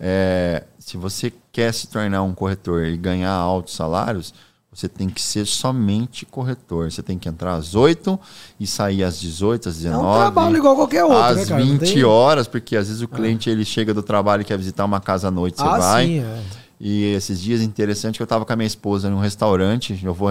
É, 0.00 0.64
se 0.78 0.96
você 0.96 1.30
quer 1.52 1.74
se 1.74 1.88
tornar 1.88 2.22
um 2.22 2.32
corretor 2.34 2.86
e 2.86 2.96
ganhar 2.96 3.30
altos 3.32 3.74
salários, 3.74 4.32
você 4.78 4.88
tem 4.90 5.08
que 5.08 5.22
ser 5.22 5.46
somente 5.46 6.26
corretor. 6.26 6.92
Você 6.92 7.02
tem 7.02 7.18
que 7.18 7.26
entrar 7.28 7.54
às 7.54 7.74
8 7.74 8.20
e 8.60 8.66
sair 8.66 9.02
às 9.02 9.18
18, 9.18 9.70
às 9.70 9.76
É 9.76 9.82
19. 9.84 10.06
um 10.06 10.12
trabalho 10.20 10.56
igual 10.58 10.76
qualquer 10.76 11.02
outro, 11.04 11.18
às 11.18 11.36
né, 11.36 11.46
cara? 11.46 11.64
Não 11.64 11.72
20 11.78 11.94
tem- 11.94 12.04
horas, 12.04 12.46
porque 12.46 12.76
às 12.76 12.88
vezes 12.88 13.00
o 13.00 13.08
cliente 13.08 13.48
ele 13.48 13.64
chega 13.64 13.94
do 13.94 14.02
trabalho 14.02 14.42
e 14.42 14.44
quer 14.44 14.58
visitar 14.58 14.84
uma 14.84 15.00
casa 15.00 15.28
à 15.28 15.30
noite, 15.30 15.56
você 15.56 15.66
Ah, 15.66 15.78
vai. 15.78 16.06
sim, 16.06 16.18
é. 16.20 16.42
E 16.78 17.04
esses 17.14 17.40
dias 17.40 17.62
interessante 17.62 18.18
que 18.18 18.22
eu 18.22 18.26
tava 18.26 18.44
com 18.44 18.52
a 18.52 18.56
minha 18.56 18.66
esposa 18.66 19.08
num 19.08 19.18
restaurante, 19.18 19.98
eu 20.04 20.12
vou 20.12 20.28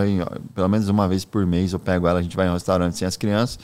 pelo 0.54 0.68
menos 0.70 0.88
uma 0.90 1.08
vez 1.08 1.26
por 1.26 1.44
mês, 1.44 1.74
eu 1.74 1.80
pego 1.80 2.08
ela, 2.08 2.20
a 2.20 2.22
gente 2.22 2.36
vai 2.36 2.46
em 2.46 2.52
um 2.52 2.54
restaurante 2.54 2.96
sem 3.00 3.08
as 3.08 3.18
crianças. 3.18 3.58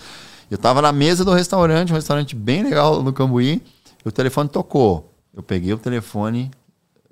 Eu 0.50 0.58
tava 0.58 0.82
na 0.82 0.92
mesa 0.92 1.24
do 1.24 1.32
restaurante, 1.32 1.92
um 1.92 1.96
restaurante 1.96 2.36
bem 2.36 2.64
legal 2.64 3.04
no 3.04 3.14
Cambuí, 3.14 3.62
e 4.04 4.10
o 4.10 4.12
telefone 4.12 4.50
tocou. 4.50 5.14
Eu 5.32 5.44
peguei 5.44 5.72
o 5.74 5.78
telefone, 5.78 6.50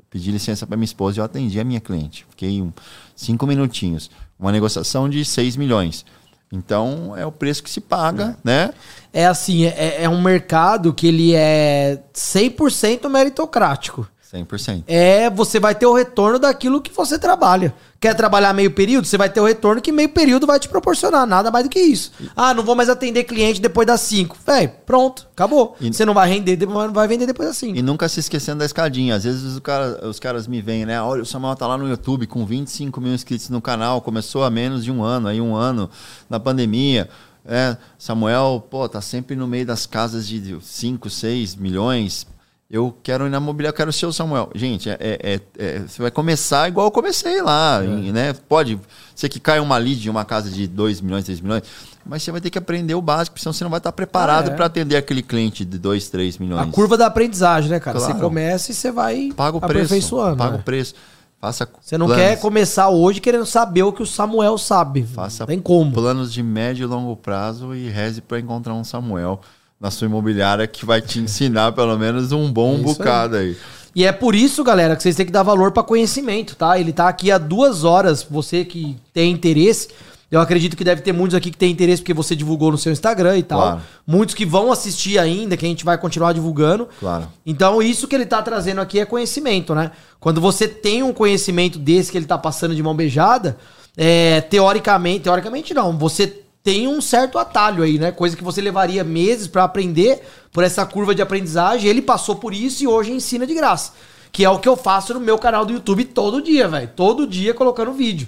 pedi 0.09 0.31
licença 0.31 0.65
para 0.65 0.75
minha 0.75 0.85
esposa 0.85 1.17
e 1.17 1.21
eu 1.21 1.23
atendi 1.23 1.59
a 1.59 1.63
minha 1.63 1.79
cliente. 1.79 2.25
Fiquei 2.31 2.59
um, 2.63 2.73
cinco 3.19 3.45
minutinhos. 3.45 4.09
Uma 4.39 4.51
negociação 4.51 5.09
de 5.09 5.25
6 5.25 5.57
milhões. 5.57 6.05
Então 6.51 7.15
é 7.15 7.25
o 7.25 7.31
preço 7.31 7.61
que 7.61 7.69
se 7.69 7.81
paga, 7.81 8.37
né? 8.43 8.71
É 9.13 9.25
assim, 9.27 9.65
é, 9.65 10.03
é 10.03 10.09
um 10.09 10.21
mercado 10.21 10.93
que 10.93 11.07
ele 11.07 11.35
é 11.35 12.01
100% 12.13 13.07
meritocrático. 13.09 14.07
100%. 14.33 14.83
É, 14.87 15.29
você 15.29 15.59
vai 15.59 15.73
ter 15.73 15.85
o 15.87 15.93
retorno 15.93 16.37
daquilo 16.37 16.81
que 16.81 16.91
você 16.93 17.17
trabalha. 17.17 17.73
Quer 17.99 18.13
trabalhar 18.13 18.53
meio 18.53 18.69
período? 18.71 19.05
Você 19.07 19.17
vai 19.17 19.29
ter 19.29 19.39
o 19.41 19.45
retorno 19.45 19.81
que 19.81 19.91
meio 19.91 20.09
período 20.09 20.45
vai 20.45 20.59
te 20.59 20.69
proporcionar, 20.69 21.25
nada 21.25 21.49
mais 21.49 21.65
do 21.65 21.69
que 21.69 21.79
isso. 21.79 22.11
Ah, 22.35 22.53
não 22.53 22.63
vou 22.63 22.75
mais 22.75 22.89
atender 22.89 23.23
cliente 23.23 23.59
depois 23.59 23.87
das 23.87 24.01
5. 24.01 24.37
Véi, 24.45 24.67
pronto, 24.67 25.27
acabou. 25.31 25.75
E- 25.81 25.91
Você 25.91 26.05
não 26.05 26.13
vai 26.13 26.29
render, 26.29 26.55
depois- 26.55 26.91
vai 26.91 27.07
vender 27.07 27.25
depois 27.25 27.49
das 27.49 27.57
5. 27.57 27.77
E 27.77 27.81
nunca 27.81 28.07
se 28.07 28.19
esquecendo 28.19 28.59
da 28.59 28.65
escadinha. 28.65 29.15
Às 29.15 29.23
vezes 29.23 29.57
o 29.57 29.61
cara- 29.61 30.07
os 30.07 30.19
caras 30.19 30.47
me 30.47 30.61
veem, 30.61 30.85
né? 30.85 31.01
Olha, 31.01 31.23
o 31.23 31.25
Samuel 31.25 31.55
tá 31.55 31.65
lá 31.67 31.77
no 31.77 31.87
YouTube 31.89 32.27
com 32.27 32.45
25 32.45 33.01
mil 33.01 33.13
inscritos 33.13 33.49
no 33.49 33.59
canal, 33.61 33.99
começou 33.99 34.43
há 34.43 34.49
menos 34.49 34.83
de 34.83 34.91
um 34.91 35.03
ano, 35.03 35.27
aí 35.27 35.41
um 35.41 35.55
ano 35.55 35.89
na 36.29 36.39
pandemia. 36.39 37.09
É, 37.45 37.75
Samuel, 37.97 38.63
pô, 38.69 38.87
tá 38.87 39.01
sempre 39.01 39.35
no 39.35 39.47
meio 39.47 39.65
das 39.65 39.85
casas 39.87 40.27
de 40.27 40.57
5, 40.61 41.09
6 41.09 41.55
milhões. 41.55 42.27
Eu 42.71 42.95
quero 43.01 43.25
ir 43.25 43.31
na 43.31 43.37
imobiliária, 43.37 43.73
eu 43.73 43.77
quero 43.77 43.91
ser 43.91 44.05
o 44.05 44.13
Samuel. 44.13 44.51
Gente, 44.53 44.91
é, 44.91 44.97
é- 44.99 45.39
é- 45.57 45.79
você 45.79 45.99
vai 46.03 46.11
começar 46.11 46.67
igual 46.67 46.85
eu 46.85 46.91
comecei 46.91 47.41
lá, 47.41 47.83
em- 47.83 48.11
né? 48.11 48.31
Pode 48.47 48.79
ser 49.15 49.27
que 49.27 49.39
caia 49.39 49.59
uma 49.63 49.75
lead 49.77 49.99
de 49.99 50.07
uma 50.09 50.23
casa 50.23 50.51
de 50.51 50.67
2 50.67 51.01
milhões, 51.01 51.25
3 51.25 51.41
milhões, 51.41 51.63
mas 52.05 52.21
você 52.21 52.31
vai 52.31 52.39
ter 52.39 52.51
que 52.51 52.59
aprender 52.59 52.93
o 52.93 53.01
básico, 53.01 53.39
senão 53.39 53.53
você 53.53 53.63
não 53.63 53.71
vai 53.71 53.79
estar 53.79 53.91
preparado 53.91 54.49
Ah, 54.49 54.53
é. 54.53 54.55
para 54.55 54.67
atender 54.67 54.97
aquele 54.97 55.23
cliente 55.23 55.65
de 55.65 55.79
2, 55.79 56.09
3 56.09 56.37
milhões. 56.37 56.61
A 56.61 56.71
curva 56.71 56.95
da 56.95 57.07
aprendizagem, 57.07 57.71
né, 57.71 57.79
cara? 57.79 57.99
Você 57.99 58.05
Claro. 58.11 58.21
começa 58.21 58.71
e 58.71 58.75
você 58.75 58.91
vai 58.91 59.31
Paga 59.35 59.57
o 59.57 59.61
preço. 59.61 59.75
aperfeiçoando. 59.77 60.37
Paga 60.37 60.51
né? 60.53 60.59
o 60.59 60.63
preço. 60.63 60.93
Faça 61.41 61.67
Você 61.81 61.97
não 61.97 62.05
planos, 62.05 62.23
quer 62.23 62.39
começar 62.39 62.89
hoje 62.89 63.19
querendo 63.21 63.45
saber 63.47 63.81
o 63.81 63.93
que 63.93 64.03
o 64.03 64.05
Samuel 64.05 64.57
sabe. 64.59 65.03
Faça 65.03 65.43
não 65.43 65.47
tem 65.47 65.59
como. 65.59 65.91
planos 65.93 66.31
de 66.31 66.43
médio 66.43 66.83
e 66.83 66.85
longo 66.85 67.15
prazo 67.15 67.73
e 67.73 67.89
reze 67.89 68.21
para 68.21 68.39
encontrar 68.39 68.73
um 68.75 68.83
Samuel 68.83 69.39
na 69.79 69.89
sua 69.89 70.05
imobiliária 70.05 70.67
que 70.67 70.85
vai 70.85 71.01
te 71.01 71.19
ensinar 71.19 71.71
pelo 71.71 71.97
menos 71.97 72.31
um 72.31 72.51
bom 72.51 72.75
Isso 72.75 72.83
bocado 72.83 73.37
aí. 73.37 73.55
E 73.95 74.05
é 74.05 74.11
por 74.11 74.35
isso, 74.35 74.63
galera, 74.63 74.95
que 74.95 75.01
vocês 75.01 75.15
têm 75.15 75.25
que 75.25 75.31
dar 75.31 75.43
valor 75.43 75.71
para 75.71 75.81
conhecimento, 75.83 76.55
tá? 76.55 76.79
Ele 76.79 76.93
tá 76.93 77.07
aqui 77.07 77.31
há 77.31 77.37
duas 77.37 77.83
horas. 77.83 78.25
Você 78.29 78.63
que 78.63 78.95
tem 79.13 79.31
interesse, 79.31 79.89
eu 80.31 80.39
acredito 80.39 80.77
que 80.77 80.83
deve 80.83 81.01
ter 81.01 81.11
muitos 81.11 81.35
aqui 81.35 81.49
que 81.49 81.57
tem 81.57 81.71
interesse 81.71 82.01
porque 82.01 82.13
você 82.13 82.35
divulgou 82.35 82.71
no 82.71 82.77
seu 82.77 82.91
Instagram 82.91 83.37
e 83.37 83.43
tal. 83.43 83.59
Claro. 83.59 83.81
Muitos 84.05 84.35
que 84.35 84.45
vão 84.45 84.71
assistir 84.71 85.17
ainda, 85.17 85.57
que 85.57 85.65
a 85.65 85.69
gente 85.69 85.83
vai 85.83 85.97
continuar 85.97 86.33
divulgando. 86.33 86.87
Claro. 86.99 87.27
Então, 87.43 87.81
isso 87.81 88.07
que 88.07 88.15
ele 88.15 88.27
tá 88.27 88.41
trazendo 88.41 88.79
aqui 88.79 88.99
é 88.99 89.05
conhecimento, 89.05 89.73
né? 89.73 89.91
Quando 90.19 90.39
você 90.39 90.67
tem 90.67 91.01
um 91.01 91.11
conhecimento 91.11 91.79
desse 91.79 92.11
que 92.11 92.17
ele 92.17 92.27
tá 92.27 92.37
passando 92.37 92.75
de 92.75 92.83
mão 92.83 92.95
beijada, 92.95 93.57
é, 93.97 94.41
teoricamente, 94.41 95.21
teoricamente 95.21 95.73
não, 95.73 95.97
você 95.97 96.27
tem 96.69 96.87
um 96.87 97.01
certo 97.01 97.39
atalho 97.39 97.81
aí, 97.83 97.97
né? 97.97 98.11
Coisa 98.11 98.37
que 98.37 98.43
você 98.43 98.61
levaria 98.61 99.03
meses 99.03 99.47
pra 99.47 99.63
aprender 99.63 100.21
por 100.51 100.63
essa 100.63 100.85
curva 100.85 101.15
de 101.15 101.21
aprendizagem. 101.21 101.89
Ele 101.89 102.01
passou 102.01 102.35
por 102.35 102.53
isso 102.53 102.83
e 102.83 102.87
hoje 102.87 103.11
ensina 103.11 103.47
de 103.47 103.55
graça. 103.55 103.93
Que 104.31 104.45
é 104.45 104.49
o 104.49 104.59
que 104.59 104.69
eu 104.69 104.75
faço 104.77 105.13
no 105.15 105.19
meu 105.19 105.39
canal 105.39 105.65
do 105.65 105.73
YouTube 105.73 106.05
todo 106.05 106.41
dia, 106.43 106.67
velho. 106.67 106.89
Todo 106.95 107.25
dia 107.25 107.53
colocando 107.55 107.91
vídeo. 107.91 108.27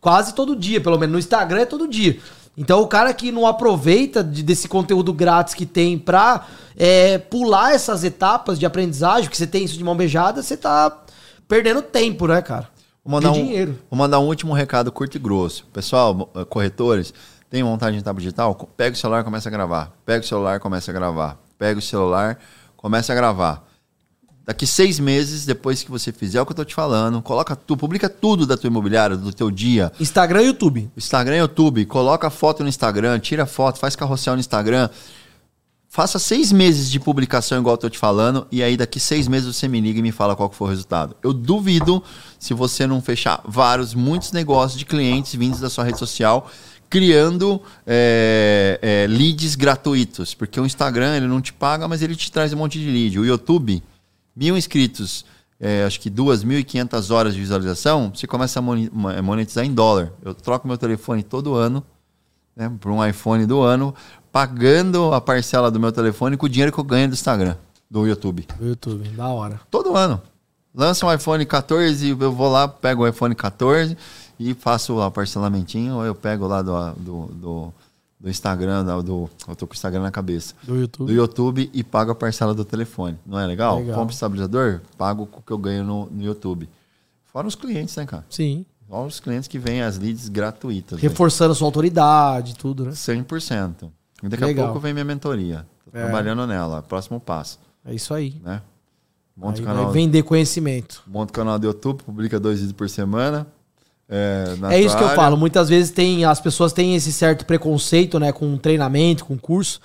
Quase 0.00 0.34
todo 0.34 0.56
dia, 0.56 0.80
pelo 0.80 0.98
menos 0.98 1.12
no 1.12 1.18
Instagram 1.18 1.60
é 1.60 1.66
todo 1.66 1.86
dia. 1.86 2.18
Então 2.56 2.80
o 2.80 2.86
cara 2.86 3.12
que 3.12 3.30
não 3.30 3.46
aproveita 3.46 4.24
de- 4.24 4.42
desse 4.42 4.68
conteúdo 4.68 5.12
grátis 5.12 5.52
que 5.54 5.66
tem 5.66 5.98
pra 5.98 6.46
é, 6.76 7.18
pular 7.18 7.74
essas 7.74 8.02
etapas 8.04 8.58
de 8.58 8.64
aprendizagem, 8.64 9.28
que 9.28 9.36
você 9.36 9.46
tem 9.46 9.64
isso 9.64 9.76
de 9.76 9.84
mão 9.84 9.94
beijada, 9.94 10.42
você 10.42 10.56
tá 10.56 11.02
perdendo 11.46 11.82
tempo, 11.82 12.26
né, 12.26 12.40
cara? 12.40 12.68
Vou 13.04 13.12
mandar, 13.12 13.30
um, 13.30 13.34
dinheiro. 13.34 13.78
vou 13.90 13.98
mandar 13.98 14.20
um 14.20 14.26
último 14.26 14.52
recado 14.54 14.90
curto 14.92 15.16
e 15.16 15.18
grosso. 15.20 15.66
Pessoal, 15.72 16.30
eh, 16.36 16.44
corretores, 16.44 17.12
tem 17.52 17.62
vontade 17.62 17.94
de 17.94 18.00
etapa 18.00 18.18
digital? 18.18 18.54
Pega 18.78 18.96
o 18.96 18.98
celular 18.98 19.22
começa 19.22 19.50
a 19.50 19.52
gravar. 19.52 19.92
Pega 20.06 20.24
o 20.24 20.26
celular 20.26 20.58
começa 20.58 20.90
a 20.90 20.94
gravar. 20.94 21.38
Pega 21.58 21.78
o 21.78 21.82
celular, 21.82 22.38
começa 22.78 23.12
a 23.12 23.14
gravar. 23.14 23.68
Daqui 24.46 24.66
seis 24.66 24.98
meses, 24.98 25.44
depois 25.44 25.82
que 25.82 25.90
você 25.90 26.10
fizer 26.12 26.40
o 26.40 26.46
que 26.46 26.52
eu 26.52 26.56
tô 26.56 26.64
te 26.64 26.74
falando, 26.74 27.20
coloca 27.20 27.54
tu, 27.54 27.76
publica 27.76 28.08
tudo 28.08 28.46
da 28.46 28.56
tua 28.56 28.68
imobiliária, 28.68 29.18
do 29.18 29.34
teu 29.34 29.50
dia, 29.50 29.92
Instagram 30.00 30.44
e 30.44 30.46
YouTube. 30.46 30.90
Instagram 30.96 31.34
e 31.36 31.38
YouTube, 31.40 31.84
coloca 31.84 32.30
foto 32.30 32.62
no 32.62 32.70
Instagram, 32.70 33.18
tira 33.18 33.44
foto, 33.44 33.78
faz 33.78 33.94
carrossel 33.94 34.32
no 34.32 34.40
Instagram. 34.40 34.88
Faça 35.90 36.18
seis 36.18 36.50
meses 36.50 36.90
de 36.90 36.98
publicação 36.98 37.58
igual 37.58 37.74
eu 37.74 37.78
tô 37.78 37.90
te 37.90 37.98
falando, 37.98 38.46
e 38.50 38.62
aí 38.62 38.78
daqui 38.78 38.98
seis 38.98 39.28
meses 39.28 39.54
você 39.54 39.68
me 39.68 39.78
liga 39.78 39.98
e 39.98 40.02
me 40.02 40.10
fala 40.10 40.34
qual 40.34 40.48
que 40.48 40.56
foi 40.56 40.68
o 40.68 40.70
resultado. 40.70 41.14
Eu 41.22 41.34
duvido 41.34 42.02
se 42.38 42.54
você 42.54 42.86
não 42.86 43.02
fechar 43.02 43.42
vários, 43.44 43.92
muitos 43.92 44.32
negócios 44.32 44.78
de 44.78 44.86
clientes 44.86 45.34
vindos 45.34 45.60
da 45.60 45.68
sua 45.68 45.84
rede 45.84 45.98
social, 45.98 46.50
criando 46.92 47.58
é, 47.86 48.78
é, 48.82 49.06
leads 49.06 49.54
gratuitos. 49.54 50.34
Porque 50.34 50.60
o 50.60 50.66
Instagram 50.66 51.16
ele 51.16 51.26
não 51.26 51.40
te 51.40 51.50
paga, 51.50 51.88
mas 51.88 52.02
ele 52.02 52.14
te 52.14 52.30
traz 52.30 52.52
um 52.52 52.58
monte 52.58 52.78
de 52.78 52.84
lead. 52.84 53.18
O 53.18 53.24
YouTube, 53.24 53.82
mil 54.36 54.58
inscritos, 54.58 55.24
é, 55.58 55.84
acho 55.84 55.98
que 55.98 56.10
2.500 56.10 57.10
horas 57.10 57.32
de 57.32 57.40
visualização, 57.40 58.12
você 58.14 58.26
começa 58.26 58.60
a 58.60 59.22
monetizar 59.22 59.64
em 59.64 59.72
dólar. 59.72 60.12
Eu 60.22 60.34
troco 60.34 60.68
meu 60.68 60.76
telefone 60.76 61.22
todo 61.22 61.54
ano, 61.54 61.82
né, 62.54 62.70
por 62.78 62.92
um 62.92 63.02
iPhone 63.02 63.46
do 63.46 63.62
ano, 63.62 63.94
pagando 64.30 65.14
a 65.14 65.20
parcela 65.20 65.70
do 65.70 65.80
meu 65.80 65.92
telefone 65.92 66.36
com 66.36 66.44
o 66.44 66.48
dinheiro 66.48 66.70
que 66.70 66.78
eu 66.78 66.84
ganho 66.84 67.08
do 67.08 67.14
Instagram, 67.14 67.56
do 67.90 68.06
YouTube. 68.06 68.46
Do 68.58 68.66
YouTube, 68.66 69.08
da 69.08 69.28
hora. 69.28 69.58
Todo 69.70 69.96
ano. 69.96 70.20
Lança 70.74 71.06
um 71.06 71.12
iPhone 71.12 71.44
14, 71.46 72.10
eu 72.10 72.32
vou 72.32 72.50
lá, 72.50 72.68
pego 72.68 73.02
o 73.02 73.08
iPhone 73.08 73.34
14 73.34 73.96
e 74.50 74.54
faço 74.54 74.94
lá 74.94 75.06
o 75.06 75.10
parcelamentinho, 75.10 75.94
ou 75.96 76.04
eu 76.04 76.14
pego 76.14 76.46
lá 76.46 76.62
do, 76.62 76.92
do, 76.94 77.26
do, 77.34 77.72
do 78.20 78.30
Instagram, 78.30 78.84
do, 79.02 79.28
eu 79.48 79.56
tô 79.56 79.66
com 79.66 79.72
o 79.72 79.76
Instagram 79.76 80.02
na 80.02 80.10
cabeça, 80.10 80.54
Do 80.62 80.76
YouTube. 80.76 81.06
do 81.06 81.12
YouTube 81.12 81.70
e 81.72 81.82
pago 81.84 82.10
a 82.12 82.14
parcela 82.14 82.54
do 82.54 82.64
telefone. 82.64 83.18
Não 83.26 83.38
é 83.38 83.46
legal? 83.46 83.78
Legal. 83.78 83.96
Compro 83.98 84.12
estabilizador, 84.14 84.80
pago 84.98 85.28
o 85.32 85.42
que 85.42 85.52
eu 85.52 85.58
ganho 85.58 85.84
no, 85.84 86.06
no 86.06 86.22
YouTube. 86.22 86.68
Fora 87.26 87.46
os 87.46 87.54
clientes, 87.54 87.96
né, 87.96 88.04
cara? 88.06 88.24
Sim. 88.28 88.64
Fora 88.88 89.06
os 89.06 89.20
clientes 89.20 89.48
que 89.48 89.58
vêm 89.58 89.82
as 89.82 89.98
leads 89.98 90.28
gratuitas. 90.28 90.98
velho. 91.00 91.10
Reforçando 91.10 91.54
sua 91.54 91.66
autoridade, 91.66 92.54
tudo, 92.56 92.84
né? 92.84 92.90
100%. 92.92 93.90
E 94.22 94.28
daqui 94.28 94.44
Legal. 94.44 94.64
a 94.64 94.68
pouco 94.68 94.80
vem 94.80 94.92
minha 94.92 95.04
mentoria. 95.04 95.66
Tô 95.90 95.98
É. 95.98 96.02
trabalhando 96.02 96.46
nela. 96.46 96.82
Próximo 96.82 97.18
passo, 97.18 97.58
É 97.84 97.94
isso 97.94 98.12
aí. 98.14 98.40
né? 98.44 98.60
Monta 99.34 99.60
Aí 99.60 99.64
canal, 99.64 99.90
vender 99.90 100.22
conhecimento. 100.24 101.02
monta 101.06 101.30
o 101.30 101.34
canal 101.34 101.58
do 101.58 101.66
YouTube, 101.66 102.02
publica 102.04 102.38
dois 102.38 102.58
vídeos 102.58 102.76
por 102.76 102.88
semana. 102.90 103.46
É, 104.14 104.74
é 104.74 104.80
isso 104.80 104.94
que 104.94 105.02
eu 105.02 105.08
falo. 105.10 105.38
Muitas 105.38 105.70
vezes 105.70 105.90
tem 105.90 106.24
as 106.26 106.38
pessoas 106.38 106.74
têm 106.74 106.94
esse 106.94 107.10
certo 107.10 107.46
preconceito, 107.46 108.20
né, 108.20 108.30
com 108.30 108.58
treinamento, 108.58 109.24
com 109.24 109.38
curso. 109.38 109.80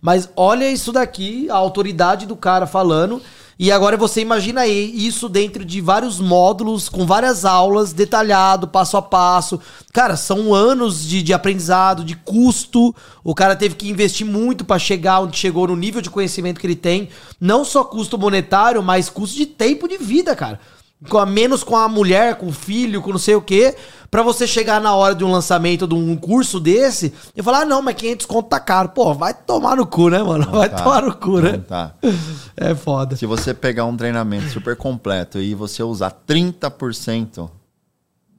Mas 0.00 0.30
olha 0.34 0.70
isso 0.70 0.92
daqui, 0.92 1.48
a 1.50 1.54
autoridade 1.54 2.24
do 2.24 2.36
cara 2.36 2.66
falando. 2.66 3.20
E 3.58 3.72
agora 3.72 3.96
você 3.96 4.20
imagina 4.20 4.62
aí 4.62 4.92
isso 4.94 5.30
dentro 5.30 5.64
de 5.64 5.80
vários 5.80 6.20
módulos, 6.20 6.90
com 6.90 7.06
várias 7.06 7.44
aulas, 7.44 7.92
detalhado, 7.92 8.68
passo 8.68 8.98
a 8.98 9.02
passo. 9.02 9.58
Cara, 9.94 10.14
são 10.14 10.54
anos 10.54 11.06
de, 11.06 11.22
de 11.22 11.32
aprendizado, 11.32 12.04
de 12.04 12.14
custo. 12.16 12.94
O 13.24 13.34
cara 13.34 13.56
teve 13.56 13.74
que 13.74 13.88
investir 13.88 14.26
muito 14.26 14.62
pra 14.62 14.78
chegar 14.78 15.20
onde 15.20 15.38
chegou, 15.38 15.68
no 15.68 15.76
nível 15.76 16.02
de 16.02 16.10
conhecimento 16.10 16.60
que 16.60 16.66
ele 16.66 16.76
tem. 16.76 17.08
Não 17.40 17.64
só 17.64 17.82
custo 17.82 18.18
monetário, 18.18 18.82
mas 18.82 19.08
custo 19.08 19.36
de 19.36 19.46
tempo 19.46 19.88
de 19.88 19.96
vida, 19.96 20.36
cara 20.36 20.60
com 21.10 21.18
a, 21.18 21.26
menos 21.26 21.62
com 21.62 21.76
a 21.76 21.88
mulher, 21.88 22.36
com 22.36 22.46
o 22.46 22.52
filho, 22.52 23.02
com 23.02 23.10
não 23.10 23.18
sei 23.18 23.34
o 23.34 23.42
quê, 23.42 23.76
pra 24.10 24.22
você 24.22 24.46
chegar 24.46 24.80
na 24.80 24.94
hora 24.94 25.14
de 25.14 25.22
um 25.24 25.30
lançamento 25.30 25.86
de 25.86 25.94
um 25.94 26.16
curso 26.16 26.58
desse 26.58 27.12
e 27.36 27.42
falar, 27.42 27.60
ah, 27.60 27.64
não, 27.66 27.82
mas 27.82 27.94
500 27.96 28.24
conto 28.26 28.48
tá 28.48 28.58
caro. 28.58 28.88
Pô, 28.88 29.12
vai 29.12 29.34
tomar 29.34 29.76
no 29.76 29.86
cu, 29.86 30.08
né, 30.08 30.22
mano? 30.22 30.50
Vai 30.50 30.68
Tá, 30.70 30.76
tomar 30.82 31.02
no 31.02 31.14
cu, 31.14 31.38
né? 31.40 31.52
não 31.52 31.60
tá. 31.60 31.94
É 32.56 32.74
foda. 32.74 33.14
Se 33.14 33.26
você 33.26 33.52
pegar 33.52 33.84
um 33.84 33.96
treinamento 33.96 34.48
super 34.48 34.74
completo 34.74 35.38
e 35.38 35.54
você 35.54 35.82
usar 35.82 36.10
30%, 36.26 37.50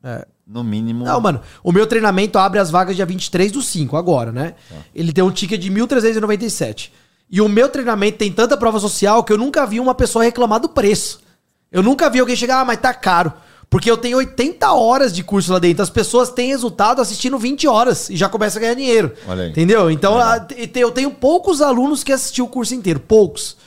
É. 0.03 0.25
no 0.47 0.63
mínimo. 0.63 1.05
Não, 1.05 1.21
mano, 1.21 1.41
o 1.63 1.71
meu 1.71 1.85
treinamento 1.85 2.39
abre 2.39 2.59
as 2.59 2.71
vagas 2.71 2.95
dia 2.95 3.05
23 3.05 3.51
do 3.51 3.61
5, 3.61 3.95
agora, 3.95 4.31
né? 4.31 4.55
Ele 4.95 5.13
tem 5.13 5.23
um 5.23 5.29
ticket 5.31 5.61
de 5.61 5.69
1.397. 5.71 6.89
E 7.29 7.39
o 7.41 7.47
meu 7.49 7.69
treinamento 7.69 8.17
tem 8.17 8.31
tanta 8.31 8.55
prova 8.57 8.79
social 8.79 9.23
que 9.23 9.31
eu 9.33 9.37
nunca 9.37 9.65
vi 9.67 9.79
uma 9.79 9.93
pessoa 9.93 10.23
reclamar 10.23 10.59
do 10.59 10.69
preço. 10.69 11.19
Eu 11.71 11.83
nunca 11.83 12.09
vi 12.09 12.19
alguém 12.19 12.35
chegar, 12.35 12.61
ah, 12.61 12.65
mas 12.65 12.77
tá 12.79 12.93
caro. 12.93 13.31
Porque 13.69 13.91
eu 13.91 13.97
tenho 13.97 14.17
80 14.17 14.71
horas 14.71 15.13
de 15.13 15.21
curso 15.23 15.51
lá 15.51 15.59
dentro. 15.59 15.83
As 15.83 15.89
pessoas 15.89 16.29
têm 16.29 16.47
resultado 16.47 17.01
assistindo 17.01 17.37
20 17.37 17.67
horas 17.67 18.09
e 18.09 18.15
já 18.15 18.29
começa 18.29 18.57
a 18.57 18.61
ganhar 18.61 18.75
dinheiro. 18.75 19.11
Olha 19.27 19.43
aí. 19.43 19.49
Entendeu? 19.49 19.91
Então 19.91 20.17
te- 20.39 20.79
eu 20.79 20.89
tenho 20.91 21.11
poucos 21.11 21.61
alunos 21.61 22.01
que 22.01 22.13
assistiram 22.13 22.45
o 22.45 22.49
curso 22.49 22.73
inteiro. 22.73 22.99
Poucos. 23.01 23.57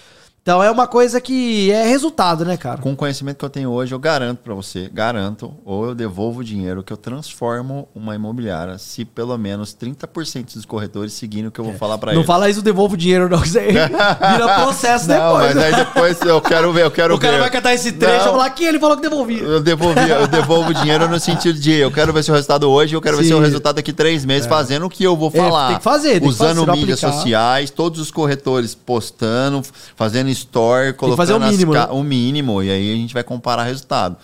Então 0.50 0.60
é 0.64 0.68
uma 0.68 0.88
coisa 0.88 1.20
que 1.20 1.70
é 1.70 1.86
resultado, 1.86 2.44
né, 2.44 2.56
cara? 2.56 2.78
Com 2.78 2.90
o 2.92 2.96
conhecimento 2.96 3.36
que 3.36 3.44
eu 3.44 3.48
tenho 3.48 3.70
hoje, 3.70 3.94
eu 3.94 4.00
garanto 4.00 4.38
pra 4.38 4.52
você, 4.52 4.90
garanto, 4.92 5.54
ou 5.64 5.86
eu 5.86 5.94
devolvo 5.94 6.40
o 6.40 6.44
dinheiro 6.44 6.82
que 6.82 6.92
eu 6.92 6.96
transformo 6.96 7.88
uma 7.94 8.16
imobiliária 8.16 8.76
se 8.76 9.04
pelo 9.04 9.38
menos 9.38 9.72
30% 9.80 10.54
dos 10.54 10.64
corretores 10.64 11.12
seguirem 11.12 11.46
o 11.46 11.50
que 11.52 11.60
eu 11.60 11.64
vou 11.64 11.74
falar 11.74 11.98
pra 11.98 12.10
Não 12.10 12.18
eles. 12.22 12.26
fala 12.26 12.50
isso, 12.50 12.62
devolvo 12.62 12.94
o 12.94 12.96
dinheiro, 12.96 13.28
não. 13.28 13.40
Isso 13.44 13.60
aí 13.60 13.70
vira 13.70 14.54
processo 14.60 15.06
Não, 15.06 15.34
depois. 15.38 15.54
mas 15.54 15.64
aí 15.64 15.76
depois 15.76 16.20
eu 16.22 16.40
quero 16.40 16.72
ver, 16.72 16.82
eu 16.84 16.90
quero 16.90 17.14
o 17.14 17.16
ver. 17.16 17.26
cara 17.28 17.38
vai 17.38 17.50
catar 17.50 17.72
esse 17.74 17.92
trecho 17.92 18.14
e 18.24 18.26
Não. 18.26 18.32
falar 18.32 18.50
que 18.50 18.64
ele 18.64 18.80
falou 18.80 18.96
que 18.96 19.02
devolvia. 19.08 19.42
Eu 19.42 19.60
devolvi, 19.60 20.10
eu 20.10 20.26
devolvo 20.26 20.70
o 20.70 20.74
dinheiro 20.74 21.06
no 21.08 21.20
sentido 21.20 21.60
de 21.60 21.74
eu 21.74 21.92
quero 21.92 22.12
ver 22.12 22.24
seu 22.24 22.34
resultado 22.34 22.68
hoje, 22.68 22.96
eu 22.96 23.00
quero 23.00 23.16
ver 23.18 23.22
Sim. 23.22 23.28
seu 23.28 23.38
resultado 23.38 23.76
daqui 23.76 23.92
três 23.92 24.24
meses 24.24 24.48
fazendo 24.48 24.86
o 24.86 24.90
que 24.90 25.04
eu 25.04 25.16
vou 25.16 25.30
falar. 25.30 25.68
tem 25.68 25.76
que 25.78 25.84
fazer, 25.84 26.10
tem 26.14 26.20
que 26.22 26.26
Usando 26.26 26.48
fazer, 26.48 26.60
se 26.62 26.66
não 26.66 26.74
mídias 26.74 27.04
aplicar. 27.04 27.18
sociais, 27.18 27.70
todos 27.70 28.00
os 28.00 28.10
corretores 28.10 28.74
postando, 28.74 29.62
fazendo 29.94 30.28
store, 30.40 30.92
colocando 30.94 31.16
fazer 31.16 31.32
o 31.34 31.40
mínimo, 31.40 31.72
né? 31.72 31.86
o 31.90 32.02
mínimo, 32.02 32.62
e 32.62 32.70
aí 32.70 32.92
a 32.92 32.96
gente 32.96 33.14
vai 33.14 33.22
comparar 33.24 33.64
resultado. 33.64 34.16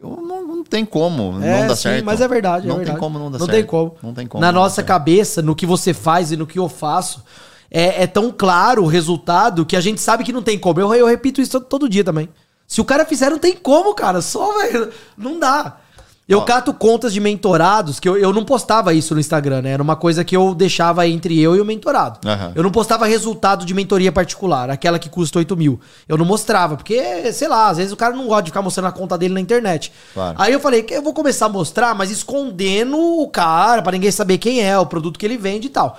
Eu 0.00 0.10
não, 0.22 0.46
não 0.46 0.64
tem 0.64 0.84
como 0.84 1.42
É, 1.42 1.60
não 1.62 1.68
dar 1.68 1.76
sim, 1.76 1.82
certo. 1.82 2.04
mas 2.04 2.20
é 2.20 2.28
verdade. 2.28 2.66
é 2.66 2.68
Não 2.68 2.76
verdade. 2.76 2.96
tem 2.96 3.00
como 3.00 3.18
não 3.18 3.30
dar 3.30 3.38
não 3.38 3.46
certo. 3.46 3.56
Tem 3.58 3.66
como. 3.66 3.96
Não 4.02 4.14
tem 4.14 4.26
como. 4.26 4.40
Na 4.40 4.52
nossa 4.52 4.82
cabeça, 4.82 5.42
no 5.42 5.56
que 5.56 5.66
você 5.66 5.92
faz 5.92 6.30
e 6.30 6.36
no 6.36 6.46
que 6.46 6.58
eu 6.58 6.68
faço, 6.68 7.24
é, 7.70 8.04
é 8.04 8.06
tão 8.06 8.30
claro 8.30 8.84
o 8.84 8.86
resultado 8.86 9.66
que 9.66 9.74
a 9.76 9.80
gente 9.80 10.00
sabe 10.00 10.22
que 10.22 10.32
não 10.32 10.42
tem 10.42 10.56
como. 10.58 10.78
Eu, 10.80 10.94
eu 10.94 11.06
repito 11.06 11.40
isso 11.40 11.50
todo, 11.52 11.64
todo 11.64 11.88
dia 11.88 12.04
também. 12.04 12.28
Se 12.66 12.80
o 12.80 12.84
cara 12.84 13.04
fizer, 13.04 13.28
não 13.30 13.38
tem 13.38 13.54
como, 13.56 13.92
cara. 13.94 14.20
Só, 14.22 14.58
velho. 14.58 14.90
Não 15.16 15.38
dá. 15.38 15.78
Eu 16.28 16.40
Ó. 16.40 16.42
cato 16.42 16.74
contas 16.74 17.14
de 17.14 17.20
mentorados, 17.20 17.98
que 17.98 18.06
eu, 18.06 18.18
eu 18.18 18.34
não 18.34 18.44
postava 18.44 18.92
isso 18.92 19.14
no 19.14 19.20
Instagram, 19.20 19.62
né? 19.62 19.70
Era 19.70 19.82
uma 19.82 19.96
coisa 19.96 20.22
que 20.22 20.36
eu 20.36 20.54
deixava 20.54 21.08
entre 21.08 21.40
eu 21.40 21.56
e 21.56 21.60
o 21.60 21.64
mentorado. 21.64 22.20
Aham. 22.28 22.52
Eu 22.54 22.62
não 22.62 22.70
postava 22.70 23.06
resultado 23.06 23.64
de 23.64 23.72
mentoria 23.72 24.12
particular, 24.12 24.68
aquela 24.68 24.98
que 24.98 25.08
custa 25.08 25.38
8 25.38 25.56
mil. 25.56 25.80
Eu 26.06 26.18
não 26.18 26.26
mostrava, 26.26 26.76
porque, 26.76 27.32
sei 27.32 27.48
lá, 27.48 27.68
às 27.68 27.78
vezes 27.78 27.92
o 27.92 27.96
cara 27.96 28.14
não 28.14 28.26
gosta 28.26 28.42
de 28.42 28.50
ficar 28.50 28.60
mostrando 28.60 28.88
a 28.88 28.92
conta 28.92 29.16
dele 29.16 29.32
na 29.32 29.40
internet. 29.40 29.90
Claro. 30.12 30.36
Aí 30.38 30.52
eu 30.52 30.60
falei 30.60 30.82
que 30.82 30.92
eu 30.92 31.02
vou 31.02 31.14
começar 31.14 31.46
a 31.46 31.48
mostrar, 31.48 31.94
mas 31.94 32.10
escondendo 32.10 32.98
o 32.98 33.26
cara, 33.28 33.80
pra 33.80 33.92
ninguém 33.92 34.10
saber 34.10 34.36
quem 34.36 34.60
é, 34.60 34.78
o 34.78 34.84
produto 34.84 35.18
que 35.18 35.24
ele 35.24 35.38
vende 35.38 35.68
e 35.68 35.70
tal. 35.70 35.98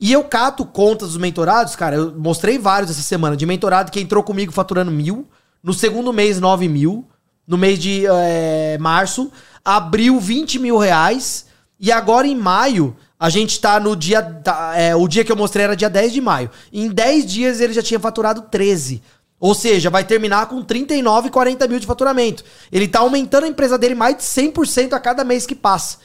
E 0.00 0.10
eu 0.10 0.24
cato 0.24 0.64
contas 0.64 1.08
dos 1.08 1.18
mentorados, 1.18 1.76
cara, 1.76 1.96
eu 1.96 2.14
mostrei 2.16 2.58
vários 2.58 2.90
essa 2.90 3.02
semana, 3.02 3.36
de 3.36 3.44
mentorado 3.44 3.90
que 3.90 4.00
entrou 4.00 4.22
comigo 4.22 4.52
faturando 4.52 4.90
mil, 4.90 5.26
no 5.62 5.74
segundo 5.74 6.14
mês 6.14 6.40
9 6.40 6.66
mil, 6.66 7.06
no 7.46 7.56
mês 7.56 7.78
de 7.78 8.04
eh, 8.06 8.76
março, 8.80 9.30
abriu 9.66 10.20
20 10.20 10.60
mil 10.60 10.78
reais, 10.78 11.46
e 11.80 11.90
agora 11.90 12.24
em 12.24 12.36
maio, 12.36 12.96
a 13.18 13.28
gente 13.28 13.60
tá 13.60 13.80
no 13.80 13.96
dia, 13.96 14.22
tá, 14.22 14.74
é, 14.76 14.94
o 14.94 15.08
dia 15.08 15.24
que 15.24 15.32
eu 15.32 15.36
mostrei 15.36 15.64
era 15.64 15.74
dia 15.74 15.90
10 15.90 16.12
de 16.12 16.20
maio. 16.20 16.48
Em 16.72 16.88
10 16.88 17.26
dias 17.26 17.60
ele 17.60 17.72
já 17.72 17.82
tinha 17.82 17.98
faturado 17.98 18.42
13. 18.42 19.02
Ou 19.40 19.54
seja, 19.54 19.90
vai 19.90 20.04
terminar 20.04 20.46
com 20.46 20.62
39, 20.62 21.30
40 21.30 21.66
mil 21.66 21.80
de 21.80 21.86
faturamento. 21.86 22.44
Ele 22.70 22.86
tá 22.86 23.00
aumentando 23.00 23.44
a 23.44 23.48
empresa 23.48 23.76
dele 23.76 23.96
mais 23.96 24.16
de 24.16 24.22
100% 24.22 24.92
a 24.92 25.00
cada 25.00 25.24
mês 25.24 25.44
que 25.44 25.54
passa. 25.54 25.98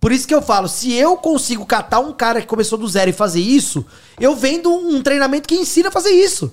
Por 0.00 0.10
isso 0.10 0.26
que 0.26 0.34
eu 0.34 0.42
falo, 0.42 0.66
se 0.66 0.92
eu 0.92 1.16
consigo 1.16 1.66
catar 1.66 2.00
um 2.00 2.12
cara 2.12 2.40
que 2.40 2.46
começou 2.46 2.78
do 2.78 2.88
zero 2.88 3.10
e 3.10 3.12
fazer 3.12 3.40
isso, 3.40 3.86
eu 4.18 4.34
vendo 4.34 4.72
um 4.72 5.00
treinamento 5.02 5.46
que 5.46 5.54
ensina 5.54 5.90
a 5.90 5.92
fazer 5.92 6.10
isso. 6.10 6.52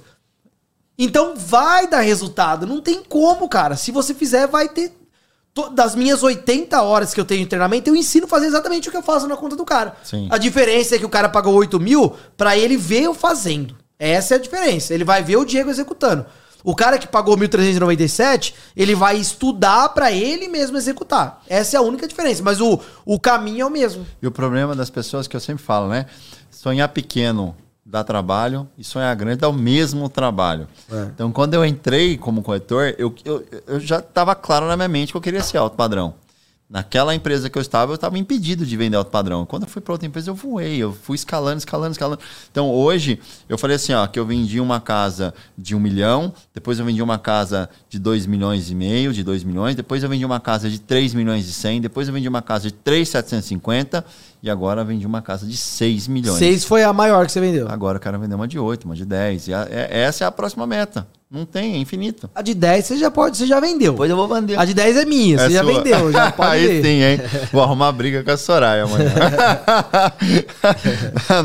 Então 0.98 1.34
vai 1.36 1.88
dar 1.88 2.02
resultado. 2.02 2.68
Não 2.68 2.81
tem 2.81 3.02
como, 3.02 3.48
cara. 3.48 3.77
Se 3.77 3.90
você 3.90 4.14
fizer, 4.14 4.45
vai 4.45 4.68
ter. 4.68 4.98
Das 5.68 5.95
minhas 5.95 6.23
80 6.23 6.81
horas 6.81 7.14
que 7.14 7.19
eu 7.19 7.26
tenho 7.26 7.41
de 7.41 7.48
treinamento, 7.48 7.90
eu 7.90 7.95
ensino 7.95 8.26
a 8.26 8.30
fazer 8.30 8.45
exatamente 8.45 8.88
o 8.88 8.91
que 8.91 8.98
eu 8.98 9.03
faço 9.03 9.27
na 9.27 9.36
conta 9.36 9.57
do 9.57 9.65
cara. 9.65 9.95
Sim. 10.03 10.27
A 10.31 10.38
diferença 10.38 10.95
é 10.95 10.99
que 10.99 11.06
o 11.06 11.10
cara 11.10 11.27
pagou 11.27 11.53
8 11.56 11.80
mil 11.80 12.14
pra 12.38 12.57
ele 12.57 12.77
ver 12.77 13.03
eu 13.03 13.14
fazendo. 13.14 13.76
Essa 13.99 14.36
é 14.36 14.38
a 14.38 14.41
diferença. 14.41 14.94
Ele 14.94 15.03
vai 15.03 15.22
ver 15.22 15.36
o 15.36 15.44
Diego 15.44 15.69
executando. 15.69 16.26
O 16.64 16.76
cara 16.76 16.98
que 16.98 17.07
pagou 17.07 17.38
1.397, 17.38 18.53
ele 18.76 18.94
vai 18.94 19.18
estudar 19.18 19.90
pra 19.90 20.11
ele 20.11 20.48
mesmo 20.48 20.77
executar. 20.77 21.41
Essa 21.48 21.77
é 21.77 21.80
a 21.80 21.81
única 21.81 22.07
diferença. 22.07 22.44
Mas 22.44 22.60
o, 22.60 22.80
o 23.06 23.19
caminho 23.19 23.61
é 23.61 23.65
o 23.65 23.69
mesmo. 23.69 24.06
E 24.22 24.27
o 24.27 24.31
problema 24.31 24.76
das 24.76 24.90
pessoas 24.90 25.27
que 25.27 25.36
eu 25.36 25.40
sempre 25.40 25.64
falo, 25.64 25.88
né? 25.88 26.06
Sonhar 26.52 26.90
pequeno 26.90 27.56
dá 27.90 28.03
trabalho 28.03 28.68
e 28.78 28.84
sonhar 28.84 29.16
grande 29.16 29.38
dá 29.38 29.49
o 29.49 29.53
mesmo 29.53 30.07
trabalho. 30.07 30.68
É. 30.91 31.03
Então, 31.14 31.32
quando 31.32 31.56
eu 31.56 31.66
entrei 31.66 32.18
como 32.18 32.44
corretor, 32.44 32.94
eu, 32.98 33.14
eu, 33.26 33.45
eu 33.68 33.80
já 33.80 33.98
estava 33.98 34.36
claro 34.36 34.68
na 34.68 34.78
minha 34.78 34.88
mente 34.88 35.11
que 35.11 35.18
eu 35.18 35.22
queria 35.22 35.41
ser 35.41 35.57
alto 35.57 35.76
padrão. 35.76 36.14
Naquela 36.70 37.16
empresa 37.16 37.49
que 37.49 37.57
eu 37.57 37.64
estava, 37.64 37.91
eu 37.91 37.95
estava 37.95 38.20
impedido 38.20 38.64
de 38.64 38.78
vender 38.78 38.95
alto 38.95 39.10
padrão. 39.10 39.44
Quando 39.44 39.64
eu 39.64 39.68
fui 39.70 39.82
para 39.82 39.91
outra 39.91 40.06
empresa, 40.07 40.30
eu 40.30 40.36
voei, 40.36 40.78
eu 40.78 40.94
fui 40.94 41.16
escalando, 41.16 41.57
escalando, 41.57 41.94
escalando. 41.94 42.22
Então, 42.52 42.70
hoje, 42.70 43.20
eu 43.49 43.57
falei 43.57 43.76
assim, 43.76 43.91
ó, 43.91 44.06
que 44.06 44.20
eu 44.20 44.26
vendi 44.26 44.60
uma 44.60 44.80
casa 44.80 45.34
de 45.57 45.76
um 45.76 45.80
milhão, 45.80 46.32
depois 46.53 46.78
eu 46.78 46.86
vendi 46.86 47.02
uma 47.02 47.18
casa 47.18 47.68
de 47.90 47.98
dois 47.98 48.28
milhões 48.28 48.70
e 48.70 48.76
meio, 48.76 49.11
de 49.11 49.24
dois 49.24 49.44
milhões, 49.44 49.76
depois 49.76 50.03
eu 50.03 50.10
vendi 50.10 50.24
uma 50.24 50.40
casa 50.40 50.70
de 50.70 50.78
3 50.80 51.16
milhões 51.16 51.49
e 51.49 51.53
100, 51.53 51.82
depois 51.82 52.07
eu 52.07 52.14
vendi 52.14 52.30
uma 52.30 52.44
casa 52.44 52.68
de 52.68 52.74
3,750 52.76 54.06
e 54.41 54.49
agora 54.49 54.84
vendi 54.86 55.06
uma 55.06 55.22
casa 55.22 55.45
de 55.45 55.57
6 55.57 56.07
milhões. 56.07 56.38
Seis 56.40 56.64
foi 56.64 56.84
a 56.84 56.94
maior 56.94 57.26
que 57.26 57.32
você 57.32 57.41
vendeu. 57.41 57.68
Agora 57.70 57.98
eu 57.98 58.02
quero 58.02 58.18
vender 58.20 58.36
uma 58.36 58.48
de 58.48 58.57
8, 58.57 58.86
uma 58.86 58.95
de 58.95 59.06
10. 59.06 59.48
E 59.49 59.53
a- 59.53 59.68
é- 59.70 60.02
essa 60.03 60.24
é 60.24 60.28
a 60.28 60.32
próxima 60.32 60.66
meta. 60.66 61.06
Não 61.32 61.45
tem, 61.45 61.76
é 61.76 61.78
infinito. 61.78 62.28
A 62.34 62.41
de 62.41 62.56
10 62.56 62.86
você 62.86 62.98
já 62.98 63.11
pode, 63.11 63.38
você 63.38 63.45
já 63.45 63.60
vendeu. 63.60 63.91
Depois 63.91 64.10
eu 64.10 64.16
vou 64.18 64.28
vender. 64.28 64.57
A 64.57 64.66
de 64.66 64.74
10 64.74 64.98
é 64.98 65.06
minha, 65.06 65.38
você 65.38 65.45
É 65.45 65.49
já 65.52 65.64
sua. 65.64 65.74
vendeu, 65.74 66.11
já 66.11 66.32
pode 66.36 66.49
Aí 66.49 66.68
ver. 66.68 66.84
sim, 66.84 67.03
hein? 67.03 67.22
Vou 67.52 67.61
arrumar 67.61 67.91
briga 67.91 68.24
com 68.24 68.32
a 68.32 68.38
Soraya 68.38 68.86
amanhã. 68.86 69.11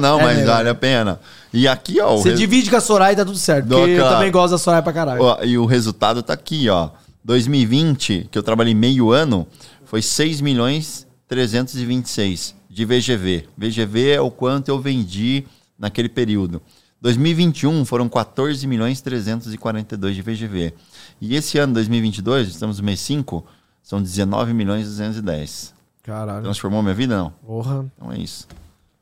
Não, 0.00 0.18
mas 0.18 0.38
É, 0.38 0.44
vale 0.44 0.68
a 0.68 0.74
pena. 0.74 1.20
E 1.52 1.68
aqui, 1.68 2.00
ó. 2.00 2.16
Você 2.16 2.30
res- 2.30 2.38
divide 2.38 2.70
com 2.70 2.76
a 2.76 2.80
Soraya 2.80 3.12
e 3.12 3.16
tá 3.16 3.24
tudo 3.24 3.38
certo. 3.38 3.68
Porque 3.68 3.90
eu 3.92 4.08
também 4.08 4.30
gosto 4.30 4.52
da 4.52 4.58
Soraya 4.58 4.82
pra 4.82 4.92
caralho. 4.92 5.22
ó, 5.22 5.42
E 5.44 5.56
o 5.58 5.66
resultado 5.66 6.22
tá 6.22 6.32
aqui, 6.32 6.68
ó. 6.68 6.90
2020, 7.24 8.28
que 8.30 8.38
eu 8.38 8.42
trabalhei 8.42 8.74
meio 8.74 9.10
ano, 9.10 9.46
foi 9.84 10.02
6 10.02 10.40
milhões 10.40 11.06
326 11.28 12.54
de 12.74 12.84
VGV. 12.84 13.48
VGV 13.56 14.10
é 14.10 14.20
o 14.20 14.30
quanto 14.30 14.68
eu 14.68 14.80
vendi 14.80 15.44
naquele 15.78 16.08
período. 16.08 16.60
2021 17.00 17.84
foram 17.84 18.08
14 18.08 18.66
milhões 18.66 19.00
342 19.00 20.16
de 20.16 20.22
VGV. 20.22 20.74
E 21.20 21.36
esse 21.36 21.56
ano, 21.58 21.74
2022, 21.74 22.48
estamos 22.48 22.78
no 22.78 22.84
mês 22.84 22.98
5, 23.00 23.44
são 23.82 24.02
19 24.02 24.52
milhões 24.52 24.86
210. 24.86 25.72
Caralho. 26.02 26.42
Transformou 26.42 26.82
minha 26.82 26.94
vida? 26.94 27.16
Não. 27.16 27.30
Porra, 27.46 27.86
Então 27.96 28.10
é 28.12 28.18
isso. 28.18 28.48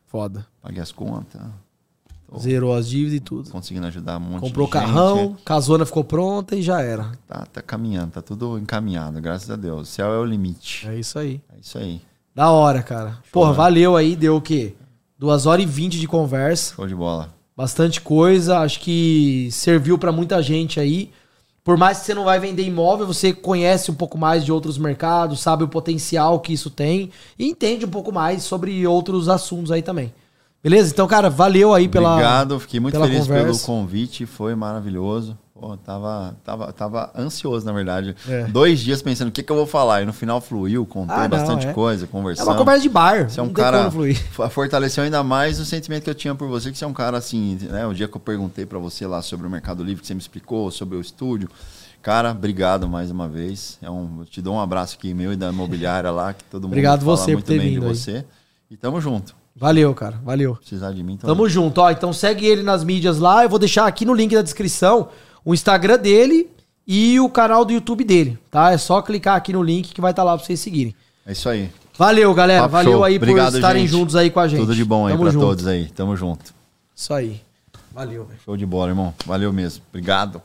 foda. 0.06 0.46
Paguei 0.60 0.82
as 0.82 0.92
contas, 0.92 1.40
Zerou 2.38 2.74
as 2.74 2.88
dívidas 2.88 3.14
e 3.14 3.20
tudo. 3.20 3.50
conseguindo 3.50 3.86
ajudar 3.88 4.16
um 4.16 4.20
monte 4.20 4.40
Comprou 4.40 4.66
de 4.66 4.72
gente. 4.72 4.82
carrão, 4.86 5.36
casona 5.44 5.84
ficou 5.84 6.02
pronta 6.02 6.56
e 6.56 6.62
já 6.62 6.80
era. 6.80 7.12
Tá, 7.28 7.44
tá 7.46 7.60
caminhando, 7.60 8.12
tá 8.12 8.22
tudo 8.22 8.58
encaminhado, 8.58 9.20
graças 9.20 9.50
a 9.50 9.56
Deus. 9.56 9.88
O 9.88 9.92
céu 9.92 10.12
é 10.14 10.18
o 10.18 10.24
limite. 10.24 10.86
É 10.88 10.98
isso 10.98 11.18
aí. 11.18 11.42
É 11.54 11.60
isso 11.60 11.76
aí. 11.78 12.00
Da 12.34 12.50
hora, 12.50 12.82
cara. 12.82 13.18
Porra, 13.30 13.50
né? 13.50 13.56
valeu 13.56 13.96
aí, 13.96 14.16
deu 14.16 14.36
o 14.36 14.40
quê? 14.40 14.74
Duas 15.18 15.46
horas 15.46 15.64
e 15.64 15.68
vinte 15.68 15.98
de 16.00 16.08
conversa. 16.08 16.74
Show 16.74 16.86
de 16.86 16.94
bola. 16.94 17.28
Bastante 17.56 18.00
coisa. 18.00 18.58
Acho 18.58 18.80
que 18.80 19.48
serviu 19.52 19.98
pra 19.98 20.10
muita 20.10 20.42
gente 20.42 20.80
aí. 20.80 21.10
Por 21.64 21.76
mais 21.76 22.00
que 22.00 22.06
você 22.06 22.14
não 22.14 22.24
vai 22.24 22.40
vender 22.40 22.64
imóvel, 22.64 23.06
você 23.06 23.32
conhece 23.32 23.90
um 23.90 23.94
pouco 23.94 24.18
mais 24.18 24.44
de 24.44 24.50
outros 24.50 24.76
mercados, 24.76 25.40
sabe 25.40 25.62
o 25.62 25.68
potencial 25.68 26.40
que 26.40 26.52
isso 26.52 26.68
tem 26.68 27.10
e 27.38 27.46
entende 27.46 27.86
um 27.86 27.90
pouco 27.90 28.10
mais 28.10 28.42
sobre 28.42 28.84
outros 28.84 29.28
assuntos 29.28 29.70
aí 29.70 29.80
também. 29.80 30.12
Beleza? 30.60 30.92
Então, 30.92 31.06
cara, 31.06 31.30
valeu 31.30 31.72
aí 31.72 31.88
pela. 31.88 32.12
Obrigado, 32.14 32.58
fiquei 32.58 32.80
muito 32.80 32.98
feliz 32.98 33.20
conversa. 33.20 33.44
pelo 33.44 33.58
convite, 33.60 34.26
foi 34.26 34.56
maravilhoso. 34.56 35.38
Pô, 35.62 35.76
tava, 35.76 36.34
tava, 36.42 36.72
tava 36.72 37.12
ansioso, 37.16 37.64
na 37.64 37.72
verdade. 37.72 38.16
É. 38.28 38.46
Dois 38.46 38.80
dias 38.80 39.00
pensando 39.00 39.28
o 39.28 39.30
que, 39.30 39.44
que 39.44 39.52
eu 39.52 39.54
vou 39.54 39.64
falar. 39.64 40.02
E 40.02 40.04
no 40.04 40.12
final 40.12 40.40
fluiu, 40.40 40.84
contei 40.84 41.14
Ah, 41.14 41.20
não, 41.20 41.28
bastante 41.28 41.68
é. 41.68 41.72
coisa, 41.72 42.04
É 42.04 42.08
conversando. 42.08 42.48
uma 42.48 42.56
conversa 42.56 42.82
de 42.82 42.88
bar. 42.88 43.30
Você 43.30 43.38
é 43.38 43.42
um 43.44 43.52
cara. 43.52 43.88
Fortaleceu 44.50 45.04
ainda 45.04 45.22
mais 45.22 45.60
o 45.60 45.64
sentimento 45.64 46.02
que 46.02 46.10
eu 46.10 46.16
tinha 46.16 46.34
por 46.34 46.48
você, 46.48 46.72
que 46.72 46.76
você 46.76 46.84
é 46.84 46.88
um 46.88 46.92
cara 46.92 47.16
assim, 47.16 47.56
né? 47.70 47.86
O 47.86 47.94
dia 47.94 48.08
que 48.08 48.16
eu 48.16 48.20
perguntei 48.20 48.66
pra 48.66 48.80
você 48.80 49.06
lá 49.06 49.22
sobre 49.22 49.46
o 49.46 49.50
Mercado 49.50 49.84
Livre, 49.84 50.00
que 50.00 50.06
você 50.08 50.14
me 50.14 50.20
explicou, 50.20 50.68
sobre 50.72 50.96
o 50.96 51.00
estúdio. 51.00 51.48
Cara, 52.02 52.32
obrigado 52.32 52.88
mais 52.88 53.12
uma 53.12 53.28
vez. 53.28 53.78
É 53.80 53.88
um, 53.88 54.24
te 54.28 54.42
dou 54.42 54.56
um 54.56 54.60
abraço 54.60 54.96
aqui 54.98 55.14
meu 55.14 55.32
e 55.32 55.36
da 55.36 55.50
imobiliária 55.50 56.10
lá, 56.10 56.32
que 56.32 56.42
todo 56.42 56.62
mundo 56.64 56.72
Obrigado 56.72 57.04
fala 57.04 57.16
você 57.16 57.26
por 57.26 57.32
muito 57.34 57.46
ter 57.46 57.58
bem 57.60 57.68
de 57.68 57.74
vindo 57.76 57.86
aí. 57.86 57.94
você. 57.94 58.24
E 58.68 58.76
tamo 58.76 59.00
junto. 59.00 59.32
Valeu, 59.54 59.94
cara. 59.94 60.18
Valeu. 60.24 60.56
Precisar 60.56 60.90
de 60.92 61.04
mim, 61.04 61.16
Tamo 61.18 61.48
junto, 61.48 61.78
ó. 61.82 61.88
Então 61.92 62.12
segue 62.12 62.46
ele 62.46 62.64
nas 62.64 62.82
mídias 62.82 63.18
lá. 63.18 63.44
Eu 63.44 63.48
vou 63.48 63.60
deixar 63.60 63.86
aqui 63.86 64.04
no 64.04 64.12
link 64.14 64.34
da 64.34 64.42
descrição 64.42 65.08
o 65.44 65.54
Instagram 65.54 65.98
dele 65.98 66.48
e 66.86 67.18
o 67.20 67.28
canal 67.28 67.64
do 67.64 67.72
YouTube 67.72 68.04
dele, 68.04 68.38
tá? 68.50 68.72
É 68.72 68.78
só 68.78 69.00
clicar 69.02 69.36
aqui 69.36 69.52
no 69.52 69.62
link 69.62 69.92
que 69.92 70.00
vai 70.00 70.12
estar 70.12 70.22
tá 70.22 70.30
lá 70.30 70.36
pra 70.36 70.44
vocês 70.44 70.60
seguirem. 70.60 70.94
É 71.26 71.32
isso 71.32 71.48
aí. 71.48 71.70
Valeu, 71.96 72.32
galera. 72.34 72.62
Papo 72.62 72.72
Valeu 72.72 72.92
show. 72.92 73.04
aí 73.04 73.16
Obrigado, 73.16 73.52
por 73.52 73.58
estarem 73.58 73.82
gente. 73.82 73.90
juntos 73.90 74.16
aí 74.16 74.30
com 74.30 74.40
a 74.40 74.48
gente. 74.48 74.60
Tudo 74.60 74.74
de 74.74 74.84
bom 74.84 75.06
aí 75.06 75.12
Tamo 75.12 75.24
pra 75.24 75.32
junto. 75.32 75.46
todos 75.46 75.66
aí. 75.66 75.86
Tamo 75.88 76.16
junto. 76.16 76.54
Isso 76.96 77.12
aí. 77.12 77.40
Valeu. 77.92 78.28
Show 78.44 78.56
de 78.56 78.66
bola, 78.66 78.90
irmão. 78.90 79.14
Valeu 79.26 79.52
mesmo. 79.52 79.82
Obrigado. 79.90 80.42